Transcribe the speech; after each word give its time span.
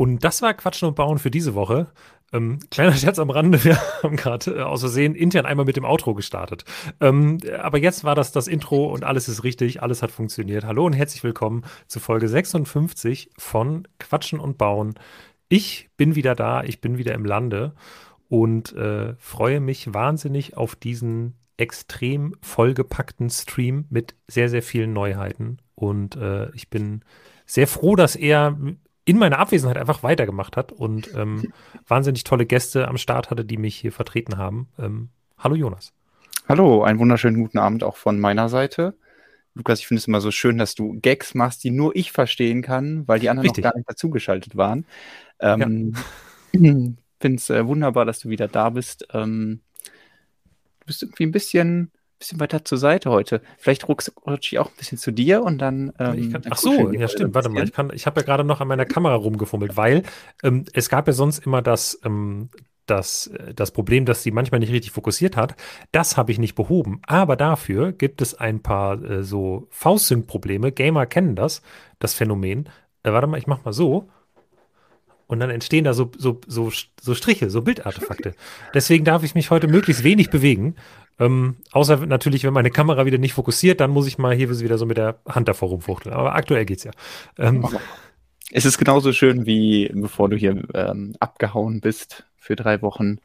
Und 0.00 0.24
das 0.24 0.40
war 0.40 0.54
Quatschen 0.54 0.88
und 0.88 0.94
Bauen 0.94 1.18
für 1.18 1.30
diese 1.30 1.54
Woche. 1.54 1.88
Ähm, 2.32 2.58
kleiner 2.70 2.94
Scherz 2.94 3.18
am 3.18 3.28
Rande, 3.28 3.62
wir 3.64 3.76
haben 4.02 4.16
gerade 4.16 4.52
äh, 4.52 4.62
aus 4.62 4.80
Versehen 4.80 5.14
intern 5.14 5.44
einmal 5.44 5.66
mit 5.66 5.76
dem 5.76 5.84
Outro 5.84 6.14
gestartet. 6.14 6.64
Ähm, 7.02 7.36
aber 7.60 7.76
jetzt 7.76 8.02
war 8.02 8.14
das 8.14 8.32
das 8.32 8.48
Intro 8.48 8.86
und 8.86 9.04
alles 9.04 9.28
ist 9.28 9.44
richtig, 9.44 9.82
alles 9.82 10.02
hat 10.02 10.10
funktioniert. 10.10 10.64
Hallo 10.64 10.86
und 10.86 10.94
herzlich 10.94 11.22
willkommen 11.22 11.66
zu 11.86 12.00
Folge 12.00 12.28
56 12.28 13.28
von 13.36 13.86
Quatschen 13.98 14.40
und 14.40 14.56
Bauen. 14.56 14.94
Ich 15.50 15.90
bin 15.98 16.14
wieder 16.14 16.34
da, 16.34 16.64
ich 16.64 16.80
bin 16.80 16.96
wieder 16.96 17.12
im 17.12 17.26
Lande 17.26 17.74
und 18.30 18.72
äh, 18.72 19.12
freue 19.18 19.60
mich 19.60 19.92
wahnsinnig 19.92 20.56
auf 20.56 20.76
diesen 20.76 21.34
extrem 21.58 22.36
vollgepackten 22.40 23.28
Stream 23.28 23.84
mit 23.90 24.14
sehr, 24.28 24.48
sehr 24.48 24.62
vielen 24.62 24.94
Neuheiten. 24.94 25.58
Und 25.74 26.16
äh, 26.16 26.50
ich 26.54 26.70
bin 26.70 27.02
sehr 27.44 27.66
froh, 27.66 27.96
dass 27.96 28.16
er 28.16 28.56
in 29.04 29.18
meiner 29.18 29.38
Abwesenheit 29.38 29.78
einfach 29.78 30.02
weitergemacht 30.02 30.56
hat 30.56 30.72
und 30.72 31.14
ähm, 31.14 31.52
wahnsinnig 31.86 32.24
tolle 32.24 32.46
Gäste 32.46 32.88
am 32.88 32.98
Start 32.98 33.30
hatte, 33.30 33.44
die 33.44 33.56
mich 33.56 33.76
hier 33.76 33.92
vertreten 33.92 34.36
haben. 34.36 34.68
Ähm, 34.78 35.10
hallo 35.38 35.54
Jonas. 35.54 35.92
Hallo, 36.48 36.82
einen 36.82 36.98
wunderschönen 36.98 37.40
guten 37.40 37.58
Abend 37.58 37.84
auch 37.84 37.96
von 37.96 38.18
meiner 38.18 38.48
Seite. 38.48 38.94
Lukas, 39.54 39.80
ich 39.80 39.86
finde 39.86 39.98
es 39.98 40.08
immer 40.08 40.20
so 40.20 40.30
schön, 40.30 40.58
dass 40.58 40.74
du 40.74 40.98
Gags 41.00 41.34
machst, 41.34 41.64
die 41.64 41.70
nur 41.70 41.94
ich 41.96 42.12
verstehen 42.12 42.62
kann, 42.62 43.06
weil 43.08 43.18
die 43.18 43.28
anderen 43.28 43.48
Richtig. 43.48 43.64
noch 43.64 43.72
gar 43.72 43.76
nicht 43.76 43.88
dazugeschaltet 43.88 44.56
waren. 44.56 44.84
Ähm, 45.40 45.94
ja. 46.52 46.60
finde 47.20 47.36
es 47.36 47.50
äh, 47.50 47.66
wunderbar, 47.66 48.04
dass 48.04 48.20
du 48.20 48.28
wieder 48.30 48.48
da 48.48 48.70
bist. 48.70 49.06
Ähm, 49.12 49.60
du 50.80 50.86
bist 50.86 51.02
irgendwie 51.02 51.26
ein 51.26 51.32
bisschen 51.32 51.92
bisschen 52.20 52.38
weiter 52.38 52.64
zur 52.64 52.78
Seite 52.78 53.10
heute. 53.10 53.40
Vielleicht 53.58 53.88
rutsche 53.88 54.12
ich 54.42 54.58
auch 54.58 54.68
ein 54.68 54.76
bisschen 54.76 54.98
zu 54.98 55.10
dir 55.10 55.42
und 55.42 55.58
dann. 55.58 55.92
Ähm, 55.98 56.32
kann, 56.32 56.42
ach 56.50 56.58
so, 56.58 56.92
ja 56.92 57.08
stimmt. 57.08 57.34
Warte 57.34 57.48
mal, 57.48 57.64
ich, 57.64 57.76
ich 57.94 58.06
habe 58.06 58.20
ja 58.20 58.24
gerade 58.24 58.44
noch 58.44 58.60
an 58.60 58.68
meiner 58.68 58.84
Kamera 58.84 59.14
rumgefummelt, 59.14 59.76
weil 59.76 60.04
ähm, 60.44 60.66
es 60.72 60.88
gab 60.88 61.08
ja 61.08 61.12
sonst 61.12 61.44
immer 61.44 61.62
das, 61.62 61.98
ähm, 62.04 62.50
das, 62.86 63.28
äh, 63.28 63.54
das 63.54 63.70
Problem, 63.72 64.04
dass 64.04 64.22
sie 64.22 64.30
manchmal 64.30 64.60
nicht 64.60 64.72
richtig 64.72 64.92
fokussiert 64.92 65.36
hat. 65.36 65.56
Das 65.92 66.16
habe 66.16 66.30
ich 66.30 66.38
nicht 66.38 66.54
behoben. 66.54 67.00
Aber 67.06 67.36
dafür 67.36 67.92
gibt 67.92 68.20
es 68.20 68.34
ein 68.34 68.62
paar 68.62 69.02
äh, 69.02 69.22
so 69.22 69.66
V-Sync-Probleme. 69.70 70.72
Gamer 70.72 71.06
kennen 71.06 71.34
das, 71.36 71.62
das 71.98 72.14
Phänomen. 72.14 72.68
Äh, 73.02 73.12
warte 73.12 73.26
mal, 73.26 73.38
ich 73.38 73.46
mache 73.46 73.62
mal 73.64 73.72
so. 73.72 74.08
Und 75.30 75.38
dann 75.38 75.50
entstehen 75.50 75.84
da 75.84 75.94
so, 75.94 76.10
so, 76.18 76.40
so, 76.48 76.72
so 77.00 77.14
Striche, 77.14 77.50
so 77.50 77.62
Bildartefakte. 77.62 78.34
Deswegen 78.74 79.04
darf 79.04 79.22
ich 79.22 79.36
mich 79.36 79.50
heute 79.50 79.68
möglichst 79.68 80.02
wenig 80.02 80.28
bewegen. 80.30 80.74
Ähm, 81.20 81.58
außer 81.70 82.04
natürlich, 82.04 82.42
wenn 82.42 82.52
meine 82.52 82.72
Kamera 82.72 83.06
wieder 83.06 83.18
nicht 83.18 83.34
fokussiert, 83.34 83.80
dann 83.80 83.92
muss 83.92 84.08
ich 84.08 84.18
mal 84.18 84.34
hier 84.34 84.50
wieder 84.50 84.76
so 84.76 84.86
mit 84.86 84.96
der 84.96 85.20
Hand 85.28 85.46
davor 85.46 85.68
rumfuchteln. 85.68 86.12
Aber 86.12 86.34
aktuell 86.34 86.64
geht's 86.64 86.82
ja. 86.82 86.90
Ähm, 87.38 87.64
es 88.50 88.64
ist 88.64 88.76
genauso 88.76 89.12
schön, 89.12 89.46
wie 89.46 89.88
bevor 89.94 90.28
du 90.28 90.36
hier 90.36 90.64
ähm, 90.74 91.14
abgehauen 91.20 91.80
bist 91.80 92.24
für 92.36 92.56
drei 92.56 92.82
Wochen. 92.82 93.18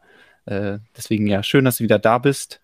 Äh, 0.46 0.78
deswegen 0.96 1.26
ja, 1.26 1.42
schön, 1.42 1.66
dass 1.66 1.78
du 1.78 1.86
wieder 1.86 1.98
da 1.98 2.20
bist. 2.20 2.62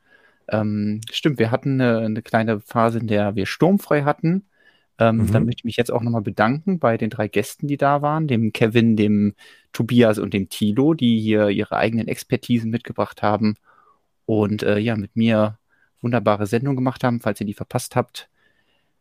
Ähm, 0.49 1.01
stimmt, 1.11 1.39
wir 1.39 1.49
hatten 1.49 1.81
eine, 1.81 1.97
eine, 1.97 2.21
kleine 2.21 2.59
Phase, 2.59 2.99
in 2.99 3.07
der 3.07 3.35
wir 3.35 3.47
sturmfrei 3.47 4.03
hatten. 4.03 4.45
Ähm, 5.01 5.17
mhm. 5.17 5.31
Dann 5.31 5.45
möchte 5.45 5.61
ich 5.61 5.65
mich 5.65 5.77
jetzt 5.77 5.91
auch 5.91 6.03
nochmal 6.03 6.21
bedanken 6.21 6.77
bei 6.77 6.95
den 6.95 7.09
drei 7.09 7.27
Gästen, 7.27 7.67
die 7.67 7.77
da 7.77 8.03
waren, 8.03 8.27
dem 8.27 8.53
Kevin, 8.53 8.95
dem 8.95 9.33
Tobias 9.73 10.19
und 10.19 10.31
dem 10.35 10.47
Tilo, 10.47 10.93
die 10.93 11.19
hier 11.19 11.49
ihre 11.49 11.75
eigenen 11.77 12.07
Expertisen 12.07 12.69
mitgebracht 12.69 13.23
haben 13.23 13.55
und 14.27 14.61
äh, 14.61 14.77
ja, 14.77 14.95
mit 14.95 15.15
mir 15.15 15.57
wunderbare 16.01 16.45
Sendung 16.45 16.75
gemacht 16.75 17.03
haben. 17.03 17.19
Falls 17.19 17.39
ihr 17.41 17.47
die 17.47 17.55
verpasst 17.55 17.95
habt, 17.95 18.29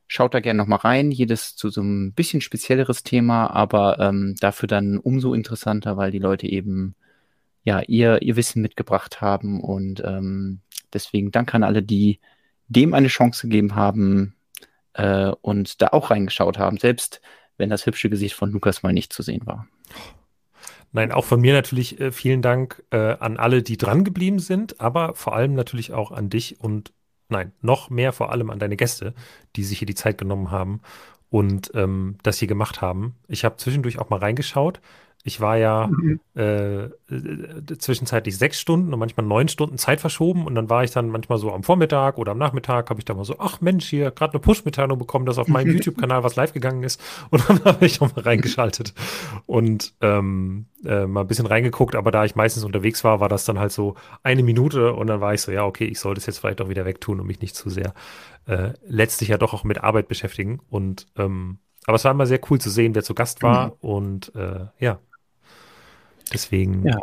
schaut 0.07 0.33
da 0.33 0.41
gerne 0.41 0.57
nochmal 0.57 0.79
rein. 0.79 1.11
Jedes 1.11 1.55
zu 1.55 1.69
so 1.69 1.83
einem 1.83 2.15
bisschen 2.15 2.41
spezielleres 2.41 3.03
Thema, 3.03 3.49
aber 3.49 3.99
ähm, 4.01 4.37
dafür 4.41 4.69
dann 4.69 4.97
umso 4.97 5.35
interessanter, 5.35 5.99
weil 5.99 6.13
die 6.13 6.19
Leute 6.19 6.47
eben 6.47 6.95
ja 7.63 7.81
ihr, 7.83 8.23
ihr 8.23 8.37
Wissen 8.37 8.63
mitgebracht 8.63 9.21
haben. 9.21 9.61
Und 9.61 10.03
ähm, 10.03 10.61
deswegen 10.95 11.31
danke 11.31 11.55
an 11.57 11.63
alle, 11.63 11.83
die 11.83 12.21
dem 12.69 12.95
eine 12.95 13.09
Chance 13.09 13.49
gegeben 13.49 13.75
haben 13.75 14.35
äh, 14.95 15.33
und 15.41 15.83
da 15.83 15.89
auch 15.89 16.11
reingeschaut 16.11 16.59
haben, 16.59 16.77
selbst 16.77 17.21
wenn 17.57 17.71
das 17.71 17.87
hübsche 17.87 18.11
Gesicht 18.11 18.35
von 18.35 18.51
Lukas 18.51 18.83
mal 18.83 18.93
nicht 18.93 19.13
zu 19.13 19.23
sehen 19.23 19.47
war. 19.47 19.67
Nein, 20.93 21.13
auch 21.13 21.25
von 21.25 21.41
mir 21.41 21.53
natürlich 21.53 22.01
äh, 22.01 22.11
vielen 22.11 22.43
Dank 22.43 22.83
äh, 22.91 23.17
an 23.19 23.37
alle, 23.37 23.63
die 23.63 23.77
dran 23.77 24.03
geblieben 24.03 24.41
sind, 24.41 24.81
aber 24.81 25.15
vor 25.15 25.35
allem 25.35 25.55
natürlich 25.55 25.93
auch 25.93 26.11
an 26.11 26.31
dich 26.31 26.61
und 26.61 26.93
nein, 27.29 27.53
noch 27.61 27.91
mehr 27.91 28.13
vor 28.13 28.33
allem 28.33 28.51
an 28.51 28.59
deine 28.59 28.77
Gäste, 28.77 29.15
die 29.55 29.63
sich 29.63 29.79
hier 29.79 29.87
die 29.87 29.95
Zeit 29.95 30.19
genommen 30.19 30.51
haben 30.51 30.81
und 31.29 31.71
ähm, 31.75 32.19
das 32.25 32.39
hier 32.39 32.49
gemacht 32.49 32.83
haben. 32.83 33.15
Ich 33.29 33.45
habe 33.45 33.57
zwischendurch 33.57 33.99
auch 34.01 34.11
mal 34.11 34.19
reingeschaut. 34.19 34.81
Ich 35.23 35.39
war 35.41 35.59
ja 35.59 35.89
mhm. 35.89 36.19
äh, 36.35 36.89
zwischenzeitlich 37.79 38.39
sechs 38.39 38.59
Stunden 38.59 38.93
und 38.93 38.99
manchmal 38.99 39.27
neun 39.27 39.49
Stunden 39.49 39.77
Zeit 39.77 40.01
verschoben 40.01 40.47
und 40.47 40.55
dann 40.55 40.71
war 40.71 40.83
ich 40.83 40.93
dann 40.93 41.11
manchmal 41.11 41.37
so 41.37 41.53
am 41.53 41.63
Vormittag 41.63 42.17
oder 42.17 42.33
am 42.33 42.39
Nachmittag, 42.39 42.89
habe 42.89 43.01
ich 43.01 43.05
da 43.05 43.13
mal 43.13 43.25
so, 43.25 43.37
ach 43.39 43.61
Mensch, 43.61 43.87
hier 43.87 44.13
gerade 44.13 44.33
eine 44.33 44.41
Push-Mitteilung 44.41 44.99
bekommen, 44.99 45.27
dass 45.27 45.37
auf 45.37 45.49
meinem 45.49 45.73
YouTube-Kanal 45.75 46.25
was 46.25 46.37
live 46.37 46.55
gegangen 46.55 46.83
ist 46.85 47.03
und 47.31 47.47
dann 47.49 47.63
habe 47.65 47.85
ich 47.85 48.01
auch 48.01 48.15
mal 48.17 48.23
reingeschaltet 48.23 48.95
und 49.45 49.93
ähm, 50.01 50.67
äh, 50.87 51.07
mal 51.07 51.21
ein 51.21 51.27
bisschen 51.27 51.47
reingeguckt, 51.47 51.97
aber 51.97 52.11
da 52.11 52.25
ich 52.25 52.35
meistens 52.35 52.65
unterwegs 52.65 53.05
war, 53.05 53.21
war 53.21 53.29
das 53.29 53.45
dann 53.45 53.59
halt 53.59 53.73
so 53.73 53.97
eine 54.23 54.43
Minute 54.43 54.95
und 54.95 55.07
dann 55.09 55.21
war 55.21 55.35
ich 55.35 55.43
so, 55.43 55.53
ja, 55.53 55.67
okay, 55.67 55.85
ich 55.85 56.01
sollte 56.01 56.21
es 56.21 56.27
jetzt 56.27 56.39
vielleicht 56.39 56.63
auch 56.63 56.71
wieder 56.71 56.87
wegtun 56.87 57.21
und 57.21 57.27
mich 57.27 57.43
nicht 57.43 57.57
zu 57.57 57.69
sehr 57.69 57.93
äh, 58.47 58.71
letztlich 58.87 59.29
ja 59.29 59.37
doch 59.37 59.53
auch 59.53 59.65
mit 59.65 59.85
Arbeit 59.85 60.09
beschäftigen 60.09 60.61
und 60.71 61.09
ähm, 61.17 61.59
aber 61.87 61.97
es 61.97 62.05
war 62.05 62.13
immer 62.13 62.27
sehr 62.27 62.41
cool 62.51 62.61
zu 62.61 62.71
sehen, 62.71 62.95
wer 62.95 63.03
zu 63.03 63.15
Gast 63.15 63.43
war 63.43 63.67
mhm. 63.67 63.73
und 63.81 64.35
äh, 64.35 64.67
ja, 64.79 64.99
Deswegen. 66.33 66.87
Ja. 66.87 66.99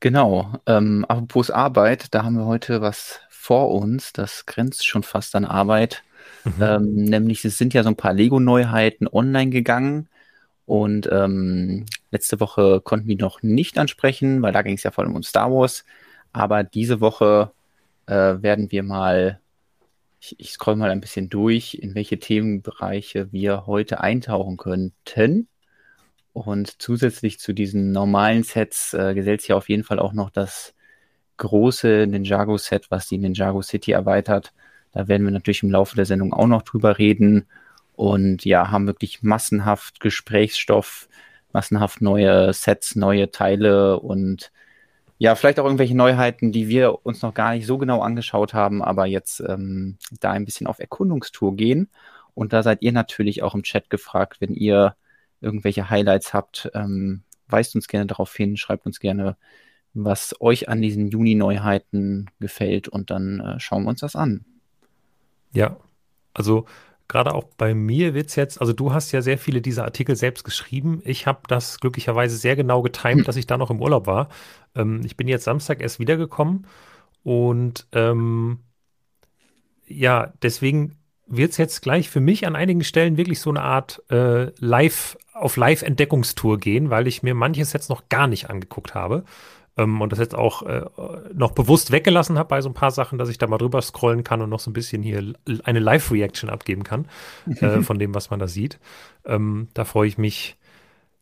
Genau. 0.00 0.52
Ähm, 0.66 1.04
apropos 1.08 1.50
Arbeit, 1.50 2.14
da 2.14 2.22
haben 2.24 2.36
wir 2.36 2.46
heute 2.46 2.80
was 2.80 3.20
vor 3.28 3.70
uns. 3.70 4.12
Das 4.12 4.46
grenzt 4.46 4.86
schon 4.86 5.02
fast 5.02 5.34
an 5.34 5.44
Arbeit. 5.44 6.02
Mhm. 6.44 6.52
Ähm, 6.60 6.94
nämlich, 6.94 7.44
es 7.44 7.58
sind 7.58 7.74
ja 7.74 7.82
so 7.82 7.88
ein 7.88 7.96
paar 7.96 8.12
Lego-Neuheiten 8.12 9.08
online 9.08 9.50
gegangen. 9.50 10.08
Und 10.66 11.08
ähm, 11.12 11.86
letzte 12.10 12.40
Woche 12.40 12.80
konnten 12.80 13.06
wir 13.06 13.16
noch 13.16 13.42
nicht 13.42 13.78
ansprechen, 13.78 14.42
weil 14.42 14.52
da 14.52 14.62
ging 14.62 14.74
es 14.74 14.82
ja 14.82 14.90
vor 14.90 15.04
allem 15.04 15.14
um 15.14 15.22
Star 15.22 15.50
Wars. 15.50 15.84
Aber 16.32 16.64
diese 16.64 17.00
Woche 17.00 17.52
äh, 18.06 18.42
werden 18.42 18.70
wir 18.72 18.82
mal, 18.82 19.40
ich, 20.20 20.38
ich 20.38 20.52
scroll 20.52 20.76
mal 20.76 20.90
ein 20.90 21.00
bisschen 21.00 21.30
durch, 21.30 21.74
in 21.74 21.94
welche 21.94 22.18
Themenbereiche 22.18 23.32
wir 23.32 23.66
heute 23.66 24.00
eintauchen 24.00 24.56
könnten. 24.56 25.48
Und 26.36 26.82
zusätzlich 26.82 27.38
zu 27.38 27.54
diesen 27.54 27.92
normalen 27.92 28.42
Sets 28.42 28.92
äh, 28.92 29.14
gesellt 29.14 29.40
sich 29.40 29.54
auf 29.54 29.70
jeden 29.70 29.84
Fall 29.84 29.98
auch 29.98 30.12
noch 30.12 30.28
das 30.28 30.74
große 31.38 32.06
Ninjago-Set, 32.06 32.90
was 32.90 33.08
die 33.08 33.16
Ninjago 33.16 33.62
City 33.62 33.92
erweitert. 33.92 34.52
Da 34.92 35.08
werden 35.08 35.24
wir 35.24 35.30
natürlich 35.30 35.62
im 35.62 35.70
Laufe 35.70 35.96
der 35.96 36.04
Sendung 36.04 36.34
auch 36.34 36.46
noch 36.46 36.60
drüber 36.60 36.98
reden. 36.98 37.46
Und 37.94 38.44
ja, 38.44 38.70
haben 38.70 38.86
wirklich 38.86 39.22
massenhaft 39.22 39.98
Gesprächsstoff, 40.00 41.08
massenhaft 41.54 42.02
neue 42.02 42.52
Sets, 42.52 42.96
neue 42.96 43.30
Teile 43.30 43.98
und 43.98 44.52
ja, 45.16 45.36
vielleicht 45.36 45.58
auch 45.58 45.64
irgendwelche 45.64 45.96
Neuheiten, 45.96 46.52
die 46.52 46.68
wir 46.68 47.06
uns 47.06 47.22
noch 47.22 47.32
gar 47.32 47.54
nicht 47.54 47.66
so 47.66 47.78
genau 47.78 48.02
angeschaut 48.02 48.52
haben, 48.52 48.82
aber 48.82 49.06
jetzt 49.06 49.40
ähm, 49.40 49.96
da 50.20 50.32
ein 50.32 50.44
bisschen 50.44 50.66
auf 50.66 50.80
Erkundungstour 50.80 51.56
gehen. 51.56 51.88
Und 52.34 52.52
da 52.52 52.62
seid 52.62 52.82
ihr 52.82 52.92
natürlich 52.92 53.42
auch 53.42 53.54
im 53.54 53.62
Chat 53.62 53.88
gefragt, 53.88 54.42
wenn 54.42 54.52
ihr 54.52 54.94
irgendwelche 55.46 55.88
Highlights 55.88 56.34
habt, 56.34 56.70
ähm, 56.74 57.22
weist 57.48 57.74
uns 57.74 57.88
gerne 57.88 58.06
darauf 58.06 58.34
hin, 58.34 58.56
schreibt 58.56 58.84
uns 58.84 59.00
gerne, 59.00 59.36
was 59.94 60.34
euch 60.40 60.68
an 60.68 60.82
diesen 60.82 61.08
Juni-Neuheiten 61.08 62.26
gefällt 62.38 62.88
und 62.88 63.10
dann 63.10 63.40
äh, 63.40 63.60
schauen 63.60 63.84
wir 63.84 63.90
uns 63.90 64.00
das 64.00 64.16
an. 64.16 64.44
Ja, 65.52 65.78
also 66.34 66.66
gerade 67.08 67.34
auch 67.34 67.44
bei 67.56 67.74
mir 67.74 68.12
wird 68.12 68.28
es 68.28 68.36
jetzt, 68.36 68.60
also 68.60 68.72
du 68.72 68.92
hast 68.92 69.12
ja 69.12 69.22
sehr 69.22 69.38
viele 69.38 69.62
dieser 69.62 69.84
Artikel 69.84 70.16
selbst 70.16 70.44
geschrieben. 70.44 71.00
Ich 71.04 71.26
habe 71.26 71.40
das 71.48 71.80
glücklicherweise 71.80 72.36
sehr 72.36 72.56
genau 72.56 72.82
getimt, 72.82 73.26
dass 73.28 73.36
ich 73.36 73.46
da 73.46 73.56
noch 73.56 73.70
im 73.70 73.80
Urlaub 73.80 74.06
war. 74.06 74.28
Ähm, 74.74 75.00
ich 75.04 75.16
bin 75.16 75.28
jetzt 75.28 75.44
Samstag 75.44 75.80
erst 75.80 75.98
wiedergekommen 75.98 76.66
und 77.22 77.86
ähm, 77.92 78.60
ja, 79.86 80.32
deswegen 80.42 80.98
wird 81.26 81.52
es 81.52 81.56
jetzt 81.56 81.82
gleich 81.82 82.08
für 82.08 82.20
mich 82.20 82.46
an 82.46 82.56
einigen 82.56 82.84
Stellen 82.84 83.16
wirklich 83.16 83.40
so 83.40 83.50
eine 83.50 83.62
Art 83.62 84.02
äh, 84.10 84.50
Live, 84.58 85.18
auf 85.32 85.56
Live-Entdeckungstour 85.56 86.58
gehen, 86.58 86.90
weil 86.90 87.06
ich 87.06 87.22
mir 87.22 87.34
manches 87.34 87.72
jetzt 87.72 87.90
noch 87.90 88.08
gar 88.08 88.26
nicht 88.26 88.48
angeguckt 88.48 88.94
habe. 88.94 89.24
Ähm, 89.76 90.00
und 90.00 90.12
das 90.12 90.18
jetzt 90.18 90.34
auch 90.34 90.62
äh, 90.62 90.84
noch 91.34 91.52
bewusst 91.52 91.90
weggelassen 91.90 92.38
habe 92.38 92.48
bei 92.48 92.60
so 92.60 92.68
ein 92.70 92.74
paar 92.74 92.90
Sachen, 92.90 93.18
dass 93.18 93.28
ich 93.28 93.38
da 93.38 93.46
mal 93.46 93.58
drüber 93.58 93.82
scrollen 93.82 94.24
kann 94.24 94.40
und 94.40 94.50
noch 94.50 94.60
so 94.60 94.70
ein 94.70 94.74
bisschen 94.74 95.02
hier 95.02 95.34
eine 95.64 95.78
Live-Reaction 95.80 96.48
abgeben 96.48 96.84
kann 96.84 97.06
äh, 97.60 97.82
von 97.82 97.98
dem, 97.98 98.14
was 98.14 98.30
man 98.30 98.38
da 98.38 98.48
sieht. 98.48 98.78
Ähm, 99.24 99.68
da 99.74 99.84
freue 99.84 100.08
ich 100.08 100.18
mich 100.18 100.56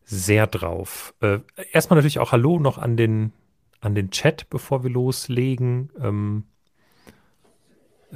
sehr 0.05 0.47
drauf. 0.47 1.15
Äh, 1.21 1.39
erstmal 1.73 1.97
natürlich 1.97 2.19
auch 2.19 2.33
Hallo 2.33 2.59
noch 2.59 2.79
an 2.79 2.97
den, 2.97 3.33
an 3.81 3.95
den 3.95 4.11
Chat, 4.11 4.49
bevor 4.51 4.85
wir 4.85 4.91
loslegen. 4.91 5.91
Ähm, 6.01 6.45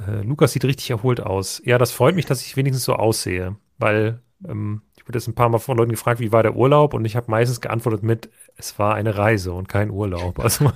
äh, 0.07 0.21
Lukas 0.21 0.53
sieht 0.53 0.65
richtig 0.65 0.89
erholt 0.91 1.21
aus. 1.21 1.61
Ja, 1.65 1.77
das 1.77 1.91
freut 1.91 2.15
mich, 2.15 2.25
dass 2.25 2.41
ich 2.41 2.55
wenigstens 2.57 2.85
so 2.85 2.93
aussehe, 2.95 3.55
weil 3.77 4.21
Ähm, 4.47 4.83
ich 4.95 5.05
wurde 5.07 5.17
jetzt 5.19 5.27
ein 5.27 5.35
paar 5.35 5.49
Mal 5.49 5.59
von 5.59 5.77
Leuten 5.77 5.91
gefragt, 5.91 6.19
wie 6.21 6.31
war 6.31 6.43
der 6.43 6.55
Urlaub? 6.55 6.93
Und 6.93 7.03
ich 7.05 7.15
habe 7.15 7.29
meistens 7.29 7.59
geantwortet 7.61 8.03
mit, 8.03 8.29
es 8.55 8.79
war 8.79 8.95
eine 8.95 9.17
Reise 9.17 9.51
und 9.53 9.67
kein 9.67 9.89
Urlaub. 9.91 10.39
Also 10.43 10.71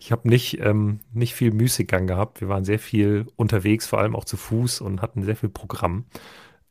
ich 0.00 0.12
habe 0.12 0.28
nicht, 0.28 0.60
ähm, 0.60 1.00
nicht 1.12 1.34
viel 1.34 1.50
Müßiggang 1.52 2.06
gehabt. 2.06 2.40
Wir 2.40 2.48
waren 2.48 2.64
sehr 2.64 2.78
viel 2.78 3.26
unterwegs, 3.36 3.86
vor 3.86 3.98
allem 3.98 4.14
auch 4.14 4.24
zu 4.24 4.36
Fuß 4.36 4.80
und 4.80 5.02
hatten 5.02 5.24
sehr 5.24 5.34
viel 5.36 5.48
Programm. 5.48 6.04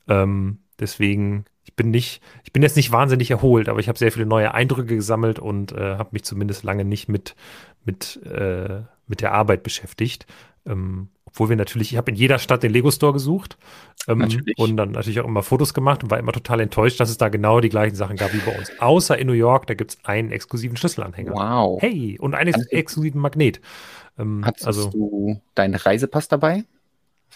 Ähm, 0.08 0.60
deswegen, 0.80 1.44
ich 1.66 1.76
bin 1.76 1.92
nicht, 1.92 2.22
ich 2.46 2.54
bin 2.54 2.64
jetzt 2.64 2.78
nicht 2.78 2.92
wahnsinnig 2.94 3.32
erholt, 3.32 3.68
aber 3.68 3.80
ich 3.80 3.90
habe 3.90 3.98
sehr 4.00 4.12
viele 4.14 4.26
neue 4.26 4.54
Eindrücke 4.54 4.96
gesammelt 4.96 5.40
und 5.40 5.74
äh, 5.74 5.98
habe 5.98 6.12
mich 6.14 6.24
zumindest 6.24 6.64
lange 6.64 6.86
nicht 6.86 7.10
mit, 7.10 7.36
mit, 7.84 8.22
äh, 8.24 8.84
mit 9.08 9.20
der 9.22 9.34
Arbeit 9.34 9.64
beschäftigt. 9.64 10.26
Ähm, 10.68 11.10
obwohl 11.26 11.50
wir 11.50 11.56
natürlich, 11.56 11.92
ich 11.92 11.98
habe 11.98 12.10
in 12.10 12.18
jeder 12.18 12.40
Stadt 12.40 12.64
den 12.64 12.72
Lego 12.72 12.90
Store 12.90 13.14
gesucht 13.14 13.58
ähm, 14.08 14.28
und 14.58 14.78
dann 14.78 14.92
natürlich 14.92 15.20
auch 15.20 15.28
immer 15.28 15.44
Fotos 15.44 15.74
gemacht 15.74 16.04
und 16.04 16.10
war 16.10 16.18
immer 16.18 16.32
total 16.32 16.62
enttäuscht, 16.62 17.00
dass 17.00 17.10
es 17.10 17.18
da 17.18 17.30
genau 17.30 17.60
die 17.60 17.70
gleichen 17.70 17.96
Sachen 17.96 18.16
gab 18.16 18.34
wie 18.34 18.40
bei 18.40 18.58
uns. 18.58 18.72
Außer 18.80 19.18
in 19.18 19.28
New 19.28 19.34
York, 19.34 19.68
da 19.68 19.74
gibt 19.74 19.92
es 19.92 20.06
einen 20.06 20.32
exklusiven 20.32 20.78
Schlüsselanhänger. 20.78 21.34
Wow. 21.34 21.82
Hey, 21.82 22.18
und 22.20 22.34
einen 22.34 22.54
ex 22.54 22.66
exklusiven 22.68 23.22
Magnet. 23.22 23.62
Ähm, 24.18 24.42
Hattest 24.46 24.66
also, 24.66 24.90
du 24.90 25.42
deinen 25.54 25.76
Reisepass 25.76 26.28
dabei? 26.28 26.64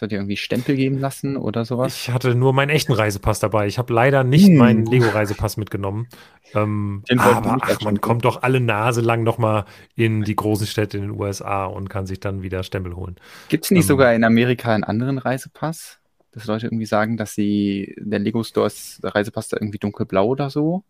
Hast 0.01 0.09
du 0.09 0.15
dir 0.15 0.21
irgendwie 0.21 0.38
Stempel 0.38 0.75
geben 0.75 0.98
lassen 0.98 1.38
oder 1.38 1.63
sowas? 1.63 1.95
Ich 1.95 2.09
hatte 2.09 2.33
nur 2.33 2.53
meinen 2.53 2.71
echten 2.71 2.92
Reisepass 2.92 3.39
dabei. 3.39 3.68
Ich 3.68 3.77
habe 3.77 3.94
leider 3.94 4.24
nicht 4.24 4.48
hm. 4.48 4.57
meinen 4.57 4.86
Lego-Reisepass 4.88 5.57
mitgenommen. 5.57 6.07
Ähm, 6.56 7.03
aber 7.15 7.59
ach, 7.62 7.81
man 7.81 8.01
kommt 8.01 8.25
doch 8.25 8.42
alle 8.42 8.62
Nase 8.62 9.01
lang 9.01 9.21
nochmal 9.21 9.65
in 9.94 10.24
die 10.24 10.36
großen 10.36 10.65
Städte 10.65 10.98
in 10.98 11.03
den 11.03 11.12
USA 11.12 11.65
und 11.65 11.92
kann 11.92 12.07
sich 12.07 12.19
dann 12.19 12.42
wieder 12.42 12.63
Stempel 12.63 12.95
holen. 12.95 13.18
Gibt 13.50 13.65
es 13.65 13.69
nicht 13.69 13.83
ähm, 13.83 13.89
sogar 13.89 14.15
in 14.15 14.24
Amerika 14.24 14.74
einen 14.74 14.83
anderen 14.83 15.19
Reisepass? 15.19 16.00
Dass 16.31 16.47
Leute 16.47 16.65
irgendwie 16.65 16.88
sagen, 16.88 17.15
dass 17.15 17.36
sie 17.36 17.94
der 18.00 18.18
Lego 18.18 18.42
Store 18.42 18.65
ist, 18.65 19.04
der 19.04 19.13
Reisepass 19.13 19.50
da 19.50 19.57
irgendwie 19.62 19.77
dunkelblau 19.77 20.25
oder 20.25 20.50
so? 20.50 20.83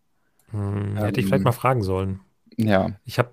Hm, 0.51 0.95
hätte 0.95 1.19
ich 1.19 1.25
vielleicht 1.25 1.41
ähm, 1.41 1.43
mal 1.43 1.51
fragen 1.51 1.81
sollen. 1.81 2.21
Ja. 2.55 2.91
Ich 3.03 3.19
habe 3.19 3.31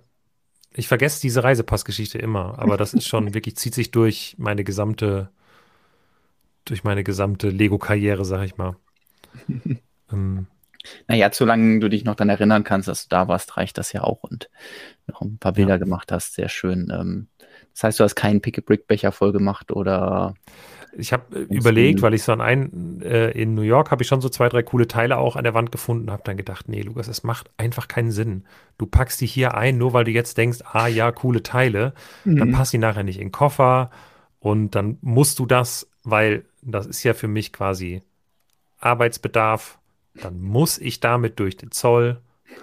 ich 0.74 0.88
vergesse 0.88 1.20
diese 1.20 1.44
Reisepassgeschichte 1.44 2.18
immer, 2.18 2.58
aber 2.58 2.76
das 2.76 2.94
ist 2.94 3.06
schon 3.06 3.32
wirklich, 3.34 3.56
zieht 3.56 3.74
sich 3.74 3.92
durch 3.92 4.34
meine 4.38 4.64
gesamte 4.64 5.30
durch 6.70 6.84
meine 6.84 7.04
gesamte 7.04 7.48
Lego-Karriere, 7.48 8.24
sag 8.24 8.44
ich 8.44 8.56
mal. 8.56 8.76
ähm, 10.12 10.46
naja, 11.06 11.30
solange 11.32 11.80
du 11.80 11.88
dich 11.88 12.04
noch 12.04 12.14
daran 12.14 12.30
erinnern 12.30 12.64
kannst, 12.64 12.88
dass 12.88 13.04
du 13.04 13.08
da 13.10 13.28
warst, 13.28 13.56
reicht 13.56 13.78
das 13.78 13.92
ja 13.92 14.02
auch 14.02 14.22
und 14.22 14.48
noch 15.06 15.20
ein 15.22 15.38
paar 15.38 15.52
Bilder 15.52 15.74
ja. 15.74 15.78
gemacht 15.78 16.12
hast, 16.12 16.34
sehr 16.34 16.48
schön. 16.48 16.92
Ähm, 16.92 17.28
das 17.74 17.84
heißt, 17.84 18.00
du 18.00 18.04
hast 18.04 18.14
keinen 18.14 18.40
Pick-a-Brick-Becher 18.40 19.12
voll 19.12 19.32
gemacht 19.32 19.72
oder 19.72 20.34
ich 20.96 21.12
habe 21.12 21.36
äh, 21.36 21.54
überlegt, 21.54 22.02
weil 22.02 22.14
ich 22.14 22.22
so 22.22 22.32
an 22.32 22.40
einen 22.40 23.00
äh, 23.02 23.30
in 23.30 23.54
New 23.54 23.62
York 23.62 23.90
habe 23.90 24.02
ich 24.02 24.08
schon 24.08 24.20
so 24.20 24.28
zwei, 24.28 24.48
drei 24.48 24.62
coole 24.62 24.88
Teile 24.88 25.18
auch 25.18 25.36
an 25.36 25.44
der 25.44 25.54
Wand 25.54 25.70
gefunden, 25.70 26.10
habe 26.10 26.22
dann 26.24 26.36
gedacht, 26.36 26.68
nee, 26.68 26.82
Lukas, 26.82 27.08
es 27.08 27.22
macht 27.22 27.50
einfach 27.56 27.88
keinen 27.88 28.10
Sinn. 28.10 28.44
Du 28.78 28.86
packst 28.86 29.20
die 29.20 29.26
hier 29.26 29.54
ein, 29.54 29.78
nur 29.78 29.92
weil 29.92 30.04
du 30.04 30.10
jetzt 30.10 30.38
denkst, 30.38 30.58
ah 30.72 30.86
ja, 30.86 31.12
coole 31.12 31.42
Teile, 31.42 31.94
mhm. 32.24 32.36
dann 32.38 32.52
passt 32.52 32.72
die 32.72 32.78
nachher 32.78 33.04
nicht 33.04 33.18
in 33.18 33.26
den 33.26 33.32
Koffer 33.32 33.90
und 34.40 34.74
dann 34.74 34.98
musst 35.00 35.38
du 35.38 35.46
das, 35.46 35.90
weil 36.10 36.44
das 36.62 36.86
ist 36.86 37.02
ja 37.02 37.14
für 37.14 37.28
mich 37.28 37.52
quasi 37.52 38.02
Arbeitsbedarf, 38.78 39.78
dann 40.14 40.40
muss 40.40 40.78
ich 40.78 41.00
damit 41.00 41.38
durch 41.38 41.56
den 41.56 41.70
Zoll, 41.70 42.20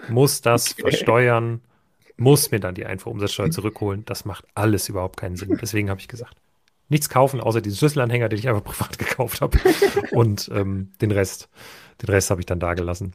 muss 0.10 0.42
das 0.42 0.72
okay. 0.72 0.82
versteuern, 0.82 1.62
muss 2.18 2.52
mir 2.52 2.60
dann 2.60 2.76
die 2.76 2.86
Einfuhrumsatzsteuer 2.86 3.52
zurückholen. 3.52 4.06
Das 4.06 4.26
macht 4.26 4.46
alles 4.56 4.90
überhaupt 4.90 5.18
keinen 5.18 5.36
Sinn. 5.36 5.58
Deswegen 5.62 5.90
habe 5.90 6.00
ich 6.00 6.08
gesagt, 6.08 6.36
nichts 6.90 7.10
kaufen, 7.10 7.42
außer 7.42 7.62
diesen 7.62 7.78
Schlüsselanhänger, 7.78 8.30
den 8.30 8.40
ich 8.40 8.48
einfach 8.48 8.64
privat 8.64 8.98
gekauft 8.98 9.42
habe. 9.42 9.60
Und 10.12 10.50
ähm, 10.54 10.92
den 11.02 11.12
Rest, 11.12 11.50
den 12.02 12.10
Rest 12.10 12.30
habe 12.30 12.42
ich 12.42 12.46
dann 12.46 12.60
da 12.60 12.74
gelassen. 12.74 13.14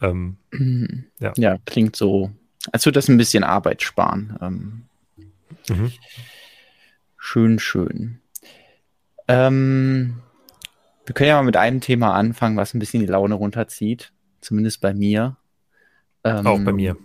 Ähm, 0.00 0.36
ja. 1.18 1.32
ja. 1.36 1.58
klingt 1.64 1.96
so, 1.96 2.30
als 2.72 2.84
würde 2.84 2.98
das 2.98 3.08
ein 3.08 3.16
bisschen 3.16 3.44
Arbeit 3.44 3.82
sparen. 3.82 4.36
Ähm, 4.40 4.82
mhm. 5.68 5.92
Schön, 7.16 7.58
schön. 7.58 8.20
Ähm, 9.28 10.22
wir 11.04 11.14
können 11.14 11.28
ja 11.28 11.36
mal 11.36 11.44
mit 11.44 11.56
einem 11.56 11.80
Thema 11.80 12.14
anfangen, 12.14 12.56
was 12.56 12.74
ein 12.74 12.78
bisschen 12.78 13.00
die 13.00 13.06
Laune 13.06 13.34
runterzieht. 13.34 14.12
Zumindest 14.40 14.80
bei 14.80 14.92
mir. 14.92 15.36
Ähm, 16.24 16.46
auch 16.46 16.58
bei 16.60 16.72
mir. 16.72 16.96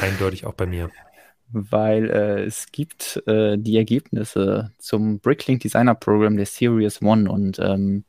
Eindeutig 0.00 0.46
auch 0.46 0.54
bei 0.54 0.66
mir. 0.66 0.90
Weil 1.50 2.10
äh, 2.10 2.44
es 2.44 2.72
gibt 2.72 3.22
äh, 3.26 3.56
die 3.56 3.76
Ergebnisse 3.76 4.72
zum 4.78 5.18
Bricklink 5.20 5.60
Designer 5.60 5.94
Program 5.94 6.36
der 6.36 6.46
Series 6.46 7.00
One 7.00 7.30
und 7.30 7.58
ähm, 7.58 8.04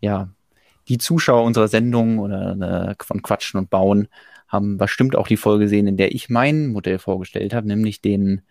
ja, 0.00 0.28
die 0.88 0.98
Zuschauer 0.98 1.44
unserer 1.44 1.68
Sendung 1.68 2.18
oder 2.18 2.90
äh, 2.90 3.02
von 3.02 3.22
Quatschen 3.22 3.58
und 3.58 3.70
Bauen 3.70 4.08
haben 4.46 4.76
bestimmt 4.76 5.16
auch 5.16 5.26
die 5.26 5.38
Folge 5.38 5.64
gesehen, 5.64 5.86
in 5.86 5.96
der 5.96 6.14
ich 6.14 6.28
mein 6.28 6.68
Modell 6.68 6.98
vorgestellt 6.98 7.54
habe, 7.54 7.66
nämlich 7.66 8.00
den, 8.00 8.42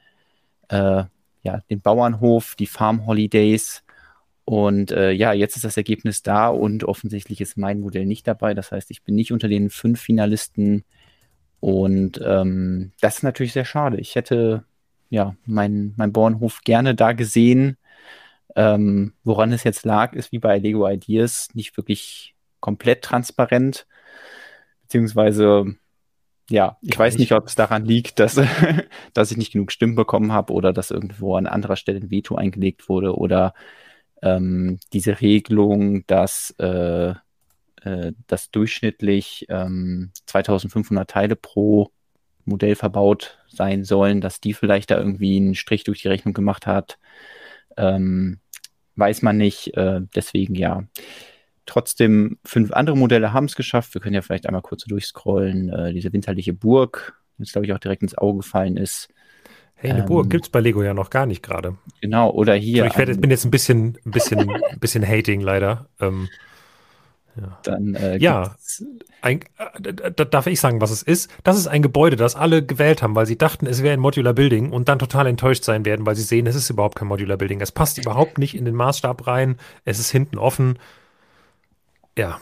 äh, 0.70 1.04
ja, 1.44 1.62
den 1.70 1.82
Bauernhof, 1.82 2.56
die 2.56 2.68
Farm 2.68 3.06
Holidays 3.06 3.85
und 4.46 4.92
äh, 4.92 5.12
ja, 5.12 5.34
jetzt 5.34 5.56
ist 5.56 5.66
das 5.66 5.76
Ergebnis 5.76 6.22
da 6.22 6.48
und 6.50 6.84
offensichtlich 6.84 7.42
ist 7.42 7.58
mein 7.58 7.80
Modell 7.80 8.06
nicht 8.06 8.28
dabei. 8.28 8.54
Das 8.54 8.72
heißt, 8.72 8.92
ich 8.92 9.04
bin 9.04 9.16
nicht 9.16 9.32
unter 9.32 9.48
den 9.48 9.72
fünf 9.72 10.00
Finalisten. 10.00 10.84
Und 11.60 12.22
ähm, 12.24 12.92
das 13.02 13.18
ist 13.18 13.24
natürlich 13.24 13.54
sehr 13.54 13.66
schade. 13.66 13.98
Ich 13.98 14.14
hätte 14.14 14.64
ja 15.10 15.36
meinen 15.46 15.96
mein 15.98 16.14
Bauernhof 16.14 16.62
gerne 16.64 16.94
da 16.94 17.14
gesehen. 17.14 17.78
Ähm, 18.56 19.14
woran 19.24 19.52
es 19.52 19.64
jetzt 19.64 19.84
lag, 19.84 20.14
ist 20.14 20.32
wie 20.32 20.40
bei 20.40 20.60
Lego 20.60 20.88
Ideas 20.88 21.50
nicht 21.56 21.76
wirklich 21.76 22.36
komplett 22.60 23.02
transparent. 23.02 23.88
Beziehungsweise, 24.84 25.76
ja, 26.52 26.78
ich 26.82 26.98
weiß 26.98 27.18
nicht, 27.18 27.32
ob 27.32 27.48
es 27.48 27.56
daran 27.56 27.84
liegt, 27.84 28.20
dass, 28.20 28.40
dass 29.14 29.32
ich 29.32 29.38
nicht 29.38 29.54
genug 29.54 29.72
Stimmen 29.72 29.96
bekommen 29.96 30.32
habe 30.32 30.54
oder 30.54 30.72
dass 30.72 30.92
irgendwo 30.92 31.36
an 31.36 31.48
anderer 31.48 31.78
Stelle 31.78 32.00
ein 32.00 32.12
Veto 32.12 32.36
eingelegt 32.36 32.88
wurde 32.90 33.18
oder 33.18 33.56
ähm, 34.26 34.80
diese 34.92 35.22
Regelung, 35.22 36.06
dass, 36.08 36.54
äh, 36.58 37.12
äh, 37.84 38.12
dass 38.28 38.52
durchschnittlich 38.52 39.46
ähm, 39.50 40.12
2500 40.26 41.10
Teile 41.10 41.36
pro 41.36 41.92
Modell 42.44 42.76
verbaut 42.76 43.40
sein 43.48 43.84
sollen, 43.84 44.22
dass 44.22 44.42
die 44.42 44.54
vielleicht 44.54 44.92
da 44.92 44.98
irgendwie 44.98 45.38
einen 45.38 45.56
Strich 45.56 45.84
durch 45.84 46.02
die 46.02 46.08
Rechnung 46.08 46.34
gemacht 46.34 46.68
hat, 46.68 46.98
ähm, 47.78 48.40
weiß 48.96 49.22
man 49.22 49.38
nicht. 49.38 49.76
Äh, 49.78 50.02
deswegen 50.16 50.56
ja. 50.56 50.84
Trotzdem, 51.68 52.38
fünf 52.46 52.72
andere 52.72 52.96
Modelle 52.96 53.34
haben 53.34 53.46
es 53.46 53.56
geschafft. 53.56 53.94
Wir 53.96 54.02
können 54.02 54.14
ja 54.14 54.22
vielleicht 54.22 54.46
einmal 54.46 54.62
kurz 54.62 54.84
durchscrollen. 54.86 55.70
Äh, 55.70 55.94
diese 55.94 56.14
winterliche 56.14 56.54
Burg, 56.54 57.20
die 57.38 57.42
uns, 57.42 57.52
glaube 57.52 57.66
ich, 57.66 57.74
auch 57.74 57.80
direkt 57.80 58.04
ins 58.04 58.18
Auge 58.18 58.40
gefallen 58.40 58.78
ist. 58.78 59.10
Hey, 59.76 59.92
eine 59.92 60.02
ähm, 60.02 60.06
Burg 60.06 60.30
gibt 60.30 60.46
es 60.46 60.50
bei 60.50 60.60
Lego 60.60 60.84
ja 60.84 60.94
noch 60.94 61.10
gar 61.10 61.26
nicht 61.26 61.44
gerade. 61.44 61.76
Genau, 62.02 62.32
oder 62.32 62.56
hier. 62.56 62.86
ich 62.86 62.98
werd, 62.98 63.20
bin 63.20 63.30
jetzt 63.30 63.46
ein 63.46 63.52
bisschen, 63.52 63.98
ein 64.06 64.12
bisschen, 64.12 64.50
ein 64.50 64.62
bisschen 64.80 65.08
hating 65.08 65.42
leider. 65.42 65.88
Ähm, 66.00 66.30
ja, 67.36 67.60
Dann, 67.64 67.96
äh, 67.96 68.18
ja 68.18 68.56
ein, 69.26 69.40
äh, 69.84 70.14
darf 70.14 70.46
ich 70.46 70.60
sagen, 70.60 70.82
was 70.82 70.92
es 70.92 71.02
ist? 71.02 71.32
Das 71.44 71.58
ist 71.58 71.68
ein 71.68 71.82
Gebäude, 71.82 72.16
das 72.16 72.36
alle 72.36 72.64
gewählt 72.64 73.02
haben, 73.02 73.16
weil 73.16 73.26
sie 73.26 73.38
dachten, 73.38 73.66
es 73.66 73.82
wäre 73.82 73.94
ein 73.94 74.00
Modular 74.00 74.34
Building 74.34 74.72
und 74.72 74.88
dann 74.88 75.00
total 75.00 75.26
enttäuscht 75.26 75.64
sein 75.64 75.84
werden, 75.84 76.06
weil 76.06 76.16
sie 76.16 76.22
sehen, 76.22 76.46
es 76.46 76.56
ist 76.56 76.70
überhaupt 76.70 76.96
kein 76.96 77.08
Modular 77.08 77.38
Building. 77.38 77.60
Es 77.60 77.72
passt 77.72 77.98
überhaupt 77.98 78.38
nicht 78.38 78.56
in 78.56 78.66
den 78.66 78.76
Maßstab 78.76 79.26
rein. 79.26 79.58
Es 79.84 79.98
ist 79.98 80.12
hinten 80.12 80.38
offen. 80.38 80.78
Ja. 82.16 82.40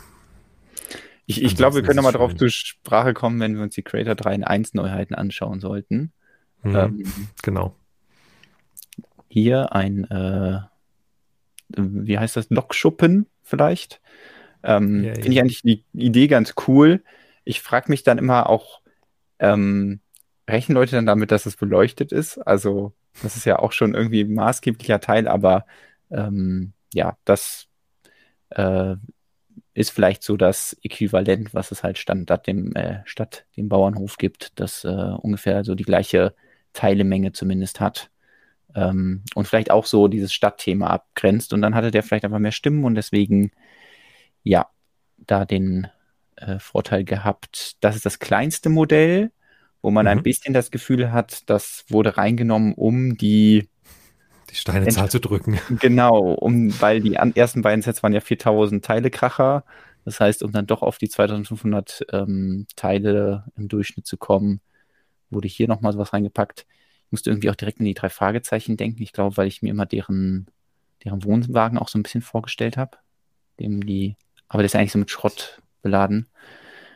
Ich, 1.26 1.42
ich 1.42 1.56
glaube, 1.56 1.78
wir 1.78 1.84
können 1.84 1.96
nochmal 1.96 2.12
darauf 2.12 2.36
zur 2.36 2.50
Sprache 2.50 3.14
kommen, 3.14 3.40
wenn 3.40 3.56
wir 3.56 3.64
uns 3.64 3.76
die 3.76 3.82
Creator 3.82 4.16
3 4.16 4.36
in 4.36 4.44
1 4.44 4.74
Neuheiten 4.74 5.16
anschauen 5.16 5.62
sollten. 5.62 6.12
Mhm, 6.64 6.76
ähm, 6.76 7.04
genau. 7.42 7.76
Hier 9.28 9.74
ein, 9.74 10.10
äh, 10.10 10.60
wie 11.70 12.18
heißt 12.18 12.36
das, 12.36 12.50
Lokschuppen 12.50 13.28
vielleicht. 13.42 14.02
Ähm, 14.64 15.04
ja, 15.04 15.14
Finde 15.14 15.32
ich 15.32 15.40
eigentlich 15.42 15.62
die 15.62 15.84
Idee 15.94 16.28
ganz 16.28 16.56
cool. 16.68 17.04
Ich 17.44 17.62
frage 17.62 17.90
mich 17.90 18.04
dann 18.04 18.18
immer 18.18 18.50
auch, 18.50 18.82
ähm, 19.40 20.00
rechnen 20.50 20.76
Leute 20.76 20.96
dann 20.96 21.06
damit, 21.06 21.32
dass 21.32 21.46
es 21.46 21.56
beleuchtet 21.56 22.12
ist? 22.12 22.38
Also, 22.38 22.94
das 23.22 23.36
ist 23.36 23.46
ja 23.46 23.60
auch 23.60 23.72
schon 23.72 23.94
irgendwie 23.94 24.22
ein 24.22 24.34
maßgeblicher 24.34 25.00
Teil, 25.00 25.28
aber 25.28 25.66
ähm, 26.12 26.74
ja, 26.94 27.18
das 27.26 27.68
äh, 28.50 28.96
ist 29.74 29.92
vielleicht 29.92 30.24
so 30.24 30.38
das 30.38 30.78
Äquivalent, 30.84 31.54
was 31.54 31.72
es 31.72 31.84
halt 31.84 31.98
statt 31.98 32.48
dem, 32.48 32.76
äh, 32.76 33.02
statt 33.06 33.46
dem 33.58 33.70
Bauernhof 33.70 34.18
gibt, 34.18 34.60
das 34.60 34.84
äh, 34.84 34.88
ungefähr 34.88 35.64
so 35.64 35.76
die 35.76 35.84
gleiche 35.84 36.36
Teilemenge 36.74 37.32
zumindest 37.32 37.80
hat. 37.80 38.10
Ähm, 38.76 39.24
und 39.36 39.48
vielleicht 39.48 39.72
auch 39.72 39.86
so 39.86 40.08
dieses 40.08 40.34
Stadtthema 40.34 40.88
abgrenzt. 40.88 41.54
Und 41.54 41.62
dann 41.62 41.76
hatte 41.76 41.92
der 41.92 42.04
vielleicht 42.04 42.26
einfach 42.26 42.40
mehr 42.40 42.52
Stimmen 42.52 42.86
und 42.86 42.96
deswegen, 42.96 43.52
ja, 44.44 44.68
da 45.18 45.46
den 45.46 45.88
äh, 46.36 46.60
Vorteil 46.60 47.04
gehabt. 47.04 47.78
Das 47.82 47.96
ist 47.96 48.06
das 48.06 48.20
kleinste 48.20 48.70
Modell, 48.70 49.32
wo 49.82 49.92
man 49.92 50.06
mhm. 50.06 50.12
ein 50.12 50.24
bisschen 50.24 50.54
das 50.54 50.72
Gefühl 50.72 51.12
hat, 51.12 51.50
das 51.50 51.86
wurde 51.90 52.18
reingenommen, 52.18 52.74
um 52.74 53.18
die 53.18 53.70
die 54.50 54.56
Steinezahl 54.56 55.10
zu 55.10 55.20
drücken. 55.20 55.60
Genau, 55.80 56.34
um, 56.34 56.80
weil 56.80 57.02
die 57.02 57.16
ersten 57.16 57.62
beiden 57.62 57.82
Sets 57.82 58.04
waren 58.04 58.14
ja 58.14 58.20
4000 58.20 58.86
Teile 58.86 59.10
Kracher. 59.10 59.64
Das 60.06 60.20
heißt, 60.20 60.44
um 60.44 60.52
dann 60.52 60.68
doch 60.68 60.82
auf 60.82 60.98
die 60.98 61.10
2500 61.10 62.06
ähm, 62.12 62.68
Teile 62.76 63.46
im 63.56 63.68
Durchschnitt 63.68 64.06
zu 64.06 64.18
kommen, 64.18 64.62
wurde 65.34 65.48
hier 65.48 65.68
nochmal 65.68 65.98
was 65.98 66.14
reingepackt. 66.14 66.66
Ich 67.06 67.12
musste 67.12 67.30
irgendwie 67.30 67.50
auch 67.50 67.56
direkt 67.56 67.80
in 67.80 67.86
die 67.86 67.94
drei 67.94 68.10
Fragezeichen 68.10 68.78
denken. 68.78 69.02
Ich 69.04 69.14
glaube, 69.14 69.38
weil 69.38 69.48
ich 69.48 69.62
mir 69.62 69.70
immer 69.70 69.86
deren, 69.86 70.48
deren 71.04 71.24
Wohnwagen 71.24 71.78
auch 71.78 71.90
so 71.90 72.00
ein 72.00 72.04
bisschen 72.04 72.22
vorgestellt 72.22 72.78
habe. 72.78 72.98
Dem 73.60 73.86
die, 73.86 74.16
aber 74.48 74.64
der 74.64 74.66
ist 74.68 74.76
eigentlich 74.76 74.92
so 74.92 75.00
mit 75.00 75.12
Schrott 75.12 75.62
beladen. 75.82 76.28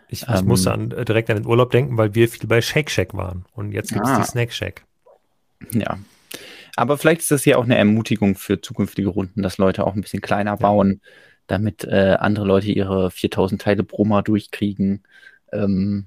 Ich, 0.09 0.23
ich 0.23 0.29
ähm, 0.29 0.45
musste 0.45 0.71
an, 0.71 0.91
äh, 0.91 1.05
direkt 1.05 1.29
an 1.29 1.37
den 1.37 1.45
Urlaub 1.45 1.71
denken, 1.71 1.97
weil 1.97 2.15
wir 2.15 2.29
viel 2.29 2.47
bei 2.47 2.61
Shake 2.61 2.89
Shack 2.89 3.13
waren. 3.13 3.45
Und 3.53 3.73
jetzt 3.73 3.93
gibt 3.93 4.05
es 4.05 4.11
ah, 4.11 4.19
die 4.19 4.27
Snack 4.27 4.53
Shack. 4.53 4.85
Ja. 5.71 5.99
Aber 6.75 6.97
vielleicht 6.97 7.21
ist 7.21 7.31
das 7.31 7.45
ja 7.45 7.57
auch 7.57 7.63
eine 7.63 7.77
Ermutigung 7.77 8.35
für 8.35 8.61
zukünftige 8.61 9.09
Runden, 9.09 9.41
dass 9.41 9.57
Leute 9.57 9.85
auch 9.85 9.95
ein 9.95 10.01
bisschen 10.01 10.21
kleiner 10.21 10.51
ja. 10.51 10.55
bauen, 10.57 11.01
damit 11.47 11.83
äh, 11.83 12.15
andere 12.19 12.45
Leute 12.45 12.71
ihre 12.71 13.11
4000 13.11 13.61
Teile 13.61 13.83
pro 13.83 14.05
Mal 14.05 14.21
durchkriegen. 14.21 15.03
Ähm, 15.51 16.05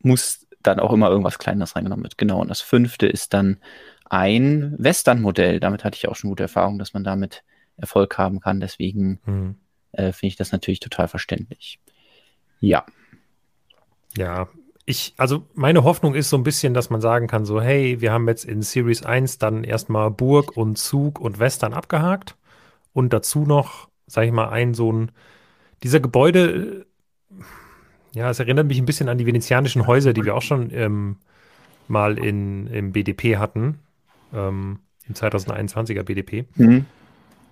muss 0.00 0.46
dann 0.62 0.80
auch 0.80 0.92
immer 0.92 1.10
irgendwas 1.10 1.38
Kleines 1.38 1.76
reingenommen 1.76 2.04
wird. 2.04 2.18
Genau. 2.18 2.40
Und 2.40 2.48
das 2.48 2.60
fünfte 2.60 3.06
ist 3.06 3.34
dann 3.34 3.58
ein 4.04 4.74
Western-Modell. 4.78 5.60
Damit 5.60 5.84
hatte 5.84 5.96
ich 5.96 6.08
auch 6.08 6.16
schon 6.16 6.30
gute 6.30 6.44
Erfahrung, 6.44 6.78
dass 6.78 6.94
man 6.94 7.04
damit 7.04 7.44
Erfolg 7.76 8.18
haben 8.18 8.40
kann. 8.40 8.60
Deswegen 8.60 9.20
mhm. 9.24 9.56
äh, 9.92 10.12
finde 10.12 10.28
ich 10.28 10.36
das 10.36 10.52
natürlich 10.52 10.80
total 10.80 11.08
verständlich. 11.08 11.80
Ja. 12.60 12.84
Ja, 14.16 14.48
ich, 14.84 15.14
also 15.16 15.46
meine 15.54 15.84
Hoffnung 15.84 16.14
ist 16.14 16.28
so 16.28 16.36
ein 16.36 16.42
bisschen, 16.42 16.74
dass 16.74 16.90
man 16.90 17.00
sagen 17.00 17.28
kann, 17.28 17.44
so, 17.44 17.60
hey, 17.60 18.00
wir 18.00 18.12
haben 18.12 18.28
jetzt 18.28 18.44
in 18.44 18.62
Series 18.62 19.02
1 19.02 19.38
dann 19.38 19.64
erstmal 19.64 20.10
Burg 20.10 20.56
und 20.56 20.76
Zug 20.76 21.20
und 21.20 21.38
Western 21.38 21.72
abgehakt 21.72 22.36
und 22.92 23.12
dazu 23.12 23.44
noch, 23.44 23.88
sag 24.06 24.24
ich 24.24 24.32
mal, 24.32 24.48
ein 24.48 24.74
so 24.74 24.92
ein, 24.92 25.12
dieser 25.82 26.00
Gebäude, 26.00 26.86
ja, 28.12 28.30
es 28.30 28.38
erinnert 28.38 28.66
mich 28.66 28.78
ein 28.78 28.86
bisschen 28.86 29.08
an 29.08 29.18
die 29.18 29.26
venezianischen 29.26 29.86
Häuser, 29.86 30.12
die 30.12 30.24
wir 30.24 30.34
auch 30.34 30.42
schon 30.42 30.70
ähm, 30.72 31.16
mal 31.88 32.18
in, 32.18 32.66
im 32.66 32.92
BDP 32.92 33.38
hatten, 33.38 33.78
ähm, 34.34 34.80
im 35.08 35.14
2021er 35.14 36.02
BDP. 36.02 36.44
Mhm. 36.56 36.86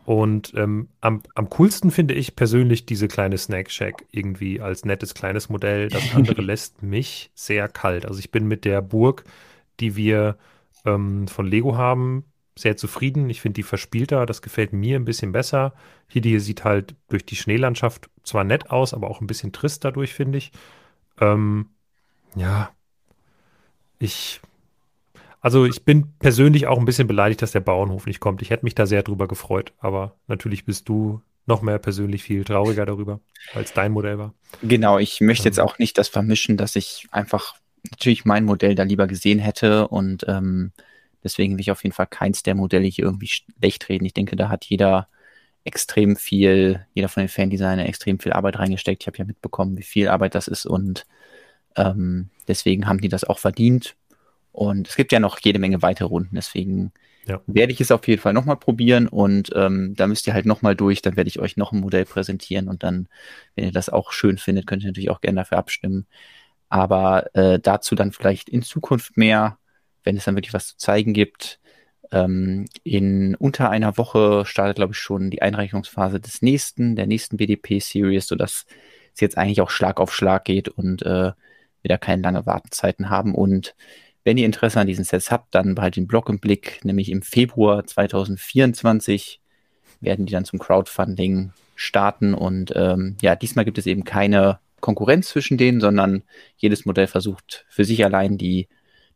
Und 0.04 0.54
ähm, 0.56 0.88
am, 1.00 1.22
am 1.34 1.50
coolsten 1.50 1.90
finde 1.90 2.14
ich 2.14 2.34
persönlich 2.34 2.84
diese 2.86 3.06
kleine 3.06 3.38
Snack 3.38 3.70
Shack 3.70 4.06
irgendwie 4.10 4.60
als 4.60 4.84
nettes 4.84 5.14
kleines 5.14 5.48
Modell. 5.48 5.88
Das 5.88 6.14
andere 6.14 6.42
lässt 6.42 6.82
mich 6.82 7.30
sehr 7.34 7.68
kalt. 7.68 8.06
Also 8.06 8.18
ich 8.18 8.30
bin 8.30 8.48
mit 8.48 8.64
der 8.64 8.82
Burg, 8.82 9.24
die 9.78 9.96
wir 9.96 10.36
ähm, 10.84 11.28
von 11.28 11.46
Lego 11.46 11.76
haben, 11.76 12.24
sehr 12.60 12.76
zufrieden. 12.76 13.30
Ich 13.30 13.40
finde 13.40 13.54
die 13.54 13.62
verspielter, 13.62 14.26
das 14.26 14.42
gefällt 14.42 14.72
mir 14.72 14.96
ein 14.96 15.04
bisschen 15.04 15.32
besser. 15.32 15.74
Hier, 16.08 16.22
die 16.22 16.38
sieht 16.40 16.64
halt 16.64 16.94
durch 17.08 17.24
die 17.24 17.36
Schneelandschaft 17.36 18.10
zwar 18.22 18.44
nett 18.44 18.70
aus, 18.70 18.94
aber 18.94 19.10
auch 19.10 19.20
ein 19.20 19.26
bisschen 19.26 19.52
trist 19.52 19.84
dadurch, 19.84 20.14
finde 20.14 20.38
ich. 20.38 20.52
Ähm, 21.20 21.68
ja, 22.36 22.70
ich 23.98 24.40
also 25.40 25.64
ich 25.64 25.84
bin 25.84 26.12
persönlich 26.18 26.66
auch 26.66 26.78
ein 26.78 26.84
bisschen 26.84 27.08
beleidigt, 27.08 27.40
dass 27.40 27.52
der 27.52 27.60
Bauernhof 27.60 28.06
nicht 28.06 28.20
kommt. 28.20 28.42
Ich 28.42 28.50
hätte 28.50 28.64
mich 28.64 28.74
da 28.74 28.86
sehr 28.86 29.02
drüber 29.02 29.26
gefreut, 29.26 29.72
aber 29.78 30.16
natürlich 30.26 30.64
bist 30.66 30.88
du 30.88 31.22
noch 31.46 31.62
mehr 31.62 31.78
persönlich 31.78 32.22
viel 32.22 32.44
trauriger 32.44 32.84
darüber, 32.84 33.20
als 33.54 33.72
dein 33.72 33.92
Modell 33.92 34.18
war. 34.18 34.34
Genau, 34.62 34.98
ich 34.98 35.20
möchte 35.20 35.46
jetzt 35.46 35.58
ähm. 35.58 35.64
auch 35.64 35.78
nicht 35.78 35.96
das 35.96 36.08
vermischen, 36.08 36.56
dass 36.56 36.76
ich 36.76 37.06
einfach 37.10 37.54
natürlich 37.90 38.26
mein 38.26 38.44
Modell 38.44 38.74
da 38.74 38.82
lieber 38.82 39.06
gesehen 39.06 39.38
hätte 39.38 39.88
und 39.88 40.26
ähm, 40.28 40.72
deswegen 41.24 41.54
will 41.54 41.60
ich 41.60 41.70
auf 41.70 41.82
jeden 41.82 41.94
Fall 41.94 42.06
keins 42.06 42.42
der 42.42 42.54
Modelle 42.54 42.86
hier 42.86 43.04
irgendwie 43.04 43.28
schlecht 43.28 43.88
reden. 43.88 44.04
Ich 44.04 44.14
denke, 44.14 44.36
da 44.36 44.48
hat 44.48 44.64
jeder 44.64 45.08
extrem 45.64 46.16
viel, 46.16 46.86
jeder 46.94 47.08
von 47.08 47.22
den 47.22 47.28
Fan-Designern 47.28 47.86
extrem 47.86 48.18
viel 48.18 48.32
Arbeit 48.32 48.58
reingesteckt. 48.58 49.02
Ich 49.02 49.06
habe 49.06 49.18
ja 49.18 49.24
mitbekommen, 49.24 49.76
wie 49.76 49.82
viel 49.82 50.08
Arbeit 50.08 50.34
das 50.34 50.48
ist 50.48 50.66
und 50.66 51.06
ähm, 51.76 52.30
deswegen 52.48 52.86
haben 52.86 53.00
die 53.00 53.08
das 53.08 53.24
auch 53.24 53.38
verdient. 53.38 53.96
Und 54.52 54.88
es 54.88 54.96
gibt 54.96 55.12
ja 55.12 55.20
noch 55.20 55.38
jede 55.38 55.58
Menge 55.58 55.82
weitere 55.82 56.08
Runden, 56.08 56.34
deswegen 56.34 56.92
ja. 57.26 57.40
werde 57.46 57.72
ich 57.72 57.80
es 57.80 57.92
auf 57.92 58.08
jeden 58.08 58.20
Fall 58.20 58.32
nochmal 58.32 58.56
probieren 58.56 59.06
und 59.06 59.50
ähm, 59.54 59.94
da 59.96 60.06
müsst 60.06 60.26
ihr 60.26 60.34
halt 60.34 60.46
nochmal 60.46 60.74
durch, 60.74 61.02
dann 61.02 61.16
werde 61.16 61.28
ich 61.28 61.38
euch 61.38 61.56
noch 61.56 61.72
ein 61.72 61.80
Modell 61.80 62.04
präsentieren 62.04 62.68
und 62.68 62.82
dann, 62.82 63.08
wenn 63.54 63.66
ihr 63.66 63.72
das 63.72 63.90
auch 63.90 64.12
schön 64.12 64.38
findet, 64.38 64.66
könnt 64.66 64.82
ihr 64.82 64.88
natürlich 64.88 65.10
auch 65.10 65.20
gerne 65.20 65.40
dafür 65.42 65.58
abstimmen. 65.58 66.06
Aber 66.68 67.34
äh, 67.34 67.58
dazu 67.60 67.94
dann 67.94 68.12
vielleicht 68.12 68.48
in 68.48 68.62
Zukunft 68.62 69.16
mehr, 69.16 69.58
wenn 70.04 70.16
es 70.16 70.24
dann 70.24 70.36
wirklich 70.36 70.54
was 70.54 70.68
zu 70.68 70.76
zeigen 70.76 71.12
gibt. 71.12 71.60
Ähm, 72.12 72.66
in 72.82 73.34
unter 73.36 73.70
einer 73.70 73.96
Woche 73.96 74.44
startet, 74.44 74.76
glaube 74.76 74.92
ich, 74.92 74.98
schon 74.98 75.30
die 75.30 75.42
Einreichungsphase 75.42 76.20
des 76.20 76.42
nächsten, 76.42 76.96
der 76.96 77.06
nächsten 77.06 77.36
BDP-Series, 77.36 78.26
sodass 78.26 78.66
es 79.14 79.20
jetzt 79.20 79.38
eigentlich 79.38 79.60
auch 79.60 79.70
Schlag 79.70 80.00
auf 80.00 80.14
Schlag 80.14 80.44
geht 80.44 80.68
und 80.68 81.02
äh, 81.02 81.32
wir 81.82 81.88
da 81.88 81.98
keine 81.98 82.22
lange 82.22 82.46
Wartezeiten 82.46 83.10
haben 83.10 83.34
und 83.34 83.74
wenn 84.24 84.36
ihr 84.36 84.44
Interesse 84.44 84.78
an 84.80 84.86
diesen 84.86 85.04
Sets 85.04 85.30
habt, 85.30 85.54
dann 85.54 85.74
behaltet 85.74 85.96
den 85.96 86.06
Blog 86.06 86.28
im 86.28 86.40
Blick, 86.40 86.84
nämlich 86.84 87.10
im 87.10 87.22
Februar 87.22 87.86
2024 87.86 89.40
werden 90.00 90.26
die 90.26 90.32
dann 90.32 90.44
zum 90.44 90.58
Crowdfunding 90.58 91.52
starten 91.74 92.34
und 92.34 92.72
ähm, 92.76 93.16
ja, 93.22 93.34
diesmal 93.36 93.64
gibt 93.64 93.78
es 93.78 93.86
eben 93.86 94.04
keine 94.04 94.58
Konkurrenz 94.80 95.28
zwischen 95.28 95.58
denen, 95.58 95.80
sondern 95.80 96.22
jedes 96.56 96.84
Modell 96.84 97.06
versucht 97.06 97.64
für 97.68 97.84
sich 97.84 98.04
allein 98.04 98.38
die 98.38 98.68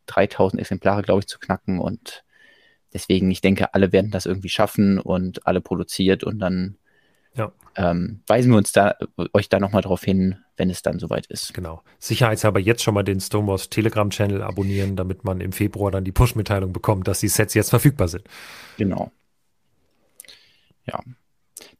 3000 0.07 0.61
Exemplare, 0.61 1.01
glaube 1.01 1.21
ich, 1.21 1.27
zu 1.27 1.39
knacken 1.39 1.79
und 1.79 2.23
deswegen, 2.93 3.29
ich 3.29 3.41
denke, 3.41 3.73
alle 3.73 3.91
werden 3.91 4.11
das 4.11 4.25
irgendwie 4.25 4.49
schaffen 4.49 4.99
und 4.99 5.45
alle 5.45 5.61
produziert 5.61 6.23
und 6.23 6.39
dann 6.39 6.77
ja. 7.35 7.51
ähm, 7.75 8.21
weisen 8.27 8.51
wir 8.51 8.57
uns 8.57 8.71
da, 8.71 8.95
euch 9.33 9.49
da 9.49 9.59
nochmal 9.59 9.81
drauf 9.81 10.03
hin, 10.03 10.37
wenn 10.55 10.69
es 10.69 10.81
dann 10.81 10.99
soweit 10.99 11.25
ist. 11.27 11.53
Genau. 11.53 11.83
Sicherheitshalber 11.99 12.59
jetzt 12.59 12.83
schon 12.83 12.93
mal 12.93 13.03
den 13.03 13.19
Stonewalls 13.19 13.69
Telegram-Channel 13.69 14.41
abonnieren, 14.41 14.95
damit 14.95 15.25
man 15.25 15.41
im 15.41 15.51
Februar 15.51 15.91
dann 15.91 16.05
die 16.05 16.13
Push-Mitteilung 16.13 16.71
bekommt, 16.71 17.07
dass 17.07 17.19
die 17.19 17.27
Sets 17.27 17.53
jetzt 17.53 17.69
verfügbar 17.69 18.07
sind. 18.07 18.23
Genau. 18.77 19.11
Ja. 20.85 21.01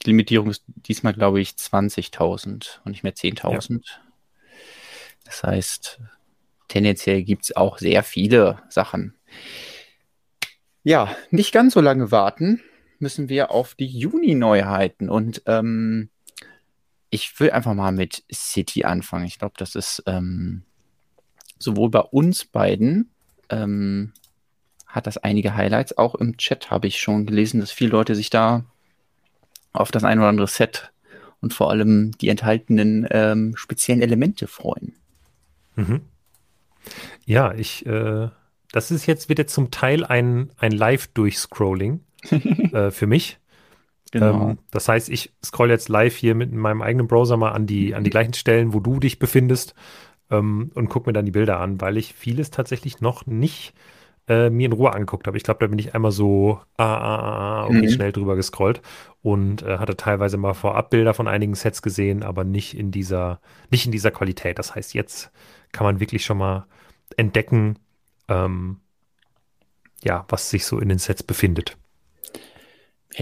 Die 0.01 0.07
Limitierung 0.07 0.49
ist 0.49 0.63
diesmal, 0.67 1.13
glaube 1.13 1.39
ich, 1.39 1.51
20.000 1.51 2.79
und 2.83 2.91
nicht 2.91 3.03
mehr 3.03 3.13
10.000. 3.13 3.73
Ja. 3.73 3.79
Das 5.23 5.43
heißt, 5.43 5.99
tendenziell 6.67 7.23
gibt 7.23 7.43
es 7.43 7.55
auch 7.55 7.77
sehr 7.77 8.03
viele 8.03 8.59
Sachen. 8.69 9.15
Ja, 10.83 11.15
nicht 11.31 11.51
ganz 11.51 11.73
so 11.73 11.81
lange 11.81 12.11
warten 12.11 12.61
müssen 12.99 13.29
wir 13.29 13.51
auf 13.51 13.75
die 13.75 13.87
Juni-Neuheiten 13.87 15.09
und 15.09 15.41
ähm, 15.45 16.09
ich 17.09 17.39
will 17.39 17.51
einfach 17.51 17.73
mal 17.73 17.91
mit 17.91 18.23
City 18.31 18.83
anfangen. 18.83 19.25
Ich 19.25 19.39
glaube, 19.39 19.55
das 19.57 19.75
ist 19.75 20.03
ähm, 20.05 20.63
sowohl 21.59 21.89
bei 21.89 21.99
uns 21.99 22.45
beiden 22.45 23.11
ähm, 23.49 24.13
hat 24.87 25.07
das 25.07 25.17
einige 25.17 25.55
Highlights. 25.55 25.97
Auch 25.97 26.15
im 26.15 26.37
Chat 26.37 26.71
habe 26.71 26.87
ich 26.87 26.99
schon 26.99 27.25
gelesen, 27.25 27.59
dass 27.59 27.71
viele 27.71 27.91
Leute 27.91 28.15
sich 28.15 28.29
da 28.29 28.65
auf 29.73 29.91
das 29.91 30.03
ein 30.03 30.19
oder 30.19 30.29
andere 30.29 30.47
Set 30.47 30.91
und 31.41 31.53
vor 31.53 31.69
allem 31.69 32.11
die 32.17 32.29
enthaltenen 32.29 33.07
ähm, 33.11 33.55
speziellen 33.55 34.01
Elemente 34.01 34.47
freuen. 34.47 34.95
Mhm. 35.75 36.01
Ja, 37.25 37.53
ich, 37.53 37.85
äh, 37.85 38.29
das 38.71 38.91
ist 38.91 39.05
jetzt, 39.05 39.29
wird 39.29 39.39
jetzt 39.39 39.53
zum 39.53 39.71
Teil 39.71 40.03
ein, 40.03 40.51
ein 40.57 40.71
Live-Durchscrolling 40.71 42.01
äh, 42.73 42.91
für 42.91 43.07
mich. 43.07 43.39
Genau. 44.11 44.49
Ähm, 44.49 44.57
das 44.71 44.87
heißt, 44.87 45.09
ich 45.09 45.33
scroll 45.43 45.69
jetzt 45.69 45.89
live 45.89 46.15
hier 46.15 46.35
mit 46.35 46.51
meinem 46.53 46.81
eigenen 46.81 47.07
Browser 47.07 47.37
mal 47.37 47.51
an 47.51 47.67
die, 47.67 47.95
an 47.95 48.03
die 48.03 48.09
gleichen 48.09 48.33
Stellen, 48.33 48.73
wo 48.73 48.79
du 48.79 48.99
dich 48.99 49.19
befindest 49.19 49.75
ähm, 50.29 50.71
und 50.73 50.89
gucke 50.89 51.09
mir 51.09 51.13
dann 51.13 51.25
die 51.25 51.31
Bilder 51.31 51.59
an, 51.59 51.81
weil 51.81 51.97
ich 51.97 52.13
vieles 52.13 52.51
tatsächlich 52.51 53.01
noch 53.01 53.25
nicht 53.25 53.73
äh, 53.73 53.81
mir 54.27 54.65
in 54.65 54.73
Ruhe 54.73 54.91
angeguckt 54.93 55.27
habe. 55.27 55.37
Ich 55.37 55.43
glaube, 55.43 55.59
da 55.59 55.67
bin 55.67 55.79
ich 55.79 55.93
einmal 55.93 56.11
so 56.11 56.59
ah, 56.77 56.83
ah, 56.83 57.15
ah, 57.15 57.61
ah, 57.61 57.65
okay, 57.65 57.83
mhm. 57.83 57.89
schnell 57.89 58.11
drüber 58.11 58.35
gescrollt 58.35 58.81
und 59.21 59.61
äh, 59.63 59.77
hatte 59.77 59.95
teilweise 59.95 60.37
mal 60.37 60.53
vorab 60.53 60.89
Bilder 60.89 61.13
von 61.13 61.27
einigen 61.27 61.55
Sets 61.55 61.81
gesehen, 61.81 62.23
aber 62.23 62.43
nicht 62.43 62.77
in 62.77 62.91
dieser, 62.91 63.39
nicht 63.69 63.85
in 63.85 63.91
dieser 63.91 64.11
Qualität. 64.11 64.59
Das 64.59 64.75
heißt, 64.75 64.93
jetzt 64.93 65.31
kann 65.71 65.85
man 65.85 65.99
wirklich 65.99 66.25
schon 66.25 66.37
mal 66.37 66.65
entdecken, 67.17 67.77
ähm, 68.27 68.77
ja, 70.03 70.25
was 70.29 70.49
sich 70.49 70.65
so 70.65 70.79
in 70.79 70.89
den 70.89 70.99
Sets 70.99 71.23
befindet 71.23 71.77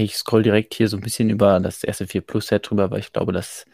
ich 0.01 0.15
scroll 0.15 0.43
direkt 0.43 0.73
hier 0.73 0.87
so 0.87 0.97
ein 0.97 1.03
bisschen 1.03 1.29
über 1.29 1.59
das 1.59 1.83
erste 1.83 2.07
4 2.07 2.21
Plus 2.21 2.47
Set 2.47 2.69
drüber, 2.69 2.89
weil 2.91 2.99
ich 2.99 3.13
glaube, 3.13 3.31
das 3.31 3.65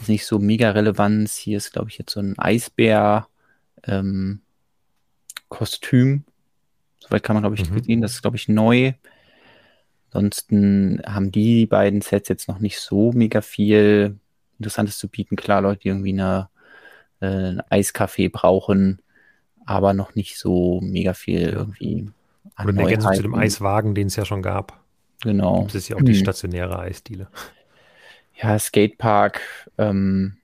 ist 0.00 0.08
nicht 0.08 0.26
so 0.26 0.38
mega 0.38 0.70
relevant. 0.70 1.28
Hier 1.28 1.56
ist, 1.56 1.72
glaube 1.72 1.90
ich, 1.90 1.98
jetzt 1.98 2.12
so 2.12 2.20
ein 2.20 2.38
Eisbär 2.38 3.28
ähm, 3.84 4.40
Kostüm. 5.48 6.24
Soweit 7.00 7.22
kann 7.22 7.34
man, 7.34 7.42
glaube 7.42 7.56
ich, 7.56 7.70
mhm. 7.70 7.82
sehen. 7.82 8.00
Das 8.00 8.12
ist, 8.12 8.22
glaube 8.22 8.36
ich, 8.36 8.48
neu. 8.48 8.92
Ansonsten 10.12 11.00
haben 11.06 11.30
die 11.30 11.66
beiden 11.66 12.00
Sets 12.00 12.28
jetzt 12.28 12.48
noch 12.48 12.58
nicht 12.58 12.78
so 12.78 13.12
mega 13.12 13.40
viel 13.40 14.18
Interessantes 14.58 14.98
zu 14.98 15.08
bieten. 15.08 15.36
Klar, 15.36 15.62
Leute, 15.62 15.80
die 15.80 15.88
irgendwie 15.88 16.12
eine, 16.12 16.48
äh, 17.20 17.26
einen 17.26 17.62
Eiskaffee 17.70 18.28
brauchen, 18.28 19.00
aber 19.64 19.94
noch 19.94 20.14
nicht 20.14 20.38
so 20.38 20.80
mega 20.82 21.14
viel 21.14 21.48
irgendwie. 21.48 22.10
Oder 22.58 22.70
in 22.70 22.78
Ergänzung 22.78 23.14
zu 23.14 23.22
dem 23.22 23.34
Eiswagen, 23.34 23.94
den 23.94 24.08
es 24.08 24.16
ja 24.16 24.24
schon 24.24 24.42
gab. 24.42 24.80
Genau. 25.22 25.64
Das 25.64 25.74
ist 25.74 25.88
ja 25.88 25.96
auch 25.96 26.02
die 26.02 26.12
hm. 26.12 26.20
stationäre 26.20 26.78
Eisdiele. 26.78 27.28
ja, 28.40 28.58
Skatepark. 28.58 29.40
Ähm, 29.78 30.36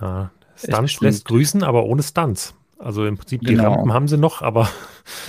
ja, 0.00 0.30
Stunts 0.56 1.00
lässt 1.00 1.24
grüßen, 1.24 1.62
aber 1.62 1.84
ohne 1.84 2.02
Stunts. 2.02 2.54
Also 2.78 3.06
im 3.06 3.16
Prinzip 3.16 3.40
die 3.42 3.54
Genau. 3.54 3.72
Rampen 3.72 3.92
haben 3.92 4.08
sie 4.08 4.16
noch, 4.18 4.42
aber 4.42 4.68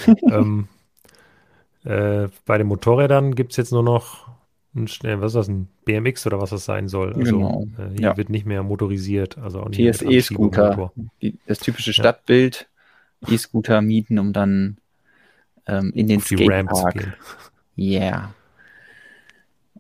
ähm, 0.32 0.68
äh, 1.84 2.28
bei 2.46 2.58
den 2.58 2.68
Motorrädern 2.68 3.36
gibt 3.36 3.52
es 3.52 3.58
jetzt 3.58 3.72
nur 3.72 3.84
noch 3.84 4.28
ein, 4.76 4.86
äh, 5.04 5.20
was 5.20 5.32
ist 5.32 5.36
das, 5.36 5.48
ein 5.48 5.68
BMX 5.86 6.28
oder 6.28 6.40
was 6.40 6.52
das 6.52 6.66
sein 6.66 6.88
soll. 6.88 7.14
Also 7.14 7.24
Genau, 7.38 7.66
äh, 7.78 7.90
hier 7.98 8.02
ja. 8.02 8.18
wird 8.18 8.30
nicht 8.30 8.46
mehr 8.46 8.62
motorisiert, 8.64 9.38
also 9.38 9.62
auch 9.62 9.70
nicht 9.70 9.80
TSE-Scooter, 9.96 10.92
das 11.48 11.60
typische 11.60 11.94
Stadtbild, 11.94 12.68
E-Scooter 13.28 13.82
mieten, 13.82 14.20
um 14.20 14.32
dann 14.34 14.78
ähm, 15.66 15.92
in 15.96 16.08
den 16.08 16.18
auf 16.18 16.28
die 16.28 16.36
Ramp 16.48 16.70
zu 16.70 16.76
Skatepark. 16.76 16.94
gehen. 16.94 17.14
Yeah. 17.78 18.34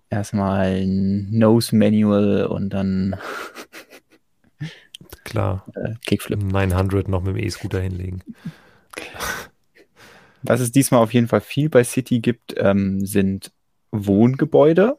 Erstmal 0.09 0.81
ein 0.81 1.27
Nose 1.31 1.75
Manual 1.75 2.45
und 2.47 2.71
dann 2.71 3.15
Klar, 5.23 5.65
äh, 5.75 5.93
Kickflip. 6.05 6.41
900 6.41 7.07
noch 7.07 7.21
mit 7.21 7.35
dem 7.35 7.43
E-Scooter 7.43 7.81
hinlegen. 7.81 8.23
Was 10.43 10.61
es 10.61 10.71
diesmal 10.71 11.01
auf 11.01 11.13
jeden 11.13 11.27
Fall 11.27 11.41
viel 11.41 11.69
bei 11.69 11.83
City 11.83 12.19
gibt, 12.19 12.55
ähm, 12.57 13.05
sind 13.05 13.51
Wohngebäude. 13.91 14.97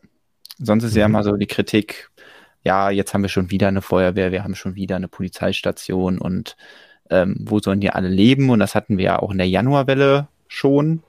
Sonst 0.59 0.85
ist 0.85 0.97
ja 0.97 1.09
Mhm. 1.09 1.15
immer 1.15 1.25
so 1.25 1.37
die 1.37 1.47
Kritik, 1.47 2.11
ja, 2.63 2.91
jetzt 2.91 3.15
haben 3.15 3.23
wir 3.23 3.29
schon 3.31 3.51
wieder 3.51 3.69
eine 3.69 3.81
Feuerwehr, 3.81 4.33
wir 4.33 4.45
haben 4.45 4.55
schon 4.55 4.75
wieder 4.75 4.97
eine 4.97 5.09
Polizeistation 5.09 6.19
und 6.19 6.57
ähm, 7.09 7.37
wo 7.41 7.59
sollen 7.59 7.81
die 7.81 7.91
alle 7.91 8.09
leben? 8.09 8.51
Und 8.51 8.59
das 8.61 8.75
hatten 8.75 8.99
wir 8.99 9.05
ja 9.05 9.19
auch 9.19 9.31
in 9.33 9.39
der 9.39 9.49
Januarwelle 9.49 10.29
schon. 10.47 11.03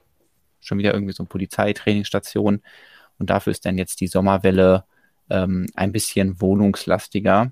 Schon 0.62 0.78
wieder 0.78 0.94
irgendwie 0.94 1.14
so 1.14 1.24
eine 1.24 1.28
Polizeitrainingsstation. 1.28 2.62
Und 3.20 3.30
dafür 3.30 3.52
ist 3.52 3.66
dann 3.66 3.78
jetzt 3.78 4.00
die 4.02 4.08
Sommerwelle 4.08 4.86
ähm, 5.30 5.68
ein 5.76 5.92
bisschen 5.92 6.40
wohnungslastiger. 6.42 7.52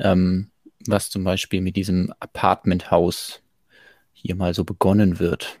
Ähm, 0.00 0.50
was 0.86 1.10
zum 1.10 1.24
Beispiel 1.24 1.60
mit 1.60 1.76
diesem 1.76 2.12
Apartmenthaus 2.20 3.42
hier 4.12 4.34
mal 4.34 4.54
so 4.54 4.64
begonnen 4.64 5.18
wird. 5.18 5.60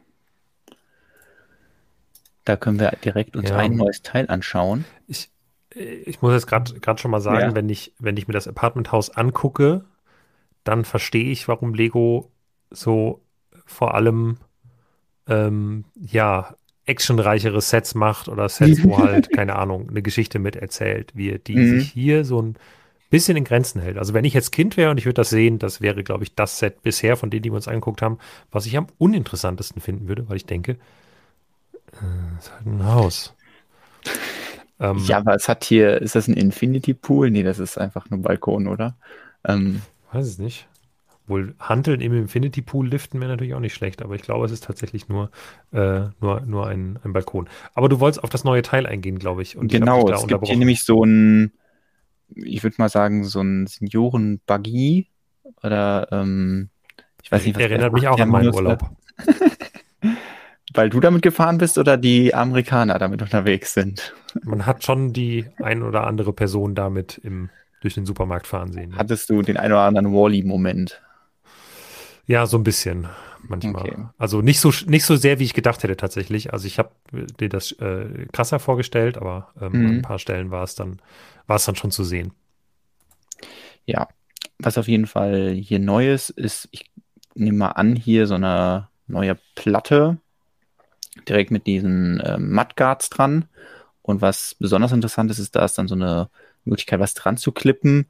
Da 2.44 2.56
können 2.56 2.80
wir 2.80 2.90
direkt 3.04 3.36
uns 3.36 3.50
Ja. 3.50 3.56
ein 3.58 3.76
neues 3.76 4.02
Teil 4.02 4.26
anschauen. 4.28 4.84
Ich, 5.06 5.30
ich 5.74 6.20
muss 6.22 6.32
jetzt 6.32 6.46
gerade 6.46 6.98
schon 7.00 7.10
mal 7.10 7.20
sagen, 7.20 7.50
Ja. 7.50 7.54
wenn 7.54 7.68
ich, 7.68 7.94
wenn 7.98 8.16
ich 8.16 8.26
mir 8.28 8.34
das 8.34 8.48
Apartmenthaus 8.48 9.10
angucke, 9.10 9.84
dann 10.64 10.84
verstehe 10.84 11.30
ich, 11.30 11.48
warum 11.48 11.74
Lego 11.74 12.30
so 12.70 13.22
vor 13.66 13.94
allem 13.94 14.38
ähm, 15.28 15.84
ja 15.96 16.54
actionreichere 16.86 17.60
Sets 17.60 17.94
macht 17.94 18.28
oder 18.28 18.48
Sets, 18.48 18.82
wo 18.82 18.96
halt, 18.98 19.32
keine 19.32 19.56
Ahnung, 19.56 19.88
eine 19.88 20.02
Geschichte 20.02 20.38
mit 20.38 20.56
erzählt, 20.56 21.12
wie 21.14 21.38
die 21.38 21.56
Mhm. 21.56 21.66
sich 21.66 21.84
hier 21.84 22.24
so 22.24 22.42
ein 22.42 22.56
bisschen 23.10 23.36
in 23.36 23.44
Grenzen 23.44 23.80
hält. 23.82 23.98
Also 23.98 24.14
wenn 24.14 24.24
ich 24.24 24.34
jetzt 24.34 24.52
Kind 24.52 24.76
wäre 24.76 24.90
und 24.90 24.98
ich 24.98 25.04
würde 25.06 25.14
das 25.14 25.30
sehen, 25.30 25.58
das 25.58 25.80
wäre, 25.80 26.04
glaube 26.04 26.24
ich, 26.24 26.34
das 26.34 26.58
Set 26.58 26.82
bisher 26.82 27.16
von 27.16 27.30
denen, 27.30 27.42
die 27.42 27.50
wir 27.50 27.56
uns 27.56 27.68
angeguckt 27.68 28.02
haben, 28.02 28.18
was 28.50 28.66
ich 28.66 28.76
am 28.76 28.86
uninteressantesten 28.98 29.82
finden 29.82 30.08
würde, 30.08 30.28
weil 30.28 30.36
ich 30.36 30.46
denke, 30.46 30.78
äh, 31.92 32.38
ist 32.38 32.52
halt 32.52 32.66
ein 32.66 32.84
Haus. 32.84 33.34
Ähm, 34.82 34.98
Ja, 35.04 35.18
aber 35.18 35.34
es 35.34 35.46
hat 35.46 35.64
hier, 35.64 36.00
ist 36.00 36.14
das 36.14 36.26
ein 36.26 36.32
Infinity 36.34 36.94
Pool? 36.94 37.30
Nee, 37.30 37.42
das 37.42 37.58
ist 37.58 37.76
einfach 37.76 38.08
nur 38.08 38.22
Balkon, 38.22 38.66
oder? 38.66 38.96
Ähm, 39.44 39.82
Weiß 40.12 40.26
es 40.26 40.38
nicht. 40.38 40.68
Wohl 41.26 41.54
Hanteln 41.60 42.00
im 42.00 42.12
Infinity 42.14 42.62
Pool 42.62 42.88
liften 42.88 43.20
wäre 43.20 43.30
natürlich 43.30 43.54
auch 43.54 43.60
nicht 43.60 43.74
schlecht, 43.74 44.02
aber 44.02 44.14
ich 44.16 44.22
glaube, 44.22 44.46
es 44.46 44.52
ist 44.52 44.64
tatsächlich 44.64 45.08
nur, 45.08 45.30
äh, 45.72 46.08
nur, 46.20 46.40
nur 46.40 46.66
ein, 46.66 46.98
ein 47.04 47.12
Balkon. 47.12 47.48
Aber 47.74 47.88
du 47.88 48.00
wolltest 48.00 48.24
auf 48.24 48.30
das 48.30 48.42
neue 48.42 48.62
Teil 48.62 48.86
eingehen, 48.86 49.18
glaube 49.18 49.42
ich. 49.42 49.56
Ich 49.56 49.60
genau, 49.68 49.98
dich 49.98 50.04
da 50.06 50.16
es 50.16 50.26
gibt 50.26 50.46
hier 50.46 50.56
nämlich 50.56 50.82
so 50.84 51.04
ein, 51.04 51.52
ich 52.34 52.62
würde 52.62 52.76
mal 52.78 52.88
sagen, 52.88 53.24
so 53.24 53.40
ein 53.40 53.66
Senioren-Buggy 53.66 55.08
oder 55.62 56.08
ähm, 56.10 56.70
ich 57.22 57.30
weiß 57.30 57.44
nicht, 57.44 57.56
was 57.56 57.62
Erinnert 57.62 57.92
mich 57.92 58.08
auch 58.08 58.18
an 58.18 58.28
meinen 58.28 58.54
Urlaub. 58.54 58.90
Weil 60.72 60.88
du 60.88 61.00
damit 61.00 61.22
gefahren 61.22 61.58
bist 61.58 61.78
oder 61.78 61.96
die 61.96 62.32
Amerikaner 62.32 62.98
damit 62.98 63.22
unterwegs 63.22 63.74
sind. 63.74 64.14
Man 64.44 64.66
hat 64.66 64.84
schon 64.84 65.12
die 65.12 65.46
ein 65.60 65.82
oder 65.82 66.06
andere 66.06 66.32
Person 66.32 66.76
damit 66.76 67.18
im, 67.18 67.50
durch 67.80 67.94
den 67.94 68.06
Supermarkt 68.06 68.46
fahren 68.46 68.72
sehen. 68.72 68.96
Hattest 68.96 69.28
du 69.30 69.42
den 69.42 69.56
ein 69.56 69.72
oder 69.72 69.82
anderen 69.82 70.12
Wally-Moment? 70.12 71.02
Ja, 72.26 72.46
so 72.46 72.56
ein 72.56 72.62
bisschen 72.62 73.08
manchmal. 73.48 73.82
Okay. 73.84 74.06
Also 74.18 74.42
nicht 74.42 74.60
so, 74.60 74.72
nicht 74.86 75.04
so 75.04 75.16
sehr, 75.16 75.38
wie 75.38 75.44
ich 75.44 75.54
gedacht 75.54 75.82
hätte 75.82 75.96
tatsächlich. 75.96 76.52
Also 76.52 76.66
ich 76.66 76.78
habe 76.78 76.90
dir 77.40 77.48
das 77.48 77.72
äh, 77.72 78.26
krasser 78.32 78.58
vorgestellt, 78.58 79.16
aber 79.18 79.52
ähm, 79.60 79.72
Mhm. 79.72 79.86
an 79.86 79.96
ein 79.98 80.02
paar 80.02 80.18
Stellen 80.18 80.50
war 80.50 80.64
es 80.64 80.74
dann, 80.74 81.00
war 81.46 81.56
es 81.56 81.64
dann 81.64 81.76
schon 81.76 81.90
zu 81.90 82.04
sehen. 82.04 82.32
Ja, 83.86 84.08
was 84.58 84.78
auf 84.78 84.88
jeden 84.88 85.06
Fall 85.06 85.50
hier 85.52 85.78
neu 85.78 86.12
ist, 86.12 86.30
ist, 86.30 86.68
ich 86.70 86.90
nehme 87.34 87.58
mal 87.58 87.68
an, 87.70 87.96
hier 87.96 88.26
so 88.26 88.34
eine 88.34 88.88
neue 89.06 89.38
Platte 89.54 90.18
direkt 91.28 91.50
mit 91.50 91.66
diesen 91.66 92.22
ähm, 92.24 92.52
Mudguards 92.52 93.10
dran. 93.10 93.46
Und 94.02 94.20
was 94.22 94.56
besonders 94.58 94.92
interessant 94.92 95.30
ist, 95.30 95.38
ist, 95.38 95.56
da 95.56 95.64
ist 95.64 95.78
dann 95.78 95.88
so 95.88 95.94
eine 95.94 96.30
Möglichkeit, 96.64 97.00
was 97.00 97.14
dran 97.14 97.36
zu 97.36 97.52
klippen. 97.52 98.06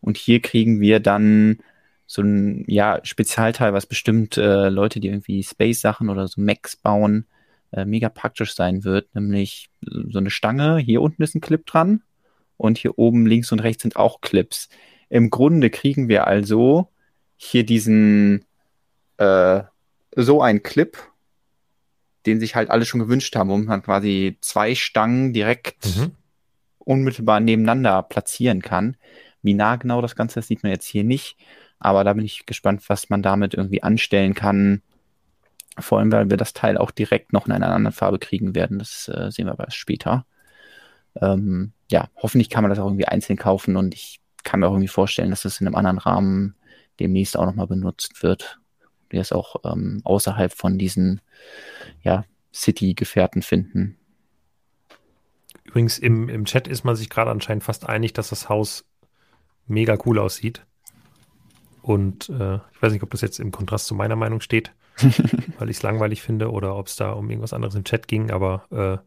Und 0.00 0.16
hier 0.16 0.40
kriegen 0.40 0.80
wir 0.80 1.00
dann 1.00 1.58
so 2.06 2.22
ein 2.22 2.64
ja, 2.66 3.00
Spezialteil, 3.02 3.72
was 3.72 3.86
bestimmt 3.86 4.36
äh, 4.36 4.68
Leute, 4.68 5.00
die 5.00 5.08
irgendwie 5.08 5.42
Space-Sachen 5.42 6.08
oder 6.10 6.28
so 6.28 6.40
Macs 6.40 6.76
bauen, 6.76 7.26
äh, 7.72 7.84
mega 7.84 8.08
praktisch 8.08 8.54
sein 8.54 8.84
wird. 8.84 9.14
Nämlich 9.14 9.70
so 9.80 10.18
eine 10.18 10.30
Stange, 10.30 10.78
hier 10.78 11.00
unten 11.02 11.22
ist 11.22 11.34
ein 11.34 11.40
Clip 11.40 11.64
dran. 11.64 12.02
Und 12.56 12.78
hier 12.78 12.98
oben 12.98 13.26
links 13.26 13.50
und 13.52 13.60
rechts 13.60 13.82
sind 13.82 13.96
auch 13.96 14.20
Clips. 14.20 14.68
Im 15.08 15.30
Grunde 15.30 15.70
kriegen 15.70 16.08
wir 16.08 16.26
also 16.26 16.88
hier 17.36 17.64
diesen 17.66 18.44
äh, 19.16 19.62
so 20.14 20.40
einen 20.40 20.62
Clip, 20.62 20.96
den 22.26 22.38
sich 22.40 22.54
halt 22.54 22.70
alle 22.70 22.86
schon 22.86 23.00
gewünscht 23.00 23.34
haben, 23.34 23.50
wo 23.50 23.56
man 23.56 23.82
quasi 23.82 24.38
zwei 24.40 24.74
Stangen 24.74 25.32
direkt 25.32 25.84
Mhm. 25.84 26.12
unmittelbar 26.78 27.40
nebeneinander 27.40 28.02
platzieren 28.02 28.62
kann. 28.62 28.96
Wie 29.44 29.54
nah 29.54 29.76
genau 29.76 30.00
das 30.00 30.16
Ganze 30.16 30.40
ist, 30.40 30.48
sieht 30.48 30.62
man 30.62 30.72
jetzt 30.72 30.86
hier 30.86 31.04
nicht. 31.04 31.36
Aber 31.78 32.02
da 32.02 32.12
bin 32.14 32.24
ich 32.24 32.46
gespannt, 32.46 32.82
was 32.88 33.10
man 33.10 33.22
damit 33.22 33.54
irgendwie 33.54 33.82
anstellen 33.82 34.34
kann. 34.34 34.82
Vor 35.78 35.98
allem, 35.98 36.10
weil 36.12 36.30
wir 36.30 36.36
das 36.36 36.52
Teil 36.52 36.78
auch 36.78 36.90
direkt 36.90 37.32
noch 37.32 37.46
in 37.46 37.52
einer 37.52 37.72
anderen 37.72 37.92
Farbe 37.92 38.18
kriegen 38.18 38.54
werden. 38.54 38.78
Das 38.78 39.08
äh, 39.08 39.30
sehen 39.30 39.46
wir 39.46 39.52
aber 39.52 39.64
erst 39.64 39.76
später. 39.76 40.24
Ähm, 41.20 41.72
ja, 41.90 42.08
hoffentlich 42.16 42.50
kann 42.50 42.62
man 42.62 42.70
das 42.70 42.78
auch 42.78 42.86
irgendwie 42.86 43.06
einzeln 43.06 43.36
kaufen 43.36 43.76
und 43.76 43.94
ich 43.94 44.20
kann 44.42 44.60
mir 44.60 44.66
auch 44.66 44.72
irgendwie 44.72 44.88
vorstellen, 44.88 45.30
dass 45.30 45.42
das 45.42 45.60
in 45.60 45.66
einem 45.66 45.76
anderen 45.76 45.98
Rahmen 45.98 46.54
demnächst 47.00 47.36
auch 47.36 47.46
nochmal 47.46 47.66
benutzt 47.66 48.22
wird. 48.22 48.58
Wir 49.10 49.20
es 49.20 49.32
auch 49.32 49.56
ähm, 49.64 50.00
außerhalb 50.04 50.52
von 50.52 50.78
diesen 50.78 51.20
ja, 52.02 52.24
City-Gefährten 52.52 53.42
finden. 53.42 53.96
Übrigens, 55.64 55.98
im, 55.98 56.28
im 56.28 56.44
Chat 56.44 56.68
ist 56.68 56.84
man 56.84 56.94
sich 56.94 57.10
gerade 57.10 57.30
anscheinend 57.30 57.64
fast 57.64 57.88
einig, 57.88 58.12
dass 58.12 58.28
das 58.28 58.48
Haus 58.48 58.84
mega 59.66 59.96
cool 60.04 60.18
aussieht. 60.18 60.64
Und 61.82 62.28
äh, 62.30 62.56
ich 62.72 62.82
weiß 62.82 62.92
nicht, 62.92 63.02
ob 63.02 63.10
das 63.10 63.20
jetzt 63.20 63.38
im 63.38 63.50
Kontrast 63.50 63.86
zu 63.86 63.94
meiner 63.94 64.16
Meinung 64.16 64.40
steht, 64.40 64.72
weil 65.58 65.70
ich 65.70 65.76
es 65.76 65.82
langweilig 65.82 66.22
finde 66.22 66.50
oder 66.50 66.76
ob 66.76 66.86
es 66.86 66.96
da 66.96 67.12
um 67.12 67.28
irgendwas 67.28 67.52
anderes 67.52 67.74
im 67.74 67.84
Chat 67.84 68.08
ging, 68.08 68.30
aber 68.30 68.64
äh, 68.70 68.98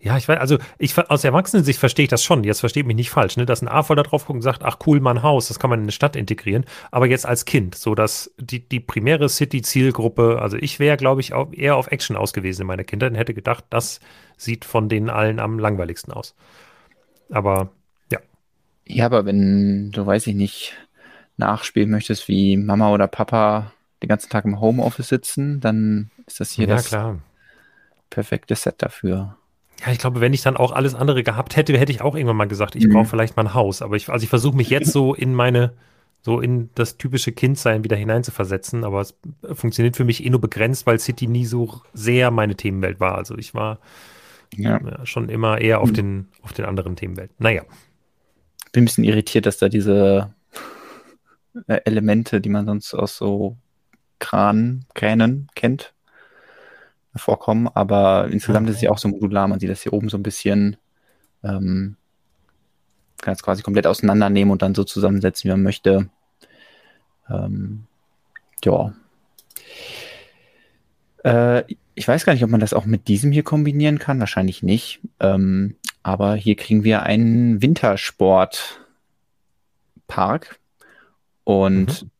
ja, 0.00 0.16
ich 0.16 0.28
weiß, 0.28 0.38
also 0.38 0.58
ich 0.78 0.96
aus 1.10 1.24
Erwachsenensicht 1.24 1.78
verstehe 1.78 2.04
ich 2.04 2.10
das 2.10 2.22
schon. 2.22 2.44
Jetzt 2.44 2.60
versteht 2.60 2.86
mich 2.86 2.96
nicht 2.96 3.10
falsch, 3.10 3.36
ne? 3.36 3.46
Dass 3.46 3.62
ein 3.62 3.68
A-Voll 3.68 3.96
da 3.96 4.02
drauf 4.02 4.26
guckt 4.26 4.36
und 4.36 4.42
sagt, 4.42 4.62
ach 4.62 4.78
cool, 4.86 5.00
mein 5.00 5.22
Haus, 5.22 5.48
das 5.48 5.58
kann 5.58 5.70
man 5.70 5.80
in 5.80 5.84
eine 5.84 5.92
Stadt 5.92 6.16
integrieren. 6.16 6.64
Aber 6.90 7.06
jetzt 7.06 7.26
als 7.26 7.44
Kind, 7.44 7.74
so 7.74 7.94
dass 7.94 8.32
die, 8.38 8.68
die 8.68 8.80
primäre 8.80 9.28
City-Zielgruppe, 9.28 10.38
also 10.40 10.58
ich 10.58 10.78
wäre, 10.78 10.96
glaube 10.96 11.22
ich, 11.22 11.32
auch 11.32 11.52
eher 11.52 11.76
auf 11.76 11.90
Action 11.90 12.16
ausgewiesen 12.16 12.62
in 12.62 12.66
meiner 12.66 12.84
Kindheit 12.84 13.10
und 13.10 13.16
hätte 13.16 13.34
gedacht, 13.34 13.64
das 13.70 14.00
sieht 14.36 14.64
von 14.64 14.88
denen 14.88 15.08
allen 15.08 15.40
am 15.40 15.58
langweiligsten 15.58 16.12
aus. 16.12 16.34
Aber 17.30 17.70
ja, 18.86 19.06
aber 19.06 19.24
wenn 19.26 19.90
du, 19.92 20.06
weiß 20.06 20.26
ich 20.28 20.34
nicht, 20.34 20.74
nachspielen 21.36 21.90
möchtest, 21.90 22.28
wie 22.28 22.56
Mama 22.56 22.90
oder 22.92 23.06
Papa 23.08 23.72
den 24.02 24.08
ganzen 24.08 24.30
Tag 24.30 24.44
im 24.44 24.60
Homeoffice 24.60 25.08
sitzen, 25.08 25.60
dann 25.60 26.10
ist 26.26 26.40
das 26.40 26.50
hier 26.52 26.66
ja 26.66 26.74
das 26.76 26.86
klar. 26.88 27.18
perfekte 28.10 28.54
Set 28.54 28.76
dafür. 28.78 29.36
Ja, 29.84 29.92
ich 29.92 29.98
glaube, 29.98 30.20
wenn 30.20 30.32
ich 30.32 30.42
dann 30.42 30.56
auch 30.56 30.72
alles 30.72 30.94
andere 30.94 31.22
gehabt 31.22 31.56
hätte, 31.56 31.76
hätte 31.78 31.92
ich 31.92 32.00
auch 32.00 32.14
irgendwann 32.14 32.36
mal 32.36 32.48
gesagt, 32.48 32.76
ich 32.76 32.86
Mhm. 32.86 32.92
brauche 32.92 33.04
vielleicht 33.06 33.36
mal 33.36 33.44
ein 33.44 33.54
Haus. 33.54 33.82
Aber 33.82 33.96
ich, 33.96 34.08
also 34.08 34.22
ich 34.24 34.30
versuche 34.30 34.56
mich 34.56 34.70
jetzt 34.70 34.90
so 34.92 35.14
in 35.14 35.34
meine, 35.34 35.72
so 36.22 36.40
in 36.40 36.70
das 36.74 36.96
typische 36.96 37.32
Kindsein 37.32 37.84
wieder 37.84 37.96
hineinzuversetzen. 37.96 38.84
Aber 38.84 39.00
es 39.02 39.14
funktioniert 39.52 39.96
für 39.96 40.04
mich 40.04 40.24
eh 40.24 40.30
nur 40.30 40.40
begrenzt, 40.40 40.86
weil 40.86 40.98
City 40.98 41.26
nie 41.26 41.44
so 41.44 41.82
sehr 41.92 42.30
meine 42.30 42.54
Themenwelt 42.56 43.00
war. 43.00 43.16
Also 43.16 43.36
ich 43.36 43.52
war 43.54 43.78
Ja. 44.54 44.80
ja, 44.80 45.04
schon 45.04 45.28
immer 45.28 45.58
eher 45.58 45.80
auf 45.80 45.90
Mhm. 45.90 45.94
den, 45.94 46.28
auf 46.42 46.52
den 46.54 46.64
anderen 46.64 46.96
Themenwelten. 46.96 47.34
Naja, 47.38 47.62
Bin 48.76 48.82
ein 48.82 48.88
bisschen 48.88 49.04
irritiert, 49.04 49.46
dass 49.46 49.56
da 49.56 49.70
diese 49.70 50.34
äh, 51.66 51.80
Elemente, 51.86 52.42
die 52.42 52.50
man 52.50 52.66
sonst 52.66 52.92
aus 52.92 53.16
so 53.16 53.56
Kran, 54.18 54.84
Kränen 54.92 55.48
kennt, 55.54 55.94
vorkommen. 57.14 57.70
Aber 57.72 58.28
insgesamt 58.30 58.68
ist 58.68 58.76
es 58.76 58.82
ja 58.82 58.90
auch 58.90 58.98
so 58.98 59.08
modular. 59.08 59.48
Man 59.48 59.60
sieht 59.60 59.70
das 59.70 59.80
hier 59.80 59.94
oben 59.94 60.10
so 60.10 60.18
ein 60.18 60.22
bisschen. 60.22 60.76
Ähm, 61.42 61.96
kann 63.22 63.32
es 63.32 63.42
quasi 63.42 63.62
komplett 63.62 63.86
auseinandernehmen 63.86 64.52
und 64.52 64.60
dann 64.60 64.74
so 64.74 64.84
zusammensetzen, 64.84 65.48
wie 65.48 65.52
man 65.52 65.62
möchte. 65.62 66.10
Ähm, 67.30 67.86
ja. 68.62 68.92
Äh, 71.24 71.64
ich 71.94 72.06
weiß 72.06 72.26
gar 72.26 72.34
nicht, 72.34 72.44
ob 72.44 72.50
man 72.50 72.60
das 72.60 72.74
auch 72.74 72.84
mit 72.84 73.08
diesem 73.08 73.32
hier 73.32 73.42
kombinieren 73.42 73.98
kann. 73.98 74.20
Wahrscheinlich 74.20 74.62
nicht. 74.62 75.00
Ähm, 75.18 75.76
aber 76.06 76.36
hier 76.36 76.54
kriegen 76.54 76.84
wir 76.84 77.02
einen 77.02 77.60
Wintersportpark. 77.62 80.60
Und 81.42 82.04
mhm. 82.04 82.10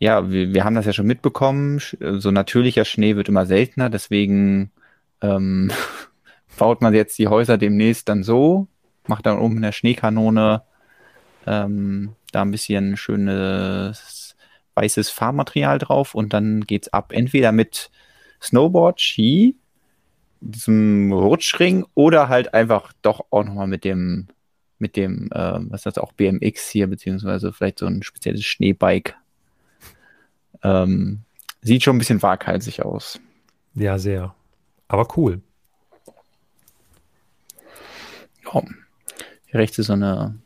ja, 0.00 0.28
wir, 0.28 0.52
wir 0.52 0.64
haben 0.64 0.74
das 0.74 0.86
ja 0.86 0.92
schon 0.92 1.06
mitbekommen. 1.06 1.80
So 2.00 2.32
natürlicher 2.32 2.84
Schnee 2.84 3.14
wird 3.14 3.28
immer 3.28 3.46
seltener. 3.46 3.88
Deswegen 3.88 4.72
ähm, 5.20 5.70
baut 6.58 6.82
man 6.82 6.92
jetzt 6.92 7.20
die 7.20 7.28
Häuser 7.28 7.56
demnächst 7.56 8.08
dann 8.08 8.24
so, 8.24 8.66
macht 9.06 9.26
dann 9.26 9.38
oben 9.38 9.58
eine 9.58 9.72
Schneekanone, 9.72 10.62
ähm, 11.46 12.16
da 12.32 12.42
ein 12.42 12.50
bisschen 12.50 12.96
schönes 12.96 14.34
weißes 14.74 15.08
Fahrmaterial 15.08 15.78
drauf 15.78 16.16
und 16.16 16.32
dann 16.32 16.62
geht's 16.62 16.88
ab. 16.88 17.12
Entweder 17.12 17.52
mit 17.52 17.92
Snowboard, 18.42 19.00
Ski, 19.00 19.54
diesem 20.50 21.12
Rutschring 21.12 21.86
oder 21.94 22.28
halt 22.28 22.54
einfach 22.54 22.92
doch 23.02 23.26
auch 23.30 23.44
nochmal 23.44 23.66
mit 23.66 23.84
dem, 23.84 24.28
mit 24.78 24.96
dem, 24.96 25.30
äh, 25.32 25.58
was 25.70 25.80
ist 25.80 25.86
das 25.86 25.98
auch, 25.98 26.12
BMX 26.12 26.68
hier, 26.68 26.86
beziehungsweise 26.86 27.52
vielleicht 27.52 27.78
so 27.78 27.86
ein 27.86 28.02
spezielles 28.02 28.44
Schneebike. 28.44 29.14
Ähm, 30.62 31.20
sieht 31.62 31.82
schon 31.82 31.96
ein 31.96 31.98
bisschen 31.98 32.22
waghalsig 32.22 32.84
aus. 32.84 33.20
Ja, 33.74 33.98
sehr. 33.98 34.34
Aber 34.88 35.08
cool. 35.16 35.40
Ja. 38.44 38.62
Hier 39.46 39.60
rechts 39.60 39.78
ist 39.78 39.86
so 39.86 39.94
eine 39.94 40.38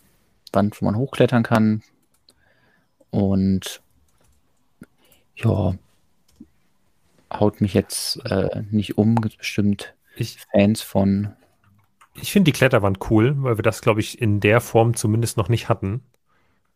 Wand, 0.53 0.81
wo 0.81 0.87
man 0.87 0.97
hochklettern 0.97 1.43
kann. 1.43 1.83
Und 3.11 3.83
ja, 5.37 5.75
haut 7.33 7.61
mich 7.61 7.75
jetzt 7.75 8.25
äh, 8.27 8.63
nicht 8.71 8.99
um. 8.99 9.17
Gibt 9.17 9.39
bestimmt 9.39 9.95
ich, 10.17 10.39
Fans 10.53 10.83
von. 10.83 11.35
Ich 12.15 12.33
finde 12.33 12.51
die 12.51 12.57
Kletterwand 12.57 13.11
cool, 13.11 13.35
weil 13.39 13.59
wir 13.59 13.63
das, 13.63 13.81
glaube 13.81 14.01
ich, 14.01 14.21
in 14.21 14.41
der 14.41 14.61
Form 14.61 14.95
zumindest 14.95 15.37
noch 15.37 15.49
nicht 15.49 15.69
hatten 15.69 16.03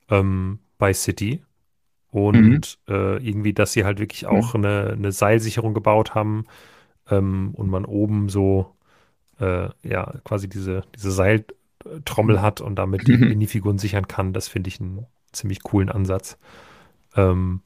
ähm, 0.08 0.60
bei 0.78 0.92
City. 0.92 1.42
Und 2.10 2.78
mhm. 2.86 2.94
äh, 2.94 3.16
irgendwie, 3.26 3.54
dass 3.54 3.72
sie 3.72 3.84
halt 3.84 3.98
wirklich 3.98 4.26
auch 4.26 4.54
mhm. 4.54 4.64
eine, 4.64 4.92
eine, 4.92 5.12
Seilsicherung 5.12 5.72
gebaut 5.72 6.14
haben 6.14 6.44
ähm, 7.10 7.52
und 7.54 7.70
man 7.70 7.86
oben 7.86 8.28
so 8.28 8.76
äh, 9.40 9.70
ja 9.82 10.14
quasi 10.22 10.46
diese, 10.46 10.82
diese 10.94 11.10
Seiltrommel 11.10 12.42
hat 12.42 12.60
und 12.60 12.76
damit 12.76 13.08
die 13.08 13.16
mhm. 13.16 13.28
Minifiguren 13.30 13.78
sichern 13.78 14.08
kann. 14.08 14.34
Das 14.34 14.46
finde 14.48 14.68
ich 14.68 14.78
einen 14.78 15.06
ziemlich 15.32 15.62
coolen 15.62 15.88
Ansatz. 15.88 16.36
Ähm, 17.16 17.62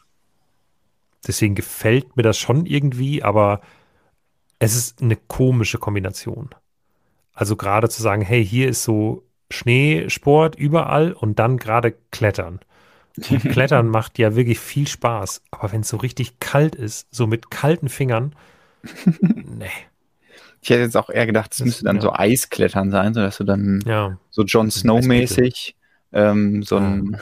Deswegen 1.26 1.54
gefällt 1.54 2.16
mir 2.16 2.22
das 2.22 2.38
schon 2.38 2.66
irgendwie, 2.66 3.22
aber 3.22 3.60
es 4.58 4.76
ist 4.76 5.02
eine 5.02 5.16
komische 5.16 5.78
Kombination. 5.78 6.50
Also 7.32 7.56
gerade 7.56 7.88
zu 7.88 8.02
sagen, 8.02 8.22
hey, 8.22 8.44
hier 8.44 8.68
ist 8.68 8.82
so 8.82 9.24
Schneesport 9.50 10.56
überall 10.56 11.12
und 11.12 11.38
dann 11.38 11.56
gerade 11.56 11.94
Klettern. 12.10 12.60
Und 13.30 13.42
Klettern 13.50 13.88
macht 13.88 14.18
ja 14.18 14.34
wirklich 14.34 14.58
viel 14.58 14.86
Spaß, 14.86 15.42
aber 15.50 15.72
wenn 15.72 15.82
es 15.82 15.88
so 15.88 15.98
richtig 15.98 16.40
kalt 16.40 16.74
ist, 16.74 17.08
so 17.10 17.26
mit 17.26 17.50
kalten 17.50 17.88
Fingern, 17.88 18.34
nee. 19.20 19.66
Ich 20.62 20.70
hätte 20.70 20.82
jetzt 20.82 20.96
auch 20.96 21.10
eher 21.10 21.26
gedacht, 21.26 21.52
es 21.52 21.64
müsste 21.64 21.84
dann 21.84 21.96
ja. 21.96 22.02
so 22.02 22.12
Eisklettern 22.12 22.90
sein, 22.90 23.14
sodass 23.14 23.36
du 23.36 23.44
dann 23.44 23.84
ja. 23.86 24.18
so 24.30 24.42
Jon 24.42 24.70
Snow-mäßig 24.70 25.76
ähm, 26.12 26.62
so, 26.62 26.76
ein, 26.76 27.20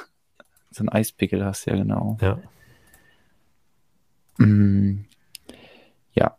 so 0.70 0.84
ein 0.84 0.88
Eispickel 0.88 1.44
hast, 1.44 1.66
ja 1.66 1.74
genau. 1.74 2.16
Ja. 2.20 2.38
Mm, 4.38 5.04
ja. 6.14 6.36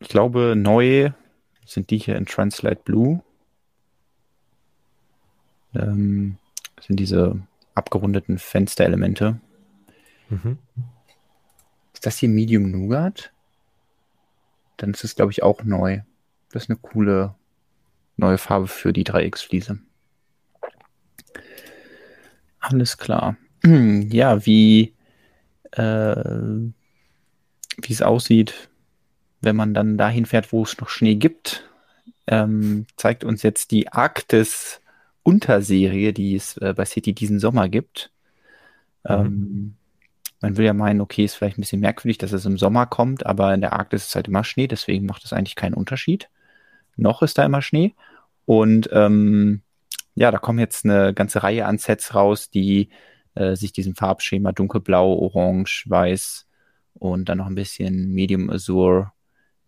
Ich 0.00 0.08
glaube, 0.08 0.54
neu 0.56 1.10
sind 1.64 1.90
die 1.90 1.98
hier 1.98 2.16
in 2.16 2.26
Translate 2.26 2.80
Blue. 2.84 3.22
Ähm, 5.74 6.36
sind 6.80 7.00
diese 7.00 7.40
abgerundeten 7.74 8.38
Fensterelemente. 8.38 9.40
Mhm. 10.28 10.58
Ist 11.92 12.06
das 12.06 12.18
hier 12.18 12.28
Medium 12.28 12.70
Nougat? 12.70 13.32
Dann 14.76 14.92
ist 14.92 15.04
es, 15.04 15.14
glaube 15.14 15.32
ich, 15.32 15.42
auch 15.42 15.62
neu. 15.64 16.00
Das 16.50 16.64
ist 16.64 16.70
eine 16.70 16.78
coole 16.78 17.34
neue 18.16 18.38
Farbe 18.38 18.68
für 18.68 18.92
die 18.92 19.04
3X-Fliese. 19.04 19.78
Alles 22.60 22.98
klar. 22.98 23.36
Ja, 23.64 24.44
wie 24.44 24.94
äh, 25.76 26.72
wie 27.82 27.92
es 27.92 28.02
aussieht, 28.02 28.68
wenn 29.40 29.56
man 29.56 29.74
dann 29.74 29.98
dahin 29.98 30.26
fährt, 30.26 30.52
wo 30.52 30.62
es 30.62 30.78
noch 30.78 30.88
Schnee 30.88 31.16
gibt, 31.16 31.68
ähm, 32.26 32.86
zeigt 32.96 33.24
uns 33.24 33.42
jetzt 33.42 33.70
die 33.70 33.92
Arktis 33.92 34.80
Unterserie, 35.22 36.12
die 36.12 36.36
es 36.36 36.56
äh, 36.58 36.74
bei 36.76 36.84
City 36.84 37.14
diesen 37.14 37.38
Sommer 37.38 37.68
gibt. 37.68 38.10
Mhm. 39.04 39.14
Ähm, 39.14 39.76
man 40.40 40.56
will 40.58 40.66
ja 40.66 40.74
meinen, 40.74 41.00
okay, 41.00 41.24
ist 41.24 41.36
vielleicht 41.36 41.56
ein 41.56 41.62
bisschen 41.62 41.80
merkwürdig, 41.80 42.18
dass 42.18 42.32
es 42.32 42.44
im 42.44 42.58
Sommer 42.58 42.84
kommt, 42.84 43.24
aber 43.24 43.54
in 43.54 43.62
der 43.62 43.72
Arktis 43.72 44.08
ist 44.08 44.14
halt 44.14 44.28
immer 44.28 44.44
Schnee, 44.44 44.66
deswegen 44.66 45.06
macht 45.06 45.24
es 45.24 45.32
eigentlich 45.32 45.56
keinen 45.56 45.72
Unterschied. 45.72 46.28
Noch 46.96 47.22
ist 47.22 47.38
da 47.38 47.44
immer 47.44 47.62
Schnee. 47.62 47.94
Und 48.44 48.90
ähm, 48.92 49.62
ja, 50.14 50.30
da 50.30 50.38
kommen 50.38 50.58
jetzt 50.58 50.84
eine 50.84 51.14
ganze 51.14 51.42
Reihe 51.42 51.64
an 51.64 51.78
Sets 51.78 52.14
raus, 52.14 52.50
die 52.50 52.90
äh, 53.34 53.56
sich 53.56 53.72
diesem 53.72 53.94
Farbschema 53.94 54.52
dunkelblau, 54.52 55.14
orange, 55.14 55.84
weiß 55.88 56.46
und 56.94 57.28
dann 57.28 57.38
noch 57.38 57.46
ein 57.46 57.54
bisschen 57.54 58.12
Medium 58.12 58.50
Azure 58.50 59.12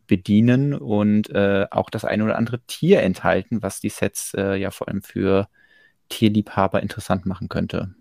bedienen 0.06 0.74
und 0.74 1.30
äh, 1.30 1.66
auch 1.70 1.90
das 1.90 2.04
eine 2.04 2.24
oder 2.24 2.36
andere 2.36 2.60
Tier 2.66 3.02
enthalten, 3.02 3.62
was 3.62 3.80
die 3.80 3.88
Sets 3.88 4.34
äh, 4.34 4.56
ja 4.56 4.70
vor 4.70 4.88
allem 4.88 5.02
für 5.02 5.48
Tierliebhaber 6.08 6.82
interessant 6.82 7.26
machen 7.26 7.48
könnte. 7.48 7.94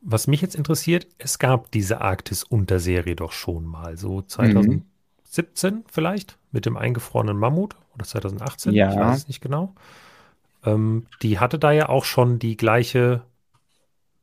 Was 0.00 0.26
mich 0.26 0.40
jetzt 0.40 0.54
interessiert, 0.54 1.06
es 1.18 1.38
gab 1.38 1.70
diese 1.70 2.00
Arktis-Unterserie 2.00 3.16
doch 3.16 3.32
schon 3.32 3.64
mal, 3.64 3.96
so 3.96 4.22
2017 4.22 4.84
mhm. 5.74 5.84
vielleicht, 5.90 6.38
mit 6.52 6.66
dem 6.66 6.76
eingefrorenen 6.76 7.38
Mammut 7.38 7.76
oder 7.94 8.04
2018, 8.04 8.72
ja. 8.72 8.90
ich 8.90 8.96
weiß 8.96 9.16
es 9.18 9.28
nicht 9.28 9.40
genau. 9.40 9.74
Ähm, 10.64 11.06
die 11.22 11.38
hatte 11.38 11.58
da 11.58 11.72
ja 11.72 11.88
auch 11.88 12.04
schon 12.04 12.38
die 12.38 12.56
gleiche 12.56 13.22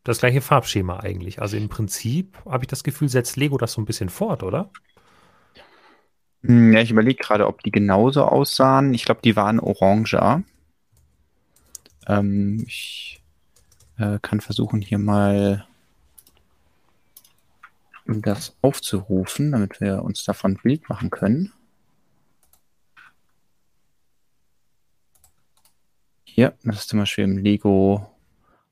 das 0.03 0.19
gleiche 0.19 0.41
Farbschema 0.41 0.99
eigentlich. 0.99 1.41
Also 1.41 1.57
im 1.57 1.69
Prinzip 1.69 2.37
habe 2.45 2.63
ich 2.63 2.67
das 2.67 2.83
Gefühl, 2.83 3.09
setzt 3.09 3.37
Lego 3.37 3.57
das 3.57 3.73
so 3.73 3.81
ein 3.81 3.85
bisschen 3.85 4.09
fort, 4.09 4.43
oder? 4.43 4.71
Hm, 6.43 6.73
ja, 6.73 6.81
ich 6.81 6.91
überlege 6.91 7.21
gerade, 7.21 7.47
ob 7.47 7.61
die 7.61 7.71
genauso 7.71 8.25
aussahen. 8.25 8.93
Ich 8.93 9.05
glaube, 9.05 9.21
die 9.23 9.35
waren 9.35 9.59
oranger. 9.59 10.43
Ähm, 12.07 12.63
ich 12.65 13.21
äh, 13.97 14.17
kann 14.21 14.41
versuchen, 14.41 14.81
hier 14.81 14.97
mal 14.97 15.67
das 18.07 18.57
aufzurufen, 18.61 19.51
damit 19.51 19.79
wir 19.79 20.03
uns 20.03 20.23
davon 20.23 20.53
ein 20.53 20.61
Bild 20.63 20.89
machen 20.89 21.11
können. 21.11 21.53
Hier, 26.23 26.57
das 26.63 26.77
ist 26.77 26.89
zum 26.89 26.99
Beispiel 26.99 27.25
im 27.25 27.37
Lego 27.37 28.09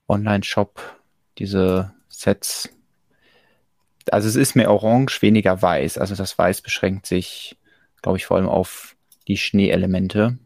Online-Shop 0.07 0.98
diese 1.39 1.93
Sets. 2.07 2.69
Also 4.11 4.27
es 4.27 4.35
ist 4.35 4.55
mehr 4.55 4.71
orange, 4.71 5.21
weniger 5.21 5.61
weiß. 5.61 5.97
Also 5.97 6.15
das 6.15 6.37
Weiß 6.37 6.61
beschränkt 6.61 7.05
sich, 7.05 7.57
glaube 8.01 8.17
ich, 8.17 8.25
vor 8.25 8.37
allem 8.37 8.49
auf 8.49 8.95
die 9.27 9.37
Schneeelemente. 9.37 10.37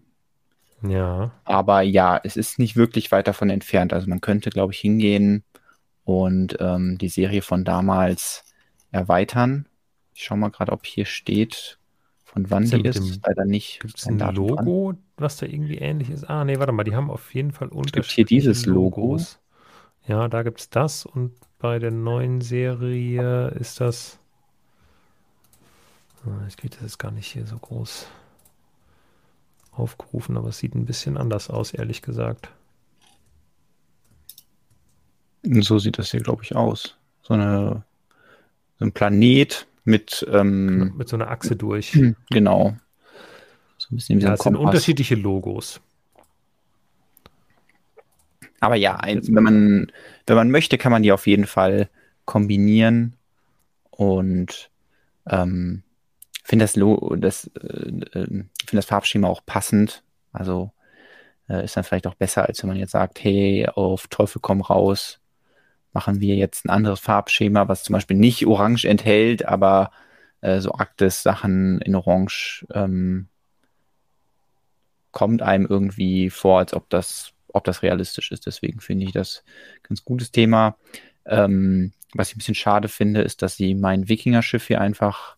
Ja. 0.82 1.32
Aber 1.46 1.82
ja, 1.82 2.20
es 2.24 2.36
ist 2.36 2.60
nicht 2.60 2.76
wirklich 2.76 3.12
weit 3.12 3.28
davon 3.28 3.50
entfernt. 3.50 3.94
Also 3.94 4.08
man 4.08 4.22
könnte, 4.22 4.50
glaube 4.50 4.74
ich, 4.74 4.80
hingehen 4.80 5.44
und 6.04 6.58
ähm, 6.60 6.98
die 6.98 7.10
Serie 7.10 7.42
von 7.42 7.64
damals 7.64 8.44
erweitern. 8.92 9.68
Ich 10.14 10.26
schaue 10.26 10.38
mal 10.38 10.52
gerade, 10.52 10.72
ob 10.72 10.86
hier 10.86 11.06
steht, 11.06 11.80
von 12.24 12.50
wann 12.50 12.70
die 12.70 12.82
ist. 12.82 12.98
Dem, 12.98 13.22
Leider 13.26 13.46
nicht. 13.46 13.80
Gibt 13.80 13.98
es 13.98 14.08
ein 14.08 14.20
Logo, 14.20 14.92
dran. 14.92 15.04
was 15.18 15.38
da 15.38 15.46
irgendwie 15.46 15.78
ähnlich 15.78 16.10
ist? 16.10 16.30
Ah, 16.30 16.44
nee, 16.44 16.60
warte 16.60 16.74
mal, 16.74 16.84
die 16.84 16.96
haben 16.96 17.10
auf 17.10 17.34
jeden 17.34 17.52
Fall 17.52 17.70
unterschiedliche 17.70 18.00
es 18.02 18.16
gibt 18.16 18.30
hier 18.30 18.38
dieses 18.38 18.66
Logo. 18.66 19.02
Logos. 19.02 19.40
Ja, 20.08 20.28
da 20.28 20.44
gibt 20.44 20.60
es 20.60 20.70
das 20.70 21.06
und 21.06 21.32
bei 21.60 21.80
der 21.80 21.92
neuen 21.92 22.42
Serie 22.42 23.48
ist 23.50 23.80
das. 23.80 24.20
Ah, 26.26 26.46
ich 26.48 26.58
kriege 26.58 26.74
das 26.74 26.84
jetzt 26.84 27.00
gar 27.00 27.12
nicht 27.12 27.32
hier 27.32 27.46
so 27.46 27.58
groß 27.58 28.08
aufgerufen, 29.72 30.38
aber 30.38 30.50
es 30.50 30.58
sieht 30.58 30.76
ein 30.76 30.86
bisschen 30.86 31.18
anders 31.18 31.50
aus, 31.50 31.74
ehrlich 31.74 32.02
gesagt. 32.02 32.50
So 35.44 35.80
sieht 35.80 35.98
das 35.98 36.12
hier, 36.12 36.22
glaube 36.22 36.44
ich, 36.44 36.56
aus. 36.56 36.96
So, 37.22 37.34
eine, 37.34 37.84
so 38.80 38.86
ein 38.86 38.92
Planet 38.92 39.68
mit. 39.84 40.26
Ähm, 40.30 40.96
mit 40.96 41.10
so 41.10 41.16
einer 41.16 41.30
Achse 41.30 41.56
durch. 41.56 41.98
Genau. 42.30 42.76
So 43.78 43.88
ein 43.92 43.96
bisschen 43.98 44.20
wie 44.20 44.24
ja, 44.24 44.34
es 44.34 44.42
sind 44.42 44.56
unterschiedliche 44.56 45.16
Logos. 45.16 45.82
Aber 48.63 48.76
ja, 48.76 48.97
wenn 49.04 49.43
man, 49.43 49.91
wenn 50.26 50.38
man 50.38 50.49
möchte, 50.49 50.78
kann 50.78 50.93
man 50.93 51.04
die 51.04 51.12
auf 51.12 51.28
jeden 51.28 51.47
Fall 51.47 51.89
kombinieren 52.23 53.17
und 53.89 54.71
ähm, 55.28 55.84
finde 56.45 56.63
das, 56.63 56.80
das, 57.19 57.52
äh, 57.62 58.19
äh, 58.19 58.26
find 58.26 58.49
das 58.71 58.86
Farbschema 58.86 59.28
auch 59.28 59.41
passend. 59.45 60.02
Also 60.32 60.71
äh, 61.49 61.65
ist 61.65 61.76
dann 61.76 61.84
vielleicht 61.84 62.08
auch 62.08 62.15
besser, 62.15 62.45
als 62.45 62.63
wenn 62.63 62.69
man 62.69 62.78
jetzt 62.78 62.91
sagt, 62.91 63.21
hey, 63.21 63.67
auf 63.67 64.08
Teufel 64.08 64.39
komm 64.41 64.62
raus, 64.62 65.19
machen 65.91 66.21
wir 66.21 66.38
jetzt 66.38 66.63
ein 66.63 66.69
anderes 66.69 67.02
Farbschema, 67.02 67.67
was 67.67 67.84
zum 67.84 67.91
Beispiel 67.91 68.15
nicht 68.15 68.47
Orange 68.47 68.86
enthält, 68.86 69.45
aber 69.45 69.91
äh, 70.39 70.62
so 70.62 70.71
Arktis-Sachen 70.71 71.82
in 71.82 71.95
Orange 71.95 72.65
ähm, 72.73 73.28
kommt 75.12 75.41
einem 75.41 75.65
irgendwie 75.65 76.30
vor, 76.30 76.60
als 76.60 76.73
ob 76.73 76.89
das, 76.89 77.33
ob 77.54 77.63
das 77.63 77.82
realistisch 77.82 78.32
ist. 78.32 78.46
Deswegen 78.46 78.82
finde 78.82 79.06
ich 79.06 79.13
das 79.13 79.44
ganz 79.84 80.04
gutes 80.04 80.32
Thema. 80.32 80.76
Ähm, 81.26 81.94
was 82.13 82.30
ich 82.30 82.36
ein 82.36 82.39
bisschen 82.39 82.56
schade 82.56 82.89
finde, 82.89 83.22
ist, 83.22 83.42
dass 83.42 83.56
sie 83.56 83.76
mein 83.76 84.10
Wikinger-Schiff 84.10 84.68
hier 84.68 84.82
einfach 84.82 85.38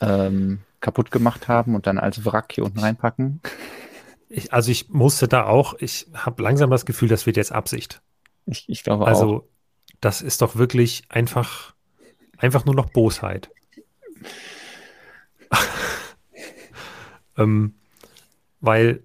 ähm, 0.00 0.60
kaputt 0.80 1.10
gemacht 1.10 1.48
haben 1.48 1.74
und 1.74 1.86
dann 1.86 1.98
als 1.98 2.24
Wrack 2.24 2.52
hier 2.52 2.64
unten 2.64 2.78
reinpacken. 2.78 3.40
Ich, 4.28 4.52
also 4.52 4.70
ich 4.70 4.90
musste 4.90 5.28
da 5.28 5.46
auch, 5.46 5.74
ich 5.78 6.08
habe 6.12 6.42
langsam 6.42 6.70
das 6.70 6.84
Gefühl, 6.86 7.08
das 7.08 7.24
wird 7.26 7.36
jetzt 7.36 7.52
Absicht. 7.52 8.02
Ich, 8.46 8.68
ich 8.68 8.82
glaube 8.82 9.06
also, 9.06 9.20
auch. 9.20 9.24
Also 9.24 9.48
das 10.00 10.20
ist 10.22 10.42
doch 10.42 10.56
wirklich 10.56 11.04
einfach, 11.08 11.74
einfach 12.36 12.64
nur 12.64 12.74
noch 12.74 12.90
Bosheit. 12.90 13.50
ähm, 17.38 17.74
weil 18.60 19.02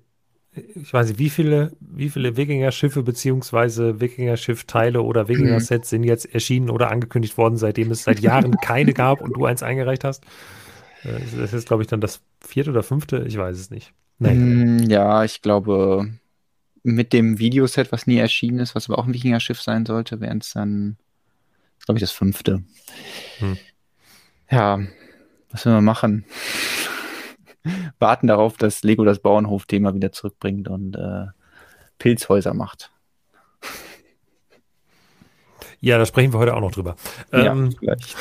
ich 0.53 0.93
weiß 0.93 1.09
nicht, 1.09 1.19
wie 1.19 1.29
viele, 1.29 1.71
wie 1.79 2.09
viele 2.09 2.35
Wikinger-Schiffe 2.35 3.03
beziehungsweise 3.03 3.99
Wikinger-Schiff-Teile 3.99 5.01
oder 5.01 5.27
Wikinger-Sets 5.27 5.89
sind 5.89 6.03
jetzt 6.03 6.33
erschienen 6.33 6.69
oder 6.69 6.89
angekündigt 6.89 7.37
worden, 7.37 7.57
seitdem 7.57 7.91
es 7.91 8.03
seit 8.03 8.19
Jahren 8.19 8.55
keine 8.61 8.93
gab 8.93 9.21
und 9.21 9.33
du 9.35 9.45
eins 9.45 9.61
eingereicht 9.61 10.03
hast? 10.03 10.23
Äh, 11.03 11.19
das 11.37 11.53
ist, 11.53 11.67
glaube 11.67 11.83
ich, 11.83 11.87
dann 11.87 12.01
das 12.01 12.21
vierte 12.41 12.71
oder 12.71 12.83
fünfte, 12.83 13.25
ich 13.27 13.37
weiß 13.37 13.57
es 13.57 13.69
nicht. 13.69 13.93
Nein. 14.17 14.77
Mm, 14.77 14.89
ja, 14.89 15.23
ich 15.23 15.41
glaube, 15.41 16.09
mit 16.83 17.13
dem 17.13 17.39
Videoset, 17.39 17.91
was 17.91 18.07
nie 18.07 18.17
erschienen 18.17 18.59
ist, 18.59 18.75
was 18.75 18.89
aber 18.89 18.99
auch 18.99 19.05
ein 19.05 19.13
Wikinger-Schiff 19.13 19.61
sein 19.61 19.85
sollte, 19.85 20.19
wären 20.19 20.39
es 20.39 20.53
dann, 20.53 20.97
glaube 21.85 21.99
ich, 21.99 22.01
das 22.01 22.11
fünfte. 22.11 22.63
Hm. 23.37 23.57
Ja, 24.49 24.79
was 25.51 25.65
will 25.65 25.73
man 25.73 25.85
machen? 25.85 26.25
Warten 27.99 28.27
darauf, 28.27 28.57
dass 28.57 28.83
Lego 28.83 29.05
das 29.05 29.19
Bauernhof-Thema 29.19 29.93
wieder 29.93 30.11
zurückbringt 30.11 30.67
und 30.67 30.95
äh, 30.95 31.27
Pilzhäuser 31.97 32.53
macht. 32.53 32.91
Ja, 35.81 35.97
da 35.97 36.05
sprechen 36.05 36.33
wir 36.33 36.39
heute 36.39 36.55
auch 36.55 36.59
noch 36.59 36.73
drüber. 36.73 36.97
Ja, 37.31 37.53
ähm, 37.53 37.71
vielleicht. 37.71 38.17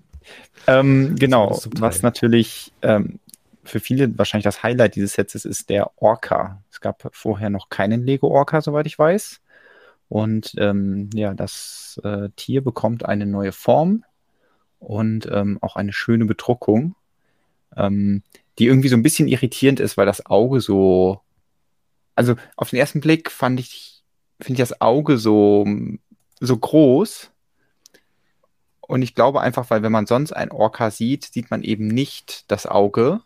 ähm, 0.68 1.16
genau, 1.16 1.60
was 1.80 2.02
natürlich 2.02 2.72
ähm, 2.80 3.18
für 3.64 3.80
viele 3.80 4.16
wahrscheinlich 4.18 4.44
das 4.44 4.62
Highlight 4.62 4.94
dieses 4.94 5.14
Sets 5.14 5.34
ist, 5.34 5.44
ist 5.44 5.68
der 5.68 5.90
Orca. 5.96 6.62
Es 6.70 6.80
gab 6.80 7.08
vorher 7.12 7.50
noch 7.50 7.70
keinen 7.70 8.04
Lego 8.04 8.28
Orca, 8.28 8.60
soweit 8.60 8.86
ich 8.86 8.98
weiß. 8.98 9.40
Und 10.08 10.54
ähm, 10.58 11.10
ja, 11.14 11.34
das 11.34 12.00
äh, 12.04 12.28
Tier 12.36 12.62
bekommt 12.62 13.04
eine 13.04 13.26
neue 13.26 13.52
Form 13.52 14.04
und 14.78 15.28
ähm, 15.32 15.58
auch 15.62 15.76
eine 15.76 15.92
schöne 15.92 16.26
Bedruckung, 16.26 16.96
ähm, 17.76 18.22
die 18.58 18.66
irgendwie 18.66 18.88
so 18.88 18.96
ein 18.96 19.02
bisschen 19.02 19.28
irritierend 19.28 19.80
ist, 19.80 19.96
weil 19.96 20.06
das 20.06 20.26
Auge 20.26 20.60
so, 20.60 21.20
also 22.14 22.34
auf 22.56 22.70
den 22.70 22.78
ersten 22.78 23.00
Blick 23.00 23.30
fand 23.30 23.60
ich, 23.60 24.02
finde 24.40 24.62
ich 24.62 24.68
das 24.68 24.80
Auge 24.80 25.18
so, 25.18 25.66
so 26.40 26.56
groß. 26.56 27.30
Und 28.80 29.02
ich 29.02 29.14
glaube 29.14 29.40
einfach, 29.40 29.70
weil 29.70 29.82
wenn 29.82 29.92
man 29.92 30.06
sonst 30.06 30.32
ein 30.32 30.50
Orca 30.50 30.90
sieht, 30.90 31.24
sieht 31.24 31.50
man 31.50 31.62
eben 31.62 31.86
nicht 31.86 32.50
das 32.50 32.66
Auge, 32.66 33.22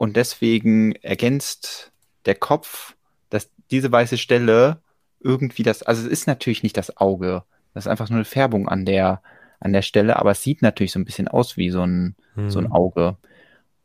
und 0.00 0.16
deswegen 0.16 0.94
ergänzt 1.02 1.92
der 2.24 2.34
Kopf, 2.34 2.96
dass 3.28 3.50
diese 3.70 3.92
weiße 3.92 4.16
Stelle 4.16 4.80
irgendwie 5.22 5.62
das, 5.62 5.82
also 5.82 6.00
es 6.00 6.08
ist 6.08 6.26
natürlich 6.26 6.62
nicht 6.62 6.78
das 6.78 6.96
Auge, 6.96 7.42
das 7.74 7.84
ist 7.84 7.90
einfach 7.90 8.08
nur 8.08 8.16
eine 8.16 8.24
Färbung 8.24 8.66
an 8.66 8.86
der, 8.86 9.20
an 9.60 9.74
der 9.74 9.82
Stelle, 9.82 10.16
aber 10.16 10.30
es 10.30 10.42
sieht 10.42 10.62
natürlich 10.62 10.92
so 10.92 10.98
ein 10.98 11.04
bisschen 11.04 11.28
aus 11.28 11.58
wie 11.58 11.68
so 11.68 11.82
ein, 11.82 12.16
hm. 12.32 12.50
so 12.50 12.60
ein 12.60 12.68
mhm. 12.68 12.72
Auge. 12.72 13.18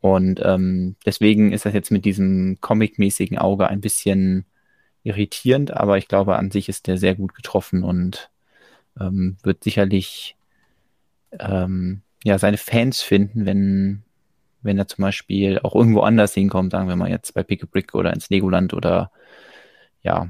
Und 0.00 0.40
ähm, 0.44 0.96
deswegen 1.04 1.52
ist 1.52 1.64
das 1.66 1.74
jetzt 1.74 1.90
mit 1.90 2.04
diesem 2.04 2.58
comic-mäßigen 2.60 3.38
Auge 3.38 3.68
ein 3.68 3.80
bisschen 3.80 4.44
irritierend, 5.02 5.70
aber 5.70 5.98
ich 5.98 6.08
glaube, 6.08 6.36
an 6.36 6.50
sich 6.50 6.68
ist 6.68 6.86
der 6.86 6.98
sehr 6.98 7.14
gut 7.14 7.34
getroffen 7.34 7.82
und 7.84 8.30
ähm, 9.00 9.36
wird 9.42 9.62
sicherlich 9.64 10.36
ähm, 11.38 12.02
ja 12.24 12.38
seine 12.38 12.56
Fans 12.56 13.02
finden, 13.02 13.46
wenn 13.46 14.02
wenn 14.62 14.78
er 14.78 14.88
zum 14.88 15.02
Beispiel 15.02 15.60
auch 15.60 15.76
irgendwo 15.76 16.00
anders 16.00 16.34
hinkommt, 16.34 16.72
sagen 16.72 16.88
wir 16.88 16.96
mal 16.96 17.08
jetzt 17.08 17.34
bei 17.34 17.44
Pick 17.44 17.62
a 17.62 17.66
Brick 17.70 17.94
oder 17.94 18.12
ins 18.12 18.30
Legoland 18.30 18.74
oder 18.74 19.12
ja, 20.02 20.28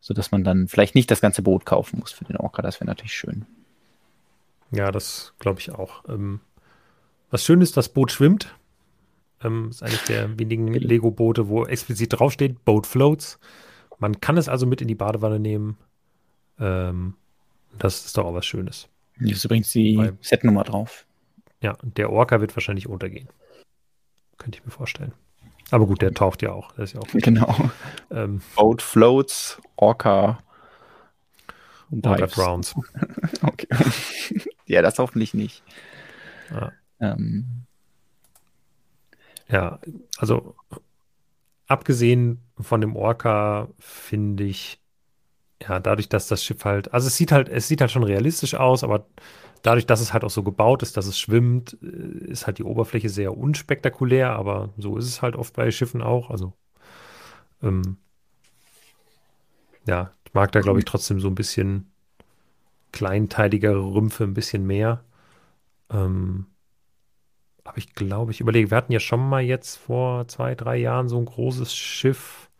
so 0.00 0.12
dass 0.12 0.32
man 0.32 0.42
dann 0.42 0.66
vielleicht 0.66 0.94
nicht 0.94 1.10
das 1.10 1.20
ganze 1.20 1.42
Boot 1.42 1.64
kaufen 1.64 2.00
muss 2.00 2.10
für 2.10 2.24
den 2.24 2.36
Orca. 2.36 2.62
Das 2.62 2.80
wäre 2.80 2.86
natürlich 2.86 3.14
schön. 3.14 3.46
Ja, 4.72 4.90
das 4.90 5.34
glaube 5.38 5.60
ich 5.60 5.70
auch. 5.70 6.04
Ähm, 6.08 6.40
was 7.30 7.44
schön 7.44 7.60
ist, 7.60 7.76
das 7.76 7.88
Boot 7.88 8.10
schwimmt. 8.10 8.54
Ähm, 9.42 9.70
ist 9.70 9.82
eines 9.82 10.04
der 10.04 10.38
wenigen 10.38 10.72
Lego-Boote, 10.72 11.48
wo 11.48 11.64
explizit 11.64 12.18
draufsteht, 12.18 12.64
Boat 12.64 12.86
Floats. 12.86 13.38
Man 13.98 14.20
kann 14.20 14.36
es 14.36 14.48
also 14.48 14.66
mit 14.66 14.80
in 14.80 14.88
die 14.88 14.94
Badewanne 14.94 15.38
nehmen. 15.38 15.76
Ähm, 16.58 17.14
das 17.78 18.06
ist 18.06 18.16
doch 18.16 18.24
auch 18.26 18.34
was 18.34 18.46
Schönes. 18.46 18.88
Hier 19.18 19.32
ist 19.32 19.44
übrigens 19.44 19.70
die 19.72 20.12
Setnummer 20.20 20.64
drauf. 20.64 21.06
Ja, 21.62 21.76
der 21.82 22.10
Orca 22.10 22.40
wird 22.40 22.56
wahrscheinlich 22.56 22.88
untergehen. 22.88 23.28
Könnte 24.38 24.58
ich 24.58 24.64
mir 24.64 24.70
vorstellen. 24.70 25.12
Aber 25.70 25.86
gut, 25.86 26.02
der 26.02 26.12
taucht 26.12 26.42
ja 26.42 26.52
auch. 26.52 26.76
Ja 26.78 27.00
auch 27.00 27.06
genau. 27.12 27.70
Ähm, 28.10 28.40
Boat 28.56 28.82
Floats, 28.82 29.60
Orca. 29.76 30.40
Orca 32.02 32.26
Browns. 32.26 32.74
okay. 33.42 33.68
ja, 34.66 34.80
das 34.80 34.98
hoffentlich 34.98 35.34
nicht. 35.34 35.62
Ja. 36.50 36.72
Ähm. 37.00 37.66
Ja, 39.50 39.80
also 40.18 40.54
abgesehen 41.66 42.40
von 42.60 42.80
dem 42.80 42.96
Orca 42.96 43.68
finde 43.78 44.44
ich, 44.44 44.80
ja, 45.62 45.80
dadurch, 45.80 46.08
dass 46.08 46.28
das 46.28 46.44
Schiff 46.44 46.64
halt, 46.64 46.92
also 46.94 47.06
es 47.08 47.16
sieht 47.16 47.32
halt, 47.32 47.48
es 47.48 47.68
sieht 47.68 47.80
halt 47.80 47.90
schon 47.90 48.04
realistisch 48.04 48.54
aus, 48.54 48.84
aber 48.84 49.06
dadurch, 49.62 49.86
dass 49.86 50.00
es 50.00 50.12
halt 50.12 50.24
auch 50.24 50.30
so 50.30 50.42
gebaut 50.42 50.82
ist, 50.82 50.96
dass 50.96 51.06
es 51.06 51.18
schwimmt, 51.18 51.76
äh, 51.82 51.86
ist 52.30 52.46
halt 52.46 52.58
die 52.58 52.64
Oberfläche 52.64 53.08
sehr 53.08 53.36
unspektakulär, 53.36 54.32
aber 54.32 54.70
so 54.78 54.96
ist 54.96 55.06
es 55.06 55.22
halt 55.22 55.36
oft 55.36 55.54
bei 55.54 55.70
Schiffen 55.70 56.02
auch. 56.02 56.30
Also, 56.30 56.54
ähm, 57.62 57.98
ja, 59.86 60.12
ich 60.24 60.34
mag 60.34 60.52
da, 60.52 60.60
glaube 60.60 60.78
ich, 60.78 60.84
trotzdem 60.84 61.20
so 61.20 61.28
ein 61.28 61.34
bisschen 61.34 61.90
kleinteiligere 62.92 63.94
Rümpfe, 63.94 64.24
ein 64.24 64.34
bisschen 64.34 64.66
mehr. 64.66 65.04
Ähm, 65.90 66.46
aber 67.70 67.78
ich 67.78 67.94
glaube, 67.94 68.32
ich 68.32 68.40
überlege, 68.40 68.72
wir 68.72 68.76
hatten 68.76 68.90
ja 68.90 68.98
schon 68.98 69.28
mal 69.28 69.42
jetzt 69.42 69.76
vor 69.76 70.26
zwei, 70.26 70.56
drei 70.56 70.76
Jahren 70.76 71.08
so 71.08 71.18
ein 71.18 71.24
großes 71.24 71.72
Schiff. 71.72 72.50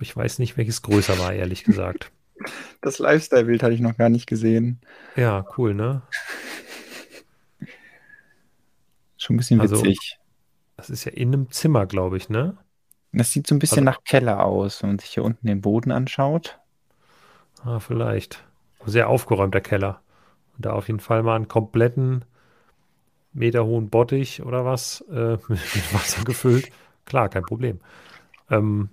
Ich 0.00 0.16
weiß 0.16 0.40
nicht, 0.40 0.56
welches 0.56 0.82
größer 0.82 1.20
war, 1.20 1.32
ehrlich 1.32 1.64
gesagt. 1.64 2.10
Das 2.80 3.00
Lifestyle-Bild 3.00 3.64
hatte 3.64 3.74
ich 3.74 3.80
noch 3.80 3.96
gar 3.96 4.08
nicht 4.08 4.28
gesehen. 4.28 4.80
Ja, 5.16 5.44
cool, 5.56 5.74
ne? 5.74 6.02
Schon 9.16 9.34
ein 9.34 9.38
bisschen 9.38 9.60
also, 9.60 9.82
witzig. 9.82 10.20
Das 10.76 10.88
ist 10.88 11.04
ja 11.04 11.10
in 11.10 11.34
einem 11.34 11.50
Zimmer, 11.50 11.86
glaube 11.86 12.16
ich, 12.16 12.28
ne? 12.28 12.56
Das 13.10 13.32
sieht 13.32 13.48
so 13.48 13.56
ein 13.56 13.58
bisschen 13.58 13.88
also, 13.88 13.98
nach 13.98 14.04
Keller 14.04 14.44
aus, 14.44 14.84
wenn 14.84 14.90
man 14.90 14.98
sich 15.00 15.10
hier 15.10 15.24
unten 15.24 15.48
den 15.48 15.60
Boden 15.60 15.90
anschaut. 15.90 16.60
Ah, 17.64 17.80
vielleicht. 17.80 18.44
Sehr 18.86 19.08
aufgeräumter 19.08 19.60
Keller. 19.60 20.00
Und 20.54 20.64
da 20.64 20.74
auf 20.74 20.86
jeden 20.86 21.00
Fall 21.00 21.24
mal 21.24 21.34
einen 21.34 21.48
kompletten 21.48 22.24
meterhohen 23.32 23.90
Bottich 23.90 24.42
oder 24.42 24.64
was 24.64 25.02
äh, 25.10 25.36
mit 25.48 25.94
Wasser 25.94 26.24
gefüllt. 26.24 26.70
Klar, 27.04 27.28
kein 27.28 27.42
Problem. 27.42 27.80
Ähm, 28.50 28.90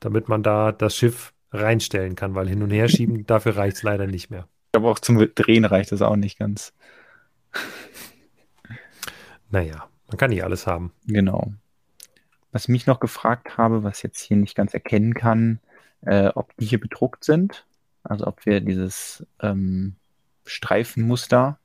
damit 0.00 0.28
man 0.28 0.42
da 0.42 0.72
das 0.72 0.96
Schiff 0.96 1.32
reinstellen 1.52 2.16
kann, 2.16 2.34
weil 2.34 2.48
hin 2.48 2.62
und 2.62 2.70
her 2.70 2.88
schieben, 2.88 3.26
dafür 3.26 3.56
reicht 3.56 3.78
es 3.78 3.82
leider 3.82 4.06
nicht 4.06 4.30
mehr. 4.30 4.48
Aber 4.74 4.90
auch 4.90 4.98
zum 4.98 5.18
Drehen 5.34 5.64
reicht 5.64 5.92
das 5.92 6.02
auch 6.02 6.16
nicht 6.16 6.38
ganz. 6.38 6.72
Naja, 9.50 9.86
man 10.08 10.16
kann 10.16 10.30
nicht 10.30 10.44
alles 10.44 10.66
haben. 10.66 10.92
Genau. 11.06 11.52
Was 12.52 12.64
ich 12.64 12.68
mich 12.68 12.86
noch 12.86 13.00
gefragt 13.00 13.58
habe, 13.58 13.82
was 13.82 14.02
jetzt 14.02 14.20
hier 14.20 14.36
nicht 14.36 14.54
ganz 14.54 14.72
erkennen 14.72 15.14
kann, 15.14 15.60
äh, 16.00 16.28
ob 16.28 16.56
die 16.56 16.66
hier 16.66 16.80
bedruckt 16.80 17.24
sind. 17.24 17.66
Also 18.02 18.26
ob 18.26 18.46
wir 18.46 18.60
dieses 18.60 19.26
ähm, 19.40 19.96
Streifenmuster 20.44 21.58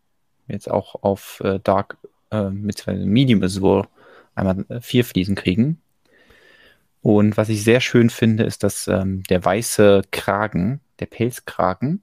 jetzt 0.48 0.70
auch 0.70 1.04
auf 1.04 1.42
äh, 1.44 1.60
Dark 1.64 1.98
äh, 2.32 2.50
mit 2.50 2.86
Medium 2.88 3.44
Azure 3.44 3.88
einmal 4.36 4.66
äh, 4.70 4.82
vier 4.82 5.06
Fliesen 5.06 5.36
kriegen. 5.36 5.82
Und 7.02 7.38
was 7.38 7.50
ich 7.50 7.64
sehr 7.64 7.80
schön 7.80 8.10
finde, 8.10 8.44
ist, 8.44 8.64
dass 8.64 8.88
ähm, 8.88 9.24
der 9.30 9.44
weiße 9.44 10.02
Kragen, 10.12 10.82
der 11.00 11.06
Pelzkragen, 11.06 12.02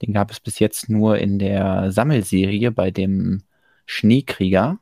den 0.00 0.12
gab 0.12 0.30
es 0.30 0.40
bis 0.40 0.58
jetzt 0.58 0.88
nur 0.88 1.18
in 1.18 1.38
der 1.38 1.92
Sammelserie 1.92 2.72
bei 2.72 2.90
dem 2.90 3.42
Schneekrieger. 3.86 4.78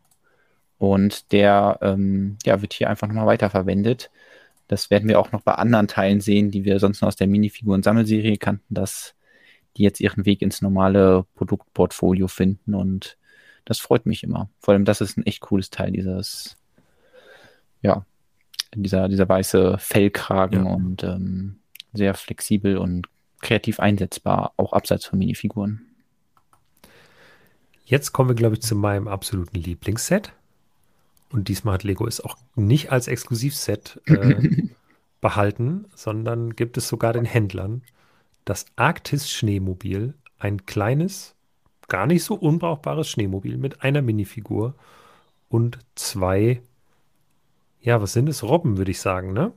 Und 0.78 1.30
der 1.32 1.78
ähm, 1.82 2.38
ja, 2.46 2.62
wird 2.62 2.72
hier 2.72 2.88
einfach 2.88 3.06
nochmal 3.06 3.26
weiterverwendet. 3.26 4.10
Das 4.66 4.88
werden 4.88 5.08
wir 5.08 5.20
auch 5.20 5.30
noch 5.30 5.42
bei 5.42 5.52
anderen 5.52 5.88
Teilen 5.88 6.22
sehen, 6.22 6.50
die 6.50 6.64
wir 6.64 6.78
sonst 6.78 7.02
noch 7.02 7.08
aus 7.08 7.16
der 7.16 7.26
Minifiguren-Sammelserie 7.26 8.38
kannten, 8.38 8.72
dass 8.72 9.14
die 9.76 9.82
jetzt 9.82 10.00
ihren 10.00 10.26
Weg 10.26 10.42
ins 10.42 10.62
normale 10.62 11.24
Produktportfolio 11.34 12.28
finden. 12.28 12.74
Und 12.74 13.16
das 13.64 13.78
freut 13.78 14.06
mich 14.06 14.22
immer. 14.22 14.50
Vor 14.58 14.74
allem, 14.74 14.84
das 14.84 15.00
ist 15.00 15.16
ein 15.16 15.26
echt 15.26 15.40
cooles 15.40 15.70
Teil, 15.70 15.92
dieses, 15.92 16.56
ja, 17.82 18.04
dieser, 18.74 19.08
dieser 19.08 19.28
weiße 19.28 19.78
Fellkragen 19.78 20.66
ja. 20.66 20.72
und 20.72 21.04
ähm, 21.04 21.60
sehr 21.92 22.14
flexibel 22.14 22.78
und 22.78 23.08
kreativ 23.40 23.80
einsetzbar, 23.80 24.52
auch 24.56 24.72
abseits 24.72 25.06
von 25.06 25.18
Minifiguren. 25.18 25.86
Jetzt 27.84 28.12
kommen 28.12 28.28
wir, 28.28 28.36
glaube 28.36 28.54
ich, 28.54 28.62
zu 28.62 28.76
meinem 28.76 29.08
absoluten 29.08 29.58
Lieblingsset. 29.58 30.32
Und 31.32 31.48
diesmal 31.48 31.74
hat 31.74 31.84
Lego 31.84 32.06
es 32.06 32.20
auch 32.20 32.36
nicht 32.54 32.92
als 32.92 33.08
Exklusivset 33.08 34.00
äh, 34.06 34.68
behalten, 35.20 35.86
sondern 35.94 36.54
gibt 36.54 36.76
es 36.76 36.88
sogar 36.88 37.12
den 37.12 37.24
Händlern 37.24 37.82
das 38.44 38.66
Arktis 38.76 39.30
Schneemobil, 39.30 40.14
ein 40.38 40.66
kleines, 40.66 41.34
gar 41.88 42.06
nicht 42.06 42.24
so 42.24 42.34
unbrauchbares 42.34 43.08
Schneemobil 43.08 43.58
mit 43.58 43.82
einer 43.82 44.02
Minifigur 44.02 44.74
und 45.48 45.78
zwei, 45.94 46.62
ja, 47.80 48.00
was 48.00 48.12
sind 48.12 48.28
es? 48.28 48.42
Robben, 48.42 48.76
würde 48.78 48.90
ich 48.90 49.00
sagen, 49.00 49.32
ne? 49.32 49.52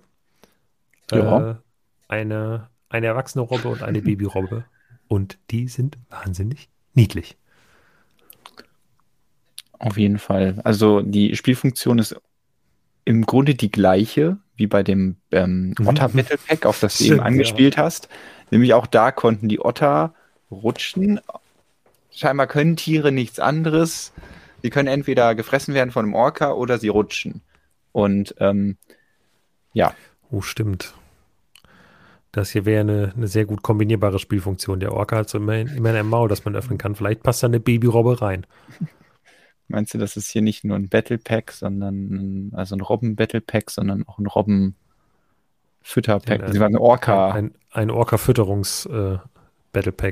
Ja. 1.12 1.52
Äh, 1.52 1.56
eine, 2.08 2.70
eine 2.90 3.08
erwachsene 3.08 3.44
Robbe 3.44 3.70
und 3.70 3.84
eine 3.84 4.02
Babyrobbe. 4.04 4.66
Und 5.08 5.38
die 5.52 5.68
sind 5.68 5.98
wahnsinnig 6.10 6.70
niedlich. 6.94 7.38
Auf 9.80 9.98
jeden 9.98 10.18
Fall. 10.18 10.62
Also 10.64 11.02
die 11.02 11.36
Spielfunktion 11.36 12.00
ist 12.00 12.16
im 13.06 13.26
Grunde 13.26 13.54
die 13.54 13.70
gleiche 13.70 14.38
wie 14.56 14.68
bei 14.68 14.84
dem 14.84 15.18
ähm, 15.32 15.74
mhm. 15.78 15.88
Otter 15.88 16.10
Battle 16.10 16.38
Pack, 16.38 16.66
auf 16.66 16.80
das 16.80 16.98
du 16.98 17.06
eben 17.06 17.20
angespielt 17.20 17.76
ja. 17.76 17.84
hast. 17.84 18.08
Nämlich 18.52 18.74
auch 18.74 18.88
da 18.88 19.12
konnten 19.12 19.50
die 19.50 19.64
Otter 19.64 20.14
rutschen. 20.52 21.20
Scheinbar 22.12 22.48
können 22.48 22.76
Tiere 22.76 23.12
nichts 23.12 23.40
anderes. 23.40 24.14
Sie 24.62 24.70
können 24.70 24.88
entweder 24.88 25.36
gefressen 25.36 25.74
werden 25.74 25.92
von 25.92 26.06
einem 26.06 26.14
Orca 26.14 26.54
oder 26.54 26.78
sie 26.78 26.88
rutschen. 26.88 27.42
Und 27.92 28.36
ähm, 28.40 28.78
ja. 29.74 29.94
Oh, 30.32 30.42
stimmt. 30.42 30.94
Das 32.32 32.50
hier 32.50 32.66
wäre 32.66 32.82
eine, 32.82 33.14
eine, 33.16 33.28
sehr 33.28 33.46
gut 33.46 33.62
kombinierbare 33.62 34.18
Spielfunktion. 34.18 34.80
Der 34.80 34.94
Orca 34.94 35.18
hat 35.18 35.30
so 35.30 35.38
immer, 35.38 35.56
immer 35.58 35.94
ein 35.94 36.08
Maul, 36.08 36.30
das 36.30 36.46
man 36.46 36.56
öffnen 36.56 36.80
kann. 36.80 36.96
Vielleicht 36.96 37.22
passt 37.22 37.44
da 37.44 37.48
eine 37.48 37.60
Babyrobbe 37.60 38.22
rein. 38.22 38.48
Meinst 39.68 39.94
du, 39.94 39.98
das 39.98 40.18
ist 40.18 40.30
hier 40.30 40.42
nicht 40.42 40.64
nur 40.64 40.76
ein 40.76 40.90
Battle 40.90 41.18
Pack, 41.18 41.52
sondern 41.52 42.52
also 42.54 42.76
ein 42.76 42.82
Robben 42.82 43.16
Battle 43.16 43.42
Pack, 43.42 43.70
sondern 43.70 44.08
auch 44.08 44.18
ein 44.18 44.26
Robben 44.26 44.76
Fütterpack? 45.84 46.50
Sie 46.50 46.60
waren 46.60 46.74
ein 46.74 46.82
Orca. 46.82 47.32
Ein, 47.32 47.54
ein 47.72 47.92
Orca-Fütterungs 47.92 48.86
äh, 48.88 49.18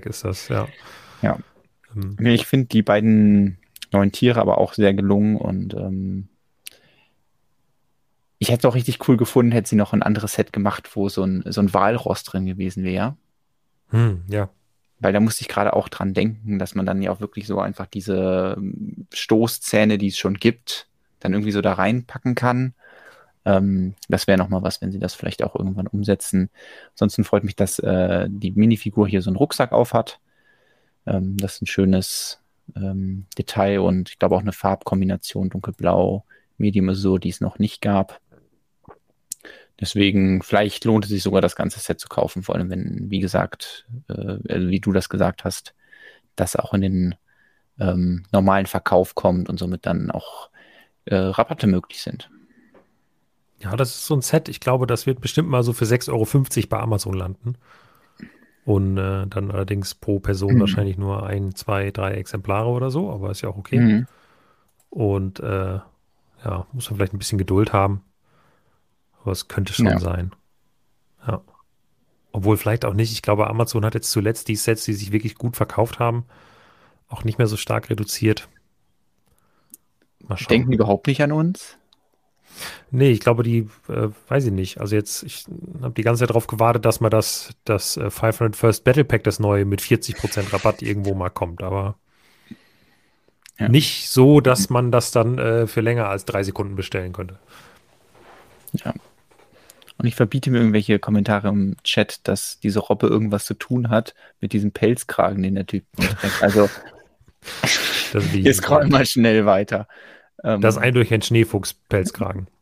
ist 0.05 0.25
das, 0.25 0.47
ja. 0.49 0.67
Ja. 1.21 1.37
Ähm. 1.95 2.17
Ich 2.25 2.45
finde 2.45 2.67
die 2.67 2.83
beiden 2.83 3.57
neuen 3.91 4.11
Tiere 4.11 4.39
aber 4.39 4.57
auch 4.57 4.73
sehr 4.73 4.93
gelungen 4.93 5.37
und 5.37 5.73
ähm, 5.73 6.27
ich 8.37 8.49
hätte 8.49 8.67
es 8.67 8.71
auch 8.71 8.75
richtig 8.75 9.07
cool 9.07 9.17
gefunden, 9.17 9.51
hätte 9.51 9.69
sie 9.69 9.75
noch 9.75 9.93
ein 9.93 10.01
anderes 10.01 10.33
Set 10.33 10.51
gemacht, 10.51 10.89
wo 10.95 11.09
so 11.09 11.23
ein, 11.23 11.43
so 11.45 11.61
ein 11.61 11.73
Walross 11.73 12.23
drin 12.23 12.45
gewesen 12.45 12.83
wäre. 12.83 13.15
Hm, 13.89 14.23
ja. 14.29 14.49
Weil 14.99 15.13
da 15.13 15.19
musste 15.19 15.41
ich 15.41 15.47
gerade 15.47 15.73
auch 15.73 15.89
dran 15.89 16.13
denken, 16.13 16.57
dass 16.57 16.73
man 16.73 16.85
dann 16.85 17.01
ja 17.01 17.11
auch 17.11 17.19
wirklich 17.19 17.45
so 17.45 17.59
einfach 17.59 17.85
diese 17.85 18.55
ähm, 18.57 19.07
Stoßzähne, 19.13 19.97
die 19.97 20.07
es 20.07 20.17
schon 20.17 20.35
gibt, 20.35 20.87
dann 21.19 21.33
irgendwie 21.33 21.51
so 21.51 21.61
da 21.61 21.73
reinpacken 21.73 22.33
kann. 22.35 22.73
Ähm, 23.45 23.95
das 24.07 24.27
wäre 24.27 24.37
nochmal 24.37 24.63
was, 24.63 24.81
wenn 24.81 24.91
sie 24.91 24.99
das 24.99 25.13
vielleicht 25.15 25.43
auch 25.43 25.55
irgendwann 25.55 25.87
umsetzen. 25.87 26.49
Ansonsten 26.91 27.23
freut 27.23 27.43
mich, 27.43 27.55
dass 27.55 27.79
äh, 27.79 28.27
die 28.29 28.51
Minifigur 28.51 29.07
hier 29.07 29.21
so 29.21 29.29
einen 29.29 29.37
Rucksack 29.37 29.71
auf 29.71 29.93
hat. 29.93 30.19
Ähm, 31.05 31.37
das 31.37 31.55
ist 31.55 31.63
ein 31.63 31.67
schönes 31.67 32.39
ähm, 32.75 33.25
Detail 33.37 33.79
und 33.79 34.09
ich 34.09 34.19
glaube 34.19 34.35
auch 34.35 34.41
eine 34.41 34.53
Farbkombination 34.53 35.49
dunkelblau, 35.49 36.25
Medium 36.57 36.89
Azur, 36.89 37.19
die 37.19 37.29
es 37.29 37.41
noch 37.41 37.59
nicht 37.59 37.81
gab. 37.81 38.19
Deswegen, 39.79 40.43
vielleicht 40.43 40.85
lohnt 40.85 41.05
es 41.05 41.09
sich 41.09 41.23
sogar, 41.23 41.41
das 41.41 41.55
ganze 41.55 41.79
Set 41.79 41.99
zu 41.99 42.07
kaufen, 42.07 42.43
vor 42.43 42.53
allem 42.53 42.69
wenn, 42.69 43.09
wie 43.09 43.19
gesagt, 43.19 43.87
äh, 44.09 44.37
also 44.47 44.69
wie 44.69 44.79
du 44.79 44.91
das 44.91 45.09
gesagt 45.09 45.43
hast, 45.43 45.73
das 46.35 46.55
auch 46.55 46.73
in 46.75 46.81
den 46.81 47.15
ähm, 47.79 48.25
normalen 48.31 48.67
Verkauf 48.67 49.15
kommt 49.15 49.49
und 49.49 49.57
somit 49.57 49.87
dann 49.87 50.11
auch 50.11 50.51
äh, 51.05 51.15
Rabatte 51.15 51.65
möglich 51.65 52.01
sind. 52.03 52.29
Ja, 53.61 53.75
das 53.75 53.89
ist 53.89 54.05
so 54.05 54.15
ein 54.15 54.21
Set. 54.21 54.49
Ich 54.49 54.59
glaube, 54.59 54.87
das 54.87 55.05
wird 55.05 55.21
bestimmt 55.21 55.49
mal 55.49 55.63
so 55.63 55.73
für 55.73 55.85
6,50 55.85 56.09
Euro 56.11 56.67
bei 56.69 56.79
Amazon 56.79 57.13
landen. 57.13 57.55
Und 58.65 58.97
äh, 58.97 59.27
dann 59.27 59.51
allerdings 59.51 59.95
pro 59.95 60.19
Person 60.19 60.55
mhm. 60.55 60.59
wahrscheinlich 60.61 60.97
nur 60.97 61.25
ein, 61.25 61.55
zwei, 61.55 61.91
drei 61.91 62.13
Exemplare 62.13 62.69
oder 62.69 62.91
so, 62.91 63.11
aber 63.11 63.31
ist 63.31 63.41
ja 63.41 63.49
auch 63.49 63.57
okay. 63.57 63.79
Mhm. 63.79 64.07
Und 64.89 65.39
äh, 65.39 65.79
ja, 66.43 66.67
muss 66.71 66.89
man 66.89 66.97
vielleicht 66.97 67.13
ein 67.13 67.19
bisschen 67.19 67.37
Geduld 67.37 67.73
haben. 67.73 68.03
Aber 69.21 69.31
es 69.31 69.47
könnte 69.47 69.73
schon 69.73 69.85
ja. 69.85 69.99
sein. 69.99 70.31
Ja. 71.27 71.41
Obwohl 72.31 72.57
vielleicht 72.57 72.85
auch 72.85 72.93
nicht. 72.93 73.11
Ich 73.11 73.21
glaube, 73.21 73.47
Amazon 73.47 73.85
hat 73.85 73.93
jetzt 73.93 74.11
zuletzt 74.11 74.47
die 74.47 74.55
Sets, 74.55 74.85
die 74.85 74.93
sich 74.93 75.11
wirklich 75.11 75.35
gut 75.35 75.55
verkauft 75.55 75.99
haben, 75.99 76.25
auch 77.09 77.23
nicht 77.23 77.37
mehr 77.37 77.47
so 77.47 77.57
stark 77.57 77.89
reduziert. 77.89 78.47
Denken 80.49 80.71
überhaupt 80.71 81.07
nicht 81.07 81.21
an 81.21 81.31
uns? 81.31 81.77
Nee, 82.91 83.11
ich 83.11 83.19
glaube, 83.19 83.43
die, 83.43 83.69
äh, 83.87 84.09
weiß 84.27 84.45
ich 84.45 84.51
nicht. 84.51 84.79
Also 84.79 84.95
jetzt, 84.95 85.23
ich 85.23 85.45
habe 85.81 85.93
die 85.93 86.03
ganze 86.03 86.19
Zeit 86.19 86.29
darauf 86.29 86.47
gewartet, 86.47 86.85
dass 86.85 86.99
mal 86.99 87.09
das, 87.09 87.53
das 87.65 87.97
äh, 87.97 88.09
500 88.09 88.55
First 88.55 88.83
Battle 88.83 89.05
Pack, 89.05 89.23
das 89.23 89.39
neue, 89.39 89.65
mit 89.65 89.81
40% 89.81 90.53
Rabatt 90.53 90.81
irgendwo 90.81 91.13
mal 91.13 91.29
kommt, 91.29 91.63
aber 91.63 91.95
ja. 93.59 93.69
nicht 93.69 94.09
so, 94.09 94.41
dass 94.41 94.69
man 94.69 94.91
das 94.91 95.11
dann 95.11 95.37
äh, 95.37 95.67
für 95.67 95.81
länger 95.81 96.07
als 96.07 96.25
drei 96.25 96.43
Sekunden 96.43 96.75
bestellen 96.75 97.13
könnte. 97.13 97.39
Ja, 98.73 98.93
und 100.01 100.07
ich 100.07 100.15
verbiete 100.15 100.49
mir 100.49 100.57
irgendwelche 100.57 100.97
Kommentare 100.97 101.49
im 101.49 101.75
Chat, 101.83 102.27
dass 102.27 102.59
diese 102.59 102.79
Robbe 102.79 103.05
irgendwas 103.05 103.45
zu 103.45 103.53
tun 103.53 103.91
hat 103.91 104.15
mit 104.39 104.51
diesem 104.51 104.71
Pelzkragen, 104.71 105.43
den 105.43 105.53
der 105.53 105.67
Typ 105.67 105.83
trägt. 105.95 106.41
Also, 106.41 106.67
wir 108.11 108.51
scrollen 108.55 108.89
mal 108.89 109.05
schnell 109.05 109.45
weiter. 109.45 109.87
Ähm, 110.43 110.61
das 110.61 110.75
ist 110.75 110.81
ein 110.81 110.93
durch 110.93 111.13
ein 111.13 111.21
Schneefuchs-Pelzkragen. 111.21 112.47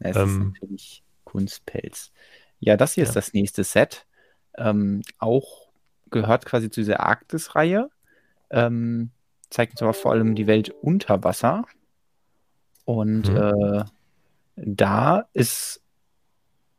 Es 0.00 0.14
ähm, 0.16 0.22
ist 0.22 0.38
natürlich 0.38 1.02
Kunstpelz. 1.24 2.12
Ja, 2.60 2.76
das 2.76 2.92
hier 2.92 3.02
ja. 3.02 3.08
ist 3.08 3.16
das 3.16 3.32
nächste 3.32 3.64
Set. 3.64 4.06
Ähm, 4.56 5.02
auch 5.18 5.68
gehört 6.10 6.46
quasi 6.46 6.70
zu 6.70 6.80
dieser 6.82 7.00
Arktis-Reihe. 7.00 7.90
Ähm, 8.50 9.10
zeigt 9.50 9.72
uns 9.72 9.82
aber 9.82 9.94
vor 9.94 10.12
allem 10.12 10.36
die 10.36 10.46
Welt 10.46 10.70
unter 10.70 11.24
Wasser. 11.24 11.64
Und 12.84 13.28
mhm. 13.28 13.36
äh, 13.36 13.84
da 14.56 15.26
ist 15.32 15.82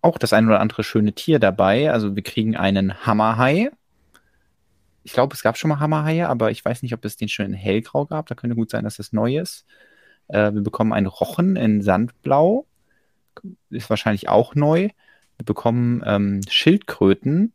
auch 0.02 0.18
das 0.18 0.34
ein 0.34 0.48
oder 0.48 0.60
andere 0.60 0.84
schöne 0.84 1.14
Tier 1.14 1.40
dabei. 1.40 1.92
Also 1.92 2.16
wir 2.16 2.24
kriegen 2.24 2.56
einen 2.56 3.06
Hammerhai. 3.06 3.72
Ich 5.04 5.14
glaube, 5.14 5.36
es 5.36 5.44
gab 5.44 5.58
schon 5.58 5.70
mal 5.70 5.80
Hammerhaie, 5.80 6.28
aber 6.28 6.52
ich 6.52 6.64
weiß 6.64 6.82
nicht, 6.84 6.94
ob 6.94 7.04
es 7.06 7.18
den 7.18 7.30
schon 7.30 7.48
in 7.48 7.54
hellgrau 7.54 8.06
gab. 8.06 8.28
Da 8.28 8.36
könnte 8.36 8.56
gut 8.56 8.70
sein, 8.70 8.84
dass 8.84 9.00
es 9.00 9.14
neu 9.14 9.38
ist. 9.38 9.66
Äh, 10.30 10.54
wir 10.54 10.62
bekommen 10.62 10.94
einen 10.94 11.08
Rochen 11.08 11.56
in 11.56 11.82
Sandblau. 11.82 12.66
Ist 13.70 13.90
wahrscheinlich 13.90 14.30
auch 14.30 14.56
neu. 14.56 14.90
Wir 15.38 15.46
bekommen 15.46 16.02
ähm, 16.06 16.42
Schildkröten 16.50 17.54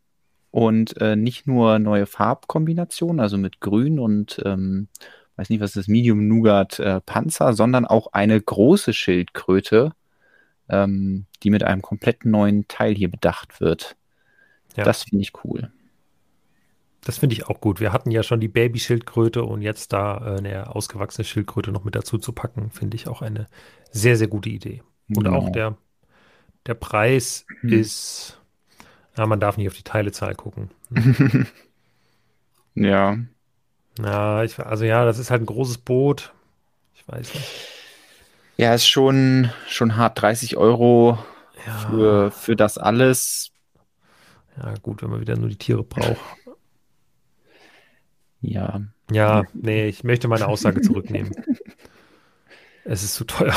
und 0.50 1.00
äh, 1.00 1.16
nicht 1.16 1.46
nur 1.46 1.78
neue 1.78 2.06
Farbkombinationen, 2.06 3.20
also 3.20 3.38
mit 3.38 3.60
Grün 3.60 3.98
und 3.98 4.40
ähm, 4.44 4.88
weiß 5.36 5.50
nicht, 5.50 5.60
was 5.60 5.76
ist, 5.76 5.88
Medium 5.88 6.28
Nougat 6.28 6.78
äh, 6.78 7.00
Panzer, 7.00 7.52
sondern 7.54 7.84
auch 7.84 8.12
eine 8.12 8.40
große 8.40 8.92
Schildkröte 8.92 9.92
ähm, 10.68 11.26
die 11.42 11.50
mit 11.50 11.62
einem 11.62 11.82
komplett 11.82 12.24
neuen 12.24 12.66
Teil 12.68 12.94
hier 12.94 13.10
bedacht 13.10 13.60
wird. 13.60 13.96
Ja. 14.76 14.84
Das 14.84 15.04
finde 15.04 15.22
ich 15.22 15.32
cool. 15.44 15.70
Das 17.04 17.18
finde 17.18 17.34
ich 17.34 17.46
auch 17.46 17.60
gut. 17.60 17.80
Wir 17.80 17.92
hatten 17.92 18.10
ja 18.10 18.22
schon 18.22 18.40
die 18.40 18.48
Baby-Schildkröte 18.48 19.44
und 19.44 19.60
jetzt 19.60 19.92
da 19.92 20.16
äh, 20.16 20.38
eine 20.38 20.74
ausgewachsene 20.74 21.24
Schildkröte 21.24 21.70
noch 21.70 21.84
mit 21.84 21.94
dazu 21.94 22.18
zu 22.18 22.32
packen, 22.32 22.70
finde 22.70 22.96
ich 22.96 23.08
auch 23.08 23.20
eine 23.20 23.46
sehr, 23.90 24.16
sehr 24.16 24.28
gute 24.28 24.48
Idee. 24.48 24.82
Und 25.08 25.24
genau. 25.24 25.36
auch 25.36 25.52
der, 25.52 25.76
der 26.66 26.74
Preis 26.74 27.46
hm. 27.60 27.72
ist, 27.72 28.40
ja, 29.16 29.26
man 29.26 29.38
darf 29.38 29.58
nicht 29.58 29.68
auf 29.68 29.74
die 29.74 29.82
Teilezahl 29.82 30.34
gucken. 30.34 30.70
ja. 32.74 33.18
Ja, 33.98 34.42
ich, 34.42 34.58
also 34.58 34.84
ja, 34.84 35.04
das 35.04 35.18
ist 35.18 35.30
halt 35.30 35.42
ein 35.42 35.46
großes 35.46 35.78
Boot. 35.78 36.32
Ich 36.94 37.06
weiß 37.06 37.34
nicht. 37.34 37.50
Ja, 38.56 38.74
ist 38.74 38.86
schon, 38.86 39.50
schon 39.68 39.96
hart. 39.96 40.20
30 40.22 40.56
Euro 40.56 41.18
ja. 41.66 41.78
für, 41.78 42.30
für 42.30 42.56
das 42.56 42.78
alles. 42.78 43.50
Ja, 44.56 44.74
gut, 44.82 45.02
wenn 45.02 45.10
man 45.10 45.20
wieder 45.20 45.36
nur 45.36 45.48
die 45.48 45.56
Tiere 45.56 45.82
braucht. 45.82 46.16
Ja. 48.44 48.82
Ja, 49.10 49.44
nee, 49.52 49.86
ich 49.86 50.04
möchte 50.04 50.28
meine 50.28 50.48
Aussage 50.48 50.80
zurücknehmen. 50.80 51.32
es 52.84 53.02
ist 53.02 53.14
zu 53.14 53.24
teuer. 53.24 53.54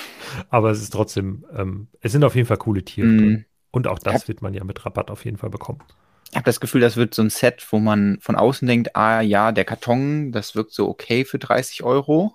Aber 0.50 0.70
es 0.70 0.82
ist 0.82 0.90
trotzdem, 0.90 1.44
ähm, 1.54 1.88
es 2.00 2.12
sind 2.12 2.24
auf 2.24 2.34
jeden 2.34 2.46
Fall 2.46 2.56
coole 2.56 2.84
Tiere 2.84 3.06
mm. 3.06 3.18
drin. 3.18 3.44
Und 3.70 3.86
auch 3.86 3.98
das 3.98 4.28
wird 4.28 4.42
man 4.42 4.54
ja 4.54 4.64
mit 4.64 4.84
Rabatt 4.84 5.10
auf 5.10 5.24
jeden 5.24 5.36
Fall 5.36 5.50
bekommen. 5.50 5.80
Ich 6.30 6.36
habe 6.36 6.44
das 6.44 6.60
Gefühl, 6.60 6.80
das 6.80 6.96
wird 6.96 7.14
so 7.14 7.22
ein 7.22 7.30
Set, 7.30 7.66
wo 7.70 7.78
man 7.78 8.18
von 8.20 8.36
außen 8.36 8.66
denkt, 8.66 8.96
ah 8.96 9.20
ja, 9.20 9.52
der 9.52 9.64
Karton, 9.64 10.32
das 10.32 10.54
wirkt 10.54 10.72
so 10.72 10.88
okay 10.88 11.24
für 11.24 11.38
30 11.38 11.82
Euro. 11.82 12.34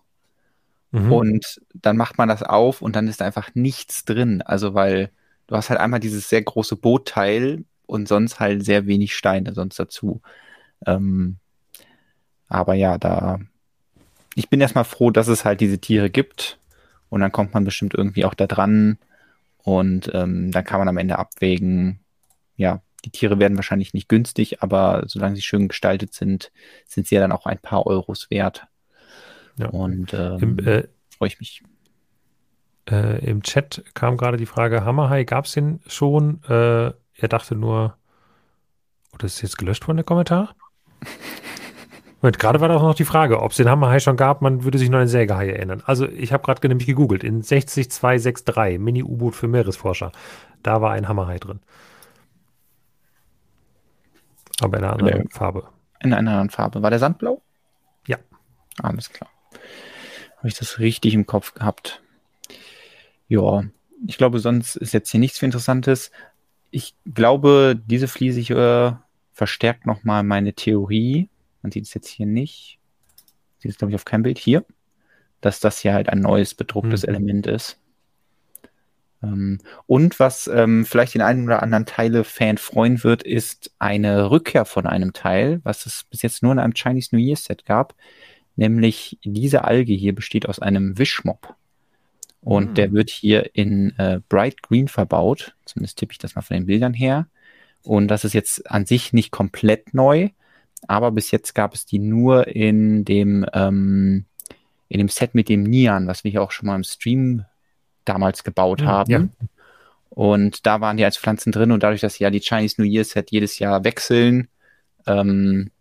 Mhm. 0.92 1.12
Und 1.12 1.62
dann 1.74 1.98
macht 1.98 2.18
man 2.18 2.30
das 2.30 2.44
auf 2.44 2.82
und 2.82 2.96
dann 2.96 3.08
ist 3.08 3.22
einfach 3.22 3.54
nichts 3.56 4.06
drin. 4.06 4.42
Also 4.42 4.74
weil 4.74 5.12
du 5.48 5.56
hast 5.56 5.70
halt 5.70 5.80
einmal 5.80 6.00
dieses 6.00 6.30
sehr 6.30 6.42
große 6.42 6.76
Bootteil 6.76 7.66
und 7.86 8.08
sonst 8.08 8.40
halt 8.40 8.64
sehr 8.64 8.88
wenig 8.88 9.16
Steine 9.16 9.54
sonst 9.54 9.78
dazu. 9.80 10.22
Ähm, 10.86 11.38
aber 12.52 12.74
ja, 12.74 12.98
da 12.98 13.40
ich 14.36 14.50
bin 14.50 14.62
erstmal 14.62 14.86
froh, 14.86 15.12
dass 15.12 15.28
es 15.28 15.46
halt 15.46 15.62
diese 15.62 15.80
Tiere 15.80 16.10
gibt 16.10 16.58
und 17.10 17.22
dann 17.22 17.32
kommt 17.32 17.54
man 17.54 17.66
bestimmt 17.66 17.94
irgendwie 17.94 18.26
auch 18.26 18.34
da 18.34 18.48
dran 18.48 18.98
und 19.64 20.12
ähm, 20.14 20.52
dann 20.52 20.64
kann 20.64 20.80
man 20.80 20.88
am 20.88 20.98
Ende 20.98 21.20
abwägen, 21.20 22.00
ja, 22.56 22.82
die 23.04 23.10
Tiere 23.10 23.40
werden 23.40 23.58
wahrscheinlich 23.58 23.94
nicht 23.94 24.10
günstig, 24.10 24.62
aber 24.62 25.04
solange 25.08 25.36
sie 25.36 25.42
schön 25.42 25.68
gestaltet 25.68 26.14
sind, 26.14 26.52
sind 26.86 27.08
sie 27.08 27.16
ja 27.16 27.22
dann 27.22 27.32
auch 27.32 27.46
ein 27.46 27.58
paar 27.58 27.88
Euros 27.88 28.30
wert. 28.30 28.68
Ja. 29.58 29.68
Und 29.68 30.14
ähm, 30.14 30.60
äh, 30.60 30.84
freue 31.18 31.28
ich 31.28 31.40
mich. 31.40 31.64
Äh, 32.90 33.26
Im 33.26 33.42
Chat 33.42 33.84
kam 33.96 34.18
gerade 34.18 34.38
die 34.38 34.46
Frage, 34.46 34.86
Hammerhai 34.86 35.24
gab 35.24 35.46
es 35.46 35.54
den 35.54 35.80
schon? 35.88 36.44
Äh, 36.44 36.92
er 37.16 37.28
dachte 37.28 37.56
nur, 37.56 37.98
oder 39.14 39.24
oh, 39.24 39.26
ist 39.26 39.42
jetzt 39.42 39.58
gelöscht 39.58 39.88
worden, 39.88 39.98
der 39.98 40.06
Kommentar? 40.06 40.56
Moment, 42.22 42.38
gerade 42.38 42.62
war 42.62 42.70
doch 42.70 42.84
noch 42.84 42.94
die 42.94 43.06
Frage, 43.06 43.42
ob 43.42 43.52
es 43.52 43.58
den 43.58 43.70
Hammerhai 43.70 44.00
schon 44.00 44.16
gab, 44.16 44.42
man 44.42 44.64
würde 44.64 44.78
sich 44.78 44.90
nur 44.90 45.00
an 45.00 45.06
den 45.06 45.10
Sägehai 45.10 45.50
erinnern. 45.50 45.82
Also 45.86 46.08
ich 46.08 46.32
habe 46.32 46.44
gerade 46.44 46.68
nämlich 46.68 46.86
gegoogelt, 46.86 47.24
in 47.24 47.42
60263, 47.42 48.80
Mini-U-Boot 48.80 49.36
für 49.36 49.48
Meeresforscher, 49.48 50.12
da 50.62 50.82
war 50.82 50.92
ein 50.92 51.08
Hammerhai 51.08 51.40
drin. 51.40 51.62
Aber 54.62 54.78
in 54.78 54.84
einer 54.84 54.94
anderen 54.94 55.24
der, 55.24 55.32
Farbe. 55.32 55.68
In 56.00 56.14
einer 56.14 56.18
anderen 56.20 56.50
Farbe. 56.52 56.84
War 56.84 56.92
der 56.92 57.00
Sandblau? 57.00 57.42
Ja. 58.06 58.18
Alles 58.78 59.10
klar. 59.12 59.30
Habe 60.38 60.48
ich 60.48 60.54
das 60.54 60.78
richtig 60.78 61.16
im 61.16 61.26
Kopf 61.26 61.56
gehabt? 61.56 62.04
Ja, 63.28 63.64
ich 64.06 64.18
glaube, 64.18 64.38
sonst 64.38 64.76
ist 64.76 64.94
jetzt 64.94 65.10
hier 65.10 65.20
nichts 65.20 65.40
für 65.40 65.46
Interessantes. 65.46 66.12
Ich 66.70 66.94
glaube, 67.12 67.80
diese 67.84 68.08
Fliese 68.08 68.40
hier 68.40 69.02
verstärkt 69.34 69.88
nochmal 69.88 70.22
meine 70.24 70.54
Theorie. 70.54 71.30
Man 71.62 71.72
sieht 71.72 71.86
es 71.86 71.94
jetzt 71.94 72.08
hier 72.08 72.26
nicht. 72.26 72.80
Sieht 73.60 73.72
es, 73.72 73.78
glaube 73.78 73.92
ich, 73.92 73.96
auf 73.96 74.06
keinem 74.06 74.24
Bild. 74.24 74.38
Hier. 74.38 74.66
Dass 75.42 75.60
das 75.60 75.80
hier 75.80 75.94
halt 75.94 76.10
ein 76.10 76.20
neues 76.20 76.54
bedrucktes 76.54 77.04
mhm. 77.04 77.10
Element 77.10 77.48
ist. 77.48 77.80
Ähm, 79.24 79.60
und 79.88 80.20
was 80.20 80.48
ähm, 80.48 80.86
vielleicht 80.86 81.14
den 81.14 81.22
einen 81.22 81.46
oder 81.46 81.64
anderen 81.64 81.86
Teile-Fan 81.86 82.58
freuen 82.58 83.04
wird, 83.04 83.24
ist 83.24 83.72
eine 83.80 84.32
Rückkehr 84.32 84.66
von 84.66 84.88
einem 84.88 85.14
Teil, 85.14 85.62
was 85.64 85.86
es 85.86 86.06
bis 86.06 86.22
jetzt 86.22 86.44
nur 86.44 86.52
in 86.52 86.60
einem 86.60 86.74
Chinese 86.74 87.16
New 87.16 87.22
Year 87.22 87.36
Set 87.38 87.66
gab. 87.66 87.96
Nämlich 88.56 89.18
diese 89.24 89.64
Alge 89.64 89.94
hier 89.94 90.14
besteht 90.14 90.48
aus 90.48 90.60
einem 90.60 90.98
Wischmob. 90.98 91.56
Und 92.42 92.72
mhm. 92.72 92.74
der 92.74 92.92
wird 92.92 93.10
hier 93.10 93.56
in 93.56 93.98
äh, 93.98 94.20
Bright 94.28 94.62
Green 94.64 94.88
verbaut. 94.88 95.56
Zumindest 95.66 96.00
tippe 96.00 96.12
ich 96.12 96.18
das 96.18 96.36
mal 96.36 96.42
von 96.42 96.56
den 96.56 96.66
Bildern 96.66 96.94
her. 96.94 97.28
Und 97.84 98.10
das 98.10 98.26
ist 98.26 98.34
jetzt 98.34 98.70
an 98.70 98.86
sich 98.86 99.14
nicht 99.14 99.32
komplett 99.32 99.94
neu, 99.94 100.30
aber 100.88 101.12
bis 101.12 101.32
jetzt 101.32 101.54
gab 101.54 101.74
es 101.74 101.86
die 101.86 102.00
nur 102.00 102.48
in 102.48 103.06
dem, 103.06 103.46
ähm, 103.54 104.26
in 104.88 104.98
dem 104.98 105.10
Set 105.10 105.36
mit 105.36 105.50
dem 105.50 105.64
Nian, 105.64 106.08
was 106.08 106.24
wir 106.24 106.32
hier 106.32 106.42
auch 106.42 106.52
schon 106.52 106.68
mal 106.68 106.76
im 106.76 106.84
Stream 106.84 107.46
damals 108.06 108.44
gebaut 108.44 108.82
mhm, 108.82 108.88
haben. 108.88 109.12
Ja. 109.12 109.48
Und 110.10 110.66
da 110.66 110.82
waren 110.82 110.98
die 110.98 111.06
als 111.06 111.18
Pflanzen 111.18 111.52
drin 111.52 111.72
und 111.72 111.84
dadurch, 111.84 112.02
dass 112.02 112.16
sie 112.16 112.24
ja 112.24 112.30
die 112.30 112.42
Chinese 112.42 112.82
New 112.82 112.88
Year 112.88 113.06
Set 113.06 113.32
jedes 113.32 113.60
Jahr 113.60 113.84
wechseln, 113.84 114.50
ähm, 115.08 115.72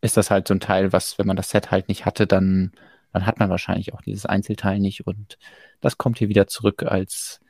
ist 0.00 0.16
das 0.16 0.30
halt 0.30 0.46
so 0.46 0.54
ein 0.54 0.60
Teil, 0.60 0.92
was, 0.92 1.18
wenn 1.18 1.26
man 1.26 1.36
das 1.36 1.50
Set 1.50 1.70
halt 1.70 1.88
nicht 1.88 2.04
hatte, 2.04 2.26
dann, 2.26 2.72
dann 3.12 3.26
hat 3.26 3.38
man 3.38 3.50
wahrscheinlich 3.50 3.94
auch 3.94 4.02
dieses 4.02 4.26
Einzelteil 4.26 4.78
nicht 4.78 5.06
und 5.06 5.38
das 5.80 5.96
kommt 5.96 6.18
hier 6.18 6.28
wieder 6.28 6.46
zurück 6.46 6.82
als, 6.82 7.40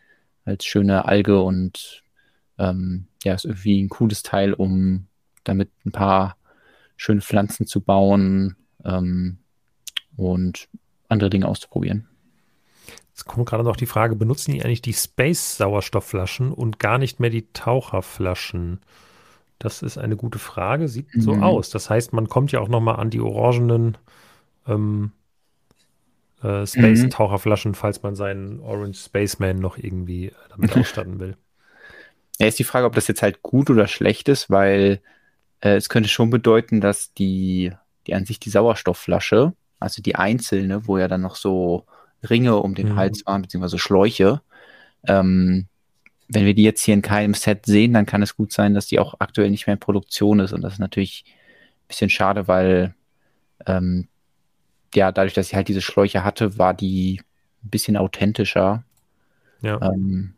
als 0.45 0.65
schöne 0.65 1.05
Alge 1.05 1.43
und 1.43 2.05
ähm, 2.59 3.09
ja, 3.25 3.35
ist 3.35 3.45
irgendwie 3.45 3.83
ein 3.83 3.89
cooles 3.89 4.23
Teil, 4.23 4.55
um 4.55 5.09
damit 5.45 5.71
ein 5.85 5.93
paar 5.93 6.38
schöne 6.99 7.23
Pflanzen 7.23 7.67
zu 7.67 7.81
bauen 7.81 8.57
ähm, 8.85 9.39
und 10.17 10.69
andere 11.09 11.31
Dinge 11.31 11.49
auszuprobieren. 11.49 12.09
Jetzt 13.09 13.25
kommt 13.25 13.49
gerade 13.49 13.65
noch 13.65 13.77
die 13.77 13.87
Frage, 13.87 14.15
benutzen 14.15 14.53
die 14.53 14.63
eigentlich 14.63 14.83
die 14.83 14.93
Space-Sauerstoffflaschen 14.93 16.53
und 16.53 16.79
gar 16.79 16.99
nicht 16.99 17.19
mehr 17.21 17.31
die 17.31 17.51
Taucherflaschen? 17.53 18.81
Das 19.59 19.83
ist 19.83 19.97
eine 19.97 20.17
gute 20.17 20.39
Frage, 20.39 20.89
sieht 20.89 21.15
mhm. 21.15 21.21
so 21.21 21.35
aus. 21.35 21.71
Das 21.71 21.89
heißt, 21.89 22.13
man 22.13 22.29
kommt 22.29 22.53
ja 22.53 22.61
auch 22.61 22.69
noch 22.69 22.81
mal 22.81 22.97
an 22.97 23.11
die 23.11 23.21
orangenen 23.21 23.97
ähm, 24.67 25.13
äh, 26.43 26.67
Space-Taucherflaschen, 26.67 27.73
mhm. 27.73 27.77
falls 27.77 28.03
man 28.03 28.15
seinen 28.15 28.61
Orange 28.61 28.99
Spaceman 28.99 29.59
noch 29.59 29.79
irgendwie 29.79 30.27
äh, 30.27 30.33
damit 30.51 30.77
ausstatten 30.77 31.19
will. 31.21 31.37
Ja, 32.39 32.47
ist 32.47 32.59
die 32.59 32.65
Frage, 32.65 32.87
ob 32.87 32.95
das 32.95 33.09
jetzt 33.09 33.23
halt 33.23 33.43
gut 33.43 33.71
oder 33.71 33.89
schlecht 33.89 34.29
ist, 34.29 34.49
weil 34.51 35.01
äh, 35.61 35.77
es 35.77 35.89
könnte 35.89 36.09
schon 36.09 36.31
bedeuten, 36.31 36.81
dass 36.81 37.13
die, 37.15 37.73
die 38.07 38.15
an 38.15 38.25
sich 38.25 38.39
die 38.41 38.51
Sauerstoffflasche, 38.51 39.53
also 39.81 40.03
die 40.03 40.17
einzelne, 40.17 40.87
wo 40.87 40.99
ja 40.99 41.09
dann 41.09 41.23
noch 41.23 41.37
so 41.37 41.85
Ringe 42.29 42.57
um 42.57 42.75
den 42.75 42.91
mhm. 42.91 42.97
Hals 42.97 43.25
waren, 43.27 43.43
beziehungsweise 43.43 43.79
Schläuche. 43.79 44.41
Ähm, 45.07 45.67
wenn 46.29 46.45
wir 46.45 46.55
die 46.55 46.65
jetzt 46.65 46.83
hier 46.83 46.95
in 46.95 47.03
keinem 47.03 47.35
Set 47.35 47.65
sehen, 47.67 47.95
dann 47.95 48.07
kann 48.07 48.23
es 48.23 48.37
gut 48.37 48.53
sein, 48.53 48.75
dass 48.75 48.87
die 48.87 48.99
auch 48.99 49.15
aktuell 49.19 49.51
nicht 49.51 49.67
mehr 49.67 49.75
in 49.75 49.81
Produktion 49.81 50.41
ist. 50.41 50.53
Und 50.53 50.63
das 50.63 50.75
ist 50.75 50.79
natürlich 50.79 51.25
ein 51.27 51.89
bisschen 51.89 52.11
schade, 52.11 52.49
weil 52.49 52.95
ähm, 53.67 54.09
ja, 54.95 55.13
dadurch, 55.13 55.35
dass 55.35 55.49
sie 55.49 55.57
halt 55.57 55.69
diese 55.69 55.81
Schläuche 55.81 56.25
hatte, 56.25 56.59
war 56.59 56.75
die 56.75 57.21
ein 57.65 57.71
bisschen 57.71 57.97
authentischer. 57.97 58.85
Ja. 59.63 59.81
Ähm, 59.83 60.35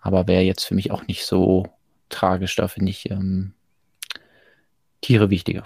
aber 0.00 0.26
wäre 0.26 0.42
jetzt 0.42 0.64
für 0.64 0.74
mich 0.74 0.90
auch 0.90 1.06
nicht 1.06 1.24
so 1.24 1.66
tragisch. 2.14 2.56
Da 2.56 2.68
finde 2.68 2.90
ich 2.90 3.10
ähm, 3.10 3.52
Tiere 5.00 5.30
wichtiger. 5.30 5.64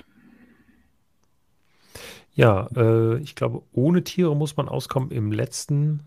Ja, 2.34 2.68
äh, 2.76 3.18
ich 3.18 3.34
glaube, 3.34 3.62
ohne 3.72 4.04
Tiere 4.04 4.36
muss 4.36 4.56
man 4.56 4.68
auskommen 4.68 5.10
im 5.10 5.32
letzten, 5.32 6.00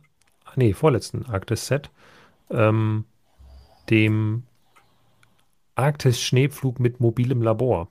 ah, 0.46 0.54
nee, 0.56 0.74
vorletzten 0.74 1.26
Arktis-Set, 1.26 1.90
ähm, 2.50 3.06
dem 3.90 4.44
Arktis-Schneepflug 5.76 6.80
mit 6.80 7.00
mobilem 7.00 7.42
Labor. 7.42 7.90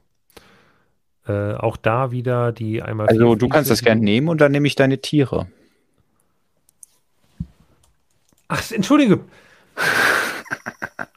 Äh, 1.27 1.55
auch 1.55 1.77
da 1.77 2.13
wieder 2.13 2.53
die 2.53 2.83
einmal. 2.83 3.09
Also, 3.09 3.35
du 3.35 3.49
kannst 3.49 3.71
das 3.71 3.83
gerne 3.83 4.01
nehmen 4.01 4.29
und 4.29 4.41
dann 4.41 4.53
nehme 4.53 4.67
ich 4.67 4.75
deine 4.75 5.01
Tiere. 5.01 5.47
Ach, 8.49 8.71
entschuldige. 8.73 9.21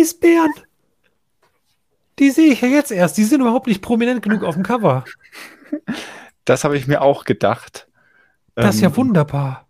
Eisbären! 0.00 0.52
Die 2.18 2.30
sehe 2.30 2.52
ich 2.52 2.60
ja 2.60 2.68
jetzt 2.68 2.92
erst. 2.92 3.16
Die 3.16 3.24
sind 3.24 3.40
überhaupt 3.40 3.66
nicht 3.66 3.82
prominent 3.82 4.22
genug 4.22 4.44
auf 4.44 4.54
dem 4.54 4.62
Cover. 4.62 5.04
Das 6.44 6.64
habe 6.64 6.76
ich 6.76 6.86
mir 6.86 7.02
auch 7.02 7.24
gedacht. 7.24 7.88
Das 8.54 8.76
ist 8.76 8.82
ähm, 8.82 8.90
ja 8.90 8.96
wunderbar. 8.96 9.66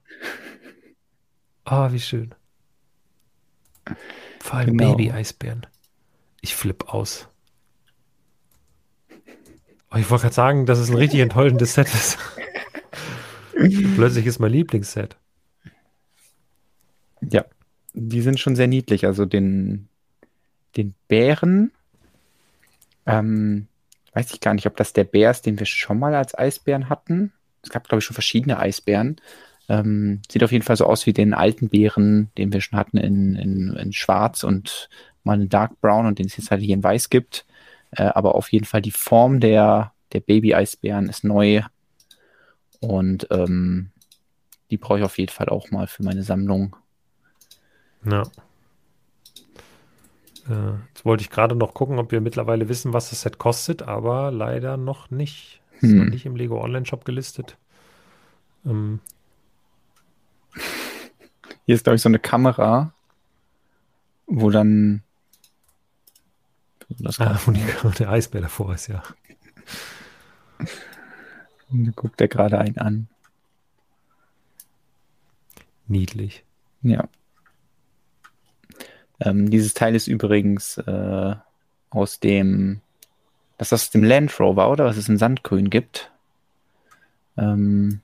Ah, 1.65 1.87
oh, 1.87 1.93
wie 1.93 2.01
schön. 2.01 2.35
Vor 4.41 4.59
allem 4.59 4.77
genau. 4.77 4.91
Baby-Eisbären. 4.91 5.67
Ich 6.43 6.55
flipp 6.55 6.93
aus. 6.93 7.29
Oh, 9.91 9.97
ich 9.97 10.11
wollte 10.11 10.23
gerade 10.23 10.35
sagen, 10.35 10.67
dass 10.67 10.79
es 10.79 10.91
ein 10.91 10.97
richtig 10.97 11.21
enttäuschendes 11.21 11.75
Set 11.75 11.87
ist. 11.95 12.19
Plötzlich 13.95 14.27
ist 14.27 14.41
mein 14.41 14.53
Lieblingsset. 14.53 15.17
Ja, 17.23 17.47
die 17.95 18.21
sind 18.21 18.41
schon 18.41 18.57
sehr 18.57 18.67
niedlich. 18.67 19.07
Also 19.07 19.25
den, 19.25 19.89
den 20.77 20.95
Bären, 21.09 21.73
ähm, 23.07 23.67
weiß 24.15 24.33
ich 24.33 24.41
gar 24.41 24.55
nicht, 24.55 24.67
ob 24.67 24.77
das 24.77 24.93
der 24.93 25.05
Bär 25.05 25.31
ist, 25.31 25.47
den 25.47 25.59
wir 25.59 25.67
schon 25.67 25.99
mal 25.99 26.15
als 26.15 26.37
Eisbären 26.37 26.89
hatten. 26.89 27.33
Es 27.63 27.71
gab, 27.71 27.89
glaube 27.89 27.99
ich, 27.99 28.05
schon 28.05 28.15
verschiedene 28.15 28.59
Eisbären. 28.59 29.21
Ähm, 29.69 30.21
sieht 30.31 30.45
auf 30.45 30.53
jeden 30.53 30.65
Fall 30.65 30.77
so 30.77 30.85
aus 30.85 31.07
wie 31.07 31.13
den 31.13 31.35
alten 31.35 31.69
Bären, 31.69 32.31
den 32.37 32.53
wir 32.53 32.61
schon 32.61 32.79
hatten 32.79 32.99
in, 32.99 33.35
in, 33.35 33.73
in 33.75 33.93
Schwarz 33.93 34.45
und 34.45 34.89
mal 35.25 35.41
in 35.41 35.49
Dark 35.49 35.81
Brown 35.81 36.07
und 36.07 36.19
den 36.19 36.27
es 36.27 36.37
jetzt 36.37 36.51
halt 36.51 36.61
hier 36.61 36.75
in 36.75 36.83
Weiß 36.83 37.11
gibt. 37.11 37.47
Äh, 37.91 38.05
aber 38.05 38.35
auf 38.35 38.53
jeden 38.53 38.67
Fall 38.67 38.83
die 38.83 38.91
Form 38.91 39.41
der, 39.41 39.93
der 40.13 40.21
Baby-Eisbären 40.21 41.09
ist 41.09 41.25
neu. 41.25 41.63
Und 42.81 43.27
ähm, 43.31 43.91
die 44.71 44.77
brauche 44.77 44.99
ich 44.99 45.05
auf 45.05 45.19
jeden 45.19 45.33
Fall 45.33 45.49
auch 45.49 45.71
mal 45.71 45.87
für 45.87 46.03
meine 46.03 46.23
Sammlung. 46.23 46.77
Ja. 48.05 48.25
Äh, 50.49 50.73
jetzt 50.89 51.05
wollte 51.05 51.23
ich 51.23 51.31
gerade 51.31 51.55
noch 51.55 51.75
gucken, 51.75 51.99
ob 51.99 52.13
wir 52.13 52.21
mittlerweile 52.21 52.69
wissen, 52.69 52.93
was 52.93 53.11
das 53.11 53.23
Set 53.23 53.39
kostet, 53.39 53.83
aber 53.83 54.31
leider 54.31 54.77
noch 54.77 55.11
nicht. 55.11 55.61
Ist 55.81 55.91
Hm. 55.91 55.99
noch 55.99 56.05
nicht 56.07 56.27
im 56.27 56.37
Lego 56.37 56.63
Online 56.63 56.87
Shop 56.87 57.05
gelistet. 57.05 57.57
Ähm, 58.65 59.01
Hier 61.67 61.75
ist, 61.75 61.85
glaube 61.85 61.97
ich, 61.97 62.03
so 62.03 62.09
eine 62.09 62.19
Kamera, 62.19 62.93
wo 64.27 64.51
dann 64.51 65.03
das 66.99 67.21
ah, 67.21 67.39
wo 67.47 67.53
die, 67.53 67.65
der 67.99 68.11
Eisbär 68.11 68.43
davor 68.43 68.75
ist, 68.75 68.89
ja. 68.89 69.03
guckt 71.97 72.21
er 72.21 72.29
gerade 72.29 72.59
einen 72.59 72.79
an. 72.79 73.09
Niedlich. 75.87 76.45
Ja. 76.83 77.09
Ähm, 79.21 79.51
dieses 79.51 79.75
Teil 79.75 79.95
ist 79.95 80.07
übrigens 80.07 80.79
äh, 80.79 81.35
aus 81.91 82.21
dem, 82.21 82.81
das 83.59 83.69
ist 83.69 83.73
aus 83.73 83.91
dem 83.91 84.05
Land 84.05 84.39
Rover, 84.41 84.71
oder? 84.71 84.85
Was 84.85 84.97
es 84.97 85.09
in 85.09 85.19
Sandgrün 85.19 85.71
gibt. 85.71 86.11
Ähm, 87.37 88.01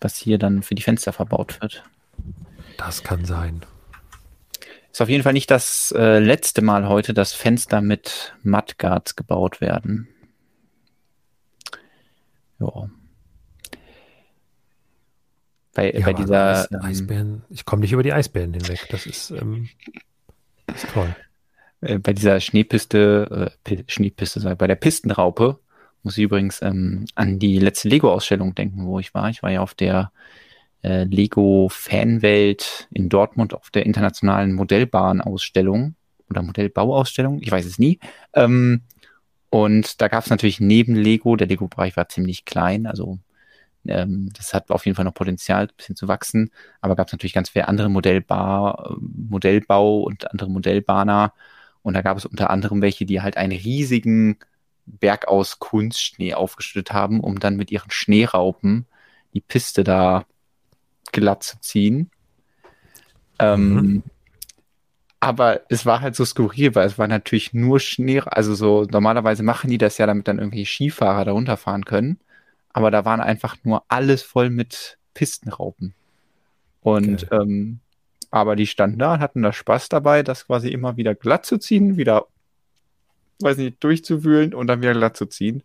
was 0.00 0.16
hier 0.16 0.38
dann 0.38 0.62
für 0.62 0.74
die 0.74 0.82
Fenster 0.82 1.12
verbaut 1.12 1.60
wird. 1.60 1.82
Das 2.76 3.02
kann 3.02 3.24
sein. 3.24 3.62
Ist 4.92 5.02
auf 5.02 5.08
jeden 5.08 5.22
Fall 5.22 5.32
nicht 5.32 5.50
das 5.50 5.92
äh, 5.96 6.18
letzte 6.18 6.62
Mal 6.62 6.88
heute, 6.88 7.12
dass 7.12 7.32
Fenster 7.32 7.80
mit 7.80 8.34
Mudguards 8.42 9.16
gebaut 9.16 9.60
werden. 9.60 10.08
Ja. 12.58 12.88
Bei, 15.76 15.92
Ja, 15.92 16.06
bei 16.06 16.12
dieser. 16.14 16.68
Ähm, 16.72 16.80
Eisbären, 16.80 17.42
ich 17.50 17.64
komme 17.64 17.82
nicht 17.82 17.92
über 17.92 18.02
die 18.02 18.12
Eisbären 18.12 18.52
hinweg. 18.54 18.86
Das 18.90 19.06
ist, 19.06 19.30
ähm, 19.30 19.68
das 20.66 20.82
ist 20.84 20.92
toll. 20.92 21.14
äh, 21.82 21.98
bei 21.98 22.12
dieser 22.14 22.40
Schneepiste, 22.40 23.50
äh, 23.52 23.58
Pi- 23.62 23.84
Schneepiste, 23.86 24.56
bei 24.56 24.66
der 24.66 24.74
Pistenraupe 24.74 25.60
muss 26.02 26.16
ich 26.16 26.24
übrigens 26.24 26.62
ähm, 26.62 27.04
an 27.14 27.38
die 27.38 27.58
letzte 27.58 27.88
Lego-Ausstellung 27.88 28.54
denken, 28.54 28.86
wo 28.86 28.98
ich 29.00 29.12
war. 29.12 29.28
Ich 29.28 29.42
war 29.42 29.50
ja 29.50 29.60
auf 29.60 29.74
der 29.74 30.12
äh, 30.82 31.04
Lego 31.04 31.68
Fanwelt 31.70 32.88
in 32.92 33.08
Dortmund 33.08 33.54
auf 33.54 33.70
der 33.70 33.84
internationalen 33.84 34.52
Modellbahn-Ausstellung 34.52 35.96
oder 36.30 36.42
Modellbauausstellung, 36.42 37.42
ich 37.42 37.50
weiß 37.50 37.66
es 37.66 37.78
nie. 37.78 37.98
Ähm, 38.34 38.82
und 39.50 40.00
da 40.00 40.08
gab 40.08 40.24
es 40.24 40.30
natürlich 40.30 40.60
neben 40.60 40.94
Lego, 40.94 41.36
der 41.36 41.48
Lego-Bereich 41.48 41.96
war 41.96 42.08
ziemlich 42.08 42.44
klein, 42.44 42.86
also 42.86 43.18
ähm, 43.88 44.30
das 44.36 44.54
hat 44.54 44.70
auf 44.70 44.86
jeden 44.86 44.96
Fall 44.96 45.04
noch 45.04 45.14
Potenzial, 45.14 45.64
ein 45.64 45.76
bisschen 45.76 45.96
zu 45.96 46.08
wachsen. 46.08 46.50
Aber 46.80 46.96
gab 46.96 47.08
es 47.08 47.12
natürlich 47.12 47.32
ganz 47.34 47.50
viele 47.50 47.68
andere 47.68 47.88
Modellbar, 47.88 48.96
Modellbau 49.00 50.00
und 50.02 50.30
andere 50.30 50.50
Modellbahner. 50.50 51.32
Und 51.82 51.94
da 51.94 52.02
gab 52.02 52.16
es 52.16 52.26
unter 52.26 52.50
anderem 52.50 52.82
welche, 52.82 53.06
die 53.06 53.22
halt 53.22 53.36
einen 53.36 53.52
riesigen 53.52 54.38
Berg 54.86 55.28
aus 55.28 55.58
Kunstschnee 55.58 56.34
aufgeschüttet 56.34 56.92
haben, 56.92 57.20
um 57.20 57.40
dann 57.40 57.56
mit 57.56 57.70
ihren 57.70 57.90
Schneeraupen 57.90 58.86
die 59.34 59.40
Piste 59.40 59.84
da 59.84 60.24
glatt 61.12 61.42
zu 61.42 61.60
ziehen. 61.60 62.10
Ähm, 63.38 63.74
Mhm. 63.74 64.02
Aber 65.20 65.62
es 65.70 65.86
war 65.86 66.00
halt 66.02 66.14
so 66.14 66.24
skurril, 66.24 66.74
weil 66.74 66.86
es 66.86 66.98
war 66.98 67.08
natürlich 67.08 67.54
nur 67.54 67.80
Schnee, 67.80 68.20
also 68.20 68.54
so 68.54 68.84
normalerweise 68.84 69.42
machen 69.42 69.70
die 69.70 69.78
das 69.78 69.98
ja, 69.98 70.06
damit 70.06 70.28
dann 70.28 70.38
irgendwelche 70.38 70.66
Skifahrer 70.66 71.24
da 71.24 71.32
runterfahren 71.32 71.84
können. 71.84 72.20
Aber 72.76 72.90
da 72.90 73.06
waren 73.06 73.20
einfach 73.22 73.56
nur 73.64 73.84
alles 73.88 74.20
voll 74.20 74.50
mit 74.50 74.98
Pistenraupen. 75.14 75.94
Und 76.82 77.26
ähm, 77.30 77.80
aber 78.30 78.54
die 78.54 78.66
standen 78.66 78.98
da 78.98 79.14
und 79.14 79.20
hatten 79.20 79.40
da 79.40 79.50
Spaß 79.50 79.88
dabei, 79.88 80.22
das 80.22 80.46
quasi 80.46 80.68
immer 80.68 80.98
wieder 80.98 81.14
glatt 81.14 81.46
zu 81.46 81.56
ziehen, 81.56 81.96
wieder, 81.96 82.26
weiß 83.40 83.56
nicht, 83.56 83.82
durchzuwühlen 83.82 84.52
und 84.52 84.66
dann 84.66 84.82
wieder 84.82 84.92
glatt 84.92 85.16
zu 85.16 85.24
ziehen. 85.24 85.62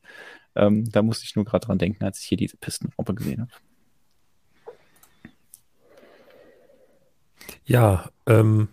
Ähm, 0.55 0.89
da 0.89 1.01
musste 1.01 1.25
ich 1.25 1.35
nur 1.35 1.43
gerade 1.43 1.65
dran 1.65 1.79
denken, 1.79 2.01
als 2.05 2.21
ich 2.21 2.27
hier 2.27 2.37
diese 2.37 2.55
Pistenraupe 2.55 3.13
gesehen 3.13 3.41
habe. 3.41 3.51
Ja, 7.65 8.09
ähm, 8.25 8.69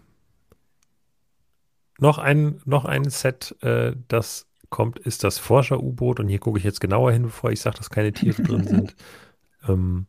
noch 1.98 2.18
ein, 2.18 2.62
noch 2.66 2.84
ein 2.84 3.10
Set, 3.10 3.56
äh, 3.62 3.96
das 4.06 4.47
kommt, 4.70 4.98
ist 4.98 5.24
das 5.24 5.38
Forscher-U-Boot. 5.38 6.20
Und 6.20 6.28
hier 6.28 6.38
gucke 6.38 6.58
ich 6.58 6.64
jetzt 6.64 6.80
genauer 6.80 7.12
hin, 7.12 7.22
bevor 7.22 7.50
ich 7.50 7.60
sage, 7.60 7.78
dass 7.78 7.90
keine 7.90 8.12
Tiere 8.12 8.42
drin 8.42 8.64
sind. 8.66 8.96
Ähm, 9.66 10.06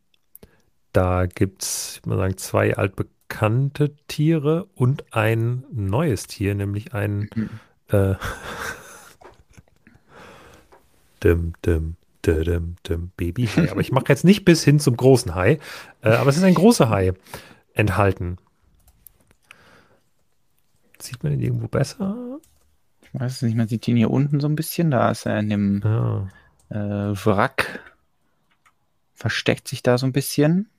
da 0.93 1.27
gibt 1.27 1.63
es, 1.63 1.97
ich 1.97 2.05
würde 2.05 2.17
sagen, 2.17 2.37
zwei 2.37 2.75
altbekannte 2.75 3.95
Tiere 4.07 4.65
und 4.75 5.13
ein 5.13 5.63
neues 5.71 6.27
Tier, 6.27 6.55
nämlich 6.55 6.93
ein 6.93 7.29
äh, 7.89 8.15
dim, 11.23 11.53
dim, 11.65 11.95
dim, 12.25 12.75
dim, 12.87 13.11
Babyhai. 13.15 13.71
Aber 13.71 13.81
ich 13.81 13.91
mache 13.91 14.05
jetzt 14.09 14.25
nicht 14.25 14.45
bis 14.45 14.63
hin 14.63 14.79
zum 14.79 14.97
großen 14.97 15.35
Hai, 15.35 15.59
äh, 16.01 16.09
aber 16.09 16.29
es 16.29 16.37
ist 16.37 16.43
ein 16.43 16.55
großer 16.55 16.89
Hai 16.89 17.13
enthalten. 17.73 18.37
Sieht 20.99 21.23
man 21.23 21.33
ihn 21.33 21.41
irgendwo 21.41 21.67
besser? 21.67 22.39
Ich 23.13 23.19
weiß 23.19 23.33
es 23.37 23.41
nicht, 23.41 23.55
man 23.55 23.67
sieht 23.67 23.87
ihn 23.87 23.97
hier 23.97 24.11
unten 24.11 24.39
so 24.39 24.47
ein 24.47 24.55
bisschen, 24.55 24.91
da 24.91 25.09
ist 25.11 25.25
er 25.25 25.39
in 25.39 25.49
dem 25.49 25.83
Ja. 25.83 26.27
äh, 26.69 26.75
Wrack, 27.25 27.81
versteckt 29.13 29.67
sich 29.67 29.83
da 29.83 29.97
so 29.97 30.05
ein 30.07 30.13
bisschen. 30.13 30.69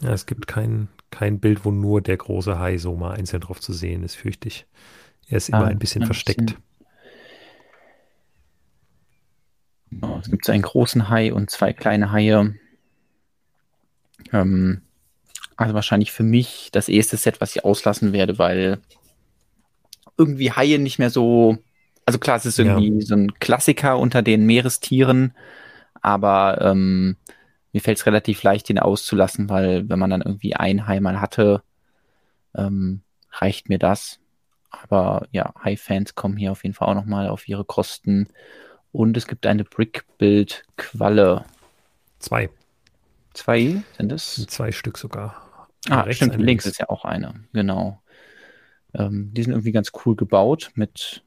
ja, 0.00 0.12
es 0.12 0.26
gibt 0.26 0.46
kein, 0.46 0.88
kein 1.10 1.38
Bild, 1.40 1.64
wo 1.64 1.70
nur 1.70 2.00
der 2.02 2.16
große 2.16 2.58
Hai 2.58 2.78
so 2.78 2.96
mal 2.96 3.14
einzeln 3.16 3.40
drauf 3.40 3.60
zu 3.60 3.72
sehen 3.72 4.02
ist, 4.02 4.14
fürchte 4.16 4.48
ich. 4.48 4.66
Er 5.28 5.38
ist 5.38 5.48
immer 5.50 5.66
Ah, 5.66 5.68
ein 5.68 5.78
bisschen 5.78 6.02
ein 6.02 6.06
versteckt. 6.06 6.56
bisschen. 6.56 6.62
Genau, 9.90 10.18
es 10.20 10.30
gibt 10.30 10.44
so 10.44 10.52
einen 10.52 10.62
großen 10.62 11.08
Hai 11.08 11.32
und 11.32 11.50
zwei 11.50 11.72
kleine 11.72 12.12
Haie. 12.12 12.54
Ähm, 14.32 14.82
also 15.56 15.74
wahrscheinlich 15.74 16.12
für 16.12 16.22
mich 16.22 16.70
das 16.72 16.88
erste 16.88 17.16
Set, 17.16 17.40
was 17.40 17.56
ich 17.56 17.64
auslassen 17.64 18.12
werde, 18.12 18.38
weil 18.38 18.80
irgendwie 20.16 20.52
Haie 20.52 20.78
nicht 20.78 20.98
mehr 20.98 21.10
so. 21.10 21.58
Also 22.04 22.18
klar, 22.18 22.36
es 22.36 22.46
ist 22.46 22.58
Ja. 22.58 22.64
irgendwie 22.78 23.02
so 23.02 23.14
ein 23.14 23.34
Klassiker 23.38 23.98
unter 23.98 24.22
den 24.22 24.46
Meerestieren, 24.46 25.34
aber 26.02 26.58
ähm, 26.60 27.16
mir 27.72 27.80
fällt 27.80 27.98
es 27.98 28.06
relativ 28.06 28.42
leicht, 28.42 28.68
den 28.68 28.78
auszulassen, 28.78 29.48
weil 29.48 29.88
wenn 29.88 29.98
man 29.98 30.10
dann 30.10 30.22
irgendwie 30.22 30.54
ein 30.56 30.86
Hai 30.86 31.00
mal 31.00 31.20
hatte, 31.20 31.62
ähm, 32.54 33.02
reicht 33.32 33.68
mir 33.68 33.78
das. 33.78 34.18
Aber 34.70 35.26
ja, 35.30 35.52
Hai-Fans 35.62 36.14
kommen 36.14 36.36
hier 36.36 36.52
auf 36.52 36.62
jeden 36.62 36.74
Fall 36.74 36.88
auch 36.88 36.94
nochmal 36.94 37.28
auf 37.28 37.48
ihre 37.48 37.64
Kosten. 37.64 38.28
Und 38.92 39.16
es 39.16 39.26
gibt 39.26 39.46
eine 39.46 39.64
Brick-Build-Qualle. 39.64 41.44
Zwei. 42.18 42.50
Zwei 43.34 43.82
sind 43.96 44.12
es? 44.12 44.46
Zwei 44.46 44.72
Stück 44.72 44.96
sogar. 44.98 45.68
Ah, 45.88 46.00
Rechts, 46.00 46.16
stimmt, 46.16 46.34
eine 46.34 46.44
links 46.44 46.66
ist 46.66 46.78
ja 46.78 46.88
auch 46.88 47.04
eine, 47.04 47.34
genau. 47.52 48.00
Ähm, 48.96 49.30
die 49.32 49.42
sind 49.42 49.52
irgendwie 49.52 49.72
ganz 49.72 49.92
cool 50.04 50.16
gebaut 50.16 50.70
mit 50.74 51.22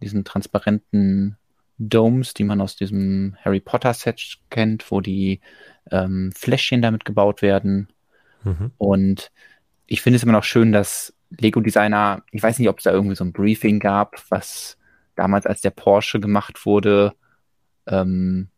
diesen 0.00 0.24
transparenten 0.24 1.36
Domes, 1.78 2.34
die 2.34 2.44
man 2.44 2.60
aus 2.60 2.76
diesem 2.76 3.36
Harry 3.44 3.60
Potter 3.60 3.94
Set 3.94 4.38
kennt, 4.50 4.90
wo 4.90 5.00
die 5.00 5.40
ähm, 5.90 6.32
Fläschchen 6.34 6.82
damit 6.82 7.04
gebaut 7.04 7.42
werden. 7.42 7.88
Mhm. 8.44 8.72
Und 8.78 9.30
ich 9.86 10.02
finde 10.02 10.16
es 10.16 10.22
immer 10.22 10.32
noch 10.32 10.44
schön, 10.44 10.72
dass 10.72 11.14
Lego-Designer, 11.30 12.22
ich 12.30 12.42
weiß 12.42 12.58
nicht, 12.58 12.68
ob 12.68 12.78
es 12.78 12.84
da 12.84 12.92
irgendwie 12.92 13.16
so 13.16 13.24
ein 13.24 13.32
Briefing 13.32 13.80
gab, 13.80 14.16
was 14.28 14.76
damals, 15.14 15.46
als 15.46 15.60
der 15.60 15.70
Porsche 15.70 16.20
gemacht 16.20 16.64
wurde, 16.64 17.14
ähm, 17.86 18.48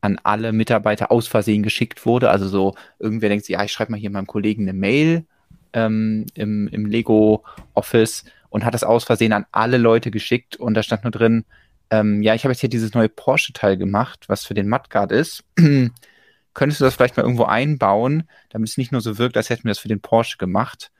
an 0.00 0.18
alle 0.22 0.52
Mitarbeiter 0.52 1.10
aus 1.10 1.26
Versehen 1.26 1.62
geschickt 1.62 2.06
wurde. 2.06 2.30
Also 2.30 2.48
so, 2.48 2.74
irgendwer 2.98 3.28
denkt 3.28 3.44
sich, 3.44 3.54
ja, 3.54 3.64
ich 3.64 3.72
schreibe 3.72 3.92
mal 3.92 4.00
hier 4.00 4.10
meinem 4.10 4.26
Kollegen 4.26 4.62
eine 4.62 4.72
Mail 4.72 5.26
ähm, 5.72 6.26
im, 6.34 6.68
im 6.68 6.86
Lego-Office 6.86 8.24
und 8.48 8.64
hat 8.64 8.74
das 8.74 8.84
aus 8.84 9.04
Versehen 9.04 9.32
an 9.32 9.46
alle 9.52 9.78
Leute 9.78 10.10
geschickt 10.10 10.56
und 10.56 10.74
da 10.74 10.82
stand 10.82 11.04
nur 11.04 11.10
drin, 11.10 11.44
ähm, 11.90 12.22
ja, 12.22 12.34
ich 12.34 12.44
habe 12.44 12.52
jetzt 12.52 12.60
hier 12.60 12.68
dieses 12.68 12.94
neue 12.94 13.08
Porsche-Teil 13.08 13.76
gemacht, 13.76 14.28
was 14.28 14.44
für 14.44 14.54
den 14.54 14.68
Mudguard 14.68 15.12
ist. 15.12 15.44
Könntest 16.54 16.80
du 16.80 16.84
das 16.84 16.94
vielleicht 16.94 17.16
mal 17.16 17.22
irgendwo 17.22 17.44
einbauen, 17.44 18.28
damit 18.48 18.70
es 18.70 18.78
nicht 18.78 18.92
nur 18.92 19.00
so 19.02 19.18
wirkt, 19.18 19.36
als 19.36 19.50
hätten 19.50 19.64
wir 19.64 19.70
das 19.70 19.78
für 19.78 19.88
den 19.88 20.00
Porsche 20.00 20.38
gemacht. 20.38 20.90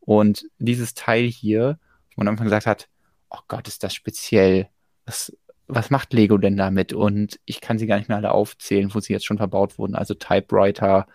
Und 0.00 0.46
dieses 0.58 0.94
Teil 0.94 1.26
hier, 1.26 1.78
wo 2.10 2.20
man 2.20 2.28
am 2.28 2.32
Anfang 2.32 2.46
gesagt 2.46 2.66
hat, 2.66 2.88
oh 3.30 3.38
Gott, 3.48 3.68
ist 3.68 3.82
das 3.84 3.94
speziell. 3.94 4.68
Was, 5.04 5.32
was 5.68 5.90
macht 5.90 6.12
Lego 6.12 6.38
denn 6.38 6.56
damit? 6.56 6.92
Und 6.92 7.38
ich 7.44 7.60
kann 7.60 7.78
sie 7.78 7.86
gar 7.86 7.98
nicht 7.98 8.08
mehr 8.08 8.18
alle 8.18 8.32
aufzählen, 8.32 8.92
wo 8.92 9.00
sie 9.00 9.12
jetzt 9.12 9.26
schon 9.26 9.38
verbaut 9.38 9.78
wurden. 9.78 9.94
Also 9.94 10.14
Typewriter, 10.14 11.06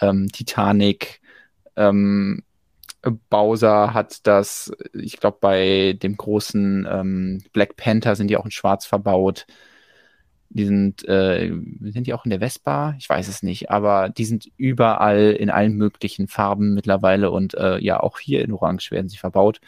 ähm, 0.00 0.28
Titanic, 0.30 1.21
ähm, 1.76 2.42
Bowser 3.30 3.94
hat 3.94 4.26
das, 4.26 4.72
ich 4.92 5.18
glaube, 5.18 5.38
bei 5.40 5.98
dem 6.00 6.16
großen 6.16 6.86
ähm, 6.88 7.42
Black 7.52 7.76
Panther 7.76 8.14
sind 8.14 8.28
die 8.28 8.36
auch 8.36 8.44
in 8.44 8.50
Schwarz 8.52 8.86
verbaut. 8.86 9.46
Die 10.50 10.66
sind, 10.66 11.08
äh, 11.08 11.50
sind 11.80 12.06
die 12.06 12.14
auch 12.14 12.24
in 12.24 12.30
der 12.30 12.40
Vespa? 12.40 12.94
Ich 12.98 13.08
weiß 13.08 13.26
es 13.26 13.42
nicht, 13.42 13.70
aber 13.70 14.10
die 14.10 14.24
sind 14.24 14.48
überall 14.56 15.32
in 15.32 15.50
allen 15.50 15.74
möglichen 15.74 16.28
Farben 16.28 16.74
mittlerweile 16.74 17.30
und 17.30 17.54
äh, 17.54 17.78
ja, 17.78 17.98
auch 18.00 18.18
hier 18.18 18.44
in 18.44 18.52
Orange 18.52 18.90
werden 18.90 19.08
sie 19.08 19.16
verbaut 19.16 19.60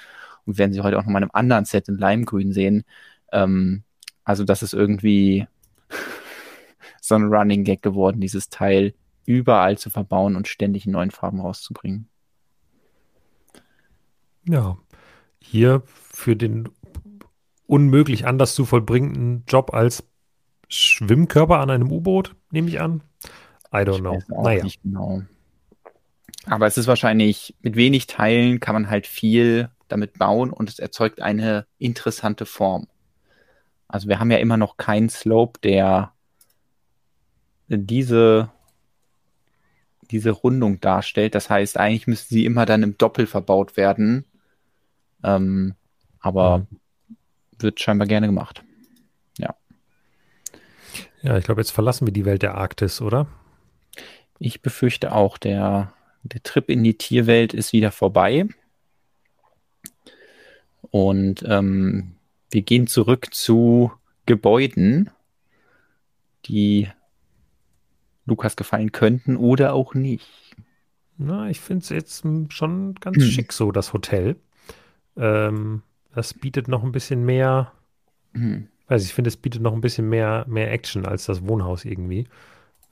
und 0.45 0.59
werden 0.59 0.73
sie 0.73 0.83
heute 0.83 0.99
auch 0.99 1.03
noch 1.05 1.11
mal 1.11 1.19
in 1.19 1.25
einem 1.25 1.31
anderen 1.33 1.65
Set 1.65 1.89
in 1.89 1.97
Limegrün 1.97 2.53
sehen. 2.53 2.85
Ähm, 3.33 3.83
also 4.25 4.45
das 4.45 4.63
ist 4.63 4.75
irgendwie 4.75 5.47
so 7.01 7.15
ein 7.17 7.25
Running 7.25 7.65
Gag 7.65 7.83
geworden, 7.83 8.21
dieses 8.21 8.49
Teil 8.51 8.95
überall 9.27 9.79
zu 9.79 9.91
verbauen 9.91 10.37
und 10.37 10.49
ständig 10.49 10.87
in 10.87 10.93
neuen 10.93 11.11
Farben 11.11 11.41
rauszubringen. 11.41 12.09
Ja, 14.47 14.77
hier 15.39 15.83
für 15.87 16.37
den 16.37 16.69
unmöglich 17.67 18.27
anders 18.27 18.55
zu 18.55 18.65
vollbringenden 18.65 19.45
Job 19.49 19.73
als 19.73 20.05
Schwimmkörper 20.69 21.61
an 21.61 21.71
einem 21.71 21.91
U-Boot, 21.91 22.35
nehme 22.51 22.69
ich 22.69 22.81
an. 22.81 23.03
I 23.73 23.79
don't 23.79 24.01
know. 24.01 24.21
Naja. 24.29 24.67
Genau. 24.83 25.23
Aber 26.47 26.67
es 26.67 26.77
ist 26.77 26.87
wahrscheinlich, 26.87 27.55
mit 27.61 27.77
wenig 27.77 28.07
Teilen 28.07 28.61
kann 28.61 28.75
man 28.75 28.91
halt 28.91 29.07
viel 29.07 29.71
damit 29.89 30.19
bauen 30.19 30.51
und 30.51 30.69
es 30.69 30.79
erzeugt 30.79 31.21
eine 31.21 31.67
interessante 31.79 32.47
Form. 32.47 32.87
Also 33.89 34.09
wir 34.09 34.19
haben 34.19 34.31
ja 34.31 34.39
immer 34.39 34.57
noch 34.57 34.77
keinen 34.77 35.09
Slope, 35.09 35.61
der 35.61 36.13
diese, 37.69 38.51
diese 40.11 40.31
Rundung 40.31 40.81
darstellt. 40.81 41.35
Das 41.35 41.51
heißt, 41.51 41.79
eigentlich 41.79 42.07
müssten 42.07 42.35
sie 42.35 42.45
immer 42.45 42.67
dann 42.67 42.83
im 42.83 42.99
Doppel 42.99 43.27
verbaut 43.27 43.77
werden. 43.77 44.25
Ähm, 45.23 45.75
aber 46.21 46.59
mhm. 46.59 46.67
wird 47.59 47.81
scheinbar 47.81 48.07
gerne 48.07 48.27
gemacht. 48.27 48.63
Ja. 49.39 49.55
Ja, 51.23 51.39
ich 51.39 51.45
glaube, 51.45 51.61
jetzt 51.61 51.71
verlassen 51.71 52.07
wir 52.07 52.13
die 52.13 52.25
Welt 52.25 52.43
der 52.43 52.55
Arktis, 52.55 53.01
oder? 53.01 53.27
Ich 54.39 54.63
befürchte 54.63 55.13
auch, 55.13 55.39
der, 55.39 55.93
der 56.23 56.43
Trip 56.43 56.69
in 56.69 56.83
die 56.83 56.99
Tierwelt 56.99 57.55
ist 57.55 57.73
wieder 57.73 57.93
vorbei. 57.93 58.47
Und 60.91 61.45
ähm, 61.49 62.17
wir 62.51 62.63
gehen 62.63 62.87
zurück 62.87 63.35
zu 63.35 63.93
Gebäuden, 64.27 65.11
die 66.47 66.89
Lukas 68.27 68.57
gefallen 68.57 68.93
könnten 68.93 69.37
oder 69.37 69.75
auch 69.75 69.95
nicht. 69.95 70.27
Na, 71.17 71.49
ich 71.49 71.61
finde 71.61 71.83
es 71.83 71.89
jetzt 71.91 72.25
schon 72.49 72.95
ganz 72.95 73.17
hm. 73.17 73.23
schick 73.25 73.53
so, 73.53 73.71
das 73.71 73.93
Hotel. 73.93 74.37
Ähm, 75.17 75.83
das 76.15 76.35
bietet 76.35 76.69
noch 76.69 76.83
ein 76.83 76.93
bisschen 76.93 77.25
mehr, 77.25 77.73
hm. 78.33 78.69
weiß 78.89 79.05
ich, 79.05 79.15
finde, 79.15 79.29
es 79.29 79.37
bietet 79.37 79.63
noch 79.63 79.73
ein 79.73 79.81
bisschen 79.81 80.09
mehr, 80.09 80.45
mehr 80.49 80.73
Action 80.73 81.07
als 81.07 81.27
das 81.27 81.47
Wohnhaus 81.47 81.85
irgendwie. 81.85 82.27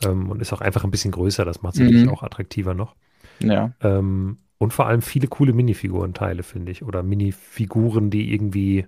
Ähm, 0.05 0.31
und 0.31 0.41
ist 0.41 0.53
auch 0.53 0.61
einfach 0.61 0.85
ein 0.85 0.91
bisschen 0.91 1.13
größer, 1.13 1.45
das 1.45 1.63
macht 1.63 1.79
es 1.79 1.81
mhm. 1.81 2.09
auch 2.09 2.23
attraktiver 2.23 2.75
noch. 2.75 2.95
Ja. 3.41 3.73
Ähm, 3.81 4.39
und 4.59 4.73
vor 4.73 4.87
allem 4.87 5.03
viele 5.03 5.27
coole 5.27 5.53
Minifigurenteile, 5.53 6.45
finde 6.45 6.71
ich. 6.71 6.85
Oder 6.85 7.03
Minifiguren, 7.03 8.11
die 8.11 8.33
irgendwie 8.33 8.87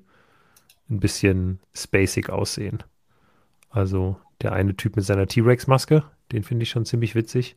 ein 0.89 1.01
bisschen 1.01 1.59
spacig 1.75 2.31
aussehen. 2.31 2.83
Also 3.75 4.17
der 4.41 4.53
eine 4.53 4.77
Typ 4.77 4.95
mit 4.95 5.05
seiner 5.05 5.27
T-Rex-Maske, 5.27 6.05
den 6.31 6.45
finde 6.45 6.63
ich 6.63 6.71
schon 6.71 6.85
ziemlich 6.85 7.17
witzig. 7.17 7.57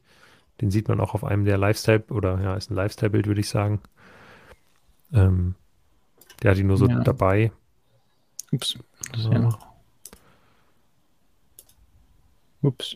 Den 0.60 0.72
sieht 0.72 0.88
man 0.88 1.00
auch 1.00 1.14
auf 1.14 1.24
einem 1.24 1.46
der 1.46 1.60
Lifestyle, 1.60 2.04
oder 2.10 2.42
ja, 2.42 2.56
ist 2.56 2.72
ein 2.72 2.76
Lifestyle-Bild, 2.76 3.28
würde 3.28 3.42
ich 3.42 3.50
sagen. 3.50 3.82
Ähm, 5.14 5.54
der 6.42 6.52
hat 6.52 6.58
ihn 6.58 6.66
nur 6.66 6.78
so 6.78 6.88
ja. 6.88 7.02
dabei. 7.02 7.52
Ups. 8.52 8.80
So. 9.16 9.32
Ja. 9.32 9.60
Ups. 12.64 12.96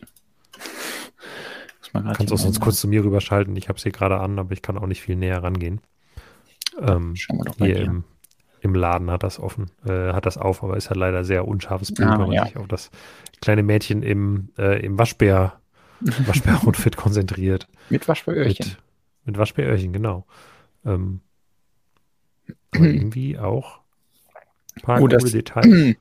Man 1.92 2.12
Kannst 2.12 2.32
auch 2.32 2.38
sonst 2.38 2.58
kurz 2.60 2.80
zu 2.80 2.88
mir 2.88 3.04
rüberschalten. 3.04 3.54
Ich 3.54 3.68
habe 3.68 3.76
es 3.76 3.84
hier 3.84 3.92
gerade 3.92 4.18
an, 4.18 4.40
aber 4.40 4.50
ich 4.50 4.62
kann 4.62 4.78
auch 4.78 4.86
nicht 4.86 5.02
viel 5.02 5.14
näher 5.14 5.44
rangehen. 5.44 5.80
Ähm, 6.80 7.14
Schauen 7.14 7.38
wir 7.38 7.44
doch 7.44 7.58
mal 7.60 7.66
hier 7.66 7.76
dir. 7.76 7.84
im, 7.84 8.04
im 8.62 8.74
Laden 8.76 9.10
hat 9.10 9.24
das 9.24 9.40
offen, 9.40 9.70
äh, 9.84 10.12
hat 10.12 10.24
das 10.24 10.38
auf, 10.38 10.62
aber 10.62 10.76
ist 10.76 10.88
halt 10.88 10.98
leider 10.98 11.24
sehr 11.24 11.46
unscharfes 11.46 11.92
Bild, 11.92 12.08
ah, 12.08 12.12
wenn 12.12 12.28
man 12.28 12.32
ja. 12.32 12.46
sich 12.46 12.56
auf 12.56 12.68
das 12.68 12.90
kleine 13.40 13.64
Mädchen 13.64 14.02
im, 14.02 14.50
äh, 14.56 14.84
im 14.84 14.98
Waschbär, 14.98 15.60
Waschbär-Outfit 16.00 16.96
konzentriert. 16.96 17.66
Mit 17.90 18.06
Waschbäröhrchen. 18.06 18.66
Mit, 18.66 18.78
mit 19.24 19.38
Waschbäröhrchen, 19.38 19.92
genau. 19.92 20.26
Ähm, 20.84 21.20
irgendwie 22.72 23.36
auch 23.36 23.80
ein 24.76 24.82
paar 24.82 24.96
oh, 24.98 25.00
coole 25.00 25.18
das, 25.18 25.32
Details. 25.32 25.66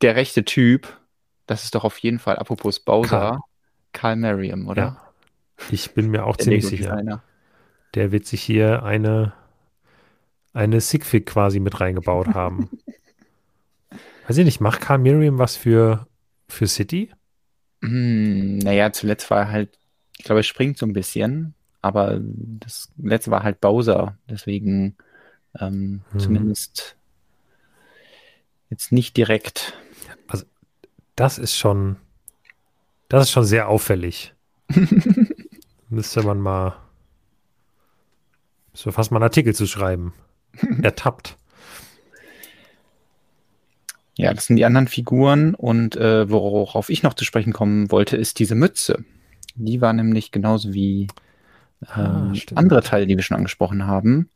Der 0.00 0.16
rechte 0.16 0.44
Typ, 0.44 0.96
das 1.46 1.64
ist 1.64 1.74
doch 1.74 1.84
auf 1.84 1.98
jeden 1.98 2.18
Fall, 2.18 2.36
apropos 2.36 2.80
Bowser, 2.80 3.08
Karl, 3.18 3.38
Karl 3.92 4.16
Merriam, 4.16 4.68
oder? 4.68 4.82
Ja. 4.82 5.02
Ich 5.70 5.92
bin 5.92 6.10
mir 6.10 6.24
auch 6.24 6.36
ziemlich 6.36 6.66
sicher. 6.66 7.22
Der 7.94 8.12
wird 8.12 8.26
sich 8.26 8.42
hier 8.42 8.84
eine, 8.84 9.32
eine 10.52 10.80
Sigfig 10.80 11.26
quasi 11.26 11.60
mit 11.60 11.80
reingebaut 11.80 12.28
haben. 12.28 12.70
Weiß 14.26 14.36
ich 14.36 14.44
nicht, 14.44 14.60
macht 14.60 14.80
Karl 14.80 14.98
Merriam 14.98 15.38
was 15.38 15.56
für, 15.56 16.06
für 16.48 16.66
City? 16.66 17.10
Hm, 17.82 18.58
naja, 18.58 18.92
zuletzt 18.92 19.30
war 19.30 19.40
er 19.40 19.50
halt, 19.50 19.78
ich 20.18 20.24
glaube, 20.24 20.40
er 20.40 20.44
springt 20.44 20.78
so 20.78 20.86
ein 20.86 20.92
bisschen, 20.92 21.54
aber 21.80 22.18
das 22.20 22.90
letzte 22.98 23.30
war 23.30 23.42
halt 23.42 23.60
Bowser, 23.60 24.18
deswegen 24.28 24.96
ähm, 25.58 26.02
hm. 26.10 26.20
zumindest 26.20 26.96
jetzt 28.70 28.92
nicht 28.92 29.16
direkt. 29.16 29.74
Also, 30.26 30.44
das 31.16 31.38
ist 31.38 31.56
schon, 31.56 31.96
das 33.08 33.24
ist 33.24 33.30
schon 33.30 33.44
sehr 33.44 33.68
auffällig. 33.68 34.34
Müsste 35.88 36.22
man 36.22 36.38
mal, 36.38 36.76
müsste 38.72 38.92
fast 38.92 39.10
mal 39.10 39.16
einen 39.16 39.24
Artikel 39.24 39.54
zu 39.54 39.66
schreiben. 39.66 40.12
Ertappt. 40.82 41.36
Ja, 44.16 44.34
das 44.34 44.46
sind 44.46 44.56
die 44.56 44.64
anderen 44.64 44.88
Figuren 44.88 45.54
und 45.54 45.96
äh, 45.96 46.28
worauf 46.28 46.90
ich 46.90 47.04
noch 47.04 47.14
zu 47.14 47.24
sprechen 47.24 47.52
kommen 47.52 47.92
wollte, 47.92 48.16
ist 48.16 48.40
diese 48.40 48.56
Mütze. 48.56 49.04
Die 49.54 49.80
war 49.80 49.92
nämlich 49.92 50.32
genauso 50.32 50.74
wie 50.74 51.06
ah, 51.86 52.30
ähm, 52.32 52.32
ah, 52.34 52.58
andere 52.58 52.82
Teile, 52.82 53.06
die 53.06 53.16
wir 53.16 53.22
schon 53.22 53.36
angesprochen 53.36 53.86
haben, 53.86 54.28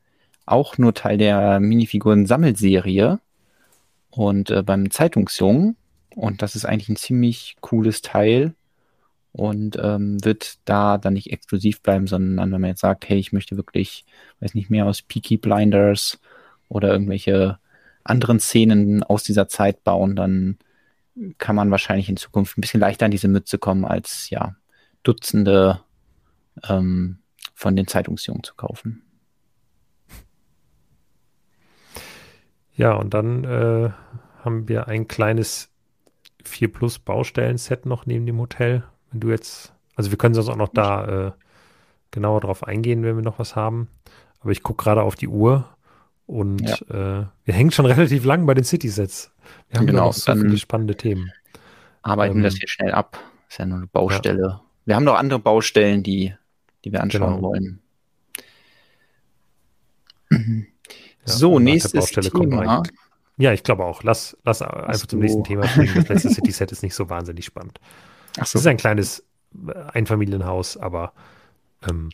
auch 0.47 0.79
nur 0.79 0.95
Teil 0.95 1.19
der 1.19 1.59
Minifiguren-Sammelserie 1.59 3.19
und 4.11 4.51
äh, 4.51 4.63
beim 4.63 4.91
Zeitungsjungen. 4.91 5.77
Und 6.15 6.43
das 6.43 6.55
ist 6.55 6.65
eigentlich 6.65 6.89
ein 6.89 6.97
ziemlich 6.97 7.57
cooles 7.61 8.03
Teil 8.03 8.55
und 9.33 9.79
ähm, 9.81 10.23
wird 10.25 10.59
da 10.67 10.99
dann 10.99 11.15
nicht 11.15 11.33
exklusiv 11.33 11.83
bleiben, 11.83 12.07
sondern 12.07 12.53
wenn 12.53 12.61
man 12.61 12.71
jetzt 12.71 12.81
sagt, 12.81 13.09
hey, 13.09 13.19
ich 13.19 13.33
möchte 13.33 13.57
wirklich, 13.57 14.05
weiß 14.41 14.55
nicht 14.55 14.71
mehr, 14.71 14.87
aus 14.87 15.03
Peaky 15.03 15.39
Blinders 15.39 16.21
oder 16.69 16.93
irgendwelche 16.93 17.59
anderen 18.05 18.41
Szenen 18.41 19.03
aus 19.03 19.23
dieser 19.23 19.49
Zeit 19.49 19.85
bauen, 19.85 20.17
dann 20.17 20.59
kann 21.39 21.57
man 21.57 21.71
wahrscheinlich 21.71 22.09
in 22.09 22.17
Zukunft 22.17 22.57
ein 22.57 22.61
bisschen 22.61 22.81
leichter 22.81 23.07
an 23.07 23.11
diese 23.11 23.29
Mütze 23.29 23.59
kommen, 23.59 23.85
als 23.85 24.31
ja 24.31 24.55
Dutzende 25.03 25.81
ähm, 26.69 27.19
von 27.55 27.77
den 27.77 27.87
Zeitungsjungen 27.87 28.43
zu 28.43 28.55
kaufen. 28.55 29.03
Ja, 32.75 32.95
und 32.95 33.13
dann 33.15 33.45
äh, 33.45 33.91
haben 34.43 34.69
wir 34.69 34.89
ein 34.89 35.07
kleines 35.07 35.71
4 36.45 36.73
Plus 36.73 36.99
Baustellen-Set 36.99 37.87
noch 37.87 38.07
neben 38.07 38.27
dem 38.27 38.39
Hotel, 38.39 38.83
wenn 39.13 39.21
du 39.21 39.31
jetzt, 39.31 39.73
also 39.95 40.11
wir 40.11 40.19
können 40.19 40.35
sonst 40.35 40.49
auch 40.49 40.57
noch 40.57 40.69
da 40.69 41.27
äh, 41.29 41.33
genauer 42.11 42.41
drauf 42.41 42.67
eingehen, 42.67 43.03
wenn 43.05 43.17
wir 43.17 43.23
noch 43.23 43.39
was 43.39 43.57
haben. 43.57 43.89
Aber 44.41 44.51
ich 44.51 44.63
gucke 44.63 44.83
gerade 44.83 45.03
auf 45.03 45.15
die 45.15 45.29
Uhr 45.29 45.69
und 46.27 46.63
ja. 46.63 47.21
äh, 47.21 47.27
wir 47.45 47.55
hängen 47.55 47.71
schon 47.71 47.87
relativ 47.87 48.25
lang 48.25 48.47
bei 48.47 48.55
den 48.55 48.65
City-Sets. 48.65 49.31
Wir 49.69 49.79
haben 49.79 49.87
genau, 49.87 50.07
noch 50.07 50.13
so 50.13 50.35
viele 50.35 50.59
spannende 50.59 50.97
Themen. 50.97 51.31
Arbeiten 52.03 52.39
ähm, 52.39 52.43
das 52.43 52.57
hier 52.57 52.69
schnell 52.69 52.93
ab. 52.93 53.19
Ist 53.49 53.59
ja 53.59 53.67
nur 53.67 53.79
eine 53.79 53.87
Baustelle. 53.87 54.43
Ja. 54.43 54.63
Wir 54.85 54.97
haben 54.97 55.05
noch 55.05 55.15
andere 55.15 55.39
Baustellen, 55.39 56.03
die, 56.03 56.35
die 56.85 56.93
wir 56.93 57.03
anschauen 57.03 57.37
genau. 57.37 57.43
wollen. 57.43 57.81
Ja, 60.31 60.39
so, 61.25 61.59
nächstes 61.59 62.07
Thema. 62.07 62.83
Ja, 63.37 63.53
ich 63.53 63.63
glaube 63.63 63.85
auch. 63.85 64.03
Lass, 64.03 64.37
lass 64.45 64.63
einfach 64.63 64.95
so. 64.95 65.07
zum 65.07 65.21
nächsten 65.21 65.45
Thema 65.45 65.67
springen. 65.69 65.95
Das 65.95 66.09
letzte 66.09 66.31
City-Set 66.35 66.73
ist 66.73 66.83
nicht 66.83 66.95
so 66.95 67.09
wahnsinnig 67.09 67.45
spannend. 67.45 67.79
Ach 68.39 68.47
so. 68.47 68.59
Es 68.59 68.63
ist 68.63 68.67
ein 68.67 68.77
kleines 68.77 69.25
äh, 69.67 69.73
Einfamilienhaus, 69.93 70.77
aber 70.77 71.13
ähm, 71.89 72.11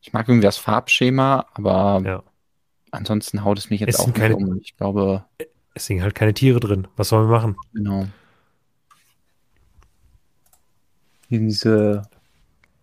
ich 0.00 0.12
mag 0.12 0.28
irgendwie 0.28 0.44
das 0.44 0.56
Farbschema, 0.56 1.46
aber 1.54 2.02
ja. 2.04 2.22
ansonsten 2.90 3.44
haut 3.44 3.58
es 3.58 3.70
mich 3.70 3.80
jetzt 3.80 3.94
es 3.94 4.00
auch 4.00 4.06
nicht 4.06 4.16
keine, 4.16 4.36
um. 4.36 4.60
Ich 4.60 4.76
glaube. 4.76 5.24
Es 5.74 5.86
sind 5.86 6.02
halt 6.02 6.14
keine 6.14 6.32
Tiere 6.32 6.60
drin. 6.60 6.88
Was 6.96 7.08
sollen 7.08 7.28
wir 7.28 7.36
machen? 7.36 7.56
Genau. 7.74 8.06
Diese 11.28 12.02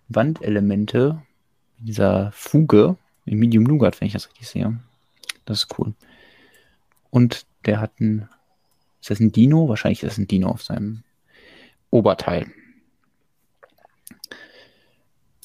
Wandelemente, 0.09 1.21
dieser 1.79 2.31
Fuge, 2.33 2.97
im 3.25 3.39
Medium 3.39 3.63
Nougat, 3.63 3.99
wenn 4.01 4.07
ich 4.07 4.13
das 4.13 4.27
richtig 4.29 4.49
sehe. 4.49 4.77
Das 5.45 5.63
ist 5.63 5.79
cool. 5.79 5.93
Und 7.09 7.45
der 7.65 7.79
hat 7.79 7.99
ein, 7.99 8.27
ist 8.99 9.09
das 9.09 9.19
ein 9.19 9.31
Dino? 9.31 9.69
Wahrscheinlich 9.69 10.03
ist 10.03 10.11
das 10.11 10.17
ein 10.17 10.27
Dino 10.27 10.49
auf 10.49 10.63
seinem 10.63 11.03
Oberteil. 11.89 12.51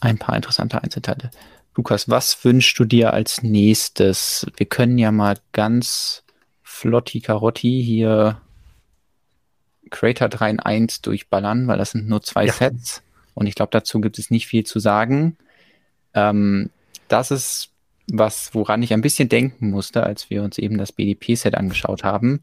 Ein 0.00 0.18
paar 0.18 0.36
interessante 0.36 0.82
Einzelteile. 0.82 1.30
Lukas, 1.74 2.08
was 2.08 2.44
wünschst 2.44 2.78
du 2.78 2.84
dir 2.84 3.12
als 3.12 3.42
nächstes? 3.42 4.46
Wir 4.56 4.66
können 4.66 4.98
ja 4.98 5.12
mal 5.12 5.36
ganz 5.52 6.24
flotti 6.62 7.20
Karotti 7.20 7.82
hier 7.84 8.40
Creator 9.90 10.28
3 10.28 10.50
in 10.50 10.60
1 10.60 11.02
durchballern, 11.02 11.66
weil 11.66 11.78
das 11.78 11.92
sind 11.92 12.08
nur 12.08 12.22
zwei 12.22 12.46
ja. 12.46 12.52
Sets. 12.52 13.02
Und 13.34 13.46
ich 13.46 13.54
glaube, 13.54 13.70
dazu 13.70 14.00
gibt 14.00 14.18
es 14.18 14.30
nicht 14.30 14.46
viel 14.46 14.64
zu 14.64 14.80
sagen. 14.80 15.36
Ähm, 16.14 16.70
das 17.08 17.30
ist 17.30 17.70
was, 18.10 18.54
woran 18.54 18.82
ich 18.82 18.92
ein 18.92 19.00
bisschen 19.00 19.28
denken 19.28 19.70
musste, 19.70 20.02
als 20.02 20.30
wir 20.30 20.42
uns 20.42 20.58
eben 20.58 20.78
das 20.78 20.92
BDP-Set 20.92 21.54
angeschaut 21.54 22.04
haben. 22.04 22.42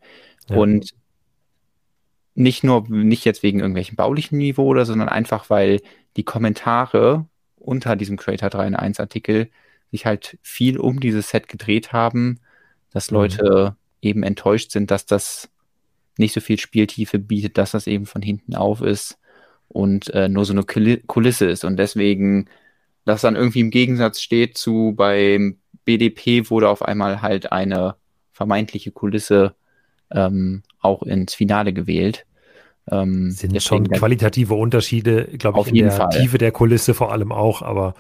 Ja. 0.50 0.58
Und 0.58 0.92
nicht 2.36 2.64
nur, 2.64 2.88
nicht 2.90 3.26
jetzt 3.26 3.44
wegen 3.44 3.60
irgendwelchen 3.60 3.96
baulichen 3.96 4.38
Niveau 4.38 4.66
oder, 4.66 4.86
sondern 4.86 5.10
einfach, 5.10 5.50
weil 5.50 5.82
die 6.18 6.24
Kommentare 6.24 7.26
unter 7.66 7.96
diesem 7.96 8.18
Creator 8.18 8.50
3 8.50 8.68
in 8.68 8.76
1 8.76 9.00
Artikel 9.00 9.50
sich 9.92 10.06
halt 10.06 10.38
viel 10.42 10.78
um 10.78 11.00
dieses 11.00 11.30
Set 11.30 11.48
gedreht 11.48 11.94
haben, 11.94 12.40
dass 12.92 13.12
mhm. 13.12 13.18
Leute 13.18 13.70
mhm. 13.72 13.76
eben 14.02 14.24
enttäuscht 14.24 14.72
sind, 14.72 14.92
dass 14.92 15.06
das 15.06 15.50
nicht 16.18 16.34
so 16.34 16.42
viel 16.42 16.60
Spieltiefe 16.60 17.20
bietet, 17.20 17.58
dass 17.58 17.72
das 17.72 17.88
eben 17.88 18.06
von 18.06 18.22
hinten 18.22 18.56
auf 18.56 18.82
ist 18.82 19.18
und 19.68 20.14
äh, 20.14 20.30
nur 20.30 20.46
so 20.46 20.54
eine 20.54 20.64
Kulisse 20.64 21.46
ist 21.46 21.66
und 21.66 21.78
deswegen 21.78 22.48
das 23.04 23.22
dann 23.22 23.36
irgendwie 23.36 23.60
im 23.60 23.72
Gegensatz 23.72 24.22
steht 24.22 24.58
zu 24.58 24.94
beim 24.96 25.60
BDP 25.86 26.50
wurde 26.50 26.70
auf 26.70 26.82
einmal 26.82 27.22
halt 27.22 27.52
eine 27.52 27.96
vermeintliche 28.32 28.92
Kulisse 28.92 29.56
ähm, 30.12 30.64
auch 30.82 31.04
ins 31.04 31.34
Finale 31.34 31.74
gewählt. 31.74 32.26
Ähm, 32.92 33.32
Sind 33.32 33.62
schon 33.64 33.90
qualitative 33.90 34.54
Unterschiede, 34.54 35.26
glaube 35.38 35.62
ich, 35.62 35.68
in 35.68 35.76
der 35.76 35.92
Fall. 35.92 36.10
Tiefe 36.10 36.38
der 36.38 36.52
Kulisse 36.52 36.94
vor 36.94 37.12
allem 37.12 37.32
auch, 37.32 37.62
aber 37.62 37.96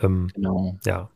ähm, 0.00 0.28
genau. 0.34 0.76
ja. 0.84 1.08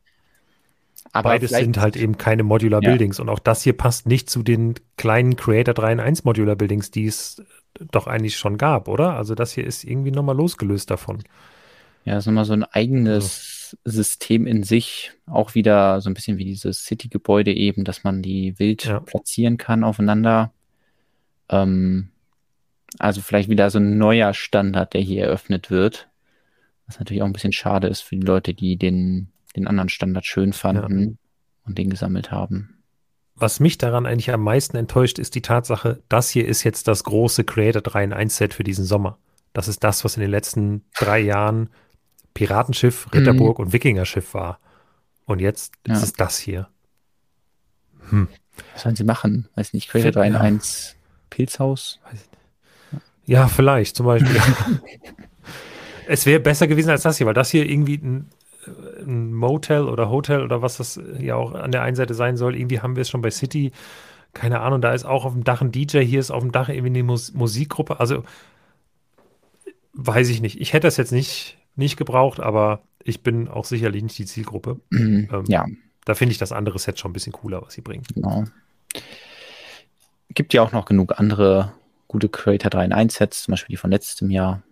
Aber 1.12 1.30
Beides 1.30 1.50
sind 1.50 1.78
halt 1.78 1.96
eben 1.96 2.18
keine 2.18 2.44
Modular 2.44 2.82
ja. 2.82 2.88
Buildings 2.88 3.18
und 3.18 3.28
auch 3.28 3.40
das 3.40 3.62
hier 3.62 3.72
passt 3.72 4.06
nicht 4.06 4.30
zu 4.30 4.42
den 4.42 4.74
kleinen 4.96 5.36
Creator 5.36 5.74
3 5.74 5.92
in 5.92 6.00
1 6.00 6.24
Modular 6.24 6.56
Buildings, 6.56 6.90
die 6.90 7.06
es 7.06 7.42
doch 7.90 8.06
eigentlich 8.06 8.36
schon 8.36 8.58
gab, 8.58 8.88
oder? 8.88 9.16
Also 9.16 9.34
das 9.34 9.52
hier 9.52 9.64
ist 9.64 9.84
irgendwie 9.84 10.12
nochmal 10.12 10.36
losgelöst 10.36 10.90
davon. 10.90 11.22
Ja, 12.04 12.14
das 12.14 12.24
ist 12.24 12.26
nochmal 12.26 12.44
so 12.44 12.52
ein 12.52 12.64
eigenes 12.64 13.74
also. 13.84 13.98
System 14.02 14.46
in 14.46 14.62
sich, 14.62 15.12
auch 15.26 15.54
wieder 15.54 16.00
so 16.00 16.08
ein 16.10 16.14
bisschen 16.14 16.38
wie 16.38 16.44
dieses 16.44 16.84
City-Gebäude 16.84 17.52
eben, 17.52 17.84
dass 17.84 18.04
man 18.04 18.22
die 18.22 18.58
wild 18.58 18.84
ja. 18.84 19.00
platzieren 19.00 19.56
kann 19.56 19.84
aufeinander. 19.84 20.52
Ähm, 21.48 22.10
also 22.98 23.20
vielleicht 23.20 23.48
wieder 23.48 23.70
so 23.70 23.78
ein 23.78 23.98
neuer 23.98 24.34
Standard, 24.34 24.94
der 24.94 25.00
hier 25.00 25.24
eröffnet 25.24 25.70
wird. 25.70 26.08
Was 26.86 26.98
natürlich 26.98 27.22
auch 27.22 27.26
ein 27.26 27.32
bisschen 27.32 27.52
schade 27.52 27.86
ist 27.86 28.00
für 28.00 28.16
die 28.16 28.26
Leute, 28.26 28.54
die 28.54 28.76
den, 28.76 29.28
den 29.54 29.66
anderen 29.66 29.88
Standard 29.88 30.26
schön 30.26 30.52
fanden 30.52 31.00
ja. 31.00 31.16
und 31.66 31.78
den 31.78 31.90
gesammelt 31.90 32.30
haben. 32.30 32.82
Was 33.36 33.60
mich 33.60 33.78
daran 33.78 34.06
eigentlich 34.06 34.32
am 34.32 34.42
meisten 34.42 34.76
enttäuscht, 34.76 35.18
ist 35.18 35.34
die 35.34 35.40
Tatsache, 35.40 36.02
das 36.08 36.28
hier 36.30 36.46
ist 36.46 36.64
jetzt 36.64 36.88
das 36.88 37.04
große 37.04 37.44
Creator 37.44 37.80
3 37.80 38.04
in 38.04 38.12
1 38.12 38.36
Set 38.36 38.54
für 38.54 38.64
diesen 38.64 38.84
Sommer. 38.84 39.18
Das 39.52 39.66
ist 39.68 39.82
das, 39.82 40.04
was 40.04 40.16
in 40.16 40.20
den 40.20 40.30
letzten 40.30 40.84
drei 40.98 41.20
Jahren 41.20 41.70
Piratenschiff, 42.34 43.08
Ritterburg 43.14 43.58
mhm. 43.58 43.66
und 43.66 43.72
Wikingerschiff 43.72 44.34
war. 44.34 44.58
Und 45.24 45.40
jetzt 45.40 45.72
ja. 45.86 45.94
ist 45.94 46.02
es 46.02 46.12
das 46.12 46.38
hier. 46.38 46.68
Hm. 48.10 48.28
Was 48.74 48.82
sollen 48.82 48.96
sie 48.96 49.04
machen? 49.04 49.48
Weiß 49.54 49.72
nicht, 49.72 49.88
Creator 49.88 50.12
3 50.12 50.26
in 50.26 50.36
1 50.36 50.96
Pilzhaus? 51.30 52.00
Weiß 52.04 52.20
ich 52.20 52.39
ja, 53.26 53.48
vielleicht 53.48 53.96
zum 53.96 54.06
Beispiel. 54.06 54.40
es 56.08 56.26
wäre 56.26 56.40
besser 56.40 56.66
gewesen 56.66 56.90
als 56.90 57.02
das 57.02 57.18
hier, 57.18 57.26
weil 57.26 57.34
das 57.34 57.50
hier 57.50 57.68
irgendwie 57.68 57.96
ein, 57.96 58.28
ein, 58.98 59.32
Motel 59.32 59.84
oder 59.84 60.10
Hotel 60.10 60.42
oder 60.42 60.62
was 60.62 60.78
das 60.78 61.00
ja 61.18 61.36
auch 61.36 61.54
an 61.54 61.70
der 61.70 61.82
einen 61.82 61.96
Seite 61.96 62.14
sein 62.14 62.36
soll. 62.36 62.56
Irgendwie 62.56 62.80
haben 62.80 62.96
wir 62.96 63.02
es 63.02 63.08
schon 63.08 63.22
bei 63.22 63.30
City. 63.30 63.72
Keine 64.32 64.60
Ahnung, 64.60 64.80
da 64.80 64.92
ist 64.92 65.04
auch 65.04 65.24
auf 65.24 65.32
dem 65.32 65.44
Dach 65.44 65.60
ein 65.60 65.72
DJ, 65.72 66.00
hier 66.00 66.20
ist 66.20 66.30
auf 66.30 66.42
dem 66.42 66.52
Dach 66.52 66.68
irgendwie 66.68 66.88
eine 66.88 67.02
Mus 67.02 67.32
Musikgruppe. 67.32 68.00
Also 68.00 68.24
weiß 69.92 70.28
ich 70.28 70.40
nicht. 70.40 70.60
Ich 70.60 70.72
hätte 70.72 70.86
das 70.86 70.96
jetzt 70.96 71.12
nicht, 71.12 71.58
nicht 71.76 71.96
gebraucht, 71.96 72.40
aber 72.40 72.82
ich 73.04 73.22
bin 73.22 73.48
auch 73.48 73.64
sicherlich 73.64 74.02
nicht 74.02 74.18
die 74.18 74.26
Zielgruppe. 74.26 74.80
Mhm, 74.90 75.28
ähm, 75.32 75.44
ja. 75.46 75.66
Da 76.04 76.14
finde 76.14 76.32
ich 76.32 76.38
das 76.38 76.52
andere 76.52 76.78
Set 76.78 76.98
schon 76.98 77.10
ein 77.10 77.14
bisschen 77.14 77.32
cooler, 77.32 77.62
was 77.62 77.74
sie 77.74 77.82
bringen. 77.82 78.04
Genau. 78.14 78.44
Gibt 80.30 80.54
ja 80.54 80.62
auch 80.62 80.72
noch 80.72 80.84
genug 80.84 81.18
andere 81.18 81.72
gute 82.10 82.28
Creator 82.28 82.70
3 82.70 82.86
in 82.86 82.92
1 82.92 83.14
Sets, 83.14 83.44
zum 83.44 83.52
Beispiel 83.52 83.74
die 83.74 83.76
von 83.76 83.92
letztem 83.92 84.30
Jahr. 84.30 84.62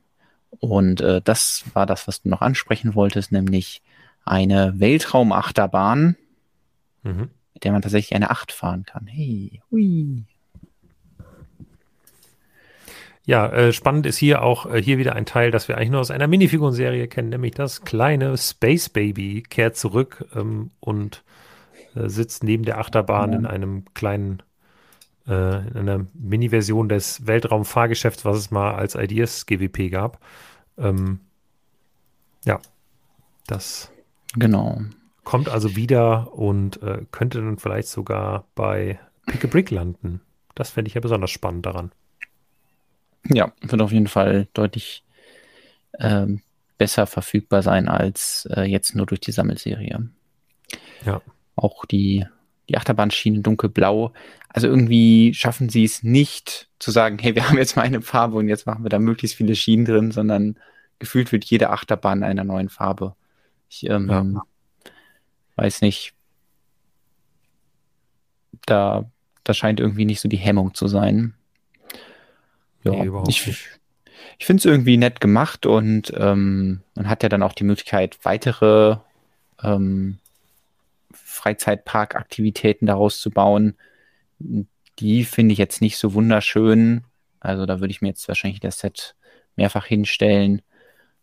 Und 0.59 1.01
äh, 1.01 1.23
das 1.23 1.65
war 1.73 1.87
das, 1.87 2.09
was 2.09 2.23
du 2.23 2.29
noch 2.29 2.41
ansprechen 2.41 2.97
wolltest, 2.97 3.31
nämlich 3.31 3.81
eine 4.25 4.81
Weltraumachterbahn, 4.81 6.17
mhm. 7.05 7.31
mit 7.55 7.63
der 7.63 7.71
man 7.71 7.83
tatsächlich 7.83 8.17
eine 8.17 8.31
8 8.31 8.51
fahren 8.51 8.85
kann. 8.85 9.07
Hey, 9.07 9.63
hui. 9.71 10.25
Ja, 13.25 13.47
äh, 13.53 13.73
spannend 13.73 14.07
ist 14.07 14.17
hier 14.17 14.43
auch 14.43 14.67
äh, 14.67 14.83
hier 14.83 14.99
wieder 14.99 15.15
ein 15.15 15.27
Teil, 15.27 15.53
das 15.53 15.69
wir 15.69 15.77
eigentlich 15.77 15.91
nur 15.91 16.01
aus 16.01 16.11
einer 16.11 16.27
Minifigurenserie 16.27 17.07
kennen, 17.07 17.29
nämlich 17.29 17.55
das 17.55 17.83
kleine 17.83 18.37
Space 18.37 18.89
Baby 18.89 19.45
kehrt 19.49 19.77
zurück 19.77 20.25
ähm, 20.35 20.73
und 20.81 21.23
äh, 21.95 22.09
sitzt 22.09 22.43
neben 22.43 22.65
der 22.65 22.79
Achterbahn 22.79 23.33
ja. 23.33 23.39
in 23.39 23.47
einem 23.47 23.85
kleinen 23.95 24.43
äh, 25.29 25.69
in 25.69 25.77
einer 25.77 26.07
Mini-Version 26.15 26.89
des 26.89 27.27
Weltraumfahrgeschäfts, 27.27 28.25
was 28.25 28.39
es 28.39 28.51
mal 28.51 28.75
als 28.75 28.95
Ideas 28.95 29.47
GWP 29.47 29.91
gab. 29.91 30.21
Ähm, 30.77 31.21
ja, 32.45 32.61
das 33.47 33.91
genau. 34.35 34.81
kommt 35.25 35.49
also 35.49 35.77
wieder 35.77 36.33
und 36.33 36.83
äh, 36.83 37.05
könnte 37.11 37.39
dann 37.39 37.59
vielleicht 37.59 37.89
sogar 37.89 38.47
bei 38.55 38.99
Pick 39.27 39.45
a 39.45 39.49
Brick 39.49 39.71
landen. 39.71 40.21
Das 40.55 40.71
fände 40.71 40.89
ich 40.89 40.95
ja 40.95 41.01
besonders 41.01 41.31
spannend 41.31 41.67
daran. 41.67 41.93
Ja, 43.25 43.53
wird 43.61 43.83
auf 43.83 43.93
jeden 43.93 44.07
Fall 44.07 44.49
deutlich 44.55 45.05
ähm, 45.99 46.43
besser 46.79 47.07
verfügbar 47.07 47.63
sein 47.63 47.89
als 47.89 48.49
äh, 48.55 48.63
jetzt 48.63 48.95
nur 48.95 49.07
durch 49.07 49.21
die 49.21 49.33
Sammelserie. 49.33 50.09
Ja. 51.05 51.21
Auch 51.57 51.85
die 51.85 52.25
die 52.69 52.77
Achterbahnschiene 52.77 53.41
dunkelblau. 53.41 54.13
Also 54.49 54.67
irgendwie 54.67 55.33
schaffen 55.35 55.69
sie 55.69 55.85
es 55.85 56.03
nicht 56.03 56.69
zu 56.79 56.91
sagen, 56.91 57.19
hey, 57.19 57.35
wir 57.35 57.45
haben 57.49 57.59
jetzt 57.59 57.77
mal 57.77 57.83
eine 57.83 58.03
Farbe 58.03 58.37
und 58.37 58.49
jetzt 58.49 58.67
machen 58.67 58.85
wir 58.85 58.91
da 58.91 58.99
möglichst 58.99 59.37
viele 59.37 59.57
Schienen 59.57 59.85
drin, 59.85 60.11
sondern 60.11 60.57
gefühlt 60.99 61.33
wird 61.33 61.45
jede 61.45 61.71
Achterbahn 61.71 62.23
einer 62.23 62.45
neuen 62.45 62.69
Farbe. 62.69 63.15
Ich 63.69 63.89
ähm, 63.89 64.09
ja. 64.09 64.43
weiß 65.57 65.83
nicht. 65.83 66.15
Da, 68.67 69.11
da 69.45 69.55
scheint 69.55 69.81
irgendwie 69.81 70.05
nicht 70.05 70.21
so 70.21 70.29
die 70.29 70.37
Hemmung 70.37 70.75
zu 70.75 70.89
sein. 70.89 71.35
Ja, 72.85 72.93
nee, 72.93 73.11
ich, 73.29 73.47
ich 74.39 74.47
finde 74.47 74.61
es 74.61 74.65
irgendwie 74.65 74.97
nett 74.97 75.21
gemacht 75.21 75.67
und 75.67 76.13
ähm, 76.17 76.83
man 76.95 77.09
hat 77.09 77.23
ja 77.23 77.29
dann 77.29 77.43
auch 77.43 77.53
die 77.53 77.65
Möglichkeit, 77.65 78.19
weitere 78.23 78.97
ähm, 79.63 80.19
Freizeitparkaktivitäten 81.39 82.87
daraus 82.87 83.21
zu 83.21 83.31
bauen. 83.31 83.77
Die 84.99 85.25
finde 85.25 85.53
ich 85.53 85.59
jetzt 85.59 85.81
nicht 85.81 85.97
so 85.97 86.15
wunderschön. 86.15 87.05
Also 87.41 87.67
da 87.67 87.81
würde 87.81 87.91
ich 87.91 88.03
mir 88.03 88.09
jetzt 88.09 88.29
wahrscheinlich 88.29 88.61
das 88.61 88.81
Set 88.81 89.15
mehrfach 89.57 89.87
hinstellen. 89.87 90.63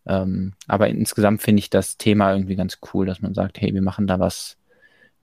Ähm, 0.06 0.54
aber 0.66 0.88
insgesamt 0.88 1.42
finde 1.42 1.60
ich 1.60 1.70
das 1.70 1.98
Thema 1.98 2.32
irgendwie 2.32 2.56
ganz 2.56 2.78
cool, 2.92 3.06
dass 3.06 3.20
man 3.20 3.34
sagt, 3.34 3.60
hey, 3.60 3.74
wir 3.74 3.82
machen 3.82 4.06
da 4.06 4.18
was 4.18 4.56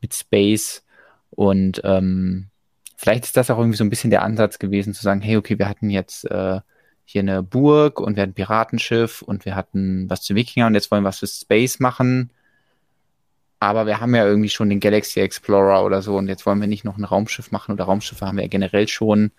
mit 0.01 0.13
Space. 0.13 0.83
Und 1.29 1.81
ähm, 1.83 2.49
vielleicht 2.95 3.25
ist 3.25 3.37
das 3.37 3.49
auch 3.49 3.57
irgendwie 3.57 3.77
so 3.77 3.83
ein 3.83 3.89
bisschen 3.89 4.11
der 4.11 4.23
Ansatz 4.23 4.59
gewesen, 4.59 4.93
zu 4.93 5.01
sagen, 5.01 5.21
hey, 5.21 5.37
okay, 5.37 5.57
wir 5.57 5.69
hatten 5.69 5.89
jetzt 5.89 6.25
äh, 6.29 6.59
hier 7.05 7.21
eine 7.21 7.43
Burg 7.43 7.99
und 7.99 8.15
wir 8.15 8.23
hatten 8.23 8.31
ein 8.31 8.35
Piratenschiff 8.35 9.21
und 9.21 9.45
wir 9.45 9.55
hatten 9.55 10.09
was 10.09 10.21
zu 10.21 10.35
Wikinger 10.35 10.67
und 10.67 10.75
jetzt 10.75 10.91
wollen 10.91 11.03
wir 11.03 11.07
was 11.07 11.19
für 11.19 11.27
Space 11.27 11.79
machen. 11.79 12.31
Aber 13.63 13.85
wir 13.85 13.99
haben 13.99 14.13
ja 14.15 14.25
irgendwie 14.25 14.49
schon 14.49 14.69
den 14.69 14.79
Galaxy 14.79 15.19
Explorer 15.19 15.83
oder 15.83 16.01
so 16.01 16.17
und 16.17 16.27
jetzt 16.27 16.45
wollen 16.45 16.59
wir 16.59 16.67
nicht 16.67 16.83
noch 16.83 16.97
ein 16.97 17.03
Raumschiff 17.03 17.51
machen 17.51 17.73
oder 17.73 17.85
Raumschiffe 17.85 18.25
haben 18.25 18.37
wir 18.37 18.43
ja 18.43 18.49
generell 18.49 18.87
schon, 18.87 19.31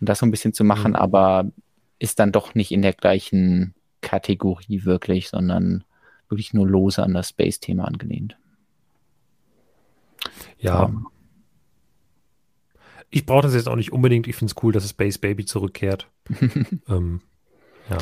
um 0.00 0.06
das 0.06 0.18
so 0.20 0.26
ein 0.26 0.30
bisschen 0.30 0.52
zu 0.52 0.64
machen, 0.64 0.92
mhm. 0.92 0.96
aber 0.96 1.44
ist 1.98 2.18
dann 2.18 2.32
doch 2.32 2.54
nicht 2.54 2.72
in 2.72 2.82
der 2.82 2.94
gleichen 2.94 3.74
Kategorie 4.00 4.84
wirklich, 4.84 5.28
sondern 5.28 5.84
wirklich 6.28 6.54
nur 6.54 6.66
lose 6.66 7.02
an 7.02 7.14
das 7.14 7.30
Space-Thema 7.30 7.84
angelehnt. 7.84 8.36
Ja. 10.58 10.84
Um. 10.84 11.08
Ich 13.10 13.26
brauche 13.26 13.42
das 13.42 13.54
jetzt 13.54 13.68
auch 13.68 13.76
nicht 13.76 13.92
unbedingt. 13.92 14.28
Ich 14.28 14.36
finde 14.36 14.52
es 14.52 14.62
cool, 14.62 14.72
dass 14.72 14.88
Space 14.88 15.18
Baby 15.18 15.44
zurückkehrt. 15.44 16.08
ähm, 16.88 17.20
ja. 17.90 17.98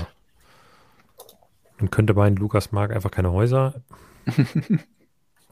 Dann 1.78 1.90
könnte 1.90 2.12
mein 2.14 2.36
Lukas 2.36 2.72
mag 2.72 2.94
einfach 2.94 3.11
keine 3.11 3.32
Häuser. 3.32 3.82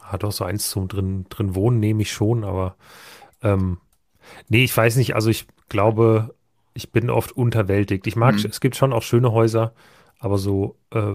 hat 0.06 0.24
auch 0.24 0.32
so 0.32 0.44
eins 0.44 0.70
zum 0.70 0.88
drin, 0.88 1.26
drin 1.28 1.54
wohnen, 1.54 1.80
nehme 1.80 2.02
ich 2.02 2.12
schon, 2.12 2.44
aber 2.44 2.76
ähm, 3.42 3.78
nee, 4.48 4.64
ich 4.64 4.76
weiß 4.76 4.96
nicht, 4.96 5.14
also 5.14 5.30
ich 5.30 5.46
glaube, 5.68 6.34
ich 6.74 6.92
bin 6.92 7.10
oft 7.10 7.32
unterwältigt. 7.32 8.06
Ich 8.06 8.16
mag, 8.16 8.36
Mhm. 8.36 8.50
es 8.50 8.60
gibt 8.60 8.76
schon 8.76 8.92
auch 8.92 9.02
schöne 9.02 9.32
Häuser, 9.32 9.74
aber 10.20 10.38
so, 10.38 10.76
äh, 10.92 11.14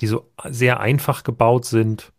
die 0.00 0.06
so 0.06 0.30
sehr 0.48 0.80
einfach 0.80 1.24
gebaut 1.24 1.64
sind, 1.64 2.12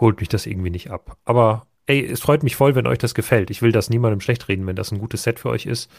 holt 0.00 0.20
mich 0.20 0.28
das 0.28 0.46
irgendwie 0.46 0.70
nicht 0.70 0.90
ab. 0.90 1.16
Aber 1.24 1.66
ey, 1.86 2.04
es 2.04 2.20
freut 2.20 2.42
mich 2.42 2.56
voll, 2.56 2.74
wenn 2.74 2.86
euch 2.86 2.98
das 2.98 3.14
gefällt. 3.14 3.50
Ich 3.50 3.62
will 3.62 3.72
das 3.72 3.90
niemandem 3.90 4.20
schlecht 4.20 4.48
reden, 4.48 4.66
wenn 4.66 4.76
das 4.76 4.92
ein 4.92 4.98
gutes 4.98 5.22
Set 5.22 5.40
für 5.40 5.50
euch 5.50 5.66
ist 5.66 5.90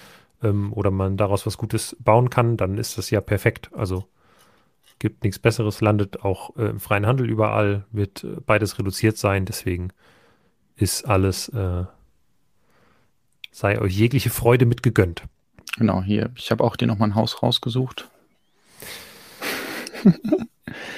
ähm, 0.44 0.72
oder 0.74 0.92
man 0.92 1.18
daraus 1.18 1.46
was 1.46 1.58
Gutes 1.58 1.96
bauen 2.00 2.30
kann, 2.30 2.58
dann 2.58 2.78
ist 2.78 2.98
das 2.98 3.10
ja 3.10 3.22
perfekt. 3.22 3.72
Also 3.74 4.06
gibt 5.02 5.24
nichts 5.24 5.40
Besseres, 5.40 5.82
landet 5.82 6.24
auch 6.24 6.56
äh, 6.56 6.70
im 6.70 6.80
freien 6.80 7.08
Handel 7.08 7.30
überall, 7.30 7.86
wird 7.92 8.24
äh, 8.24 8.38
beides 8.46 8.78
reduziert 8.78 9.18
sein, 9.18 9.46
deswegen 9.46 9.90
ist 10.76 11.06
alles, 11.06 11.50
äh, 11.50 11.86
sei 13.52 13.82
euch 13.82 13.98
jegliche 13.98 14.30
Freude 14.30 14.66
mit 14.66 14.84
gegönnt. 14.84 15.24
Genau, 15.78 16.04
hier. 16.04 16.30
Ich 16.36 16.52
habe 16.52 16.64
auch 16.64 16.76
dir 16.76 16.88
nochmal 16.88 17.10
ein 17.10 17.16
Haus 17.16 17.42
rausgesucht. 17.42 18.10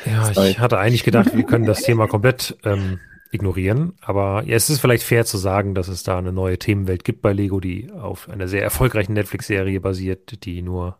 Ja, 0.06 0.26
Sorry. 0.34 0.50
ich 0.50 0.60
hatte 0.60 0.80
eigentlich 0.80 1.04
gedacht, 1.04 1.36
wir 1.36 1.44
können 1.44 1.66
das 1.66 1.82
Thema 1.82 2.08
komplett 2.08 2.58
ähm, 2.66 3.00
ignorieren, 3.32 3.94
aber 4.02 4.44
ja, 4.46 4.56
es 4.56 4.70
ist 4.70 4.82
vielleicht 4.82 5.04
fair 5.04 5.26
zu 5.26 5.38
sagen, 5.38 5.76
dass 5.76 5.88
es 5.88 6.04
da 6.04 6.18
eine 6.18 6.34
neue 6.34 6.60
Themenwelt 6.60 7.06
gibt 7.06 7.22
bei 7.22 7.32
Lego, 7.32 7.62
die 7.62 7.90
auf 7.92 8.30
einer 8.30 8.50
sehr 8.50 8.64
erfolgreichen 8.64 9.14
Netflix-Serie 9.14 9.80
basiert, 9.80 10.44
die 10.44 10.62
nur 10.62 10.98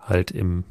halt 0.00 0.32
im 0.32 0.64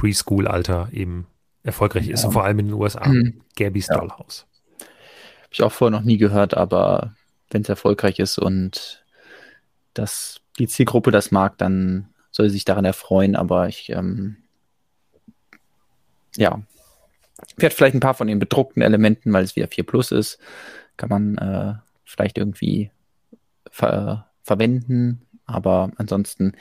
Preschool-Alter 0.00 0.88
eben 0.92 1.26
erfolgreich 1.62 2.08
ist 2.08 2.22
Ja. 2.22 2.28
und 2.28 2.32
vor 2.32 2.44
allem 2.44 2.58
in 2.60 2.66
den 2.68 2.74
USA. 2.74 3.06
Mhm. 3.06 3.42
Gabby's 3.56 3.88
Ja. 3.88 3.98
Dollhouse. 3.98 4.46
Habe 4.80 5.52
ich 5.52 5.62
auch 5.62 5.72
vorher 5.72 5.96
noch 5.98 6.04
nie 6.04 6.16
gehört, 6.16 6.54
aber 6.56 7.14
wenn 7.50 7.62
es 7.62 7.68
erfolgreich 7.68 8.18
ist 8.18 8.38
und 8.38 9.04
dass 9.94 10.40
die 10.58 10.68
Zielgruppe 10.68 11.10
das 11.10 11.30
mag, 11.30 11.58
dann 11.58 12.08
soll 12.30 12.48
sie 12.48 12.54
sich 12.54 12.64
daran 12.64 12.84
erfreuen. 12.84 13.36
Aber 13.36 13.68
ich, 13.68 13.90
ähm, 13.90 14.36
ja, 16.36 16.62
werde 17.56 17.74
vielleicht 17.74 17.94
ein 17.94 18.00
paar 18.00 18.14
von 18.14 18.28
den 18.28 18.38
bedruckten 18.38 18.82
Elementen, 18.82 19.32
weil 19.32 19.44
es 19.44 19.56
wieder 19.56 19.68
4 19.68 19.84
Plus 19.84 20.12
ist, 20.12 20.38
kann 20.96 21.08
man 21.08 21.36
äh, 21.38 21.74
vielleicht 22.04 22.38
irgendwie 22.38 22.90
ver 23.70 24.26
verwenden. 24.42 25.26
Aber 25.50 25.90
ansonsten 25.96 26.52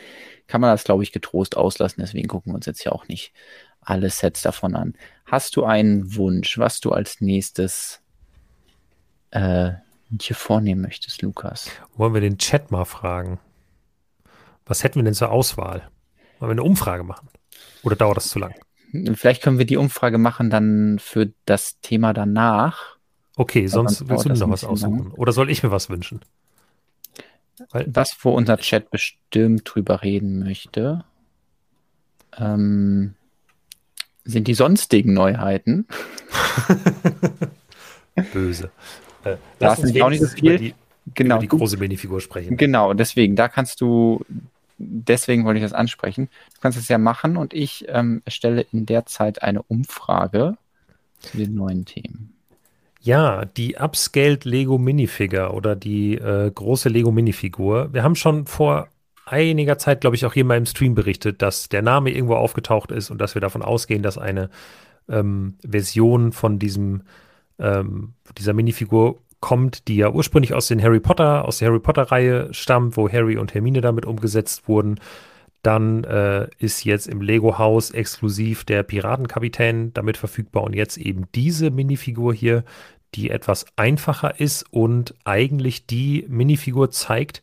kann 0.48 0.62
man 0.62 0.72
das, 0.72 0.84
glaube 0.84 1.04
ich, 1.04 1.12
getrost 1.12 1.56
auslassen. 1.56 2.02
Deswegen 2.02 2.28
gucken 2.28 2.52
wir 2.52 2.56
uns 2.56 2.66
jetzt 2.66 2.84
ja 2.84 2.92
auch 2.92 3.08
nicht 3.08 3.34
alle 3.82 4.10
Sets 4.10 4.42
davon 4.42 4.76
an. 4.76 4.94
Hast 5.26 5.56
du 5.56 5.64
einen 5.64 6.16
Wunsch, 6.16 6.58
was 6.58 6.80
du 6.80 6.92
als 6.92 7.22
nächstes 7.22 8.02
äh, 9.32 9.72
dir 10.10 10.36
vornehmen 10.36 10.82
möchtest, 10.82 11.22
Lukas? 11.22 11.70
Wollen 11.96 12.14
wir 12.14 12.22
den 12.22 12.38
Chat 12.38 12.72
mal 12.72 12.86
fragen? 12.86 13.40
Was 14.66 14.84
hätten 14.84 14.96
wir 14.96 15.04
denn 15.04 15.14
zur 15.14 15.32
Auswahl? 15.32 15.90
Wollen 16.40 16.50
wir 16.50 16.54
eine 16.54 16.64
Umfrage 16.64 17.04
machen? 17.04 17.30
Oder 17.84 17.96
dauert 17.96 18.18
das 18.18 18.30
zu 18.30 18.40
lang? 18.40 18.54
Vielleicht 19.14 19.44
können 19.44 19.60
wir 19.60 19.66
die 19.66 19.78
Umfrage 19.78 20.18
machen 20.18 20.50
dann 20.50 20.98
für 21.00 21.32
das 21.46 21.80
Thema 21.82 22.14
danach. 22.14 22.98
Okay, 23.36 23.68
sonst 23.68 24.10
willst 24.10 24.26
du 24.26 24.30
dir 24.30 24.40
noch 24.40 24.50
was 24.50 24.64
aussuchen? 24.64 25.12
Oder 25.12 25.32
soll 25.32 25.50
ich 25.50 25.64
mir 25.64 25.72
was 25.72 25.90
wünschen? 25.90 26.22
Was, 27.88 28.18
wo 28.22 28.32
unser 28.32 28.58
Chat 28.58 28.90
bestimmt 28.90 29.64
drüber 29.66 30.02
reden 30.04 30.40
möchte, 30.40 31.04
ähm, 32.38 33.16
sind 34.24 34.48
die 34.48 34.54
sonstigen 34.54 35.14
Neuheiten. 35.14 35.88
böse. 38.34 38.72
Äh, 39.24 39.38
Da 39.60 39.70
lass 39.70 39.80
uns 39.80 40.02
auch 40.02 40.10
nicht 40.10 40.22
so 40.22 40.28
viel. 40.28 40.50
Über 40.50 40.58
die, 40.58 40.76
Genau, 41.16 41.36
über 41.36 41.42
die 41.42 41.48
große 41.48 41.78
Minifigur 41.78 42.22
sprechen. 42.22 42.58
Genau, 42.58 42.94
deswegen, 42.94 43.36
da 43.36 43.48
kannst 43.48 43.82
du, 43.82 44.24
deswegen 44.78 45.46
wollte 45.46 45.60
ich 45.60 45.64
das 45.64 45.74
ansprechen. 45.74 46.30
Du 46.54 46.62
kannst 46.62 46.78
es 46.78 46.88
ja 46.88 46.98
machen 46.98 47.38
und 47.38 47.54
ich 47.54 47.86
ähm, 47.88 48.22
erstelle 48.26 48.66
in 48.72 48.86
der 48.86 49.06
Zeit 49.06 49.42
eine 49.42 49.64
Umfrage 49.64 50.58
zu 51.20 51.38
den 51.38 51.56
neuen 51.56 51.86
Themen. 51.86 52.34
Ja, 53.02 53.46
die 53.46 53.78
Upscaled 53.78 54.44
Lego 54.44 54.78
Minifigure 54.78 55.54
oder 55.54 55.76
die 55.76 56.16
äh, 56.16 56.52
große 56.52 56.90
Lego 56.90 57.12
Minifigur. 57.12 57.94
Wir 57.94 58.04
haben 58.04 58.16
schon 58.16 58.46
vor 58.46 58.90
einiger 59.26 59.78
Zeit, 59.78 60.02
glaube 60.02 60.16
ich, 60.16 60.26
auch 60.26 60.34
hier 60.34 60.44
mal 60.44 60.58
im 60.58 60.66
Stream 60.66 60.96
berichtet, 60.96 61.42
dass 61.42 61.70
der 61.70 61.82
Name 61.82 62.12
irgendwo 62.12 62.36
aufgetaucht 62.36 62.92
ist 62.92 63.10
und 63.10 63.20
dass 63.20 63.36
wir 63.36 63.42
davon 63.42 63.62
ausgehen, 63.62 64.04
dass 64.04 64.18
eine 64.18 64.50
ähm, 65.08 65.56
Version 65.66 66.34
von 66.34 66.60
diesem 66.60 67.04
ähm, 67.58 68.14
dieser 68.38 68.54
Minifigur 68.54 69.20
kommt, 69.40 69.88
die 69.88 69.98
ja 69.98 70.10
ursprünglich 70.12 70.54
aus 70.54 70.68
den 70.68 70.82
Harry 70.82 71.00
Potter, 71.00 71.46
aus 71.46 71.60
der 71.60 71.70
Harry 71.70 71.80
Potter 71.80 72.04
Reihe 72.04 72.54
stammt, 72.54 72.98
wo 72.98 73.10
Harry 73.10 73.38
und 73.38 73.54
Hermine 73.54 73.82
damit 73.82 74.06
umgesetzt 74.06 74.68
wurden. 74.68 75.00
Dann 75.62 76.04
äh, 76.06 76.48
ist 76.58 76.86
jetzt 76.86 77.08
im 77.08 77.22
Lego-Haus 77.22 77.92
exklusiv 77.92 78.64
der 78.64 78.84
Piratenkapitän 78.84 79.94
damit 79.94 80.18
verfügbar 80.18 80.64
und 80.64 80.74
jetzt 80.74 80.98
eben 80.98 81.26
diese 81.36 81.70
Minifigur 81.70 82.34
hier, 82.34 82.64
die 83.16 83.30
etwas 83.30 83.66
einfacher 83.76 84.40
ist 84.40 84.66
und 84.72 85.16
eigentlich 85.26 85.86
die 85.86 86.26
Minifigur 86.30 86.92
zeigt, 86.92 87.42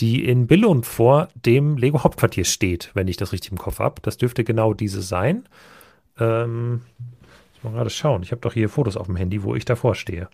die 0.00 0.24
in 0.24 0.46
Billund 0.46 0.86
vor 0.86 1.28
dem 1.34 1.76
Lego-Hauptquartier 1.76 2.44
steht, 2.44 2.90
wenn 2.94 3.08
ich 3.08 3.16
das 3.16 3.32
richtig 3.32 3.50
im 3.50 3.58
Kopf 3.58 3.80
habe. 3.80 4.00
Das 4.02 4.16
dürfte 4.16 4.44
genau 4.44 4.74
diese 4.74 5.02
sein. 5.02 5.48
Ähm, 6.18 6.82
muss 7.54 7.64
mal 7.64 7.72
gerade 7.72 7.90
schauen. 7.90 8.22
Ich 8.22 8.30
habe 8.30 8.40
doch 8.40 8.52
hier 8.52 8.68
Fotos 8.68 8.96
auf 8.96 9.06
dem 9.06 9.16
Handy, 9.16 9.42
wo 9.42 9.54
ich 9.54 9.64
davor 9.64 9.94
stehe. 9.94 10.28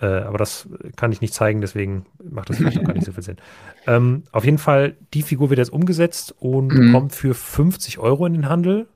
Äh, 0.00 0.06
aber 0.06 0.38
das 0.38 0.68
kann 0.96 1.12
ich 1.12 1.20
nicht 1.20 1.34
zeigen, 1.34 1.60
deswegen 1.60 2.06
macht 2.22 2.48
das 2.50 2.58
vielleicht 2.58 2.78
auch 2.78 2.84
gar 2.84 2.94
nicht 2.94 3.04
so 3.04 3.12
viel 3.12 3.22
Sinn. 3.22 3.36
Ähm, 3.86 4.22
auf 4.32 4.44
jeden 4.44 4.58
Fall, 4.58 4.96
die 5.12 5.22
Figur 5.22 5.50
wird 5.50 5.58
jetzt 5.58 5.72
umgesetzt 5.72 6.34
und 6.38 6.72
Mhm. 6.72 6.92
kommt 6.92 7.14
für 7.14 7.34
50 7.34 7.98
Euro 7.98 8.24
in 8.26 8.32
den 8.32 8.48
Handel, 8.48 8.88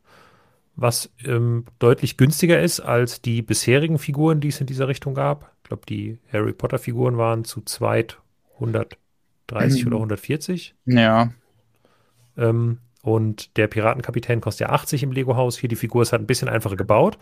was 0.76 1.10
ähm, 1.24 1.64
deutlich 1.78 2.16
günstiger 2.16 2.60
ist 2.60 2.80
als 2.80 3.20
die 3.20 3.42
bisherigen 3.42 3.98
Figuren, 3.98 4.40
die 4.40 4.48
es 4.48 4.60
in 4.60 4.66
dieser 4.66 4.88
Richtung 4.88 5.14
gab. 5.14 5.52
Ich 5.62 5.68
glaube, 5.68 5.82
die 5.86 6.18
Harry 6.32 6.52
Potter-Figuren 6.52 7.18
waren 7.18 7.44
zu 7.44 7.60
zweit 7.62 8.18
130 8.54 9.82
Mhm. 9.84 9.86
oder 9.88 9.96
140. 9.98 10.74
Ja, 10.86 11.30
Ähm, 12.36 12.78
und 13.08 13.56
der 13.56 13.68
Piratenkapitän 13.68 14.40
kostet 14.42 14.68
ja 14.68 14.74
80 14.74 15.02
im 15.02 15.12
Lego-Haus. 15.12 15.56
Hier 15.56 15.68
die 15.68 15.76
Figur 15.76 16.02
ist 16.02 16.12
halt 16.12 16.22
ein 16.22 16.26
bisschen 16.26 16.48
einfacher 16.48 16.76
gebaut, 16.76 17.18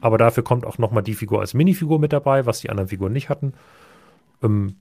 aber 0.00 0.18
dafür 0.18 0.44
kommt 0.44 0.66
auch 0.66 0.76
noch 0.76 0.90
mal 0.90 1.00
die 1.00 1.14
Figur 1.14 1.40
als 1.40 1.54
Minifigur 1.54 1.98
mit 1.98 2.12
dabei, 2.12 2.44
was 2.44 2.60
die 2.60 2.68
anderen 2.68 2.88
Figuren 2.88 3.12
nicht 3.12 3.30
hatten. 3.30 3.54
Ähm, 4.42 4.76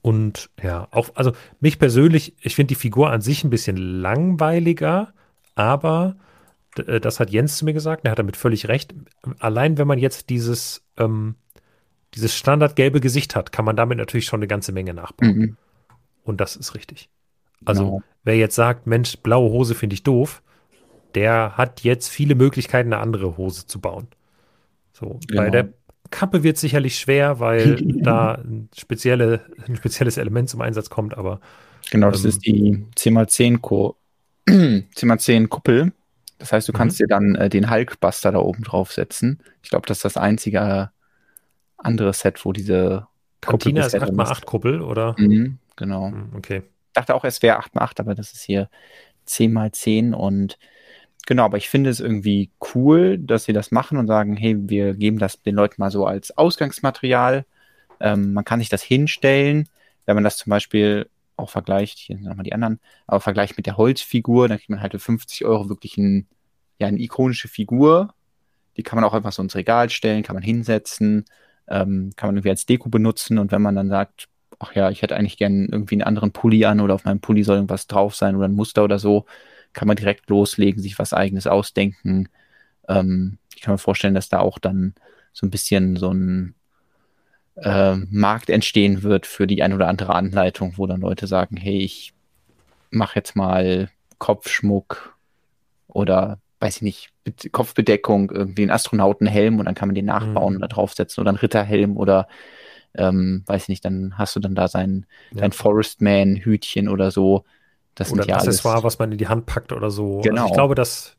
und 0.00 0.50
ja, 0.62 0.88
auch, 0.92 1.10
also 1.14 1.32
mich 1.60 1.78
persönlich, 1.78 2.34
ich 2.40 2.54
finde 2.54 2.68
die 2.68 2.74
Figur 2.76 3.10
an 3.10 3.20
sich 3.20 3.44
ein 3.44 3.50
bisschen 3.50 3.76
langweiliger, 3.76 5.12
aber 5.54 6.16
äh, 6.76 6.98
das 7.00 7.20
hat 7.20 7.30
Jens 7.30 7.58
zu 7.58 7.64
mir 7.64 7.74
gesagt, 7.74 8.04
der 8.04 8.12
hat 8.12 8.18
damit 8.18 8.36
völlig 8.36 8.68
recht. 8.68 8.94
Allein 9.40 9.76
wenn 9.76 9.86
man 9.86 9.98
jetzt 9.98 10.30
dieses, 10.30 10.82
ähm, 10.96 11.34
dieses 12.14 12.34
standardgelbe 12.34 13.00
Gesicht 13.00 13.36
hat, 13.36 13.52
kann 13.52 13.64
man 13.64 13.76
damit 13.76 13.98
natürlich 13.98 14.26
schon 14.26 14.38
eine 14.38 14.48
ganze 14.48 14.72
Menge 14.72 14.94
nachbauen. 14.94 15.36
mhm. 15.36 15.56
Und 16.24 16.40
das 16.40 16.56
ist 16.56 16.74
richtig. 16.74 17.08
Also, 17.64 17.92
Genau. 17.92 18.02
wer 18.24 18.36
jetzt 18.36 18.54
sagt, 18.54 18.86
Mensch, 18.86 19.16
blaue 19.18 19.50
Hose 19.50 19.74
finde 19.74 19.94
ich 19.94 20.02
doof, 20.02 20.42
der 21.14 21.56
hat 21.56 21.82
jetzt 21.82 22.08
viele 22.10 22.34
Möglichkeiten, 22.34 22.92
eine 22.92 23.02
andere 23.02 23.36
Hose 23.38 23.66
zu 23.66 23.80
bauen. 23.80 24.08
So, 24.92 25.24
bei 25.34 25.50
Genau. 25.50 25.50
der 25.50 25.74
Kappe 26.10 26.42
wird 26.42 26.58
sicherlich 26.58 26.98
schwer, 26.98 27.40
weil 27.40 27.84
da 28.02 28.34
ein, 28.36 28.70
spezielle, 28.76 29.46
ein 29.68 29.76
spezielles 29.76 30.16
Element 30.18 30.50
zum 30.50 30.60
Einsatz 30.62 30.90
kommt, 30.90 31.16
aber 31.18 31.40
Genau, 31.90 32.10
das 32.10 32.24
Ähm, 32.24 32.24
ist 32.24 32.44
die 32.46 32.84
10x10 32.96 33.60
Ko 33.62 33.96
10x10 34.46 35.48
Kuppel. 35.48 35.92
Das 36.38 36.52
heißt, 36.52 36.68
du 36.68 36.72
Mhm. 36.72 36.72
kannst 36.72 36.98
dir 37.00 37.06
dann 37.06 37.34
äh, 37.36 37.48
den 37.48 37.70
Hulkbuster 37.70 38.32
da 38.32 38.38
oben 38.38 38.62
draufsetzen. 38.64 39.42
Ich 39.62 39.70
glaube, 39.70 39.86
das 39.86 39.98
ist 39.98 40.04
das 40.04 40.16
einzige 40.16 40.58
äh, 40.58 40.86
andere 41.78 42.12
Set, 42.12 42.44
wo 42.44 42.52
diese 42.52 43.08
Cantina 43.40 43.86
ist 43.86 43.94
bisher 43.94 44.00
drin 44.00 44.18
8x8 44.18 44.44
Kuppel, 44.46 44.82
oder? 44.82 45.16
Mhm, 45.18 45.58
genau. 45.76 46.10
Hm, 46.10 46.32
Okay. 46.36 46.62
Dachte 46.96 47.14
auch, 47.14 47.24
es 47.24 47.42
wäre 47.42 47.60
8x8, 47.60 48.00
aber 48.00 48.14
das 48.14 48.32
ist 48.32 48.42
hier 48.44 48.68
10x10 49.28 50.14
und 50.14 50.58
genau, 51.26 51.44
aber 51.44 51.58
ich 51.58 51.68
finde 51.68 51.90
es 51.90 52.00
irgendwie 52.00 52.50
cool, 52.74 53.18
dass 53.18 53.44
sie 53.44 53.52
das 53.52 53.70
machen 53.70 53.98
und 53.98 54.06
sagen, 54.06 54.36
hey, 54.36 54.56
wir 54.68 54.94
geben 54.94 55.18
das 55.18 55.42
den 55.42 55.54
Leuten 55.54 55.76
mal 55.78 55.90
so 55.90 56.06
als 56.06 56.36
Ausgangsmaterial. 56.36 57.44
Ähm, 58.00 58.32
man 58.32 58.44
kann 58.44 58.60
sich 58.60 58.68
das 58.68 58.82
hinstellen, 58.82 59.68
wenn 60.06 60.14
man 60.16 60.24
das 60.24 60.36
zum 60.38 60.50
Beispiel 60.50 61.08
auch 61.36 61.50
vergleicht, 61.50 61.98
hier 61.98 62.16
sind 62.16 62.26
nochmal 62.26 62.44
die 62.44 62.54
anderen, 62.54 62.80
aber 63.06 63.20
vergleicht 63.20 63.56
mit 63.56 63.66
der 63.66 63.76
Holzfigur, 63.76 64.48
dann 64.48 64.58
kriegt 64.58 64.70
man 64.70 64.80
halt 64.80 64.92
für 64.92 64.98
50 64.98 65.44
Euro 65.44 65.68
wirklich 65.68 65.98
ein, 65.98 66.28
ja, 66.78 66.86
eine 66.86 67.00
ikonische 67.00 67.48
Figur. 67.48 68.14
Die 68.76 68.82
kann 68.82 68.96
man 68.96 69.04
auch 69.04 69.14
einfach 69.14 69.32
so 69.32 69.42
ins 69.42 69.54
Regal 69.54 69.90
stellen, 69.90 70.22
kann 70.22 70.34
man 70.34 70.42
hinsetzen, 70.42 71.24
ähm, 71.68 72.12
kann 72.16 72.28
man 72.28 72.36
irgendwie 72.36 72.50
als 72.50 72.66
Deko 72.66 72.88
benutzen 72.88 73.38
und 73.38 73.52
wenn 73.52 73.62
man 73.62 73.74
dann 73.74 73.88
sagt, 73.88 74.28
ach 74.58 74.74
ja, 74.74 74.90
ich 74.90 75.02
hätte 75.02 75.16
eigentlich 75.16 75.38
gern 75.38 75.68
irgendwie 75.70 75.96
einen 75.96 76.02
anderen 76.02 76.32
Pulli 76.32 76.64
an 76.64 76.80
oder 76.80 76.94
auf 76.94 77.04
meinem 77.04 77.20
Pulli 77.20 77.42
soll 77.44 77.56
irgendwas 77.56 77.86
drauf 77.86 78.14
sein 78.14 78.36
oder 78.36 78.46
ein 78.46 78.54
Muster 78.54 78.84
oder 78.84 78.98
so, 78.98 79.26
kann 79.72 79.88
man 79.88 79.96
direkt 79.96 80.28
loslegen, 80.30 80.82
sich 80.82 80.98
was 80.98 81.12
eigenes 81.12 81.46
ausdenken. 81.46 82.28
Ähm, 82.88 83.38
ich 83.54 83.62
kann 83.62 83.74
mir 83.74 83.78
vorstellen, 83.78 84.14
dass 84.14 84.28
da 84.28 84.40
auch 84.40 84.58
dann 84.58 84.94
so 85.32 85.46
ein 85.46 85.50
bisschen 85.50 85.96
so 85.96 86.10
ein 86.12 86.54
äh, 87.56 87.96
Markt 88.10 88.50
entstehen 88.50 89.02
wird 89.02 89.26
für 89.26 89.46
die 89.46 89.62
ein 89.62 89.72
oder 89.72 89.88
andere 89.88 90.14
Anleitung, 90.14 90.74
wo 90.76 90.86
dann 90.86 91.00
Leute 91.00 91.26
sagen, 91.26 91.56
hey, 91.56 91.78
ich 91.78 92.12
mache 92.90 93.16
jetzt 93.16 93.36
mal 93.36 93.90
Kopfschmuck 94.18 95.16
oder 95.88 96.38
weiß 96.60 96.76
ich 96.76 96.82
nicht, 96.82 97.10
Kopfbedeckung, 97.52 98.30
irgendwie 98.30 98.62
einen 98.62 98.70
Astronautenhelm 98.70 99.58
und 99.58 99.66
dann 99.66 99.74
kann 99.74 99.88
man 99.88 99.94
den 99.94 100.06
nachbauen 100.06 100.54
mhm. 100.54 100.58
oder 100.58 100.68
draufsetzen 100.68 101.20
oder 101.20 101.30
einen 101.30 101.38
Ritterhelm 101.38 101.96
oder 101.96 102.28
ähm, 102.94 103.42
weiß 103.46 103.64
ich 103.64 103.68
nicht, 103.68 103.84
dann 103.84 104.16
hast 104.18 104.36
du 104.36 104.40
dann 104.40 104.54
da 104.54 104.68
sein, 104.68 105.06
ja. 105.32 105.40
dein 105.42 105.52
Forestman-Hütchen 105.52 106.88
oder 106.88 107.10
so. 107.10 107.44
Das 107.94 108.12
oder 108.12 108.24
ein 108.24 108.28
ja 108.28 108.36
Accessoire, 108.36 108.82
was 108.82 108.98
man 108.98 109.12
in 109.12 109.18
die 109.18 109.28
Hand 109.28 109.46
packt 109.46 109.72
oder 109.72 109.90
so. 109.90 110.20
Genau. 110.20 110.42
Also 110.42 110.46
ich 110.46 110.54
glaube, 110.54 110.74
das, 110.74 111.16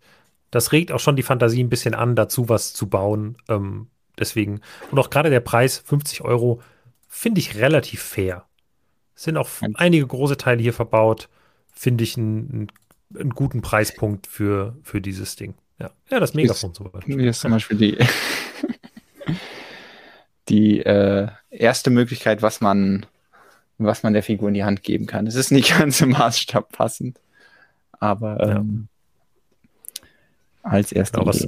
das 0.52 0.72
regt 0.72 0.92
auch 0.92 1.00
schon 1.00 1.16
die 1.16 1.24
Fantasie 1.24 1.64
ein 1.64 1.70
bisschen 1.70 1.96
an, 1.96 2.16
dazu 2.16 2.50
was 2.50 2.74
zu 2.74 2.88
bauen. 2.88 3.38
Ähm, 3.50 3.88
deswegen, 4.18 4.62
und 4.92 5.00
auch 5.00 5.10
gerade 5.10 5.30
der 5.30 5.40
Preis, 5.40 5.80
50 5.80 6.22
Euro, 6.22 6.62
finde 7.08 7.40
ich 7.40 7.56
relativ 7.56 8.02
fair. 8.02 8.46
Es 9.16 9.24
sind 9.24 9.38
auch 9.38 9.50
einige 9.74 10.06
große 10.06 10.38
Teile 10.38 10.62
hier 10.62 10.74
verbaut, 10.74 11.30
finde 11.74 12.04
ich 12.04 12.18
einen, 12.18 12.68
einen, 13.18 13.32
guten 13.32 13.62
Preispunkt 13.62 14.28
für, 14.28 14.78
für 14.84 15.02
dieses 15.02 15.36
Ding. 15.36 15.56
Ja, 15.80 15.90
ja 16.12 16.20
das 16.20 16.36
Megafon 16.36 16.74
zum 16.76 16.92
Beispiel. 16.92 17.20
Hier 17.20 17.30
ist 17.32 17.40
zum 17.40 17.52
Beispiel 17.52 17.78
die, 17.78 17.98
die 20.50 20.80
äh, 20.80 21.28
erste 21.50 21.90
Möglichkeit, 21.90 22.42
was 22.42 22.62
man, 22.62 23.06
was 23.78 24.04
man 24.04 24.14
der 24.14 24.24
Figur 24.24 24.48
in 24.48 24.54
die 24.54 24.64
Hand 24.64 24.84
geben 24.84 25.06
kann. 25.06 25.28
Es 25.28 25.36
ist 25.36 25.52
nicht 25.52 25.78
ganz 25.78 26.02
im 26.02 26.10
Maßstab 26.10 26.72
passend, 26.72 27.20
aber 28.00 28.40
ähm, 28.42 28.88
ja. 29.98 30.04
als 30.64 30.92
erste 30.92 31.20
genau, 31.20 31.30
was, 31.30 31.48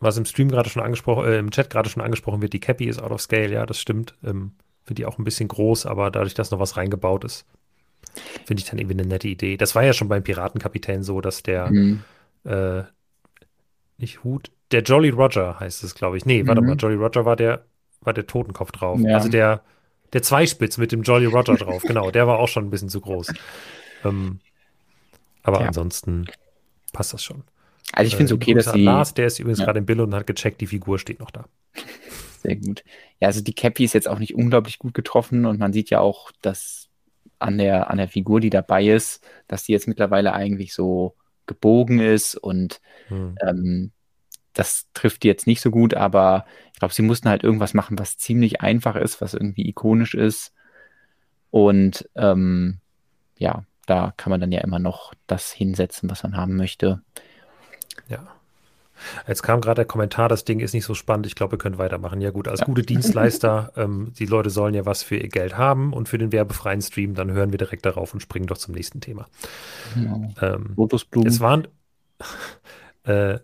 was, 0.00 0.16
im 0.16 0.24
Stream 0.24 0.48
gerade 0.48 0.68
schon 0.70 0.82
angesprochen, 0.82 1.26
äh, 1.26 1.38
im 1.38 1.50
Chat 1.50 1.70
gerade 1.70 1.88
schon 1.88 2.02
angesprochen 2.02 2.42
wird, 2.42 2.52
die 2.52 2.60
Cappy 2.60 2.86
ist 2.86 3.02
out 3.02 3.10
of 3.10 3.20
scale, 3.20 3.52
ja, 3.52 3.66
das 3.66 3.80
stimmt. 3.80 4.14
Ähm, 4.24 4.52
Finde 4.84 5.02
ich 5.02 5.06
auch 5.06 5.18
ein 5.18 5.24
bisschen 5.24 5.48
groß, 5.48 5.84
aber 5.84 6.10
dadurch, 6.10 6.32
dass 6.32 6.50
noch 6.50 6.60
was 6.60 6.78
reingebaut 6.78 7.22
ist, 7.22 7.44
finde 8.46 8.62
ich 8.62 8.68
dann 8.70 8.78
irgendwie 8.78 8.98
eine 8.98 9.06
nette 9.06 9.28
Idee. 9.28 9.58
Das 9.58 9.74
war 9.74 9.84
ja 9.84 9.92
schon 9.92 10.08
beim 10.08 10.22
Piratenkapitän 10.22 11.02
so, 11.02 11.20
dass 11.20 11.42
der 11.42 11.70
mhm. 11.70 12.02
äh, 12.44 12.84
nicht 13.98 14.24
Hut, 14.24 14.50
der 14.70 14.82
Jolly 14.82 15.10
Roger 15.10 15.60
heißt 15.60 15.84
es, 15.84 15.94
glaube 15.94 16.16
ich. 16.16 16.24
Nee, 16.24 16.46
warte 16.46 16.60
mhm. 16.60 16.68
mal, 16.68 16.76
Jolly 16.76 16.96
Roger 16.96 17.24
war 17.24 17.36
der, 17.36 17.64
war 18.00 18.12
der 18.12 18.26
Totenkopf 18.26 18.72
drauf. 18.72 19.00
Ja. 19.00 19.16
Also 19.16 19.28
der, 19.28 19.62
der 20.12 20.22
Zweispitz 20.22 20.78
mit 20.78 20.92
dem 20.92 21.02
Jolly 21.02 21.26
Roger 21.26 21.56
drauf, 21.56 21.82
genau, 21.82 22.10
der 22.10 22.26
war 22.26 22.38
auch 22.38 22.48
schon 22.48 22.66
ein 22.66 22.70
bisschen 22.70 22.88
zu 22.88 23.00
groß. 23.00 23.32
Ähm, 24.04 24.40
aber 25.42 25.60
ja. 25.60 25.66
ansonsten 25.68 26.26
passt 26.92 27.12
das 27.12 27.22
schon. 27.22 27.42
Also 27.92 28.08
ich 28.08 28.16
finde 28.16 28.26
es 28.26 28.30
äh, 28.32 28.34
okay, 28.34 28.54
dass 28.54 28.72
die... 28.72 28.84
Lars, 28.84 29.14
der 29.14 29.26
ist 29.26 29.38
übrigens 29.38 29.60
ja. 29.60 29.64
gerade 29.64 29.78
im 29.78 29.86
Bild 29.86 30.00
und 30.00 30.14
hat 30.14 30.26
gecheckt, 30.26 30.60
die 30.60 30.66
Figur 30.66 30.98
steht 30.98 31.20
noch 31.20 31.30
da. 31.30 31.46
Sehr 32.42 32.56
gut. 32.56 32.84
Ja, 33.20 33.28
also 33.28 33.40
die 33.40 33.54
Cappy 33.54 33.84
ist 33.84 33.94
jetzt 33.94 34.08
auch 34.08 34.18
nicht 34.18 34.34
unglaublich 34.34 34.78
gut 34.78 34.94
getroffen 34.94 35.46
und 35.46 35.58
man 35.58 35.72
sieht 35.72 35.90
ja 35.90 36.00
auch, 36.00 36.30
dass 36.40 36.88
an 37.38 37.58
der, 37.58 37.90
an 37.90 37.98
der 37.98 38.08
Figur, 38.08 38.40
die 38.40 38.50
dabei 38.50 38.86
ist, 38.86 39.24
dass 39.46 39.64
die 39.64 39.72
jetzt 39.72 39.88
mittlerweile 39.88 40.32
eigentlich 40.32 40.74
so 40.74 41.16
gebogen 41.46 41.98
ist 41.98 42.36
und 42.36 42.80
hm. 43.08 43.36
ähm, 43.40 43.92
das 44.58 44.88
trifft 44.92 45.22
die 45.22 45.28
jetzt 45.28 45.46
nicht 45.46 45.60
so 45.60 45.70
gut, 45.70 45.94
aber 45.94 46.44
ich 46.72 46.80
glaube, 46.80 46.92
sie 46.92 47.02
mussten 47.02 47.28
halt 47.28 47.44
irgendwas 47.44 47.74
machen, 47.74 47.96
was 47.96 48.18
ziemlich 48.18 48.60
einfach 48.60 48.96
ist, 48.96 49.20
was 49.20 49.34
irgendwie 49.34 49.68
ikonisch 49.68 50.14
ist. 50.14 50.52
Und 51.50 52.08
ähm, 52.16 52.78
ja, 53.36 53.64
da 53.86 54.12
kann 54.16 54.30
man 54.30 54.40
dann 54.40 54.50
ja 54.50 54.60
immer 54.60 54.80
noch 54.80 55.14
das 55.28 55.52
hinsetzen, 55.52 56.10
was 56.10 56.24
man 56.24 56.36
haben 56.36 56.56
möchte. 56.56 57.00
Ja. 58.08 58.26
Jetzt 59.28 59.44
kam 59.44 59.60
gerade 59.60 59.76
der 59.76 59.84
Kommentar, 59.84 60.28
das 60.28 60.44
Ding 60.44 60.58
ist 60.58 60.74
nicht 60.74 60.84
so 60.84 60.94
spannend, 60.94 61.26
ich 61.26 61.36
glaube, 61.36 61.52
wir 61.52 61.58
können 61.58 61.78
weitermachen. 61.78 62.20
Ja 62.20 62.30
gut, 62.30 62.48
als 62.48 62.58
ja. 62.58 62.66
gute 62.66 62.82
Dienstleister, 62.86 63.72
ähm, 63.76 64.12
die 64.18 64.26
Leute 64.26 64.50
sollen 64.50 64.74
ja 64.74 64.86
was 64.86 65.04
für 65.04 65.18
ihr 65.18 65.28
Geld 65.28 65.56
haben 65.56 65.92
und 65.92 66.08
für 66.08 66.18
den 66.18 66.32
werbefreien 66.32 66.82
Stream, 66.82 67.14
dann 67.14 67.30
hören 67.30 67.52
wir 67.52 67.58
direkt 67.58 67.86
darauf 67.86 68.12
und 68.12 68.18
springen 68.18 68.48
doch 68.48 68.58
zum 68.58 68.74
nächsten 68.74 69.00
Thema. 69.00 69.28
Genau. 69.94 70.32
Ähm, 70.40 70.72
Lotusblumen. 70.74 71.28
Es 71.28 71.38
waren, 71.38 71.68
äh, 73.04 73.38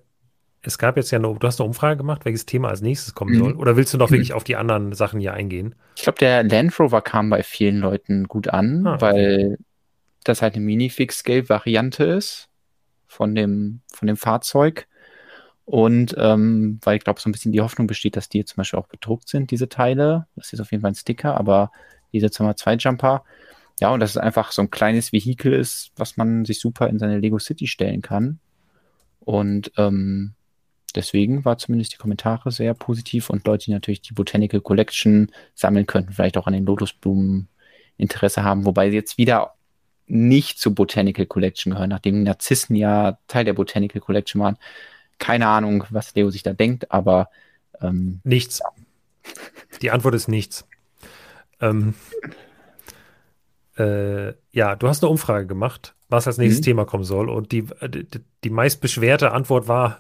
es 0.67 0.79
gab 0.79 0.97
jetzt 0.97 1.11
ja 1.11 1.19
eine, 1.19 1.35
du 1.35 1.47
hast 1.47 1.61
eine 1.61 1.69
Umfrage 1.69 1.97
gemacht, 1.97 2.25
welches 2.25 2.47
Thema 2.47 2.69
als 2.69 2.81
nächstes 2.81 3.15
kommen 3.15 3.35
mhm. 3.35 3.39
soll. 3.39 3.53
Oder 3.55 3.77
willst 3.77 3.93
du 3.95 3.99
noch 3.99 4.11
mhm. 4.11 4.15
wirklich 4.15 4.33
auf 4.33 4.45
die 4.45 4.57
anderen 4.57 4.93
Sachen 4.95 5.21
hier 5.21 5.35
eingehen? 5.35 5.75
Ich 5.97 6.03
glaube, 6.03 6.19
der 6.19 6.43
Land 6.43 6.79
Rover 6.79 7.03
kam 7.03 7.31
bei 7.31 7.43
vielen 7.43 7.79
Leuten 7.79 8.25
gut 8.29 8.49
an, 8.49 8.87
ah, 8.87 8.95
okay. 8.95 9.03
weil 9.03 9.59
das 10.25 10.43
halt 10.43 10.55
eine 10.55 10.65
Mini-Fix-Scale-Variante 10.65 12.05
ist 12.05 12.49
von 13.07 13.35
dem, 13.35 13.81
von 13.93 14.07
dem 14.07 14.17
Fahrzeug. 14.17 14.87
Und 15.67 16.15
ähm, 16.19 16.79
weil 16.83 16.97
ich 16.97 17.05
glaube, 17.05 17.21
so 17.21 17.29
ein 17.29 17.33
bisschen 17.33 17.53
die 17.53 17.61
Hoffnung 17.61 17.87
besteht, 17.87 18.17
dass 18.17 18.29
die 18.29 18.39
jetzt 18.39 18.51
zum 18.51 18.59
Beispiel 18.59 18.79
auch 18.79 18.89
bedruckt 18.89 19.29
sind, 19.29 19.51
diese 19.51 19.69
Teile. 19.69 20.27
Das 20.37 20.53
ist 20.53 20.61
auf 20.61 20.71
jeden 20.73 20.83
Fall 20.83 20.91
ein 20.91 20.97
Sticker, 20.97 21.39
aber 21.39 21.71
diese 22.13 22.27
2x2 22.27 22.79
Jumper. 22.79 23.25
Ja, 23.81 23.91
und 23.91 24.01
das 24.01 24.11
ist 24.11 24.19
einfach 24.19 24.53
so 24.53 24.63
ein 24.63 24.71
kleines 24.71 25.13
Vehikel 25.13 25.53
ist, 25.53 25.93
was 25.97 26.17
man 26.17 26.45
sich 26.45 26.61
super 26.61 26.89
in 26.89 26.99
seine 26.99 27.19
Lego 27.19 27.39
City 27.39 27.67
stellen 27.67 28.03
kann. 28.03 28.39
Und 29.21 29.73
ähm, 29.79 30.35
deswegen 30.95 31.45
war 31.45 31.59
zumindest 31.59 31.93
die 31.93 31.99
Kommentare 31.99 32.51
sehr 32.51 32.75
positiv 32.75 33.31
und 33.31 33.47
Leute, 33.47 33.67
die 33.67 33.73
natürlich 33.73 34.03
die 34.03 34.15
Botanical 34.15 34.61
Collection 34.61 35.31
sammeln 35.55 35.87
könnten, 35.87 36.13
vielleicht 36.13 36.37
auch 36.37 36.47
an 36.47 36.53
den 36.53 36.67
Lotusblumen 36.67 37.49
Interesse 37.97 38.43
haben, 38.43 38.65
wobei 38.65 38.91
sie 38.91 38.97
jetzt 38.97 39.19
wieder 39.19 39.55
nicht 40.07 40.59
zur 40.59 40.75
Botanical 40.75 41.27
Collection 41.27 41.73
gehören, 41.73 41.91
nachdem 41.91 42.23
Narzissen 42.23 42.77
ja 42.77 43.19
Teil 43.29 43.45
der 43.45 43.55
Botanical 43.55 44.01
Collection 44.01 44.41
waren 44.41 44.59
keine 45.19 45.47
Ahnung, 45.47 45.85
was 45.91 46.15
Leo 46.15 46.31
sich 46.31 46.43
da 46.43 46.53
denkt, 46.53 46.91
aber 46.91 47.31
ähm, 47.81 48.21
nichts. 48.25 48.61
Die 49.83 49.91
Antwort 49.91 50.15
ist 50.15 50.29
nichts. 50.29 50.67
Ähm, 51.61 51.95
äh, 53.77 54.35
ja, 54.53 54.77
du 54.77 54.89
hast 54.89 55.03
eine 55.03 55.11
Umfrage 55.11 55.47
gemacht, 55.47 55.95
was 56.09 56.27
als 56.27 56.39
nächstes 56.39 56.61
mhm. 56.61 56.65
Thema 56.65 56.85
kommen 56.85 57.05
soll. 57.05 57.29
Und 57.29 57.53
die, 57.53 57.67
die, 57.89 58.07
die 58.45 58.51
meist 58.51 58.81
beschwerte 58.81 59.33
Antwort 59.33 59.69
war, 59.69 59.99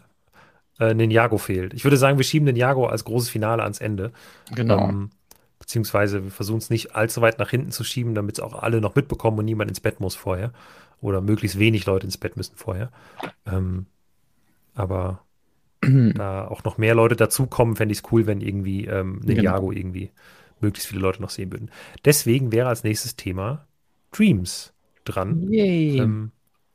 äh, 0.78 0.94
Ninjago 0.94 1.38
fehlt. 1.38 1.74
Ich 1.74 1.84
würde 1.84 1.96
sagen, 1.96 2.18
wir 2.18 2.24
schieben 2.24 2.46
Ninjago 2.46 2.86
als 2.86 3.04
großes 3.04 3.28
Finale 3.28 3.62
ans 3.62 3.80
Ende. 3.80 4.12
Genau. 4.54 4.88
Ähm, 4.88 5.10
beziehungsweise 5.58 6.24
wir 6.24 6.30
versuchen 6.30 6.58
es 6.58 6.70
nicht 6.70 6.94
allzu 6.94 7.20
weit 7.20 7.38
nach 7.38 7.50
hinten 7.50 7.70
zu 7.70 7.84
schieben, 7.84 8.14
damit 8.14 8.38
es 8.38 8.40
auch 8.44 8.62
alle 8.62 8.80
noch 8.80 8.94
mitbekommen 8.94 9.38
und 9.38 9.44
niemand 9.44 9.70
ins 9.70 9.80
Bett 9.80 10.00
muss 10.00 10.14
vorher. 10.14 10.52
Oder 11.00 11.20
möglichst 11.20 11.58
wenig 11.58 11.86
Leute 11.86 12.06
ins 12.06 12.18
Bett 12.18 12.36
müssen 12.36 12.56
vorher. 12.56 12.90
Ähm, 13.46 13.86
aber 14.74 15.20
da 15.80 16.48
auch 16.48 16.64
noch 16.64 16.78
mehr 16.78 16.94
Leute 16.94 17.16
dazukommen, 17.16 17.76
fände 17.76 17.92
ich 17.92 17.98
es 17.98 18.12
cool, 18.12 18.26
wenn 18.26 18.40
irgendwie 18.40 18.86
ähm, 18.86 19.20
Ninjago 19.24 19.68
genau. 19.68 19.78
irgendwie 19.78 20.10
möglichst 20.60 20.88
viele 20.88 21.02
Leute 21.02 21.20
noch 21.20 21.30
sehen 21.30 21.52
würden. 21.52 21.70
Deswegen 22.04 22.52
wäre 22.52 22.68
als 22.68 22.84
nächstes 22.84 23.16
Thema 23.16 23.66
Dreams 24.12 24.72
dran. 25.04 25.48
Ähm, 25.98 26.30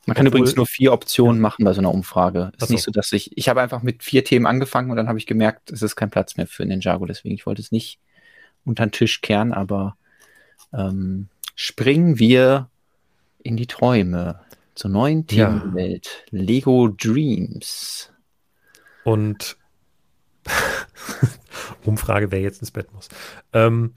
man 0.09 0.15
kann 0.15 0.25
übrigens 0.25 0.55
nur 0.55 0.65
vier 0.65 0.91
Optionen 0.91 1.39
machen 1.39 1.63
bei 1.63 1.73
so 1.73 1.79
einer 1.79 1.93
Umfrage. 1.93 2.51
Ist 2.57 2.67
so. 2.67 2.73
nicht 2.73 2.83
so, 2.83 2.91
dass 2.91 3.11
ich, 3.11 3.37
ich 3.37 3.49
habe 3.49 3.61
einfach 3.61 3.81
mit 3.83 4.03
vier 4.03 4.23
Themen 4.23 4.45
angefangen 4.45 4.91
und 4.91 4.97
dann 4.97 5.07
habe 5.07 5.17
ich 5.17 5.25
gemerkt, 5.25 5.71
es 5.71 5.81
ist 5.81 5.95
kein 5.95 6.09
Platz 6.09 6.37
mehr 6.37 6.47
für 6.47 6.65
Ninjago, 6.65 7.05
deswegen 7.05 7.35
ich 7.35 7.45
wollte 7.45 7.61
es 7.61 7.71
nicht 7.71 7.99
unter 8.65 8.85
den 8.85 8.91
Tisch 8.91 9.21
kehren, 9.21 9.53
aber 9.53 9.95
ähm, 10.73 11.29
springen 11.55 12.19
wir 12.19 12.69
in 13.43 13.57
die 13.57 13.67
Träume 13.67 14.41
zur 14.75 14.91
neuen 14.91 15.27
Themenwelt. 15.27 16.25
Ja. 16.31 16.39
Lego 16.39 16.87
Dreams. 16.87 18.11
Und 19.03 19.57
Umfrage, 21.85 22.31
wer 22.31 22.41
jetzt 22.41 22.61
ins 22.61 22.71
Bett 22.71 22.93
muss. 22.93 23.09
Ähm, 23.53 23.93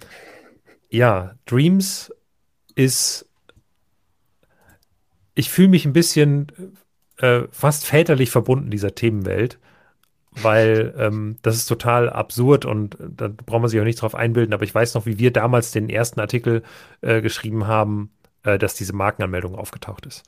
ja, 0.90 1.34
Dreams 1.46 2.12
ist. 2.74 3.28
Ich 5.34 5.50
fühle 5.50 5.68
mich 5.68 5.86
ein 5.86 5.92
bisschen 5.92 6.48
äh, 7.18 7.42
fast 7.50 7.86
väterlich 7.86 8.30
verbunden 8.30 8.70
dieser 8.70 8.94
Themenwelt, 8.94 9.58
weil 10.30 10.94
ähm, 10.98 11.36
das 11.42 11.56
ist 11.56 11.66
total 11.66 12.10
absurd 12.10 12.64
und 12.64 12.98
äh, 13.00 13.08
da 13.16 13.28
braucht 13.28 13.62
man 13.62 13.68
sich 13.68 13.80
auch 13.80 13.84
nicht 13.84 14.00
drauf 14.00 14.14
einbilden. 14.14 14.54
Aber 14.54 14.64
ich 14.64 14.74
weiß 14.74 14.94
noch, 14.94 15.06
wie 15.06 15.18
wir 15.18 15.32
damals 15.32 15.72
den 15.72 15.88
ersten 15.88 16.20
Artikel 16.20 16.62
äh, 17.00 17.20
geschrieben 17.20 17.66
haben, 17.66 18.10
äh, 18.42 18.58
dass 18.58 18.74
diese 18.74 18.94
Markenanmeldung 18.94 19.54
aufgetaucht 19.54 20.06
ist 20.06 20.24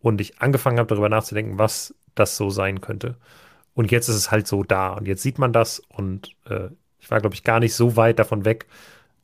und 0.00 0.20
ich 0.20 0.40
angefangen 0.40 0.78
habe, 0.78 0.88
darüber 0.88 1.08
nachzudenken, 1.08 1.58
was 1.58 1.94
das 2.14 2.36
so 2.36 2.50
sein 2.50 2.80
könnte. 2.80 3.16
Und 3.72 3.90
jetzt 3.90 4.08
ist 4.08 4.16
es 4.16 4.30
halt 4.30 4.46
so 4.46 4.62
da. 4.62 4.92
Und 4.92 5.08
jetzt 5.08 5.22
sieht 5.22 5.38
man 5.38 5.52
das 5.52 5.80
und 5.88 6.30
äh, 6.48 6.68
ich 7.00 7.10
war, 7.10 7.20
glaube 7.20 7.34
ich, 7.34 7.42
gar 7.42 7.60
nicht 7.60 7.74
so 7.74 7.96
weit 7.96 8.18
davon 8.18 8.44
weg, 8.44 8.66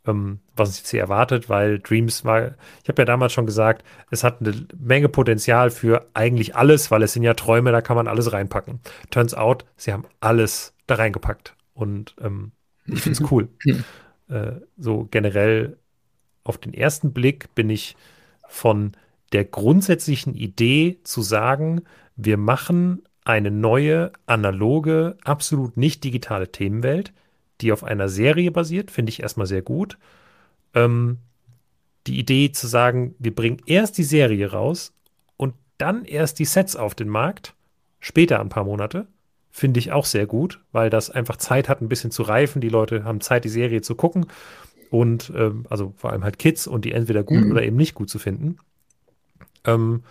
ähm, 0.06 0.40
was 0.56 0.70
uns 0.70 0.78
jetzt 0.78 0.90
hier 0.90 1.00
erwartet, 1.00 1.48
weil 1.48 1.78
Dreams 1.78 2.24
war, 2.24 2.54
ich 2.82 2.88
habe 2.88 3.02
ja 3.02 3.04
damals 3.04 3.32
schon 3.32 3.46
gesagt, 3.46 3.84
es 4.10 4.24
hat 4.24 4.40
eine 4.40 4.66
Menge 4.78 5.08
Potenzial 5.08 5.70
für 5.70 6.06
eigentlich 6.14 6.56
alles, 6.56 6.90
weil 6.90 7.02
es 7.02 7.12
sind 7.12 7.22
ja 7.22 7.34
Träume, 7.34 7.72
da 7.72 7.80
kann 7.80 7.96
man 7.96 8.08
alles 8.08 8.32
reinpacken. 8.32 8.80
Turns 9.10 9.34
out, 9.34 9.64
sie 9.76 9.92
haben 9.92 10.04
alles 10.20 10.74
da 10.86 10.96
reingepackt. 10.96 11.54
Und 11.74 12.14
ähm, 12.20 12.52
ich 12.86 13.00
finde 13.00 13.22
es 13.22 13.30
cool. 13.30 13.48
äh, 14.28 14.52
so 14.76 15.06
generell 15.10 15.76
auf 16.44 16.58
den 16.58 16.74
ersten 16.74 17.12
Blick 17.12 17.54
bin 17.54 17.70
ich 17.70 17.96
von 18.48 18.92
der 19.32 19.44
grundsätzlichen 19.44 20.34
Idee 20.34 20.98
zu 21.04 21.22
sagen, 21.22 21.82
wir 22.16 22.36
machen 22.36 23.02
eine 23.24 23.50
neue, 23.50 24.12
analoge, 24.26 25.16
absolut 25.24 25.76
nicht 25.76 26.02
digitale 26.02 26.50
Themenwelt, 26.50 27.12
die 27.62 27.72
auf 27.72 27.84
einer 27.84 28.08
Serie 28.08 28.50
basiert, 28.50 28.90
finde 28.90 29.10
ich 29.10 29.22
erstmal 29.22 29.46
sehr 29.46 29.62
gut. 29.62 29.98
Ähm, 30.74 31.18
die 32.06 32.18
Idee 32.18 32.52
zu 32.52 32.66
sagen, 32.66 33.14
wir 33.18 33.34
bringen 33.34 33.60
erst 33.66 33.98
die 33.98 34.04
Serie 34.04 34.50
raus 34.50 34.92
und 35.36 35.54
dann 35.78 36.04
erst 36.04 36.38
die 36.38 36.44
Sets 36.44 36.76
auf 36.76 36.94
den 36.94 37.08
Markt, 37.08 37.54
später 37.98 38.40
ein 38.40 38.48
paar 38.48 38.64
Monate, 38.64 39.06
finde 39.50 39.80
ich 39.80 39.92
auch 39.92 40.06
sehr 40.06 40.26
gut, 40.26 40.60
weil 40.72 40.90
das 40.90 41.10
einfach 41.10 41.36
Zeit 41.36 41.68
hat, 41.68 41.82
ein 41.82 41.88
bisschen 41.88 42.10
zu 42.10 42.22
reifen. 42.22 42.60
Die 42.60 42.68
Leute 42.68 43.04
haben 43.04 43.20
Zeit, 43.20 43.44
die 43.44 43.48
Serie 43.48 43.82
zu 43.82 43.94
gucken 43.94 44.26
und 44.90 45.32
ähm, 45.36 45.66
also 45.68 45.92
vor 45.96 46.10
allem 46.10 46.24
halt 46.24 46.38
Kids 46.38 46.66
und 46.66 46.84
die 46.84 46.92
entweder 46.92 47.22
gut 47.22 47.44
mhm. 47.44 47.50
oder 47.50 47.62
eben 47.62 47.76
nicht 47.76 47.94
gut 47.94 48.08
zu 48.08 48.18
finden. 48.18 48.58
Ähm, 49.64 50.02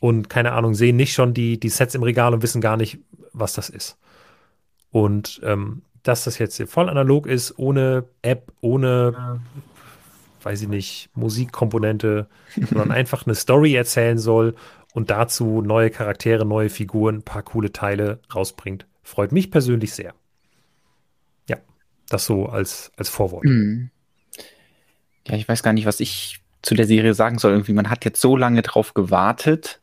und 0.00 0.30
keine 0.30 0.52
Ahnung, 0.52 0.74
sehen 0.74 0.96
nicht 0.96 1.12
schon 1.12 1.34
die, 1.34 1.60
die 1.60 1.68
Sets 1.68 1.94
im 1.94 2.02
Regal 2.02 2.32
und 2.32 2.42
wissen 2.42 2.60
gar 2.60 2.76
nicht, 2.76 2.98
was 3.32 3.52
das 3.52 3.68
ist. 3.68 3.98
Und 4.90 5.40
ähm, 5.44 5.82
dass 6.02 6.24
das 6.24 6.38
jetzt 6.38 6.60
voll 6.62 6.88
analog 6.88 7.26
ist, 7.26 7.58
ohne 7.58 8.04
App, 8.22 8.52
ohne, 8.60 9.40
weiß 10.42 10.62
ich 10.62 10.68
nicht, 10.68 11.10
Musikkomponente, 11.14 12.28
sondern 12.56 12.90
einfach 12.92 13.26
eine 13.26 13.34
Story 13.34 13.74
erzählen 13.74 14.18
soll 14.18 14.54
und 14.94 15.10
dazu 15.10 15.62
neue 15.62 15.90
Charaktere, 15.90 16.44
neue 16.44 16.70
Figuren, 16.70 17.16
ein 17.16 17.22
paar 17.22 17.42
coole 17.42 17.72
Teile 17.72 18.20
rausbringt. 18.34 18.86
Freut 19.02 19.32
mich 19.32 19.50
persönlich 19.50 19.92
sehr. 19.92 20.14
Ja, 21.48 21.58
das 22.08 22.26
so 22.26 22.46
als, 22.46 22.92
als 22.96 23.08
Vorwort. 23.08 23.44
Mhm. 23.44 23.90
Ja, 25.26 25.36
ich 25.36 25.48
weiß 25.48 25.62
gar 25.62 25.72
nicht, 25.72 25.86
was 25.86 26.00
ich 26.00 26.40
zu 26.62 26.74
der 26.74 26.86
Serie 26.86 27.14
sagen 27.14 27.38
soll. 27.38 27.52
Irgendwie, 27.52 27.72
man 27.72 27.90
hat 27.90 28.04
jetzt 28.04 28.20
so 28.20 28.36
lange 28.36 28.62
drauf 28.62 28.94
gewartet 28.94 29.79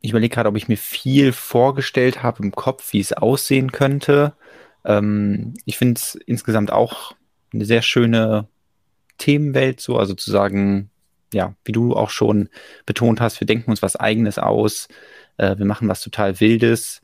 ich 0.00 0.10
überlege 0.10 0.34
gerade, 0.34 0.48
ob 0.48 0.56
ich 0.56 0.68
mir 0.68 0.78
viel 0.78 1.32
vorgestellt 1.32 2.22
habe 2.22 2.42
im 2.42 2.52
Kopf, 2.52 2.92
wie 2.92 3.00
es 3.00 3.12
aussehen 3.12 3.72
könnte. 3.72 4.32
Ähm, 4.84 5.54
ich 5.66 5.76
finde 5.76 5.98
es 5.98 6.14
insgesamt 6.14 6.72
auch 6.72 7.14
eine 7.52 7.64
sehr 7.64 7.82
schöne 7.82 8.48
Themenwelt, 9.18 9.80
so, 9.80 9.98
also 9.98 10.14
zu 10.14 10.30
sagen, 10.30 10.90
ja, 11.32 11.54
wie 11.64 11.72
du 11.72 11.94
auch 11.94 12.10
schon 12.10 12.48
betont 12.86 13.20
hast, 13.20 13.40
wir 13.40 13.46
denken 13.46 13.70
uns 13.70 13.82
was 13.82 13.96
Eigenes 13.96 14.38
aus, 14.38 14.88
äh, 15.36 15.58
wir 15.58 15.66
machen 15.66 15.88
was 15.88 16.00
total 16.00 16.40
Wildes 16.40 17.02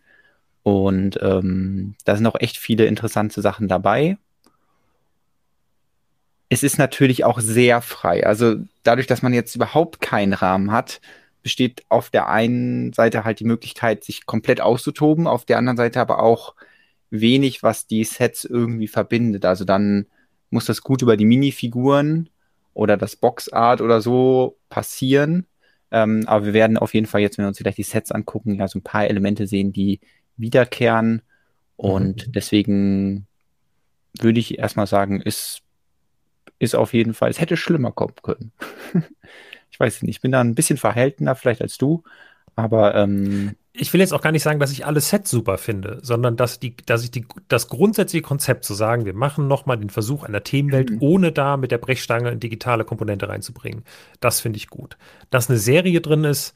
und 0.62 1.18
ähm, 1.22 1.94
da 2.04 2.16
sind 2.16 2.26
auch 2.26 2.40
echt 2.40 2.56
viele 2.56 2.86
interessante 2.86 3.40
Sachen 3.42 3.68
dabei. 3.68 4.16
Es 6.48 6.62
ist 6.62 6.78
natürlich 6.78 7.24
auch 7.24 7.40
sehr 7.40 7.82
frei. 7.82 8.26
Also 8.26 8.56
dadurch, 8.82 9.06
dass 9.06 9.22
man 9.22 9.34
jetzt 9.34 9.54
überhaupt 9.54 10.00
keinen 10.00 10.32
Rahmen 10.32 10.72
hat, 10.72 11.00
besteht 11.46 11.84
auf 11.90 12.10
der 12.10 12.28
einen 12.28 12.92
Seite 12.92 13.24
halt 13.24 13.38
die 13.38 13.44
Möglichkeit, 13.44 14.02
sich 14.02 14.26
komplett 14.26 14.60
auszutoben, 14.60 15.28
auf 15.28 15.44
der 15.44 15.58
anderen 15.58 15.76
Seite 15.76 16.00
aber 16.00 16.20
auch 16.20 16.56
wenig, 17.10 17.62
was 17.62 17.86
die 17.86 18.02
Sets 18.02 18.44
irgendwie 18.44 18.88
verbindet. 18.88 19.44
Also 19.44 19.64
dann 19.64 20.06
muss 20.50 20.64
das 20.64 20.82
gut 20.82 21.02
über 21.02 21.16
die 21.16 21.24
Minifiguren 21.24 22.30
oder 22.74 22.96
das 22.96 23.14
Boxart 23.14 23.80
oder 23.80 24.00
so 24.00 24.58
passieren. 24.70 25.46
Ähm, 25.92 26.24
aber 26.26 26.46
wir 26.46 26.52
werden 26.52 26.78
auf 26.78 26.94
jeden 26.94 27.06
Fall 27.06 27.20
jetzt, 27.20 27.38
wenn 27.38 27.44
wir 27.44 27.48
uns 27.50 27.58
vielleicht 27.58 27.78
die 27.78 27.84
Sets 27.84 28.10
angucken, 28.10 28.56
ja 28.56 28.66
so 28.66 28.80
ein 28.80 28.82
paar 28.82 29.06
Elemente 29.06 29.46
sehen, 29.46 29.72
die 29.72 30.00
wiederkehren. 30.36 31.22
Und 31.76 32.26
mhm. 32.26 32.32
deswegen 32.32 33.28
würde 34.18 34.40
ich 34.40 34.58
erstmal 34.58 34.88
sagen, 34.88 35.20
ist, 35.20 35.62
ist 36.58 36.74
auf 36.74 36.92
jeden 36.92 37.14
Fall, 37.14 37.30
es 37.30 37.40
hätte 37.40 37.56
schlimmer 37.56 37.92
kommen 37.92 38.16
können. 38.20 38.50
Ich 39.76 39.80
weiß 39.80 40.00
nicht, 40.02 40.16
ich 40.16 40.20
bin 40.22 40.32
da 40.32 40.40
ein 40.40 40.54
bisschen 40.54 40.78
verhaltener 40.78 41.34
vielleicht 41.34 41.60
als 41.60 41.76
du, 41.76 42.02
aber 42.54 42.94
ähm, 42.94 43.56
ich 43.74 43.92
will 43.92 44.00
jetzt 44.00 44.14
auch 44.14 44.22
gar 44.22 44.32
nicht 44.32 44.42
sagen, 44.42 44.58
dass 44.58 44.72
ich 44.72 44.86
alle 44.86 45.02
Sets 45.02 45.30
super 45.30 45.58
finde, 45.58 45.98
sondern 46.00 46.34
dass, 46.34 46.58
die, 46.58 46.74
dass 46.86 47.04
ich 47.04 47.10
die, 47.10 47.26
das 47.48 47.68
grundsätzliche 47.68 48.22
Konzept 48.22 48.64
zu 48.64 48.72
sagen, 48.72 49.04
wir 49.04 49.12
machen 49.12 49.48
nochmal 49.48 49.76
den 49.76 49.90
Versuch 49.90 50.24
einer 50.24 50.42
Themenwelt, 50.42 50.92
mhm. 50.92 50.98
ohne 51.00 51.30
da 51.30 51.58
mit 51.58 51.72
der 51.72 51.76
Brechstange 51.76 52.28
eine 52.28 52.38
digitale 52.38 52.86
Komponente 52.86 53.28
reinzubringen. 53.28 53.84
Das 54.20 54.40
finde 54.40 54.56
ich 54.56 54.68
gut. 54.68 54.96
Dass 55.28 55.50
eine 55.50 55.58
Serie 55.58 56.00
drin 56.00 56.24
ist, 56.24 56.54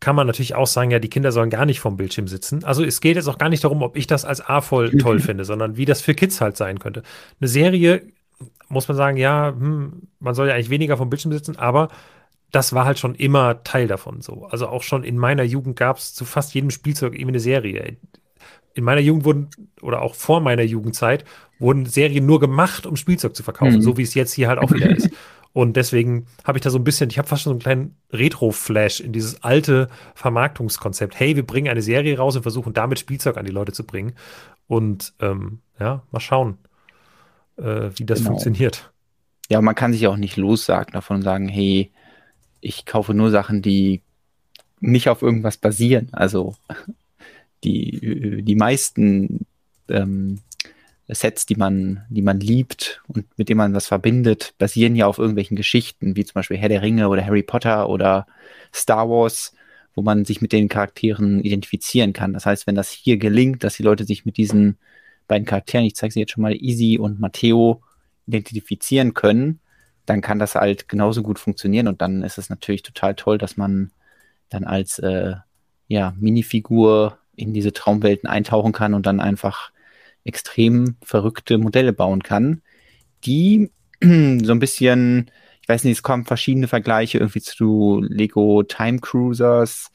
kann 0.00 0.14
man 0.14 0.26
natürlich 0.26 0.54
auch 0.54 0.66
sagen, 0.66 0.90
ja, 0.90 0.98
die 0.98 1.08
Kinder 1.08 1.32
sollen 1.32 1.48
gar 1.48 1.64
nicht 1.64 1.80
vom 1.80 1.96
Bildschirm 1.96 2.28
sitzen. 2.28 2.62
Also 2.62 2.84
es 2.84 3.00
geht 3.00 3.16
jetzt 3.16 3.28
auch 3.28 3.38
gar 3.38 3.48
nicht 3.48 3.64
darum, 3.64 3.80
ob 3.80 3.96
ich 3.96 4.06
das 4.06 4.26
als 4.26 4.46
A 4.46 4.60
voll 4.60 4.90
toll 4.98 5.20
finde, 5.20 5.46
sondern 5.46 5.78
wie 5.78 5.86
das 5.86 6.02
für 6.02 6.14
Kids 6.14 6.42
halt 6.42 6.58
sein 6.58 6.78
könnte. 6.78 7.04
Eine 7.40 7.48
Serie 7.48 8.02
muss 8.68 8.86
man 8.86 8.96
sagen, 8.96 9.16
ja, 9.16 9.48
hm, 9.48 10.08
man 10.20 10.34
soll 10.34 10.48
ja 10.48 10.54
eigentlich 10.54 10.70
weniger 10.70 10.96
vom 10.96 11.08
Bildschirm 11.08 11.32
sitzen, 11.32 11.56
aber 11.56 11.88
das 12.50 12.72
war 12.72 12.84
halt 12.84 12.98
schon 12.98 13.14
immer 13.14 13.62
Teil 13.62 13.86
davon 13.86 14.22
so. 14.22 14.46
Also 14.46 14.68
auch 14.68 14.82
schon 14.82 15.04
in 15.04 15.18
meiner 15.18 15.42
Jugend 15.42 15.76
gab 15.76 15.98
es 15.98 16.14
zu 16.14 16.24
fast 16.24 16.54
jedem 16.54 16.70
Spielzeug 16.70 17.14
irgendwie 17.14 17.32
eine 17.32 17.40
Serie. 17.40 17.96
In 18.74 18.84
meiner 18.84 19.00
Jugend 19.00 19.24
wurden, 19.24 19.50
oder 19.82 20.02
auch 20.02 20.14
vor 20.14 20.40
meiner 20.40 20.62
Jugendzeit, 20.62 21.24
wurden 21.58 21.86
Serien 21.86 22.26
nur 22.26 22.40
gemacht, 22.40 22.86
um 22.86 22.96
Spielzeug 22.96 23.34
zu 23.34 23.42
verkaufen, 23.42 23.76
mhm. 23.76 23.82
so 23.82 23.96
wie 23.96 24.02
es 24.02 24.14
jetzt 24.14 24.32
hier 24.32 24.48
halt 24.48 24.58
auch 24.58 24.70
wieder 24.72 24.90
ist. 24.90 25.10
Und 25.52 25.76
deswegen 25.76 26.26
habe 26.44 26.58
ich 26.58 26.62
da 26.62 26.70
so 26.70 26.78
ein 26.78 26.84
bisschen, 26.84 27.10
ich 27.10 27.18
habe 27.18 27.26
fast 27.26 27.42
schon 27.42 27.50
so 27.50 27.54
einen 27.54 27.60
kleinen 27.60 27.96
Retro-Flash 28.12 29.00
in 29.00 29.12
dieses 29.12 29.42
alte 29.42 29.88
Vermarktungskonzept. 30.14 31.18
Hey, 31.18 31.36
wir 31.36 31.44
bringen 31.44 31.68
eine 31.68 31.82
Serie 31.82 32.16
raus 32.16 32.36
und 32.36 32.42
versuchen 32.42 32.74
damit 32.74 32.98
Spielzeug 33.00 33.36
an 33.36 33.44
die 33.44 33.50
Leute 33.50 33.72
zu 33.72 33.84
bringen. 33.84 34.12
Und 34.68 35.14
ähm, 35.20 35.60
ja, 35.80 36.02
mal 36.12 36.20
schauen, 36.20 36.58
äh, 37.56 37.90
wie 37.96 38.04
das 38.04 38.18
genau. 38.18 38.30
funktioniert. 38.30 38.92
Ja, 39.50 39.60
man 39.60 39.74
kann 39.74 39.92
sich 39.92 40.06
auch 40.06 40.16
nicht 40.16 40.36
lossagen 40.36 40.92
davon 40.92 41.16
und 41.16 41.22
sagen, 41.22 41.48
hey, 41.48 41.90
ich 42.60 42.86
kaufe 42.86 43.14
nur 43.14 43.30
Sachen, 43.30 43.62
die 43.62 44.02
nicht 44.80 45.08
auf 45.08 45.22
irgendwas 45.22 45.56
basieren. 45.56 46.08
Also 46.12 46.54
die, 47.64 48.42
die 48.42 48.54
meisten 48.54 49.46
ähm, 49.88 50.40
Sets, 51.08 51.46
die 51.46 51.56
man, 51.56 52.04
die 52.10 52.22
man 52.22 52.38
liebt 52.38 53.02
und 53.08 53.26
mit 53.38 53.48
denen 53.48 53.58
man 53.58 53.74
was 53.74 53.86
verbindet, 53.86 54.54
basieren 54.58 54.94
ja 54.94 55.06
auf 55.06 55.18
irgendwelchen 55.18 55.56
Geschichten, 55.56 56.16
wie 56.16 56.24
zum 56.24 56.34
Beispiel 56.34 56.58
Herr 56.58 56.68
der 56.68 56.82
Ringe 56.82 57.08
oder 57.08 57.24
Harry 57.24 57.42
Potter 57.42 57.88
oder 57.88 58.26
Star 58.74 59.08
Wars, 59.08 59.54
wo 59.94 60.02
man 60.02 60.24
sich 60.24 60.42
mit 60.42 60.52
den 60.52 60.68
Charakteren 60.68 61.40
identifizieren 61.42 62.12
kann. 62.12 62.34
Das 62.34 62.44
heißt, 62.44 62.66
wenn 62.66 62.74
das 62.74 62.90
hier 62.90 63.16
gelingt, 63.16 63.64
dass 63.64 63.76
die 63.76 63.82
Leute 63.82 64.04
sich 64.04 64.26
mit 64.26 64.36
diesen 64.36 64.78
beiden 65.26 65.46
Charakteren, 65.46 65.86
ich 65.86 65.96
zeige 65.96 66.12
sie 66.12 66.20
jetzt 66.20 66.32
schon 66.32 66.42
mal, 66.42 66.54
Easy 66.54 66.98
und 66.98 67.20
Matteo, 67.20 67.82
identifizieren 68.26 69.14
können, 69.14 69.60
dann 70.08 70.20
kann 70.20 70.38
das 70.38 70.54
halt 70.54 70.88
genauso 70.88 71.22
gut 71.22 71.38
funktionieren 71.38 71.88
und 71.88 72.00
dann 72.00 72.22
ist 72.22 72.38
es 72.38 72.50
natürlich 72.50 72.82
total 72.82 73.14
toll, 73.14 73.38
dass 73.38 73.56
man 73.56 73.92
dann 74.48 74.64
als 74.64 74.98
äh, 74.98 75.34
ja, 75.86 76.14
Minifigur 76.18 77.18
in 77.36 77.52
diese 77.52 77.72
Traumwelten 77.72 78.28
eintauchen 78.28 78.72
kann 78.72 78.94
und 78.94 79.06
dann 79.06 79.20
einfach 79.20 79.70
extrem 80.24 80.96
verrückte 81.02 81.58
Modelle 81.58 81.92
bauen 81.92 82.22
kann, 82.22 82.62
die 83.24 83.70
so 84.02 84.52
ein 84.52 84.58
bisschen, 84.58 85.30
ich 85.62 85.68
weiß 85.68 85.84
nicht, 85.84 85.98
es 85.98 86.02
kommen 86.02 86.24
verschiedene 86.24 86.68
Vergleiche 86.68 87.18
irgendwie 87.18 87.40
zu 87.40 88.04
Lego 88.06 88.62
Time 88.62 89.00
Cruisers. 89.00 89.90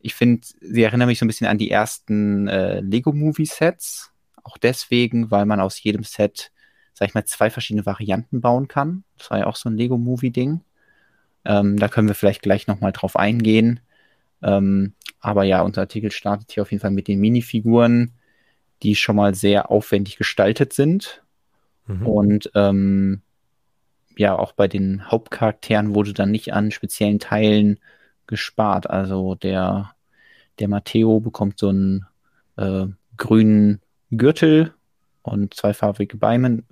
Ich 0.00 0.14
finde, 0.14 0.46
sie 0.60 0.82
erinnern 0.82 1.08
mich 1.08 1.18
so 1.18 1.24
ein 1.24 1.28
bisschen 1.28 1.46
an 1.46 1.58
die 1.58 1.70
ersten 1.70 2.48
äh, 2.48 2.80
Lego 2.80 3.12
Movie 3.12 3.46
Sets. 3.46 4.12
Auch 4.42 4.58
deswegen, 4.58 5.30
weil 5.30 5.46
man 5.46 5.60
aus 5.60 5.82
jedem 5.82 6.04
Set 6.04 6.50
sag 6.94 7.08
ich 7.08 7.14
mal, 7.14 7.24
zwei 7.24 7.50
verschiedene 7.50 7.84
Varianten 7.84 8.40
bauen 8.40 8.68
kann. 8.68 9.04
Das 9.18 9.30
war 9.30 9.38
ja 9.38 9.46
auch 9.46 9.56
so 9.56 9.68
ein 9.68 9.76
Lego-Movie-Ding. 9.76 10.60
Ähm, 11.44 11.78
da 11.78 11.88
können 11.88 12.08
wir 12.08 12.14
vielleicht 12.14 12.42
gleich 12.42 12.66
nochmal 12.66 12.92
drauf 12.92 13.16
eingehen. 13.16 13.80
Ähm, 14.42 14.94
aber 15.20 15.44
ja, 15.44 15.62
unser 15.62 15.82
Artikel 15.82 16.10
startet 16.10 16.52
hier 16.52 16.62
auf 16.62 16.70
jeden 16.70 16.80
Fall 16.80 16.90
mit 16.92 17.08
den 17.08 17.20
Minifiguren, 17.20 18.12
die 18.82 18.94
schon 18.94 19.16
mal 19.16 19.34
sehr 19.34 19.70
aufwendig 19.70 20.16
gestaltet 20.16 20.72
sind. 20.72 21.22
Mhm. 21.86 22.06
Und 22.06 22.50
ähm, 22.54 23.22
ja, 24.16 24.38
auch 24.38 24.52
bei 24.52 24.68
den 24.68 25.10
Hauptcharakteren 25.10 25.94
wurde 25.94 26.12
dann 26.12 26.30
nicht 26.30 26.54
an 26.54 26.70
speziellen 26.70 27.18
Teilen 27.18 27.80
gespart. 28.26 28.88
Also 28.88 29.34
der, 29.34 29.94
der 30.60 30.68
Matteo 30.68 31.20
bekommt 31.20 31.58
so 31.58 31.70
einen 31.70 32.06
äh, 32.56 32.86
grünen 33.16 33.80
Gürtel 34.10 34.72
und 35.24 35.54
zweifarbige 35.54 36.16
Beine, 36.16 36.62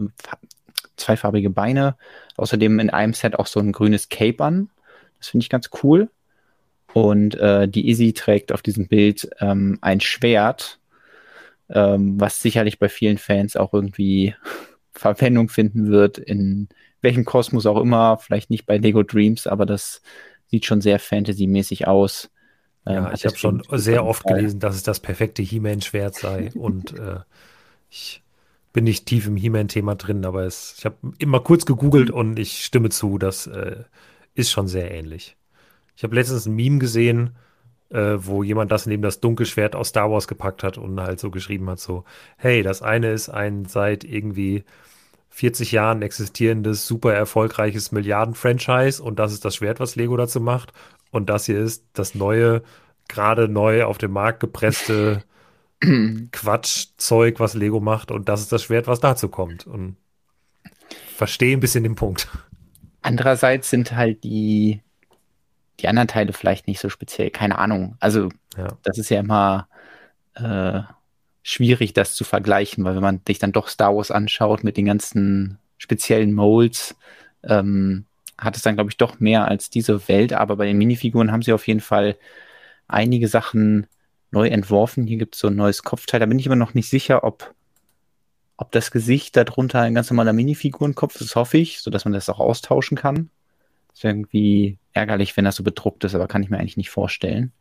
zweifarbige 0.96 1.50
Beine. 1.50 1.96
Außerdem 2.36 2.78
in 2.78 2.90
einem 2.90 3.14
Set 3.14 3.38
auch 3.38 3.46
so 3.46 3.58
ein 3.60 3.72
grünes 3.72 4.08
Cape 4.08 4.44
an. 4.44 4.70
Das 5.18 5.28
finde 5.28 5.44
ich 5.44 5.50
ganz 5.50 5.70
cool. 5.82 6.10
Und 6.92 7.34
äh, 7.36 7.66
die 7.66 7.88
Izzy 7.88 8.12
trägt 8.12 8.52
auf 8.52 8.62
diesem 8.62 8.86
Bild 8.86 9.30
ähm, 9.40 9.78
ein 9.80 10.00
Schwert, 10.00 10.78
ähm, 11.70 12.20
was 12.20 12.42
sicherlich 12.42 12.78
bei 12.78 12.88
vielen 12.88 13.18
Fans 13.18 13.56
auch 13.56 13.72
irgendwie 13.72 14.34
Verwendung 14.92 15.48
finden 15.48 15.90
wird, 15.90 16.18
in 16.18 16.68
welchem 17.00 17.24
Kosmos 17.24 17.64
auch 17.64 17.80
immer. 17.80 18.18
Vielleicht 18.18 18.50
nicht 18.50 18.66
bei 18.66 18.76
Lego 18.76 19.02
Dreams, 19.02 19.46
aber 19.46 19.64
das 19.64 20.02
sieht 20.48 20.66
schon 20.66 20.82
sehr 20.82 20.98
fantasymäßig 20.98 21.86
aus. 21.88 22.30
Ähm, 22.84 23.04
ja, 23.04 23.12
ich 23.14 23.24
habe 23.24 23.36
schon 23.36 23.62
sehr 23.70 24.04
oft 24.04 24.24
gelesen, 24.24 24.60
dass 24.60 24.74
es 24.74 24.82
das 24.82 25.00
perfekte 25.00 25.40
He-Man-Schwert 25.40 26.16
sei. 26.16 26.50
und 26.54 26.98
äh, 26.98 27.20
ich 27.88 28.21
bin 28.72 28.84
nicht 28.84 29.06
tief 29.06 29.26
im 29.26 29.36
He-Man-Thema 29.36 29.96
drin, 29.96 30.24
aber 30.24 30.44
es, 30.44 30.76
ich 30.78 30.84
habe 30.84 30.96
immer 31.18 31.40
kurz 31.40 31.66
gegoogelt 31.66 32.10
und 32.10 32.38
ich 32.38 32.64
stimme 32.64 32.88
zu, 32.88 33.18
das 33.18 33.46
äh, 33.46 33.84
ist 34.34 34.50
schon 34.50 34.68
sehr 34.68 34.90
ähnlich. 34.90 35.36
Ich 35.96 36.04
habe 36.04 36.14
letztens 36.14 36.46
ein 36.46 36.54
Meme 36.54 36.78
gesehen, 36.78 37.36
äh, 37.90 38.16
wo 38.16 38.42
jemand 38.42 38.72
das 38.72 38.86
neben 38.86 39.02
das 39.02 39.20
Dunkelschwert 39.20 39.76
aus 39.76 39.88
Star 39.88 40.10
Wars 40.10 40.26
gepackt 40.26 40.62
hat 40.62 40.78
und 40.78 40.98
halt 41.00 41.20
so 41.20 41.30
geschrieben 41.30 41.68
hat, 41.68 41.80
so, 41.80 42.04
hey, 42.36 42.62
das 42.62 42.82
eine 42.82 43.12
ist 43.12 43.28
ein 43.28 43.66
seit 43.66 44.04
irgendwie 44.04 44.64
40 45.28 45.72
Jahren 45.72 46.02
existierendes, 46.02 46.86
super 46.86 47.12
erfolgreiches 47.14 47.92
Milliarden-Franchise 47.92 49.02
und 49.02 49.18
das 49.18 49.32
ist 49.32 49.44
das 49.44 49.56
Schwert, 49.56 49.80
was 49.80 49.96
Lego 49.96 50.16
dazu 50.16 50.40
macht. 50.40 50.72
Und 51.10 51.28
das 51.28 51.46
hier 51.46 51.58
ist 51.58 51.84
das 51.92 52.14
neue, 52.14 52.62
gerade 53.08 53.48
neu 53.48 53.84
auf 53.84 53.98
den 53.98 54.12
Markt 54.12 54.40
gepresste 54.40 55.22
Quatschzeug, 56.32 57.40
was 57.40 57.54
Lego 57.54 57.80
macht. 57.80 58.10
Und 58.10 58.28
das 58.28 58.40
ist 58.40 58.52
das 58.52 58.62
Schwert, 58.62 58.86
was 58.86 59.00
dazu 59.00 59.28
kommt. 59.28 59.66
Und 59.66 59.96
verstehe 61.14 61.56
ein 61.56 61.60
bisschen 61.60 61.84
den 61.84 61.94
Punkt. 61.96 62.28
Andererseits 63.02 63.70
sind 63.70 63.92
halt 63.92 64.24
die, 64.24 64.80
die 65.80 65.88
anderen 65.88 66.08
Teile 66.08 66.32
vielleicht 66.32 66.66
nicht 66.66 66.80
so 66.80 66.88
speziell. 66.88 67.30
Keine 67.30 67.58
Ahnung. 67.58 67.96
Also, 68.00 68.28
ja. 68.56 68.68
das 68.82 68.98
ist 68.98 69.10
ja 69.10 69.20
immer 69.20 69.68
äh, 70.34 70.80
schwierig, 71.42 71.92
das 71.92 72.14
zu 72.14 72.24
vergleichen, 72.24 72.84
weil 72.84 72.94
wenn 72.94 73.02
man 73.02 73.20
sich 73.26 73.38
dann 73.38 73.52
doch 73.52 73.68
Star 73.68 73.94
Wars 73.94 74.10
anschaut 74.10 74.64
mit 74.64 74.76
den 74.76 74.86
ganzen 74.86 75.58
speziellen 75.78 76.32
Molds, 76.32 76.94
ähm, 77.42 78.06
hat 78.38 78.56
es 78.56 78.62
dann, 78.62 78.76
glaube 78.76 78.90
ich, 78.90 78.96
doch 78.96 79.20
mehr 79.20 79.48
als 79.48 79.70
diese 79.70 80.08
Welt. 80.08 80.32
Aber 80.32 80.56
bei 80.56 80.66
den 80.66 80.78
Minifiguren 80.78 81.32
haben 81.32 81.42
sie 81.42 81.52
auf 81.52 81.66
jeden 81.66 81.80
Fall 81.80 82.16
einige 82.86 83.28
Sachen 83.28 83.86
neu 84.32 84.48
entworfen. 84.48 85.06
Hier 85.06 85.18
gibt 85.18 85.34
es 85.34 85.40
so 85.40 85.48
ein 85.48 85.56
neues 85.56 85.82
Kopfteil. 85.82 86.20
Da 86.20 86.26
bin 86.26 86.38
ich 86.38 86.46
immer 86.46 86.56
noch 86.56 86.74
nicht 86.74 86.88
sicher, 86.88 87.24
ob, 87.24 87.54
ob 88.56 88.72
das 88.72 88.90
Gesicht 88.90 89.36
darunter 89.36 89.80
ein 89.80 89.94
ganz 89.94 90.10
normaler 90.10 90.32
Minifigurenkopf 90.32 91.20
ist, 91.20 91.36
hoffe 91.36 91.58
ich, 91.58 91.80
sodass 91.80 92.04
man 92.04 92.14
das 92.14 92.28
auch 92.28 92.40
austauschen 92.40 92.96
kann. 92.96 93.30
Ist 93.92 94.04
irgendwie 94.04 94.78
ärgerlich, 94.92 95.36
wenn 95.36 95.44
das 95.44 95.56
so 95.56 95.62
bedruckt 95.62 96.04
ist, 96.04 96.14
aber 96.14 96.28
kann 96.28 96.42
ich 96.42 96.50
mir 96.50 96.58
eigentlich 96.58 96.76
nicht 96.76 96.90
vorstellen. 96.90 97.52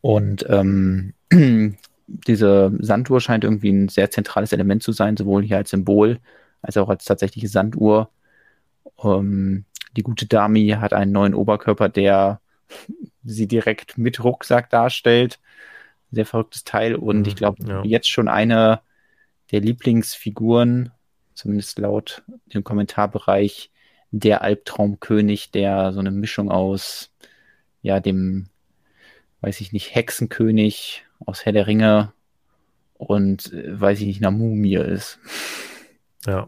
Und 0.00 0.44
ähm, 0.48 1.14
diese 2.06 2.72
Sanduhr 2.80 3.20
scheint 3.20 3.44
irgendwie 3.44 3.70
ein 3.70 3.88
sehr 3.88 4.10
zentrales 4.10 4.52
Element 4.52 4.82
zu 4.82 4.92
sein, 4.92 5.16
sowohl 5.16 5.44
hier 5.44 5.58
als 5.58 5.70
Symbol 5.70 6.18
als 6.62 6.76
auch 6.76 6.88
als 6.88 7.04
tatsächliche 7.04 7.48
Sanduhr. 7.48 8.10
Ähm, 9.02 9.64
die 9.96 10.02
gute 10.02 10.26
Dami 10.26 10.76
hat 10.78 10.92
einen 10.92 11.12
neuen 11.12 11.34
Oberkörper, 11.34 11.88
der 11.88 12.40
sie 13.24 13.48
direkt 13.48 13.98
mit 13.98 14.22
Rucksack 14.22 14.70
darstellt. 14.70 15.40
Sehr 16.10 16.26
verrücktes 16.26 16.64
Teil 16.64 16.94
und 16.94 17.20
mhm, 17.20 17.26
ich 17.26 17.36
glaube, 17.36 17.64
ja. 17.66 17.84
jetzt 17.84 18.08
schon 18.08 18.28
eine 18.28 18.80
der 19.52 19.60
Lieblingsfiguren, 19.60 20.92
zumindest 21.34 21.78
laut 21.78 22.22
dem 22.52 22.64
Kommentarbereich, 22.64 23.70
der 24.10 24.42
Albtraumkönig, 24.42 25.50
der 25.50 25.92
so 25.92 26.00
eine 26.00 26.10
Mischung 26.10 26.50
aus, 26.50 27.12
ja, 27.82 28.00
dem, 28.00 28.48
weiß 29.40 29.60
ich 29.60 29.72
nicht, 29.72 29.94
Hexenkönig 29.94 31.04
aus 31.24 31.44
Herr 31.44 31.52
der 31.52 31.66
Ringe 31.66 32.12
und, 32.94 33.52
äh, 33.52 33.80
weiß 33.80 34.00
ich 34.00 34.06
nicht, 34.06 34.22
einer 34.22 34.30
Mumie 34.30 34.74
ist. 34.76 35.18
Ja. 36.26 36.46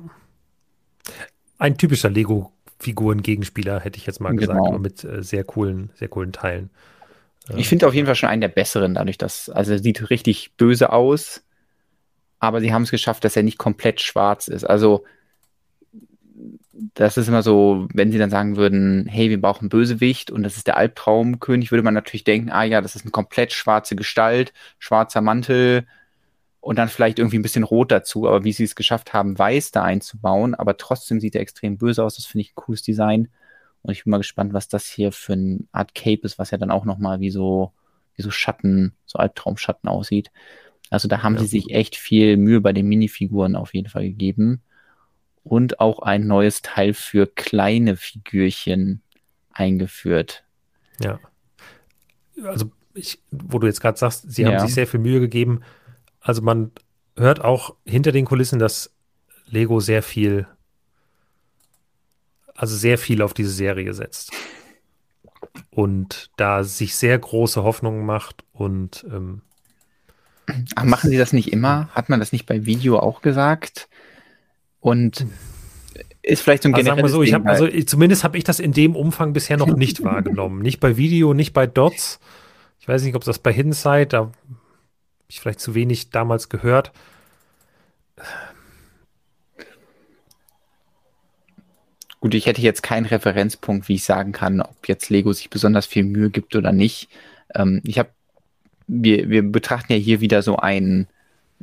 Ein 1.59 1.79
typischer 1.79 2.11
Lego-Figuren-Gegenspieler, 2.11 3.81
hätte 3.81 3.99
ich 3.99 4.07
jetzt 4.07 4.21
mal 4.21 4.35
gesagt, 4.35 4.59
genau. 4.59 4.79
mit 4.79 5.05
äh, 5.05 5.23
sehr 5.23 5.45
coolen, 5.45 5.91
sehr 5.95 6.09
coolen 6.09 6.33
Teilen. 6.33 6.71
Ich 7.57 7.69
finde 7.69 7.87
auf 7.87 7.95
jeden 7.95 8.07
Fall 8.07 8.15
schon 8.15 8.29
einen 8.29 8.41
der 8.41 8.49
besseren, 8.49 8.95
dadurch, 8.95 9.19
dass, 9.19 9.49
also 9.49 9.73
er 9.73 9.79
sieht 9.79 10.11
richtig 10.11 10.53
böse 10.57 10.93
aus, 10.93 11.45
aber 12.39 12.61
sie 12.61 12.73
haben 12.73 12.83
es 12.83 12.91
geschafft, 12.91 13.25
dass 13.25 13.37
er 13.37 13.43
nicht 13.43 13.59
komplett 13.59 14.01
schwarz 14.01 14.49
ist. 14.49 14.65
Also, 14.65 15.05
das 16.95 17.17
ist 17.17 17.29
immer 17.29 17.43
so, 17.43 17.89
wenn 17.93 18.13
sie 18.13 18.19
dann 18.19 18.31
sagen 18.31 18.57
würden, 18.57 19.07
hey, 19.07 19.31
wir 19.31 19.41
brauchen 19.41 19.69
Bösewicht 19.69 20.31
und 20.31 20.43
das 20.43 20.57
ist 20.57 20.67
der 20.67 20.77
Albtraumkönig, 20.77 21.71
würde 21.71 21.83
man 21.83 21.95
natürlich 21.95 22.25
denken, 22.25 22.51
ah 22.51 22.65
ja, 22.65 22.81
das 22.81 22.97
ist 22.97 23.03
eine 23.03 23.11
komplett 23.11 23.53
schwarze 23.53 23.97
Gestalt, 23.97 24.53
schwarzer 24.79 25.21
Mantel 25.21 25.87
und 26.61 26.79
dann 26.79 26.89
vielleicht 26.89 27.19
irgendwie 27.19 27.39
ein 27.39 27.43
bisschen 27.43 27.65
rot 27.65 27.91
dazu, 27.91 28.27
aber 28.27 28.45
wie 28.45 28.53
sie 28.53 28.65
es 28.65 28.75
geschafft 28.75 29.13
haben, 29.13 29.39
weiß 29.39 29.71
da 29.73 29.83
einzubauen, 29.83 30.55
aber 30.55 30.77
trotzdem 30.77 31.21
sieht 31.21 31.35
er 31.35 31.41
extrem 31.41 31.77
böse 31.77 32.05
aus, 32.05 32.17
das 32.17 32.27
finde 32.27 32.43
ich 32.43 32.53
ein 32.53 32.57
cooles 32.57 32.83
Design 32.83 33.29
und 33.83 33.93
ich 33.93 34.05
bin 34.05 34.11
mal 34.11 34.19
gespannt, 34.19 34.53
was 34.53 34.69
das 34.69 34.87
hier 34.87 35.13
für 35.13 35.35
eine 35.35 35.61
Art 35.73 35.95
Cape 35.95 36.23
ist, 36.23 36.39
was 36.39 36.51
ja 36.51 36.59
dann 36.59 36.71
auch 36.71 36.85
nochmal 36.85 37.21
wie 37.21 37.31
so, 37.31 37.73
wie 38.15 38.23
so 38.23 38.31
Schatten, 38.31 38.93
so 39.07 39.19
Albtraumschatten 39.19 39.89
aussieht. 39.89 40.31
Also 40.91 41.09
da 41.09 41.23
haben 41.23 41.35
ja. 41.35 41.41
sie 41.41 41.47
sich 41.47 41.71
echt 41.71 41.97
viel 41.97 42.37
Mühe 42.37 42.61
bei 42.61 42.73
den 42.73 42.87
Minifiguren 42.87 43.57
auf 43.57 43.75
jeden 43.75 43.89
Fall 43.89 44.05
gegeben 44.05 44.63
und 45.45 45.81
auch 45.81 46.01
ein 46.01 46.27
neues 46.27 46.63
Teil 46.63 46.95
für 46.95 47.27
kleine 47.27 47.97
Figürchen 47.97 49.03
eingeführt. 49.53 50.45
Ja. 51.01 51.19
Also, 52.45 52.71
ich, 52.95 53.23
wo 53.31 53.59
du 53.59 53.67
jetzt 53.67 53.81
gerade 53.81 53.99
sagst, 53.99 54.31
sie 54.31 54.47
haben 54.47 54.61
sich 54.61 54.75
sehr 54.75 54.87
viel 54.87 55.01
Mühe 55.01 55.21
gegeben. 55.21 55.63
Also, 56.21 56.43
man 56.43 56.71
hört 57.17 57.41
auch 57.43 57.77
hinter 57.85 58.13
den 58.13 58.25
Kulissen, 58.25 58.59
dass 58.59 58.95
Lego 59.47 59.81
sehr 59.81 60.03
viel, 60.03 60.47
also 62.55 62.77
sehr 62.77 62.99
viel 62.99 63.23
auf 63.23 63.35
diese 63.35 63.51
Serie 63.51 63.95
setzt. 63.95 64.33
Und 65.71 66.31
da 66.37 66.65
sich 66.65 66.97
sehr 66.97 67.19
große 67.19 67.63
Hoffnungen 67.63 68.05
macht 68.05 68.45
und. 68.53 69.05
Ähm, 69.11 69.43
Ach, 70.75 70.85
machen 70.85 71.11
sie 71.11 71.19
das 71.19 71.33
nicht 71.33 71.53
immer? 71.53 71.89
Hat 71.95 72.09
man 72.09 72.21
das 72.21 72.33
nicht 72.33 72.47
bei 72.47 72.67
Video 72.67 72.99
auch 72.99 73.23
gesagt? 73.23 73.89
Und 74.81 75.27
ist 76.23 76.43
vielleicht 76.43 76.63
so 76.63 76.69
ein 76.69 76.75
also 76.75 76.85
generelles 76.85 77.13
so, 77.13 77.23
ich 77.23 77.35
hab, 77.35 77.47
also 77.47 77.69
zumindest 77.85 78.23
habe 78.23 78.39
ich 78.39 78.45
das 78.45 78.61
in 78.61 78.73
dem 78.73 78.95
Umfang 78.95 79.33
bisher 79.33 79.57
noch 79.57 79.75
nicht 79.75 80.05
wahrgenommen. 80.05 80.63
Nicht 80.63 80.81
bei 80.81 80.97
Video, 80.97 81.35
nicht 81.35 81.53
bei 81.53 81.67
Dots. 81.67 82.21
Ich 82.81 82.89
weiß 82.89 83.03
nicht, 83.03 83.15
ob 83.15 83.25
das 83.25 83.39
bei 83.39 83.53
Hidden 83.53 83.73
Side, 83.73 84.07
da 84.07 84.19
habe 84.19 84.33
ich 85.29 85.41
vielleicht 85.41 85.61
zu 85.61 85.75
wenig 85.75 86.11
damals 86.11 86.49
gehört. 86.49 86.93
Gut, 92.23 92.35
ich 92.35 92.47
hätte 92.47 92.63
jetzt 92.63 92.85
keinen 92.85 93.07
Referenzpunkt, 93.07 93.89
wie 93.89 93.97
ich 93.97 94.05
sagen 94.05 94.31
kann, 94.31 94.61
ob 94.61 94.87
jetzt 94.87 95.11
Lego 95.11 95.33
sich 95.33 95.51
besonders 95.51 95.87
viel 95.87 96.05
Mühe 96.05 96.31
gibt 96.31 96.55
oder 96.55 96.71
nicht. 96.71 97.09
Ähm, 97.53 97.81
ich 97.83 97.99
habe, 97.99 98.11
wir, 98.87 99.29
wir 99.29 99.43
betrachten 99.43 99.93
ja 99.93 99.99
hier 99.99 100.21
wieder 100.21 100.41
so 100.43 100.57
ein, 100.57 101.09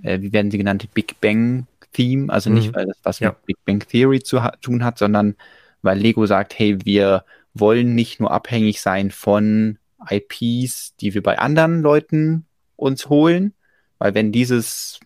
äh, 0.04 0.20
wie 0.20 0.34
werden 0.34 0.52
sie 0.52 0.58
genannt, 0.58 0.86
Big 0.94 1.22
Bang 1.22 1.66
Theme, 1.94 2.30
also 2.30 2.50
nicht, 2.50 2.72
mhm. 2.72 2.76
weil 2.76 2.88
das 2.88 2.98
was 3.04 3.20
ja. 3.20 3.30
mit 3.30 3.46
Big 3.46 3.58
Bang 3.64 3.80
Theory 3.88 4.22
zu 4.22 4.42
tun 4.60 4.84
hat, 4.84 4.98
sondern 4.98 5.38
weil 5.82 5.98
Lego 5.98 6.26
sagt, 6.26 6.60
hey, 6.60 6.78
wir 6.84 7.24
wollen 7.54 7.96
nicht 7.96 8.20
nur 8.20 8.32
abhängig 8.32 8.82
sein 8.82 9.12
von 9.12 9.78
IPs, 10.10 10.94
die 10.98 11.14
wir 11.14 11.24
bei 11.24 11.40
anderen 11.40 11.82
Leuten 11.82 12.48
uns 12.76 13.08
holen, 13.08 13.54
weil 13.98 14.14
wenn 14.14 14.34
dieses, 14.34 15.00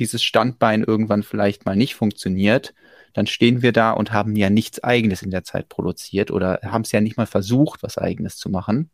dieses 0.00 0.24
Standbein 0.24 0.82
irgendwann 0.82 1.22
vielleicht 1.22 1.64
mal 1.64 1.76
nicht 1.76 1.94
funktioniert, 1.94 2.74
dann 3.12 3.26
stehen 3.26 3.62
wir 3.62 3.72
da 3.72 3.92
und 3.92 4.12
haben 4.12 4.36
ja 4.36 4.50
nichts 4.50 4.82
eigenes 4.82 5.22
in 5.22 5.30
der 5.30 5.44
Zeit 5.44 5.68
produziert 5.68 6.30
oder 6.30 6.60
haben 6.62 6.82
es 6.82 6.92
ja 6.92 7.00
nicht 7.00 7.16
mal 7.16 7.26
versucht, 7.26 7.82
was 7.82 7.98
eigenes 7.98 8.36
zu 8.36 8.50
machen. 8.50 8.90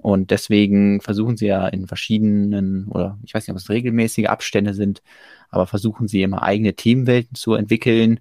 Und 0.00 0.30
deswegen 0.30 1.00
versuchen 1.00 1.36
sie 1.36 1.46
ja 1.46 1.68
in 1.68 1.86
verschiedenen, 1.86 2.88
oder 2.88 3.18
ich 3.24 3.34
weiß 3.34 3.46
nicht, 3.46 3.52
ob 3.52 3.58
es 3.58 3.68
regelmäßige 3.68 4.26
Abstände 4.26 4.74
sind, 4.74 5.02
aber 5.50 5.66
versuchen 5.66 6.08
sie 6.08 6.22
immer 6.22 6.42
eigene 6.42 6.74
Themenwelten 6.74 7.34
zu 7.34 7.54
entwickeln. 7.54 8.20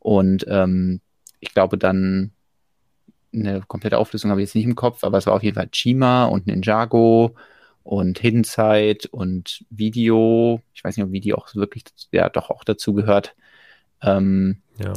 Und 0.00 0.44
ähm, 0.48 1.00
ich 1.40 1.54
glaube 1.54 1.78
dann, 1.78 2.32
eine 3.32 3.62
komplette 3.66 3.98
Auflösung 3.98 4.30
habe 4.30 4.42
ich 4.42 4.48
jetzt 4.48 4.54
nicht 4.54 4.64
im 4.64 4.76
Kopf, 4.76 5.02
aber 5.04 5.18
es 5.18 5.26
war 5.26 5.34
auf 5.34 5.42
jeden 5.42 5.56
Fall 5.56 5.68
Chima 5.68 6.26
und 6.26 6.46
Ninjago 6.46 7.34
und 7.82 8.18
Hidden 8.18 8.44
Side 8.44 9.08
und 9.10 9.64
Video. 9.70 10.60
Ich 10.74 10.84
weiß 10.84 10.96
nicht, 10.96 11.04
ob 11.04 11.12
Video 11.12 11.36
auch 11.36 11.54
wirklich, 11.54 11.84
ja, 12.12 12.28
doch 12.28 12.50
auch 12.50 12.64
dazu 12.64 12.94
gehört. 12.94 13.34
Ähm, 14.04 14.58
ja. 14.78 14.92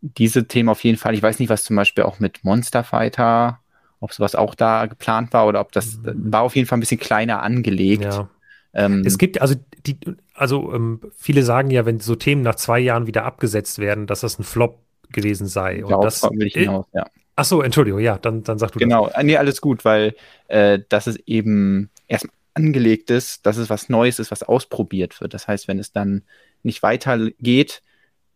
Diese 0.00 0.46
Themen 0.46 0.68
auf 0.68 0.84
jeden 0.84 0.98
Fall. 0.98 1.14
Ich 1.14 1.22
weiß 1.22 1.38
nicht, 1.38 1.48
was 1.48 1.64
zum 1.64 1.76
Beispiel 1.76 2.04
auch 2.04 2.20
mit 2.20 2.44
Monster 2.44 2.84
Fighter 2.84 3.60
ob 4.00 4.12
sowas 4.12 4.34
auch 4.34 4.54
da 4.54 4.86
geplant 4.86 5.32
war 5.32 5.46
oder 5.46 5.60
ob 5.60 5.72
das 5.72 5.98
mhm. 5.98 6.32
war 6.32 6.42
auf 6.42 6.56
jeden 6.56 6.68
Fall 6.68 6.78
ein 6.78 6.80
bisschen 6.80 7.00
kleiner 7.00 7.42
angelegt. 7.42 8.04
Ja. 8.04 8.28
Ähm, 8.74 9.02
es 9.04 9.18
gibt 9.18 9.40
also 9.40 9.54
die, 9.86 9.98
also 10.34 10.72
ähm, 10.74 11.00
viele 11.16 11.42
sagen 11.42 11.70
ja, 11.70 11.86
wenn 11.86 12.00
so 12.00 12.14
Themen 12.14 12.42
nach 12.42 12.56
zwei 12.56 12.78
Jahren 12.78 13.06
wieder 13.06 13.24
abgesetzt 13.24 13.78
werden, 13.78 14.06
dass 14.06 14.20
das 14.20 14.38
ein 14.38 14.44
Flop 14.44 14.80
gewesen 15.10 15.46
sei. 15.46 15.84
Und 15.84 16.04
das 16.04 16.22
will 16.22 16.46
ich 16.46 16.54
hinaus, 16.54 16.86
ja. 16.92 17.06
Ach 17.34 17.44
so, 17.44 17.62
Entschuldigung, 17.62 18.00
ja, 18.00 18.18
dann, 18.18 18.42
dann 18.42 18.58
sag 18.58 18.72
du 18.72 18.80
genau. 18.80 19.06
das. 19.06 19.14
Genau, 19.14 19.26
nee, 19.26 19.36
alles 19.36 19.60
gut, 19.60 19.84
weil 19.84 20.14
äh, 20.48 20.80
das 20.88 21.06
ist 21.06 21.20
eben 21.26 21.88
erst 22.08 22.26
angelegt 22.54 23.10
ist, 23.10 23.46
dass 23.46 23.56
es 23.56 23.70
was 23.70 23.88
Neues 23.88 24.18
ist, 24.18 24.32
was 24.32 24.42
ausprobiert 24.42 25.20
wird. 25.20 25.34
Das 25.34 25.46
heißt, 25.46 25.68
wenn 25.68 25.78
es 25.78 25.92
dann 25.92 26.24
nicht 26.64 26.82
weitergeht, 26.82 27.82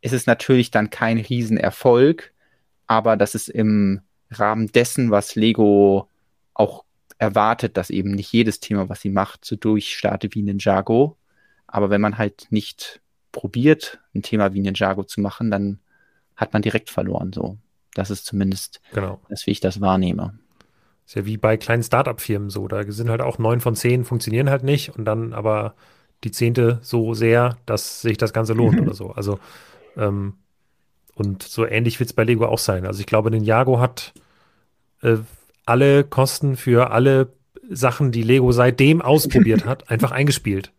ist 0.03 0.13
es 0.13 0.27
natürlich 0.27 0.71
dann 0.71 0.91
kein 0.91 1.19
Riesenerfolg, 1.19 2.33
aber 2.87 3.17
das 3.17 3.35
ist 3.35 3.49
im 3.49 4.03
Rahmen 4.31 4.67
dessen, 4.67 5.11
was 5.11 5.37
Lego 5.37 6.09
auch 6.53 6.85
erwartet, 7.19 7.77
dass 7.77 7.89
eben 7.89 8.11
nicht 8.11 8.33
jedes 8.33 8.61
Thema, 8.61 8.89
was 8.89 9.01
sie 9.01 9.11
macht, 9.11 9.45
so 9.45 9.57
durchstartet 9.57 10.35
wie 10.35 10.43
Ninjago. 10.43 11.17
Aber 11.67 11.89
wenn 11.89 12.01
man 12.01 12.19
halt 12.19 12.49
nicht 12.51 13.01
probiert, 13.31 14.01
ein 14.15 14.23
Thema 14.23 14.53
wie 14.53 14.61
Ninjago 14.61 15.05
zu 15.05 15.21
machen, 15.21 15.51
dann 15.51 15.79
hat 16.37 16.53
man 16.53 16.63
direkt 16.63 16.91
verloren. 16.91 17.33
So, 17.33 17.59
das 17.95 18.11
ist 18.11 18.27
zumindest 18.27 18.81
genau. 18.93 19.21
das, 19.29 19.47
wie 19.47 19.53
ich 19.53 19.61
das 19.61 19.81
wahrnehme. 19.81 20.39
Ist 21.07 21.15
ja 21.15 21.25
wie 21.25 21.37
bei 21.37 21.57
kleinen 21.57 21.83
Start-up-Firmen 21.85 22.51
so. 22.51 22.67
Da 22.67 22.83
sind 22.91 23.09
halt 23.09 23.21
auch 23.21 23.39
neun 23.39 23.61
von 23.61 23.77
zehn 23.77 24.05
funktionieren 24.05 24.51
halt 24.51 24.65
nicht 24.65 24.91
und 24.91 25.05
dann 25.05 25.33
aber 25.33 25.75
die 26.25 26.31
zehnte 26.33 26.79
so 26.83 27.15
sehr, 27.15 27.57
dass 27.67 28.03
sich 28.03 28.19
das 28.19 28.33
Ganze 28.33 28.53
lohnt 28.53 28.81
oder 28.83 28.95
so. 28.95 29.11
Also, 29.11 29.39
ähm, 29.97 30.35
und 31.15 31.43
so 31.43 31.67
ähnlich 31.67 32.01
wird 32.01 32.11
es 32.11 32.15
bei 32.15 32.25
Lego 32.25 32.47
auch 32.47 32.59
sein. 32.59 32.87
Also 32.87 33.01
ich 33.01 33.07
glaube, 33.07 33.31
Ninjago 33.31 33.81
hat 33.81 34.15
äh, 35.03 35.19
alle 35.67 36.05
Kosten 36.05 36.57
für 36.57 36.91
alle 36.91 37.33
Sachen, 37.69 38.13
die 38.13 38.23
Lego 38.23 38.53
seitdem 38.53 39.03
ausprobiert 39.03 39.65
hat, 39.65 39.91
einfach 39.91 40.11
eingespielt. 40.11 40.73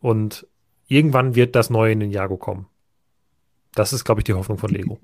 Und 0.00 0.46
irgendwann 0.88 1.34
wird 1.34 1.56
das 1.56 1.70
neue 1.70 1.96
Ninjago 1.96 2.36
kommen. 2.36 2.66
Das 3.74 3.92
ist, 3.92 4.04
glaube 4.04 4.20
ich, 4.20 4.24
die 4.24 4.34
Hoffnung 4.34 4.58
von 4.58 4.70
Lego. 4.70 4.98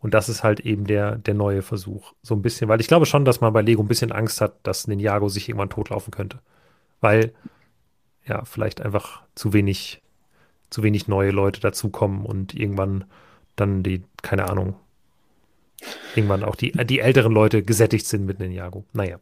Und 0.00 0.14
das 0.14 0.28
ist 0.28 0.44
halt 0.44 0.60
eben 0.60 0.84
der, 0.84 1.16
der 1.16 1.34
neue 1.34 1.62
Versuch. 1.62 2.12
So 2.22 2.34
ein 2.34 2.42
bisschen, 2.42 2.68
weil 2.68 2.80
ich 2.80 2.86
glaube 2.86 3.06
schon, 3.06 3.24
dass 3.24 3.40
man 3.40 3.52
bei 3.52 3.62
Lego 3.62 3.82
ein 3.82 3.88
bisschen 3.88 4.12
Angst 4.12 4.40
hat, 4.40 4.54
dass 4.62 4.86
Ninjago 4.86 5.28
sich 5.28 5.48
irgendwann 5.48 5.70
totlaufen 5.70 6.12
könnte. 6.12 6.38
Weil, 7.00 7.32
ja, 8.24 8.44
vielleicht 8.44 8.80
einfach 8.80 9.22
zu 9.34 9.52
wenig, 9.52 10.00
zu 10.70 10.82
wenig 10.82 11.08
neue 11.08 11.30
Leute 11.30 11.60
dazukommen 11.60 12.24
und 12.24 12.54
irgendwann 12.54 13.04
dann 13.56 13.82
die, 13.82 14.04
keine 14.22 14.48
Ahnung, 14.48 14.76
irgendwann 16.14 16.44
auch 16.44 16.56
die, 16.56 16.72
die 16.72 17.00
älteren 17.00 17.32
Leute 17.32 17.62
gesättigt 17.62 18.06
sind 18.06 18.26
mit 18.26 18.38
Ninjago. 18.38 18.84
Naja. 18.92 19.20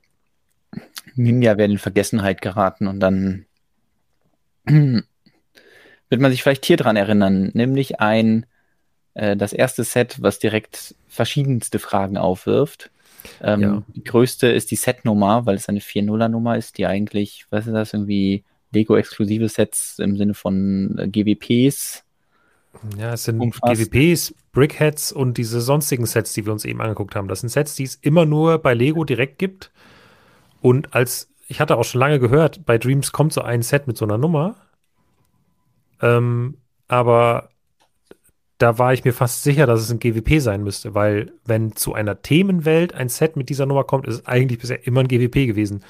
Ninja 1.14 1.56
werden 1.56 1.72
in 1.72 1.78
Vergessenheit 1.78 2.42
geraten 2.42 2.86
und 2.86 3.00
dann 3.00 3.46
wird 4.64 5.04
man 6.20 6.30
sich 6.30 6.42
vielleicht 6.42 6.66
hier 6.66 6.76
dran 6.76 6.96
erinnern, 6.96 7.50
nämlich 7.54 8.00
ein 8.00 8.46
äh, 9.16 9.36
das 9.36 9.52
erste 9.52 9.84
Set, 9.84 10.20
was 10.20 10.38
direkt 10.38 10.94
verschiedenste 11.08 11.78
Fragen 11.78 12.18
aufwirft. 12.18 12.90
Ähm, 13.42 13.60
ja. 13.60 13.82
Die 13.94 14.04
größte 14.04 14.46
ist 14.48 14.70
die 14.70 14.76
Setnummer, 14.76 15.46
weil 15.46 15.56
es 15.56 15.68
eine 15.68 15.80
4-0er-Nummer 15.80 16.56
ist, 16.56 16.78
die 16.78 16.86
eigentlich, 16.86 17.46
was 17.50 17.66
ist 17.66 17.72
das, 17.72 17.92
irgendwie 17.92 18.44
Lego-exklusive 18.76 19.48
Sets 19.48 19.98
im 19.98 20.16
Sinne 20.16 20.34
von 20.34 20.98
äh, 20.98 21.08
GWPs. 21.08 22.04
Ja, 22.98 23.14
es 23.14 23.24
sind 23.24 23.40
umfasst. 23.40 23.90
GWPs, 23.90 24.34
Brickheads 24.52 25.12
und 25.12 25.38
diese 25.38 25.60
sonstigen 25.60 26.06
Sets, 26.06 26.34
die 26.34 26.44
wir 26.44 26.52
uns 26.52 26.64
eben 26.64 26.80
angeguckt 26.80 27.16
haben. 27.16 27.28
Das 27.28 27.40
sind 27.40 27.48
Sets, 27.48 27.74
die 27.74 27.84
es 27.84 27.94
immer 27.96 28.26
nur 28.26 28.58
bei 28.58 28.74
Lego 28.74 29.04
direkt 29.04 29.38
gibt. 29.38 29.72
Und 30.60 30.94
als, 30.94 31.28
ich 31.48 31.60
hatte 31.60 31.76
auch 31.76 31.84
schon 31.84 32.00
lange 32.00 32.18
gehört, 32.18 32.66
bei 32.66 32.78
Dreams 32.78 33.12
kommt 33.12 33.32
so 33.32 33.42
ein 33.42 33.62
Set 33.62 33.86
mit 33.86 33.96
so 33.96 34.04
einer 34.04 34.18
Nummer. 34.18 34.56
Ähm, 36.02 36.58
aber 36.88 37.48
da 38.58 38.78
war 38.78 38.92
ich 38.92 39.04
mir 39.04 39.12
fast 39.12 39.42
sicher, 39.42 39.66
dass 39.66 39.80
es 39.80 39.90
ein 39.90 39.98
GWP 39.98 40.40
sein 40.40 40.62
müsste, 40.62 40.94
weil 40.94 41.32
wenn 41.44 41.76
zu 41.76 41.94
einer 41.94 42.22
Themenwelt 42.22 42.94
ein 42.94 43.08
Set 43.08 43.36
mit 43.36 43.48
dieser 43.48 43.66
Nummer 43.66 43.84
kommt, 43.84 44.06
ist 44.06 44.14
es 44.14 44.26
eigentlich 44.26 44.60
bisher 44.60 44.86
immer 44.86 45.00
ein 45.00 45.08
GWP 45.08 45.46
gewesen. 45.46 45.82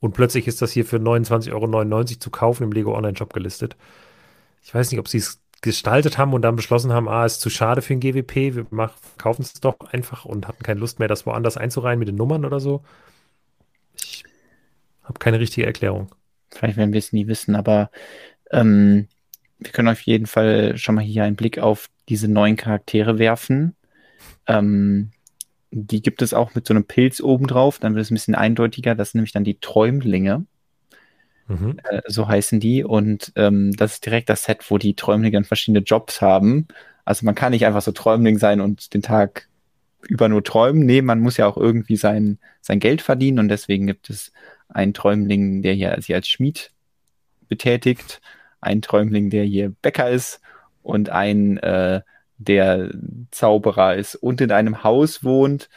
Und 0.00 0.12
plötzlich 0.12 0.46
ist 0.46 0.62
das 0.62 0.72
hier 0.72 0.84
für 0.84 0.98
29,99 0.98 1.52
Euro 1.52 2.04
zu 2.04 2.30
kaufen 2.30 2.64
im 2.64 2.72
Lego 2.72 2.94
Online-Shop 2.96 3.32
gelistet. 3.32 3.76
Ich 4.62 4.74
weiß 4.74 4.90
nicht, 4.90 5.00
ob 5.00 5.08
sie 5.08 5.18
es 5.18 5.40
gestaltet 5.62 6.18
haben 6.18 6.32
und 6.32 6.42
dann 6.42 6.56
beschlossen 6.56 6.92
haben, 6.92 7.08
ah, 7.08 7.24
ist 7.24 7.40
zu 7.40 7.50
schade 7.50 7.82
für 7.82 7.94
ein 7.94 8.00
GWP, 8.00 8.54
wir 8.54 8.90
kaufen 9.16 9.42
es 9.42 9.54
doch 9.54 9.80
einfach 9.92 10.24
und 10.24 10.46
hatten 10.46 10.62
keine 10.62 10.80
Lust 10.80 10.98
mehr, 10.98 11.08
das 11.08 11.24
woanders 11.26 11.56
einzureihen 11.56 11.98
mit 11.98 12.08
den 12.08 12.16
Nummern 12.16 12.44
oder 12.44 12.60
so. 12.60 12.82
Ich 13.94 14.24
habe 15.02 15.18
keine 15.18 15.40
richtige 15.40 15.66
Erklärung. 15.66 16.14
Vielleicht 16.50 16.76
werden 16.76 16.92
wir 16.92 16.98
es 16.98 17.12
nie 17.12 17.26
wissen, 17.26 17.56
aber 17.56 17.90
ähm, 18.50 19.08
wir 19.58 19.70
können 19.72 19.88
auf 19.88 20.00
jeden 20.02 20.26
Fall 20.26 20.76
schon 20.76 20.94
mal 20.94 21.04
hier 21.04 21.24
einen 21.24 21.36
Blick 21.36 21.58
auf 21.58 21.88
diese 22.08 22.28
neuen 22.28 22.56
Charaktere 22.56 23.18
werfen. 23.18 23.74
Ähm, 24.46 25.10
die 25.84 26.00
gibt 26.02 26.22
es 26.22 26.32
auch 26.32 26.54
mit 26.54 26.66
so 26.66 26.72
einem 26.72 26.84
Pilz 26.84 27.20
obendrauf, 27.20 27.78
dann 27.78 27.94
wird 27.94 28.04
es 28.04 28.10
ein 28.10 28.14
bisschen 28.14 28.34
eindeutiger. 28.34 28.94
Das 28.94 29.12
sind 29.12 29.18
nämlich 29.18 29.32
dann 29.32 29.44
die 29.44 29.60
Träumlinge. 29.60 30.46
Mhm. 31.48 31.78
Äh, 31.84 32.02
so 32.06 32.26
heißen 32.28 32.60
die. 32.60 32.82
Und 32.82 33.32
ähm, 33.36 33.72
das 33.76 33.94
ist 33.94 34.06
direkt 34.06 34.28
das 34.28 34.44
Set, 34.44 34.70
wo 34.70 34.78
die 34.78 34.94
Träumlinge 34.94 35.32
dann 35.32 35.44
verschiedene 35.44 35.84
Jobs 35.84 36.20
haben. 36.22 36.66
Also 37.04 37.26
man 37.26 37.34
kann 37.34 37.52
nicht 37.52 37.66
einfach 37.66 37.82
so 37.82 37.92
Träumling 37.92 38.38
sein 38.38 38.60
und 38.60 38.94
den 38.94 39.02
Tag 39.02 39.48
über 40.00 40.28
nur 40.28 40.42
träumen. 40.42 40.86
Nee, 40.86 41.02
man 41.02 41.20
muss 41.20 41.36
ja 41.36 41.46
auch 41.46 41.56
irgendwie 41.56 41.96
sein, 41.96 42.38
sein 42.60 42.80
Geld 42.80 43.02
verdienen 43.02 43.38
und 43.38 43.48
deswegen 43.48 43.86
gibt 43.86 44.10
es 44.10 44.32
einen 44.68 44.94
Träumling, 44.94 45.62
der 45.62 45.74
hier 45.74 45.94
sich 46.00 46.14
als 46.14 46.28
Schmied 46.28 46.72
betätigt, 47.48 48.20
einen 48.60 48.82
Träumling, 48.82 49.30
der 49.30 49.44
hier 49.44 49.70
Bäcker 49.82 50.10
ist 50.10 50.40
und 50.82 51.10
ein, 51.10 51.58
äh, 51.58 52.00
der 52.38 52.90
Zauberer 53.30 53.96
ist 53.96 54.14
und 54.14 54.40
in 54.40 54.52
einem 54.52 54.84
Haus 54.84 55.24
wohnt, 55.24 55.68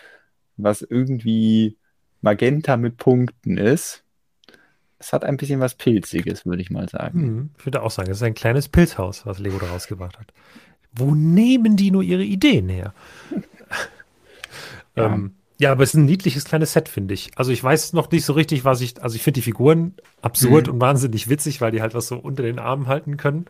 was 0.58 0.82
irgendwie 0.82 1.78
magenta 2.22 2.78
mit 2.78 2.98
Punkten 2.98 3.58
ist. 3.58 4.04
Es 4.98 5.14
hat 5.14 5.24
ein 5.24 5.38
bisschen 5.38 5.62
was 5.62 5.76
Pilziges, 5.76 6.46
würde 6.46 6.62
ich 6.62 6.70
mal 6.70 6.90
sagen. 6.90 7.22
Hm, 7.22 7.50
ich 7.58 7.66
würde 7.66 7.82
auch 7.82 7.92
sagen, 7.92 8.12
es 8.12 8.18
ist 8.18 8.24
ein 8.24 8.34
kleines 8.34 8.68
Pilzhaus, 8.68 9.26
was 9.26 9.40
Lego 9.40 9.58
daraus 9.58 9.88
gemacht 9.88 10.20
hat. 10.20 10.34
Wo 10.92 11.16
nehmen 11.16 11.78
die 11.78 11.92
nur 11.92 12.04
ihre 12.04 12.24
Ideen 12.24 12.68
her? 12.68 12.94
ja. 14.98 15.06
Ähm, 15.06 15.36
ja, 15.60 15.72
aber 15.74 15.84
es 15.84 15.90
ist 15.90 15.96
ein 15.96 16.06
niedliches 16.06 16.46
kleines 16.46 16.72
Set, 16.72 16.88
finde 16.88 17.14
ich. 17.14 17.32
Also 17.38 17.52
ich 17.52 17.62
weiß 17.62 17.92
noch 17.92 18.10
nicht 18.12 18.24
so 18.24 18.32
richtig, 18.32 18.64
was 18.64 18.80
ich, 18.80 19.02
also 19.04 19.16
ich 19.16 19.24
finde 19.24 19.40
die 19.40 19.44
Figuren 19.44 19.94
absurd 20.22 20.68
mhm. 20.68 20.74
und 20.74 20.82
wahnsinnig 20.82 21.30
witzig, 21.30 21.60
weil 21.60 21.72
die 21.72 21.82
halt 21.82 21.94
was 21.94 22.08
so 22.08 22.18
unter 22.18 22.44
den 22.44 22.60
Armen 22.60 22.88
halten 22.88 23.18
können. 23.18 23.46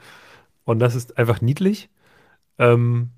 Und 0.66 0.80
das 0.80 0.96
ist 0.96 1.18
einfach 1.18 1.42
niedlich. 1.42 1.90
Ähm, 2.60 3.10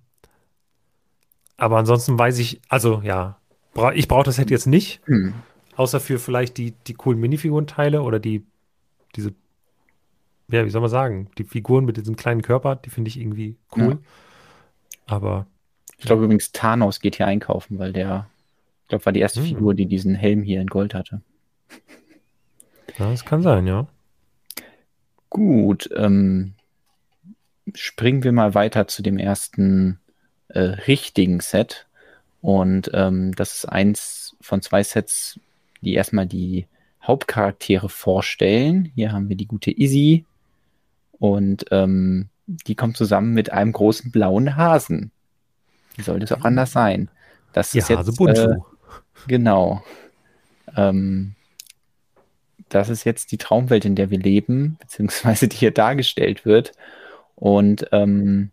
aber 1.57 1.77
ansonsten 1.77 2.17
weiß 2.17 2.39
ich, 2.39 2.61
also 2.69 3.01
ja, 3.03 3.37
bra 3.73 3.93
ich 3.93 4.07
brauche 4.07 4.23
das 4.23 4.37
Set 4.37 4.49
jetzt 4.49 4.67
nicht. 4.67 5.01
Mhm. 5.07 5.33
Außer 5.75 5.99
für 5.99 6.19
vielleicht 6.19 6.57
die, 6.57 6.71
die 6.87 6.93
coolen 6.93 7.19
Minifigurenteile 7.19 8.01
oder 8.01 8.19
die, 8.19 8.43
diese, 9.15 9.33
ja, 10.49 10.65
wie 10.65 10.69
soll 10.69 10.81
man 10.81 10.89
sagen, 10.89 11.29
die 11.37 11.43
Figuren 11.43 11.85
mit 11.85 11.97
diesem 11.97 12.15
kleinen 12.15 12.41
Körper, 12.41 12.75
die 12.75 12.89
finde 12.89 13.09
ich 13.09 13.19
irgendwie 13.19 13.57
cool. 13.75 13.99
Ja. 15.07 15.15
Aber. 15.15 15.47
Ich 15.97 16.05
glaube 16.05 16.23
übrigens, 16.23 16.51
Thanos 16.51 16.99
geht 16.99 17.17
hier 17.17 17.27
einkaufen, 17.27 17.77
weil 17.77 17.93
der, 17.93 18.27
ich 18.83 18.89
glaube, 18.89 19.05
war 19.05 19.13
die 19.13 19.19
erste 19.19 19.41
mhm. 19.41 19.45
Figur, 19.45 19.73
die 19.73 19.85
diesen 19.85 20.15
Helm 20.15 20.41
hier 20.41 20.61
in 20.61 20.67
Gold 20.67 20.93
hatte. 20.93 21.21
Ja, 22.97 23.11
das 23.11 23.23
kann 23.23 23.41
sein, 23.41 23.67
ja. 23.67 23.87
Gut, 25.29 25.89
ähm, 25.95 26.53
springen 27.73 28.23
wir 28.23 28.31
mal 28.31 28.53
weiter 28.53 28.87
zu 28.87 29.01
dem 29.01 29.17
ersten 29.17 29.99
äh, 30.49 30.59
richtigen 30.59 31.39
Set. 31.39 31.87
Und 32.41 32.89
ähm, 32.93 33.33
das 33.35 33.55
ist 33.55 33.65
eins 33.65 34.35
von 34.41 34.61
zwei 34.61 34.83
Sets, 34.83 35.39
die 35.81 35.93
erstmal 35.93 36.25
die 36.25 36.67
Hauptcharaktere 37.03 37.89
vorstellen. 37.89 38.91
Hier 38.95 39.11
haben 39.11 39.29
wir 39.29 39.35
die 39.35 39.47
gute 39.47 39.71
Izzy 39.71 40.25
und 41.19 41.65
ähm, 41.71 42.29
die 42.47 42.75
kommt 42.75 42.97
zusammen 42.97 43.33
mit 43.33 43.51
einem 43.51 43.71
großen 43.71 44.11
blauen 44.11 44.55
Hasen. 44.55 45.11
Wie 45.95 46.03
soll 46.03 46.19
das 46.19 46.31
auch 46.31 46.43
anders 46.43 46.71
sein? 46.71 47.09
Das 47.53 47.73
ist 47.73 47.89
Hase 47.89 48.11
jetzt 48.19 48.39
äh, 48.39 48.55
genau. 49.27 49.83
Ähm, 50.75 51.35
das 52.69 52.89
ist 52.89 53.03
jetzt 53.03 53.31
die 53.31 53.37
Traumwelt, 53.37 53.85
in 53.85 53.95
der 53.95 54.09
wir 54.09 54.19
leben, 54.19 54.77
beziehungsweise 54.79 55.47
die 55.47 55.57
hier 55.57 55.71
dargestellt 55.71 56.45
wird. 56.45 56.71
Und 57.41 57.87
ähm, 57.91 58.51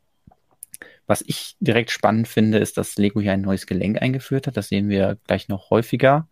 was 1.06 1.22
ich 1.26 1.56
direkt 1.60 1.90
spannend 1.90 2.26
finde, 2.26 2.56
ist, 2.56 2.78
dass 2.78 2.96
Lego 2.96 3.20
hier 3.20 3.32
ein 3.32 3.42
neues 3.42 3.66
Gelenk 3.66 4.00
eingeführt 4.00 4.46
hat. 4.46 4.56
Das 4.56 4.70
sehen 4.70 4.88
wir 4.88 5.18
gleich 5.26 5.46
noch 5.48 5.68
häufiger. 5.68 6.26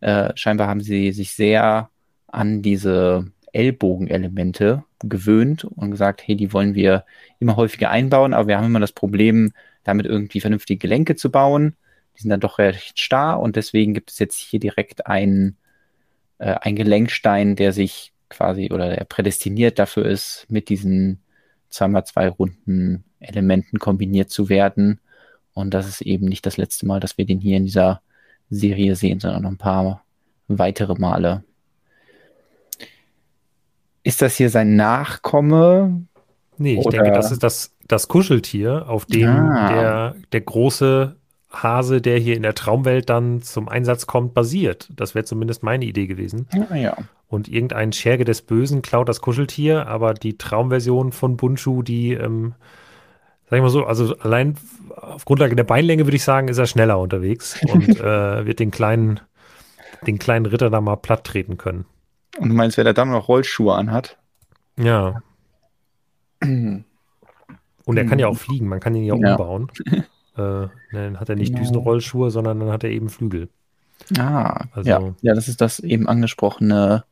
Äh, 0.00 0.30
scheinbar 0.36 0.68
haben 0.68 0.80
sie 0.80 1.10
sich 1.10 1.32
sehr 1.32 1.90
an 2.28 2.62
diese 2.62 3.32
Ellbogenelemente 3.52 4.84
gewöhnt 5.00 5.64
und 5.64 5.90
gesagt, 5.90 6.22
hey, 6.24 6.36
die 6.36 6.52
wollen 6.52 6.76
wir 6.76 7.04
immer 7.40 7.56
häufiger 7.56 7.90
einbauen, 7.90 8.32
aber 8.32 8.46
wir 8.46 8.58
haben 8.58 8.66
immer 8.66 8.78
das 8.78 8.92
Problem, 8.92 9.52
damit 9.82 10.06
irgendwie 10.06 10.40
vernünftige 10.40 10.78
Gelenke 10.78 11.16
zu 11.16 11.32
bauen. 11.32 11.74
Die 12.16 12.22
sind 12.22 12.30
dann 12.30 12.38
doch 12.38 12.58
recht 12.58 13.00
starr 13.00 13.40
und 13.40 13.56
deswegen 13.56 13.92
gibt 13.92 14.12
es 14.12 14.20
jetzt 14.20 14.38
hier 14.38 14.60
direkt 14.60 15.08
einen, 15.08 15.56
äh, 16.38 16.54
einen 16.60 16.76
Gelenkstein, 16.76 17.56
der 17.56 17.72
sich 17.72 18.12
quasi 18.28 18.70
oder 18.70 18.94
der 18.94 19.04
prädestiniert 19.04 19.80
dafür 19.80 20.06
ist, 20.06 20.46
mit 20.48 20.68
diesen 20.68 21.22
zweimal 21.70 22.04
zwei 22.04 22.28
Runden 22.28 23.04
Elementen 23.20 23.78
kombiniert 23.78 24.30
zu 24.30 24.48
werden. 24.48 25.00
Und 25.54 25.74
das 25.74 25.88
ist 25.88 26.02
eben 26.02 26.26
nicht 26.26 26.46
das 26.46 26.56
letzte 26.56 26.86
Mal, 26.86 27.00
dass 27.00 27.18
wir 27.18 27.26
den 27.26 27.40
hier 27.40 27.56
in 27.56 27.64
dieser 27.64 28.00
Serie 28.50 28.96
sehen, 28.96 29.20
sondern 29.20 29.42
noch 29.42 29.50
ein 29.50 29.58
paar 29.58 30.04
weitere 30.46 30.94
Male. 30.94 31.44
Ist 34.02 34.22
das 34.22 34.36
hier 34.36 34.50
sein 34.50 34.76
Nachkomme? 34.76 36.06
Nee, 36.56 36.78
ich 36.78 36.86
Oder? 36.86 37.02
denke, 37.02 37.12
das 37.12 37.30
ist 37.30 37.42
das, 37.42 37.74
das 37.86 38.08
Kuscheltier, 38.08 38.88
auf 38.88 39.06
dem 39.06 39.28
ah. 39.28 39.68
der, 39.68 40.14
der 40.32 40.40
große 40.40 41.16
Hase, 41.50 42.00
der 42.00 42.18
hier 42.18 42.36
in 42.36 42.42
der 42.42 42.54
Traumwelt 42.54 43.08
dann 43.08 43.42
zum 43.42 43.68
Einsatz 43.68 44.06
kommt, 44.06 44.34
basiert. 44.34 44.88
Das 44.94 45.14
wäre 45.14 45.24
zumindest 45.24 45.62
meine 45.62 45.84
Idee 45.84 46.06
gewesen. 46.06 46.46
Ah, 46.70 46.76
ja 46.76 46.96
und 47.28 47.48
irgendein 47.48 47.92
Scherge 47.92 48.24
des 48.24 48.42
Bösen 48.42 48.82
klaut 48.82 49.08
das 49.08 49.20
Kuscheltier, 49.20 49.86
aber 49.86 50.14
die 50.14 50.38
Traumversion 50.38 51.12
von 51.12 51.36
Bunchu, 51.36 51.82
die, 51.82 52.14
ähm, 52.14 52.54
sag 53.48 53.58
ich 53.58 53.62
mal 53.62 53.68
so, 53.68 53.84
also 53.84 54.16
allein 54.18 54.56
auf 54.96 55.26
Grundlage 55.26 55.54
der 55.54 55.64
Beinlänge 55.64 56.06
würde 56.06 56.16
ich 56.16 56.24
sagen, 56.24 56.48
ist 56.48 56.58
er 56.58 56.66
schneller 56.66 56.98
unterwegs 56.98 57.60
und 57.72 58.00
äh, 58.00 58.46
wird 58.46 58.60
den 58.60 58.70
kleinen 58.70 59.20
den 60.06 60.18
kleinen 60.18 60.46
Ritter 60.46 60.70
da 60.70 60.80
mal 60.80 60.96
platt 60.96 61.24
treten 61.24 61.56
können. 61.56 61.84
Und 62.38 62.50
du 62.50 62.54
meinst, 62.54 62.76
wer 62.76 62.84
da 62.84 62.92
dann 62.92 63.10
noch 63.10 63.26
Rollschuhe 63.26 63.74
anhat? 63.74 64.16
Ja. 64.78 65.22
Und 66.40 67.96
er 67.96 68.04
kann 68.04 68.18
ja 68.18 68.28
auch 68.28 68.36
fliegen, 68.36 68.68
man 68.68 68.80
kann 68.80 68.94
ihn 68.94 69.04
ja, 69.04 69.16
ja. 69.16 69.32
umbauen. 69.32 69.72
äh, 70.38 70.68
dann 70.92 71.20
hat 71.20 71.28
er 71.28 71.36
nicht 71.36 71.52
genau. 71.52 71.62
Düsenrollschuhe, 71.62 72.30
sondern 72.30 72.60
dann 72.60 72.70
hat 72.70 72.84
er 72.84 72.90
eben 72.90 73.08
Flügel. 73.08 73.48
Ah, 74.18 74.66
also, 74.72 74.88
ja. 74.88 75.14
ja, 75.22 75.34
das 75.34 75.48
ist 75.48 75.60
das 75.60 75.80
eben 75.80 76.08
angesprochene 76.08 77.04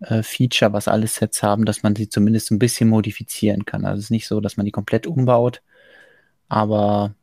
äh, 0.00 0.22
Feature, 0.22 0.72
was 0.72 0.88
alle 0.88 1.06
Sets 1.06 1.42
haben, 1.42 1.64
dass 1.64 1.82
man 1.82 1.96
sie 1.96 2.08
zumindest 2.08 2.50
ein 2.50 2.58
bisschen 2.58 2.88
modifizieren 2.88 3.64
kann. 3.64 3.84
Also 3.84 3.98
es 3.98 4.04
ist 4.04 4.10
nicht 4.10 4.26
so, 4.26 4.40
dass 4.40 4.56
man 4.56 4.66
die 4.66 4.72
komplett 4.72 5.06
umbaut, 5.06 5.62
aber 6.48 7.14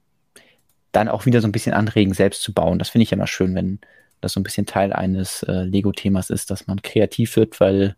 dann 0.92 1.08
auch 1.08 1.26
wieder 1.26 1.42
so 1.42 1.48
ein 1.48 1.52
bisschen 1.52 1.74
anregen, 1.74 2.14
selbst 2.14 2.42
zu 2.42 2.54
bauen. 2.54 2.80
Das 2.80 2.90
finde 2.90 3.04
ich 3.04 3.12
immer 3.12 3.28
schön, 3.28 3.56
wenn 3.56 3.80
das 4.22 4.34
so 4.34 4.40
ein 4.40 4.44
bisschen 4.44 4.66
Teil 4.66 4.94
eines 4.94 5.44
äh, 5.44 5.64
Lego-Themas 5.64 6.30
ist, 6.30 6.50
dass 6.50 6.68
man 6.68 6.82
kreativ 6.82 7.36
wird, 7.36 7.60
weil 7.60 7.96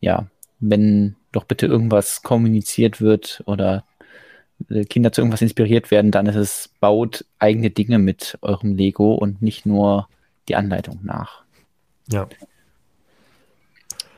ja, 0.00 0.26
wenn 0.60 1.16
doch 1.32 1.44
bitte 1.44 1.66
irgendwas 1.66 2.22
kommuniziert 2.22 3.00
wird 3.00 3.42
oder 3.46 3.84
Kinder 4.88 5.12
zu 5.12 5.20
irgendwas 5.20 5.42
inspiriert 5.42 5.90
werden, 5.90 6.10
dann 6.10 6.26
ist 6.26 6.36
es, 6.36 6.70
baut 6.80 7.24
eigene 7.38 7.70
Dinge 7.70 7.98
mit 7.98 8.38
eurem 8.42 8.74
Lego 8.74 9.14
und 9.14 9.40
nicht 9.40 9.66
nur 9.66 10.08
die 10.48 10.56
Anleitung 10.56 10.98
nach. 11.02 11.42
Ja. 12.10 12.28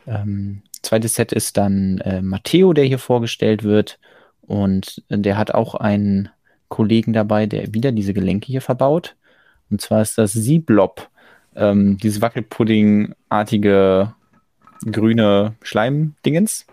Ähm, 0.06 0.62
zweites 0.82 1.14
Set 1.14 1.32
ist 1.32 1.56
dann 1.56 1.98
äh, 1.98 2.22
Matteo, 2.22 2.72
der 2.72 2.84
hier 2.84 2.98
vorgestellt 2.98 3.64
wird. 3.64 3.98
Und 4.42 5.02
der 5.08 5.36
hat 5.36 5.52
auch 5.52 5.74
einen 5.74 6.30
Kollegen 6.68 7.12
dabei, 7.12 7.46
der 7.46 7.72
wieder 7.74 7.92
diese 7.92 8.14
Gelenke 8.14 8.46
hier 8.46 8.62
verbaut. 8.62 9.16
Und 9.70 9.80
zwar 9.80 10.02
ist 10.02 10.18
das 10.18 10.32
Sieblob, 10.32 11.08
ähm, 11.54 11.98
dieses 11.98 12.20
Wackelpudding-artige 12.20 14.14
grüne 14.90 15.54
Schleimdingens. 15.62 16.66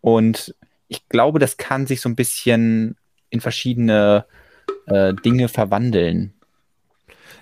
Und 0.00 0.54
ich 0.88 1.08
glaube, 1.08 1.38
das 1.38 1.56
kann 1.56 1.86
sich 1.86 2.00
so 2.00 2.08
ein 2.08 2.16
bisschen 2.16 2.96
in 3.30 3.40
verschiedene 3.40 4.26
äh, 4.86 5.14
Dinge 5.14 5.48
verwandeln. 5.48 6.34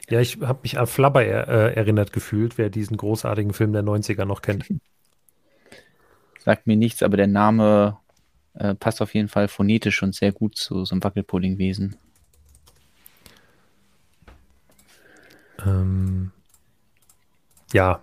Ja, 0.08 0.20
ich 0.20 0.38
habe 0.40 0.60
mich 0.62 0.78
an 0.78 0.86
Flubber 0.86 1.24
er, 1.24 1.48
äh, 1.48 1.74
erinnert 1.74 2.12
gefühlt, 2.12 2.58
wer 2.58 2.68
diesen 2.68 2.96
großartigen 2.96 3.52
Film 3.52 3.72
der 3.72 3.82
90er 3.82 4.24
noch 4.24 4.42
kennt. 4.42 4.66
Sagt 6.38 6.66
mir 6.66 6.76
nichts, 6.76 7.02
aber 7.02 7.16
der 7.16 7.26
Name 7.26 7.98
äh, 8.54 8.74
passt 8.74 9.00
auf 9.00 9.14
jeden 9.14 9.28
Fall 9.28 9.48
phonetisch 9.48 10.02
und 10.02 10.14
sehr 10.14 10.32
gut 10.32 10.56
zu 10.56 10.84
so 10.84 10.94
einem 10.94 11.02
Wackelpuddingwesen. 11.02 11.96
Ähm, 15.64 16.32
ja, 17.72 18.02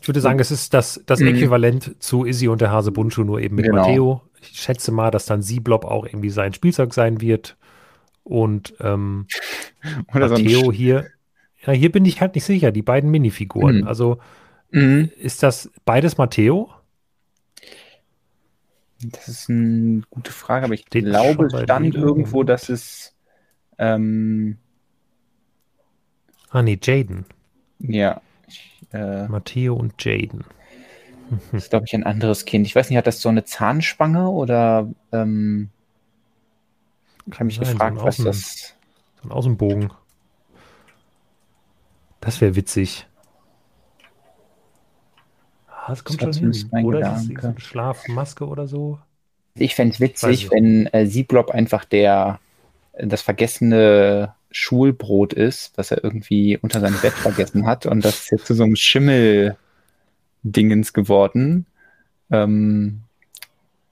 ich 0.00 0.08
würde 0.08 0.20
sagen, 0.20 0.38
es 0.38 0.50
ist 0.50 0.74
das, 0.74 1.02
das 1.06 1.20
mhm. 1.20 1.28
Äquivalent 1.28 2.02
zu 2.02 2.24
Izzy 2.24 2.48
und 2.48 2.60
der 2.60 2.70
Hase 2.70 2.92
Bundschuh, 2.92 3.24
nur 3.24 3.40
eben 3.40 3.56
mit 3.56 3.66
genau. 3.66 3.82
Matteo. 3.82 4.22
Ich 4.40 4.60
schätze 4.60 4.92
mal, 4.92 5.10
dass 5.10 5.26
dann 5.26 5.42
Sieblob 5.42 5.84
auch 5.84 6.06
irgendwie 6.06 6.30
sein 6.30 6.52
Spielzeug 6.52 6.94
sein 6.94 7.20
wird. 7.20 7.56
Und 8.22 8.74
ähm, 8.80 9.26
Matteo 10.12 10.64
so 10.64 10.72
hier, 10.72 11.06
ja, 11.64 11.72
hier 11.72 11.92
bin 11.92 12.04
ich 12.04 12.20
halt 12.20 12.34
nicht 12.34 12.44
sicher, 12.44 12.72
die 12.72 12.82
beiden 12.82 13.10
Minifiguren. 13.10 13.82
Mhm. 13.82 13.86
Also 13.86 14.18
mhm. 14.70 15.10
ist 15.18 15.42
das 15.42 15.70
beides 15.84 16.18
Matteo? 16.18 16.70
Das 19.02 19.28
ist 19.28 19.48
eine 19.48 20.02
gute 20.10 20.30
Frage, 20.30 20.66
aber 20.66 20.74
ich 20.74 20.82
Steht 20.82 21.06
glaube, 21.06 21.46
es 21.46 21.62
stand 21.62 21.94
irgendwo, 21.94 22.42
dass 22.42 22.68
es. 22.68 23.14
Ähm, 23.78 24.58
ah, 26.50 26.62
nee, 26.62 26.78
Jaden. 26.80 27.24
Ja. 27.78 28.20
Äh, 28.92 29.28
Matteo 29.28 29.74
und 29.74 30.02
Jaden. 30.04 30.44
Das 31.52 31.64
ist, 31.64 31.70
glaube 31.70 31.86
ich, 31.86 31.94
ein 31.94 32.04
anderes 32.04 32.44
Kind. 32.44 32.66
Ich 32.66 32.74
weiß 32.74 32.90
nicht, 32.90 32.98
hat 32.98 33.06
das 33.06 33.20
so 33.20 33.28
eine 33.28 33.44
Zahnspange 33.44 34.28
oder. 34.28 34.88
Ähm, 35.12 35.70
ich 37.26 37.34
habe 37.34 37.44
mich 37.44 37.60
Nein, 37.60 37.72
gefragt, 37.72 37.98
so 37.98 38.04
was 38.04 38.14
Außen, 38.14 38.24
das. 38.24 38.76
So 39.22 39.28
ein 39.28 39.32
Außenbogen. 39.32 39.92
Das 42.20 42.40
wäre 42.40 42.56
witzig. 42.56 43.06
Ah, 45.68 45.88
das 45.88 46.04
kommt 46.04 46.22
das 46.22 46.38
schon 46.38 46.52
hin. 46.52 46.84
Oder 46.84 47.16
ist 47.16 47.30
es 47.30 47.44
eine 47.44 47.60
Schlafmaske 47.60 48.46
oder 48.46 48.66
so? 48.66 48.98
Ich 49.54 49.74
fände 49.74 49.94
es 49.94 50.00
witzig, 50.00 50.50
wenn 50.50 50.86
äh, 50.86 51.06
Sieblob 51.06 51.50
einfach 51.50 51.84
der 51.84 52.40
das 52.98 53.22
vergessene 53.22 54.34
Schulbrot 54.50 55.32
ist, 55.32 55.72
was 55.76 55.90
er 55.90 56.02
irgendwie 56.02 56.58
unter 56.58 56.80
seinem 56.80 57.00
Bett 57.00 57.12
vergessen 57.12 57.66
hat 57.66 57.86
und 57.86 58.04
das 58.04 58.20
ist 58.20 58.30
jetzt 58.30 58.46
zu 58.46 58.54
so 58.54 58.64
einem 58.64 58.76
Schimmel-Dingens 58.76 60.92
geworden. 60.92 61.66
Ähm 62.30 63.02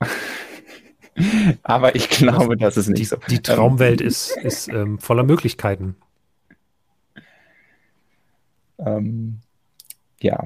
Aber 1.62 1.96
ich 1.96 2.10
glaube, 2.10 2.56
das 2.56 2.76
ist 2.76 2.88
nicht 2.88 3.00
die, 3.00 3.04
so. 3.04 3.16
Die 3.28 3.42
Traumwelt 3.42 4.00
ähm, 4.00 4.06
ist, 4.06 4.36
ist 4.36 4.68
ähm, 4.68 4.98
voller 4.98 5.24
Möglichkeiten. 5.24 5.96
Ähm, 8.78 9.40
ja, 10.20 10.44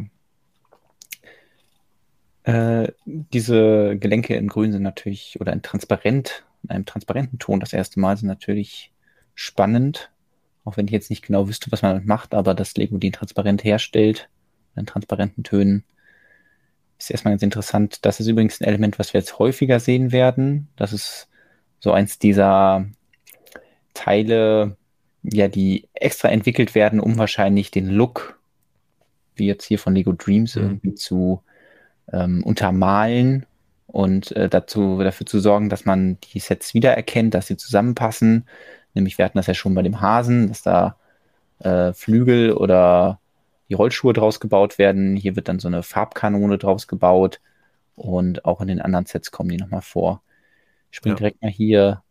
äh, 2.45 2.89
diese 3.05 3.97
Gelenke 3.99 4.35
in 4.35 4.49
Grün 4.49 4.73
sind 4.73 4.83
natürlich, 4.83 5.41
oder 5.41 5.53
in 5.53 5.63
transparent, 5.63 6.45
in 6.65 6.71
einem 6.71 6.87
transparenten 6.87 7.39
Ton 7.39 7.61
das 7.61 7.73
erste 7.73 8.01
Mal 8.01 8.17
sind 8.17 8.29
natürlich 8.29 8.92
spannend. 9.35 10.11
Auch 10.65 10.77
wenn 10.77 10.87
ich 10.87 10.93
jetzt 10.93 11.11
nicht 11.11 11.25
genau 11.25 11.49
wüsste, 11.49 11.73
was 11.73 11.83
man 11.83 11.93
damit 11.93 12.09
macht, 12.09 12.35
aber 12.35 12.55
dass 12.55 12.77
Lego 12.77 12.99
die 12.99 13.11
transparent 13.11 13.65
herstellt, 13.65 14.29
in 14.77 14.87
transparenten 14.87 15.45
Tönen, 15.45 15.85
ist 16.99 17.11
erstmal 17.11 17.33
ganz 17.33 17.43
interessant. 17.43 18.05
Das 18.05 18.21
ist 18.21 18.29
übrigens 18.29 18.61
ein 18.61 18.69
Element, 18.69 18.99
was 18.99 19.13
wir 19.13 19.21
jetzt 19.21 19.39
häufiger 19.39 19.81
sehen 19.81 20.13
werden. 20.13 20.69
Das 20.77 20.93
ist 20.93 21.29
so 21.81 21.93
eins 21.93 22.19
dieser 22.19 22.87
Teile, 23.93 24.77
ja, 25.23 25.49
die 25.49 25.89
extra 25.95 26.29
entwickelt 26.29 26.75
werden, 26.75 27.01
um 27.01 27.19
wahrscheinlich 27.19 27.71
den 27.71 27.89
Look, 27.89 28.39
wie 29.35 29.47
jetzt 29.47 29.65
hier 29.65 29.79
von 29.79 29.95
Lego 29.95 30.13
Dreams, 30.13 30.55
mhm. 30.55 30.63
irgendwie 30.63 30.95
zu 30.95 31.43
ähm, 32.13 32.43
untermalen 32.45 33.47
und 33.87 34.33
äh, 34.33 34.49
dazu, 34.49 34.99
dafür 34.99 35.27
zu 35.27 35.41
sorgen, 35.41 35.69
dass 35.69 35.85
man 35.85 36.19
die 36.21 36.41
Sets 36.41 36.75
wiedererkennt, 36.75 37.35
dass 37.35 37.49
sie 37.49 37.57
zusammenpassen. 37.57 38.47
Nämlich, 38.95 39.19
wir 39.19 39.25
hatten 39.25 39.39
das 39.39 39.47
ja 39.47 39.55
schon 39.55 39.75
bei 39.75 39.83
dem 39.83 40.01
Hasen, 40.01 40.49
dass 40.49 40.63
da 40.63 40.97
äh, 41.61 41.93
Flügel 41.93 42.53
oder 42.53 43.21
die 43.69 43.75
Rollschuhe 43.75 44.13
draus 44.13 44.41
gebaut 44.41 44.79
werden. 44.79 45.17
Hier 45.17 45.37
wird 45.37 45.49
dann 45.49 45.59
so 45.59 45.69
eine 45.69 45.83
Farbkanone 45.83 46.59
draus 46.59 46.87
gebaut 46.89 47.41
und 47.97 48.45
auch 48.45 48.61
in 48.61 48.69
den 48.69 48.81
anderen 48.81 49.07
Sets 49.07 49.31
kommen 49.31 49.49
die 49.49 49.57
nochmal 49.57 49.83
vor. 49.83 50.23
Ich 50.91 50.99
springe 50.99 51.15
ja. 51.15 51.19
direkt 51.19 51.43
mal 51.43 51.51
hier 51.51 52.03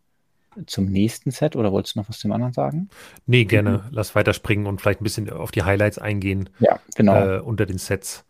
zum 0.65 0.85
nächsten 0.85 1.31
Set 1.31 1.55
oder 1.55 1.71
wolltest 1.71 1.95
du 1.95 1.99
noch 1.99 2.09
was 2.09 2.19
zum 2.19 2.31
anderen 2.31 2.53
sagen? 2.53 2.89
Nee, 3.25 3.45
gerne. 3.45 3.77
Mhm. 3.77 3.83
Lass 3.91 4.15
weiterspringen 4.15 4.65
und 4.65 4.81
vielleicht 4.81 5.01
ein 5.01 5.03
bisschen 5.03 5.29
auf 5.29 5.51
die 5.51 5.63
Highlights 5.63 5.97
eingehen. 5.97 6.49
Ja, 6.59 6.79
genau. 6.95 7.37
Äh, 7.37 7.39
unter 7.39 7.65
den 7.65 7.77
Sets. 7.77 8.25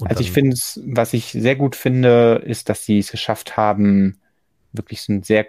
Und 0.00 0.08
also 0.08 0.20
ich 0.20 0.30
finde 0.30 0.52
es, 0.52 0.80
was 0.86 1.12
ich 1.12 1.32
sehr 1.32 1.56
gut 1.56 1.74
finde, 1.74 2.42
ist, 2.44 2.68
dass 2.68 2.84
sie 2.84 3.00
es 3.00 3.10
geschafft 3.10 3.56
haben, 3.56 4.18
wirklich 4.72 5.02
so 5.02 5.12
ein 5.12 5.22
sehr 5.22 5.46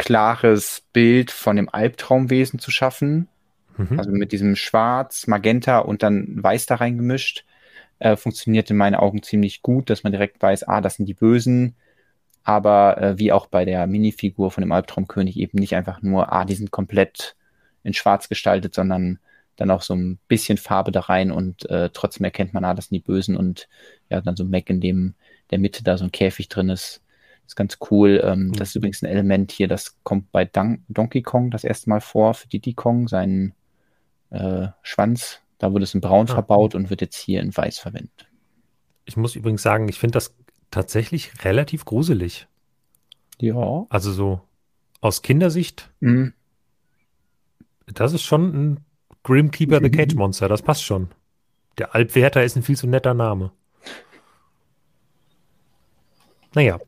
klares 0.00 0.82
Bild 0.92 1.30
von 1.30 1.56
dem 1.56 1.68
Albtraumwesen 1.68 2.58
zu 2.58 2.70
schaffen. 2.70 3.28
Mhm. 3.76 3.98
Also 3.98 4.10
mit 4.10 4.32
diesem 4.32 4.56
Schwarz, 4.56 5.26
Magenta 5.26 5.78
und 5.78 6.02
dann 6.02 6.42
Weiß 6.42 6.66
da 6.66 6.76
reingemischt. 6.76 7.44
Äh, 7.98 8.16
funktioniert 8.16 8.70
in 8.70 8.78
meinen 8.78 8.94
Augen 8.94 9.22
ziemlich 9.22 9.60
gut, 9.60 9.90
dass 9.90 10.02
man 10.02 10.12
direkt 10.12 10.40
weiß, 10.40 10.64
ah, 10.64 10.80
das 10.80 10.94
sind 10.94 11.06
die 11.06 11.14
Bösen. 11.14 11.76
Aber 12.42 12.96
äh, 13.00 13.18
wie 13.18 13.30
auch 13.30 13.46
bei 13.46 13.66
der 13.66 13.86
Minifigur 13.86 14.50
von 14.50 14.62
dem 14.62 14.72
Albtraumkönig 14.72 15.36
eben 15.36 15.58
nicht 15.58 15.74
einfach 15.74 16.00
nur, 16.00 16.32
ah, 16.32 16.46
die 16.46 16.54
sind 16.54 16.70
komplett 16.70 17.36
in 17.82 17.92
Schwarz 17.92 18.28
gestaltet, 18.28 18.74
sondern 18.74 19.18
dann 19.56 19.70
auch 19.70 19.82
so 19.82 19.94
ein 19.94 20.18
bisschen 20.28 20.56
Farbe 20.56 20.90
da 20.90 21.00
rein 21.00 21.30
und 21.30 21.68
äh, 21.68 21.90
trotzdem 21.92 22.24
erkennt 22.24 22.54
man, 22.54 22.64
ah, 22.64 22.72
das 22.72 22.86
sind 22.86 22.94
die 22.94 23.06
Bösen 23.06 23.36
und 23.36 23.68
ja, 24.08 24.22
dann 24.22 24.36
so 24.36 24.44
ein 24.44 24.50
Mac, 24.50 24.70
in 24.70 24.80
dem 24.80 25.14
der 25.50 25.58
Mitte 25.58 25.84
da 25.84 25.98
so 25.98 26.04
ein 26.04 26.12
Käfig 26.12 26.48
drin 26.48 26.70
ist. 26.70 27.02
Ist 27.50 27.56
ganz 27.56 27.78
cool. 27.90 28.20
Ähm, 28.24 28.48
mhm. 28.48 28.52
Das 28.52 28.70
ist 28.70 28.76
übrigens 28.76 29.02
ein 29.02 29.06
Element 29.06 29.52
hier, 29.52 29.68
das 29.68 29.96
kommt 30.02 30.30
bei 30.32 30.44
Don 30.44 30.84
Donkey 30.88 31.22
Kong 31.22 31.50
das 31.50 31.64
erste 31.64 31.90
Mal 31.90 32.00
vor, 32.00 32.34
für 32.34 32.48
Diddy 32.48 32.74
Kong, 32.74 33.08
seinen 33.08 33.54
äh, 34.30 34.68
Schwanz. 34.82 35.40
Da 35.58 35.72
wurde 35.72 35.84
es 35.84 35.94
in 35.94 36.00
Braun 36.00 36.26
ah. 36.30 36.34
verbaut 36.34 36.74
und 36.74 36.90
wird 36.90 37.00
jetzt 37.00 37.16
hier 37.16 37.40
in 37.40 37.54
Weiß 37.54 37.78
verwendet. 37.78 38.28
Ich 39.04 39.16
muss 39.16 39.34
übrigens 39.34 39.62
sagen, 39.62 39.88
ich 39.88 39.98
finde 39.98 40.14
das 40.14 40.34
tatsächlich 40.70 41.44
relativ 41.44 41.84
gruselig. 41.84 42.46
Ja. 43.40 43.86
Also 43.88 44.12
so 44.12 44.40
aus 45.00 45.22
Kindersicht. 45.22 45.90
Mhm. 46.00 46.32
Das 47.86 48.12
ist 48.12 48.22
schon 48.22 48.54
ein 48.54 48.84
Grimkeeper 49.24 49.80
the 49.82 49.90
Cage 49.90 50.14
Monster, 50.14 50.48
das 50.48 50.62
passt 50.62 50.84
schon. 50.84 51.08
Der 51.78 51.94
Albwärter 51.94 52.44
ist 52.44 52.56
ein 52.56 52.62
viel 52.62 52.76
zu 52.76 52.86
netter 52.86 53.14
Name. 53.14 53.50
Naja, 56.54 56.78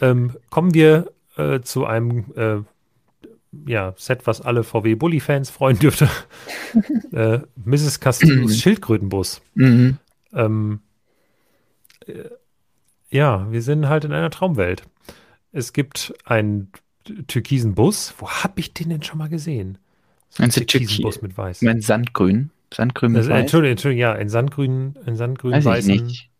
ähm, 0.00 0.32
kommen 0.50 0.74
wir 0.74 1.12
äh, 1.36 1.60
zu 1.60 1.84
einem 1.86 2.24
äh, 2.36 3.70
ja, 3.70 3.94
Set, 3.96 4.26
was 4.26 4.40
alle 4.40 4.64
VW 4.64 4.94
Bully-Fans 4.94 5.50
freuen 5.50 5.78
dürfte. 5.78 6.08
äh, 7.12 7.40
Mrs. 7.64 8.00
Castillos 8.00 8.58
Schildkrötenbus. 8.58 9.42
Mhm. 9.54 9.98
Ähm, 10.32 10.80
äh, 12.06 12.24
ja, 13.10 13.50
wir 13.50 13.60
sind 13.62 13.88
halt 13.88 14.04
in 14.04 14.12
einer 14.12 14.30
Traumwelt. 14.30 14.84
Es 15.52 15.74
gibt 15.74 16.14
einen 16.24 16.72
türkisen 17.26 17.74
Bus. 17.74 18.14
Wo 18.18 18.28
habe 18.28 18.54
ich 18.60 18.72
den 18.72 18.88
denn 18.88 19.02
schon 19.02 19.18
mal 19.18 19.28
gesehen? 19.28 19.76
So 20.30 20.42
ein 20.42 20.50
türkisen 20.50 21.02
Bus 21.02 21.20
mit 21.20 21.36
weiß. 21.36 21.60
Mein 21.60 21.82
Sandgrün. 21.82 22.50
Sandgrün 22.72 23.12
mit 23.12 23.18
also, 23.18 23.30
weiß. 23.30 23.40
Entschuldigung, 23.40 23.72
Entschuldigung, 23.72 24.00
ja, 24.00 24.14
in 24.14 24.30
Sandgrün, 24.30 24.96
in 25.04 25.16
Sandgrün 25.16 25.62
Weiß. 25.62 25.86
Ich 25.88 26.00
nicht. 26.00 26.30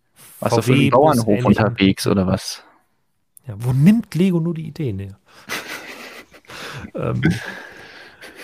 Warst 0.40 0.56
du 0.56 0.62
für 0.62 0.74
den 0.74 0.90
Bauernhof 0.90 1.44
unterwegs 1.44 2.06
oder 2.06 2.26
was? 2.26 2.64
Ja, 3.46 3.54
wo 3.58 3.72
nimmt 3.72 4.14
Lego 4.14 4.40
nur 4.40 4.54
die 4.54 4.66
Ideen 4.66 4.98
her? 4.98 5.18
ähm, 6.94 7.20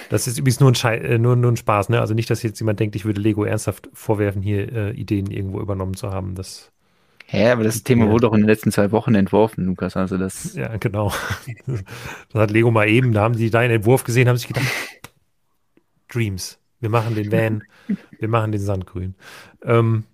das 0.09 0.27
ist 0.27 0.39
übrigens 0.39 0.61
nur 0.61 0.73
ein, 0.73 1.05
äh, 1.05 1.19
nur, 1.19 1.37
nur 1.37 1.53
ein 1.53 1.57
Spaß, 1.57 1.91
ne? 1.91 2.01
Also 2.01 2.15
nicht, 2.15 2.31
dass 2.31 2.43
jetzt 2.43 2.59
jemand 2.61 2.81
denkt, 2.81 2.97
ich 2.97 3.05
würde 3.05 3.21
Lego 3.21 3.45
ernsthaft 3.45 3.89
vorwerfen, 3.93 4.43
hier 4.43 4.73
äh, 4.73 4.91
Ideen 4.93 5.31
irgendwo 5.31 5.61
übernommen 5.61 5.95
zu 5.95 6.11
haben. 6.11 6.35
Das 6.35 6.73
Hä, 7.31 7.51
aber 7.51 7.63
das 7.63 7.83
Thema 7.83 8.09
wurde 8.09 8.23
doch 8.23 8.33
in 8.33 8.41
den 8.41 8.49
letzten 8.49 8.73
zwei 8.73 8.91
Wochen 8.91 9.15
entworfen, 9.15 9.67
Lukas. 9.67 9.99
Also 9.99 10.17
das. 10.17 10.55
Ja, 10.55 10.77
genau. 10.79 11.13
Das 12.33 12.43
hat 12.43 12.51
Lego 12.51 12.71
mal 12.71 12.89
eben, 12.89 13.13
da 13.13 13.21
haben 13.21 13.35
sie 13.35 13.51
deinen 13.51 13.71
Entwurf 13.71 14.05
gesehen, 14.05 14.29
haben 14.29 14.39
sich 14.39 14.49
gedacht, 14.49 14.67
Dreams. 16.09 16.59
Wir 16.81 16.89
machen 16.89 17.15
den 17.15 17.31
Van, 17.31 17.63
wir 18.19 18.29
machen 18.29 18.53
den 18.53 18.61
Sandgrün. 18.61 19.15
Ähm, 19.63 20.05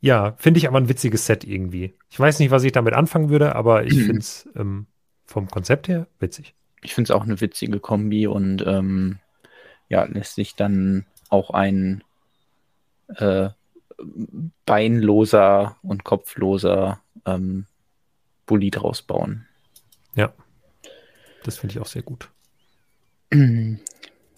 ja, 0.00 0.34
finde 0.38 0.58
ich 0.58 0.66
aber 0.66 0.78
ein 0.78 0.88
witziges 0.88 1.26
Set 1.26 1.44
irgendwie. 1.44 1.94
Ich 2.08 2.18
weiß 2.18 2.38
nicht, 2.38 2.50
was 2.50 2.64
ich 2.64 2.72
damit 2.72 2.94
anfangen 2.94 3.28
würde, 3.28 3.54
aber 3.54 3.84
ich 3.84 3.94
finde 4.04 4.18
es 4.18 4.48
ähm, 4.56 4.86
vom 5.24 5.48
Konzept 5.48 5.88
her 5.88 6.06
witzig. 6.18 6.54
Ich 6.82 6.94
finde 6.94 7.12
es 7.12 7.16
auch 7.16 7.24
eine 7.24 7.40
witzige 7.40 7.78
Kombi 7.78 8.26
und 8.26 8.64
ähm, 8.66 9.18
ja, 9.88 10.04
lässt 10.04 10.34
sich 10.34 10.54
dann 10.54 11.04
auch 11.28 11.50
ein 11.50 12.02
äh, 13.16 13.50
beinloser 14.64 15.76
und 15.82 16.04
kopfloser 16.04 17.02
ähm, 17.26 17.66
Bulli 18.46 18.70
draus 18.70 19.02
bauen. 19.02 19.46
Ja, 20.14 20.32
das 21.44 21.58
finde 21.58 21.74
ich 21.74 21.80
auch 21.80 21.86
sehr 21.86 22.02
gut. 22.02 22.30
Hier 23.32 23.78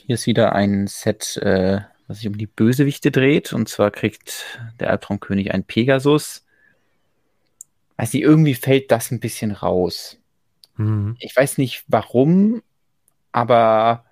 ist 0.06 0.26
wieder 0.26 0.54
ein 0.54 0.88
Set, 0.88 1.36
äh, 1.36 1.80
was 2.08 2.18
sich 2.18 2.26
um 2.26 2.36
die 2.36 2.46
Bösewichte 2.46 3.10
dreht. 3.10 3.52
Und 3.52 3.68
zwar 3.68 3.90
kriegt 3.90 4.58
der 4.80 4.90
Albtraumkönig 4.90 5.52
einen 5.52 5.64
Pegasus. 5.64 6.44
Also 7.96 8.18
irgendwie 8.18 8.54
fällt 8.54 8.90
das 8.90 9.10
ein 9.10 9.20
bisschen 9.20 9.52
raus. 9.52 10.18
Mhm. 10.76 11.16
Ich 11.18 11.36
weiß 11.36 11.58
nicht 11.58 11.84
warum, 11.88 12.62
aber 13.32 14.04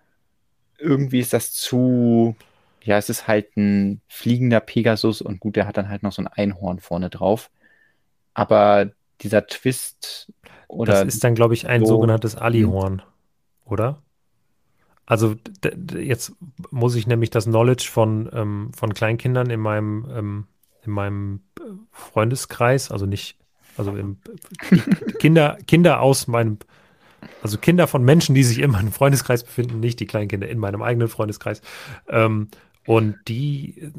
irgendwie 0.79 1.21
ist 1.21 1.33
das 1.33 1.53
zu 1.53 2.37
ja, 2.83 2.97
es 2.97 3.11
ist 3.11 3.29
halt 3.29 3.57
ein 3.57 4.01
fliegender 4.09 4.61
Pegasus 4.61 5.21
und 5.21 5.41
gut, 5.41 5.57
der 5.57 5.67
hat 5.67 5.77
dann 5.77 5.89
halt 5.89 6.03
noch 6.03 6.13
so 6.13 6.23
ein 6.23 6.29
Einhorn 6.29 6.81
vorne 6.81 7.11
drauf. 7.11 7.51
Aber 8.35 8.91
dieser 9.21 9.47
Twist 9.47 10.33
oder. 10.69 11.05
Das 11.05 11.15
ist 11.15 11.25
dann, 11.25 11.35
glaube 11.35 11.55
ich, 11.55 11.67
ein 11.67 11.85
so, 11.85 11.95
sogenanntes 11.95 12.37
Alihorn, 12.37 12.95
mhm. 12.95 13.03
oder? 13.67 14.03
Also 15.11 15.35
jetzt 15.99 16.35
muss 16.71 16.95
ich 16.95 17.09
nämlich 17.09 17.31
das 17.31 17.47
Knowledge 17.47 17.89
von, 17.91 18.31
ähm, 18.33 18.71
von 18.77 18.95
Kleinkindern 18.95 19.51
in 19.51 19.59
meinem, 19.59 20.07
ähm, 20.15 20.47
in 20.85 20.93
meinem 20.93 21.41
äh, 21.59 21.63
Freundeskreis, 21.91 22.93
also 22.93 23.07
nicht, 23.07 23.37
also 23.77 23.97
im, 23.97 24.19
Kinder, 25.19 25.59
Kinder 25.67 26.01
aus 26.01 26.29
meinem, 26.29 26.59
also 27.43 27.59
Kinder 27.59 27.89
von 27.89 28.05
Menschen, 28.05 28.37
die 28.37 28.45
sich 28.45 28.61
in 28.61 28.71
meinem 28.71 28.93
Freundeskreis 28.93 29.43
befinden, 29.43 29.81
nicht 29.81 29.99
die 29.99 30.07
Kleinkinder 30.07 30.49
in 30.49 30.61
meinem 30.61 30.81
eigenen 30.81 31.09
Freundeskreis, 31.09 31.61
ähm, 32.09 32.47
und 32.87 33.17
die, 33.27 33.91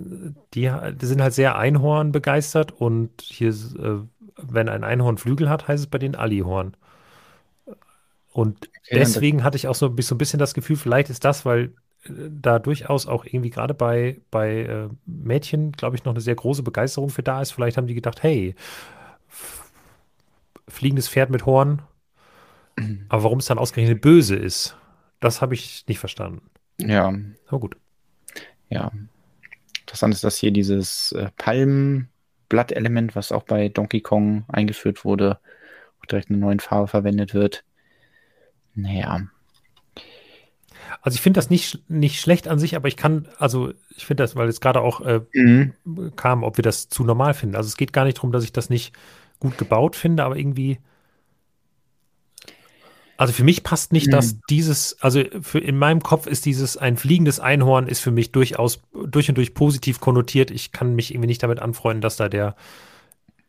die, 0.53 0.71
die 0.95 1.05
sind 1.05 1.21
halt 1.21 1.33
sehr 1.33 1.57
Einhorn 1.57 2.13
begeistert 2.13 2.71
und 2.71 3.21
hier, 3.21 3.49
äh, 3.49 3.99
wenn 4.37 4.69
ein 4.69 4.85
Einhorn 4.85 5.17
Flügel 5.17 5.49
hat, 5.49 5.67
heißt 5.67 5.83
es 5.83 5.87
bei 5.87 5.97
denen 5.97 6.15
Allihorn. 6.15 6.77
Und 8.31 8.67
okay, 8.67 8.99
deswegen 8.99 9.43
hatte 9.43 9.57
ich 9.57 9.67
auch 9.67 9.75
so, 9.75 9.93
so 9.99 10.15
ein 10.15 10.17
bisschen 10.17 10.39
das 10.39 10.53
Gefühl, 10.53 10.77
vielleicht 10.77 11.09
ist 11.09 11.25
das, 11.25 11.45
weil 11.45 11.73
äh, 12.05 12.29
da 12.29 12.59
durchaus 12.59 13.07
auch 13.07 13.25
irgendwie 13.25 13.49
gerade 13.49 13.73
bei, 13.73 14.21
bei 14.31 14.63
äh, 14.63 14.89
Mädchen, 15.05 15.71
glaube 15.73 15.95
ich, 15.95 16.05
noch 16.05 16.13
eine 16.13 16.21
sehr 16.21 16.35
große 16.35 16.63
Begeisterung 16.63 17.09
für 17.09 17.23
da 17.23 17.41
ist. 17.41 17.51
Vielleicht 17.51 17.77
haben 17.77 17.87
die 17.87 17.95
gedacht, 17.95 18.23
hey, 18.23 18.55
fliegendes 20.67 21.09
Pferd 21.09 21.29
mit 21.29 21.45
Horn. 21.45 21.81
Aber 23.09 23.23
warum 23.23 23.39
es 23.39 23.45
dann 23.45 23.59
ausgerechnet 23.59 24.01
böse 24.01 24.35
ist, 24.35 24.77
das 25.19 25.41
habe 25.41 25.53
ich 25.53 25.85
nicht 25.87 25.99
verstanden. 25.99 26.41
Ja. 26.79 27.13
Aber 27.47 27.59
gut 27.59 27.75
ja, 28.71 28.89
interessant 29.81 30.15
ist, 30.15 30.23
dass 30.23 30.37
hier 30.37 30.51
dieses 30.51 31.11
äh, 31.11 31.29
Palmblatt-Element, 31.37 33.15
was 33.15 33.31
auch 33.31 33.43
bei 33.43 33.69
Donkey 33.69 33.99
Kong 34.01 34.45
eingeführt 34.47 35.05
wurde, 35.05 35.39
direkt 36.09 36.29
in 36.29 36.37
einer 36.37 36.45
neuen 36.47 36.59
Farbe 36.59 36.87
verwendet 36.87 37.33
wird. 37.33 37.63
Naja. 38.75 39.21
Also 41.01 41.15
ich 41.15 41.21
finde 41.21 41.37
das 41.37 41.49
nicht, 41.49 41.89
nicht 41.89 42.19
schlecht 42.19 42.47
an 42.47 42.59
sich, 42.59 42.75
aber 42.75 42.87
ich 42.87 42.97
kann, 42.97 43.27
also 43.37 43.73
ich 43.95 44.05
finde 44.05 44.23
das, 44.23 44.35
weil 44.35 44.47
es 44.47 44.61
gerade 44.61 44.81
auch 44.81 45.01
äh, 45.01 45.21
mhm. 45.33 45.73
kam, 46.15 46.43
ob 46.43 46.57
wir 46.57 46.63
das 46.63 46.89
zu 46.89 47.03
normal 47.03 47.33
finden. 47.33 47.55
Also 47.55 47.67
es 47.67 47.77
geht 47.77 47.93
gar 47.93 48.05
nicht 48.05 48.17
darum, 48.17 48.31
dass 48.31 48.43
ich 48.43 48.53
das 48.53 48.69
nicht 48.69 48.93
gut 49.39 49.57
gebaut 49.57 49.95
finde, 49.95 50.23
aber 50.23 50.37
irgendwie 50.37 50.79
also 53.21 53.33
für 53.33 53.43
mich 53.43 53.61
passt 53.61 53.93
nicht, 53.93 54.11
dass 54.11 54.31
hm. 54.31 54.41
dieses, 54.49 54.99
also 54.99 55.23
für, 55.43 55.59
in 55.59 55.77
meinem 55.77 56.01
Kopf 56.01 56.25
ist 56.25 56.43
dieses 56.47 56.75
ein 56.75 56.97
fliegendes 56.97 57.39
Einhorn 57.39 57.87
ist 57.87 57.99
für 57.99 58.09
mich 58.09 58.31
durchaus 58.31 58.81
durch 58.93 59.29
und 59.29 59.37
durch 59.37 59.53
positiv 59.53 59.99
konnotiert. 59.99 60.49
Ich 60.49 60.71
kann 60.71 60.95
mich 60.95 61.13
irgendwie 61.13 61.27
nicht 61.27 61.43
damit 61.43 61.59
anfreunden, 61.59 62.01
dass 62.01 62.15
da 62.15 62.29
der, 62.29 62.55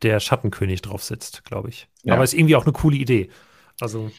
der 0.02 0.20
Schattenkönig 0.20 0.82
drauf 0.82 1.02
sitzt, 1.02 1.46
glaube 1.46 1.70
ich. 1.70 1.88
Ja. 2.02 2.12
Aber 2.12 2.22
ist 2.22 2.34
irgendwie 2.34 2.54
auch 2.54 2.66
eine 2.66 2.74
coole 2.74 2.98
Idee. 2.98 3.30
Also. 3.80 4.10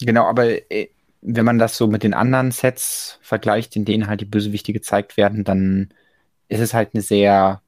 Genau, 0.00 0.24
aber 0.24 0.70
äh, 0.70 0.88
wenn 1.22 1.44
man 1.44 1.58
das 1.58 1.76
so 1.76 1.86
mit 1.86 2.02
den 2.02 2.14
anderen 2.14 2.50
Sets 2.50 3.18
vergleicht, 3.22 3.76
in 3.76 3.84
denen 3.84 4.06
halt 4.06 4.20
die 4.20 4.26
Bösewichte 4.26 4.72
gezeigt 4.72 5.16
werden, 5.16 5.44
dann 5.44 5.90
ist 6.48 6.60
es 6.60 6.74
halt 6.74 6.90
eine 6.94 7.02
sehr 7.02 7.60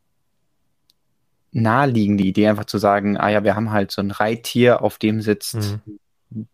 naheliegende 1.53 2.25
Idee, 2.25 2.49
einfach 2.49 2.65
zu 2.65 2.79
sagen, 2.79 3.19
ah 3.19 3.29
ja, 3.29 3.45
wir 3.45 3.55
haben 3.55 3.71
halt 3.71 3.91
so 3.91 4.01
ein 4.01 4.11
Reittier, 4.11 4.83
auf 4.83 4.99
dem 4.99 5.21
sitzt 5.21 5.55
mhm 5.55 5.99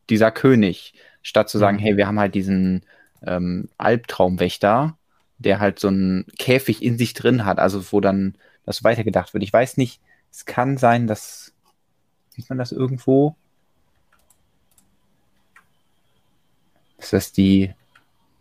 dieser 0.09 0.31
König, 0.31 0.95
statt 1.23 1.49
zu 1.49 1.59
sagen, 1.59 1.79
mhm. 1.79 1.83
hey, 1.83 1.97
wir 1.97 2.07
haben 2.07 2.19
halt 2.19 2.35
diesen 2.35 2.85
ähm, 3.23 3.69
Albtraumwächter, 3.79 4.97
der 5.39 5.61
halt 5.61 5.79
so 5.79 5.89
einen 5.89 6.27
Käfig 6.39 6.83
in 6.83 6.99
sich 6.99 7.15
drin 7.15 7.45
hat, 7.45 7.59
also 7.59 7.93
wo 7.93 8.01
dann 8.01 8.35
das 8.65 8.85
weitergedacht 8.85 9.35
wird. 9.35 9.45
Ich 9.45 9.53
weiß 9.53 9.77
nicht, 9.77 10.01
es 10.31 10.45
kann 10.45 10.77
sein, 10.77 11.07
dass, 11.07 11.53
sieht 12.31 12.49
man 12.49 12.59
das 12.59 12.73
irgendwo? 12.73 13.37
Ist 16.99 17.12
das 17.12 17.33
die 17.33 17.73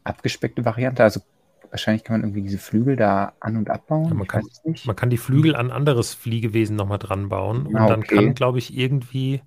abgespeckte 0.04 0.66
Variante? 0.66 1.04
Also 1.04 1.22
wahrscheinlich 1.70 2.04
kann 2.04 2.16
man 2.16 2.22
irgendwie 2.22 2.42
diese 2.42 2.58
Flügel 2.58 2.96
da 2.96 3.34
an- 3.40 3.58
und 3.58 3.70
abbauen. 3.70 4.10
Ja, 4.10 4.14
man, 4.14 4.28
kann, 4.28 4.44
man, 4.86 4.96
kann, 4.96 5.10
die 5.10 5.18
Flügel 5.18 5.56
an 5.56 5.72
anderes 5.72 6.14
Fliegewesen 6.14 6.76
nochmal 6.76 7.00
dran 7.00 7.30
bauen. 7.30 7.70
Ah, 7.74 7.82
und 7.84 7.90
dann 7.90 8.00
okay. 8.00 8.16
kann, 8.16 8.34
glaube 8.34 8.60
ich, 8.60 8.78
irgendwie 8.78 9.42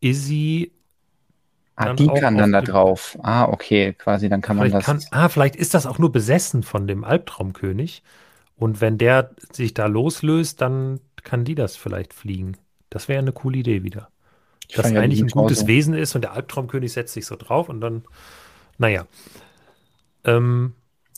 Izzy 0.00 0.72
Ah, 1.74 1.94
die 1.94 2.06
kann 2.06 2.36
dann 2.36 2.52
da 2.52 2.60
drauf. 2.60 3.18
Ah, 3.22 3.48
okay, 3.48 3.94
quasi, 3.94 4.28
dann 4.28 4.42
kann 4.42 4.56
man 4.56 4.70
das. 4.70 4.84
Kann, 4.84 5.02
ah, 5.10 5.28
vielleicht 5.28 5.56
ist 5.56 5.74
das 5.74 5.86
auch 5.86 5.98
nur 5.98 6.12
besessen 6.12 6.62
von 6.62 6.86
dem 6.86 7.02
Albtraumkönig. 7.02 8.02
Und 8.56 8.80
wenn 8.80 8.98
der 8.98 9.30
sich 9.50 9.72
da 9.74 9.86
loslöst, 9.86 10.60
dann 10.60 11.00
kann 11.24 11.44
die 11.44 11.54
das 11.54 11.76
vielleicht 11.76 12.12
fliegen. 12.12 12.56
Das 12.90 13.08
wäre 13.08 13.20
eine 13.20 13.32
coole 13.32 13.58
Idee 13.58 13.82
wieder. 13.82 14.11
Ich 14.68 14.76
Dass 14.76 14.86
eigentlich 14.86 15.20
ein 15.20 15.28
gutes 15.28 15.58
Torso. 15.58 15.66
Wesen 15.66 15.94
ist 15.94 16.14
und 16.14 16.22
der 16.22 16.32
Albtraumkönig 16.32 16.92
setzt 16.92 17.12
sich 17.14 17.26
so 17.26 17.36
drauf 17.36 17.68
und 17.68 17.80
dann, 17.80 18.04
naja. 18.78 19.06
Ähm, 20.24 20.74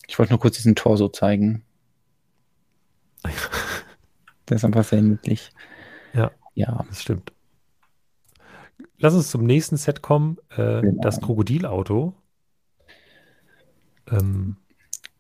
ich 0.07 0.19
wollte 0.19 0.33
nur 0.33 0.41
kurz 0.41 0.57
diesen 0.57 0.75
Torso 0.75 1.09
zeigen. 1.09 1.63
der 4.49 4.57
ist 4.57 4.65
einfach 4.65 4.85
sehr 4.85 5.03
niedlich. 5.03 5.51
Ja, 6.13 6.31
ja, 6.55 6.85
das 6.89 7.03
stimmt. 7.03 7.33
Lass 8.99 9.15
uns 9.15 9.31
zum 9.31 9.45
nächsten 9.45 9.77
Set 9.77 10.03
kommen. 10.03 10.39
Äh, 10.51 10.81
genau. 10.81 11.03
Das 11.03 11.21
Krokodilauto. 11.21 12.15
Ähm, 14.11 14.57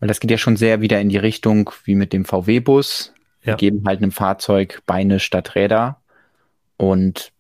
Weil 0.00 0.08
das 0.08 0.20
geht 0.20 0.30
ja 0.30 0.38
schon 0.38 0.56
sehr 0.56 0.80
wieder 0.80 1.00
in 1.00 1.08
die 1.08 1.16
Richtung 1.18 1.70
wie 1.84 1.94
mit 1.94 2.12
dem 2.12 2.24
VW-Bus. 2.24 3.12
Ja. 3.42 3.52
Wir 3.52 3.56
geben 3.56 3.82
halt 3.86 4.00
einem 4.00 4.12
Fahrzeug 4.12 4.82
Beine 4.86 5.20
statt 5.20 5.54
Räder. 5.54 6.00
Und 6.76 7.33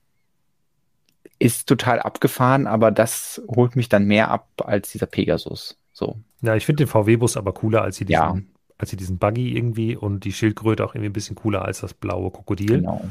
ist 1.38 1.68
total 1.68 2.00
abgefahren, 2.00 2.66
aber 2.66 2.90
das 2.90 3.42
holt 3.48 3.76
mich 3.76 3.88
dann 3.88 4.04
mehr 4.06 4.30
ab 4.30 4.48
als 4.64 4.90
dieser 4.92 5.06
Pegasus. 5.06 5.76
So. 5.92 6.16
Ja, 6.42 6.54
ich 6.54 6.66
finde 6.66 6.84
den 6.84 6.88
VW-Bus 6.88 7.36
aber 7.36 7.52
cooler 7.52 7.82
als 7.82 7.96
sie 7.96 8.04
diesen, 8.04 8.22
ja. 8.22 8.36
als 8.78 8.90
sie 8.90 8.96
diesen 8.96 9.18
Buggy 9.18 9.56
irgendwie 9.56 9.96
und 9.96 10.24
die 10.24 10.32
Schildkröte 10.32 10.84
auch 10.84 10.94
irgendwie 10.94 11.10
ein 11.10 11.14
bisschen 11.14 11.36
cooler 11.36 11.64
als 11.64 11.80
das 11.80 11.94
blaue 11.94 12.30
Krokodil. 12.30 12.78
Genau. 12.80 13.02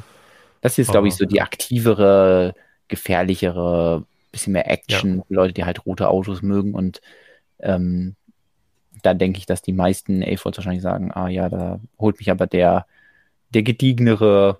Das 0.61 0.77
ist, 0.77 0.91
glaube 0.91 1.09
ich, 1.09 1.15
so 1.15 1.25
die 1.25 1.41
aktivere 1.41 2.55
gefährlichere 2.87 4.05
bisschen 4.33 4.53
mehr 4.53 4.69
Action 4.69 5.17
ja. 5.17 5.23
für 5.23 5.33
Leute, 5.33 5.53
die 5.53 5.63
halt 5.63 5.85
rote 5.85 6.09
Autos 6.09 6.41
mögen 6.41 6.73
und 6.73 7.01
ähm, 7.59 8.15
da 9.01 9.13
denke 9.13 9.37
ich, 9.37 9.45
dass 9.45 9.61
die 9.61 9.73
meisten 9.73 10.23
A-Folds 10.23 10.57
wahrscheinlich 10.57 10.81
sagen, 10.81 11.11
ah 11.11 11.27
ja, 11.27 11.49
da 11.49 11.79
holt 11.99 12.17
mich 12.19 12.31
aber 12.31 12.47
der, 12.47 12.85
der 13.49 13.63
gediegenere, 13.63 14.59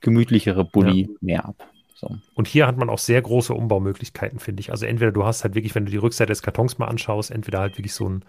gemütlichere 0.00 0.64
Bulli 0.64 1.02
ja. 1.02 1.08
mehr 1.20 1.44
ab. 1.44 1.69
So. 2.00 2.16
Und 2.32 2.48
hier 2.48 2.66
hat 2.66 2.78
man 2.78 2.88
auch 2.88 2.98
sehr 2.98 3.20
große 3.20 3.52
Umbaumöglichkeiten, 3.52 4.38
finde 4.38 4.60
ich. 4.60 4.70
Also 4.70 4.86
entweder 4.86 5.12
du 5.12 5.26
hast 5.26 5.44
halt 5.44 5.54
wirklich, 5.54 5.74
wenn 5.74 5.84
du 5.84 5.90
die 5.90 5.98
Rückseite 5.98 6.30
des 6.30 6.40
Kartons 6.40 6.78
mal 6.78 6.86
anschaust, 6.86 7.30
entweder 7.30 7.60
halt 7.60 7.76
wirklich 7.76 7.92
so 7.92 8.08
ein, 8.08 8.24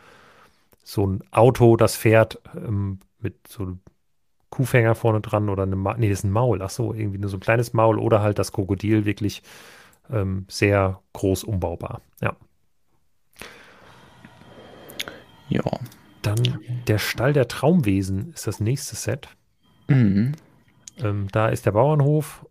so 0.84 1.08
ein 1.08 1.24
Auto, 1.32 1.78
das 1.78 1.96
fährt 1.96 2.42
ähm, 2.54 3.00
mit 3.20 3.48
so 3.48 3.64
einem 3.64 3.80
Kuhfänger 4.50 4.94
vorne 4.94 5.22
dran 5.22 5.48
oder 5.48 5.64
eine, 5.64 5.78
Ma 5.78 5.96
nee, 5.98 6.10
das 6.10 6.20
ist 6.20 6.26
ein 6.26 6.32
Maul, 6.32 6.62
ach 6.62 6.70
so, 6.70 6.94
irgendwie 6.94 7.18
nur 7.18 7.30
so 7.30 7.38
ein 7.38 7.40
kleines 7.40 7.72
Maul 7.72 7.98
oder 7.98 8.22
halt 8.22 8.40
das 8.40 8.52
Krokodil 8.52 9.06
wirklich 9.06 9.42
ähm, 10.12 10.46
sehr 10.50 11.00
groß 11.14 11.46
umbaubar. 11.46 12.02
Ja. 12.20 12.36
Ja. 15.48 15.64
Dann 16.22 16.60
der 16.88 16.98
Stall 16.98 17.32
der 17.32 17.48
Traumwesen 17.48 18.34
ist 18.34 18.48
das 18.48 18.60
nächste 18.60 18.98
Set. 18.98 19.30
Mhm. 19.88 20.34
Ähm, 20.98 21.30
da 21.32 21.48
ist 21.48 21.66
der 21.66 21.72
Bauernhof 21.72 22.46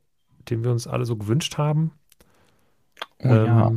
den 0.50 0.64
wir 0.64 0.70
uns 0.70 0.86
alle 0.86 1.04
so 1.04 1.16
gewünscht 1.16 1.58
haben. 1.58 1.92
Oh, 3.22 3.28
ähm, 3.28 3.46
ja. 3.46 3.72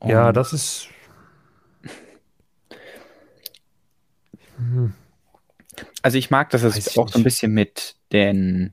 Oh. 0.00 0.08
Ja, 0.08 0.32
das 0.32 0.52
ist. 0.52 0.88
Hm. 4.56 4.94
Also 6.02 6.18
ich 6.18 6.30
mag, 6.30 6.50
dass 6.50 6.62
es 6.62 6.98
auch 6.98 7.08
so 7.08 7.18
ein 7.18 7.24
bisschen 7.24 7.52
mit 7.52 7.94
den 8.12 8.72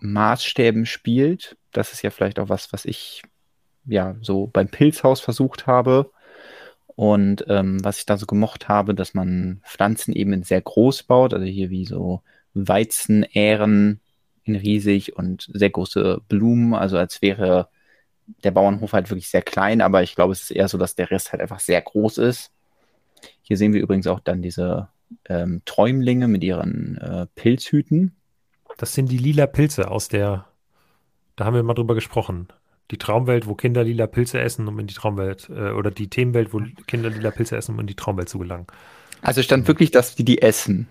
Maßstäben 0.00 0.86
spielt. 0.86 1.56
Das 1.72 1.92
ist 1.92 2.02
ja 2.02 2.10
vielleicht 2.10 2.38
auch 2.38 2.48
was, 2.48 2.72
was 2.72 2.84
ich 2.84 3.22
ja 3.84 4.16
so 4.20 4.46
beim 4.46 4.68
Pilzhaus 4.68 5.20
versucht 5.20 5.66
habe. 5.66 6.12
Und 6.94 7.44
ähm, 7.48 7.84
was 7.84 7.98
ich 7.98 8.06
da 8.06 8.16
so 8.16 8.26
gemocht 8.26 8.68
habe, 8.68 8.94
dass 8.94 9.14
man 9.14 9.60
Pflanzen 9.64 10.12
eben 10.12 10.42
sehr 10.42 10.60
groß 10.60 11.04
baut, 11.04 11.32
also 11.32 11.46
hier 11.46 11.70
wie 11.70 11.84
so 11.84 12.22
Weizenähren 12.54 14.00
in 14.48 14.56
riesig 14.56 15.16
und 15.16 15.48
sehr 15.52 15.70
große 15.70 16.20
Blumen, 16.28 16.74
also 16.74 16.98
als 16.98 17.22
wäre 17.22 17.68
der 18.44 18.50
Bauernhof 18.50 18.92
halt 18.92 19.10
wirklich 19.10 19.28
sehr 19.28 19.42
klein, 19.42 19.80
aber 19.80 20.02
ich 20.02 20.14
glaube, 20.14 20.32
es 20.32 20.42
ist 20.42 20.50
eher 20.50 20.68
so, 20.68 20.78
dass 20.78 20.94
der 20.94 21.10
Rest 21.10 21.32
halt 21.32 21.40
einfach 21.40 21.60
sehr 21.60 21.80
groß 21.80 22.18
ist. 22.18 22.52
Hier 23.40 23.56
sehen 23.56 23.72
wir 23.72 23.80
übrigens 23.80 24.06
auch 24.06 24.20
dann 24.20 24.42
diese 24.42 24.88
ähm, 25.28 25.62
Träumlinge 25.64 26.28
mit 26.28 26.44
ihren 26.44 26.98
äh, 26.98 27.26
Pilzhüten. 27.34 28.16
Das 28.76 28.94
sind 28.94 29.10
die 29.10 29.18
lila 29.18 29.46
Pilze 29.46 29.90
aus 29.90 30.08
der, 30.08 30.46
da 31.36 31.44
haben 31.44 31.54
wir 31.54 31.62
mal 31.62 31.74
drüber 31.74 31.94
gesprochen. 31.94 32.48
Die 32.90 32.98
Traumwelt, 32.98 33.46
wo 33.46 33.54
Kinder 33.54 33.84
lila 33.84 34.06
Pilze 34.06 34.40
essen, 34.40 34.68
um 34.68 34.78
in 34.78 34.86
die 34.86 34.94
Traumwelt, 34.94 35.48
äh, 35.50 35.70
oder 35.70 35.90
die 35.90 36.08
Themenwelt, 36.08 36.52
wo 36.52 36.60
Kinder 36.86 37.10
lila 37.10 37.30
Pilze 37.30 37.56
essen, 37.56 37.74
um 37.74 37.80
in 37.80 37.86
die 37.86 37.96
Traumwelt 37.96 38.28
zu 38.28 38.38
gelangen. 38.38 38.66
Also 39.22 39.42
stand 39.42 39.66
wirklich, 39.66 39.90
dass 39.90 40.14
die 40.14 40.24
die 40.24 40.42
essen. 40.42 40.88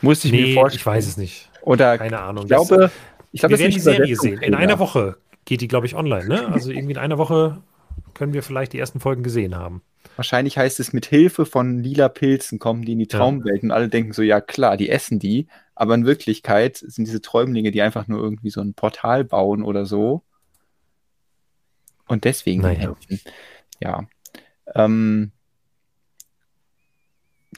Muss 0.00 0.24
ich 0.24 0.32
nee, 0.32 0.42
mir 0.42 0.54
vorstellen. 0.54 0.80
Ich 0.80 0.86
weiß 0.86 1.06
es 1.06 1.16
nicht. 1.16 1.50
Oder 1.62 1.98
keine 1.98 2.20
Ahnung. 2.20 2.44
Ich 2.44 2.48
glaube, 2.48 2.90
ich 3.32 3.40
glaube, 3.40 3.54
wir 3.54 3.58
werden 3.58 3.72
die 3.72 3.80
Serie 3.80 4.16
sehen. 4.16 4.40
In 4.42 4.54
einer 4.54 4.78
Woche 4.78 5.16
geht 5.44 5.60
die, 5.60 5.68
glaube 5.68 5.86
ich, 5.86 5.94
online. 5.94 6.26
Ne? 6.26 6.48
Also 6.48 6.70
irgendwie 6.70 6.92
in 6.92 6.98
einer 6.98 7.18
Woche 7.18 7.62
können 8.14 8.32
wir 8.32 8.42
vielleicht 8.42 8.72
die 8.72 8.78
ersten 8.78 9.00
Folgen 9.00 9.22
gesehen 9.22 9.56
haben. 9.56 9.82
Wahrscheinlich 10.16 10.58
heißt 10.58 10.80
es, 10.80 10.92
mit 10.92 11.06
Hilfe 11.06 11.46
von 11.46 11.78
lila 11.78 12.08
Pilzen 12.08 12.58
kommen 12.58 12.84
die 12.84 12.92
in 12.92 12.98
die 12.98 13.06
Traumwelt 13.06 13.62
ja. 13.62 13.62
und 13.62 13.70
alle 13.70 13.88
denken 13.88 14.12
so, 14.12 14.22
ja 14.22 14.40
klar, 14.40 14.76
die 14.76 14.88
essen 14.88 15.18
die. 15.18 15.46
Aber 15.74 15.94
in 15.94 16.06
Wirklichkeit 16.06 16.76
sind 16.76 17.06
diese 17.06 17.20
Träumlinge, 17.20 17.70
die 17.70 17.82
einfach 17.82 18.08
nur 18.08 18.20
irgendwie 18.20 18.50
so 18.50 18.60
ein 18.60 18.74
Portal 18.74 19.24
bauen 19.24 19.62
oder 19.62 19.86
so. 19.86 20.22
Und 22.08 22.24
deswegen 22.24 22.62
naja. 22.62 22.78
helfen. 22.78 23.20
Ja. 23.80 24.08
Ähm, 24.74 25.30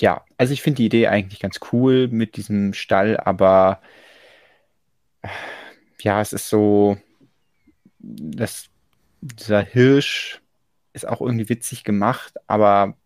ja, 0.00 0.24
also 0.38 0.52
ich 0.52 0.62
finde 0.62 0.78
die 0.78 0.86
Idee 0.86 1.08
eigentlich 1.08 1.40
ganz 1.40 1.60
cool 1.72 2.08
mit 2.08 2.36
diesem 2.36 2.72
Stall, 2.74 3.16
aber 3.18 3.80
ja, 6.00 6.20
es 6.20 6.32
ist 6.32 6.48
so, 6.48 6.96
dass 7.98 8.68
dieser 9.20 9.60
Hirsch 9.60 10.40
ist 10.92 11.06
auch 11.06 11.20
irgendwie 11.20 11.48
witzig 11.48 11.84
gemacht, 11.84 12.34
aber 12.46 12.96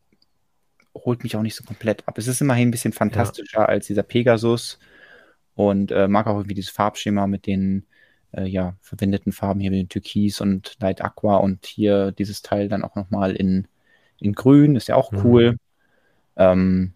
holt 0.95 1.25
mich 1.25 1.37
auch 1.37 1.43
nicht 1.43 1.57
so 1.57 1.65
komplett 1.65 2.07
ab. 2.07 2.19
Es 2.19 2.29
ist 2.29 2.41
immerhin 2.41 2.69
ein 2.69 2.71
bisschen 2.71 2.93
fantastischer 2.93 3.61
ja. 3.61 3.67
als 3.67 3.87
dieser 3.87 4.05
Pegasus 4.05 4.79
und 5.55 5.91
äh, 5.91 6.09
mag 6.09 6.27
auch 6.27 6.37
irgendwie 6.37 6.55
dieses 6.55 6.71
Farbschema 6.71 7.27
mit 7.27 7.47
den 7.47 7.87
äh, 8.33 8.47
ja, 8.47 8.77
verwendeten 8.81 9.33
Farben 9.33 9.61
hier 9.61 9.71
mit 9.71 9.81
den 9.81 9.89
Türkis 9.89 10.41
und 10.41 10.77
Light 10.81 11.03
Aqua 11.03 11.37
und 11.39 11.67
hier 11.67 12.13
dieses 12.13 12.43
Teil 12.43 12.69
dann 12.69 12.85
auch 12.85 12.95
nochmal 12.95 13.35
in, 13.35 13.67
in 14.21 14.33
Grün, 14.33 14.77
ist 14.77 14.89
ja 14.89 14.97
auch 14.97 15.13
mhm. 15.13 15.59
Ähm, 16.37 16.95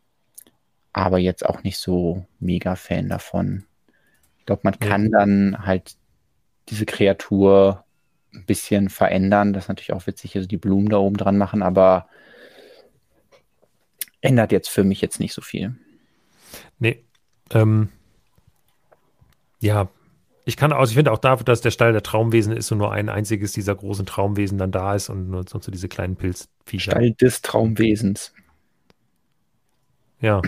aber 0.93 1.19
jetzt 1.19 1.47
auch 1.47 1.63
nicht 1.63 1.79
so 1.79 2.27
mega 2.41 2.75
Fan 2.77 3.09
davon. 3.09 3.65
Ich 4.39 4.47
glaube, 4.47 4.63
man 4.65 4.79
kann 4.79 5.05
ja. 5.05 5.19
dann 5.19 5.67
halt 5.67 5.97
diese 6.69 6.87
Kreatur 6.87 7.85
ein 8.35 8.45
bisschen 8.47 8.89
verändern. 8.89 9.53
Das 9.53 9.65
ist 9.65 9.69
natürlich 9.69 9.93
auch 9.93 10.07
witzig, 10.07 10.37
also 10.37 10.49
die 10.49 10.57
Blumen 10.57 10.89
da 10.89 10.99
oben 10.99 11.17
dran 11.17 11.39
machen, 11.39 11.63
aber 11.63 12.09
ändert 14.21 14.53
jetzt 14.53 14.69
für 14.69 14.85
mich 14.85 15.01
jetzt 15.01 15.21
nicht 15.21 15.35
so 15.35 15.43
viel. 15.43 15.77
Nee. 16.79 17.05
Ähm, 17.51 17.89
ja, 19.61 19.89
ich 20.45 20.57
kann 20.57 20.73
also 20.73 20.91
ich 20.91 20.97
finde 20.97 21.13
auch 21.13 21.19
dafür, 21.19 21.45
dass 21.45 21.61
der 21.61 21.71
Stall 21.71 21.93
der 21.93 22.03
Traumwesen 22.03 22.57
ist 22.57 22.73
und 22.73 22.79
nur 22.79 22.93
ein 22.93 23.09
einziges 23.09 23.53
dieser 23.53 23.75
großen 23.75 24.07
Traumwesen 24.07 24.59
dann 24.59 24.71
da 24.71 24.95
ist 24.95 25.09
und 25.09 25.31
nur 25.31 25.45
sonst 25.47 25.67
so 25.67 25.73
diese 25.73 25.89
kleinen 25.89 26.17
Pilzviecher. 26.17 26.93
Stall 26.93 27.13
des 27.13 27.43
Traumwesens. 27.43 28.33
Ja. 30.21 30.43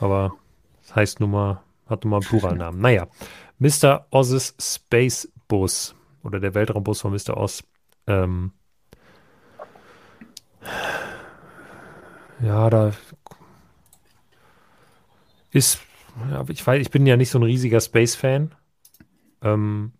Aber 0.00 0.36
das 0.82 0.94
heißt 0.96 1.20
nun 1.20 1.30
mal, 1.30 1.62
hat 1.86 2.04
nun 2.04 2.10
mal 2.10 2.16
einen 2.18 2.26
Pluralnamen. 2.26 2.80
Naja, 2.80 3.08
Mr. 3.58 4.06
Oz's 4.10 4.54
Space 4.60 5.30
Bus 5.48 5.94
oder 6.22 6.40
der 6.40 6.54
Weltraumbus 6.54 7.00
von 7.00 7.12
Mr. 7.12 7.36
Oz. 7.36 7.64
Ähm, 8.06 8.52
ja, 12.40 12.70
da 12.70 12.92
ist, 15.50 15.80
ja, 16.30 16.44
ich 16.48 16.66
weiß, 16.66 16.80
ich 16.80 16.90
bin 16.90 17.06
ja 17.06 17.16
nicht 17.16 17.30
so 17.30 17.38
ein 17.38 17.44
riesiger 17.44 17.80
Space-Fan. 17.80 18.54
Ähm, 19.42 19.92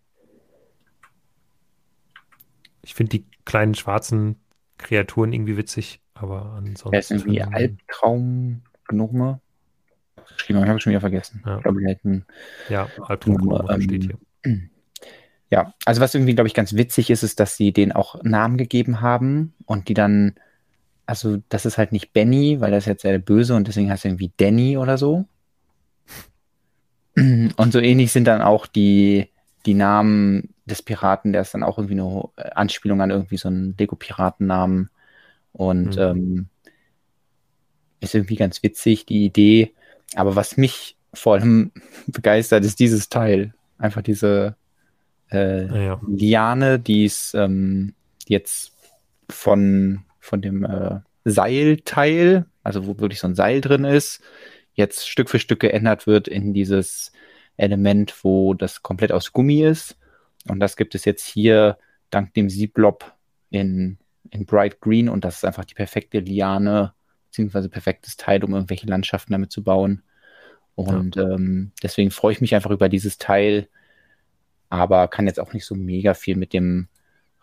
ich 2.81 2.93
finde 2.95 3.11
die 3.11 3.25
kleinen 3.45 3.75
schwarzen 3.75 4.41
Kreaturen 4.77 5.31
irgendwie 5.31 5.57
witzig. 5.57 6.02
Aber 6.15 6.53
ansonsten. 6.57 6.93
Er 6.93 6.99
ist 6.99 7.11
irgendwie 7.11 7.41
Albtraumgnome. 7.41 9.39
Geschrieben, 10.35 10.63
ich 10.63 10.69
habe 10.69 10.79
schon 10.79 10.91
wieder 10.91 11.01
vergessen. 11.01 11.43
Ja. 11.45 11.57
Ich 11.57 11.63
glaube, 11.63 11.79
wir 11.79 11.87
hätten. 11.89 12.25
Ja, 12.69 12.87
Albtraumgnome 13.01 13.65
ähm, 13.69 13.81
steht 13.81 14.03
hier. 14.03 14.17
Ja, 15.49 15.71
also 15.85 16.01
was 16.01 16.15
irgendwie, 16.15 16.33
glaube 16.33 16.47
ich, 16.47 16.55
ganz 16.55 16.73
witzig 16.73 17.11
ist, 17.11 17.21
ist, 17.21 17.39
dass 17.39 17.55
sie 17.57 17.71
denen 17.71 17.91
auch 17.91 18.23
Namen 18.23 18.57
gegeben 18.57 19.01
haben 19.01 19.53
und 19.67 19.87
die 19.87 19.93
dann, 19.93 20.33
also 21.05 21.43
das 21.49 21.67
ist 21.67 21.77
halt 21.77 21.91
nicht 21.91 22.11
Benny, 22.11 22.59
weil 22.59 22.71
das 22.71 22.85
ist 22.85 22.87
jetzt 22.87 23.01
sehr 23.03 23.19
böse 23.19 23.53
und 23.53 23.67
deswegen 23.67 23.91
heißt 23.91 24.03
er 24.03 24.09
irgendwie 24.09 24.31
Danny 24.37 24.77
oder 24.77 24.97
so. 24.97 25.25
Und 27.15 27.71
so 27.71 27.79
ähnlich 27.79 28.11
sind 28.11 28.25
dann 28.25 28.41
auch 28.41 28.65
die, 28.65 29.29
die 29.67 29.75
Namen 29.75 30.55
des 30.65 30.81
Piraten, 30.81 31.33
der 31.33 31.43
ist 31.43 31.53
dann 31.53 31.61
auch 31.61 31.77
irgendwie 31.77 31.99
eine 32.01 32.55
Anspielung 32.55 33.01
an 33.01 33.11
irgendwie 33.11 33.37
so 33.37 33.49
einen 33.49 33.75
Lego-Piratennamen. 33.77 34.89
Und 35.53 35.95
mhm. 35.95 36.01
ähm, 36.01 36.45
ist 37.99 38.15
irgendwie 38.15 38.35
ganz 38.35 38.61
witzig, 38.63 39.05
die 39.05 39.25
Idee. 39.25 39.73
Aber 40.15 40.35
was 40.35 40.57
mich 40.57 40.97
vor 41.13 41.35
allem 41.35 41.71
begeistert, 42.07 42.65
ist 42.65 42.79
dieses 42.79 43.09
Teil. 43.09 43.53
Einfach 43.77 44.01
diese 44.01 44.55
äh, 45.29 45.37
ah, 45.37 45.81
ja. 45.81 46.01
Liane, 46.07 46.79
die 46.79 47.05
ist 47.05 47.33
ähm, 47.33 47.93
jetzt 48.27 48.73
von, 49.29 50.03
von 50.19 50.41
dem 50.41 50.63
äh, 50.63 50.99
Seilteil, 51.25 52.45
also 52.63 52.85
wo 52.87 52.99
wirklich 52.99 53.19
so 53.19 53.27
ein 53.27 53.35
Seil 53.35 53.61
drin 53.61 53.85
ist, 53.85 54.21
jetzt 54.73 55.07
Stück 55.07 55.29
für 55.29 55.39
Stück 55.39 55.59
geändert 55.59 56.07
wird 56.07 56.27
in 56.27 56.53
dieses 56.53 57.11
Element, 57.57 58.23
wo 58.23 58.53
das 58.53 58.81
komplett 58.81 59.11
aus 59.11 59.31
Gummi 59.31 59.63
ist. 59.63 59.97
Und 60.47 60.59
das 60.59 60.75
gibt 60.75 60.95
es 60.95 61.05
jetzt 61.05 61.25
hier 61.25 61.77
dank 62.09 62.33
dem 62.33 62.49
Sieblob 62.49 63.13
in 63.49 63.97
in 64.33 64.45
Bright 64.45 64.81
Green 64.81 65.09
und 65.09 65.23
das 65.23 65.37
ist 65.37 65.45
einfach 65.45 65.65
die 65.65 65.75
perfekte 65.75 66.19
Liane, 66.19 66.93
beziehungsweise 67.27 67.69
perfektes 67.69 68.17
Teil, 68.17 68.43
um 68.43 68.53
irgendwelche 68.53 68.87
Landschaften 68.87 69.33
damit 69.33 69.51
zu 69.51 69.63
bauen. 69.63 70.03
Und 70.75 71.15
ja. 71.15 71.29
ähm, 71.31 71.71
deswegen 71.81 72.11
freue 72.11 72.33
ich 72.33 72.41
mich 72.41 72.55
einfach 72.55 72.71
über 72.71 72.89
dieses 72.89 73.17
Teil, 73.17 73.67
aber 74.69 75.07
kann 75.07 75.27
jetzt 75.27 75.39
auch 75.39 75.53
nicht 75.53 75.65
so 75.65 75.75
mega 75.75 76.15
viel 76.15 76.35
mit 76.35 76.51
dem 76.53 76.87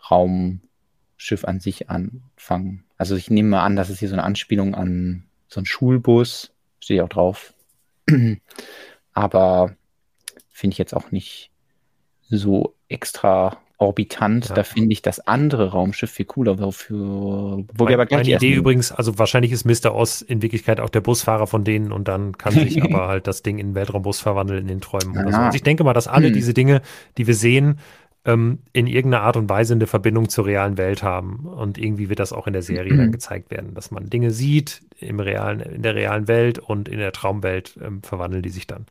Raumschiff 0.09 1.45
an 1.45 1.59
sich 1.59 1.89
anfangen. 1.89 2.83
Also 2.97 3.15
ich 3.15 3.29
nehme 3.29 3.49
mal 3.49 3.63
an, 3.63 3.75
das 3.75 3.89
ist 3.89 3.99
hier 3.99 4.09
so 4.09 4.15
eine 4.15 4.23
Anspielung 4.23 4.75
an 4.75 5.23
so 5.47 5.59
einen 5.59 5.65
Schulbus, 5.65 6.53
stehe 6.79 7.03
auch 7.03 7.09
drauf. 7.09 7.53
aber 9.13 9.75
finde 10.49 10.73
ich 10.73 10.77
jetzt 10.77 10.93
auch 10.93 11.11
nicht 11.11 11.51
so 12.21 12.75
extra 12.87 13.57
orbitant. 13.81 14.49
Ja. 14.49 14.55
Da 14.55 14.63
finde 14.63 14.93
ich 14.93 15.01
das 15.01 15.19
andere 15.27 15.71
Raumschiff 15.71 16.11
viel 16.11 16.25
cooler. 16.25 16.59
Wofür, 16.59 16.97
wo 16.99 17.65
wir 17.79 17.85
Mein, 17.85 17.93
aber 17.95 18.05
gleich 18.05 18.27
meine 18.27 18.35
Idee 18.35 18.53
übrigens, 18.53 18.91
also 18.91 19.17
wahrscheinlich 19.17 19.51
ist 19.51 19.65
Mr. 19.65 19.93
Oz 19.95 20.21
in 20.21 20.41
Wirklichkeit 20.41 20.79
auch 20.79 20.89
der 20.89 21.01
Busfahrer 21.01 21.47
von 21.47 21.63
denen 21.63 21.91
und 21.91 22.07
dann 22.07 22.37
kann 22.37 22.53
sich 22.53 22.81
aber 22.83 23.07
halt 23.07 23.27
das 23.27 23.41
Ding 23.43 23.57
in 23.57 23.75
Weltraumbus 23.75 24.19
verwandeln 24.19 24.61
in 24.61 24.67
den 24.67 24.81
Träumen 24.81 25.17
oder 25.17 25.31
so. 25.31 25.37
Ah. 25.37 25.45
Also 25.47 25.55
ich 25.55 25.63
denke 25.63 25.83
mal, 25.83 25.93
dass 25.93 26.07
alle 26.07 26.27
Hm. 26.27 26.33
diese 26.33 26.53
Dinge, 26.53 26.81
die 27.17 27.27
wir 27.27 27.35
sehen, 27.35 27.79
ähm, 28.23 28.59
in 28.71 28.85
irgendeiner 28.85 29.23
Art 29.23 29.35
und 29.35 29.49
Weise 29.49 29.73
eine 29.73 29.87
Verbindung 29.87 30.29
zur 30.29 30.45
realen 30.45 30.77
Welt 30.77 31.01
haben. 31.01 31.47
Und 31.47 31.79
irgendwie 31.79 32.07
wird 32.07 32.19
das 32.19 32.33
auch 32.33 32.45
in 32.45 32.53
der 32.53 32.61
Serie 32.61 32.95
dann 32.95 33.07
Mhm. 33.07 33.11
gezeigt 33.13 33.49
werden, 33.49 33.73
dass 33.73 33.89
man 33.89 34.11
Dinge 34.11 34.29
sieht 34.29 34.81
im 34.99 35.19
realen, 35.19 35.59
in 35.59 35.81
der 35.81 35.95
realen 35.95 36.27
Welt 36.27 36.59
und 36.59 36.87
in 36.87 36.99
der 36.99 37.13
Traumwelt 37.13 37.79
ähm, 37.83 38.03
verwandeln 38.03 38.43
die 38.43 38.49
sich 38.49 38.67
dann. 38.67 38.85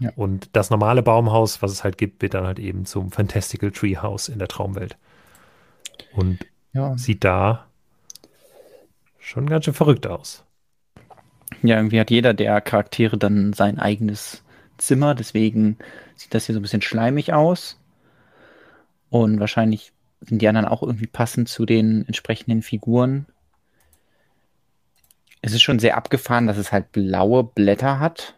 Ja. 0.00 0.10
Und 0.16 0.50
das 0.54 0.70
normale 0.70 1.02
Baumhaus, 1.02 1.62
was 1.62 1.72
es 1.72 1.84
halt 1.84 1.98
gibt, 1.98 2.22
wird 2.22 2.34
dann 2.34 2.46
halt 2.46 2.58
eben 2.58 2.84
zum 2.84 3.10
Fantastical 3.10 3.70
Treehouse 3.70 4.28
in 4.28 4.38
der 4.38 4.48
Traumwelt. 4.48 4.96
Und 6.12 6.40
Ja. 6.72 6.96
sieht 6.98 7.24
da 7.24 7.66
schon 9.18 9.48
ganz 9.48 9.64
schön 9.64 9.74
verrückt 9.74 10.06
aus. 10.06 10.44
ja, 11.62 11.76
irgendwie 11.76 12.00
hat 12.00 12.10
jeder 12.10 12.34
der 12.34 12.60
Charaktere 12.60 13.16
dann 13.16 13.52
sein 13.52 13.78
eigenes 13.78 14.42
Zimmer. 14.76 15.14
Deswegen 15.14 15.78
sieht 16.16 16.34
das 16.34 16.46
hier 16.46 16.54
so 16.54 16.58
ein 16.58 16.62
bisschen 16.62 16.82
schleimig 16.82 17.32
aus. 17.32 17.78
Und 19.08 19.38
wahrscheinlich 19.40 19.92
sind 20.20 20.42
die 20.42 20.48
anderen 20.48 20.66
auch 20.66 20.82
irgendwie 20.82 21.06
passend 21.06 21.48
zu 21.48 21.64
den 21.64 22.04
entsprechenden 22.06 22.62
Figuren. 22.62 23.26
Es 25.42 25.52
ist 25.52 25.62
schon 25.62 25.78
sehr 25.78 25.96
abgefahren, 25.96 26.46
dass 26.46 26.56
es 26.56 26.72
halt 26.72 26.90
blaue 26.92 27.44
Blätter 27.44 27.98
hat. 28.00 28.34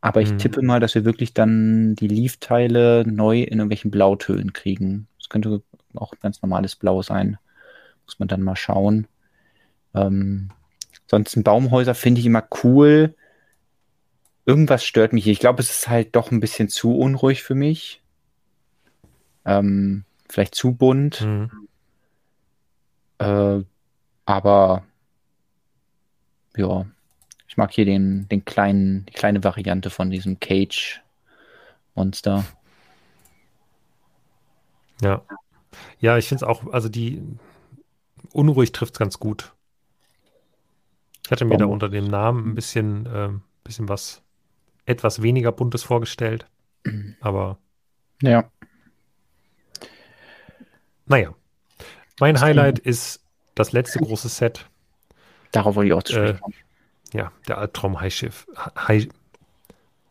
Aber 0.00 0.22
ich 0.22 0.32
Mhm. 0.32 0.38
tippe 0.38 0.62
mal, 0.62 0.80
dass 0.80 0.94
wir 0.94 1.04
wirklich 1.04 1.34
dann 1.34 1.94
die 1.94 2.08
Leaf-Teile 2.08 3.04
neu 3.06 3.42
in 3.42 3.58
irgendwelchen 3.58 3.90
Blautönen 3.90 4.52
kriegen. 4.52 5.06
Das 5.18 5.28
könnte 5.28 5.62
auch 5.94 6.12
ganz 6.20 6.40
normales 6.42 6.76
Blau 6.76 7.02
sein. 7.02 7.38
Muss 8.06 8.18
man 8.18 8.28
dann 8.28 8.42
mal 8.42 8.56
schauen. 8.56 9.06
Ähm, 9.94 10.50
ansonsten 11.02 11.42
Baumhäuser 11.42 11.94
finde 11.94 12.20
ich 12.20 12.26
immer 12.26 12.46
cool. 12.64 13.14
Irgendwas 14.46 14.84
stört 14.84 15.12
mich 15.12 15.24
hier. 15.24 15.32
Ich 15.32 15.40
glaube, 15.40 15.60
es 15.60 15.70
ist 15.70 15.88
halt 15.88 16.16
doch 16.16 16.30
ein 16.30 16.40
bisschen 16.40 16.68
zu 16.68 16.96
unruhig 16.96 17.42
für 17.42 17.54
mich. 17.54 18.02
Ähm, 19.44 20.04
vielleicht 20.28 20.54
zu 20.54 20.72
bunt. 20.72 21.20
Mhm. 21.20 21.50
Äh, 23.18 23.64
aber 24.24 24.84
ja, 26.56 26.86
ich 27.50 27.56
mag 27.56 27.72
hier 27.72 27.84
den, 27.84 28.28
den 28.28 28.44
kleinen, 28.44 29.06
die 29.06 29.12
kleine 29.12 29.42
Variante 29.42 29.90
von 29.90 30.08
diesem 30.08 30.38
Cage-Monster. 30.38 32.44
Ja. 35.02 35.22
Ja, 35.98 36.16
ich 36.16 36.28
finde 36.28 36.44
es 36.44 36.48
auch, 36.48 36.72
also 36.72 36.88
die 36.88 37.20
unruhig 38.32 38.70
trifft 38.70 38.94
es 38.94 38.98
ganz 39.00 39.18
gut. 39.18 39.52
Ich 41.24 41.32
hatte 41.32 41.44
mir 41.44 41.58
da 41.58 41.64
unter 41.64 41.88
dem 41.88 42.06
Namen 42.06 42.52
ein 42.52 42.54
bisschen, 42.54 43.08
ähm, 43.12 43.42
bisschen 43.64 43.88
was 43.88 44.22
etwas 44.86 45.20
weniger 45.20 45.50
Buntes 45.50 45.82
vorgestellt. 45.82 46.46
Aber 47.20 47.58
Ja. 48.22 48.48
naja. 51.06 51.34
Mein 52.20 52.40
Highlight 52.40 52.78
ist 52.78 53.24
das 53.56 53.72
letzte 53.72 53.98
große 53.98 54.28
Set. 54.28 54.70
Darauf 55.50 55.74
wollte 55.74 55.88
ich 55.88 55.94
auch 55.94 56.04
zu 56.04 56.12
Äh, 56.12 56.28
sprechen 56.28 56.40
kommen. 56.42 56.54
Ja, 57.12 57.32
der 57.48 57.58
Albtraum-Highschiff. 57.58 58.46
High, 58.76 59.08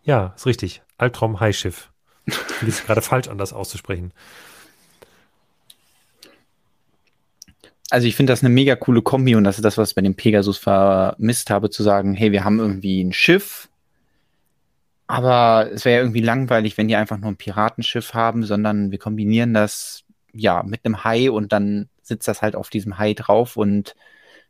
ja, 0.03 0.33
ist 0.35 0.45
richtig. 0.45 0.81
Albtraum-Highschiff. 0.97 1.89
Ich 2.25 2.35
finde 2.35 2.73
es 2.73 2.85
gerade 2.85 3.01
falsch, 3.01 3.27
anders 3.27 3.53
auszusprechen. 3.53 4.11
Also 7.89 8.07
ich 8.07 8.15
finde 8.15 8.33
das 8.33 8.41
eine 8.43 8.49
mega 8.49 8.75
coole 8.75 9.01
Kombi 9.01 9.35
und 9.35 9.43
das 9.43 9.57
ist 9.57 9.65
das, 9.65 9.77
was 9.77 9.89
ich 9.89 9.95
bei 9.95 10.01
dem 10.01 10.15
Pegasus 10.15 10.57
vermisst 10.57 11.49
habe, 11.49 11.71
zu 11.71 11.81
sagen, 11.81 12.13
hey, 12.13 12.31
wir 12.31 12.43
haben 12.43 12.59
irgendwie 12.59 13.03
ein 13.03 13.13
Schiff, 13.13 13.67
aber 15.07 15.71
es 15.71 15.85
wäre 15.85 15.95
ja 15.95 16.01
irgendwie 16.03 16.21
langweilig, 16.21 16.77
wenn 16.77 16.87
die 16.87 16.95
einfach 16.95 17.17
nur 17.17 17.31
ein 17.31 17.37
Piratenschiff 17.37 18.13
haben, 18.13 18.43
sondern 18.43 18.91
wir 18.91 18.99
kombinieren 18.99 19.55
das 19.55 20.03
ja 20.33 20.61
mit 20.61 20.85
einem 20.85 21.03
Hai 21.03 21.31
und 21.31 21.51
dann 21.51 21.89
sitzt 22.03 22.27
das 22.27 22.43
halt 22.43 22.55
auf 22.55 22.69
diesem 22.69 22.99
Hai 22.99 23.15
drauf 23.15 23.57
und 23.57 23.95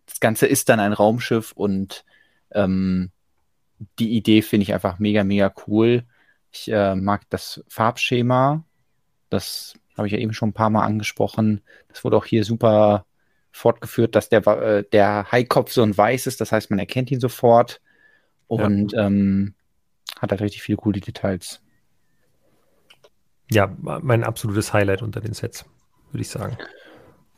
das 0.05 0.19
Ganze 0.19 0.47
ist 0.47 0.67
dann 0.67 0.81
ein 0.81 0.91
Raumschiff 0.91 1.53
und 1.53 2.03
ähm, 2.51 3.11
die 3.97 4.15
Idee 4.15 4.41
finde 4.41 4.63
ich 4.63 4.73
einfach 4.73 4.99
mega, 4.99 5.23
mega 5.23 5.53
cool. 5.67 6.03
Ich 6.51 6.71
äh, 6.71 6.95
mag 6.95 7.29
das 7.29 7.63
Farbschema, 7.67 8.63
das 9.29 9.75
habe 9.97 10.07
ich 10.07 10.13
ja 10.13 10.19
eben 10.19 10.33
schon 10.33 10.49
ein 10.49 10.53
paar 10.53 10.69
Mal 10.69 10.85
angesprochen. 10.85 11.61
Das 11.89 12.03
wurde 12.03 12.17
auch 12.17 12.25
hier 12.25 12.43
super 12.43 13.05
fortgeführt, 13.51 14.15
dass 14.15 14.29
der, 14.29 14.45
äh, 14.47 14.83
der 14.91 15.31
Haikopf 15.31 15.71
so 15.71 15.83
ein 15.83 15.97
weiß 15.97 16.27
ist, 16.27 16.41
das 16.41 16.51
heißt, 16.51 16.69
man 16.69 16.79
erkennt 16.79 17.11
ihn 17.11 17.19
sofort 17.19 17.81
und 18.47 18.93
ähm, 18.95 19.53
hat 20.19 20.31
halt 20.31 20.41
richtig 20.41 20.61
viele 20.63 20.77
coole 20.77 20.99
Details. 20.99 21.61
Ja, 23.51 23.75
mein 23.79 24.23
absolutes 24.23 24.73
Highlight 24.73 25.01
unter 25.01 25.21
den 25.21 25.33
Sets, 25.33 25.65
würde 26.11 26.21
ich 26.21 26.29
sagen. 26.29 26.57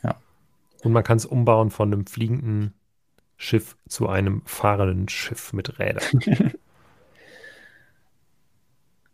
Ja. 0.03 0.15
Und 0.83 0.91
man 0.91 1.03
kann 1.03 1.17
es 1.17 1.25
umbauen 1.25 1.71
von 1.71 1.93
einem 1.93 2.05
fliegenden 2.05 2.73
Schiff 3.41 3.75
zu 3.87 4.07
einem 4.07 4.43
fahrenden 4.45 5.09
Schiff 5.09 5.51
mit 5.51 5.79
Rädern. 5.79 6.03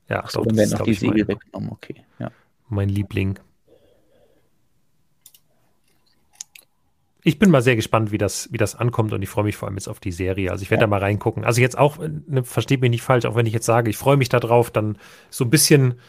ja, 0.10 0.22
Achso, 0.22 0.40
doch, 0.40 0.48
dann 0.48 0.58
das 0.58 0.72
werden 0.72 0.82
auch 0.82 0.86
die 0.86 0.94
Segel 0.96 1.20
mein, 1.20 1.28
weggenommen, 1.30 1.72
okay. 1.72 2.04
Ja. 2.20 2.32
mein 2.68 2.90
Liebling. 2.90 3.40
Ich 7.24 7.40
bin 7.40 7.50
mal 7.52 7.62
sehr 7.62 7.78
gespannt, 7.78 8.12
wie 8.12 8.18
das, 8.18 8.52
wie 8.52 8.58
das 8.58 8.76
ankommt 8.76 9.14
und 9.14 9.22
ich 9.22 9.30
freue 9.30 9.46
mich 9.46 9.56
vor 9.56 9.70
allem 9.70 9.78
jetzt 9.78 9.88
auf 9.88 10.02
die 10.02 10.12
Serie. 10.12 10.52
Also 10.52 10.62
ich 10.64 10.72
werde 10.72 10.82
Ja. 10.82 10.88
da 10.88 10.90
mal 10.90 11.00
reingucken. 11.00 11.46
Also 11.46 11.62
jetzt 11.62 11.78
auch, 11.78 11.98
ne, 12.00 12.44
versteht 12.44 12.82
mich 12.82 12.90
nicht 12.90 13.02
falsch, 13.04 13.24
auch 13.26 13.36
wenn 13.36 13.46
ich 13.46 13.54
jetzt 13.54 13.66
sage, 13.66 13.90
ich 13.90 13.98
freue 13.98 14.18
mich 14.18 14.28
darauf, 14.28 14.72
dann 14.72 14.98
so 15.30 15.46
ein 15.46 15.50
bisschen, 15.50 16.02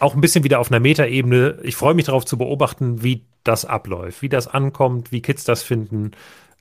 auch 0.00 0.14
ein 0.16 0.20
bisschen 0.20 0.42
wieder 0.42 0.58
auf 0.58 0.70
einer 0.72 0.80
Metaebene. 0.80 1.60
Ich 1.62 1.76
freue 1.76 1.94
mich 1.94 2.06
darauf 2.06 2.24
zu 2.24 2.38
beobachten, 2.38 3.04
wie 3.04 3.24
das 3.44 3.64
abläuft, 3.64 4.20
wie 4.22 4.28
das 4.28 4.48
ankommt, 4.48 5.12
wie 5.12 5.22
Kids 5.22 5.44
das 5.44 5.62
finden. 5.62 6.10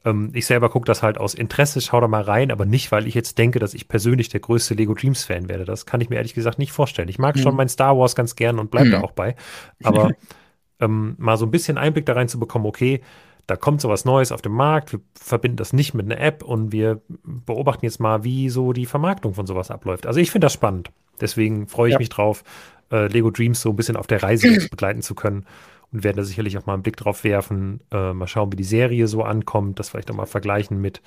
Ähm, 0.05 0.31
ich 0.33 0.45
selber 0.45 0.69
gucke 0.69 0.85
das 0.85 1.03
halt 1.03 1.17
aus 1.17 1.33
Interesse, 1.33 1.81
schau 1.81 1.99
da 1.99 2.07
mal 2.07 2.21
rein, 2.21 2.51
aber 2.51 2.65
nicht, 2.65 2.91
weil 2.91 3.07
ich 3.07 3.13
jetzt 3.13 3.37
denke, 3.37 3.59
dass 3.59 3.73
ich 3.73 3.87
persönlich 3.87 4.29
der 4.29 4.39
größte 4.39 4.73
Lego 4.73 4.93
Dreams 4.93 5.23
Fan 5.25 5.49
werde. 5.49 5.65
Das 5.65 5.85
kann 5.85 6.01
ich 6.01 6.09
mir 6.09 6.17
ehrlich 6.17 6.33
gesagt 6.33 6.59
nicht 6.59 6.71
vorstellen. 6.71 7.09
Ich 7.09 7.19
mag 7.19 7.35
Mhm. 7.35 7.39
schon 7.41 7.55
mein 7.55 7.69
Star 7.69 7.97
Wars 7.97 8.15
ganz 8.15 8.35
gern 8.35 8.59
und 8.59 8.71
bleib 8.71 8.89
da 8.91 8.99
Mhm. 8.99 9.03
auch 9.03 9.11
bei. 9.11 9.35
Aber 9.83 10.13
ähm, 10.79 11.15
mal 11.17 11.37
so 11.37 11.45
ein 11.45 11.51
bisschen 11.51 11.77
Einblick 11.77 12.05
da 12.05 12.13
rein 12.13 12.27
zu 12.29 12.39
bekommen, 12.39 12.65
okay, 12.65 13.01
da 13.47 13.55
kommt 13.55 13.79
sowas 13.81 14.03
Neues 14.05 14.31
auf 14.33 14.41
den 14.41 14.51
Markt, 14.51 14.91
wir 14.91 14.99
verbinden 15.19 15.55
das 15.57 15.71
nicht 15.71 15.93
mit 15.93 16.05
einer 16.05 16.19
App 16.21 16.43
und 16.43 16.71
wir 16.73 17.01
beobachten 17.23 17.85
jetzt 17.85 17.99
mal, 17.99 18.23
wie 18.25 18.49
so 18.49 18.73
die 18.73 18.85
Vermarktung 18.85 19.33
von 19.33 19.47
sowas 19.47 19.71
abläuft. 19.71 20.05
Also 20.05 20.19
ich 20.19 20.31
finde 20.31 20.45
das 20.45 20.53
spannend. 20.53 20.91
Deswegen 21.21 21.67
freue 21.67 21.87
ich 21.89 21.93
Ja. 21.93 21.99
mich 21.99 22.09
drauf, 22.09 22.43
äh, 22.91 23.07
Lego 23.07 23.31
Dreams 23.31 23.61
so 23.61 23.69
ein 23.69 23.75
bisschen 23.77 23.95
auf 23.95 24.05
der 24.05 24.21
Reise 24.21 24.47
begleiten 24.69 25.01
zu 25.01 25.15
können 25.15 25.45
und 25.91 26.03
werden 26.03 26.17
da 26.17 26.23
sicherlich 26.23 26.57
auch 26.57 26.65
mal 26.65 26.73
einen 26.73 26.83
Blick 26.83 26.97
drauf 26.97 27.23
werfen, 27.23 27.81
äh, 27.91 28.13
mal 28.13 28.27
schauen, 28.27 28.51
wie 28.51 28.57
die 28.57 28.63
Serie 28.63 29.07
so 29.07 29.23
ankommt, 29.23 29.79
das 29.79 29.89
vielleicht 29.89 30.11
auch 30.11 30.15
mal 30.15 30.25
vergleichen 30.25 30.81
mit 30.81 31.01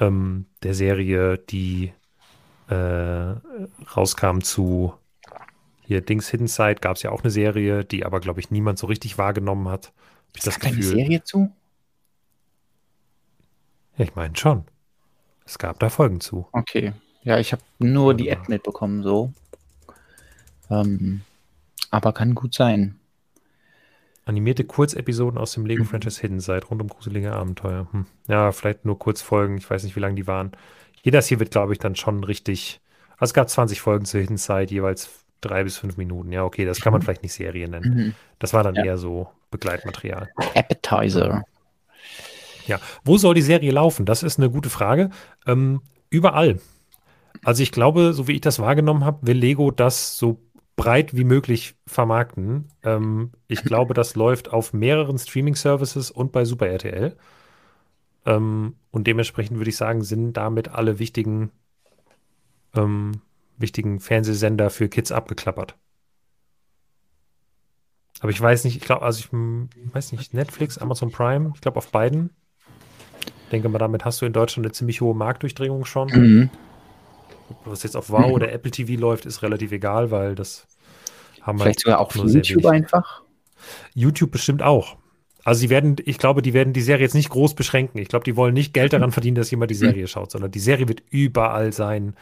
ähm, 0.00 0.46
der 0.62 0.74
Serie, 0.74 1.38
die 1.38 1.92
äh, 2.68 3.34
rauskam 3.96 4.40
zu 4.40 4.94
hier 5.86 6.00
Dings 6.00 6.28
Hidden 6.28 6.48
Side, 6.48 6.76
gab 6.76 6.96
es 6.96 7.02
ja 7.02 7.10
auch 7.10 7.22
eine 7.22 7.30
Serie, 7.30 7.84
die 7.84 8.06
aber, 8.06 8.20
glaube 8.20 8.40
ich, 8.40 8.50
niemand 8.50 8.78
so 8.78 8.86
richtig 8.86 9.18
wahrgenommen 9.18 9.68
hat. 9.68 9.88
Hab 9.88 9.92
ich 10.32 10.38
Ist 10.38 10.46
das 10.46 10.60
Gefühl. 10.60 10.82
Serie 10.82 11.22
zu? 11.22 11.52
Ja, 13.98 14.04
ich 14.04 14.14
meine 14.14 14.34
schon. 14.34 14.64
Es 15.44 15.58
gab 15.58 15.78
da 15.78 15.90
Folgen 15.90 16.20
zu. 16.20 16.48
Okay. 16.52 16.94
Ja, 17.22 17.38
ich 17.38 17.52
habe 17.52 17.62
nur 17.78 18.14
die. 18.14 18.28
App 18.28 18.48
mitbekommen, 18.48 19.02
so. 19.02 19.32
Ähm, 20.70 21.20
aber 21.90 22.12
kann 22.12 22.34
gut 22.34 22.54
sein. 22.54 22.98
Animierte 24.26 24.64
Kurzepisoden 24.64 25.38
aus 25.38 25.52
dem 25.52 25.64
Mhm. 25.64 25.68
Lego-Franchise 25.68 26.20
Hidden 26.20 26.40
Side 26.40 26.66
rund 26.70 26.80
um 26.80 26.88
gruselige 26.88 27.32
Abenteuer. 27.32 27.86
Hm. 27.92 28.06
Ja, 28.28 28.52
vielleicht 28.52 28.84
nur 28.84 28.98
Kurzfolgen. 28.98 29.58
Ich 29.58 29.68
weiß 29.68 29.84
nicht, 29.84 29.96
wie 29.96 30.00
lang 30.00 30.16
die 30.16 30.26
waren. 30.26 30.52
Jedes 31.02 31.26
hier 31.26 31.38
wird, 31.40 31.50
glaube 31.50 31.72
ich, 31.74 31.78
dann 31.78 31.96
schon 31.96 32.24
richtig. 32.24 32.80
Also 33.18 33.30
es 33.30 33.34
gab 33.34 33.48
20 33.50 33.80
Folgen 33.80 34.06
zu 34.06 34.18
Hidden 34.18 34.38
Side, 34.38 34.66
jeweils 34.70 35.10
drei 35.42 35.62
bis 35.64 35.76
fünf 35.76 35.98
Minuten. 35.98 36.32
Ja, 36.32 36.44
okay, 36.44 36.64
das 36.64 36.80
kann 36.80 36.92
man 36.92 37.02
vielleicht 37.02 37.22
nicht 37.22 37.34
Serie 37.34 37.68
nennen. 37.68 37.94
Mhm. 37.94 38.14
Das 38.38 38.54
war 38.54 38.62
dann 38.62 38.74
Ja. 38.76 38.84
eher 38.84 38.98
so 38.98 39.28
Begleitmaterial. 39.50 40.30
Appetizer. 40.54 41.44
Ja, 42.66 42.80
wo 43.04 43.18
soll 43.18 43.34
die 43.34 43.42
Serie 43.42 43.70
laufen? 43.72 44.06
Das 44.06 44.22
ist 44.22 44.38
eine 44.38 44.48
gute 44.50 44.70
Frage. 44.70 45.10
Ähm, 45.46 45.82
überall. 46.08 46.58
Also 47.44 47.62
ich 47.62 47.72
glaube, 47.72 48.14
so 48.14 48.26
wie 48.26 48.32
ich 48.32 48.40
das 48.40 48.58
wahrgenommen 48.58 49.04
habe, 49.04 49.26
will 49.26 49.36
Lego 49.36 49.70
das 49.70 50.16
so 50.16 50.40
breit 50.76 51.16
wie 51.16 51.24
möglich 51.24 51.76
vermarkten. 51.86 52.68
Ähm, 52.82 53.32
ich 53.46 53.62
glaube, 53.64 53.94
das 53.94 54.14
läuft 54.14 54.52
auf 54.52 54.72
mehreren 54.72 55.18
Streaming-Services 55.18 56.10
und 56.10 56.32
bei 56.32 56.44
Super 56.44 56.68
RTL. 56.68 57.16
Ähm, 58.26 58.74
und 58.90 59.06
dementsprechend 59.06 59.58
würde 59.58 59.70
ich 59.70 59.76
sagen, 59.76 60.02
sind 60.02 60.34
damit 60.34 60.68
alle 60.68 60.98
wichtigen, 60.98 61.50
ähm, 62.74 63.20
wichtigen 63.58 64.00
Fernsehsender 64.00 64.70
für 64.70 64.88
Kids 64.88 65.12
abgeklappert. 65.12 65.76
Aber 68.20 68.30
ich 68.30 68.40
weiß 68.40 68.64
nicht, 68.64 68.76
ich 68.76 68.84
glaube, 68.84 69.02
also 69.02 69.20
ich 69.20 69.28
weiß 69.92 70.12
nicht, 70.12 70.32
Netflix, 70.32 70.78
Amazon 70.78 71.10
Prime, 71.10 71.52
ich 71.54 71.60
glaube 71.60 71.78
auf 71.78 71.90
beiden. 71.90 72.30
Ich 73.26 73.50
denke 73.50 73.68
mal, 73.68 73.78
damit 73.78 74.04
hast 74.04 74.22
du 74.22 74.26
in 74.26 74.32
Deutschland 74.32 74.66
eine 74.66 74.72
ziemlich 74.72 75.00
hohe 75.00 75.14
Marktdurchdringung 75.14 75.84
schon. 75.84 76.08
Mhm. 76.08 76.50
Was 77.64 77.82
jetzt 77.82 77.96
auf 77.96 78.10
Wow 78.10 78.28
mhm. 78.28 78.32
oder 78.32 78.52
Apple 78.52 78.70
TV 78.70 79.00
läuft, 79.00 79.26
ist 79.26 79.42
relativ 79.42 79.72
egal, 79.72 80.10
weil 80.10 80.34
das 80.34 80.66
haben 81.42 81.58
wir. 81.58 81.64
Vielleicht 81.64 81.80
sogar 81.80 82.00
auch 82.00 82.14
nur 82.14 82.26
YouTube 82.26 82.66
einfach? 82.66 83.22
YouTube 83.94 84.30
bestimmt 84.30 84.62
auch. 84.62 84.96
Also 85.44 85.60
sie 85.60 85.70
werden, 85.70 85.96
ich 86.04 86.18
glaube, 86.18 86.40
die 86.40 86.54
werden 86.54 86.72
die 86.72 86.80
Serie 86.80 87.04
jetzt 87.04 87.14
nicht 87.14 87.28
groß 87.28 87.54
beschränken. 87.54 87.98
Ich 87.98 88.08
glaube, 88.08 88.24
die 88.24 88.34
wollen 88.34 88.54
nicht 88.54 88.72
Geld 88.72 88.94
daran 88.94 89.12
verdienen, 89.12 89.34
dass 89.34 89.50
jemand 89.50 89.70
die 89.70 89.76
Serie 89.76 90.06
schaut, 90.08 90.30
sondern 90.30 90.50
die 90.50 90.58
Serie 90.58 90.88
wird 90.88 91.02
überall 91.10 91.72
sein, 91.72 92.14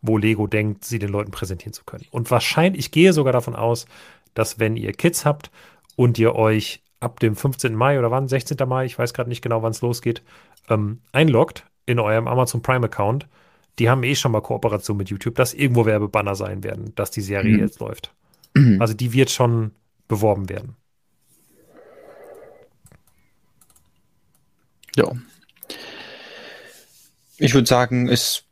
wo 0.00 0.16
Lego 0.16 0.46
denkt, 0.46 0.86
sie 0.86 0.98
den 0.98 1.10
Leuten 1.10 1.30
präsentieren 1.30 1.74
zu 1.74 1.84
können. 1.84 2.06
Und 2.10 2.30
wahrscheinlich, 2.30 2.86
ich 2.86 2.90
gehe 2.90 3.12
sogar 3.12 3.34
davon 3.34 3.54
aus, 3.54 3.84
dass 4.32 4.58
wenn 4.58 4.76
ihr 4.76 4.92
Kids 4.92 5.26
habt 5.26 5.50
und 5.94 6.18
ihr 6.18 6.34
euch 6.34 6.82
ab 7.00 7.20
dem 7.20 7.36
15. 7.36 7.74
Mai 7.74 7.98
oder 7.98 8.10
wann, 8.10 8.28
16. 8.28 8.56
Mai, 8.66 8.86
ich 8.86 8.98
weiß 8.98 9.12
gerade 9.12 9.28
nicht 9.28 9.42
genau, 9.42 9.62
wann 9.62 9.72
es 9.72 9.82
losgeht, 9.82 10.22
ähm, 10.68 11.00
einloggt 11.12 11.64
in 11.84 11.98
eurem 11.98 12.28
Amazon 12.28 12.62
Prime 12.62 12.86
Account, 12.86 13.26
die 13.78 13.88
haben 13.88 14.02
eh 14.02 14.14
schon 14.14 14.32
mal 14.32 14.42
Kooperation 14.42 14.96
mit 14.96 15.10
YouTube, 15.10 15.34
dass 15.34 15.54
irgendwo 15.54 15.86
Werbebanner 15.86 16.34
sein 16.34 16.62
werden, 16.62 16.92
dass 16.96 17.10
die 17.10 17.22
Serie 17.22 17.54
mhm. 17.54 17.60
jetzt 17.60 17.80
läuft. 17.80 18.14
Also 18.78 18.94
die 18.94 19.12
wird 19.12 19.30
schon 19.30 19.70
beworben 20.08 20.48
werden. 20.48 20.76
Ja. 24.96 25.12
Ich 27.38 27.54
würde 27.54 27.68
sagen, 27.68 28.08
ist 28.08 28.44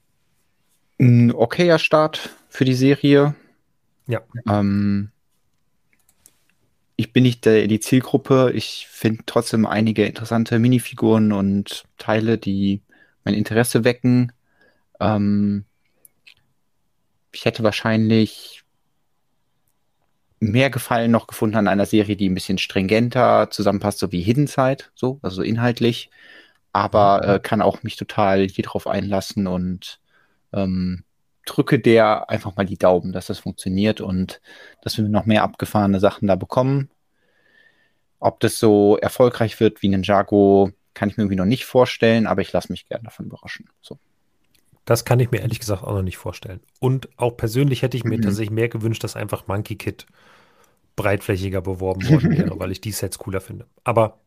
ein 0.99 1.33
okayer 1.33 1.79
Start 1.79 2.31
für 2.49 2.65
die 2.65 2.75
Serie. 2.75 3.35
Ja. 4.07 4.23
Ähm, 4.49 5.11
ich 6.97 7.13
bin 7.13 7.25
nicht 7.25 7.45
der, 7.45 7.67
die 7.67 7.81
Zielgruppe. 7.81 8.53
Ich 8.55 8.87
finde 8.91 9.23
trotzdem 9.27 9.67
einige 9.67 10.05
interessante 10.07 10.59
Minifiguren 10.59 11.33
und 11.33 11.85
Teile, 11.99 12.39
die 12.39 12.83
mein 13.25 13.35
Interesse 13.35 13.85
wecken. 13.85 14.33
Ähm, 15.01 15.65
ich 17.33 17.45
hätte 17.45 17.63
wahrscheinlich 17.63 18.65
mehr 20.41 20.71
Gefallen 20.71 21.11
noch 21.11 21.27
gefunden 21.27 21.57
an 21.57 21.69
einer 21.69 21.87
Serie, 21.87 22.17
die 22.17 22.29
ein 22.29 22.35
bisschen 22.35 22.59
stringenter 22.59 23.51
zusammenpasst, 23.51 23.99
so 23.99 24.13
wie 24.13 24.23
Hidden 24.23 24.47
Side, 24.47 24.85
so, 24.95 25.19
also 25.23 25.43
inhaltlich. 25.43 26.11
Aber 26.73 27.23
mhm. 27.23 27.31
äh, 27.31 27.39
kann 27.41 27.63
auch 27.63 27.83
mich 27.83 27.97
total 27.97 28.47
hier 28.49 28.65
drauf 28.65 28.87
einlassen 28.87 29.47
und 29.47 30.01
ähm, 30.53 31.05
drücke 31.45 31.79
der 31.79 32.29
einfach 32.31 32.57
mal 32.57 32.67
die 32.67 32.79
Daumen, 32.79 33.13
dass 33.13 33.27
das 33.27 33.39
funktioniert 33.41 34.01
und 34.01 34.41
dass 34.83 34.97
wir 34.97 35.09
noch 35.09 35.27
mehr 35.27 35.43
abgefahrene 35.43 35.99
Sachen 35.99 36.29
da 36.29 36.37
bekommen. 36.37 36.91
Ob 38.21 38.41
das 38.41 38.59
so 38.59 38.97
erfolgreich 38.97 39.59
wird 39.61 39.83
wie 39.83 39.89
Ninjago, 39.89 40.73
kann 40.95 41.09
ich 41.09 41.17
mir 41.17 41.23
irgendwie 41.23 41.37
noch 41.37 41.45
nicht 41.45 41.65
vorstellen, 41.65 42.27
aber 42.27 42.43
ich 42.43 42.53
lasse 42.53 42.73
mich 42.73 42.89
gerne 42.89 43.05
davon 43.05 43.27
überraschen. 43.27 43.71
So. 43.81 43.99
Das 44.89 45.05
kann 45.05 45.21
ich 45.21 45.31
mir 45.31 45.43
ehrlich 45.43 45.61
gesagt 45.61 45.85
auch 45.85 45.93
noch 45.93 46.03
nicht 46.03 46.17
vorstellen. 46.17 46.61
Und 46.81 47.11
auch 47.19 47.37
persönlich 47.37 47.83
hätte 47.83 47.99
ich 47.99 48.05
mir 48.05 48.17
mhm. 48.17 48.23
tatsächlich 48.23 48.51
mehr 48.51 48.71
gewünscht, 48.71 49.05
dass 49.05 49.17
einfach 49.17 49.47
Monkey 49.47 49.77
Kid 49.77 50.07
breitflächiger 50.97 51.61
beworben 51.61 52.09
worden 52.09 52.31
wäre, 52.39 52.59
weil 52.59 52.73
ich 52.73 52.81
die 52.81 52.93
Sets 52.93 53.19
cooler 53.19 53.43
finde. 53.43 53.67
Aber 53.85 54.19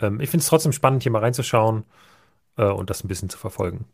ähm, 0.00 0.18
ich 0.18 0.28
finde 0.28 0.42
es 0.42 0.48
trotzdem 0.48 0.72
spannend, 0.72 1.04
hier 1.04 1.12
mal 1.12 1.20
reinzuschauen 1.20 1.84
äh, 2.56 2.64
und 2.64 2.90
das 2.90 3.04
ein 3.04 3.06
bisschen 3.06 3.28
zu 3.28 3.38
verfolgen. 3.38 3.84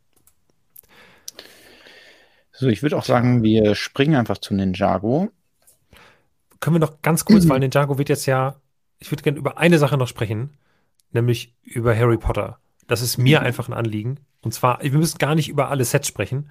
So, 2.53 2.69
ich 2.69 2.81
würde 2.81 2.97
auch 2.97 3.05
sagen, 3.05 3.43
wir 3.43 3.75
springen 3.75 4.15
einfach 4.15 4.39
zu 4.39 4.55
Ninjago. 4.55 5.31
Können 6.61 6.77
wir 6.77 6.81
noch 6.81 7.03
ganz 7.03 7.27
kurz, 7.27 7.45
mhm. 7.45 7.51
weil 7.51 7.59
Ninjago 7.61 7.99
wird 7.99 8.09
jetzt 8.09 8.25
ja, 8.25 8.57
ich 8.99 9.13
würde 9.13 9.25
gerne 9.25 9.39
über 9.39 9.59
eine 9.59 9.77
Sache 9.77 9.99
noch 9.99 10.09
sprechen, 10.09 10.57
nämlich 11.13 11.55
über 11.65 11.95
Harry 11.95 12.17
Potter. 12.17 12.61
Das 12.91 13.03
ist 13.03 13.19
mir 13.19 13.39
mhm. 13.39 13.47
einfach 13.47 13.69
ein 13.69 13.73
Anliegen. 13.73 14.19
Und 14.43 14.53
zwar, 14.53 14.83
wir 14.83 14.91
müssen 14.91 15.19
gar 15.19 15.37
nicht 15.37 15.49
über 15.49 15.69
alle 15.71 15.85
Sets 15.85 16.09
sprechen, 16.09 16.51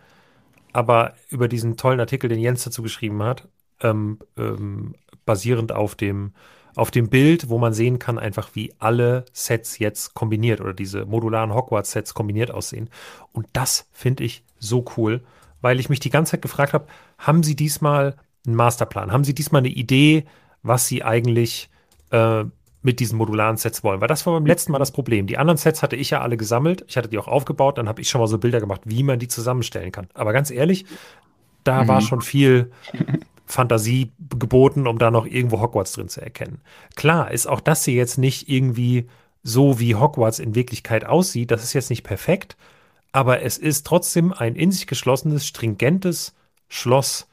aber 0.72 1.16
über 1.28 1.50
diesen 1.50 1.76
tollen 1.76 2.00
Artikel, 2.00 2.30
den 2.30 2.40
Jens 2.40 2.64
dazu 2.64 2.82
geschrieben 2.82 3.22
hat, 3.24 3.50
ähm, 3.82 4.20
ähm, 4.38 4.96
basierend 5.26 5.74
auf 5.74 5.96
dem, 5.96 6.32
auf 6.78 6.92
dem 6.92 7.10
Bild, 7.10 7.50
wo 7.50 7.58
man 7.58 7.74
sehen 7.74 8.00
kann, 8.00 8.18
einfach 8.18 8.52
wie 8.54 8.74
alle 8.80 9.26
Sets 9.34 9.80
jetzt 9.80 10.14
kombiniert 10.14 10.62
oder 10.62 10.74
diese 10.74 11.06
modularen 11.06 11.54
Hogwarts-Sets 11.54 12.14
kombiniert 12.14 12.52
aussehen. 12.52 12.90
Und 13.34 13.48
das 13.52 13.90
finde 13.92 14.24
ich 14.24 14.46
so 14.60 14.86
cool, 14.96 15.22
weil 15.60 15.78
ich 15.78 15.90
mich 15.90 16.00
die 16.00 16.10
ganze 16.10 16.32
Zeit 16.32 16.42
gefragt 16.42 16.72
habe, 16.72 16.88
haben 17.18 17.44
Sie 17.44 17.58
diesmal 17.58 18.16
einen 18.48 18.56
Masterplan? 18.56 19.12
Haben 19.12 19.26
Sie 19.26 19.36
diesmal 19.36 19.60
eine 19.60 19.68
Idee, 19.68 20.24
was 20.64 20.88
Sie 20.88 21.04
eigentlich 21.04 21.70
äh, 22.12 22.46
mit 22.82 23.00
diesen 23.00 23.18
modularen 23.18 23.58
Sets 23.58 23.84
wollen. 23.84 24.02
Weil 24.02 24.08
das 24.08 24.26
war 24.26 24.34
beim 24.34 24.46
letzten 24.46 24.72
Mal 24.72 24.80
das 24.80 24.92
Problem. 24.92 25.28
Die 25.28 25.38
anderen 25.38 25.58
Sets 25.58 25.84
hatte 25.84 25.96
ich 25.96 26.12
ja 26.12 26.22
alle 26.22 26.38
gesammelt. 26.38 26.86
Ich 26.88 26.98
hatte 26.98 27.10
die 27.10 27.18
auch 27.18 27.28
aufgebaut. 27.28 27.78
Dann 27.78 27.90
habe 27.90 28.02
ich 28.02 28.10
schon 28.10 28.22
mal 28.22 28.28
so 28.28 28.38
Bilder 28.38 28.60
gemacht, 28.60 28.82
wie 28.86 29.04
man 29.04 29.20
die 29.20 29.28
zusammenstellen 29.28 29.92
kann. 29.92 30.08
Aber 30.14 30.34
ganz 30.34 30.50
ehrlich, 30.50 30.86
da 31.64 31.84
mhm. 31.84 31.88
war 31.88 32.02
schon 32.02 32.22
viel 32.22 32.72
Fantasie 33.46 34.12
geboten, 34.38 34.88
um 34.88 34.98
da 34.98 35.12
noch 35.12 35.26
irgendwo 35.26 35.60
Hogwarts 35.60 35.94
drin 35.94 36.08
zu 36.08 36.22
erkennen. 36.22 36.62
Klar 36.96 37.32
ist 37.32 37.48
auch 37.48 37.60
das 37.60 37.84
hier 37.84 37.96
jetzt 37.96 38.18
nicht 38.18 38.48
irgendwie 38.48 39.08
so, 39.44 39.80
wie 39.80 39.96
Hogwarts 39.96 40.40
in 40.40 40.56
Wirklichkeit 40.56 41.06
aussieht. 41.06 41.52
Das 41.52 41.64
ist 41.64 41.74
jetzt 41.74 41.90
nicht 41.90 42.04
perfekt. 42.04 42.56
Aber 43.12 43.42
es 43.42 43.58
ist 43.58 43.88
trotzdem 43.88 44.32
ein 44.32 44.56
in 44.56 44.72
sich 44.72 44.88
geschlossenes, 44.88 45.46
stringentes 45.48 46.36
Schloss, 46.68 47.28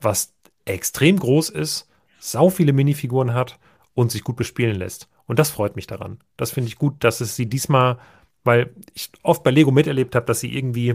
was 0.00 0.32
extrem 0.64 1.18
groß 1.18 1.50
ist, 1.50 1.88
sau 2.20 2.50
viele 2.50 2.72
Minifiguren 2.72 3.34
hat 3.34 3.58
und 3.98 4.12
sich 4.12 4.22
gut 4.22 4.36
bespielen 4.36 4.76
lässt. 4.76 5.08
Und 5.26 5.40
das 5.40 5.50
freut 5.50 5.74
mich 5.74 5.88
daran. 5.88 6.20
Das 6.36 6.52
finde 6.52 6.68
ich 6.68 6.78
gut, 6.78 7.02
dass 7.02 7.20
es 7.20 7.34
sie 7.34 7.46
diesmal, 7.46 7.98
weil 8.44 8.70
ich 8.94 9.10
oft 9.24 9.42
bei 9.42 9.50
Lego 9.50 9.72
miterlebt 9.72 10.14
habe, 10.14 10.24
dass 10.24 10.38
sie 10.38 10.56
irgendwie, 10.56 10.94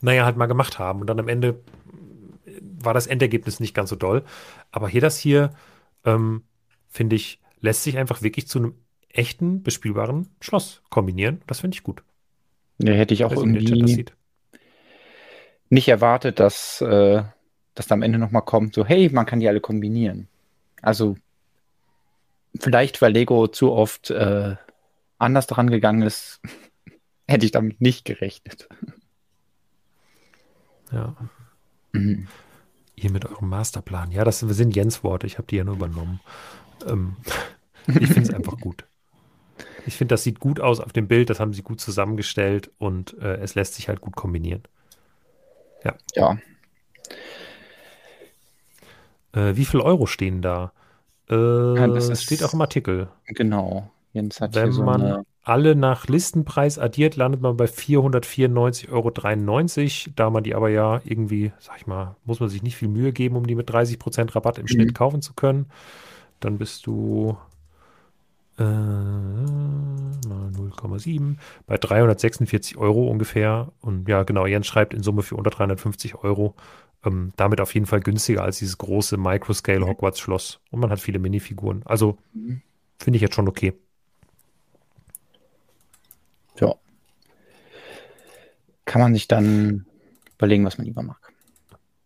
naja, 0.00 0.24
halt 0.24 0.36
mal 0.36 0.46
gemacht 0.46 0.80
haben. 0.80 1.00
Und 1.00 1.06
dann 1.06 1.20
am 1.20 1.28
Ende 1.28 1.60
war 2.60 2.92
das 2.92 3.06
Endergebnis 3.06 3.60
nicht 3.60 3.72
ganz 3.72 3.88
so 3.88 3.94
doll. 3.94 4.24
Aber 4.72 4.88
hier 4.88 5.00
das 5.00 5.16
hier, 5.16 5.52
ähm, 6.04 6.42
finde 6.88 7.14
ich, 7.14 7.38
lässt 7.60 7.84
sich 7.84 7.96
einfach 7.96 8.20
wirklich 8.20 8.48
zu 8.48 8.58
einem 8.58 8.74
echten, 9.08 9.62
bespielbaren 9.62 10.26
Schloss 10.40 10.82
kombinieren. 10.90 11.40
Das 11.46 11.60
finde 11.60 11.76
ich 11.76 11.84
gut. 11.84 12.02
Ja, 12.78 12.94
hätte 12.94 13.14
ich 13.14 13.24
auch 13.24 13.30
irgendwie 13.30 14.06
nicht 15.68 15.86
erwartet, 15.86 16.40
dass 16.40 16.80
äh, 16.80 17.22
das 17.76 17.92
am 17.92 18.02
Ende 18.02 18.18
nochmal 18.18 18.42
kommt, 18.42 18.74
so, 18.74 18.84
hey, 18.84 19.08
man 19.12 19.24
kann 19.24 19.38
die 19.38 19.46
alle 19.46 19.60
kombinieren. 19.60 20.26
Also 20.82 21.16
vielleicht, 22.58 23.02
weil 23.02 23.12
Lego 23.12 23.48
zu 23.48 23.72
oft 23.72 24.10
äh, 24.10 24.56
anders 25.18 25.46
dran 25.46 25.70
gegangen 25.70 26.02
ist, 26.02 26.40
hätte 27.28 27.44
ich 27.44 27.52
damit 27.52 27.80
nicht 27.80 28.04
gerechnet. 28.04 28.68
Ja. 30.90 31.16
Mhm. 31.92 32.28
Ihr 32.94 33.10
mit 33.10 33.24
eurem 33.24 33.48
Masterplan. 33.48 34.10
Ja, 34.10 34.24
das 34.24 34.40
sind 34.40 34.76
Jens 34.76 35.02
Worte. 35.02 35.26
Ich 35.26 35.38
habe 35.38 35.46
die 35.46 35.56
ja 35.56 35.64
nur 35.64 35.76
übernommen. 35.76 36.20
Ähm, 36.86 37.16
ich 37.86 38.08
finde 38.08 38.22
es 38.22 38.34
einfach 38.34 38.58
gut. 38.58 38.84
Ich 39.86 39.96
finde, 39.96 40.12
das 40.12 40.22
sieht 40.22 40.38
gut 40.38 40.60
aus 40.60 40.80
auf 40.80 40.92
dem 40.92 41.08
Bild. 41.08 41.30
Das 41.30 41.40
haben 41.40 41.52
sie 41.52 41.62
gut 41.62 41.80
zusammengestellt 41.80 42.70
und 42.78 43.18
äh, 43.18 43.36
es 43.36 43.54
lässt 43.54 43.74
sich 43.74 43.88
halt 43.88 44.00
gut 44.00 44.14
kombinieren. 44.14 44.62
Ja. 45.84 45.96
Ja. 46.14 46.38
Äh, 49.32 49.56
wie 49.56 49.64
viel 49.64 49.80
Euro 49.80 50.06
stehen 50.06 50.42
da? 50.42 50.72
Äh, 51.32 51.76
ja, 51.76 51.86
das 51.88 52.10
ist, 52.10 52.24
steht 52.24 52.44
auch 52.44 52.52
im 52.52 52.60
Artikel. 52.60 53.08
Genau. 53.26 53.88
Jens 54.12 54.40
hat 54.40 54.54
Wenn 54.54 54.70
so 54.72 54.82
man 54.82 55.24
alle 55.42 55.74
nach 55.74 56.06
Listenpreis 56.06 56.78
addiert, 56.78 57.16
landet 57.16 57.40
man 57.40 57.56
bei 57.56 57.64
494,93 57.64 58.92
Euro. 58.92 59.10
Da 60.14 60.28
man 60.30 60.44
die 60.44 60.54
aber 60.54 60.68
ja 60.68 61.00
irgendwie, 61.04 61.52
sag 61.58 61.78
ich 61.78 61.86
mal, 61.86 62.16
muss 62.24 62.40
man 62.40 62.50
sich 62.50 62.62
nicht 62.62 62.76
viel 62.76 62.88
Mühe 62.88 63.12
geben, 63.12 63.36
um 63.36 63.46
die 63.46 63.54
mit 63.54 63.70
30% 63.70 64.34
Rabatt 64.34 64.58
im 64.58 64.64
mhm. 64.64 64.68
Schnitt 64.68 64.94
kaufen 64.94 65.22
zu 65.22 65.32
können. 65.32 65.70
Dann 66.40 66.58
bist 66.58 66.86
du 66.86 67.38
äh, 68.58 68.62
0,7 68.62 71.36
bei 71.66 71.78
346 71.78 72.76
Euro 72.76 73.08
ungefähr. 73.08 73.72
Und 73.80 74.06
ja, 74.08 74.24
genau, 74.24 74.44
Jens 74.46 74.66
schreibt 74.66 74.92
in 74.92 75.02
Summe 75.02 75.22
für 75.22 75.36
unter 75.36 75.48
350 75.50 76.16
Euro 76.16 76.54
ähm, 77.04 77.32
damit 77.36 77.60
auf 77.60 77.74
jeden 77.74 77.86
Fall 77.86 78.00
günstiger 78.00 78.42
als 78.42 78.58
dieses 78.58 78.78
große 78.78 79.16
Microscale 79.16 79.86
Hogwarts 79.86 80.20
Schloss. 80.20 80.60
Und 80.70 80.80
man 80.80 80.90
hat 80.90 81.00
viele 81.00 81.18
Minifiguren. 81.18 81.82
Also 81.84 82.18
mhm. 82.32 82.62
finde 82.98 83.16
ich 83.16 83.22
jetzt 83.22 83.34
schon 83.34 83.48
okay. 83.48 83.74
Ja. 86.60 86.74
Kann 88.84 89.00
man 89.00 89.14
sich 89.14 89.28
dann 89.28 89.86
überlegen, 90.36 90.64
was 90.64 90.78
man 90.78 90.86
lieber 90.86 91.02
mag. 91.02 91.18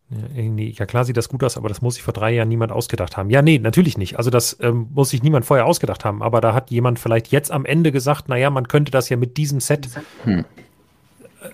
Ja, 0.08 0.40
ja, 0.40 0.86
klar 0.86 1.04
sieht 1.04 1.16
das 1.16 1.28
gut 1.28 1.42
aus, 1.42 1.56
aber 1.56 1.68
das 1.68 1.82
muss 1.82 1.96
sich 1.96 2.04
vor 2.04 2.14
drei 2.14 2.32
Jahren 2.32 2.48
niemand 2.48 2.70
ausgedacht 2.70 3.16
haben. 3.16 3.28
Ja, 3.28 3.42
nee, 3.42 3.58
natürlich 3.58 3.98
nicht. 3.98 4.16
Also 4.16 4.30
das 4.30 4.56
ähm, 4.60 4.88
muss 4.94 5.10
sich 5.10 5.20
niemand 5.20 5.44
vorher 5.44 5.66
ausgedacht 5.66 6.04
haben. 6.04 6.22
Aber 6.22 6.40
da 6.40 6.54
hat 6.54 6.70
jemand 6.70 7.00
vielleicht 7.00 7.28
jetzt 7.32 7.50
am 7.50 7.64
Ende 7.64 7.90
gesagt, 7.90 8.28
naja, 8.28 8.50
man 8.50 8.68
könnte 8.68 8.92
das 8.92 9.08
ja 9.08 9.16
mit 9.16 9.36
diesem 9.36 9.58
Set 9.58 9.88
hm 10.22 10.44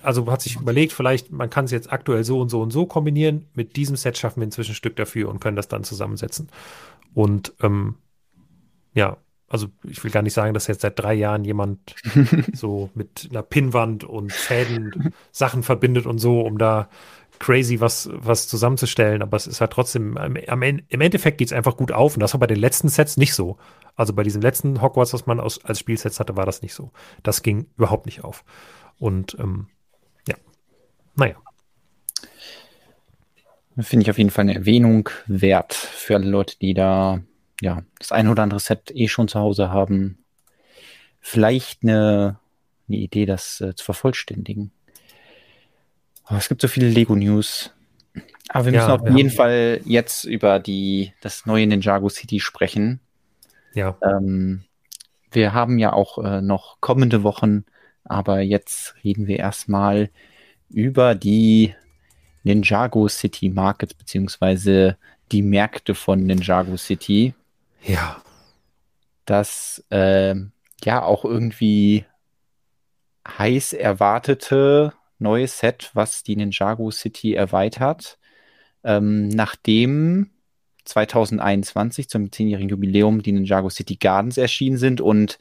also 0.03 0.31
hat 0.31 0.43
sich 0.43 0.57
überlegt, 0.57 0.93
vielleicht, 0.93 1.31
man 1.31 1.51
kann 1.51 1.65
es 1.67 1.71
jetzt 1.71 1.93
aktuell 1.93 2.25
so 2.25 2.41
und 2.41 2.49
so 2.49 2.61
und 2.61 2.71
so 2.71 2.87
kombinieren. 2.87 3.47
Mit 3.55 3.77
diesem 3.77 3.97
Set 3.97 4.19
schaffen 4.19 4.41
wir 4.41 4.45
inzwischen 4.45 4.73
ein 4.73 4.77
Stück 4.77 4.97
dafür 4.97 5.29
und 5.29 5.41
können 5.41 5.57
das 5.57 5.69
dann 5.69 5.85
zusammensetzen. 5.85 6.49
Und 7.15 7.53
ähm, 7.61 7.97
ja, 8.95 9.17
also 9.49 9.69
ich 9.85 10.03
will 10.03 10.11
gar 10.11 10.23
nicht 10.23 10.33
sagen, 10.33 10.55
dass 10.55 10.67
jetzt 10.67 10.81
seit 10.81 10.99
drei 10.99 11.13
Jahren 11.13 11.45
jemand 11.45 11.95
so 12.55 12.91
mit 12.95 13.29
einer 13.31 13.43
Pinnwand 13.43 14.03
und 14.03 14.33
Fäden 14.33 15.13
Sachen 15.31 15.63
verbindet 15.63 16.07
und 16.07 16.19
so, 16.19 16.41
um 16.41 16.57
da 16.57 16.89
crazy 17.39 17.81
was, 17.81 18.09
was 18.13 18.47
zusammenzustellen, 18.47 19.21
aber 19.21 19.37
es 19.37 19.49
ist 19.49 19.61
halt 19.61 19.73
trotzdem, 19.73 20.17
am, 20.17 20.37
im 20.37 21.01
Endeffekt 21.01 21.39
geht 21.39 21.49
es 21.49 21.53
einfach 21.53 21.77
gut 21.77 21.91
auf 21.91 22.15
und 22.15 22.21
das 22.21 22.35
war 22.35 22.41
bei 22.41 22.47
den 22.47 22.59
letzten 22.59 22.89
Sets 22.89 23.17
nicht 23.17 23.35
so. 23.35 23.59
Also 23.97 24.13
bei 24.13 24.23
diesem 24.23 24.41
letzten 24.41 24.81
Hogwarts, 24.81 25.13
was 25.13 25.27
man 25.27 25.41
aus, 25.41 25.63
als 25.65 25.81
Spielsets 25.81 26.21
hatte, 26.21 26.37
war 26.37 26.47
das 26.47 26.63
nicht 26.63 26.73
so. 26.73 26.93
Das 27.23 27.43
ging 27.43 27.67
überhaupt 27.77 28.07
nicht 28.07 28.23
auf. 28.25 28.45
Und 28.99 29.37
ähm, 29.41 29.67
naja. 31.15 31.37
Finde 33.79 34.05
ich 34.05 34.11
auf 34.11 34.19
jeden 34.19 34.31
Fall 34.31 34.43
eine 34.43 34.55
Erwähnung 34.55 35.09
wert 35.27 35.73
für 35.73 36.15
alle 36.17 36.29
Leute, 36.29 36.59
die 36.59 36.75
da 36.75 37.23
ja 37.61 37.83
das 37.99 38.13
ein 38.13 38.29
oder 38.29 38.43
andere 38.43 38.61
Set 38.61 38.91
eh 38.95 39.09
schon 39.09 39.29
zu 39.29 39.39
Hause 39.39 39.71
haben. 39.71 40.19
Vielleicht 41.21 41.83
eine, 41.83 42.39
eine 42.89 42.97
Idee, 42.99 43.25
das 43.25 43.61
äh, 43.61 43.75
zu 43.75 43.85
vervollständigen. 43.85 44.73
Oh, 46.29 46.35
es 46.35 46.49
gibt 46.49 46.61
so 46.61 46.69
viele 46.69 46.89
Lego-News. 46.89 47.73
Aber 48.49 48.67
wir 48.67 48.73
müssen 48.73 48.89
ja, 48.89 48.95
auf 48.95 49.05
wir 49.05 49.13
jeden 49.13 49.31
Fall 49.31 49.81
jetzt 49.85 50.25
über 50.25 50.59
die, 50.59 51.13
das 51.23 51.47
neue 51.47 51.67
Ninjago 51.67 52.09
City 52.09 52.41
sprechen. 52.41 53.01
Ja. 53.73 53.97
Ähm, 54.03 54.65
wir 55.31 55.55
haben 55.55 55.79
ja 55.79 55.93
auch 55.93 56.19
äh, 56.19 56.43
noch 56.43 56.79
kommende 56.81 57.23
Wochen, 57.23 57.65
aber 58.05 58.41
jetzt 58.41 58.95
reden 59.03 59.27
wir 59.27 59.39
erstmal 59.39 60.11
über 60.73 61.15
die 61.15 61.75
Ninjago 62.43 63.09
City 63.09 63.49
Markets, 63.51 63.95
beziehungsweise 63.95 64.97
die 65.31 65.43
Märkte 65.43 65.95
von 65.95 66.25
Ninjago 66.25 66.77
City. 66.77 67.35
Ja. 67.83 68.23
Das 69.25 69.85
äh, 69.91 70.35
ja 70.85 71.03
auch 71.03 71.25
irgendwie 71.25 72.05
heiß 73.27 73.73
erwartete 73.73 74.93
neue 75.19 75.47
Set, 75.47 75.91
was 75.95 76.23
die 76.23 76.37
Ninjago 76.37 76.91
City 76.91 77.35
erweitert. 77.35 78.19
Ähm, 78.85 79.29
nachdem 79.29 80.31
2021 80.85 82.09
zum 82.09 82.27
10-jährigen 82.27 82.69
Jubiläum 82.69 83.23
die 83.23 83.33
Ninjago 83.33 83.71
City 83.71 83.97
Gardens 83.97 84.37
erschienen 84.37 84.79
sind 84.79 85.01
und 85.01 85.39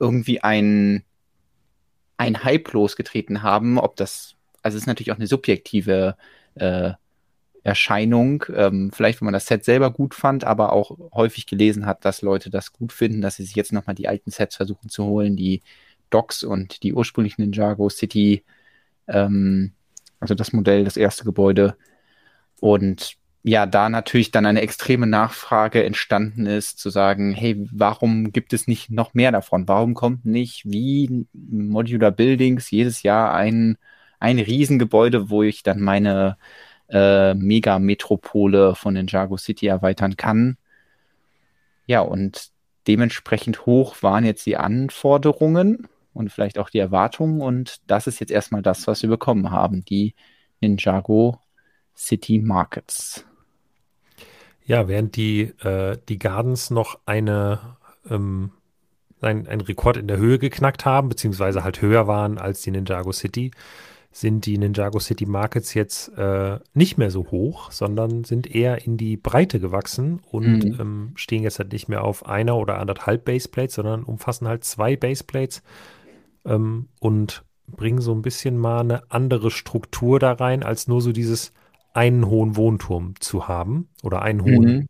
irgendwie 0.00 0.42
ein, 0.42 1.04
ein 2.16 2.42
Hype 2.42 2.72
losgetreten 2.72 3.42
haben, 3.42 3.78
ob 3.78 3.96
das, 3.96 4.34
also 4.62 4.76
es 4.76 4.82
ist 4.82 4.86
natürlich 4.86 5.12
auch 5.12 5.16
eine 5.16 5.26
subjektive 5.26 6.16
äh, 6.54 6.92
Erscheinung, 7.62 8.44
ähm, 8.54 8.90
vielleicht 8.92 9.20
wenn 9.20 9.26
man 9.26 9.34
das 9.34 9.46
Set 9.46 9.64
selber 9.64 9.90
gut 9.90 10.14
fand, 10.14 10.44
aber 10.44 10.72
auch 10.72 10.96
häufig 11.12 11.46
gelesen 11.46 11.86
hat, 11.86 12.04
dass 12.04 12.22
Leute 12.22 12.50
das 12.50 12.72
gut 12.72 12.92
finden, 12.92 13.20
dass 13.20 13.36
sie 13.36 13.44
sich 13.44 13.54
jetzt 13.54 13.72
nochmal 13.72 13.94
die 13.94 14.08
alten 14.08 14.30
Sets 14.30 14.56
versuchen 14.56 14.88
zu 14.88 15.04
holen, 15.04 15.36
die 15.36 15.62
Docks 16.08 16.42
und 16.42 16.82
die 16.82 16.94
ursprünglichen 16.94 17.42
Ninjago 17.42 17.88
City 17.90 18.44
ähm, 19.08 19.72
also 20.20 20.34
das 20.34 20.52
Modell, 20.52 20.84
das 20.84 20.96
erste 20.96 21.24
Gebäude. 21.24 21.76
Und 22.60 23.16
ja, 23.42 23.66
da 23.66 23.88
natürlich 23.88 24.30
dann 24.30 24.44
eine 24.46 24.60
extreme 24.60 25.06
Nachfrage 25.06 25.82
entstanden 25.82 26.46
ist, 26.46 26.78
zu 26.78 26.90
sagen, 26.90 27.32
hey, 27.32 27.66
warum 27.72 28.32
gibt 28.32 28.52
es 28.52 28.66
nicht 28.68 28.90
noch 28.90 29.14
mehr 29.14 29.32
davon? 29.32 29.66
Warum 29.66 29.94
kommt 29.94 30.26
nicht 30.26 30.64
wie 30.66 31.26
Modular 31.32 32.10
Buildings 32.10 32.70
jedes 32.70 33.02
Jahr 33.02 33.32
ein, 33.34 33.78
ein 34.20 34.38
Riesengebäude, 34.38 35.30
wo 35.30 35.42
ich 35.42 35.62
dann 35.62 35.80
meine 35.80 36.36
äh, 36.88 37.34
Mega-Metropole 37.34 38.74
von 38.74 38.94
Ninjago 38.94 39.36
City 39.36 39.66
erweitern 39.66 40.16
kann? 40.16 40.56
Ja, 41.86 42.00
und 42.02 42.50
dementsprechend 42.86 43.66
hoch 43.66 43.96
waren 44.02 44.24
jetzt 44.24 44.46
die 44.46 44.56
Anforderungen 44.56 45.88
und 46.12 46.30
vielleicht 46.30 46.58
auch 46.58 46.70
die 46.70 46.78
Erwartungen. 46.78 47.40
Und 47.40 47.80
das 47.86 48.06
ist 48.06 48.20
jetzt 48.20 48.30
erstmal 48.30 48.62
das, 48.62 48.86
was 48.86 49.02
wir 49.02 49.10
bekommen 49.10 49.50
haben, 49.50 49.84
die 49.84 50.14
Ninjago 50.60 51.40
City 51.96 52.38
Markets. 52.38 53.24
Ja, 54.64 54.86
während 54.86 55.16
die, 55.16 55.52
äh, 55.62 55.98
die 56.08 56.18
Gardens 56.18 56.70
noch 56.70 57.00
eine, 57.06 57.76
ähm, 58.08 58.52
ein, 59.20 59.48
einen 59.48 59.60
Rekord 59.60 59.96
in 59.96 60.06
der 60.06 60.18
Höhe 60.18 60.38
geknackt 60.38 60.84
haben, 60.84 61.08
beziehungsweise 61.08 61.64
halt 61.64 61.82
höher 61.82 62.06
waren 62.06 62.38
als 62.38 62.62
die 62.62 62.70
Ninjago 62.70 63.12
City, 63.12 63.50
sind 64.12 64.44
die 64.46 64.58
Ninjago 64.58 64.98
City 64.98 65.24
Markets 65.24 65.74
jetzt 65.74 66.08
äh, 66.18 66.58
nicht 66.74 66.98
mehr 66.98 67.10
so 67.10 67.30
hoch, 67.30 67.70
sondern 67.70 68.24
sind 68.24 68.52
eher 68.52 68.84
in 68.84 68.96
die 68.96 69.16
Breite 69.16 69.60
gewachsen 69.60 70.20
und 70.30 70.64
mhm. 70.64 70.80
ähm, 70.80 71.12
stehen 71.14 71.44
jetzt 71.44 71.60
halt 71.60 71.72
nicht 71.72 71.88
mehr 71.88 72.02
auf 72.02 72.26
einer 72.26 72.56
oder 72.56 72.78
anderthalb 72.78 73.24
Baseplates, 73.24 73.76
sondern 73.76 74.02
umfassen 74.02 74.48
halt 74.48 74.64
zwei 74.64 74.96
Baseplates 74.96 75.62
ähm, 76.44 76.88
und 76.98 77.44
bringen 77.68 78.00
so 78.00 78.12
ein 78.12 78.22
bisschen 78.22 78.58
mal 78.58 78.80
eine 78.80 79.10
andere 79.10 79.52
Struktur 79.52 80.18
da 80.18 80.32
rein, 80.32 80.64
als 80.64 80.88
nur 80.88 81.00
so 81.00 81.12
dieses 81.12 81.52
einen 81.92 82.26
hohen 82.26 82.56
Wohnturm 82.56 83.14
zu 83.20 83.46
haben 83.46 83.88
oder 84.02 84.22
einen 84.22 84.42
hohen, 84.42 84.76
mhm. 84.76 84.86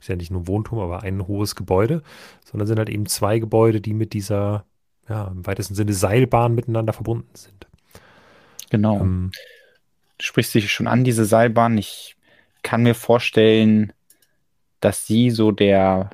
ist 0.00 0.08
ja 0.08 0.14
nicht 0.14 0.30
nur 0.30 0.42
ein 0.42 0.48
Wohnturm, 0.48 0.78
aber 0.80 1.02
ein 1.02 1.26
hohes 1.26 1.56
Gebäude, 1.56 2.02
sondern 2.44 2.68
sind 2.68 2.78
halt 2.78 2.90
eben 2.90 3.06
zwei 3.06 3.40
Gebäude, 3.40 3.80
die 3.80 3.94
mit 3.94 4.12
dieser, 4.12 4.66
ja, 5.08 5.26
im 5.26 5.44
weitesten 5.46 5.74
Sinne 5.74 5.94
Seilbahn 5.94 6.54
miteinander 6.54 6.92
verbunden 6.92 7.34
sind. 7.34 7.66
Genau. 8.72 9.00
Ähm, 9.00 9.32
du 10.16 10.24
sprichst 10.24 10.54
dich 10.54 10.72
schon 10.72 10.86
an, 10.86 11.04
diese 11.04 11.26
Seilbahn. 11.26 11.76
Ich 11.76 12.16
kann 12.62 12.82
mir 12.82 12.94
vorstellen, 12.94 13.92
dass 14.80 15.06
sie 15.06 15.28
so 15.28 15.52
der 15.52 16.08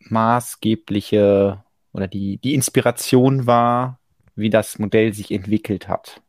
maßgebliche 0.00 1.62
oder 1.92 2.08
die, 2.08 2.38
die 2.38 2.54
Inspiration 2.54 3.46
war, 3.46 3.98
wie 4.36 4.48
das 4.48 4.78
Modell 4.78 5.12
sich 5.12 5.30
entwickelt 5.30 5.86
hat. 5.86 6.22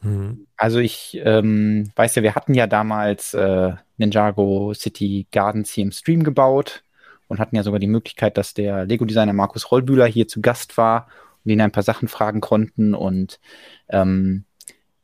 Mhm. 0.00 0.48
Also 0.56 0.80
ich 0.80 1.20
ähm, 1.24 1.92
weiß 1.94 2.16
ja, 2.16 2.24
wir 2.24 2.34
hatten 2.34 2.54
ja 2.54 2.66
damals 2.66 3.34
äh, 3.34 3.72
Ninjago 3.98 4.74
City 4.74 5.28
Gardens 5.30 5.70
hier 5.70 5.84
im 5.84 5.92
Stream 5.92 6.24
gebaut 6.24 6.82
und 7.28 7.38
hatten 7.38 7.54
ja 7.54 7.62
sogar 7.62 7.78
die 7.78 7.86
Möglichkeit, 7.86 8.36
dass 8.36 8.52
der 8.52 8.84
Lego-Designer 8.84 9.32
Markus 9.32 9.70
Rollbühler 9.70 10.06
hier 10.06 10.26
zu 10.26 10.40
Gast 10.40 10.76
war 10.76 11.06
und 11.44 11.50
ihn 11.50 11.60
ein 11.60 11.72
paar 11.72 11.82
Sachen 11.82 12.08
fragen 12.08 12.40
konnten. 12.40 12.94
Und 12.94 13.40
ähm, 13.88 14.44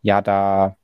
ja, 0.03 0.21
da 0.21 0.77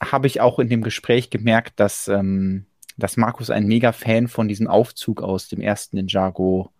habe 0.00 0.26
ich 0.26 0.40
auch 0.40 0.58
in 0.58 0.68
dem 0.68 0.82
Gespräch 0.82 1.30
gemerkt, 1.30 1.78
dass, 1.80 2.08
ähm, 2.08 2.66
dass 2.96 3.16
Markus 3.16 3.50
ein 3.50 3.66
mega 3.66 3.92
Fan 3.92 4.28
von 4.28 4.48
diesem 4.48 4.66
Aufzug 4.66 5.22
aus 5.22 5.48
dem 5.48 5.60
ersten 5.60 5.96
Ninjago 5.96 6.70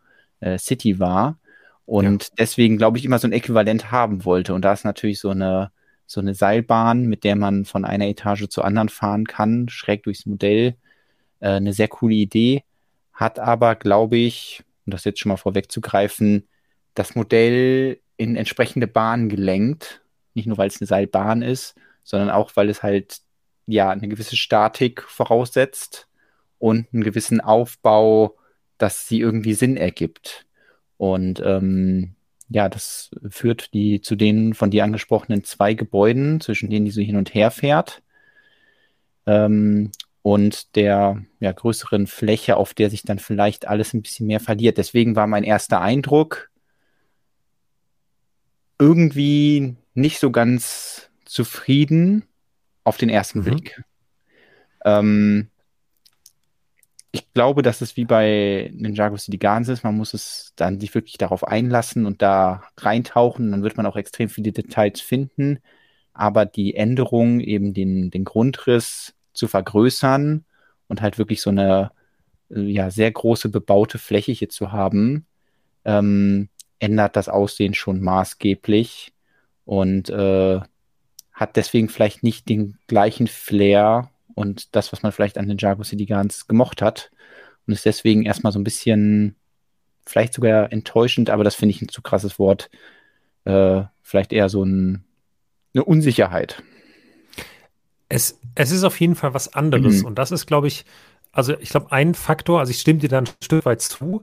äh, 0.40 0.58
City 0.58 0.98
war 0.98 1.38
und 1.84 2.22
ja. 2.22 2.28
deswegen, 2.38 2.78
glaube 2.78 2.98
ich, 2.98 3.04
immer 3.04 3.18
so 3.18 3.28
ein 3.28 3.32
Äquivalent 3.32 3.90
haben 3.90 4.24
wollte. 4.24 4.54
Und 4.54 4.64
da 4.64 4.72
ist 4.72 4.84
natürlich 4.84 5.18
so 5.18 5.30
eine, 5.30 5.72
so 6.06 6.20
eine 6.20 6.34
Seilbahn, 6.34 7.06
mit 7.06 7.24
der 7.24 7.36
man 7.36 7.64
von 7.64 7.84
einer 7.84 8.06
Etage 8.06 8.48
zur 8.48 8.64
anderen 8.64 8.88
fahren 8.88 9.26
kann, 9.26 9.68
schräg 9.68 10.04
durchs 10.04 10.26
Modell, 10.26 10.76
äh, 11.40 11.48
eine 11.48 11.72
sehr 11.72 11.88
coole 11.88 12.14
Idee, 12.14 12.64
hat 13.12 13.38
aber, 13.38 13.74
glaube 13.74 14.16
ich, 14.16 14.62
um 14.86 14.92
das 14.92 15.04
jetzt 15.04 15.20
schon 15.20 15.30
mal 15.30 15.36
vorwegzugreifen, 15.36 16.48
das 16.94 17.14
Modell 17.14 18.00
in 18.16 18.36
entsprechende 18.36 18.86
Bahnen 18.86 19.28
gelenkt. 19.28 20.02
Nicht 20.34 20.46
nur, 20.46 20.58
weil 20.58 20.68
es 20.68 20.80
eine 20.80 20.86
Seilbahn 20.86 21.42
ist, 21.42 21.74
sondern 22.04 22.30
auch, 22.30 22.52
weil 22.54 22.68
es 22.68 22.82
halt 22.82 23.20
ja 23.66 23.90
eine 23.90 24.08
gewisse 24.08 24.36
Statik 24.36 25.02
voraussetzt 25.02 26.08
und 26.58 26.88
einen 26.92 27.04
gewissen 27.04 27.40
Aufbau 27.40 28.36
dass 28.82 29.06
sie 29.06 29.20
irgendwie 29.20 29.54
Sinn 29.54 29.76
ergibt. 29.76 30.44
Und 30.96 31.40
ähm, 31.44 32.16
ja, 32.48 32.68
das 32.68 33.10
führt 33.30 33.72
die 33.74 34.00
zu 34.00 34.16
den 34.16 34.54
von 34.54 34.72
dir 34.72 34.82
angesprochenen 34.82 35.44
zwei 35.44 35.74
Gebäuden, 35.74 36.40
zwischen 36.40 36.68
denen 36.68 36.84
die 36.84 36.90
so 36.90 37.00
hin 37.00 37.16
und 37.16 37.32
her 37.32 37.52
fährt. 37.52 38.02
Ähm, 39.24 39.92
und 40.22 40.74
der 40.74 41.22
ja, 41.38 41.52
größeren 41.52 42.08
Fläche, 42.08 42.56
auf 42.56 42.74
der 42.74 42.90
sich 42.90 43.02
dann 43.02 43.20
vielleicht 43.20 43.68
alles 43.68 43.94
ein 43.94 44.02
bisschen 44.02 44.26
mehr 44.26 44.40
verliert. 44.40 44.78
Deswegen 44.78 45.14
war 45.14 45.28
mein 45.28 45.44
erster 45.44 45.80
Eindruck 45.80 46.50
irgendwie 48.82 49.76
nicht 49.94 50.18
so 50.18 50.32
ganz 50.32 51.08
zufrieden 51.24 52.24
auf 52.82 52.96
den 52.96 53.08
ersten 53.08 53.40
mhm. 53.40 53.44
Blick. 53.44 53.84
Ähm, 54.84 55.48
ich 57.12 57.32
glaube, 57.32 57.62
dass 57.62 57.80
es 57.80 57.96
wie 57.96 58.04
bei 58.04 58.72
Ninjago 58.74 59.16
City 59.16 59.38
Gardens 59.38 59.68
ist. 59.68 59.84
Man 59.84 59.96
muss 59.96 60.14
es 60.14 60.52
dann 60.56 60.80
sich 60.80 60.94
wirklich 60.94 61.16
darauf 61.16 61.46
einlassen 61.46 62.06
und 62.06 62.22
da 62.22 62.64
reintauchen. 62.76 63.52
Dann 63.52 63.62
wird 63.62 63.76
man 63.76 63.86
auch 63.86 63.96
extrem 63.96 64.28
viele 64.28 64.50
Details 64.50 65.00
finden. 65.00 65.60
Aber 66.12 66.44
die 66.44 66.74
Änderung, 66.74 67.38
eben 67.40 67.74
den, 67.74 68.10
den 68.10 68.24
Grundriss 68.24 69.14
zu 69.32 69.46
vergrößern 69.46 70.44
und 70.88 71.02
halt 71.02 71.18
wirklich 71.18 71.40
so 71.40 71.50
eine 71.50 71.92
ja, 72.48 72.90
sehr 72.90 73.12
große 73.12 73.48
bebaute 73.48 73.98
Fläche 73.98 74.32
hier 74.32 74.48
zu 74.48 74.72
haben, 74.72 75.26
ähm, 75.84 76.48
ändert 76.82 77.16
das 77.16 77.28
Aussehen 77.28 77.74
schon 77.74 78.00
maßgeblich. 78.00 79.12
und 79.64 80.10
äh, 80.10 80.60
hat 81.32 81.56
deswegen 81.56 81.88
vielleicht 81.88 82.22
nicht 82.22 82.48
den 82.48 82.78
gleichen 82.86 83.26
Flair 83.26 84.10
und 84.34 84.74
das, 84.76 84.92
was 84.92 85.02
man 85.02 85.12
vielleicht 85.12 85.38
an 85.38 85.48
den 85.48 85.58
Jago 85.58 85.82
City 85.82 86.04
Gardens 86.06 86.46
gemocht 86.46 86.82
hat 86.82 87.10
und 87.66 87.72
ist 87.72 87.86
deswegen 87.86 88.24
erstmal 88.24 88.52
so 88.52 88.58
ein 88.58 88.64
bisschen 88.64 89.36
vielleicht 90.04 90.34
sogar 90.34 90.72
enttäuschend, 90.72 91.30
aber 91.30 91.44
das 91.44 91.54
finde 91.54 91.74
ich 91.74 91.82
ein 91.82 91.88
zu 91.88 92.02
krasses 92.02 92.38
Wort. 92.38 92.70
Äh, 93.44 93.82
vielleicht 94.02 94.32
eher 94.32 94.48
so 94.48 94.64
ein, 94.64 95.04
eine 95.74 95.84
Unsicherheit. 95.84 96.62
Es, 98.08 98.38
es 98.54 98.70
ist 98.70 98.84
auf 98.84 99.00
jeden 99.00 99.14
Fall 99.14 99.32
was 99.32 99.54
anderes 99.54 100.00
mhm. 100.00 100.06
und 100.06 100.18
das 100.18 100.32
ist, 100.32 100.46
glaube 100.46 100.68
ich, 100.68 100.84
also 101.32 101.58
ich 101.58 101.70
glaube, 101.70 101.90
ein 101.92 102.14
Faktor, 102.14 102.60
also 102.60 102.70
ich 102.70 102.80
stimme 102.80 103.00
dir 103.00 103.08
da 103.08 103.18
ein 103.18 103.28
Stück 103.42 103.64
weit 103.64 103.80
zu, 103.80 104.22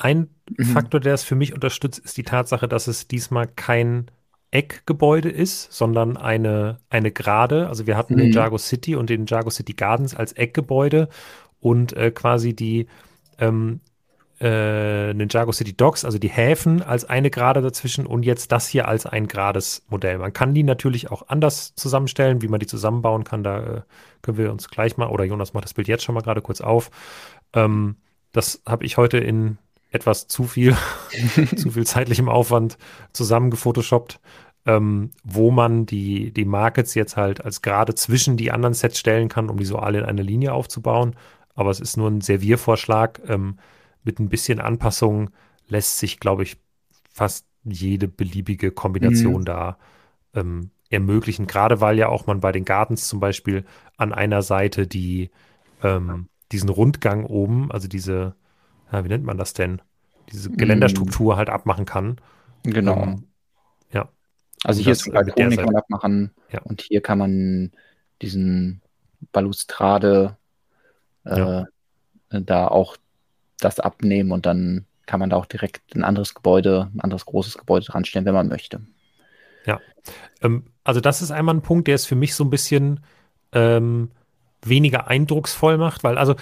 ein 0.00 0.28
mhm. 0.56 0.64
Faktor, 0.64 1.00
der 1.00 1.14
es 1.14 1.22
für 1.22 1.34
mich 1.34 1.54
unterstützt, 1.54 1.98
ist 1.98 2.16
die 2.16 2.22
Tatsache, 2.22 2.68
dass 2.68 2.86
es 2.86 3.08
diesmal 3.08 3.46
kein 3.46 4.10
Eckgebäude 4.50 5.30
ist, 5.30 5.72
sondern 5.72 6.16
eine, 6.16 6.78
eine 6.88 7.12
Gerade. 7.12 7.68
Also 7.68 7.86
wir 7.86 7.96
hatten 7.96 8.14
mhm. 8.14 8.18
den 8.18 8.32
Jago 8.32 8.58
City 8.58 8.96
und 8.96 9.10
den 9.10 9.26
Jago 9.26 9.50
City 9.50 9.74
Gardens 9.74 10.14
als 10.14 10.32
Eckgebäude 10.32 11.08
und 11.60 11.92
äh, 11.92 12.10
quasi 12.10 12.54
die 12.54 12.86
ähm, 13.38 13.80
äh, 14.40 15.12
Ninjago 15.12 15.52
City 15.52 15.76
Docks, 15.76 16.04
also 16.04 16.18
die 16.18 16.30
Häfen 16.30 16.82
als 16.82 17.04
eine 17.04 17.30
Gerade 17.30 17.60
dazwischen 17.60 18.06
und 18.06 18.24
jetzt 18.24 18.50
das 18.52 18.66
hier 18.66 18.88
als 18.88 19.04
ein 19.04 19.28
gerades 19.28 19.84
Modell. 19.88 20.18
Man 20.18 20.32
kann 20.32 20.54
die 20.54 20.62
natürlich 20.62 21.10
auch 21.10 21.28
anders 21.28 21.74
zusammenstellen, 21.74 22.40
wie 22.40 22.48
man 22.48 22.58
die 22.58 22.66
zusammenbauen 22.66 23.24
kann. 23.24 23.44
Da 23.44 23.58
äh, 23.58 23.80
können 24.22 24.38
wir 24.38 24.50
uns 24.50 24.68
gleich 24.70 24.96
mal, 24.96 25.08
oder 25.08 25.24
Jonas 25.24 25.52
macht 25.52 25.64
das 25.64 25.74
Bild 25.74 25.88
jetzt 25.88 26.04
schon 26.04 26.14
mal 26.14 26.22
gerade 26.22 26.40
kurz 26.40 26.62
auf. 26.62 26.90
Ähm, 27.52 27.96
das 28.32 28.62
habe 28.66 28.84
ich 28.86 28.96
heute 28.96 29.18
in 29.18 29.58
etwas 29.90 30.28
zu 30.28 30.44
viel, 30.44 30.76
zu 31.56 31.70
viel 31.70 31.86
zeitlichem 31.86 32.28
Aufwand 32.28 32.78
zusammengefotoshoppt, 33.12 34.20
ähm, 34.66 35.10
wo 35.24 35.50
man 35.50 35.86
die, 35.86 36.32
die 36.32 36.44
Markets 36.44 36.94
jetzt 36.94 37.16
halt 37.16 37.44
als 37.44 37.62
gerade 37.62 37.94
zwischen 37.94 38.36
die 38.36 38.50
anderen 38.50 38.74
Sets 38.74 38.98
stellen 38.98 39.28
kann, 39.28 39.48
um 39.48 39.56
die 39.56 39.64
so 39.64 39.78
alle 39.78 39.98
in 39.98 40.04
eine 40.04 40.22
Linie 40.22 40.52
aufzubauen. 40.52 41.16
Aber 41.54 41.70
es 41.70 41.80
ist 41.80 41.96
nur 41.96 42.10
ein 42.10 42.20
Serviervorschlag. 42.20 43.20
Ähm, 43.28 43.58
mit 44.02 44.18
ein 44.18 44.28
bisschen 44.28 44.60
Anpassung 44.60 45.30
lässt 45.68 45.98
sich, 45.98 46.20
glaube 46.20 46.42
ich, 46.42 46.56
fast 47.12 47.46
jede 47.64 48.08
beliebige 48.08 48.70
Kombination 48.70 49.40
mhm. 49.40 49.44
da 49.44 49.78
ähm, 50.34 50.70
ermöglichen. 50.88 51.46
Gerade 51.46 51.80
weil 51.80 51.98
ja 51.98 52.08
auch 52.08 52.26
man 52.26 52.40
bei 52.40 52.52
den 52.52 52.64
Gardens 52.64 53.08
zum 53.08 53.20
Beispiel 53.20 53.64
an 53.96 54.12
einer 54.12 54.42
Seite 54.42 54.86
die 54.86 55.30
ähm, 55.82 56.28
diesen 56.52 56.68
Rundgang 56.68 57.24
oben, 57.24 57.70
also 57.70 57.88
diese, 57.88 58.34
ja, 58.92 59.04
wie 59.04 59.08
nennt 59.08 59.24
man 59.24 59.38
das 59.38 59.52
denn? 59.52 59.80
Diese 60.32 60.50
Geländerstruktur 60.50 61.34
mhm. 61.34 61.38
halt 61.38 61.50
abmachen 61.50 61.84
kann. 61.84 62.20
Genau. 62.62 63.02
Ähm, 63.02 63.24
ja. 63.92 64.08
Also 64.64 64.82
hier 64.82 64.92
ist 64.92 65.06
ein 65.06 65.12
Balkon, 65.12 65.56
kann 65.56 65.64
man 65.64 65.76
abmachen 65.76 66.30
ja. 66.50 66.60
und 66.62 66.82
hier 66.82 67.00
kann 67.00 67.18
man 67.18 67.72
diesen 68.22 68.82
Balustrade 69.32 70.36
äh, 71.24 71.38
ja. 71.38 71.66
da 72.30 72.68
auch 72.68 72.96
das 73.58 73.80
abnehmen 73.80 74.32
und 74.32 74.46
dann 74.46 74.86
kann 75.06 75.20
man 75.20 75.30
da 75.30 75.36
auch 75.36 75.46
direkt 75.46 75.94
ein 75.94 76.04
anderes 76.04 76.34
Gebäude, 76.34 76.90
ein 76.94 77.00
anderes 77.00 77.26
großes 77.26 77.58
Gebäude 77.58 77.86
dran 77.86 78.04
stellen, 78.04 78.24
wenn 78.24 78.34
man 78.34 78.48
möchte. 78.48 78.80
Ja, 79.66 79.80
ähm, 80.42 80.66
also 80.84 81.00
das 81.00 81.22
ist 81.22 81.30
einmal 81.30 81.54
ein 81.54 81.62
Punkt, 81.62 81.88
der 81.88 81.94
es 81.94 82.06
für 82.06 82.14
mich 82.14 82.34
so 82.34 82.44
ein 82.44 82.50
bisschen 82.50 83.00
ähm, 83.52 84.10
weniger 84.62 85.08
eindrucksvoll 85.08 85.78
macht, 85.78 86.04
weil 86.04 86.18
also 86.18 86.36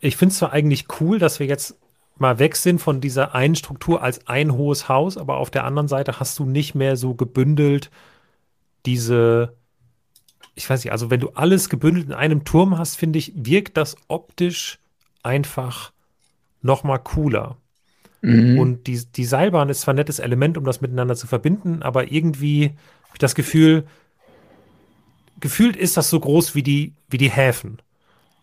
ich 0.00 0.16
finde 0.16 0.32
es 0.32 0.38
zwar 0.38 0.52
eigentlich 0.52 0.86
cool, 1.00 1.18
dass 1.18 1.40
wir 1.40 1.46
jetzt 1.46 1.76
mal 2.16 2.38
weg 2.38 2.56
sind 2.56 2.80
von 2.80 3.00
dieser 3.00 3.34
einen 3.34 3.54
Struktur 3.54 4.02
als 4.02 4.26
ein 4.26 4.52
hohes 4.52 4.88
Haus, 4.88 5.16
aber 5.16 5.38
auf 5.38 5.50
der 5.50 5.64
anderen 5.64 5.88
Seite 5.88 6.20
hast 6.20 6.38
du 6.38 6.44
nicht 6.44 6.74
mehr 6.74 6.96
so 6.96 7.14
gebündelt 7.14 7.90
diese, 8.86 9.54
ich 10.54 10.68
weiß 10.68 10.84
nicht, 10.84 10.92
also 10.92 11.10
wenn 11.10 11.20
du 11.20 11.30
alles 11.30 11.68
gebündelt 11.68 12.06
in 12.06 12.12
einem 12.12 12.44
Turm 12.44 12.78
hast, 12.78 12.96
finde 12.96 13.18
ich, 13.18 13.32
wirkt 13.36 13.76
das 13.76 13.96
optisch 14.08 14.78
einfach 15.22 15.92
noch 16.62 16.84
mal 16.84 16.98
cooler. 16.98 17.56
Mhm. 18.22 18.58
Und 18.58 18.86
die, 18.86 19.02
die 19.04 19.24
Seilbahn 19.24 19.68
ist 19.68 19.82
zwar 19.82 19.94
ein 19.94 19.96
nettes 19.96 20.18
Element, 20.18 20.58
um 20.58 20.64
das 20.64 20.80
miteinander 20.80 21.16
zu 21.16 21.26
verbinden, 21.26 21.82
aber 21.82 22.12
irgendwie 22.12 22.70
habe 23.04 23.14
ich 23.14 23.18
das 23.18 23.34
Gefühl, 23.34 23.84
gefühlt 25.40 25.76
ist 25.76 25.96
das 25.96 26.10
so 26.10 26.20
groß 26.20 26.54
wie 26.54 26.62
die, 26.62 26.92
wie 27.08 27.18
die 27.18 27.30
Häfen. 27.30 27.78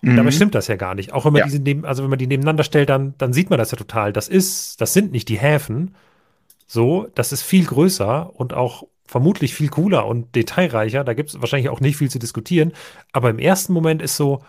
Mhm. 0.01 0.15
Dabei 0.15 0.31
stimmt 0.31 0.55
das 0.55 0.67
ja 0.67 0.75
gar 0.75 0.95
nicht. 0.95 1.13
Auch 1.13 1.25
wenn 1.25 1.33
man 1.33 1.39
ja. 1.41 1.45
diese 1.45 1.59
neben, 1.59 1.85
also 1.85 2.03
wenn 2.03 2.09
man 2.09 2.19
die 2.19 2.27
nebeneinander 2.27 2.63
stellt, 2.63 2.89
dann, 2.89 3.13
dann 3.17 3.33
sieht 3.33 3.49
man 3.49 3.59
das 3.59 3.71
ja 3.71 3.77
total. 3.77 4.13
Das 4.13 4.27
ist, 4.27 4.79
das 4.81 4.93
sind 4.93 5.11
nicht 5.11 5.29
die 5.29 5.39
Häfen. 5.39 5.95
So, 6.67 7.07
das 7.15 7.31
ist 7.31 7.43
viel 7.43 7.65
größer 7.65 8.31
und 8.35 8.53
auch 8.53 8.83
vermutlich 9.05 9.53
viel 9.53 9.69
cooler 9.69 10.05
und 10.05 10.35
detailreicher. 10.35 11.03
Da 11.03 11.13
gibt 11.13 11.29
es 11.29 11.39
wahrscheinlich 11.39 11.69
auch 11.69 11.79
nicht 11.79 11.97
viel 11.97 12.11
zu 12.11 12.19
diskutieren. 12.19 12.73
Aber 13.13 13.29
im 13.29 13.39
ersten 13.39 13.73
Moment 13.73 14.01
ist 14.01 14.17
so, 14.17 14.43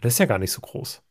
das 0.00 0.14
ist 0.14 0.18
ja 0.18 0.26
gar 0.26 0.38
nicht 0.38 0.52
so 0.52 0.60
groß 0.60 1.02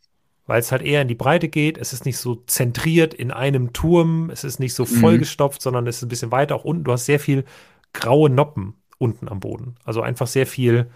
weil 0.45 0.59
es 0.59 0.71
halt 0.71 0.81
eher 0.81 1.01
in 1.01 1.07
die 1.07 1.15
Breite 1.15 1.47
geht. 1.47 1.77
Es 1.77 1.93
ist 1.93 2.05
nicht 2.05 2.17
so 2.17 2.35
zentriert 2.47 3.13
in 3.13 3.31
einem 3.31 3.73
Turm, 3.73 4.29
es 4.29 4.43
ist 4.43 4.59
nicht 4.59 4.73
so 4.73 4.83
mhm. 4.83 4.99
vollgestopft, 4.99 5.61
mhm. 5.61 5.63
sondern 5.63 5.87
es 5.87 5.97
ist 5.97 6.03
ein 6.03 6.09
bisschen 6.09 6.31
weiter 6.31 6.55
auch 6.55 6.65
unten. 6.65 6.83
Du 6.83 6.91
hast 6.91 7.05
sehr 7.05 7.19
viel 7.19 7.45
graue 7.93 8.29
Noppen 8.29 8.75
unten 8.97 9.29
am 9.29 9.39
Boden. 9.39 9.75
Also 9.85 10.01
einfach 10.01 10.27
sehr 10.27 10.47
viel 10.47 10.89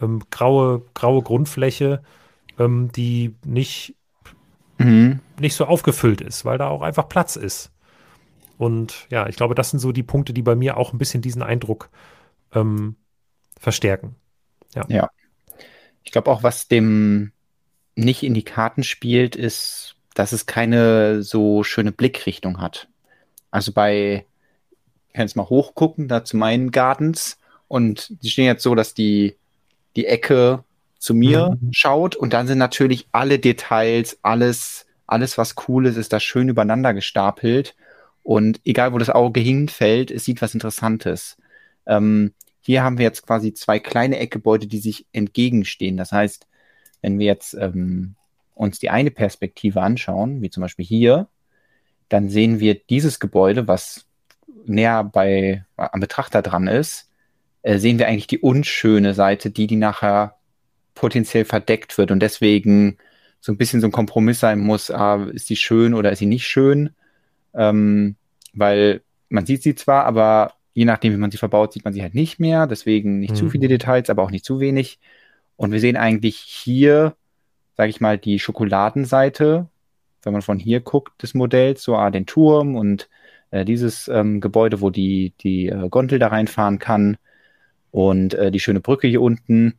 ähm, 0.00 0.22
graue, 0.30 0.82
graue 0.94 1.22
Grundfläche, 1.22 2.02
ähm, 2.58 2.90
die 2.92 3.34
nicht, 3.44 3.94
mhm. 4.78 5.20
nicht 5.38 5.54
so 5.54 5.66
aufgefüllt 5.66 6.20
ist, 6.20 6.44
weil 6.44 6.58
da 6.58 6.68
auch 6.68 6.82
einfach 6.82 7.08
Platz 7.08 7.36
ist. 7.36 7.70
Und 8.58 9.06
ja, 9.10 9.26
ich 9.26 9.36
glaube, 9.36 9.54
das 9.54 9.70
sind 9.70 9.78
so 9.78 9.92
die 9.92 10.02
Punkte, 10.02 10.32
die 10.32 10.42
bei 10.42 10.54
mir 10.54 10.76
auch 10.76 10.92
ein 10.92 10.98
bisschen 10.98 11.22
diesen 11.22 11.42
Eindruck 11.42 11.88
ähm, 12.52 12.96
verstärken. 13.58 14.16
Ja. 14.74 14.84
ja. 14.88 15.10
Ich 16.04 16.12
glaube 16.12 16.30
auch, 16.30 16.42
was 16.42 16.68
dem 16.68 17.32
nicht 17.94 18.22
in 18.22 18.34
die 18.34 18.44
Karten 18.44 18.82
spielt, 18.82 19.36
ist, 19.36 19.96
dass 20.14 20.32
es 20.32 20.46
keine 20.46 21.22
so 21.22 21.64
schöne 21.64 21.92
Blickrichtung 21.92 22.60
hat. 22.60 22.88
Also 23.50 23.72
bei, 23.72 24.26
ich 25.08 25.14
kann 25.14 25.26
jetzt 25.26 25.36
mal 25.36 25.48
hochgucken, 25.48 26.08
da 26.08 26.24
zu 26.24 26.36
meinen 26.36 26.70
Gardens 26.70 27.38
und 27.68 28.22
die 28.22 28.30
stehen 28.30 28.46
jetzt 28.46 28.62
so, 28.62 28.74
dass 28.74 28.94
die, 28.94 29.36
die 29.96 30.06
Ecke 30.06 30.64
zu 30.98 31.14
mir 31.14 31.56
mhm. 31.60 31.70
schaut 31.72 32.16
und 32.16 32.32
dann 32.32 32.46
sind 32.46 32.58
natürlich 32.58 33.08
alle 33.12 33.38
Details, 33.38 34.18
alles, 34.22 34.86
alles 35.06 35.38
was 35.38 35.54
cool 35.66 35.86
ist, 35.86 35.96
ist 35.96 36.12
da 36.12 36.20
schön 36.20 36.48
übereinander 36.48 36.94
gestapelt 36.94 37.74
und 38.22 38.60
egal 38.64 38.92
wo 38.92 38.98
das 38.98 39.10
Auge 39.10 39.40
hinfällt, 39.40 40.10
es 40.10 40.24
sieht 40.24 40.42
was 40.42 40.54
Interessantes. 40.54 41.36
Ähm, 41.86 42.32
hier 42.60 42.82
haben 42.82 42.98
wir 42.98 43.04
jetzt 43.04 43.26
quasi 43.26 43.54
zwei 43.54 43.78
kleine 43.78 44.18
Eckgebäude, 44.18 44.66
die 44.66 44.78
sich 44.78 45.06
entgegenstehen. 45.12 45.96
Das 45.96 46.12
heißt, 46.12 46.46
wenn 47.00 47.18
wir 47.18 47.26
jetzt 47.26 47.54
ähm, 47.54 48.14
uns 48.54 48.78
die 48.78 48.90
eine 48.90 49.10
Perspektive 49.10 49.80
anschauen, 49.80 50.42
wie 50.42 50.50
zum 50.50 50.60
Beispiel 50.60 50.84
hier, 50.84 51.28
dann 52.10 52.28
sehen 52.28 52.60
wir 52.60 52.74
dieses 52.74 53.18
Gebäude, 53.18 53.66
was 53.66 54.06
näher 54.66 55.02
bei, 55.04 55.64
am 55.76 56.00
Betrachter 56.00 56.42
dran 56.42 56.66
ist, 56.66 57.09
äh, 57.62 57.78
sehen 57.78 57.98
wir 57.98 58.08
eigentlich 58.08 58.26
die 58.26 58.38
unschöne 58.38 59.14
Seite, 59.14 59.50
die, 59.50 59.66
die 59.66 59.76
nachher 59.76 60.36
potenziell 60.94 61.44
verdeckt 61.44 61.98
wird. 61.98 62.10
Und 62.10 62.20
deswegen 62.20 62.98
so 63.40 63.52
ein 63.52 63.56
bisschen 63.56 63.80
so 63.80 63.88
ein 63.88 63.92
Kompromiss 63.92 64.40
sein 64.40 64.60
muss, 64.60 64.90
ah, 64.90 65.26
ist 65.32 65.46
sie 65.46 65.56
schön 65.56 65.94
oder 65.94 66.12
ist 66.12 66.18
sie 66.18 66.26
nicht 66.26 66.46
schön, 66.46 66.90
ähm, 67.54 68.16
weil 68.52 69.02
man 69.28 69.46
sieht 69.46 69.62
sie 69.62 69.74
zwar, 69.74 70.04
aber 70.04 70.54
je 70.74 70.84
nachdem, 70.84 71.12
wie 71.12 71.18
man 71.18 71.30
sie 71.30 71.38
verbaut, 71.38 71.72
sieht 71.72 71.84
man 71.84 71.94
sie 71.94 72.02
halt 72.02 72.14
nicht 72.14 72.38
mehr, 72.38 72.66
deswegen 72.66 73.18
nicht 73.18 73.32
mhm. 73.32 73.36
zu 73.36 73.50
viele 73.50 73.68
Details, 73.68 74.10
aber 74.10 74.22
auch 74.22 74.30
nicht 74.30 74.44
zu 74.44 74.60
wenig. 74.60 74.98
Und 75.56 75.72
wir 75.72 75.80
sehen 75.80 75.96
eigentlich 75.96 76.36
hier, 76.36 77.14
sage 77.76 77.90
ich 77.90 78.00
mal, 78.00 78.18
die 78.18 78.38
Schokoladenseite, 78.38 79.68
wenn 80.22 80.32
man 80.32 80.42
von 80.42 80.58
hier 80.58 80.80
guckt, 80.80 81.22
des 81.22 81.34
Modells, 81.34 81.82
so 81.82 81.96
ah, 81.96 82.10
den 82.10 82.26
Turm 82.26 82.76
und 82.76 83.08
äh, 83.50 83.64
dieses 83.64 84.08
ähm, 84.08 84.40
Gebäude, 84.40 84.80
wo 84.80 84.90
die, 84.90 85.32
die 85.40 85.68
äh, 85.68 85.88
Gondel 85.88 86.18
da 86.18 86.28
reinfahren 86.28 86.78
kann 86.78 87.16
und 87.90 88.34
äh, 88.34 88.50
die 88.50 88.60
schöne 88.60 88.80
Brücke 88.80 89.08
hier 89.08 89.22
unten. 89.22 89.74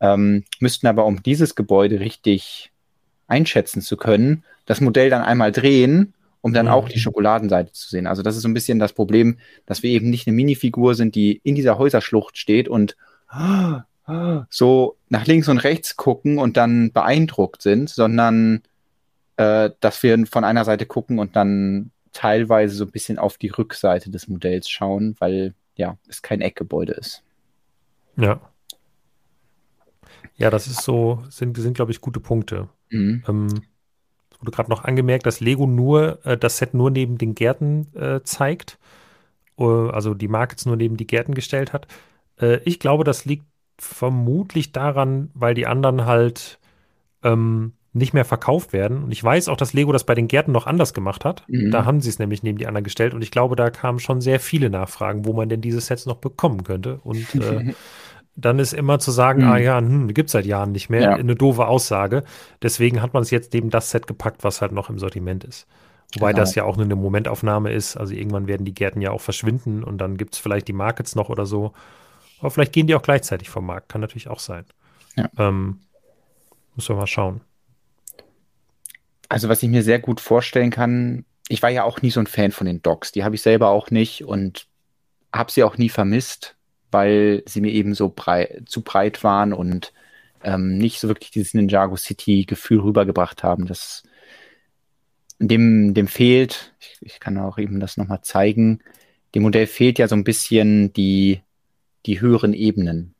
Ähm, 0.00 0.44
müssten 0.60 0.86
aber, 0.86 1.04
um 1.04 1.22
dieses 1.22 1.54
Gebäude 1.54 2.00
richtig 2.00 2.72
einschätzen 3.26 3.82
zu 3.82 3.96
können, 3.96 4.44
das 4.66 4.80
Modell 4.80 5.10
dann 5.10 5.22
einmal 5.22 5.52
drehen, 5.52 6.14
um 6.40 6.52
dann 6.52 6.66
mhm. 6.66 6.72
auch 6.72 6.88
die 6.88 6.98
Schokoladenseite 6.98 7.72
zu 7.72 7.88
sehen. 7.88 8.06
Also 8.06 8.22
das 8.22 8.36
ist 8.36 8.42
so 8.42 8.48
ein 8.48 8.54
bisschen 8.54 8.78
das 8.78 8.92
Problem, 8.92 9.38
dass 9.66 9.82
wir 9.82 9.90
eben 9.90 10.08
nicht 10.10 10.26
eine 10.26 10.36
Minifigur 10.36 10.94
sind, 10.94 11.14
die 11.14 11.40
in 11.44 11.54
dieser 11.54 11.78
Häuserschlucht 11.78 12.38
steht 12.38 12.68
und 12.68 12.96
so 14.50 14.96
nach 15.08 15.26
links 15.26 15.48
und 15.48 15.58
rechts 15.58 15.96
gucken 15.96 16.38
und 16.38 16.56
dann 16.56 16.90
beeindruckt 16.92 17.62
sind, 17.62 17.90
sondern 17.90 18.62
äh, 19.36 19.70
dass 19.80 20.02
wir 20.02 20.26
von 20.26 20.44
einer 20.44 20.64
Seite 20.64 20.86
gucken 20.86 21.18
und 21.18 21.36
dann 21.36 21.92
teilweise 22.12 22.74
so 22.74 22.84
ein 22.84 22.90
bisschen 22.90 23.18
auf 23.18 23.38
die 23.38 23.48
Rückseite 23.48 24.10
des 24.10 24.26
Modells 24.26 24.68
schauen, 24.68 25.14
weil 25.18 25.54
ja, 25.76 25.96
es 26.08 26.22
kein 26.22 26.40
Eckgebäude 26.40 26.92
ist. 26.94 27.22
Ja. 28.20 28.40
Ja, 30.36 30.50
das 30.50 30.66
ist 30.66 30.82
so, 30.82 31.22
sind, 31.28 31.56
sind 31.58 31.74
glaube 31.74 31.92
ich, 31.92 32.00
gute 32.00 32.20
Punkte. 32.20 32.68
Mhm. 32.90 33.22
Ähm, 33.28 33.48
wurde 34.40 34.50
gerade 34.52 34.70
noch 34.70 34.84
angemerkt, 34.84 35.26
dass 35.26 35.40
Lego 35.40 35.66
nur 35.66 36.24
äh, 36.24 36.36
das 36.38 36.58
Set 36.58 36.74
nur 36.74 36.90
neben 36.90 37.18
den 37.18 37.34
Gärten 37.34 37.94
äh, 37.94 38.22
zeigt. 38.22 38.78
äh, 39.58 39.64
also 39.64 40.14
die 40.14 40.28
Markets 40.28 40.66
nur 40.66 40.76
neben 40.76 40.96
die 40.96 41.06
Gärten 41.06 41.34
gestellt 41.34 41.72
hat. 41.72 41.86
Äh, 42.40 42.60
ich 42.64 42.78
glaube, 42.80 43.04
das 43.04 43.24
liegt 43.26 43.46
vermutlich 43.78 44.72
daran, 44.72 45.30
weil 45.34 45.54
die 45.54 45.66
anderen 45.66 46.06
halt 46.06 46.58
ähm, 47.22 47.72
nicht 47.92 48.14
mehr 48.14 48.24
verkauft 48.24 48.72
werden. 48.72 49.02
Und 49.04 49.12
ich 49.12 49.22
weiß 49.22 49.48
auch, 49.48 49.56
dass 49.56 49.72
Lego 49.72 49.92
das 49.92 50.04
bei 50.04 50.14
den 50.14 50.28
Gärten 50.28 50.52
noch 50.52 50.66
anders 50.66 50.94
gemacht 50.94 51.24
hat. 51.24 51.44
Mhm. 51.48 51.70
Da 51.70 51.84
haben 51.84 52.00
sie 52.00 52.08
es 52.08 52.18
nämlich 52.18 52.42
neben 52.42 52.58
die 52.58 52.66
anderen 52.66 52.84
gestellt. 52.84 53.14
Und 53.14 53.22
ich 53.22 53.30
glaube, 53.30 53.56
da 53.56 53.70
kamen 53.70 53.98
schon 53.98 54.20
sehr 54.20 54.40
viele 54.40 54.70
Nachfragen, 54.70 55.24
wo 55.26 55.32
man 55.32 55.48
denn 55.48 55.60
diese 55.60 55.80
Sets 55.80 56.06
noch 56.06 56.16
bekommen 56.18 56.62
könnte. 56.64 57.00
Und 57.02 57.34
äh, 57.34 57.74
dann 58.40 58.58
ist 58.58 58.72
immer 58.72 58.98
zu 58.98 59.10
sagen, 59.10 59.42
mhm. 59.42 59.50
ah 59.50 59.58
ja, 59.58 59.78
hm, 59.78 60.12
gibt 60.12 60.28
es 60.28 60.32
seit 60.32 60.46
Jahren 60.46 60.72
nicht 60.72 60.90
mehr, 60.90 61.02
ja. 61.02 61.12
eine 61.14 61.34
doofe 61.34 61.66
Aussage. 61.66 62.24
Deswegen 62.62 63.02
hat 63.02 63.14
man 63.14 63.22
es 63.22 63.30
jetzt 63.30 63.52
neben 63.52 63.70
das 63.70 63.90
Set 63.90 64.06
gepackt, 64.06 64.44
was 64.44 64.60
halt 64.60 64.72
noch 64.72 64.90
im 64.90 64.98
Sortiment 64.98 65.44
ist. 65.44 65.66
Wobei 66.14 66.32
genau. 66.32 66.40
das 66.40 66.54
ja 66.54 66.64
auch 66.64 66.76
nur 66.76 66.86
eine 66.86 66.96
Momentaufnahme 66.96 67.72
ist. 67.72 67.96
Also 67.96 68.14
irgendwann 68.14 68.48
werden 68.48 68.64
die 68.64 68.74
Gärten 68.74 69.00
ja 69.00 69.10
auch 69.10 69.20
verschwinden 69.20 69.84
und 69.84 69.98
dann 69.98 70.16
gibt 70.16 70.34
es 70.34 70.40
vielleicht 70.40 70.66
die 70.68 70.72
Markets 70.72 71.14
noch 71.14 71.28
oder 71.28 71.46
so. 71.46 71.72
Aber 72.40 72.50
vielleicht 72.50 72.72
gehen 72.72 72.86
die 72.86 72.94
auch 72.94 73.02
gleichzeitig 73.02 73.48
vom 73.48 73.66
Markt. 73.66 73.88
Kann 73.88 74.00
natürlich 74.00 74.28
auch 74.28 74.40
sein. 74.40 74.64
Ja. 75.16 75.28
Ähm, 75.38 75.80
müssen 76.74 76.94
wir 76.94 77.00
mal 77.00 77.06
schauen. 77.06 77.42
Also 79.28 79.48
was 79.48 79.62
ich 79.62 79.68
mir 79.68 79.84
sehr 79.84 80.00
gut 80.00 80.20
vorstellen 80.20 80.70
kann, 80.70 81.24
ich 81.48 81.62
war 81.62 81.70
ja 81.70 81.84
auch 81.84 82.02
nie 82.02 82.10
so 82.10 82.20
ein 82.20 82.26
Fan 82.26 82.50
von 82.50 82.66
den 82.66 82.82
Docs. 82.82 83.12
Die 83.12 83.22
habe 83.22 83.36
ich 83.36 83.42
selber 83.42 83.68
auch 83.68 83.90
nicht 83.90 84.24
und 84.24 84.66
habe 85.32 85.52
sie 85.52 85.62
auch 85.62 85.78
nie 85.78 85.88
vermisst, 85.88 86.56
weil 86.90 87.42
sie 87.46 87.60
mir 87.60 87.72
eben 87.72 87.94
so 87.94 88.12
brei 88.14 88.60
zu 88.66 88.82
breit 88.82 89.22
waren 89.24 89.52
und 89.52 89.92
ähm, 90.42 90.78
nicht 90.78 91.00
so 91.00 91.08
wirklich 91.08 91.30
dieses 91.30 91.54
Ninjago 91.54 91.96
City 91.96 92.44
Gefühl 92.44 92.80
rübergebracht 92.80 93.42
haben. 93.42 93.66
Das 93.66 94.02
dem, 95.38 95.94
dem 95.94 96.06
fehlt, 96.06 96.74
ich, 96.80 96.98
ich 97.00 97.20
kann 97.20 97.38
auch 97.38 97.58
eben 97.58 97.80
das 97.80 97.96
nochmal 97.96 98.20
zeigen, 98.22 98.80
dem 99.34 99.42
Modell 99.42 99.66
fehlt 99.66 99.98
ja 99.98 100.08
so 100.08 100.14
ein 100.14 100.24
bisschen 100.24 100.92
die, 100.92 101.40
die 102.06 102.20
höheren 102.20 102.52
Ebenen. 102.52 103.14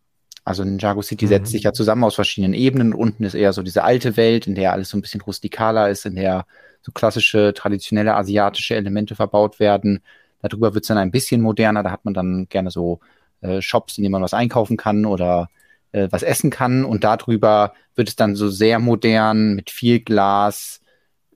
Also 0.44 0.64
Ninjago 0.64 1.02
City 1.02 1.26
mhm. 1.26 1.28
setzt 1.28 1.52
sich 1.52 1.62
ja 1.62 1.72
zusammen 1.72 2.05
aus 2.05 2.14
verschiedenen 2.14 2.55
Ebenen. 2.55 2.94
Unten 2.94 3.24
ist 3.24 3.34
eher 3.34 3.52
so 3.52 3.62
diese 3.62 3.84
alte 3.84 4.16
Welt, 4.16 4.47
in 4.47 4.55
der 4.55 4.72
alles 4.72 4.90
so 4.90 4.98
ein 4.98 5.02
bisschen 5.02 5.20
rustikaler 5.20 5.90
ist, 5.90 6.06
in 6.06 6.16
der 6.16 6.47
so 6.82 6.92
klassische, 6.92 7.52
traditionelle 7.55 8.14
asiatische 8.14 8.74
Elemente 8.74 9.14
verbaut 9.14 9.60
werden. 9.60 10.01
Darüber 10.42 10.74
wird 10.74 10.84
es 10.84 10.88
dann 10.88 10.98
ein 10.98 11.10
bisschen 11.10 11.42
moderner. 11.42 11.82
Da 11.82 11.90
hat 11.90 12.05
man 12.05 12.14
dann 12.14 12.48
gerne 12.48 12.70
so 12.70 13.01
äh, 13.41 13.61
Shops, 13.62 13.99
in 13.99 14.03
denen 14.03 14.12
man 14.12 14.23
was 14.23 14.35
einkaufen 14.35 14.77
kann 14.77 15.07
oder 15.07 15.49
äh, 15.93 16.09
was 16.11 16.23
essen 16.23 16.51
kann. 16.51 16.85
Und 16.85 17.05
darüber 17.05 17.75
wird 17.95 18.09
es 18.09 18.17
dann 18.17 18.37
so 18.37 18.49
sehr 18.49 18.79
modern 18.79 19.55
mit 19.55 19.71
viel 19.71 20.01
Glas, 20.01 20.81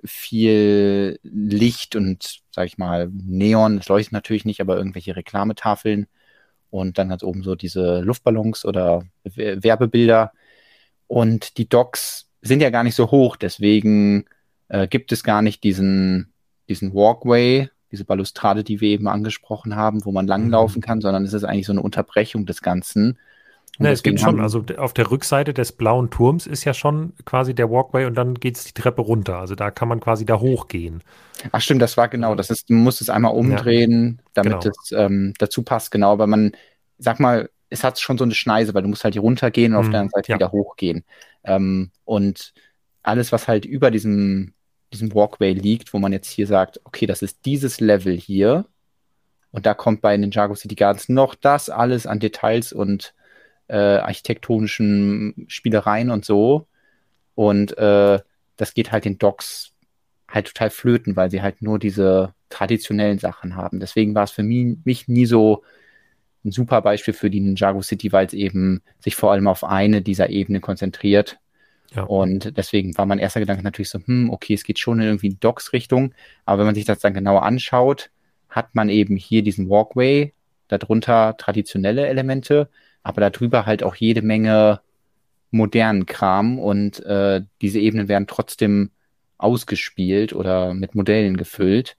viel 0.04 1.18
Licht 1.22 1.96
und, 1.96 2.40
sag 2.50 2.66
ich 2.66 2.78
mal, 2.78 3.10
Neon. 3.12 3.78
Es 3.78 3.88
leuchtet 3.88 4.12
natürlich 4.12 4.44
nicht, 4.44 4.60
aber 4.60 4.76
irgendwelche 4.76 5.16
Reklametafeln 5.16 6.06
und 6.70 6.98
dann 6.98 7.10
es 7.10 7.22
oben 7.22 7.42
so 7.42 7.54
diese 7.54 8.00
Luftballons 8.00 8.64
oder 8.64 9.04
Werbebilder. 9.24 10.32
Und 11.06 11.58
die 11.58 11.68
Docks 11.68 12.28
sind 12.42 12.60
ja 12.60 12.70
gar 12.70 12.82
nicht 12.82 12.96
so 12.96 13.10
hoch, 13.10 13.36
deswegen 13.36 14.26
äh, 14.68 14.88
gibt 14.88 15.12
es 15.12 15.22
gar 15.22 15.40
nicht 15.40 15.64
diesen, 15.64 16.32
diesen 16.68 16.92
Walkway, 16.92 17.70
diese 17.94 18.04
Balustrade, 18.04 18.64
die 18.64 18.80
wir 18.80 18.90
eben 18.90 19.08
angesprochen 19.08 19.76
haben, 19.76 20.04
wo 20.04 20.12
man 20.12 20.26
langlaufen 20.26 20.80
mhm. 20.80 20.84
kann, 20.84 21.00
sondern 21.00 21.24
es 21.24 21.32
ist 21.32 21.44
eigentlich 21.44 21.66
so 21.66 21.72
eine 21.72 21.82
Unterbrechung 21.82 22.44
des 22.46 22.60
Ganzen. 22.60 23.18
Ne, 23.78 23.90
es 23.90 24.04
gibt 24.04 24.20
schon, 24.20 24.40
also 24.40 24.64
auf 24.76 24.92
der 24.92 25.10
Rückseite 25.10 25.52
des 25.52 25.72
blauen 25.72 26.10
Turms 26.10 26.46
ist 26.46 26.64
ja 26.64 26.74
schon 26.74 27.12
quasi 27.24 27.54
der 27.54 27.70
Walkway 27.70 28.04
und 28.06 28.14
dann 28.14 28.34
geht 28.34 28.56
es 28.56 28.64
die 28.64 28.72
Treppe 28.72 29.02
runter. 29.02 29.38
Also 29.38 29.56
da 29.56 29.72
kann 29.72 29.88
man 29.88 29.98
quasi 29.98 30.24
da 30.24 30.38
hochgehen. 30.38 31.02
Ach 31.50 31.60
stimmt, 31.60 31.82
das 31.82 31.96
war 31.96 32.08
genau. 32.08 32.36
Das 32.36 32.50
ist, 32.50 32.70
man 32.70 32.84
muss 32.84 33.00
es 33.00 33.10
einmal 33.10 33.34
umdrehen, 33.34 34.18
ja, 34.18 34.30
damit 34.34 34.60
genau. 34.60 34.74
es 34.80 34.92
ähm, 34.92 35.34
dazu 35.38 35.64
passt, 35.64 35.90
genau. 35.90 36.12
Aber 36.12 36.28
man, 36.28 36.52
sag 36.98 37.18
mal, 37.18 37.50
es 37.68 37.82
hat 37.82 37.98
schon 37.98 38.16
so 38.16 38.24
eine 38.24 38.34
Schneise, 38.34 38.74
weil 38.74 38.82
du 38.82 38.88
musst 38.88 39.02
halt 39.02 39.14
hier 39.14 39.22
runtergehen 39.22 39.74
und 39.74 39.80
mhm, 39.80 39.86
auf 39.86 39.90
der 39.90 40.00
anderen 40.00 40.20
Seite 40.20 40.32
ja. 40.32 40.36
wieder 40.36 40.52
hochgehen. 40.52 41.04
Ähm, 41.42 41.90
und 42.04 42.54
alles, 43.02 43.32
was 43.32 43.48
halt 43.48 43.64
über 43.64 43.90
diesem, 43.90 44.53
diesem 44.94 45.14
Walkway 45.14 45.52
liegt, 45.52 45.92
wo 45.92 45.98
man 45.98 46.12
jetzt 46.12 46.30
hier 46.30 46.46
sagt, 46.46 46.80
okay, 46.84 47.06
das 47.06 47.22
ist 47.22 47.44
dieses 47.44 47.80
Level 47.80 48.16
hier. 48.16 48.66
Und 49.50 49.66
da 49.66 49.74
kommt 49.74 50.00
bei 50.00 50.16
Ninjago 50.16 50.54
City 50.54 50.74
Gardens 50.74 51.08
noch 51.08 51.34
das 51.34 51.70
alles 51.70 52.06
an 52.06 52.18
Details 52.18 52.72
und 52.72 53.14
äh, 53.68 53.76
architektonischen 53.76 55.46
Spielereien 55.48 56.10
und 56.10 56.24
so. 56.24 56.66
Und 57.34 57.76
äh, 57.78 58.20
das 58.56 58.74
geht 58.74 58.92
halt 58.92 59.04
den 59.04 59.18
Docs 59.18 59.72
halt 60.28 60.46
total 60.48 60.70
flöten, 60.70 61.16
weil 61.16 61.30
sie 61.30 61.42
halt 61.42 61.62
nur 61.62 61.78
diese 61.78 62.34
traditionellen 62.48 63.18
Sachen 63.18 63.56
haben. 63.56 63.80
Deswegen 63.80 64.14
war 64.14 64.24
es 64.24 64.30
für 64.30 64.42
mich, 64.42 64.78
mich 64.84 65.08
nie 65.08 65.26
so 65.26 65.62
ein 66.44 66.50
super 66.50 66.82
Beispiel 66.82 67.14
für 67.14 67.30
die 67.30 67.40
Ninjago 67.40 67.82
City, 67.82 68.12
weil 68.12 68.26
es 68.26 68.34
eben 68.34 68.82
sich 68.98 69.16
vor 69.16 69.32
allem 69.32 69.48
auf 69.48 69.64
eine 69.64 70.02
dieser 70.02 70.30
Ebenen 70.30 70.60
konzentriert. 70.60 71.38
Ja. 71.94 72.04
Und 72.04 72.56
deswegen 72.56 72.96
war 72.96 73.06
mein 73.06 73.18
erster 73.18 73.40
Gedanke 73.40 73.62
natürlich 73.62 73.90
so, 73.90 74.00
hm, 74.04 74.30
okay, 74.30 74.54
es 74.54 74.64
geht 74.64 74.78
schon 74.78 75.00
in 75.00 75.06
irgendwie 75.06 75.36
Docks-Richtung. 75.38 76.12
Aber 76.44 76.58
wenn 76.58 76.66
man 76.66 76.74
sich 76.74 76.84
das 76.84 76.98
dann 76.98 77.14
genauer 77.14 77.44
anschaut, 77.44 78.10
hat 78.48 78.74
man 78.74 78.88
eben 78.88 79.16
hier 79.16 79.42
diesen 79.42 79.68
Walkway, 79.68 80.32
darunter 80.68 81.36
traditionelle 81.36 82.06
Elemente, 82.06 82.68
aber 83.02 83.28
darüber 83.28 83.66
halt 83.66 83.82
auch 83.82 83.94
jede 83.94 84.22
Menge 84.22 84.80
modernen 85.50 86.06
Kram 86.06 86.58
und 86.58 87.04
äh, 87.04 87.42
diese 87.62 87.78
Ebenen 87.78 88.08
werden 88.08 88.26
trotzdem 88.26 88.90
ausgespielt 89.38 90.32
oder 90.32 90.74
mit 90.74 90.94
Modellen 90.94 91.36
gefüllt. 91.36 91.96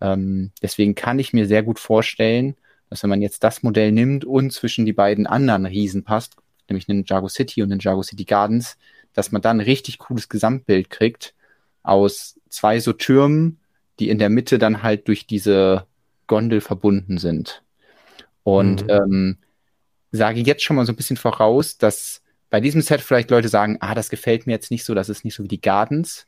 Ähm, 0.00 0.50
deswegen 0.62 0.94
kann 0.94 1.18
ich 1.18 1.32
mir 1.32 1.46
sehr 1.46 1.62
gut 1.62 1.78
vorstellen, 1.78 2.56
dass 2.90 3.02
wenn 3.02 3.10
man 3.10 3.22
jetzt 3.22 3.44
das 3.44 3.62
Modell 3.62 3.92
nimmt 3.92 4.24
und 4.24 4.52
zwischen 4.52 4.86
die 4.86 4.92
beiden 4.92 5.26
anderen 5.26 5.66
Riesen 5.66 6.04
passt, 6.04 6.36
nämlich 6.68 6.86
den 6.86 7.04
Jago 7.06 7.28
City 7.28 7.62
und 7.62 7.70
den 7.70 7.78
Jago 7.78 8.02
City 8.02 8.24
Gardens, 8.24 8.76
dass 9.16 9.32
man 9.32 9.42
dann 9.42 9.58
ein 9.58 9.64
richtig 9.64 9.98
cooles 9.98 10.28
Gesamtbild 10.28 10.90
kriegt 10.90 11.34
aus 11.82 12.38
zwei 12.50 12.78
so 12.80 12.92
Türmen, 12.92 13.58
die 13.98 14.10
in 14.10 14.18
der 14.18 14.28
Mitte 14.28 14.58
dann 14.58 14.82
halt 14.82 15.08
durch 15.08 15.26
diese 15.26 15.86
Gondel 16.26 16.60
verbunden 16.60 17.18
sind. 17.18 17.62
Und 18.42 18.84
mhm. 18.84 18.90
ähm, 18.90 19.36
sage 20.12 20.40
jetzt 20.40 20.62
schon 20.62 20.76
mal 20.76 20.84
so 20.84 20.92
ein 20.92 20.96
bisschen 20.96 21.16
voraus, 21.16 21.78
dass 21.78 22.22
bei 22.50 22.60
diesem 22.60 22.82
Set 22.82 23.00
vielleicht 23.00 23.30
Leute 23.30 23.48
sagen, 23.48 23.78
ah, 23.80 23.94
das 23.94 24.10
gefällt 24.10 24.46
mir 24.46 24.52
jetzt 24.52 24.70
nicht 24.70 24.84
so, 24.84 24.94
das 24.94 25.08
ist 25.08 25.24
nicht 25.24 25.34
so 25.34 25.42
wie 25.42 25.48
die 25.48 25.60
Gardens. 25.60 26.26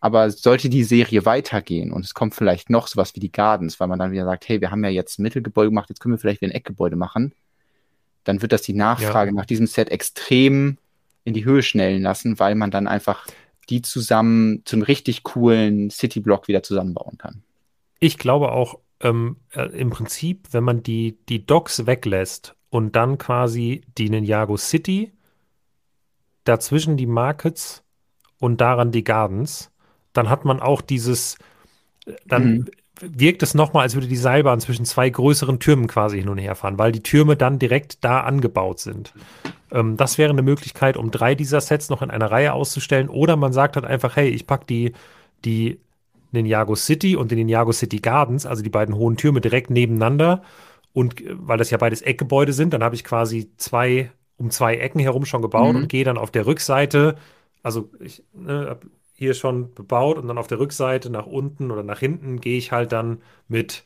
Aber 0.00 0.30
sollte 0.30 0.68
die 0.68 0.84
Serie 0.84 1.24
weitergehen 1.24 1.92
und 1.92 2.04
es 2.04 2.12
kommt 2.12 2.34
vielleicht 2.34 2.68
noch 2.68 2.88
sowas 2.88 3.14
wie 3.14 3.20
die 3.20 3.32
Gardens, 3.32 3.80
weil 3.80 3.88
man 3.88 3.98
dann 3.98 4.12
wieder 4.12 4.24
sagt, 4.24 4.48
hey, 4.48 4.60
wir 4.60 4.70
haben 4.70 4.84
ja 4.84 4.90
jetzt 4.90 5.18
ein 5.18 5.22
Mittelgebäude 5.22 5.70
gemacht, 5.70 5.88
jetzt 5.88 6.00
können 6.00 6.14
wir 6.14 6.18
vielleicht 6.18 6.42
wieder 6.42 6.52
ein 6.52 6.56
Eckgebäude 6.56 6.96
machen, 6.96 7.32
dann 8.24 8.42
wird 8.42 8.52
das 8.52 8.62
die 8.62 8.74
Nachfrage 8.74 9.30
ja. 9.30 9.34
nach 9.34 9.46
diesem 9.46 9.66
Set 9.66 9.90
extrem 9.90 10.76
in 11.24 11.34
die 11.34 11.44
Höhe 11.44 11.62
schnellen 11.62 12.02
lassen, 12.02 12.38
weil 12.38 12.54
man 12.54 12.70
dann 12.70 12.86
einfach 12.86 13.26
die 13.68 13.82
zusammen 13.82 14.62
zum 14.64 14.82
richtig 14.82 15.22
coolen 15.22 15.90
City-Block 15.90 16.48
wieder 16.48 16.62
zusammenbauen 16.62 17.18
kann. 17.18 17.42
Ich 17.98 18.18
glaube 18.18 18.52
auch, 18.52 18.78
ähm, 19.00 19.36
äh, 19.52 19.66
im 19.78 19.90
Prinzip, 19.90 20.48
wenn 20.52 20.64
man 20.64 20.82
die, 20.82 21.18
die 21.28 21.46
Docks 21.46 21.86
weglässt 21.86 22.54
und 22.70 22.94
dann 22.96 23.18
quasi 23.18 23.82
die 23.96 24.10
Ninjago 24.10 24.56
City, 24.56 25.12
dazwischen 26.44 26.96
die 26.96 27.06
Markets 27.06 27.82
und 28.38 28.60
daran 28.60 28.92
die 28.92 29.04
Gardens, 29.04 29.70
dann 30.12 30.28
hat 30.28 30.44
man 30.44 30.60
auch 30.60 30.82
dieses, 30.82 31.38
dann 32.26 32.46
mhm. 32.46 32.70
Wirkt 33.00 33.42
es 33.42 33.54
nochmal, 33.54 33.82
als 33.82 33.94
würde 33.94 34.06
die 34.06 34.16
Seilbahn 34.16 34.60
zwischen 34.60 34.84
zwei 34.84 35.10
größeren 35.10 35.58
Türmen 35.58 35.88
quasi 35.88 36.18
hin 36.18 36.28
und 36.28 36.38
her 36.38 36.54
fahren, 36.54 36.78
weil 36.78 36.92
die 36.92 37.02
Türme 37.02 37.36
dann 37.36 37.58
direkt 37.58 38.04
da 38.04 38.20
angebaut 38.20 38.78
sind. 38.78 39.12
Ähm, 39.72 39.96
das 39.96 40.18
wäre 40.18 40.30
eine 40.30 40.42
Möglichkeit, 40.42 40.96
um 40.96 41.10
drei 41.10 41.34
dieser 41.34 41.60
Sets 41.60 41.90
noch 41.90 42.02
in 42.02 42.10
einer 42.10 42.30
Reihe 42.30 42.52
auszustellen. 42.52 43.08
Oder 43.08 43.36
man 43.36 43.52
sagt 43.52 43.76
halt 43.76 43.84
einfach, 43.84 44.16
hey, 44.16 44.28
ich 44.28 44.46
packe 44.46 44.66
die, 44.66 44.92
die 45.44 45.78
Ninjago 46.32 46.76
City 46.76 47.16
und 47.16 47.30
den 47.30 47.38
Ninjago 47.38 47.72
City 47.72 47.98
Gardens, 47.98 48.46
also 48.46 48.62
die 48.62 48.70
beiden 48.70 48.94
hohen 48.94 49.16
Türme, 49.16 49.40
direkt 49.40 49.70
nebeneinander. 49.70 50.42
Und 50.92 51.20
äh, 51.20 51.34
weil 51.36 51.58
das 51.58 51.70
ja 51.70 51.78
beides 51.78 52.02
Eckgebäude 52.02 52.52
sind, 52.52 52.72
dann 52.72 52.84
habe 52.84 52.94
ich 52.94 53.04
quasi 53.04 53.50
zwei 53.56 54.10
um 54.36 54.50
zwei 54.50 54.76
Ecken 54.76 55.00
herum 55.00 55.24
schon 55.24 55.42
gebaut 55.42 55.74
mhm. 55.74 55.82
und 55.82 55.88
gehe 55.88 56.04
dann 56.04 56.18
auf 56.18 56.30
der 56.30 56.46
Rückseite, 56.46 57.16
also 57.62 57.88
ich 58.00 58.24
ne, 58.32 58.78
hier 59.14 59.34
schon 59.34 59.72
bebaut 59.74 60.18
und 60.18 60.28
dann 60.28 60.38
auf 60.38 60.48
der 60.48 60.58
Rückseite 60.58 61.08
nach 61.08 61.26
unten 61.26 61.70
oder 61.70 61.82
nach 61.82 62.00
hinten 62.00 62.40
gehe 62.40 62.58
ich 62.58 62.72
halt 62.72 62.92
dann 62.92 63.22
mit 63.48 63.84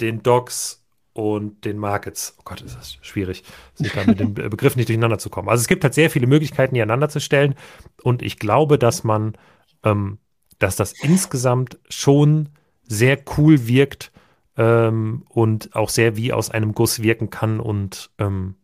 den 0.00 0.22
Docks 0.22 0.84
und 1.12 1.64
den 1.66 1.78
Markets. 1.78 2.34
Oh 2.38 2.42
Gott, 2.44 2.62
ist 2.62 2.74
das 2.74 2.96
schwierig, 3.02 3.44
sich 3.74 3.92
da 3.92 4.04
mit 4.04 4.18
den 4.18 4.34
Begriffen 4.34 4.78
nicht 4.78 4.88
durcheinander 4.88 5.18
zu 5.18 5.28
kommen. 5.28 5.48
Also 5.48 5.60
es 5.60 5.68
gibt 5.68 5.84
halt 5.84 5.94
sehr 5.94 6.10
viele 6.10 6.26
Möglichkeiten, 6.26 6.74
die 6.74 6.80
aneinander 6.80 7.10
zu 7.10 7.20
stellen 7.20 7.54
und 8.02 8.22
ich 8.22 8.38
glaube, 8.38 8.78
dass 8.78 9.04
man, 9.04 9.36
ähm, 9.84 10.18
dass 10.58 10.76
das 10.76 10.92
insgesamt 10.92 11.78
schon 11.90 12.48
sehr 12.88 13.18
cool 13.36 13.66
wirkt 13.66 14.12
ähm, 14.56 15.24
und 15.28 15.76
auch 15.76 15.90
sehr 15.90 16.16
wie 16.16 16.32
aus 16.32 16.50
einem 16.50 16.74
Guss 16.74 17.02
wirken 17.02 17.28
kann 17.28 17.60
und 17.60 18.10
ähm, 18.18 18.56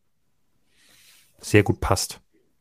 sehr 1.38 1.62
gut 1.62 1.80
passt. 1.80 2.20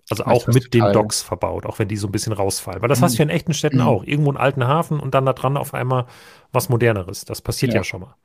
Also 0.10 0.24
auch 0.26 0.48
mit 0.48 0.74
den 0.74 0.94
Docks 0.94 1.22
verbaut, 1.22 1.66
auch 1.66 1.80
wenn 1.80 1.90
die 1.90 1.98
so 1.98 2.08
ein 2.08 2.12
bisschen 2.12 2.32
rausfallen. 2.32 2.82
Weil 2.82 2.90
das 2.90 3.00
mhm. 3.00 3.06
hast 3.06 3.14
du 3.16 3.18
ja 3.20 3.24
in 3.24 3.30
echten 3.30 3.54
Städten 3.54 3.78
mhm. 3.78 3.88
auch. 3.88 4.04
Irgendwo 4.04 4.30
einen 4.30 4.38
alten 4.38 4.66
Hafen 4.66 5.00
und 5.00 5.14
dann 5.14 5.26
da 5.26 5.34
dran 5.34 5.58
auf 5.58 5.74
einmal 5.74 6.06
was 6.52 6.70
Moderneres. 6.70 7.26
Das 7.26 7.42
passiert 7.42 7.74
ja, 7.74 7.80
ja 7.80 7.84
schon 7.84 8.02
mal. 8.02 8.16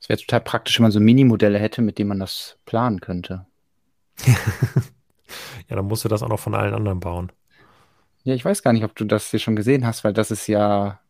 Es 0.00 0.08
wäre 0.08 0.18
total 0.18 0.40
praktisch, 0.40 0.78
wenn 0.78 0.82
man 0.84 0.92
so 0.92 1.00
Minimodelle 1.00 1.58
hätte, 1.58 1.82
mit 1.82 1.98
denen 1.98 2.08
man 2.08 2.20
das 2.20 2.56
planen 2.66 3.00
könnte. 3.00 3.46
ja, 4.26 5.76
dann 5.76 5.86
musst 5.86 6.04
du 6.04 6.08
das 6.08 6.22
auch 6.22 6.28
noch 6.28 6.40
von 6.40 6.54
allen 6.54 6.74
anderen 6.74 7.00
bauen. 7.00 7.32
Ja, 8.24 8.34
ich 8.34 8.44
weiß 8.44 8.62
gar 8.62 8.72
nicht, 8.72 8.84
ob 8.84 8.94
du 8.94 9.04
das 9.04 9.30
hier 9.30 9.40
schon 9.40 9.56
gesehen 9.56 9.86
hast, 9.86 10.04
weil 10.04 10.12
das 10.12 10.30
ist 10.30 10.46
ja 10.46 11.00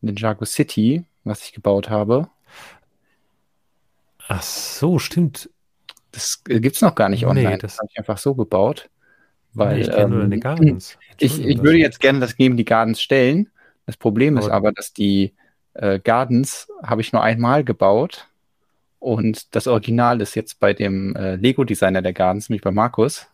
Ninjago 0.00 0.44
City, 0.44 1.04
was 1.24 1.44
ich 1.44 1.52
gebaut 1.52 1.90
habe. 1.90 2.28
Ach 4.28 4.42
so, 4.42 4.98
stimmt. 4.98 5.50
Das 6.12 6.42
äh, 6.48 6.60
gibt 6.60 6.76
es 6.76 6.82
noch 6.82 6.94
gar 6.94 7.08
nicht 7.08 7.26
online. 7.26 7.50
Nee, 7.50 7.58
das 7.58 7.78
habe 7.78 7.88
ich 7.90 7.98
einfach 7.98 8.18
so 8.18 8.34
gebaut. 8.34 8.88
Weil, 9.54 9.76
nee, 9.76 9.80
ich 9.82 9.90
kenne 9.90 10.02
ähm, 10.02 10.10
nur 10.10 10.20
deine 10.20 10.38
Gardens. 10.38 10.98
Ich, 11.18 11.44
ich 11.44 11.62
würde 11.62 11.78
jetzt 11.78 12.00
gerne 12.00 12.20
das 12.20 12.34
neben 12.38 12.56
die 12.56 12.64
Gardens 12.64 13.02
stellen. 13.02 13.50
Das 13.86 13.96
Problem 13.96 14.36
ist 14.38 14.48
aber, 14.48 14.72
dass 14.72 14.92
die 14.92 15.34
äh, 15.74 15.98
Gardens 15.98 16.68
habe 16.82 17.00
ich 17.00 17.12
nur 17.12 17.22
einmal 17.22 17.64
gebaut. 17.64 18.28
Und 18.98 19.54
das 19.56 19.66
Original 19.66 20.20
ist 20.20 20.36
jetzt 20.36 20.60
bei 20.60 20.72
dem 20.72 21.16
äh, 21.16 21.34
Lego-Designer 21.34 22.02
der 22.02 22.12
Gardens, 22.12 22.48
nämlich 22.48 22.62
bei 22.62 22.70
Markus. 22.70 23.26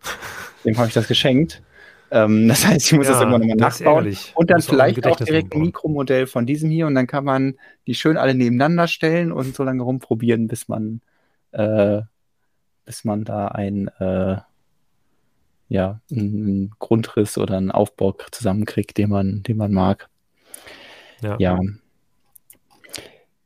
Dem 0.64 0.76
habe 0.78 0.88
ich 0.88 0.94
das 0.94 1.06
geschenkt. 1.06 1.62
Ähm, 2.10 2.48
das 2.48 2.66
heißt, 2.66 2.86
ich 2.86 2.96
muss 2.96 3.06
ja, 3.06 3.12
das 3.12 3.20
irgendwann 3.20 3.42
nochmal 3.42 3.56
nachbauen. 3.56 4.16
Und 4.34 4.50
dann 4.50 4.62
vielleicht 4.62 5.06
auch 5.06 5.16
direkt 5.16 5.54
ein 5.54 5.60
Mikromodell 5.60 6.26
von 6.26 6.46
diesem 6.46 6.70
hier 6.70 6.86
und 6.86 6.94
dann 6.94 7.06
kann 7.06 7.24
man 7.24 7.56
die 7.86 7.94
schön 7.94 8.16
alle 8.16 8.34
nebeneinander 8.34 8.88
stellen 8.88 9.32
und 9.32 9.54
so 9.54 9.64
lange 9.64 9.82
rumprobieren, 9.82 10.46
bis 10.46 10.68
man, 10.68 11.00
äh, 11.52 12.02
bis 12.84 13.04
man 13.04 13.24
da 13.24 13.48
ein, 13.48 13.88
äh, 13.98 14.36
ja, 15.68 16.00
einen 16.10 16.74
Grundriss 16.78 17.36
oder 17.36 17.56
einen 17.56 17.70
Aufbau 17.70 18.16
zusammenkriegt, 18.30 18.96
den 18.96 19.10
man, 19.10 19.42
den 19.42 19.56
man 19.56 19.72
mag. 19.72 20.08
Ja. 21.22 21.36
ja. 21.38 21.60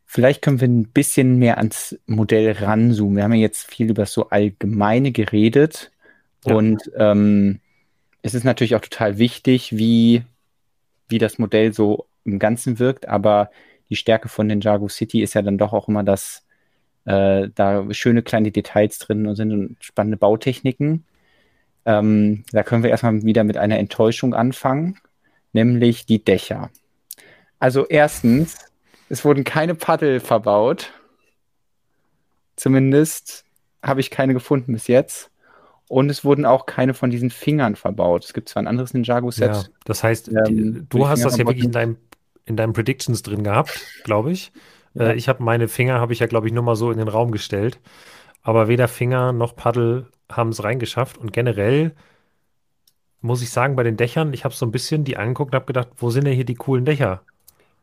Vielleicht 0.04 0.42
können 0.42 0.60
wir 0.60 0.68
ein 0.68 0.88
bisschen 0.88 1.36
mehr 1.36 1.58
ans 1.58 1.98
Modell 2.06 2.52
ranzoomen. 2.52 3.16
Wir 3.16 3.24
haben 3.24 3.32
ja 3.32 3.40
jetzt 3.40 3.70
viel 3.70 3.90
über 3.90 4.06
so 4.06 4.28
allgemeine 4.28 5.12
geredet 5.12 5.92
ja. 6.44 6.54
und 6.54 6.90
ähm, 6.96 7.60
es 8.22 8.34
ist 8.34 8.44
natürlich 8.44 8.74
auch 8.74 8.80
total 8.80 9.18
wichtig, 9.18 9.76
wie, 9.76 10.24
wie 11.08 11.18
das 11.18 11.38
Modell 11.38 11.72
so 11.72 12.06
im 12.24 12.38
Ganzen 12.38 12.78
wirkt, 12.78 13.08
aber 13.08 13.50
die 13.88 13.96
Stärke 13.96 14.28
von 14.28 14.46
Ninjago 14.46 14.88
City 14.88 15.22
ist 15.22 15.34
ja 15.34 15.42
dann 15.42 15.58
doch 15.58 15.72
auch 15.72 15.88
immer, 15.88 16.04
dass 16.04 16.44
äh, 17.04 17.48
da 17.54 17.84
schöne 17.92 18.22
kleine 18.22 18.50
Details 18.50 18.98
drin 18.98 19.34
sind 19.34 19.52
und 19.52 19.76
spannende 19.80 20.16
Bautechniken. 20.16 21.04
Ähm, 21.86 22.44
da 22.52 22.62
können 22.62 22.82
wir 22.82 22.90
erstmal 22.90 23.22
wieder 23.22 23.44
mit 23.44 23.56
einer 23.56 23.78
Enttäuschung 23.78 24.34
anfangen, 24.34 24.98
nämlich 25.52 26.06
die 26.06 26.22
Dächer. 26.22 26.70
Also 27.58 27.86
erstens, 27.86 28.58
es 29.08 29.24
wurden 29.24 29.44
keine 29.44 29.74
Paddel 29.74 30.20
verbaut. 30.20 30.92
Zumindest 32.56 33.44
habe 33.82 34.00
ich 34.00 34.10
keine 34.10 34.34
gefunden 34.34 34.72
bis 34.72 34.86
jetzt. 34.86 35.30
Und 35.88 36.08
es 36.08 36.24
wurden 36.24 36.46
auch 36.46 36.66
keine 36.66 36.94
von 36.94 37.10
diesen 37.10 37.30
Fingern 37.30 37.74
verbaut. 37.74 38.24
Es 38.24 38.32
gibt 38.32 38.48
zwar 38.48 38.62
ein 38.62 38.68
anderes 38.68 38.94
Ninjago-Set. 38.94 39.52
Ja, 39.52 39.64
das 39.84 40.04
heißt, 40.04 40.28
ähm, 40.28 40.44
die, 40.46 40.86
du 40.88 41.08
hast 41.08 41.24
das 41.24 41.36
ja 41.36 41.46
wirklich 41.46 41.64
in 41.64 41.72
deinem, 41.72 41.96
in 42.44 42.56
deinem 42.56 42.72
Predictions 42.72 43.22
drin 43.22 43.42
gehabt, 43.42 43.80
glaube 44.04 44.30
ich. 44.30 44.52
Ja. 44.94 45.08
Äh, 45.10 45.14
ich 45.14 45.28
habe 45.28 45.42
meine 45.42 45.68
Finger, 45.68 46.00
habe 46.00 46.12
ich 46.12 46.18
ja, 46.20 46.26
glaube 46.26 46.46
ich, 46.46 46.52
nur 46.52 46.62
mal 46.62 46.76
so 46.76 46.90
in 46.90 46.98
den 46.98 47.08
Raum 47.08 47.30
gestellt. 47.30 47.80
Aber 48.42 48.68
weder 48.68 48.88
Finger 48.88 49.32
noch 49.32 49.54
Paddel 49.54 50.06
haben 50.30 50.50
es 50.50 50.64
reingeschafft. 50.64 51.18
Und 51.18 51.32
generell 51.32 51.92
muss 53.20 53.42
ich 53.42 53.50
sagen, 53.50 53.76
bei 53.76 53.82
den 53.82 53.96
Dächern, 53.96 54.32
ich 54.32 54.44
habe 54.44 54.54
so 54.54 54.64
ein 54.64 54.72
bisschen 54.72 55.04
die 55.04 55.16
angeguckt 55.16 55.52
und 55.52 55.56
habe 55.56 55.66
gedacht, 55.66 55.88
wo 55.96 56.10
sind 56.10 56.26
denn 56.26 56.34
hier 56.34 56.44
die 56.44 56.54
coolen 56.54 56.84
Dächer? 56.84 57.22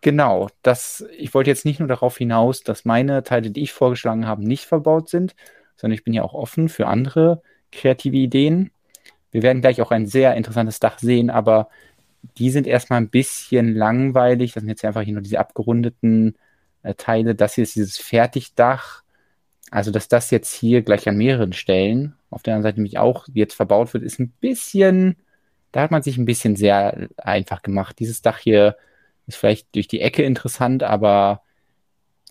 Genau, 0.02 0.50
das, 0.62 1.06
ich 1.18 1.34
wollte 1.34 1.50
jetzt 1.50 1.66
nicht 1.66 1.80
nur 1.80 1.88
darauf 1.88 2.18
hinaus, 2.18 2.64
dass 2.64 2.86
meine 2.86 3.24
Teile, 3.24 3.50
die 3.50 3.64
ich 3.64 3.74
vorgeschlagen 3.74 4.28
habe, 4.28 4.48
nicht 4.48 4.66
verbaut 4.66 5.10
sind, 5.10 5.36
sondern 5.76 5.96
ich 5.96 6.04
bin 6.04 6.14
ja 6.14 6.24
auch 6.24 6.34
offen 6.34 6.70
für 6.70 6.88
andere 6.88 7.42
kreative 7.72 8.18
Ideen. 8.18 8.72
Wir 9.32 9.42
werden 9.42 9.62
gleich 9.62 9.82
auch 9.82 9.92
ein 9.92 10.08
sehr 10.08 10.36
interessantes 10.36 10.80
Dach 10.80 11.00
sehen, 11.00 11.30
aber 11.30 11.70
die 12.38 12.50
sind 12.52 12.68
erstmal 12.68 13.00
ein 13.00 13.10
bisschen 13.10 13.74
langweilig. 13.74 14.54
Das 14.54 14.62
sind 14.62 14.70
jetzt 14.70 14.86
einfach 14.86 15.02
hier 15.02 15.14
nur 15.14 15.24
diese 15.24 15.40
abgerundeten 15.40 16.36
äh, 16.88 16.94
Teile. 16.96 17.36
Das 17.36 17.56
hier 17.56 17.64
ist 17.64 17.76
dieses 17.76 17.98
Fertigdach. 17.98 19.04
Also, 19.72 19.92
dass 19.92 20.08
das 20.08 20.32
jetzt 20.32 20.54
hier 20.54 20.82
gleich 20.82 21.08
an 21.10 21.18
mehreren 21.18 21.54
Stellen, 21.54 22.16
auf 22.30 22.44
der 22.44 22.54
anderen 22.54 22.72
Seite 22.72 22.80
nämlich 22.80 22.98
auch 22.98 23.28
jetzt 23.34 23.54
verbaut 23.54 23.94
wird, 23.94 24.04
ist 24.04 24.20
ein 24.20 24.30
bisschen, 24.40 25.18
da 25.72 25.82
hat 25.82 25.92
man 25.92 26.02
sich 26.02 26.18
ein 26.18 26.26
bisschen 26.26 26.56
sehr 26.56 27.10
einfach 27.18 27.62
gemacht. 27.62 28.00
Dieses 28.00 28.22
Dach 28.22 28.40
hier 28.40 28.78
ist 29.28 29.38
vielleicht 29.38 29.76
durch 29.76 29.88
die 29.88 30.02
Ecke 30.02 30.24
interessant, 30.24 30.84
aber 30.84 31.42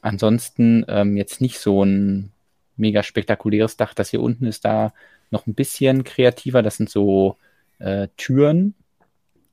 ansonsten 0.01 0.85
ähm, 0.89 1.17
jetzt 1.17 1.41
nicht 1.41 1.59
so 1.59 1.85
ein 1.85 2.33
mega 2.77 3.03
spektakuläres 3.03 3.77
Dach. 3.77 3.95
Das 3.95 4.11
hier 4.11 4.23
unten 4.23 4.47
ist 4.47 4.65
da 4.65 4.93
noch 5.31 5.47
ein 5.47 5.55
bisschen 5.55 6.05
kreativer. 6.05 6.63
Das 6.63 6.77
sind 6.77 6.89
so 6.89 7.37
äh, 7.79 8.09
Türen, 8.17 8.75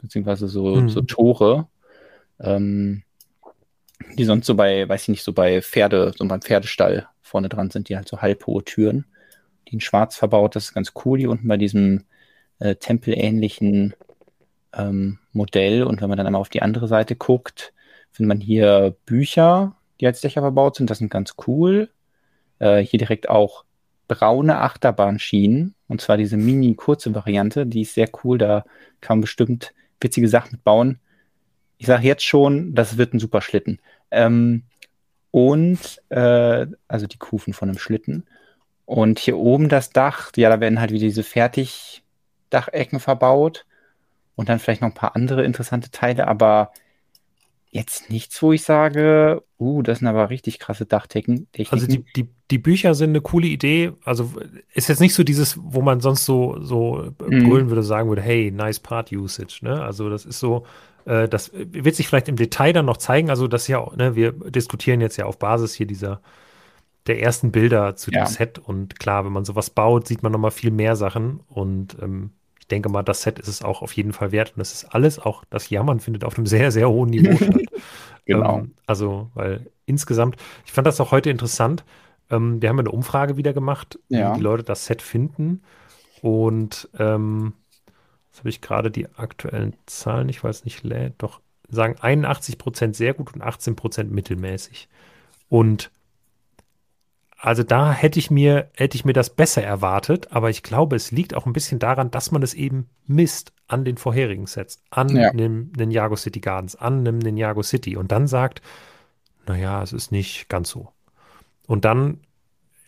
beziehungsweise 0.01 0.47
so, 0.47 0.75
mhm. 0.75 0.89
so 0.89 1.01
Tore, 1.01 1.67
ähm, 2.39 3.03
die 4.17 4.25
sonst 4.25 4.45
so 4.45 4.55
bei, 4.55 4.87
weiß 4.87 5.03
ich 5.03 5.09
nicht, 5.09 5.23
so 5.23 5.33
bei 5.33 5.61
Pferde, 5.61 6.13
so 6.15 6.27
beim 6.27 6.41
Pferdestall 6.41 7.07
vorne 7.21 7.49
dran 7.49 7.71
sind, 7.71 7.89
die 7.89 7.95
halt 7.95 8.07
so 8.07 8.21
halbhohe 8.21 8.63
Türen, 8.63 9.05
die 9.67 9.73
in 9.73 9.81
schwarz 9.81 10.15
verbaut. 10.15 10.55
Das 10.55 10.65
ist 10.65 10.73
ganz 10.73 10.93
cool 11.05 11.19
hier 11.19 11.29
unten 11.31 11.47
bei 11.47 11.57
diesem 11.57 12.03
äh, 12.59 12.75
tempelähnlichen 12.75 13.93
ähm, 14.73 15.19
Modell. 15.31 15.83
Und 15.83 16.01
wenn 16.01 16.09
man 16.09 16.17
dann 16.17 16.27
einmal 16.27 16.41
auf 16.41 16.49
die 16.49 16.61
andere 16.61 16.87
Seite 16.87 17.15
guckt, 17.15 17.73
findet 18.11 18.27
man 18.27 18.41
hier 18.41 18.95
Bücher, 19.05 19.75
die 19.99 20.07
als 20.07 20.21
Dächer 20.21 20.41
verbaut 20.41 20.75
sind. 20.75 20.89
Das 20.89 20.99
sind 20.99 21.09
ganz 21.09 21.35
cool. 21.47 21.89
Äh, 22.59 22.81
hier 22.81 22.99
direkt 22.99 23.29
auch 23.29 23.65
braune 24.07 24.59
Achterbahnschienen. 24.59 25.75
Und 25.87 26.01
zwar 26.01 26.17
diese 26.17 26.37
mini-kurze 26.37 27.13
Variante. 27.15 27.65
Die 27.65 27.81
ist 27.81 27.95
sehr 27.95 28.09
cool. 28.23 28.37
Da 28.37 28.65
kann 29.01 29.17
man 29.17 29.21
bestimmt 29.21 29.73
witzige 29.99 30.27
Sachen 30.27 30.53
mit 30.53 30.63
bauen. 30.63 30.99
Ich 31.83 31.87
sage 31.87 32.07
jetzt 32.07 32.23
schon, 32.23 32.73
das 32.73 32.97
wird 32.97 33.13
ein 33.13 33.19
super 33.19 33.41
Schlitten. 33.41 33.77
Ähm, 34.09 34.63
und, 35.31 36.01
äh, 36.07 36.65
also 36.87 37.07
die 37.07 37.17
Kufen 37.17 37.51
von 37.51 37.67
einem 37.67 37.77
Schlitten. 37.77 38.25
Und 38.85 39.19
hier 39.19 39.37
oben 39.37 39.67
das 39.67 39.89
Dach, 39.89 40.31
ja, 40.37 40.47
da 40.47 40.61
werden 40.61 40.79
halt 40.79 40.91
wieder 40.91 41.07
diese 41.07 41.23
Fertigdachecken 41.23 43.01
verbaut. 43.01 43.65
Und 44.37 44.47
dann 44.47 44.59
vielleicht 44.59 44.81
noch 44.81 44.87
ein 44.87 44.93
paar 44.93 45.17
andere 45.17 45.43
interessante 45.43 45.91
Teile, 45.91 46.29
aber 46.29 46.71
jetzt 47.69 48.09
nichts, 48.09 48.41
wo 48.41 48.53
ich 48.53 48.63
sage, 48.63 49.43
uh, 49.59 49.81
das 49.81 49.99
sind 49.99 50.07
aber 50.07 50.29
richtig 50.29 50.59
krasse 50.59 50.85
Dachdecken. 50.85 51.47
Also 51.69 51.85
die, 51.85 52.05
die, 52.15 52.29
die 52.49 52.59
Bücher 52.59 52.95
sind 52.95 53.09
eine 53.09 53.19
coole 53.19 53.47
Idee. 53.47 53.91
Also 54.05 54.31
ist 54.73 54.87
jetzt 54.87 55.01
nicht 55.01 55.15
so 55.15 55.25
dieses, 55.25 55.59
wo 55.61 55.81
man 55.81 55.99
sonst 55.99 56.23
so, 56.23 56.61
so 56.61 57.11
mhm. 57.27 57.49
brüllen 57.49 57.69
würde, 57.69 57.83
sagen 57.83 58.07
würde, 58.07 58.21
hey, 58.21 58.51
nice 58.51 58.79
part 58.79 59.11
usage. 59.11 59.59
Ne? 59.63 59.83
Also 59.83 60.09
das 60.09 60.25
ist 60.25 60.39
so, 60.39 60.65
äh, 61.05 61.27
das 61.27 61.51
wird 61.53 61.95
sich 61.95 62.07
vielleicht 62.07 62.29
im 62.29 62.35
Detail 62.35 62.73
dann 62.73 62.85
noch 62.85 62.97
zeigen. 62.97 63.29
Also 63.29 63.47
das 63.47 63.67
ja, 63.67 63.85
ne, 63.95 64.15
wir 64.15 64.31
diskutieren 64.31 65.01
jetzt 65.01 65.17
ja 65.17 65.25
auf 65.25 65.39
Basis 65.39 65.73
hier 65.73 65.87
dieser 65.87 66.21
der 67.07 67.21
ersten 67.21 67.51
Bilder 67.51 67.95
zu 67.95 68.11
ja. 68.11 68.23
dem 68.23 68.27
Set. 68.27 68.59
Und 68.59 68.99
klar, 68.99 69.25
wenn 69.25 69.33
man 69.33 69.45
sowas 69.45 69.69
baut, 69.69 70.07
sieht 70.07 70.23
man 70.23 70.31
nochmal 70.31 70.51
viel 70.51 70.71
mehr 70.71 70.95
Sachen. 70.95 71.41
Und 71.47 71.97
ähm, 72.01 72.31
ich 72.59 72.67
denke 72.67 72.89
mal, 72.89 73.03
das 73.03 73.23
Set 73.23 73.39
ist 73.39 73.49
es 73.49 73.61
auch 73.61 73.81
auf 73.81 73.91
jeden 73.93 74.13
Fall 74.13 74.31
wert. 74.31 74.53
Und 74.55 74.61
es 74.61 74.73
ist 74.73 74.85
alles, 74.85 75.19
auch 75.19 75.43
das 75.49 75.69
Jammern 75.69 75.99
findet 75.99 76.23
auf 76.23 76.37
einem 76.37 76.45
sehr, 76.45 76.71
sehr 76.71 76.89
hohen 76.89 77.09
Niveau 77.09 77.35
statt. 77.43 77.61
genau. 78.25 78.59
Ähm, 78.59 78.73
also, 78.85 79.29
weil 79.33 79.69
insgesamt, 79.85 80.37
ich 80.65 80.71
fand 80.71 80.87
das 80.87 81.01
auch 81.01 81.11
heute 81.11 81.29
interessant. 81.29 81.83
Ähm, 82.29 82.61
wir 82.61 82.69
haben 82.69 82.79
eine 82.79 82.91
Umfrage 82.91 83.35
wieder 83.35 83.53
gemacht, 83.53 83.99
ja. 84.07 84.31
wie 84.31 84.37
die 84.37 84.43
Leute 84.43 84.63
das 84.63 84.85
Set 84.85 85.01
finden. 85.01 85.61
Und 86.21 86.89
ähm, 86.97 87.53
jetzt 88.33 88.39
habe 88.39 88.49
ich 88.49 88.61
gerade 88.61 88.89
die 88.89 89.07
aktuellen 89.15 89.75
Zahlen, 89.85 90.27
ich 90.27 90.43
weiß 90.43 90.65
nicht, 90.65 90.83
lädt, 90.83 91.13
doch 91.19 91.39
sagen 91.69 91.97
81 92.01 92.57
Prozent 92.57 92.95
sehr 92.95 93.13
gut 93.13 93.31
und 93.35 93.43
18 93.43 93.75
Prozent 93.75 94.11
mittelmäßig. 94.11 94.89
Und 95.49 95.91
also 97.37 97.61
da 97.61 97.93
hätte 97.93 98.17
ich 98.17 98.31
mir, 98.31 98.71
hätte 98.73 98.95
ich 98.95 99.05
mir 99.05 99.13
das 99.13 99.29
besser 99.29 99.61
erwartet, 99.61 100.31
aber 100.31 100.49
ich 100.49 100.63
glaube, 100.63 100.95
es 100.95 101.11
liegt 101.11 101.35
auch 101.35 101.45
ein 101.45 101.53
bisschen 101.53 101.77
daran, 101.77 102.09
dass 102.09 102.31
man 102.31 102.41
es 102.41 102.55
eben 102.55 102.89
misst 103.05 103.53
an 103.67 103.85
den 103.85 103.97
vorherigen 103.97 104.47
Sets, 104.47 104.81
an 104.89 105.09
ja. 105.09 105.31
dem 105.31 105.71
Ninjago 105.77 106.15
City 106.15 106.39
Gardens, 106.39 106.75
an 106.75 107.05
dem 107.05 107.19
Ninjago 107.19 107.61
City 107.61 107.97
und 107.97 108.11
dann 108.11 108.25
sagt, 108.25 108.63
naja, 109.45 109.83
es 109.83 109.93
ist 109.93 110.11
nicht 110.11 110.49
ganz 110.49 110.69
so. 110.69 110.91
Und 111.67 111.85
dann 111.85 112.21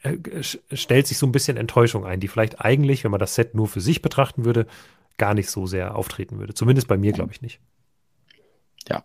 äh, 0.02 0.18
stellt 0.42 1.06
sich 1.06 1.20
so 1.20 1.28
ein 1.28 1.32
bisschen 1.32 1.58
Enttäuschung 1.58 2.04
ein, 2.04 2.20
die 2.20 2.28
vielleicht 2.28 2.62
eigentlich, 2.62 3.04
wenn 3.04 3.12
man 3.12 3.20
das 3.20 3.36
Set 3.36 3.54
nur 3.54 3.68
für 3.68 3.82
sich 3.82 4.02
betrachten 4.02 4.44
würde, 4.44 4.66
gar 5.18 5.34
nicht 5.34 5.50
so 5.50 5.66
sehr 5.66 5.96
auftreten 5.96 6.40
würde. 6.40 6.54
Zumindest 6.54 6.88
bei 6.88 6.98
mir, 6.98 7.12
glaube 7.12 7.32
ich 7.32 7.42
nicht. 7.42 7.60
Ja. 8.88 9.04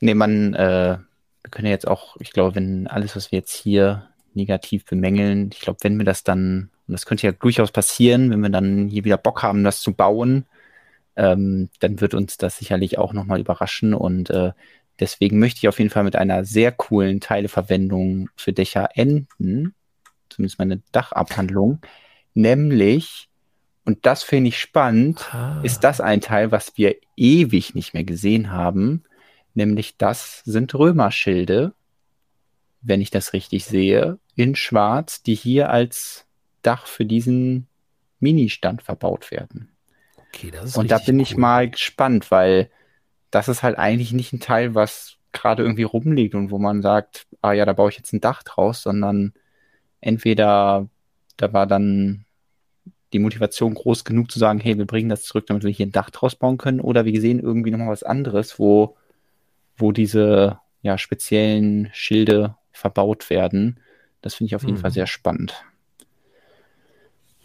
Nee, 0.00 0.14
man, 0.14 0.54
äh, 0.54 0.98
wir 1.42 1.50
können 1.50 1.66
ja 1.66 1.72
jetzt 1.72 1.86
auch, 1.86 2.16
ich 2.18 2.32
glaube, 2.32 2.54
wenn 2.54 2.86
alles, 2.86 3.14
was 3.16 3.32
wir 3.32 3.38
jetzt 3.38 3.54
hier 3.54 4.08
negativ 4.34 4.84
bemängeln, 4.84 5.50
ich 5.52 5.60
glaube, 5.60 5.78
wenn 5.82 5.98
wir 5.98 6.04
das 6.04 6.24
dann, 6.24 6.70
und 6.86 6.92
das 6.92 7.06
könnte 7.06 7.26
ja 7.26 7.32
durchaus 7.32 7.70
passieren, 7.70 8.30
wenn 8.30 8.40
wir 8.40 8.50
dann 8.50 8.88
hier 8.88 9.04
wieder 9.04 9.16
Bock 9.16 9.42
haben, 9.42 9.64
das 9.64 9.80
zu 9.80 9.92
bauen, 9.92 10.46
ähm, 11.16 11.68
dann 11.80 12.00
wird 12.00 12.14
uns 12.14 12.38
das 12.38 12.58
sicherlich 12.58 12.98
auch 12.98 13.12
nochmal 13.12 13.40
überraschen 13.40 13.94
und 13.94 14.30
äh, 14.30 14.52
deswegen 14.98 15.38
möchte 15.38 15.58
ich 15.58 15.68
auf 15.68 15.78
jeden 15.78 15.90
Fall 15.90 16.04
mit 16.04 16.16
einer 16.16 16.44
sehr 16.44 16.72
coolen 16.72 17.20
Teileverwendung 17.20 18.30
für 18.36 18.52
Dächer 18.52 18.90
enden, 18.94 19.74
zumindest 20.30 20.58
meine 20.58 20.82
Dachabhandlung, 20.92 21.80
nämlich, 22.34 23.28
und 23.84 24.06
das 24.06 24.22
finde 24.22 24.48
ich 24.48 24.58
spannend, 24.58 25.32
ah. 25.34 25.60
ist 25.62 25.80
das 25.80 26.00
ein 26.00 26.20
Teil, 26.20 26.52
was 26.52 26.76
wir 26.76 26.96
ewig 27.16 27.74
nicht 27.74 27.94
mehr 27.94 28.04
gesehen 28.04 28.50
haben, 28.50 29.02
nämlich 29.54 29.96
das 29.96 30.42
sind 30.44 30.74
Römerschilde, 30.74 31.72
wenn 32.80 33.00
ich 33.00 33.10
das 33.10 33.32
richtig 33.32 33.64
sehe, 33.64 34.18
in 34.34 34.54
Schwarz, 34.54 35.22
die 35.22 35.34
hier 35.34 35.70
als 35.70 36.26
Dach 36.62 36.86
für 36.86 37.04
diesen 37.04 37.66
Mini-Stand 38.20 38.82
verbaut 38.82 39.30
werden. 39.30 39.68
Okay, 40.28 40.50
das 40.50 40.70
ist 40.70 40.76
Und 40.76 40.90
da 40.90 40.98
bin 40.98 41.16
cool. 41.16 41.22
ich 41.22 41.36
mal 41.36 41.68
gespannt, 41.68 42.30
weil 42.30 42.70
das 43.30 43.48
ist 43.48 43.62
halt 43.62 43.78
eigentlich 43.78 44.12
nicht 44.12 44.32
ein 44.32 44.40
Teil, 44.40 44.74
was 44.74 45.16
gerade 45.32 45.62
irgendwie 45.62 45.82
rumliegt 45.82 46.34
und 46.34 46.50
wo 46.50 46.58
man 46.58 46.82
sagt, 46.82 47.26
ah 47.40 47.52
ja, 47.52 47.64
da 47.64 47.72
baue 47.72 47.90
ich 47.90 47.96
jetzt 47.96 48.12
ein 48.12 48.20
Dach 48.20 48.42
draus, 48.42 48.82
sondern 48.82 49.32
entweder 50.00 50.88
da 51.36 51.52
war 51.52 51.66
dann 51.66 52.24
die 53.12 53.18
Motivation 53.18 53.74
groß 53.74 54.04
genug 54.04 54.30
zu 54.30 54.38
sagen, 54.38 54.60
hey, 54.60 54.78
wir 54.78 54.86
bringen 54.86 55.08
das 55.08 55.24
zurück, 55.24 55.46
damit 55.46 55.64
wir 55.64 55.70
hier 55.70 55.86
ein 55.86 55.92
Dach 55.92 56.10
draus 56.10 56.34
bauen 56.34 56.58
können, 56.58 56.80
oder 56.80 57.04
wir 57.04 57.20
sehen 57.20 57.40
irgendwie 57.40 57.70
nochmal 57.70 57.88
was 57.90 58.02
anderes, 58.02 58.58
wo, 58.58 58.96
wo 59.76 59.92
diese 59.92 60.58
ja, 60.82 60.98
speziellen 60.98 61.90
Schilde 61.92 62.56
verbaut 62.72 63.30
werden. 63.30 63.80
Das 64.20 64.34
finde 64.34 64.48
ich 64.48 64.56
auf 64.56 64.62
jeden 64.62 64.76
hm. 64.76 64.82
Fall 64.82 64.90
sehr 64.90 65.06
spannend. 65.06 65.64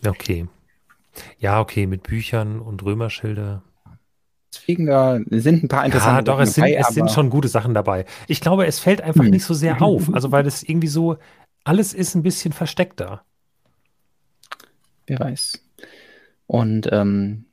Okay. 0.06 0.48
Ja, 1.39 1.60
okay, 1.60 1.88
mit 1.88 2.03
Büchern 2.03 2.60
und 2.60 2.84
Römerschilder. 2.84 3.64
Deswegen 4.53 4.85
da 4.85 5.19
sind 5.30 5.64
ein 5.64 5.68
paar 5.68 5.85
interessante 5.85 6.18
Ja, 6.18 6.22
doch, 6.22 6.39
es, 6.39 6.53
sind, 6.53 6.64
dabei, 6.64 6.77
es 6.80 6.88
sind 6.89 7.11
schon 7.11 7.30
gute 7.30 7.48
Sachen 7.48 7.73
dabei. 7.73 8.06
Ich 8.27 8.41
glaube, 8.41 8.65
es 8.65 8.80
fällt 8.80 9.02
einfach 9.02 9.23
hm. 9.23 9.31
nicht 9.31 9.44
so 9.44 9.53
sehr 9.53 9.81
auf. 9.81 10.14
Also, 10.14 10.31
weil 10.31 10.45
es 10.45 10.64
irgendwie 10.64 10.88
so, 10.88 11.18
alles 11.64 11.94
ist 11.94 12.15
ein 12.15 12.23
bisschen 12.23 12.53
versteckter. 12.53 13.23
Wer 15.08 15.20
weiß. 15.20 15.64
Und 16.46 16.90
ähm, 16.92 17.46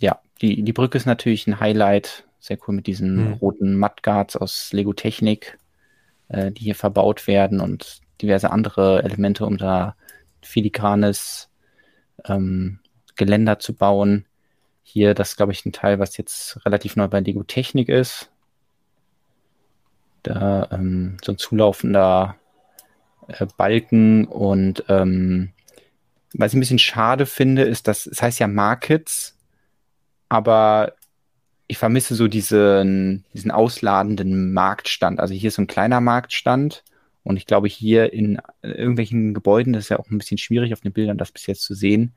ja, 0.00 0.20
die, 0.40 0.62
die 0.62 0.72
Brücke 0.72 0.98
ist 0.98 1.06
natürlich 1.06 1.46
ein 1.46 1.60
Highlight. 1.60 2.24
Sehr 2.38 2.58
cool 2.66 2.74
mit 2.74 2.86
diesen 2.86 3.26
hm. 3.26 3.32
roten 3.34 3.78
Mudguards 3.78 4.36
aus 4.36 4.72
Lego 4.72 4.92
Technik, 4.92 5.58
äh, 6.28 6.50
die 6.50 6.64
hier 6.64 6.74
verbaut 6.74 7.26
werden 7.26 7.60
und 7.60 8.00
diverse 8.20 8.50
andere 8.50 9.02
Elemente, 9.02 9.46
um 9.46 9.58
da 9.58 9.96
filigranes 10.42 11.50
ähm, 12.26 12.80
Geländer 13.16 13.58
zu 13.58 13.74
bauen. 13.74 14.26
Hier, 14.82 15.14
das 15.14 15.36
glaube 15.36 15.52
ich, 15.52 15.64
ein 15.64 15.72
Teil, 15.72 15.98
was 15.98 16.16
jetzt 16.16 16.64
relativ 16.66 16.96
neu 16.96 17.08
bei 17.08 17.20
Lego 17.20 17.42
Technik 17.44 17.88
ist. 17.88 18.30
Da 20.22 20.68
ähm, 20.70 21.16
so 21.22 21.32
ein 21.32 21.38
zulaufender 21.38 22.36
äh, 23.28 23.46
Balken 23.56 24.26
und 24.26 24.84
ähm, 24.88 25.52
was 26.34 26.52
ich 26.52 26.56
ein 26.56 26.60
bisschen 26.60 26.78
schade 26.78 27.26
finde, 27.26 27.62
ist, 27.62 27.88
dass 27.88 28.06
es 28.06 28.22
heißt 28.22 28.38
ja 28.40 28.48
Markets, 28.48 29.36
aber 30.28 30.94
ich 31.66 31.78
vermisse 31.78 32.14
so 32.14 32.28
diesen, 32.28 33.24
diesen 33.32 33.50
ausladenden 33.50 34.52
Marktstand. 34.52 35.20
Also 35.20 35.34
hier 35.34 35.48
ist 35.48 35.54
so 35.54 35.62
ein 35.62 35.66
kleiner 35.66 36.00
Marktstand 36.00 36.84
und 37.24 37.36
ich 37.36 37.46
glaube 37.46 37.68
hier 37.68 38.12
in 38.12 38.40
irgendwelchen 38.62 39.34
Gebäuden, 39.34 39.72
das 39.72 39.84
ist 39.84 39.88
ja 39.90 39.98
auch 39.98 40.10
ein 40.10 40.18
bisschen 40.18 40.38
schwierig 40.38 40.72
auf 40.72 40.80
den 40.80 40.92
Bildern, 40.92 41.18
das 41.18 41.32
bis 41.32 41.46
jetzt 41.46 41.62
zu 41.62 41.74
sehen, 41.74 42.14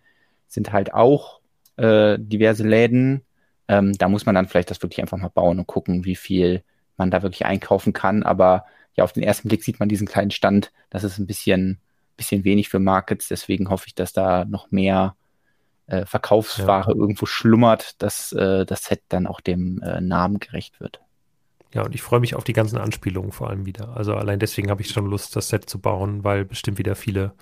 sind 0.47 0.73
halt 0.73 0.93
auch 0.93 1.39
äh, 1.77 2.17
diverse 2.19 2.67
Läden. 2.67 3.21
Ähm, 3.67 3.93
da 3.97 4.09
muss 4.09 4.25
man 4.25 4.35
dann 4.35 4.47
vielleicht 4.47 4.71
das 4.71 4.81
wirklich 4.81 5.01
einfach 5.01 5.17
mal 5.17 5.29
bauen 5.29 5.59
und 5.59 5.67
gucken, 5.67 6.05
wie 6.05 6.15
viel 6.15 6.63
man 6.97 7.11
da 7.11 7.23
wirklich 7.23 7.45
einkaufen 7.45 7.93
kann. 7.93 8.23
Aber 8.23 8.65
ja, 8.95 9.03
auf 9.03 9.13
den 9.13 9.23
ersten 9.23 9.47
Blick 9.49 9.63
sieht 9.63 9.79
man 9.79 9.89
diesen 9.89 10.07
kleinen 10.07 10.31
Stand. 10.31 10.71
Das 10.89 11.03
ist 11.03 11.17
ein 11.17 11.27
bisschen, 11.27 11.79
bisschen 12.15 12.43
wenig 12.43 12.69
für 12.69 12.79
Markets. 12.79 13.27
Deswegen 13.27 13.69
hoffe 13.69 13.87
ich, 13.87 13.95
dass 13.95 14.13
da 14.13 14.45
noch 14.45 14.71
mehr 14.71 15.15
äh, 15.87 16.05
Verkaufsware 16.05 16.89
ja. 16.89 16.95
irgendwo 16.95 17.25
schlummert, 17.25 18.01
dass 18.01 18.31
äh, 18.31 18.65
das 18.65 18.85
Set 18.85 19.03
dann 19.09 19.27
auch 19.27 19.41
dem 19.41 19.81
äh, 19.81 20.01
Namen 20.01 20.39
gerecht 20.39 20.79
wird. 20.79 21.01
Ja, 21.73 21.83
und 21.83 21.93
ich 21.93 22.01
freue 22.01 22.21
mich 22.21 22.35
auf 22.35 22.45
die 22.45 22.53
ganzen 22.53 22.77
Anspielungen 22.77 23.31
vor 23.31 23.49
allem 23.49 23.65
wieder. 23.65 23.95
Also 23.97 24.15
allein 24.15 24.39
deswegen 24.39 24.69
habe 24.69 24.81
ich 24.81 24.89
schon 24.89 25.07
Lust, 25.07 25.35
das 25.35 25.49
Set 25.49 25.69
zu 25.69 25.79
bauen, 25.79 26.23
weil 26.23 26.45
bestimmt 26.45 26.77
wieder 26.77 26.95
viele 26.95 27.33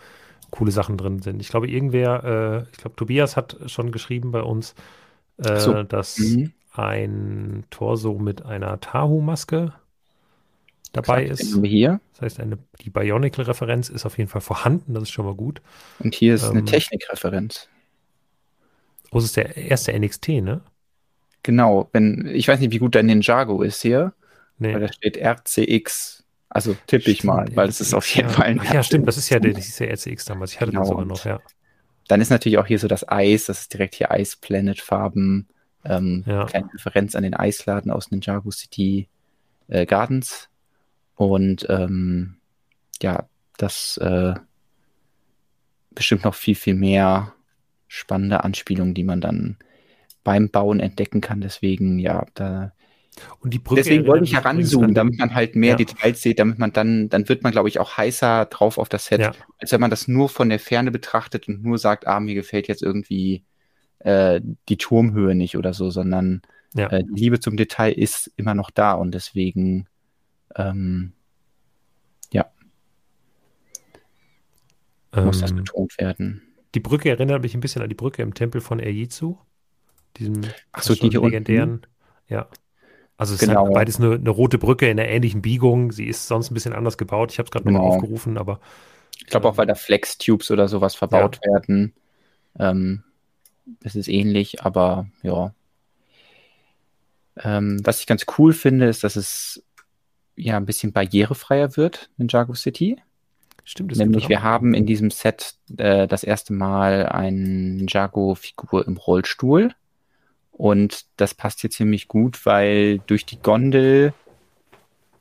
coole 0.49 0.71
Sachen 0.71 0.97
drin 0.97 1.21
sind. 1.21 1.39
Ich 1.39 1.49
glaube, 1.49 1.67
irgendwer, 1.67 2.23
äh, 2.23 2.71
ich 2.71 2.77
glaube, 2.77 2.95
Tobias 2.95 3.37
hat 3.37 3.57
schon 3.67 3.91
geschrieben 3.91 4.31
bei 4.31 4.41
uns, 4.41 4.75
äh, 5.37 5.59
so. 5.59 5.83
dass 5.83 6.17
mhm. 6.17 6.51
ein 6.71 7.63
Torso 7.69 8.17
mit 8.17 8.43
einer 8.45 8.79
Tahu-Maske 8.79 9.73
dabei 10.93 11.25
Exakt, 11.25 11.41
ist. 11.41 11.65
Hier. 11.65 11.99
Das 12.13 12.21
heißt, 12.21 12.39
eine, 12.39 12.57
die 12.81 12.89
Bionicle-Referenz 12.89 13.89
ist 13.89 14.05
auf 14.05 14.17
jeden 14.17 14.29
Fall 14.29 14.41
vorhanden, 14.41 14.93
das 14.93 15.03
ist 15.03 15.11
schon 15.11 15.25
mal 15.25 15.35
gut. 15.35 15.61
Und 15.99 16.15
hier 16.15 16.35
ist 16.35 16.43
ähm, 16.43 16.51
eine 16.51 16.65
Technik-Referenz. 16.65 17.67
Oh, 19.11 19.17
das 19.17 19.25
ist 19.25 19.37
der 19.37 19.57
erste 19.57 19.97
NXT, 19.97 20.29
ne? 20.29 20.61
Genau, 21.43 21.89
wenn, 21.91 22.25
ich 22.33 22.47
weiß 22.47 22.59
nicht, 22.61 22.71
wie 22.71 22.79
gut 22.79 22.95
dein 22.95 23.07
Ninjago 23.07 23.61
ist 23.61 23.81
hier, 23.81 24.13
nee. 24.59 24.73
weil 24.73 24.79
da 24.79 24.93
steht 24.93 25.17
RCX. 25.17 26.23
Also 26.47 26.77
tippe 26.87 27.09
ich 27.09 27.23
mal, 27.23 27.47
weil 27.55 27.67
es 27.67 27.81
ist 27.81 27.95
auf 27.95 28.07
jeden 28.15 28.29
ja. 28.29 28.35
Fall 28.35 28.45
ein 28.45 28.59
Ach, 28.61 28.73
Ja, 28.73 28.83
stimmt, 28.83 29.07
das 29.07 29.17
ist 29.17 29.29
ja 29.29 29.39
der, 29.39 29.53
das 29.53 29.67
ist 29.67 29.79
ja 29.79 29.87
RCX 29.87 30.25
damals. 30.25 30.53
Ich 30.53 30.61
hatte 30.61 30.71
genau. 30.71 30.83
den 30.83 30.87
sogar 30.87 31.05
noch, 31.05 31.25
ja. 31.25 31.41
Dann 32.07 32.21
ist 32.21 32.29
natürlich 32.29 32.59
auch 32.59 32.67
hier 32.67 32.79
so 32.79 32.87
das 32.87 33.07
Eis, 33.07 33.45
das 33.45 33.61
ist 33.61 33.73
direkt 33.73 33.95
hier 33.95 34.09
Ice 34.11 34.37
Planet 34.39 34.79
Farben. 34.79 35.47
Ähm, 35.83 36.23
ja. 36.27 36.45
Kleine 36.45 36.69
Referenz 36.73 37.15
an 37.15 37.23
den 37.23 37.33
Eisladen 37.33 37.91
aus 37.91 38.11
Ninjago 38.11 38.51
City 38.51 39.09
äh, 39.67 39.85
Gardens. 39.85 40.49
Und 41.15 41.65
ähm, 41.69 42.37
ja, 43.01 43.27
das 43.57 43.97
äh, 43.97 44.33
bestimmt 45.91 46.23
noch 46.23 46.35
viel, 46.35 46.55
viel 46.55 46.75
mehr 46.75 47.33
spannende 47.87 48.43
Anspielungen, 48.43 48.93
die 48.93 49.03
man 49.03 49.21
dann 49.21 49.57
beim 50.23 50.49
Bauen 50.49 50.79
entdecken 50.79 51.21
kann. 51.21 51.41
Deswegen, 51.41 51.99
ja, 51.99 52.25
da. 52.33 52.73
Und 53.39 53.53
die 53.53 53.59
Brücke 53.59 53.81
Deswegen 53.81 54.07
wollte 54.07 54.25
ich 54.25 54.33
heranzoomen, 54.33 54.95
damit 54.95 55.19
man 55.19 55.35
halt 55.35 55.55
mehr 55.55 55.71
ja. 55.71 55.75
Details 55.75 56.21
sieht, 56.23 56.39
damit 56.39 56.57
man 56.57 56.73
dann, 56.73 57.09
dann 57.09 57.29
wird 57.29 57.43
man, 57.43 57.51
glaube 57.51 57.69
ich, 57.69 57.79
auch 57.79 57.95
heißer 57.95 58.45
drauf 58.45 58.79
auf 58.79 58.89
das 58.89 59.05
Set, 59.05 59.21
ja. 59.21 59.33
als 59.59 59.71
wenn 59.71 59.81
man 59.81 59.91
das 59.91 60.07
nur 60.07 60.29
von 60.29 60.49
der 60.49 60.59
Ferne 60.59 60.89
betrachtet 60.89 61.47
und 61.47 61.63
nur 61.63 61.77
sagt, 61.77 62.07
ah, 62.07 62.19
mir 62.19 62.33
gefällt 62.33 62.67
jetzt 62.67 62.81
irgendwie 62.81 63.43
äh, 63.99 64.41
die 64.67 64.77
Turmhöhe 64.77 65.35
nicht 65.35 65.57
oder 65.57 65.75
so, 65.75 65.91
sondern 65.91 66.41
ja. 66.73 66.87
äh, 66.87 67.03
die 67.03 67.21
Liebe 67.21 67.39
zum 67.39 67.55
Detail 67.55 67.91
ist 67.91 68.31
immer 68.35 68.55
noch 68.55 68.71
da 68.71 68.93
und 68.93 69.13
deswegen, 69.13 69.87
ähm, 70.55 71.13
ja, 72.31 72.51
ähm, 75.13 75.25
muss 75.25 75.41
das 75.41 75.53
betont 75.53 75.97
werden. 75.97 76.41
Die 76.75 76.79
Brücke 76.79 77.09
erinnert 77.09 77.43
mich 77.43 77.53
ein 77.53 77.59
bisschen 77.59 77.81
an 77.81 77.89
die 77.89 77.95
Brücke 77.95 78.21
im 78.21 78.33
Tempel 78.33 78.61
von 78.61 78.79
Erjitsu. 78.79 79.37
Diesem 80.17 80.41
Ach 80.71 80.83
so, 80.83 80.95
die 80.95 81.09
hier 81.09 81.21
legendären. 81.21 81.71
Unten. 81.71 81.87
Ja. 82.29 82.47
Also 83.17 83.35
es 83.35 83.39
genau. 83.39 83.53
ist 83.53 83.57
halt 83.59 83.73
beides 83.73 83.99
eine, 83.99 84.15
eine, 84.15 84.29
rote 84.29 84.57
Brücke 84.57 84.89
in 84.89 84.99
einer 84.99 85.07
ähnlichen 85.07 85.41
Biegung. 85.41 85.91
Sie 85.91 86.07
ist 86.07 86.27
sonst 86.27 86.49
ein 86.49 86.55
bisschen 86.55 86.73
anders 86.73 86.97
gebaut. 86.97 87.31
Ich 87.31 87.39
habe 87.39 87.45
es 87.45 87.51
gerade 87.51 87.65
genau. 87.65 87.79
nochmal 87.79 87.97
aufgerufen, 87.97 88.37
aber. 88.37 88.59
Ich 89.19 89.27
glaube 89.27 89.47
auch, 89.47 89.57
weil 89.57 89.67
da 89.67 89.75
Flex-Tubes 89.75 90.49
oder 90.49 90.67
sowas 90.67 90.95
verbaut 90.95 91.39
ja. 91.43 91.53
werden. 91.53 91.93
Ähm, 92.59 93.03
es 93.83 93.95
ist 93.95 94.07
ähnlich, 94.07 94.63
aber 94.63 95.07
ja. 95.21 95.53
Ähm, 97.37 97.79
was 97.83 97.99
ich 97.99 98.07
ganz 98.07 98.25
cool 98.37 98.53
finde, 98.53 98.87
ist, 98.87 99.03
dass 99.03 99.15
es 99.15 99.63
ja 100.35 100.57
ein 100.57 100.65
bisschen 100.65 100.91
barrierefreier 100.91 101.77
wird 101.77 102.09
in 102.17 102.27
Jago 102.27 102.53
City. 102.53 102.97
Stimmt, 103.65 103.91
das 103.91 103.97
Nämlich 103.97 104.27
wir 104.27 104.43
haben 104.43 104.73
in 104.73 104.85
diesem 104.85 105.09
Set 105.09 105.55
äh, 105.77 106.07
das 106.07 106.23
erste 106.23 106.53
Mal 106.53 107.05
eine 107.05 107.85
Jago-Figur 107.87 108.85
im 108.85 108.97
Rollstuhl. 108.97 109.73
Und 110.51 111.05
das 111.17 111.33
passt 111.33 111.61
hier 111.61 111.69
ziemlich 111.69 112.07
gut, 112.07 112.45
weil 112.45 112.99
durch 113.07 113.25
die 113.25 113.41
Gondel 113.41 114.13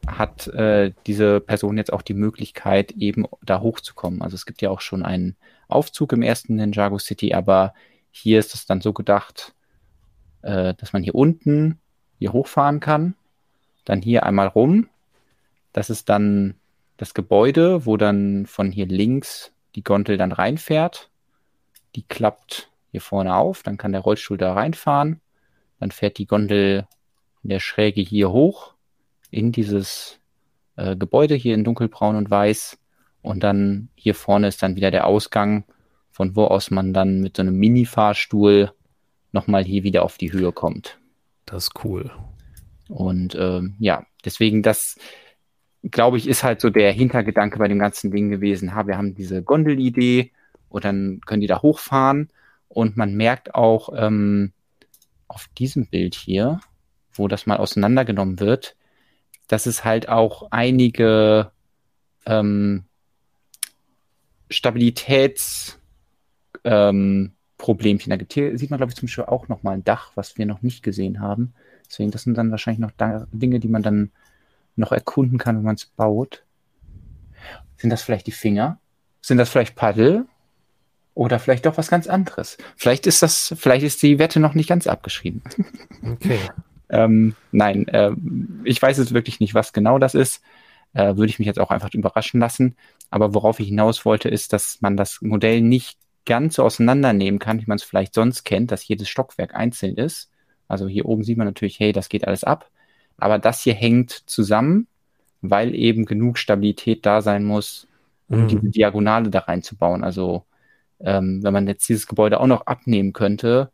hat 0.06 0.48
äh, 0.48 0.92
diese 1.06 1.40
Person 1.40 1.76
jetzt 1.76 1.92
auch 1.92 2.02
die 2.02 2.14
Möglichkeit, 2.14 2.92
eben 2.92 3.26
da 3.42 3.60
hochzukommen. 3.60 4.22
Also 4.22 4.34
es 4.34 4.46
gibt 4.46 4.60
ja 4.60 4.70
auch 4.70 4.80
schon 4.80 5.04
einen 5.04 5.36
Aufzug 5.68 6.12
im 6.12 6.22
ersten 6.22 6.56
Ninjago 6.56 6.98
City, 6.98 7.34
aber 7.34 7.72
hier 8.10 8.38
ist 8.38 8.54
es 8.54 8.66
dann 8.66 8.80
so 8.80 8.92
gedacht, 8.92 9.54
äh, 10.42 10.74
dass 10.74 10.92
man 10.92 11.02
hier 11.02 11.14
unten 11.14 11.78
hier 12.18 12.32
hochfahren 12.32 12.80
kann, 12.80 13.14
dann 13.84 14.02
hier 14.02 14.24
einmal 14.24 14.48
rum. 14.48 14.88
Das 15.72 15.90
ist 15.90 16.08
dann 16.08 16.54
das 16.96 17.14
Gebäude, 17.14 17.86
wo 17.86 17.96
dann 17.96 18.46
von 18.46 18.70
hier 18.70 18.86
links 18.86 19.52
die 19.74 19.82
Gondel 19.82 20.16
dann 20.16 20.32
reinfährt. 20.32 21.10
Die 21.96 22.02
klappt 22.02 22.70
hier 22.90 23.00
vorne 23.00 23.34
auf, 23.34 23.62
dann 23.62 23.78
kann 23.78 23.92
der 23.92 24.02
Rollstuhl 24.02 24.36
da 24.36 24.52
reinfahren. 24.52 25.20
Dann 25.80 25.90
fährt 25.90 26.18
die 26.18 26.26
Gondel 26.26 26.86
in 27.42 27.50
der 27.50 27.60
Schräge 27.60 28.02
hier 28.02 28.30
hoch 28.30 28.74
in 29.30 29.50
dieses 29.50 30.20
äh, 30.76 30.94
Gebäude 30.94 31.34
hier 31.34 31.54
in 31.54 31.64
dunkelbraun 31.64 32.16
und 32.16 32.30
weiß. 32.30 32.78
Und 33.22 33.42
dann 33.42 33.88
hier 33.94 34.14
vorne 34.14 34.48
ist 34.48 34.62
dann 34.62 34.76
wieder 34.76 34.90
der 34.90 35.06
Ausgang, 35.06 35.64
von 36.10 36.36
wo 36.36 36.44
aus 36.44 36.70
man 36.70 36.92
dann 36.92 37.20
mit 37.20 37.36
so 37.36 37.42
einem 37.42 37.56
Mini-Fahrstuhl 37.56 38.72
nochmal 39.32 39.64
hier 39.64 39.82
wieder 39.82 40.04
auf 40.04 40.18
die 40.18 40.32
Höhe 40.32 40.52
kommt. 40.52 40.98
Das 41.46 41.64
ist 41.64 41.84
cool. 41.84 42.10
Und 42.88 43.34
ähm, 43.34 43.74
ja, 43.78 44.04
deswegen 44.24 44.62
das, 44.62 44.98
glaube 45.90 46.16
ich, 46.16 46.28
ist 46.28 46.44
halt 46.44 46.60
so 46.60 46.70
der 46.70 46.92
Hintergedanke 46.92 47.58
bei 47.58 47.68
dem 47.68 47.78
ganzen 47.78 48.10
Ding 48.10 48.30
gewesen. 48.30 48.74
Ha, 48.74 48.86
wir 48.86 48.96
haben 48.96 49.14
diese 49.14 49.42
Gondelidee 49.42 50.32
und 50.68 50.84
dann 50.84 51.20
können 51.26 51.40
die 51.40 51.46
da 51.46 51.62
hochfahren 51.62 52.28
und 52.68 52.96
man 52.96 53.14
merkt 53.14 53.54
auch 53.54 53.90
ähm, 53.96 54.52
auf 55.28 55.48
diesem 55.58 55.86
Bild 55.86 56.14
hier, 56.14 56.60
wo 57.12 57.28
das 57.28 57.46
mal 57.46 57.56
auseinandergenommen 57.56 58.40
wird, 58.40 58.76
dass 59.48 59.66
es 59.66 59.84
halt 59.84 60.08
auch 60.08 60.48
einige 60.50 61.50
ähm, 62.26 62.84
Stabilitätsproblemchen 64.48 65.76
ähm, 66.64 67.32
da 68.10 68.16
gibt. 68.16 68.32
Hier 68.32 68.56
sieht 68.56 68.70
man, 68.70 68.78
glaube 68.78 68.90
ich, 68.90 68.96
zum 68.96 69.06
Beispiel 69.06 69.24
auch 69.24 69.48
nochmal 69.48 69.74
ein 69.74 69.84
Dach, 69.84 70.12
was 70.14 70.38
wir 70.38 70.46
noch 70.46 70.62
nicht 70.62 70.82
gesehen 70.82 71.20
haben. 71.20 71.54
Deswegen, 71.86 72.10
das 72.10 72.22
sind 72.22 72.38
dann 72.38 72.50
wahrscheinlich 72.50 72.80
noch 72.80 72.92
da 72.96 73.26
Dinge, 73.32 73.60
die 73.60 73.68
man 73.68 73.82
dann 73.82 74.12
noch 74.76 74.92
erkunden 74.92 75.38
kann, 75.38 75.56
wenn 75.56 75.64
man 75.64 75.74
es 75.76 75.86
baut. 75.86 76.44
Sind 77.76 77.90
das 77.90 78.02
vielleicht 78.02 78.26
die 78.26 78.32
Finger? 78.32 78.78
Sind 79.20 79.38
das 79.38 79.50
vielleicht 79.50 79.74
Paddel? 79.74 80.26
Oder 81.14 81.38
vielleicht 81.38 81.66
doch 81.66 81.76
was 81.76 81.88
ganz 81.88 82.06
anderes. 82.06 82.56
Vielleicht 82.76 83.06
ist 83.06 83.22
das, 83.22 83.54
vielleicht 83.58 83.84
ist 83.84 84.02
die 84.02 84.18
Wette 84.18 84.40
noch 84.40 84.54
nicht 84.54 84.68
ganz 84.68 84.86
abgeschrieben. 84.86 85.42
Okay. 86.04 86.40
ähm, 86.88 87.36
nein, 87.52 87.86
äh, 87.86 88.10
ich 88.64 88.82
weiß 88.82 88.98
jetzt 88.98 89.14
wirklich 89.14 89.38
nicht, 89.38 89.54
was 89.54 89.72
genau 89.72 90.00
das 90.00 90.14
ist. 90.16 90.42
Äh, 90.94 91.16
würde 91.16 91.26
ich 91.26 91.38
mich 91.38 91.46
jetzt 91.46 91.60
auch 91.60 91.70
einfach 91.70 91.90
überraschen 91.92 92.40
lassen. 92.40 92.76
Aber 93.10 93.34
worauf 93.34 93.60
ich 93.60 93.68
hinaus 93.68 94.04
wollte, 94.04 94.28
ist, 94.28 94.52
dass 94.52 94.80
man 94.80 94.96
das 94.96 95.22
Modell 95.22 95.60
nicht 95.60 95.96
ganz 96.24 96.56
so 96.56 96.64
auseinandernehmen 96.64 97.38
kann, 97.38 97.60
wie 97.60 97.66
man 97.66 97.76
es 97.76 97.82
vielleicht 97.82 98.14
sonst 98.14 98.44
kennt, 98.44 98.72
dass 98.72 98.86
jedes 98.86 99.08
Stockwerk 99.08 99.54
einzeln 99.54 99.96
ist. 99.96 100.30
Also 100.68 100.88
hier 100.88 101.06
oben 101.06 101.24
sieht 101.24 101.38
man 101.38 101.46
natürlich, 101.46 101.78
hey, 101.78 101.92
das 101.92 102.08
geht 102.08 102.26
alles 102.26 102.44
ab. 102.44 102.70
Aber 103.22 103.38
das 103.38 103.62
hier 103.62 103.74
hängt 103.74 104.10
zusammen, 104.10 104.86
weil 105.40 105.74
eben 105.74 106.04
genug 106.04 106.38
Stabilität 106.38 107.06
da 107.06 107.20
sein 107.22 107.44
muss, 107.44 107.86
um 108.28 108.42
mhm. 108.42 108.48
diese 108.48 108.70
Diagonale 108.70 109.30
da 109.30 109.40
reinzubauen. 109.40 110.04
Also 110.04 110.44
ähm, 111.00 111.42
wenn 111.42 111.52
man 111.52 111.66
jetzt 111.66 111.88
dieses 111.88 112.06
Gebäude 112.06 112.40
auch 112.40 112.46
noch 112.46 112.66
abnehmen 112.66 113.12
könnte, 113.12 113.70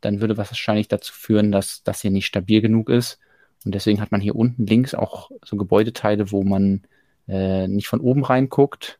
dann 0.00 0.20
würde 0.20 0.36
was 0.36 0.50
wahrscheinlich 0.50 0.88
dazu 0.88 1.12
führen, 1.12 1.52
dass 1.52 1.82
das 1.84 2.00
hier 2.00 2.10
nicht 2.10 2.26
stabil 2.26 2.60
genug 2.60 2.88
ist. 2.88 3.18
Und 3.64 3.74
deswegen 3.74 4.00
hat 4.00 4.10
man 4.10 4.20
hier 4.20 4.34
unten 4.34 4.66
links 4.66 4.94
auch 4.94 5.30
so 5.44 5.56
Gebäudeteile, 5.56 6.32
wo 6.32 6.42
man 6.42 6.82
äh, 7.28 7.68
nicht 7.68 7.86
von 7.86 8.00
oben 8.00 8.24
reinguckt, 8.24 8.98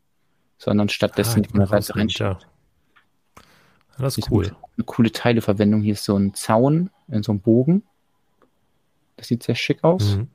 sondern 0.59 0.89
stattdessen 0.89 1.44
ah, 1.44 1.48
von 1.51 1.59
der 1.59 1.66
Seite 1.69 1.97
rein. 1.97 2.09
Ja. 2.09 2.39
Das 3.98 4.16
ist 4.16 4.31
cool. 4.31 4.55
Eine 4.77 4.85
coole 4.85 5.10
Teileverwendung. 5.10 5.82
Hier 5.82 5.94
ist 5.94 6.05
so 6.05 6.16
ein 6.16 6.35
Zaun 6.35 6.90
in 7.09 7.23
so 7.23 7.32
einem 7.32 7.40
Bogen. 7.40 7.82
Das 9.23 9.28
sieht 9.28 9.44
sehr 9.44 9.55
schick 9.55 9.85
aus. 9.85 10.16
Mhm. 10.16 10.27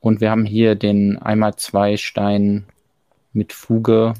Und 0.00 0.22
wir 0.22 0.30
haben 0.30 0.46
hier 0.46 0.76
den 0.76 1.18
einmal 1.18 1.56
zwei 1.56 1.98
Stein 1.98 2.64
mit 3.34 3.52
Fuge 3.52 4.14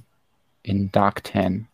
in 0.63 0.93
Dark 0.93 1.25
Tan. 1.25 1.67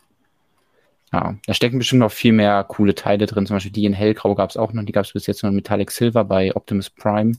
Ja, 1.12 1.34
da 1.44 1.54
stecken 1.54 1.78
bestimmt 1.78 1.98
noch 1.98 2.12
viel 2.12 2.32
mehr 2.32 2.62
coole 2.62 2.94
Teile 2.94 3.26
drin. 3.26 3.46
Zum 3.46 3.56
Beispiel 3.56 3.72
die 3.72 3.84
in 3.84 3.94
Hellgrau 3.94 4.36
gab 4.36 4.50
es 4.50 4.56
auch 4.56 4.72
noch. 4.72 4.84
Die 4.84 4.92
gab 4.92 5.04
es 5.04 5.12
bis 5.12 5.26
jetzt 5.26 5.42
nur 5.42 5.50
in 5.50 5.56
Metallic 5.56 5.90
Silver 5.90 6.22
bei 6.22 6.54
Optimus 6.54 6.88
Prime. 6.88 7.32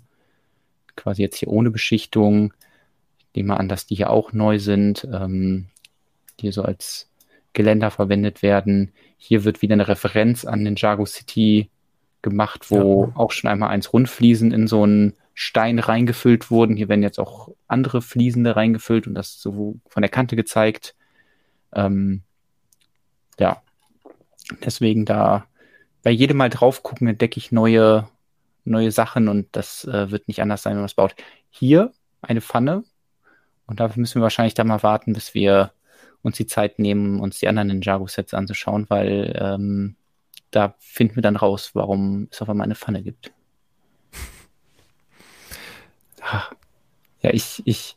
Quasi 0.98 1.22
jetzt 1.22 1.38
hier 1.38 1.48
ohne 1.48 1.72
Beschichtung. 1.72 2.54
Ich 3.20 3.36
nehme 3.38 3.54
mal 3.54 3.58
an, 3.58 3.70
dass 3.70 3.86
die 3.86 3.96
hier 3.96 4.10
auch 4.10 4.34
neu 4.34 4.60
sind. 4.60 5.08
Ähm, 5.10 5.68
die 6.42 6.52
so 6.52 6.64
als 6.64 7.08
Geländer 7.54 7.92
verwendet 7.92 8.42
werden. 8.42 8.92
Hier 9.18 9.46
wird 9.46 9.62
wieder 9.62 9.74
eine 9.74 9.88
Referenz 9.88 10.44
an 10.44 10.66
den 10.66 10.76
Jago 10.76 11.06
City 11.06 11.70
gemacht, 12.24 12.72
wo 12.72 13.06
ja. 13.06 13.12
auch 13.16 13.32
schon 13.32 13.50
einmal 13.50 13.70
eins 13.70 13.94
Rundfliesen 13.94 14.52
in 14.52 14.68
so 14.68 14.84
einen 14.84 15.14
Stein 15.36 15.80
reingefüllt 15.80 16.50
wurden. 16.50 16.76
Hier 16.76 16.90
werden 16.90 17.04
jetzt 17.04 17.20
auch 17.20 17.50
andere 17.68 18.02
Fliesende 18.02 18.56
reingefüllt 18.56 19.08
und 19.08 19.14
das 19.14 19.40
so 19.40 19.76
von 19.88 20.02
der 20.02 20.10
Kante 20.10 20.36
gezeigt. 20.36 20.96
Ähm, 21.74 22.24
ja, 23.40 23.62
deswegen 24.64 25.06
da 25.06 25.46
bei 26.04 26.12
jedem 26.12 26.38
Mal 26.38 26.50
drauf 26.50 26.84
gucken, 26.84 27.08
entdecke 27.08 27.38
ich 27.38 27.52
neue, 27.52 28.08
neue 28.66 28.92
Sachen 28.92 29.28
und 29.28 29.48
das 29.52 29.86
äh, 29.86 30.12
wird 30.12 30.28
nicht 30.28 30.42
anders 30.42 30.64
sein, 30.64 30.72
wenn 30.72 30.80
man 30.80 30.86
es 30.86 30.94
baut. 30.94 31.16
Hier 31.50 31.92
eine 32.22 32.42
Pfanne 32.42 32.84
und 33.66 33.80
dafür 33.80 34.02
müssen 34.02 34.20
wir 34.20 34.24
wahrscheinlich 34.24 34.54
da 34.54 34.64
mal 34.64 34.84
warten, 34.84 35.14
bis 35.14 35.34
wir 35.34 35.72
uns 36.22 36.38
die 36.38 36.48
Zeit 36.48 36.80
nehmen, 36.80 37.20
uns 37.20 37.40
die 37.40 37.48
anderen 37.48 37.70
Ninjago-Sets 37.70 38.34
anzuschauen, 38.34 38.86
weil 38.90 39.38
ähm, 39.40 39.96
da 40.56 40.76
finden 40.80 41.16
wir 41.16 41.24
dann 41.24 41.36
raus, 41.36 41.72
warum 41.74 42.28
es 42.32 42.42
auf 42.42 42.50
einmal 42.50 42.66
eine 42.66 42.76
Pfanne 42.76 43.02
gibt. 43.02 43.32
Ja, 47.22 47.30
ich, 47.32 47.62
ich, 47.66 47.96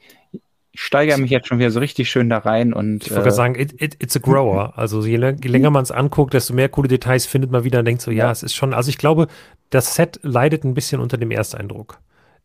ich 0.72 0.80
steigere 0.80 1.18
mich 1.18 1.30
jetzt 1.30 1.48
schon 1.48 1.58
wieder 1.58 1.70
so 1.70 1.80
richtig 1.80 2.10
schön 2.10 2.28
da 2.28 2.38
rein 2.38 2.72
und. 2.72 3.06
Ich 3.06 3.12
wollte 3.12 3.28
äh, 3.28 3.32
sagen, 3.32 3.54
it, 3.54 3.80
it, 3.80 3.96
it's 4.00 4.16
a 4.16 4.20
grower. 4.20 4.76
Also 4.76 5.04
je, 5.04 5.16
je 5.16 5.48
länger 5.48 5.70
man 5.70 5.82
es 5.82 5.90
anguckt, 5.90 6.34
desto 6.34 6.54
mehr 6.54 6.68
coole 6.68 6.88
Details 6.88 7.26
findet 7.26 7.50
man 7.50 7.64
wieder 7.64 7.80
und 7.80 7.84
denkt 7.84 8.02
so, 8.02 8.10
ja, 8.10 8.24
ja, 8.24 8.30
es 8.30 8.42
ist 8.42 8.54
schon, 8.54 8.74
also 8.74 8.88
ich 8.88 8.98
glaube, 8.98 9.26
das 9.70 9.94
Set 9.94 10.20
leidet 10.22 10.64
ein 10.64 10.74
bisschen 10.74 11.00
unter 11.00 11.18
dem 11.18 11.30
Ersteindruck, 11.30 12.00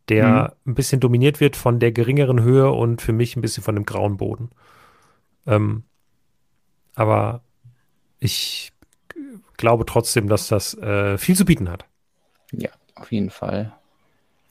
der 0.09 0.55
mhm. 0.65 0.71
ein 0.71 0.75
bisschen 0.75 0.99
dominiert 0.99 1.39
wird 1.39 1.55
von 1.55 1.79
der 1.79 1.91
geringeren 1.91 2.41
Höhe 2.41 2.71
und 2.71 3.01
für 3.01 3.13
mich 3.13 3.35
ein 3.35 3.41
bisschen 3.41 3.63
von 3.63 3.75
dem 3.75 3.85
grauen 3.85 4.17
Boden. 4.17 4.49
Ähm, 5.47 5.83
aber 6.95 7.41
ich 8.19 8.70
glaube 9.61 9.85
trotzdem, 9.85 10.27
dass 10.27 10.47
das 10.47 10.77
äh, 10.77 11.17
viel 11.17 11.37
zu 11.37 11.45
bieten 11.45 11.69
hat. 11.69 11.85
Ja, 12.51 12.71
auf 12.95 13.11
jeden 13.11 13.29
Fall. 13.29 13.73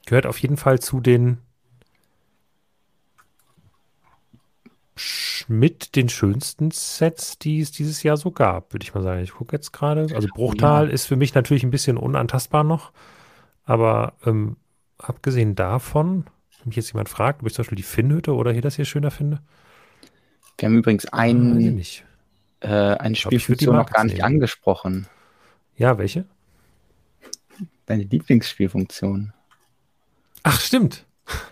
Gehört 0.07 0.24
auf 0.24 0.39
jeden 0.39 0.57
Fall 0.57 0.78
zu 0.81 1.01
den 1.01 1.39
mit 5.49 5.97
den 5.97 6.09
schönsten 6.09 6.70
Sets, 6.70 7.39
die 7.39 7.61
es 7.61 7.73
dieses 7.73 8.03
Jahr 8.03 8.16
so 8.16 8.31
gab, 8.31 8.73
würde 8.73 8.85
ich 8.85 8.95
mal 8.95 9.03
sagen. 9.03 9.23
Ich 9.23 9.32
gucke 9.32 9.57
jetzt 9.57 9.73
gerade. 9.73 10.07
Also 10.15 10.28
Bruchtal 10.28 10.87
ja. 10.87 10.93
ist 10.93 11.07
für 11.07 11.16
mich 11.16 11.35
natürlich 11.35 11.65
ein 11.65 11.70
bisschen 11.70 11.97
unantastbar 11.97 12.65
noch. 12.65 12.93
Aber 13.65 14.15
ähm, 14.24 14.57
abgesehen 14.99 15.55
davon, 15.55 16.24
wenn 16.59 16.69
mich 16.69 16.77
jetzt 16.77 16.93
jemand 16.93 17.09
fragt, 17.09 17.41
ob 17.41 17.49
ich 17.49 17.55
zum 17.55 17.62
Beispiel 17.62 17.77
die 17.77 17.82
Finnhütte 17.82 18.35
oder 18.35 18.53
hier 18.53 18.62
das 18.62 18.77
hier 18.77 18.85
schöner 18.85 19.11
finde. 19.11 19.41
Wir 20.59 20.69
haben 20.69 20.77
übrigens 20.77 21.07
ein, 22.61 22.70
äh, 22.70 22.97
eine 22.99 23.15
Spielfunktion 23.15 23.77
noch 23.77 23.91
gar 23.91 24.05
nicht 24.05 24.15
nehmen. 24.15 24.24
angesprochen. 24.24 25.07
Ja, 25.77 25.99
welche? 25.99 26.24
Deine 27.87 28.05
Lieblingsspielfunktion. 28.05 29.32
Ach, 30.43 30.61
stimmt. 30.61 31.07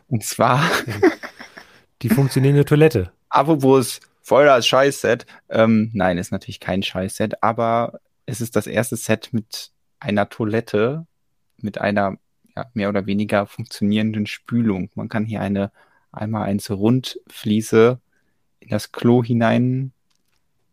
Und 0.09 0.25
zwar 0.25 0.63
die 2.03 2.09
funktionierende 2.09 2.65
Toilette. 2.65 3.13
Apropos 3.29 4.01
voll 4.23 4.45
das 4.47 4.67
Scheiß-Set. 4.67 5.27
Ähm, 5.49 5.91
nein, 5.95 6.19
ist 6.19 6.33
natürlich 6.33 6.61
kein 6.61 6.83
Scheiß-Set, 6.83 7.43
aber 7.43 8.01
es 8.27 8.41
ist 8.41 8.57
das 8.57 8.67
erste 8.67 8.97
Set 8.97 9.31
mit 9.33 9.71
einer 10.01 10.29
Toilette, 10.29 11.07
mit 11.57 11.79
einer 11.79 12.19
ja, 12.57 12.67
mehr 12.75 12.89
oder 12.89 13.07
weniger 13.07 13.47
funktionierenden 13.47 14.27
Spülung. 14.27 14.91
Man 14.95 15.09
kann 15.09 15.25
hier 15.25 15.41
eine 15.41 15.73
einmal 16.13 16.45
eins 16.45 16.71
Rundfliese 16.71 18.01
in 18.61 18.69
das 18.69 18.93
Klo 18.93 19.23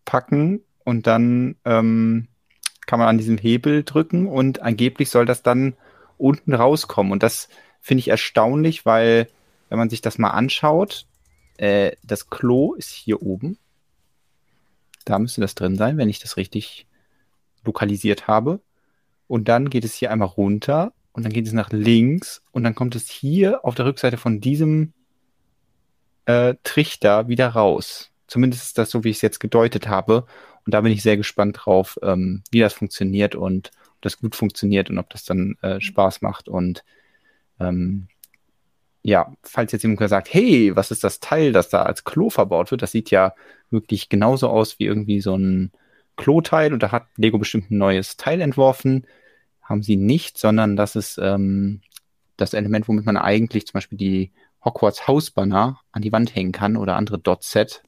hineinpacken 0.06 0.64
und 0.84 1.08
dann 1.08 1.56
ähm, 1.66 2.28
kann 2.86 3.00
man 3.00 3.08
an 3.08 3.18
diesem 3.18 3.38
Hebel 3.38 3.84
drücken 3.84 4.28
und 4.28 4.62
angeblich 4.62 5.10
soll 5.10 5.26
das 5.26 5.44
dann 5.44 5.76
unten 6.18 6.54
rauskommen. 6.54 7.12
Und 7.12 7.24
das 7.24 7.50
finde 7.82 8.00
ich 8.00 8.08
erstaunlich, 8.10 8.86
weil 8.86 9.28
wenn 9.70 9.80
man 9.80 9.90
sich 9.90 10.02
das 10.02 10.18
mal 10.18 10.30
anschaut, 10.30 11.08
äh, 11.58 11.94
das 12.04 12.30
Klo 12.30 12.74
ist 12.74 12.92
hier 12.92 13.22
oben. 13.22 13.58
Da 15.04 15.20
müsste 15.20 15.42
das 15.42 15.56
drin 15.56 15.76
sein, 15.76 15.98
wenn 15.98 16.10
ich 16.10 16.20
das 16.20 16.38
richtig 16.38 16.88
lokalisiert 17.64 18.28
habe. 18.28 18.60
Und 19.28 19.48
dann 19.48 19.70
geht 19.70 19.86
es 19.86 19.96
hier 19.96 20.12
einmal 20.12 20.28
runter 20.28 20.94
und 21.12 21.24
dann 21.24 21.34
geht 21.34 21.48
es 21.48 21.54
nach 21.54 21.72
links 21.72 22.44
und 22.52 22.64
dann 22.64 22.76
kommt 22.76 22.96
es 22.96 23.10
hier 23.10 23.66
auf 23.66 23.74
der 23.74 23.86
Rückseite 23.86 24.18
von 24.18 24.40
diesem 24.40 24.94
äh, 26.26 26.56
Trichter 26.64 27.28
wieder 27.28 27.50
raus. 27.50 28.12
Zumindest 28.28 28.64
ist 28.64 28.78
das 28.78 28.90
so, 28.90 29.04
wie 29.04 29.10
ich 29.10 29.18
es 29.18 29.22
jetzt 29.22 29.40
gedeutet 29.40 29.88
habe. 29.88 30.26
Und 30.66 30.74
da 30.74 30.82
bin 30.82 30.92
ich 30.92 31.04
sehr 31.04 31.18
gespannt 31.18 31.58
drauf, 31.62 32.00
ähm, 32.02 32.44
wie 32.52 32.60
das 32.60 32.74
funktioniert 32.74 33.36
und 33.36 33.72
ob 33.96 34.02
das 34.02 34.18
gut 34.18 34.36
funktioniert 34.36 34.90
und 34.90 34.98
ob 34.98 35.10
das 35.10 35.24
dann 35.24 35.58
äh, 35.62 35.80
Spaß 35.80 36.22
macht. 36.22 36.48
Und 36.48 36.84
ähm, 37.60 38.08
ja, 39.04 39.32
falls 39.44 39.72
jetzt 39.72 39.84
jemand 39.84 40.10
sagt, 40.10 40.34
hey, 40.34 40.76
was 40.76 40.90
ist 40.90 41.04
das 41.04 41.20
Teil, 41.20 41.52
das 41.52 41.70
da 41.70 41.84
als 41.84 42.04
Klo 42.04 42.32
verbaut 42.32 42.72
wird? 42.72 42.82
Das 42.82 42.92
sieht 42.92 43.12
ja 43.12 43.36
wirklich 43.70 44.10
genauso 44.10 44.50
aus 44.50 44.80
wie 44.80 44.86
irgendwie 44.86 45.22
so 45.22 45.36
ein 45.36 45.72
Kloteil 46.16 46.74
und 46.74 46.82
da 46.82 46.92
hat 46.92 47.08
Lego 47.18 47.38
bestimmt 47.38 47.70
ein 47.70 47.78
neues 47.78 48.18
Teil 48.18 48.42
entworfen. 48.42 49.06
Haben 49.62 49.84
sie 49.84 49.96
nicht, 49.96 50.38
sondern 50.38 50.76
das 50.76 50.96
ist 50.96 51.20
ähm, 51.22 51.82
das 52.38 52.54
Element, 52.54 52.88
womit 52.88 53.06
man 53.06 53.18
eigentlich 53.18 53.68
zum 53.68 53.74
Beispiel 53.74 53.98
die 53.98 54.32
Hogwarts 54.64 55.08
Hausbanner 55.08 55.82
an 55.92 56.02
die 56.02 56.12
Wand 56.12 56.36
hängen 56.36 56.52
kann 56.52 56.76
oder 56.76 56.96
andere 56.96 57.20
Dot-Set, 57.20 57.84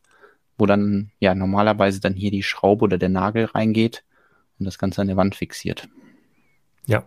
wo 0.58 0.66
dann 0.66 1.12
ja 1.20 1.36
normalerweise 1.36 2.02
dann 2.02 2.14
hier 2.14 2.32
die 2.32 2.44
Schraube 2.44 2.86
oder 2.86 2.98
der 2.98 3.10
Nagel 3.10 3.46
reingeht 3.46 4.04
und 4.60 4.66
das 4.66 4.78
Ganze 4.78 5.02
an 5.02 5.08
der 5.08 5.18
Wand 5.18 5.36
fixiert. 5.36 5.88
Ja. 6.86 7.04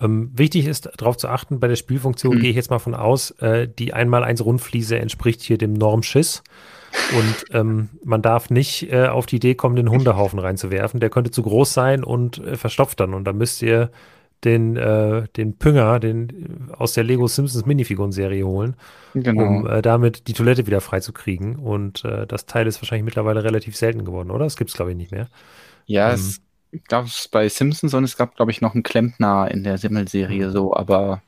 Ähm, 0.00 0.30
wichtig 0.34 0.66
ist 0.66 0.90
darauf 0.96 1.16
zu 1.16 1.28
achten, 1.28 1.60
bei 1.60 1.68
der 1.68 1.76
Spielfunktion 1.76 2.36
mhm. 2.36 2.40
gehe 2.40 2.50
ich 2.50 2.56
jetzt 2.56 2.70
mal 2.70 2.78
von 2.78 2.94
aus, 2.94 3.30
äh, 3.42 3.68
die 3.68 3.92
einmal 3.92 4.24
eins 4.24 4.44
Rundfliese 4.44 4.98
entspricht 4.98 5.42
hier 5.42 5.58
dem 5.58 5.74
Normschiss. 5.74 6.42
Und 7.16 7.56
ähm, 7.56 7.88
man 8.04 8.20
darf 8.20 8.50
nicht 8.50 8.92
äh, 8.92 9.06
auf 9.06 9.26
die 9.26 9.36
Idee 9.36 9.54
kommen, 9.54 9.76
den 9.76 9.90
Hundehaufen 9.90 10.38
reinzuwerfen. 10.38 11.00
Der 11.00 11.08
könnte 11.08 11.30
zu 11.30 11.42
groß 11.42 11.72
sein 11.72 12.04
und 12.04 12.38
äh, 12.38 12.56
verstopft 12.56 13.00
dann. 13.00 13.14
Und 13.14 13.24
dann 13.24 13.38
müsst 13.38 13.62
ihr 13.62 13.90
den, 14.44 14.76
äh, 14.76 15.28
den 15.36 15.56
Pünger 15.56 16.00
den, 16.00 16.70
aus 16.76 16.94
der 16.94 17.04
Lego 17.04 17.26
Simpsons 17.28 17.66
Minifiguren-Serie 17.66 18.44
holen, 18.44 18.76
genau. 19.14 19.42
um 19.42 19.66
äh, 19.66 19.82
damit 19.82 20.28
die 20.28 20.32
Toilette 20.32 20.66
wieder 20.66 20.80
freizukriegen. 20.80 21.56
Und 21.56 22.04
äh, 22.04 22.26
das 22.26 22.46
Teil 22.46 22.66
ist 22.66 22.82
wahrscheinlich 22.82 23.04
mittlerweile 23.04 23.44
relativ 23.44 23.76
selten 23.76 24.04
geworden, 24.04 24.30
oder? 24.30 24.44
Das 24.44 24.56
gibt 24.56 24.70
es, 24.70 24.76
glaube 24.76 24.90
ich, 24.90 24.96
nicht 24.96 25.12
mehr. 25.12 25.28
Ja, 25.86 26.10
ähm, 26.10 26.14
es 26.14 26.40
gab 26.88 27.06
es 27.06 27.28
bei 27.28 27.48
Simpsons 27.48 27.94
und 27.94 28.04
es 28.04 28.16
gab, 28.16 28.36
glaube 28.36 28.50
ich, 28.50 28.60
noch 28.60 28.74
einen 28.74 28.82
Klempner 28.82 29.50
in 29.50 29.62
der 29.62 29.78
Simmel-Serie 29.78 30.48
mhm. 30.48 30.52
so, 30.52 30.74
aber 30.74 31.22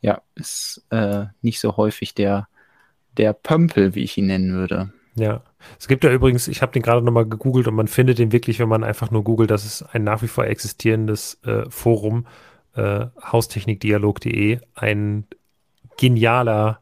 ja, 0.00 0.20
ist 0.34 0.84
äh, 0.90 1.26
nicht 1.42 1.60
so 1.60 1.76
häufig 1.76 2.14
der, 2.14 2.48
der 3.16 3.32
Pömpel, 3.32 3.94
wie 3.94 4.02
ich 4.02 4.16
ihn 4.18 4.26
nennen 4.26 4.54
würde. 4.54 4.92
Ja, 5.14 5.42
es 5.78 5.88
gibt 5.88 6.04
ja 6.04 6.12
übrigens, 6.12 6.46
ich 6.46 6.62
habe 6.62 6.72
den 6.72 6.82
gerade 6.82 7.04
nochmal 7.04 7.26
gegoogelt 7.26 7.66
und 7.66 7.74
man 7.74 7.88
findet 7.88 8.18
den 8.18 8.32
wirklich, 8.32 8.58
wenn 8.58 8.68
man 8.68 8.84
einfach 8.84 9.10
nur 9.10 9.24
googelt, 9.24 9.50
das 9.50 9.64
ist 9.64 9.82
ein 9.82 10.04
nach 10.04 10.22
wie 10.22 10.28
vor 10.28 10.44
existierendes 10.44 11.40
äh, 11.44 11.64
Forum, 11.70 12.26
äh, 12.76 13.06
haustechnikdialog.de, 13.22 14.60
ein 14.74 15.26
genialer 15.96 16.80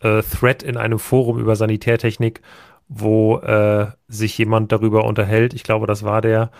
äh, 0.00 0.22
Thread 0.22 0.62
in 0.62 0.76
einem 0.76 0.98
Forum 0.98 1.38
über 1.38 1.56
Sanitärtechnik, 1.56 2.42
wo 2.88 3.38
äh, 3.38 3.86
sich 4.08 4.36
jemand 4.38 4.72
darüber 4.72 5.04
unterhält. 5.04 5.54
Ich 5.54 5.62
glaube, 5.62 5.86
das 5.86 6.02
war 6.02 6.20
der, 6.20 6.50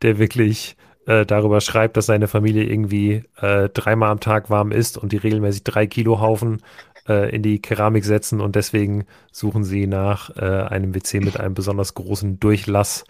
der 0.00 0.18
wirklich 0.18 0.76
äh, 1.06 1.26
darüber 1.26 1.60
schreibt, 1.60 1.96
dass 1.96 2.06
seine 2.06 2.28
Familie 2.28 2.64
irgendwie 2.64 3.24
äh, 3.36 3.68
dreimal 3.68 4.10
am 4.10 4.20
Tag 4.20 4.50
warm 4.50 4.72
isst 4.72 4.96
und 4.96 5.12
die 5.12 5.16
regelmäßig 5.16 5.64
drei 5.64 5.86
Kilo 5.86 6.20
Haufen 6.20 6.62
äh, 7.08 7.34
in 7.34 7.42
die 7.42 7.60
Keramik 7.60 8.04
setzen 8.04 8.40
und 8.40 8.56
deswegen 8.56 9.04
suchen 9.32 9.64
sie 9.64 9.86
nach 9.86 10.30
äh, 10.36 10.40
einem 10.40 10.94
WC 10.94 11.20
mit 11.20 11.38
einem 11.38 11.54
besonders 11.54 11.94
großen 11.94 12.38
Durchlass, 12.38 13.04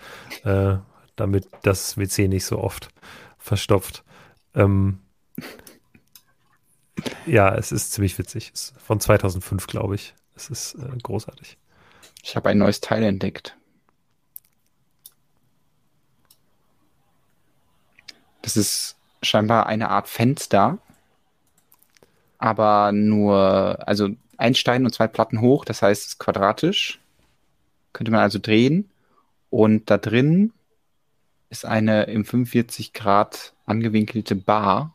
äh, 0.44 0.76
damit 1.16 1.48
das 1.62 1.98
WC 1.98 2.28
nicht 2.28 2.46
so 2.46 2.58
oft 2.58 2.88
verstopft. 3.38 4.04
Ähm, 4.54 4.98
ja, 7.26 7.54
es 7.54 7.72
ist 7.72 7.92
ziemlich 7.92 8.18
witzig. 8.18 8.50
Es 8.54 8.70
ist 8.70 8.80
von 8.80 9.00
2005, 9.00 9.66
glaube 9.66 9.94
ich. 9.94 10.14
Es 10.34 10.50
ist 10.50 10.74
äh, 10.74 10.96
großartig. 11.02 11.58
Ich 12.22 12.36
habe 12.36 12.48
ein 12.48 12.58
neues 12.58 12.80
Teil 12.80 13.02
entdeckt. 13.02 13.56
Das 18.42 18.56
ist 18.56 18.96
scheinbar 19.22 19.66
eine 19.66 19.88
Art 19.88 20.08
Fenster, 20.08 20.78
aber 22.38 22.90
nur, 22.92 23.78
also 23.86 24.08
ein 24.36 24.54
Stein 24.56 24.84
und 24.84 24.92
zwei 24.92 25.06
Platten 25.06 25.40
hoch, 25.40 25.64
das 25.64 25.82
heißt, 25.82 26.02
es 26.02 26.08
ist 26.08 26.18
quadratisch. 26.18 26.98
Könnte 27.92 28.10
man 28.10 28.20
also 28.20 28.38
drehen. 28.40 28.90
Und 29.50 29.90
da 29.90 29.98
drin 29.98 30.52
ist 31.50 31.64
eine 31.64 32.04
im 32.04 32.24
45 32.24 32.92
Grad 32.92 33.54
angewinkelte 33.66 34.34
Bar, 34.34 34.94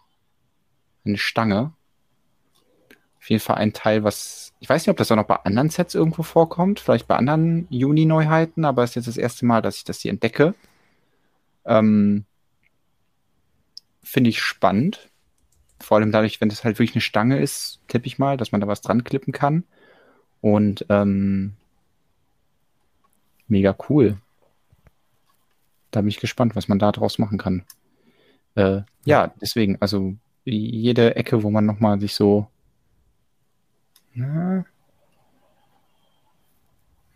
eine 1.05 1.17
Stange. 1.17 1.71
Auf 3.27 3.29
jeden 3.29 3.43
Fall 3.43 3.57
ein 3.57 3.73
Teil, 3.73 4.05
was, 4.05 4.53
ich 4.61 4.69
weiß 4.69 4.83
nicht, 4.83 4.89
ob 4.89 4.95
das 4.95 5.11
auch 5.11 5.17
noch 5.17 5.25
bei 5.25 5.35
anderen 5.35 5.69
Sets 5.69 5.95
irgendwo 5.95 6.23
vorkommt, 6.23 6.79
vielleicht 6.79 7.09
bei 7.09 7.17
anderen 7.17 7.67
Juni-Neuheiten, 7.69 8.63
aber 8.63 8.83
es 8.83 8.91
ist 8.91 8.95
jetzt 8.95 9.07
das 9.09 9.17
erste 9.17 9.45
Mal, 9.45 9.61
dass 9.61 9.75
ich 9.75 9.83
das 9.83 9.99
hier 9.99 10.11
entdecke. 10.11 10.55
Ähm, 11.65 12.23
Finde 14.01 14.29
ich 14.29 14.39
spannend. 14.39 15.09
Vor 15.81 15.97
allem 15.97 16.13
dadurch, 16.13 16.39
wenn 16.39 16.47
das 16.47 16.63
halt 16.63 16.79
wirklich 16.79 16.95
eine 16.95 17.01
Stange 17.01 17.37
ist, 17.41 17.81
tippe 17.89 18.07
ich 18.07 18.17
mal, 18.17 18.37
dass 18.37 18.53
man 18.53 18.61
da 18.61 18.67
was 18.67 18.79
dran 18.79 19.03
klippen 19.03 19.33
kann. 19.33 19.65
Und 20.39 20.85
ähm, 20.87 21.57
mega 23.49 23.75
cool. 23.89 24.15
Da 25.91 25.99
bin 25.99 26.07
ich 26.07 26.21
gespannt, 26.21 26.55
was 26.55 26.69
man 26.69 26.79
da 26.79 26.93
draus 26.93 27.19
machen 27.19 27.37
kann. 27.37 27.65
Äh, 28.55 28.83
ja, 29.03 29.33
deswegen, 29.41 29.75
also 29.81 30.15
jede 30.45 31.17
Ecke, 31.17 31.43
wo 31.43 31.49
man 31.49 31.65
nochmal 31.65 31.99
sich 31.99 32.13
so. 32.13 32.47
Na, 34.19 34.65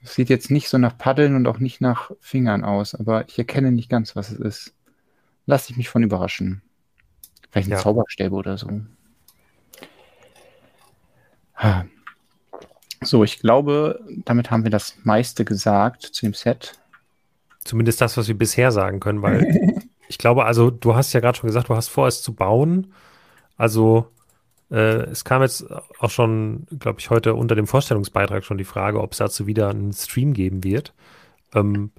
sieht 0.03 0.29
jetzt 0.29 0.51
nicht 0.51 0.69
so 0.69 0.77
nach 0.77 0.97
Paddeln 0.97 1.35
und 1.35 1.47
auch 1.47 1.59
nicht 1.59 1.81
nach 1.81 2.11
Fingern 2.19 2.63
aus, 2.63 2.95
aber 2.95 3.27
ich 3.27 3.37
erkenne 3.37 3.71
nicht 3.71 3.89
ganz, 3.89 4.15
was 4.15 4.31
es 4.31 4.39
ist. 4.39 4.73
Lass 5.45 5.69
ich 5.69 5.77
mich 5.77 5.89
von 5.89 6.03
überraschen. 6.03 6.61
Vielleicht 7.49 7.69
ein 7.69 7.73
ja. 7.73 7.77
Zauberstäbe 7.79 8.35
oder 8.35 8.57
so. 8.57 8.81
So, 13.03 13.23
ich 13.23 13.39
glaube, 13.39 13.99
damit 14.25 14.51
haben 14.51 14.63
wir 14.63 14.71
das 14.71 14.95
meiste 15.03 15.45
gesagt 15.45 16.03
zu 16.03 16.25
dem 16.25 16.33
Set. 16.33 16.79
Zumindest 17.63 18.01
das, 18.01 18.17
was 18.17 18.27
wir 18.27 18.37
bisher 18.37 18.71
sagen 18.71 18.99
können, 18.99 19.21
weil 19.21 19.83
ich 20.07 20.17
glaube, 20.17 20.45
also 20.45 20.71
du 20.71 20.95
hast 20.95 21.13
ja 21.13 21.19
gerade 21.19 21.37
schon 21.37 21.47
gesagt, 21.47 21.69
du 21.69 21.75
hast 21.75 21.89
vor, 21.89 22.07
es 22.07 22.21
zu 22.21 22.33
bauen. 22.33 22.93
Also 23.57 24.07
äh, 24.71 25.03
es 25.09 25.25
kam 25.25 25.41
jetzt 25.41 25.65
auch 25.99 26.09
schon, 26.09 26.65
glaube 26.79 26.99
ich, 26.99 27.09
heute 27.09 27.35
unter 27.35 27.55
dem 27.55 27.67
Vorstellungsbeitrag 27.67 28.45
schon 28.45 28.57
die 28.57 28.63
Frage, 28.63 29.01
ob 29.01 29.11
es 29.11 29.17
dazu 29.17 29.45
wieder 29.45 29.69
einen 29.69 29.93
Stream 29.93 30.33
geben 30.33 30.63
wird. 30.63 30.93
Ähm, 31.53 31.91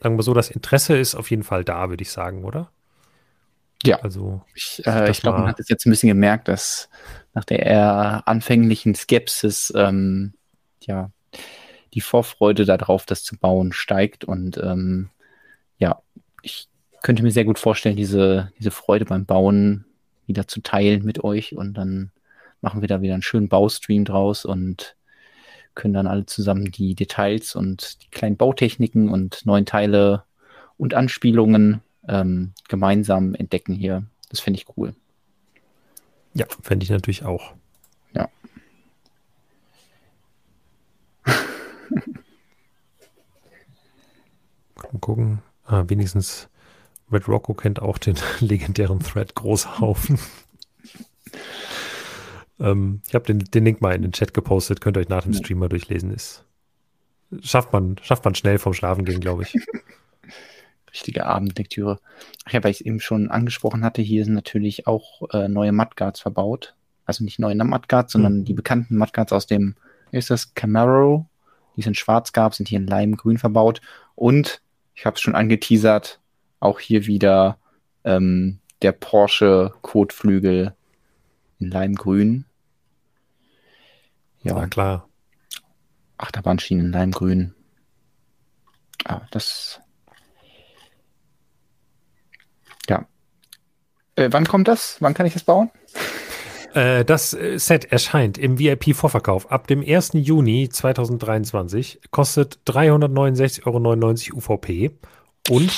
sagen 0.00 0.18
wir 0.18 0.22
so, 0.22 0.34
das 0.34 0.50
Interesse 0.50 0.96
ist 0.96 1.14
auf 1.14 1.30
jeden 1.30 1.44
Fall 1.44 1.64
da, 1.64 1.88
würde 1.88 2.02
ich 2.02 2.10
sagen, 2.10 2.44
oder? 2.44 2.70
Ja, 3.82 4.00
also 4.00 4.42
ich, 4.54 4.82
äh, 4.86 5.10
ich 5.10 5.20
glaube, 5.20 5.38
man 5.38 5.48
hat 5.48 5.60
es 5.60 5.68
jetzt 5.68 5.86
ein 5.86 5.90
bisschen 5.90 6.08
gemerkt, 6.08 6.48
dass 6.48 6.88
nach 7.32 7.44
der 7.44 7.60
eher 7.60 8.22
anfänglichen 8.26 8.94
Skepsis 8.94 9.72
ähm, 9.74 10.34
ja 10.80 11.10
die 11.94 12.00
Vorfreude 12.00 12.64
darauf, 12.64 13.06
das 13.06 13.22
zu 13.22 13.36
bauen, 13.36 13.72
steigt 13.72 14.24
und 14.24 14.58
ähm, 14.58 15.10
ja, 15.78 16.00
ich 16.42 16.68
könnte 17.02 17.22
mir 17.22 17.30
sehr 17.30 17.44
gut 17.44 17.58
vorstellen, 17.58 17.96
diese, 17.96 18.52
diese 18.58 18.70
Freude 18.70 19.04
beim 19.04 19.26
Bauen 19.26 19.84
wieder 20.26 20.46
zu 20.48 20.60
teilen 20.60 21.04
mit 21.04 21.22
euch 21.22 21.54
und 21.56 21.74
dann 21.74 22.10
machen 22.60 22.80
wir 22.80 22.88
da 22.88 23.02
wieder 23.02 23.14
einen 23.14 23.22
schönen 23.22 23.48
Baustream 23.48 24.04
draus 24.04 24.44
und 24.44 24.96
können 25.74 25.94
dann 25.94 26.06
alle 26.06 26.26
zusammen 26.26 26.70
die 26.70 26.94
Details 26.94 27.54
und 27.56 28.02
die 28.02 28.08
kleinen 28.10 28.36
Bautechniken 28.36 29.08
und 29.08 29.44
neuen 29.44 29.66
Teile 29.66 30.24
und 30.76 30.94
Anspielungen 30.94 31.80
ähm, 32.08 32.52
gemeinsam 32.68 33.34
entdecken 33.34 33.74
hier. 33.74 34.04
Das 34.30 34.40
finde 34.40 34.58
ich 34.60 34.66
cool. 34.76 34.94
Ja, 36.34 36.46
fände 36.62 36.84
ich 36.84 36.90
natürlich 36.90 37.24
auch. 37.24 37.54
Ja. 38.14 38.28
Mal 44.76 45.00
gucken. 45.00 45.42
Ah, 45.64 45.84
wenigstens 45.86 46.48
Red 47.14 47.28
Rocco 47.28 47.54
kennt 47.54 47.80
auch 47.80 47.98
den 47.98 48.16
legendären 48.40 49.00
Thread 49.00 49.34
Großhaufen. 49.34 50.18
ähm, 52.60 53.00
ich 53.06 53.14
habe 53.14 53.24
den, 53.24 53.38
den 53.38 53.64
Link 53.64 53.80
mal 53.80 53.94
in 53.94 54.02
den 54.02 54.12
Chat 54.12 54.34
gepostet, 54.34 54.80
könnt 54.80 54.96
ihr 54.96 55.00
euch 55.00 55.08
nach 55.08 55.24
dem 55.24 55.34
Stream 55.34 55.58
mal 55.58 55.68
durchlesen. 55.68 56.12
Ist, 56.12 56.44
schafft, 57.40 57.72
man, 57.72 57.96
schafft 58.02 58.24
man 58.24 58.34
schnell 58.34 58.58
vom 58.58 58.74
Schlafen 58.74 59.04
gehen, 59.04 59.20
glaube 59.20 59.44
ich. 59.44 59.54
richtige 60.94 61.26
Abendlektüre. 61.26 61.98
Ach 62.44 62.52
ja, 62.52 62.62
weil 62.62 62.70
ich 62.70 62.80
es 62.80 62.86
eben 62.86 63.00
schon 63.00 63.30
angesprochen 63.30 63.84
hatte, 63.84 64.00
hier 64.00 64.24
sind 64.24 64.34
natürlich 64.34 64.86
auch 64.86 65.28
äh, 65.32 65.48
neue 65.48 65.72
Mudguards 65.72 66.20
verbaut. 66.20 66.74
Also 67.04 67.24
nicht 67.24 67.38
neue 67.38 67.56
Mudguards, 67.56 68.12
sondern 68.12 68.38
mhm. 68.38 68.44
die 68.44 68.54
bekannten 68.54 68.96
Mudguards 68.96 69.32
aus 69.32 69.46
dem, 69.46 69.74
ist 70.12 70.30
das 70.30 70.54
Camaro? 70.54 71.26
Die 71.76 71.82
sind 71.82 71.96
schwarz 71.96 72.32
gab, 72.32 72.54
sind 72.54 72.68
hier 72.68 72.78
in 72.78 72.86
Leimgrün 72.86 73.38
verbaut. 73.38 73.80
Und, 74.14 74.62
ich 74.94 75.04
habe 75.04 75.16
es 75.16 75.20
schon 75.20 75.34
angeteasert, 75.34 76.20
auch 76.64 76.80
hier 76.80 77.06
wieder 77.06 77.58
ähm, 78.04 78.58
der 78.82 78.92
Porsche 78.92 79.72
Kotflügel 79.82 80.74
in 81.58 81.70
Leimgrün. 81.70 82.46
Ja, 84.42 84.66
klar. 84.66 85.08
Achterbahnschienen 86.18 86.86
in 86.86 86.92
Leimgrün. 86.92 87.54
Ah, 89.04 89.22
das 89.30 89.80
Äh, 94.16 94.28
wann 94.30 94.46
kommt 94.46 94.68
das? 94.68 94.96
Wann 95.00 95.14
kann 95.14 95.26
ich 95.26 95.32
das 95.32 95.44
bauen? 95.44 95.70
Äh, 96.74 97.04
das 97.04 97.34
äh, 97.34 97.56
Set 97.56 97.92
erscheint 97.92 98.36
im 98.36 98.58
VIP-Vorverkauf 98.58 99.52
ab 99.52 99.68
dem 99.68 99.80
1. 99.80 100.10
Juni 100.14 100.68
2023, 100.68 102.00
kostet 102.10 102.58
369,99 102.66 103.64
Euro 103.64 104.38
UVP. 104.38 104.90
Und 105.50 105.72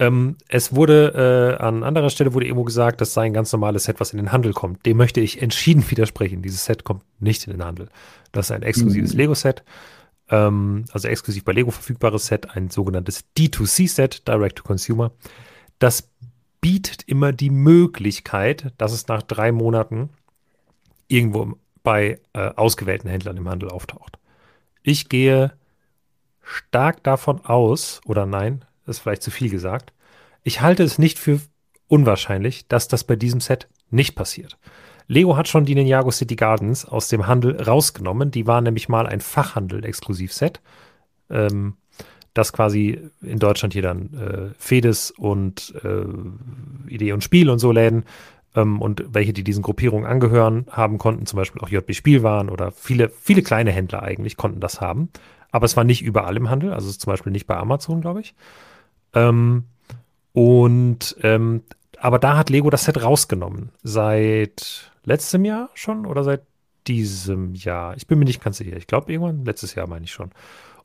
ähm, 0.00 0.36
es 0.48 0.74
wurde 0.74 1.56
äh, 1.60 1.62
an 1.62 1.82
anderer 1.82 2.10
Stelle 2.10 2.32
wurde 2.32 2.46
irgendwo 2.46 2.64
gesagt, 2.64 3.00
das 3.00 3.14
sei 3.14 3.26
ein 3.26 3.32
ganz 3.32 3.52
normales 3.52 3.84
Set, 3.84 4.00
was 4.00 4.12
in 4.12 4.16
den 4.16 4.32
Handel 4.32 4.52
kommt. 4.52 4.84
Dem 4.86 4.96
möchte 4.96 5.20
ich 5.20 5.42
entschieden 5.42 5.84
widersprechen. 5.90 6.42
Dieses 6.42 6.64
Set 6.64 6.84
kommt 6.84 7.02
nicht 7.20 7.46
in 7.46 7.52
den 7.52 7.64
Handel. 7.64 7.88
Das 8.32 8.46
ist 8.46 8.50
ein 8.52 8.62
exklusives 8.62 9.12
mhm. 9.12 9.18
Lego-Set. 9.18 9.62
Ähm, 10.30 10.86
also 10.92 11.08
exklusiv 11.08 11.44
bei 11.44 11.52
Lego 11.52 11.70
verfügbares 11.70 12.26
Set, 12.26 12.56
ein 12.56 12.70
sogenanntes 12.70 13.24
D2C-Set, 13.36 14.26
Direct 14.26 14.58
to 14.58 14.64
Consumer. 14.64 15.12
Das 15.78 16.08
bietet 16.60 17.02
immer 17.06 17.32
die 17.32 17.50
Möglichkeit, 17.50 18.72
dass 18.78 18.92
es 18.92 19.06
nach 19.06 19.22
drei 19.22 19.52
Monaten 19.52 20.08
irgendwo 21.08 21.58
bei 21.82 22.20
äh, 22.32 22.48
ausgewählten 22.56 23.08
Händlern 23.08 23.36
im 23.36 23.48
Handel 23.48 23.68
auftaucht. 23.68 24.18
Ich 24.82 25.10
gehe 25.10 25.52
stark 26.42 27.02
davon 27.02 27.44
aus, 27.44 28.00
oder 28.06 28.24
nein, 28.24 28.64
ist 28.86 28.98
vielleicht 28.98 29.22
zu 29.22 29.30
viel 29.30 29.50
gesagt, 29.50 29.92
ich 30.42 30.60
halte 30.60 30.82
es 30.82 30.98
nicht 30.98 31.18
für 31.18 31.40
unwahrscheinlich, 31.88 32.68
dass 32.68 32.88
das 32.88 33.04
bei 33.04 33.16
diesem 33.16 33.40
Set 33.40 33.68
nicht 33.90 34.14
passiert. 34.14 34.58
Lego 35.06 35.36
hat 35.36 35.48
schon 35.48 35.64
die 35.64 35.74
Ninjago 35.74 36.10
City 36.10 36.36
Gardens 36.36 36.84
aus 36.84 37.08
dem 37.08 37.26
Handel 37.26 37.60
rausgenommen. 37.60 38.30
Die 38.30 38.46
waren 38.46 38.64
nämlich 38.64 38.88
mal 38.88 39.06
ein 39.06 39.20
Fachhandel-Exklusivset. 39.20 40.60
Ähm, 41.30 41.76
das 42.32 42.52
quasi 42.52 43.00
in 43.22 43.38
Deutschland 43.38 43.74
hier 43.74 43.82
dann 43.82 44.12
äh, 44.14 44.54
Fedes 44.58 45.12
und 45.12 45.74
äh, 45.84 46.90
Idee 46.92 47.12
und 47.12 47.22
Spiel 47.22 47.48
und 47.48 47.60
so 47.60 47.70
Läden 47.70 48.04
ähm, 48.56 48.80
und 48.80 49.04
welche, 49.08 49.32
die 49.32 49.44
diesen 49.44 49.62
Gruppierungen 49.62 50.06
angehören, 50.06 50.66
haben 50.70 50.98
konnten, 50.98 51.26
zum 51.26 51.36
Beispiel 51.36 51.62
auch 51.62 51.68
JB 51.68 51.94
Spielwaren 51.94 52.50
oder 52.50 52.72
viele, 52.72 53.08
viele 53.08 53.42
kleine 53.42 53.70
Händler 53.70 54.02
eigentlich 54.02 54.36
konnten 54.36 54.60
das 54.60 54.80
haben. 54.80 55.10
Aber 55.52 55.66
es 55.66 55.76
war 55.76 55.84
nicht 55.84 56.02
überall 56.02 56.36
im 56.36 56.50
Handel, 56.50 56.72
also 56.72 56.90
zum 56.90 57.12
Beispiel 57.12 57.30
nicht 57.30 57.46
bei 57.46 57.56
Amazon, 57.56 58.00
glaube 58.00 58.20
ich. 58.20 58.34
Ähm, 59.14 59.64
und 60.32 61.16
ähm, 61.22 61.62
aber 61.98 62.18
da 62.18 62.36
hat 62.36 62.50
Lego 62.50 62.68
das 62.70 62.84
Set 62.84 63.02
rausgenommen. 63.02 63.70
Seit 63.82 64.90
letztem 65.04 65.44
Jahr 65.44 65.70
schon 65.74 66.06
oder 66.06 66.24
seit 66.24 66.42
diesem 66.86 67.54
Jahr? 67.54 67.96
Ich 67.96 68.06
bin 68.06 68.18
mir 68.18 68.24
nicht 68.24 68.42
ganz 68.42 68.58
sicher. 68.58 68.76
Ich 68.76 68.86
glaube 68.86 69.12
irgendwann 69.12 69.44
letztes 69.44 69.74
Jahr 69.74 69.86
meine 69.86 70.04
ich 70.04 70.12
schon. 70.12 70.30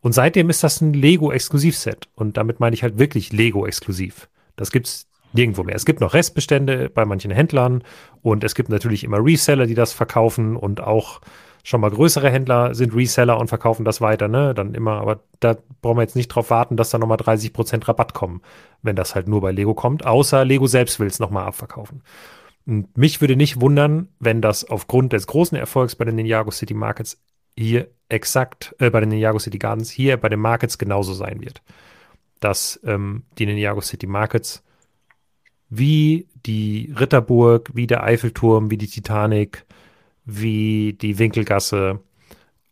Und 0.01 0.13
seitdem 0.13 0.49
ist 0.49 0.63
das 0.63 0.79
ein 0.79 0.93
Lego-Exklusivset. 0.93 2.07
Und 2.15 2.37
damit 2.37 2.59
meine 2.59 2.73
ich 2.73 2.83
halt 2.83 2.99
wirklich 2.99 3.33
Lego-exklusiv. 3.33 4.29
Das 4.55 4.71
gibt's 4.71 5.07
nirgendwo 5.33 5.63
mehr. 5.63 5.75
Es 5.75 5.85
gibt 5.85 5.99
noch 5.99 6.13
Restbestände 6.13 6.89
bei 6.89 7.05
manchen 7.05 7.31
Händlern 7.31 7.83
und 8.21 8.43
es 8.43 8.55
gibt 8.55 8.69
natürlich 8.69 9.03
immer 9.03 9.23
Reseller, 9.23 9.65
die 9.67 9.75
das 9.75 9.93
verkaufen 9.93 10.55
und 10.55 10.81
auch 10.81 11.21
schon 11.63 11.81
mal 11.81 11.91
größere 11.91 12.29
Händler 12.29 12.73
sind 12.73 12.95
Reseller 12.95 13.39
und 13.39 13.47
verkaufen 13.47 13.85
das 13.85 14.01
weiter, 14.01 14.27
ne? 14.27 14.53
Dann 14.53 14.73
immer, 14.73 14.99
aber 15.01 15.21
da 15.39 15.57
brauchen 15.81 15.97
wir 15.97 16.03
jetzt 16.03 16.15
nicht 16.15 16.29
drauf 16.29 16.49
warten, 16.49 16.77
dass 16.77 16.89
da 16.89 16.97
nochmal 16.97 17.17
30% 17.17 17.87
Rabatt 17.87 18.13
kommen, 18.13 18.41
wenn 18.81 18.95
das 18.95 19.15
halt 19.15 19.27
nur 19.27 19.41
bei 19.41 19.51
Lego 19.51 19.73
kommt, 19.73 20.05
außer 20.05 20.45
Lego 20.45 20.67
selbst 20.67 20.99
will 20.99 21.07
es 21.07 21.19
nochmal 21.19 21.45
abverkaufen. 21.45 22.03
Und 22.65 22.97
mich 22.97 23.21
würde 23.21 23.35
nicht 23.35 23.61
wundern, 23.61 24.09
wenn 24.19 24.41
das 24.41 24.63
aufgrund 24.69 25.13
des 25.13 25.27
großen 25.27 25.57
Erfolgs 25.57 25.95
bei 25.95 26.05
den 26.05 26.15
Ninjago 26.15 26.51
City 26.51 26.73
Markets 26.73 27.21
hier 27.57 27.89
exakt, 28.09 28.75
äh, 28.79 28.89
bei 28.89 28.99
den 28.99 29.09
Ninjago 29.09 29.39
City 29.39 29.57
Gardens 29.57 29.89
hier 29.89 30.17
bei 30.17 30.29
den 30.29 30.39
Markets 30.39 30.77
genauso 30.77 31.13
sein 31.13 31.41
wird. 31.41 31.61
Dass 32.39 32.79
ähm, 32.83 33.23
die 33.37 33.45
Ninjago 33.45 33.81
City 33.81 34.07
Markets 34.07 34.63
wie 35.69 36.27
die 36.45 36.93
Ritterburg, 36.99 37.71
wie 37.73 37.87
der 37.87 38.03
Eiffelturm, 38.03 38.71
wie 38.71 38.77
die 38.77 38.87
Titanic, 38.87 39.65
wie 40.37 40.93
die 40.93 41.19
Winkelgasse 41.19 41.99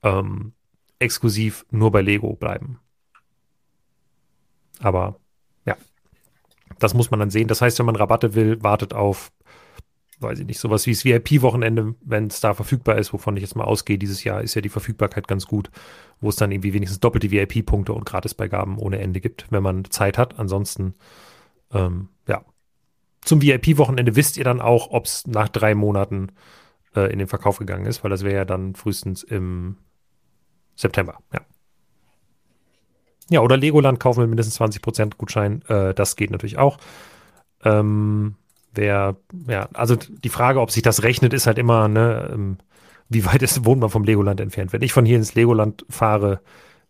ähm, 0.04 0.54
exklusiv 1.00 1.66
nur 1.72 1.92
bei 1.92 2.02
Lego 2.02 2.34
bleiben. 2.34 2.80
Aber 4.80 5.20
ja, 5.66 5.76
das 6.80 6.94
muss 6.94 7.12
man 7.12 7.20
dann 7.20 7.30
sehen. 7.30 7.48
Das 7.48 7.62
heißt, 7.62 7.80
wenn 7.80 7.86
man 7.86 7.96
Rabatte 7.96 8.36
will, 8.36 8.62
wartet 8.64 8.94
auf, 8.94 9.32
weiß 10.20 10.40
ich 10.40 10.46
nicht, 10.46 10.60
sowas 10.60 10.86
wie 10.86 10.92
das 10.92 11.06
VIP-Wochenende, 11.06 11.96
wenn 12.02 12.28
es 12.28 12.40
da 12.40 12.54
verfügbar 12.54 12.98
ist, 12.98 13.14
wovon 13.14 13.38
ich 13.38 13.42
jetzt 13.42 13.56
mal 13.56 13.66
ausgehe. 13.66 13.98
Dieses 13.98 14.24
Jahr 14.24 14.42
ist 14.42 14.56
ja 14.56 14.62
die 14.62 14.70
Verfügbarkeit 14.70 15.28
ganz 15.28 15.46
gut, 15.46 15.70
wo 16.22 16.30
es 16.30 16.36
dann 16.36 16.52
irgendwie 16.52 16.74
wenigstens 16.74 17.00
doppelte 17.00 17.32
VIP-Punkte 17.32 17.94
und 17.94 18.06
Gratisbeigaben 18.06 18.78
ohne 18.78 19.00
Ende 19.00 19.22
gibt, 19.22 19.46
wenn 19.52 19.64
man 19.64 19.86
Zeit 19.86 20.18
hat. 20.18 20.40
Ansonsten, 20.40 20.94
ähm, 21.74 22.10
ja. 22.28 22.44
Zum 23.22 23.42
VIP-Wochenende 23.42 24.16
wisst 24.16 24.38
ihr 24.38 24.44
dann 24.44 24.62
auch, 24.62 24.92
ob 24.92 25.06
es 25.06 25.28
nach 25.28 25.50
drei 25.50 25.76
Monaten 25.76 26.32
äh, 26.98 27.12
in 27.12 27.20
den 27.20 27.28
Verkauf 27.28 27.60
gegangen 27.60 27.86
ist, 27.86 28.04
weil 28.04 28.10
das 28.10 28.24
wäre 28.24 28.36
ja 28.36 28.46
dann 28.46 28.76
frühestens 28.76 29.24
im 29.24 29.78
September, 30.76 31.20
ja. 31.34 31.42
Ja, 33.30 33.42
oder 33.42 33.58
Legoland 33.58 34.00
kaufen 34.00 34.22
mit 34.22 34.30
mindestens 34.30 34.60
20% 34.60 35.18
Gutschein. 35.18 35.62
Äh, 35.68 35.94
das 35.94 36.16
geht 36.16 36.32
natürlich 36.32 36.58
auch. 36.58 36.78
Ähm, 37.64 38.36
wer, 38.74 39.18
ja, 39.48 39.68
also 39.74 39.98
die 39.98 40.30
Frage, 40.30 40.62
ob 40.62 40.72
sich 40.72 40.82
das 40.82 41.04
rechnet, 41.04 41.34
ist 41.34 41.46
halt 41.46 41.58
immer, 41.58 41.90
ne, 41.90 42.30
ähm, 42.34 42.58
wie 43.10 43.26
weit 43.26 43.42
ist, 43.42 43.66
wohnt 43.66 43.82
man 43.82 43.90
vom 43.90 44.06
Legoland 44.06 44.40
entfernt? 44.40 44.72
Wenn 44.72 44.82
ich 44.82 44.94
von 44.94 45.06
hier 45.06 45.18
ins 45.18 45.36
Legoland 45.36 45.86
fahre, 45.90 46.40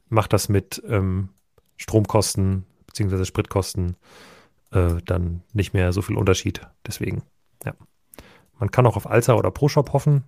macht 0.10 0.32
das 0.32 0.48
mit 0.48 0.82
ähm, 0.88 1.30
Stromkosten 1.78 2.66
bzw. 2.86 3.26
Spritkosten 3.26 3.96
äh, 4.72 4.96
dann 5.06 5.42
nicht 5.54 5.74
mehr 5.74 5.92
so 5.92 6.04
viel 6.04 6.18
Unterschied. 6.18 6.62
Deswegen, 6.86 7.24
ja. 7.66 7.74
Man 8.60 8.72
kann 8.72 8.86
auch 8.86 8.96
auf 8.96 9.10
Alza 9.10 9.34
oder 9.36 9.52
ProShop 9.52 9.94
hoffen. 9.94 10.24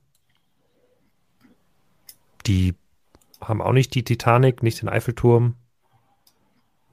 Die 2.45 2.75
haben 3.41 3.61
auch 3.61 3.73
nicht 3.73 3.95
die 3.95 4.03
Titanic, 4.03 4.63
nicht 4.63 4.81
den 4.81 4.89
Eiffelturm, 4.89 5.55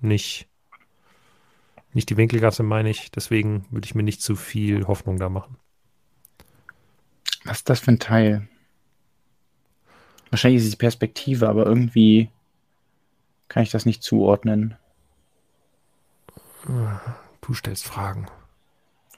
nicht, 0.00 0.48
nicht 1.92 2.10
die 2.10 2.16
Winkelgasse, 2.16 2.62
meine 2.62 2.90
ich. 2.90 3.10
Deswegen 3.10 3.66
würde 3.70 3.86
ich 3.86 3.94
mir 3.94 4.02
nicht 4.02 4.22
zu 4.22 4.36
viel 4.36 4.86
Hoffnung 4.86 5.18
da 5.18 5.28
machen. 5.28 5.56
Was 7.44 7.58
ist 7.58 7.70
das 7.70 7.80
für 7.80 7.92
ein 7.92 7.98
Teil? 7.98 8.48
Wahrscheinlich 10.30 10.60
ist 10.60 10.66
es 10.66 10.72
die 10.72 10.78
Perspektive, 10.78 11.48
aber 11.48 11.64
irgendwie 11.66 12.30
kann 13.48 13.62
ich 13.62 13.70
das 13.70 13.86
nicht 13.86 14.02
zuordnen. 14.02 14.76
Du 17.40 17.54
stellst 17.54 17.84
Fragen. 17.84 18.26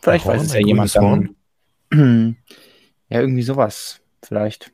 Vielleicht 0.00 0.26
weiß 0.26 0.42
es 0.42 0.52
ja 0.52 0.60
jemand 0.60 0.94
dann. 0.94 1.34
Ja, 3.10 3.20
irgendwie 3.20 3.42
sowas. 3.42 4.00
Vielleicht. 4.22 4.72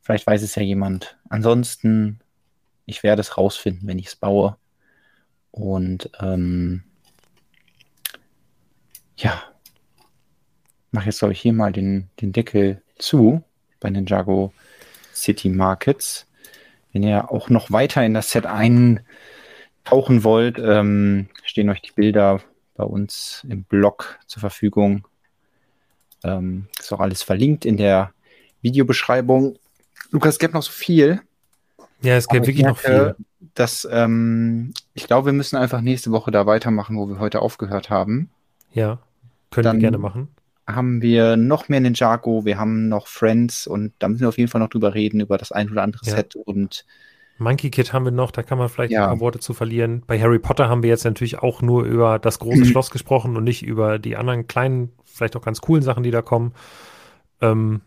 Vielleicht 0.00 0.26
weiß 0.26 0.42
es 0.42 0.54
ja 0.54 0.62
jemand. 0.62 1.18
Ansonsten, 1.28 2.20
ich 2.86 3.02
werde 3.02 3.20
es 3.20 3.36
rausfinden, 3.36 3.86
wenn 3.86 3.98
ich 3.98 4.06
es 4.06 4.16
baue. 4.16 4.56
Und 5.50 6.10
ähm, 6.20 6.84
ja, 9.16 9.42
mache 10.90 11.06
jetzt, 11.06 11.18
glaube 11.18 11.32
ich, 11.32 11.40
hier 11.40 11.52
mal 11.52 11.72
den, 11.72 12.08
den 12.20 12.32
Deckel 12.32 12.82
zu 12.98 13.44
bei 13.80 13.90
den 13.90 14.06
Jago 14.06 14.52
City 15.14 15.48
Markets. 15.50 16.26
Wenn 16.92 17.02
ihr 17.02 17.30
auch 17.30 17.50
noch 17.50 17.70
weiter 17.70 18.04
in 18.04 18.14
das 18.14 18.30
Set 18.30 18.46
eintauchen 18.46 19.04
wollt, 20.24 20.58
ähm, 20.58 21.28
stehen 21.44 21.68
euch 21.68 21.82
die 21.82 21.92
Bilder 21.92 22.40
bei 22.74 22.84
uns 22.84 23.46
im 23.48 23.64
Blog 23.64 24.18
zur 24.26 24.40
Verfügung. 24.40 25.06
Ähm, 26.24 26.66
ist 26.78 26.92
auch 26.92 27.00
alles 27.00 27.22
verlinkt 27.22 27.64
in 27.64 27.76
der 27.76 28.12
Videobeschreibung. 28.62 29.58
Lukas, 30.10 30.34
es 30.34 30.38
gibt 30.38 30.54
noch 30.54 30.62
so 30.62 30.72
viel. 30.72 31.20
Ja, 32.02 32.16
es 32.16 32.28
gibt 32.28 32.46
wirklich 32.46 32.64
merke, 32.64 32.70
noch 32.70 32.78
viel. 32.78 33.16
Dass, 33.54 33.88
ähm, 33.90 34.72
ich 34.94 35.06
glaube, 35.06 35.26
wir 35.26 35.32
müssen 35.32 35.56
einfach 35.56 35.80
nächste 35.80 36.10
Woche 36.10 36.30
da 36.30 36.46
weitermachen, 36.46 36.96
wo 36.96 37.08
wir 37.08 37.18
heute 37.18 37.42
aufgehört 37.42 37.90
haben. 37.90 38.30
Ja, 38.72 38.98
können 39.50 39.64
Dann 39.64 39.76
wir 39.76 39.82
gerne 39.82 39.98
machen. 39.98 40.28
Haben 40.66 41.02
wir 41.02 41.36
noch 41.36 41.68
mehr 41.68 41.80
Ninjago, 41.80 42.44
wir 42.44 42.58
haben 42.58 42.88
noch 42.88 43.08
Friends 43.08 43.66
und 43.66 43.92
da 43.98 44.08
müssen 44.08 44.20
wir 44.20 44.28
auf 44.28 44.38
jeden 44.38 44.48
Fall 44.48 44.60
noch 44.60 44.68
drüber 44.68 44.94
reden, 44.94 45.20
über 45.20 45.36
das 45.36 45.50
ein 45.50 45.70
oder 45.70 45.82
andere 45.82 46.04
ja. 46.04 46.16
Set 46.16 46.36
und 46.36 46.84
Monkey 47.40 47.70
Kid 47.70 47.92
haben 47.92 48.04
wir 48.04 48.12
noch, 48.12 48.30
da 48.30 48.42
kann 48.42 48.58
man 48.58 48.68
vielleicht 48.68 48.92
ja. 48.92 49.04
ein 49.04 49.08
paar 49.08 49.20
Worte 49.20 49.38
zu 49.38 49.54
verlieren. 49.54 50.02
Bei 50.06 50.20
Harry 50.20 50.38
Potter 50.38 50.68
haben 50.68 50.82
wir 50.82 50.90
jetzt 50.90 51.04
natürlich 51.04 51.38
auch 51.38 51.62
nur 51.62 51.84
über 51.84 52.18
das 52.18 52.38
große 52.38 52.66
Schloss 52.66 52.90
gesprochen 52.90 53.36
und 53.36 53.44
nicht 53.44 53.62
über 53.62 53.98
die 53.98 54.16
anderen 54.16 54.46
kleinen, 54.46 54.92
vielleicht 55.06 55.36
auch 55.36 55.42
ganz 55.42 55.60
coolen 55.60 55.82
Sachen, 55.82 56.02
die 56.02 56.10
da 56.10 56.20
kommen. 56.20 56.52
Ähm, 57.40 57.80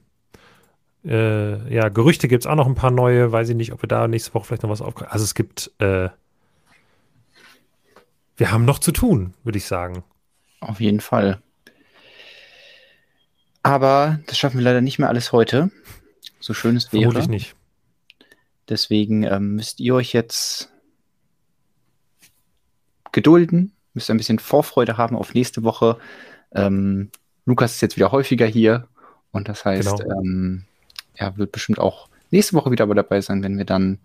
äh, 1.06 1.74
ja, 1.74 1.90
Gerüchte 1.90 2.28
gibt 2.28 2.44
es 2.44 2.48
auch 2.48 2.56
noch 2.56 2.66
ein 2.66 2.76
paar 2.76 2.92
neue. 2.92 3.32
Weiß 3.32 3.48
ich 3.50 3.56
nicht, 3.56 3.74
ob 3.74 3.84
wir 3.84 3.88
da 3.88 4.08
nächste 4.08 4.34
Woche 4.34 4.46
vielleicht 4.46 4.64
noch 4.64 4.70
was 4.72 4.82
aufkriegen. 4.82 5.12
Also 5.12 5.24
es 5.24 5.36
gibt, 5.36 5.72
äh, 5.80 6.10
wir 8.38 8.52
haben 8.52 8.66
noch 8.66 8.80
zu 8.80 8.92
tun, 8.92 9.36
würde 9.44 9.60
ich 9.60 9.66
sagen. 9.66 10.04
Auf 10.62 10.80
jeden 10.80 11.00
Fall. 11.00 11.42
Aber 13.62 14.20
das 14.26 14.38
schaffen 14.38 14.58
wir 14.58 14.64
leider 14.64 14.82
nicht 14.82 14.98
mehr 14.98 15.10
alles 15.10 15.32
heute. 15.32 15.70
So 16.40 16.54
schön 16.54 16.76
es 16.76 16.92
wäre. 16.92 17.04
Vermutlich 17.04 17.30
nicht. 17.30 17.56
Deswegen 18.70 19.24
ähm, 19.24 19.56
müsst 19.56 19.80
ihr 19.80 19.96
euch 19.96 20.14
jetzt 20.14 20.72
gedulden, 23.12 23.74
müsst 23.94 24.10
ein 24.10 24.18
bisschen 24.18 24.40
Vorfreude 24.40 24.98
haben 24.98 25.16
auf 25.16 25.34
nächste 25.34 25.64
Woche. 25.64 25.98
Ähm, 26.54 27.12
Lukas 27.46 27.76
ist 27.76 27.82
jetzt 27.82 27.98
wieder 27.98 28.12
häufiger 28.12 28.46
hier 28.46 28.88
und 29.32 29.50
das 29.50 29.66
heißt, 29.66 30.00
genau. 30.00 30.22
ähm, 30.22 30.66
er 31.14 31.38
wird 31.38 31.52
bestimmt 31.52 31.80
auch 31.80 32.10
nächste 32.32 32.54
Woche 32.54 32.72
wieder 32.72 32.88
dabei 32.88 33.22
sein, 33.22 33.44
wenn 33.44 33.58
wir 33.58 33.66
dann 33.66 34.00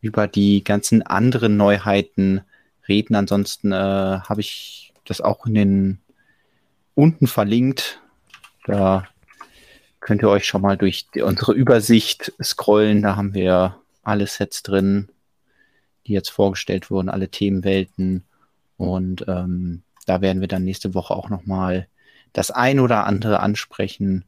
über 0.00 0.26
die 0.26 0.64
ganzen 0.64 1.02
anderen 1.02 1.56
Neuheiten 1.56 2.42
reden. 2.88 3.14
Ansonsten 3.14 3.72
äh, 3.72 3.76
habe 3.76 4.40
ich 4.40 4.92
das 5.04 5.20
auch 5.20 5.46
in 5.46 5.54
den 5.54 6.00
unten 6.94 7.26
verlinkt. 7.26 8.00
Da 8.66 9.08
könnt 10.00 10.22
ihr 10.22 10.28
euch 10.28 10.44
schon 10.44 10.62
mal 10.62 10.76
durch 10.76 11.08
die, 11.14 11.22
unsere 11.22 11.52
Übersicht 11.52 12.32
scrollen. 12.42 13.02
Da 13.02 13.16
haben 13.16 13.34
wir 13.34 13.81
alle 14.02 14.26
Sets 14.26 14.62
drin, 14.62 15.08
die 16.06 16.12
jetzt 16.12 16.30
vorgestellt 16.30 16.90
wurden, 16.90 17.08
alle 17.08 17.28
Themenwelten. 17.28 18.24
Und 18.76 19.24
ähm, 19.28 19.82
da 20.06 20.20
werden 20.20 20.40
wir 20.40 20.48
dann 20.48 20.64
nächste 20.64 20.94
Woche 20.94 21.14
auch 21.14 21.28
nochmal 21.28 21.88
das 22.32 22.50
ein 22.50 22.80
oder 22.80 23.06
andere 23.06 23.40
ansprechen, 23.40 24.24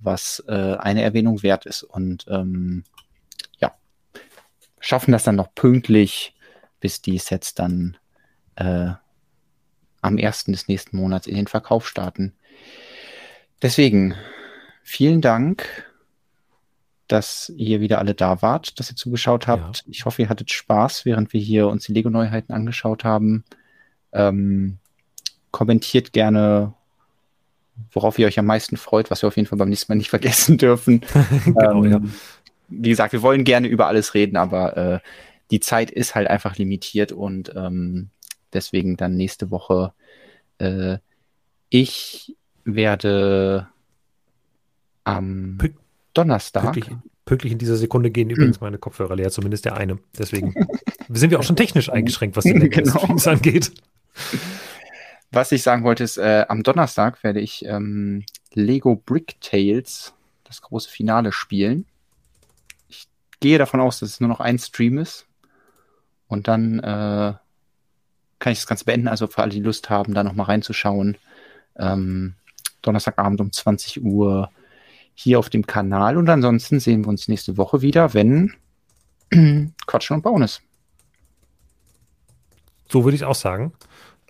was 0.00 0.42
äh, 0.48 0.76
eine 0.76 1.02
Erwähnung 1.02 1.42
wert 1.42 1.66
ist. 1.66 1.82
Und 1.82 2.26
ähm, 2.28 2.84
ja, 3.58 3.74
schaffen 4.80 5.12
das 5.12 5.24
dann 5.24 5.36
noch 5.36 5.54
pünktlich, 5.54 6.34
bis 6.80 7.00
die 7.00 7.18
Sets 7.18 7.54
dann 7.54 7.96
äh, 8.56 8.90
am 10.00 10.18
ersten 10.18 10.52
des 10.52 10.68
nächsten 10.68 10.96
Monats 10.96 11.26
in 11.26 11.36
den 11.36 11.46
Verkauf 11.46 11.88
starten. 11.88 12.34
Deswegen 13.62 14.14
vielen 14.82 15.22
Dank, 15.22 15.86
dass 17.08 17.52
ihr 17.56 17.80
wieder 17.80 17.98
alle 17.98 18.14
da 18.14 18.40
wart, 18.42 18.78
dass 18.78 18.90
ihr 18.90 18.96
zugeschaut 18.96 19.46
habt. 19.46 19.78
Ja. 19.78 19.84
Ich 19.90 20.04
hoffe, 20.04 20.22
ihr 20.22 20.28
hattet 20.28 20.50
Spaß, 20.50 21.04
während 21.04 21.32
wir 21.32 21.40
hier 21.40 21.68
uns 21.68 21.84
die 21.84 21.92
Lego-Neuheiten 21.92 22.52
angeschaut 22.52 23.04
haben. 23.04 23.44
Ähm, 24.12 24.78
kommentiert 25.50 26.12
gerne, 26.12 26.72
worauf 27.92 28.18
ihr 28.18 28.26
euch 28.26 28.38
am 28.38 28.46
meisten 28.46 28.76
freut, 28.76 29.10
was 29.10 29.22
wir 29.22 29.28
auf 29.28 29.36
jeden 29.36 29.48
Fall 29.48 29.58
beim 29.58 29.68
nächsten 29.68 29.92
Mal 29.92 29.96
nicht 29.96 30.10
vergessen 30.10 30.56
dürfen. 30.56 31.02
genau, 31.44 31.84
ähm, 31.84 31.90
ja. 31.90 32.00
Wie 32.68 32.88
gesagt, 32.88 33.12
wir 33.12 33.22
wollen 33.22 33.44
gerne 33.44 33.68
über 33.68 33.86
alles 33.86 34.14
reden, 34.14 34.36
aber 34.36 34.76
äh, 34.76 35.00
die 35.50 35.60
Zeit 35.60 35.90
ist 35.90 36.14
halt 36.14 36.28
einfach 36.28 36.56
limitiert 36.56 37.12
und 37.12 37.52
ähm, 37.54 38.08
deswegen 38.52 38.96
dann 38.96 39.16
nächste 39.16 39.50
Woche. 39.50 39.92
Äh, 40.58 40.98
ich 41.68 42.36
werde 42.64 43.68
am 45.04 45.58
Pü 45.58 45.74
Donnerstag. 46.14 46.72
Pünktlich, 46.72 46.96
pünktlich, 47.24 47.52
in 47.52 47.58
dieser 47.58 47.76
Sekunde 47.76 48.10
gehen 48.10 48.30
übrigens 48.30 48.60
meine 48.60 48.78
Kopfhörer 48.78 49.16
leer, 49.16 49.30
zumindest 49.30 49.64
der 49.64 49.76
eine. 49.76 49.98
Deswegen 50.18 50.54
sind 51.08 51.30
wir 51.30 51.38
auch 51.38 51.44
schon 51.44 51.56
technisch 51.56 51.90
eingeschränkt, 51.92 52.36
was 52.36 52.44
die 52.44 52.52
Länge 52.52 52.68
genau. 52.68 52.92
des 52.92 53.02
Streams 53.02 53.26
angeht. 53.26 53.72
Was 55.34 55.50
ich 55.50 55.64
sagen 55.64 55.82
wollte, 55.82 56.04
ist, 56.04 56.16
äh, 56.16 56.46
am 56.48 56.62
Donnerstag 56.62 57.24
werde 57.24 57.40
ich 57.40 57.64
ähm, 57.64 58.24
Lego 58.52 58.94
Brick 58.94 59.40
Tales, 59.40 60.14
das 60.44 60.62
große 60.62 60.88
Finale, 60.88 61.32
spielen. 61.32 61.86
Ich 62.88 63.08
gehe 63.40 63.58
davon 63.58 63.80
aus, 63.80 63.98
dass 63.98 64.10
es 64.10 64.20
nur 64.20 64.28
noch 64.28 64.38
ein 64.38 64.60
Stream 64.60 64.96
ist. 64.96 65.26
Und 66.28 66.46
dann 66.46 66.78
äh, 66.78 67.34
kann 68.38 68.52
ich 68.52 68.58
das 68.58 68.68
Ganze 68.68 68.84
beenden. 68.84 69.08
Also 69.08 69.26
für 69.26 69.42
alle, 69.42 69.50
die 69.50 69.60
Lust 69.60 69.90
haben, 69.90 70.14
da 70.14 70.22
nochmal 70.22 70.46
reinzuschauen. 70.46 71.16
Ähm, 71.76 72.34
Donnerstagabend 72.82 73.40
um 73.40 73.50
20 73.50 74.04
Uhr 74.04 74.50
hier 75.14 75.38
auf 75.38 75.50
dem 75.50 75.66
Kanal. 75.66 76.16
Und 76.16 76.28
ansonsten 76.28 76.80
sehen 76.80 77.04
wir 77.04 77.08
uns 77.08 77.28
nächste 77.28 77.56
Woche 77.56 77.82
wieder, 77.82 78.14
wenn 78.14 78.52
Quatschen 79.86 80.16
und 80.16 80.22
Bauen 80.22 80.42
ist. 80.42 80.62
So 82.88 83.04
würde 83.04 83.16
ich 83.16 83.24
auch 83.24 83.34
sagen. 83.34 83.72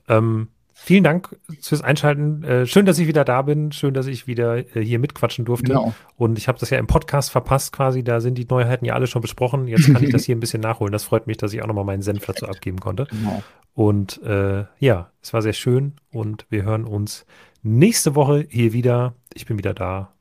Ähm, 0.08 0.48
Vielen 0.76 1.02
Dank 1.02 1.34
fürs 1.62 1.80
Einschalten. 1.80 2.44
Äh, 2.44 2.66
schön, 2.66 2.84
dass 2.84 2.98
ich 2.98 3.06
wieder 3.06 3.24
da 3.24 3.40
bin. 3.40 3.72
Schön, 3.72 3.94
dass 3.94 4.06
ich 4.06 4.26
wieder 4.26 4.76
äh, 4.76 4.84
hier 4.84 4.98
mitquatschen 4.98 5.46
durfte. 5.46 5.68
Genau. 5.68 5.94
Und 6.16 6.36
ich 6.36 6.46
habe 6.46 6.58
das 6.58 6.68
ja 6.68 6.78
im 6.78 6.86
Podcast 6.86 7.30
verpasst 7.30 7.72
quasi. 7.72 8.04
Da 8.04 8.20
sind 8.20 8.36
die 8.36 8.44
Neuheiten 8.44 8.84
ja 8.84 8.92
alle 8.92 9.06
schon 9.06 9.22
besprochen. 9.22 9.66
Jetzt 9.66 9.90
kann 9.90 10.04
ich 10.04 10.10
das 10.12 10.24
hier 10.24 10.36
ein 10.36 10.40
bisschen 10.40 10.60
nachholen. 10.60 10.92
Das 10.92 11.04
freut 11.04 11.26
mich, 11.26 11.38
dass 11.38 11.54
ich 11.54 11.62
auch 11.62 11.68
nochmal 11.68 11.84
meinen 11.84 12.02
Senf 12.02 12.26
dazu 12.26 12.46
abgeben 12.46 12.80
konnte. 12.80 13.06
Genau. 13.08 13.42
Und 13.72 14.20
äh, 14.24 14.64
ja, 14.78 15.10
es 15.22 15.32
war 15.32 15.40
sehr 15.40 15.54
schön. 15.54 15.94
Und 16.12 16.44
wir 16.50 16.64
hören 16.64 16.84
uns 16.84 17.24
nächste 17.62 18.14
Woche 18.14 18.46
hier 18.50 18.74
wieder. 18.74 19.14
Ich 19.32 19.46
bin 19.46 19.56
wieder 19.56 19.72
da 19.72 20.13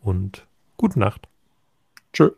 und 0.00 0.46
gute 0.76 0.98
Nacht. 0.98 1.28
Tschö. 2.12 2.30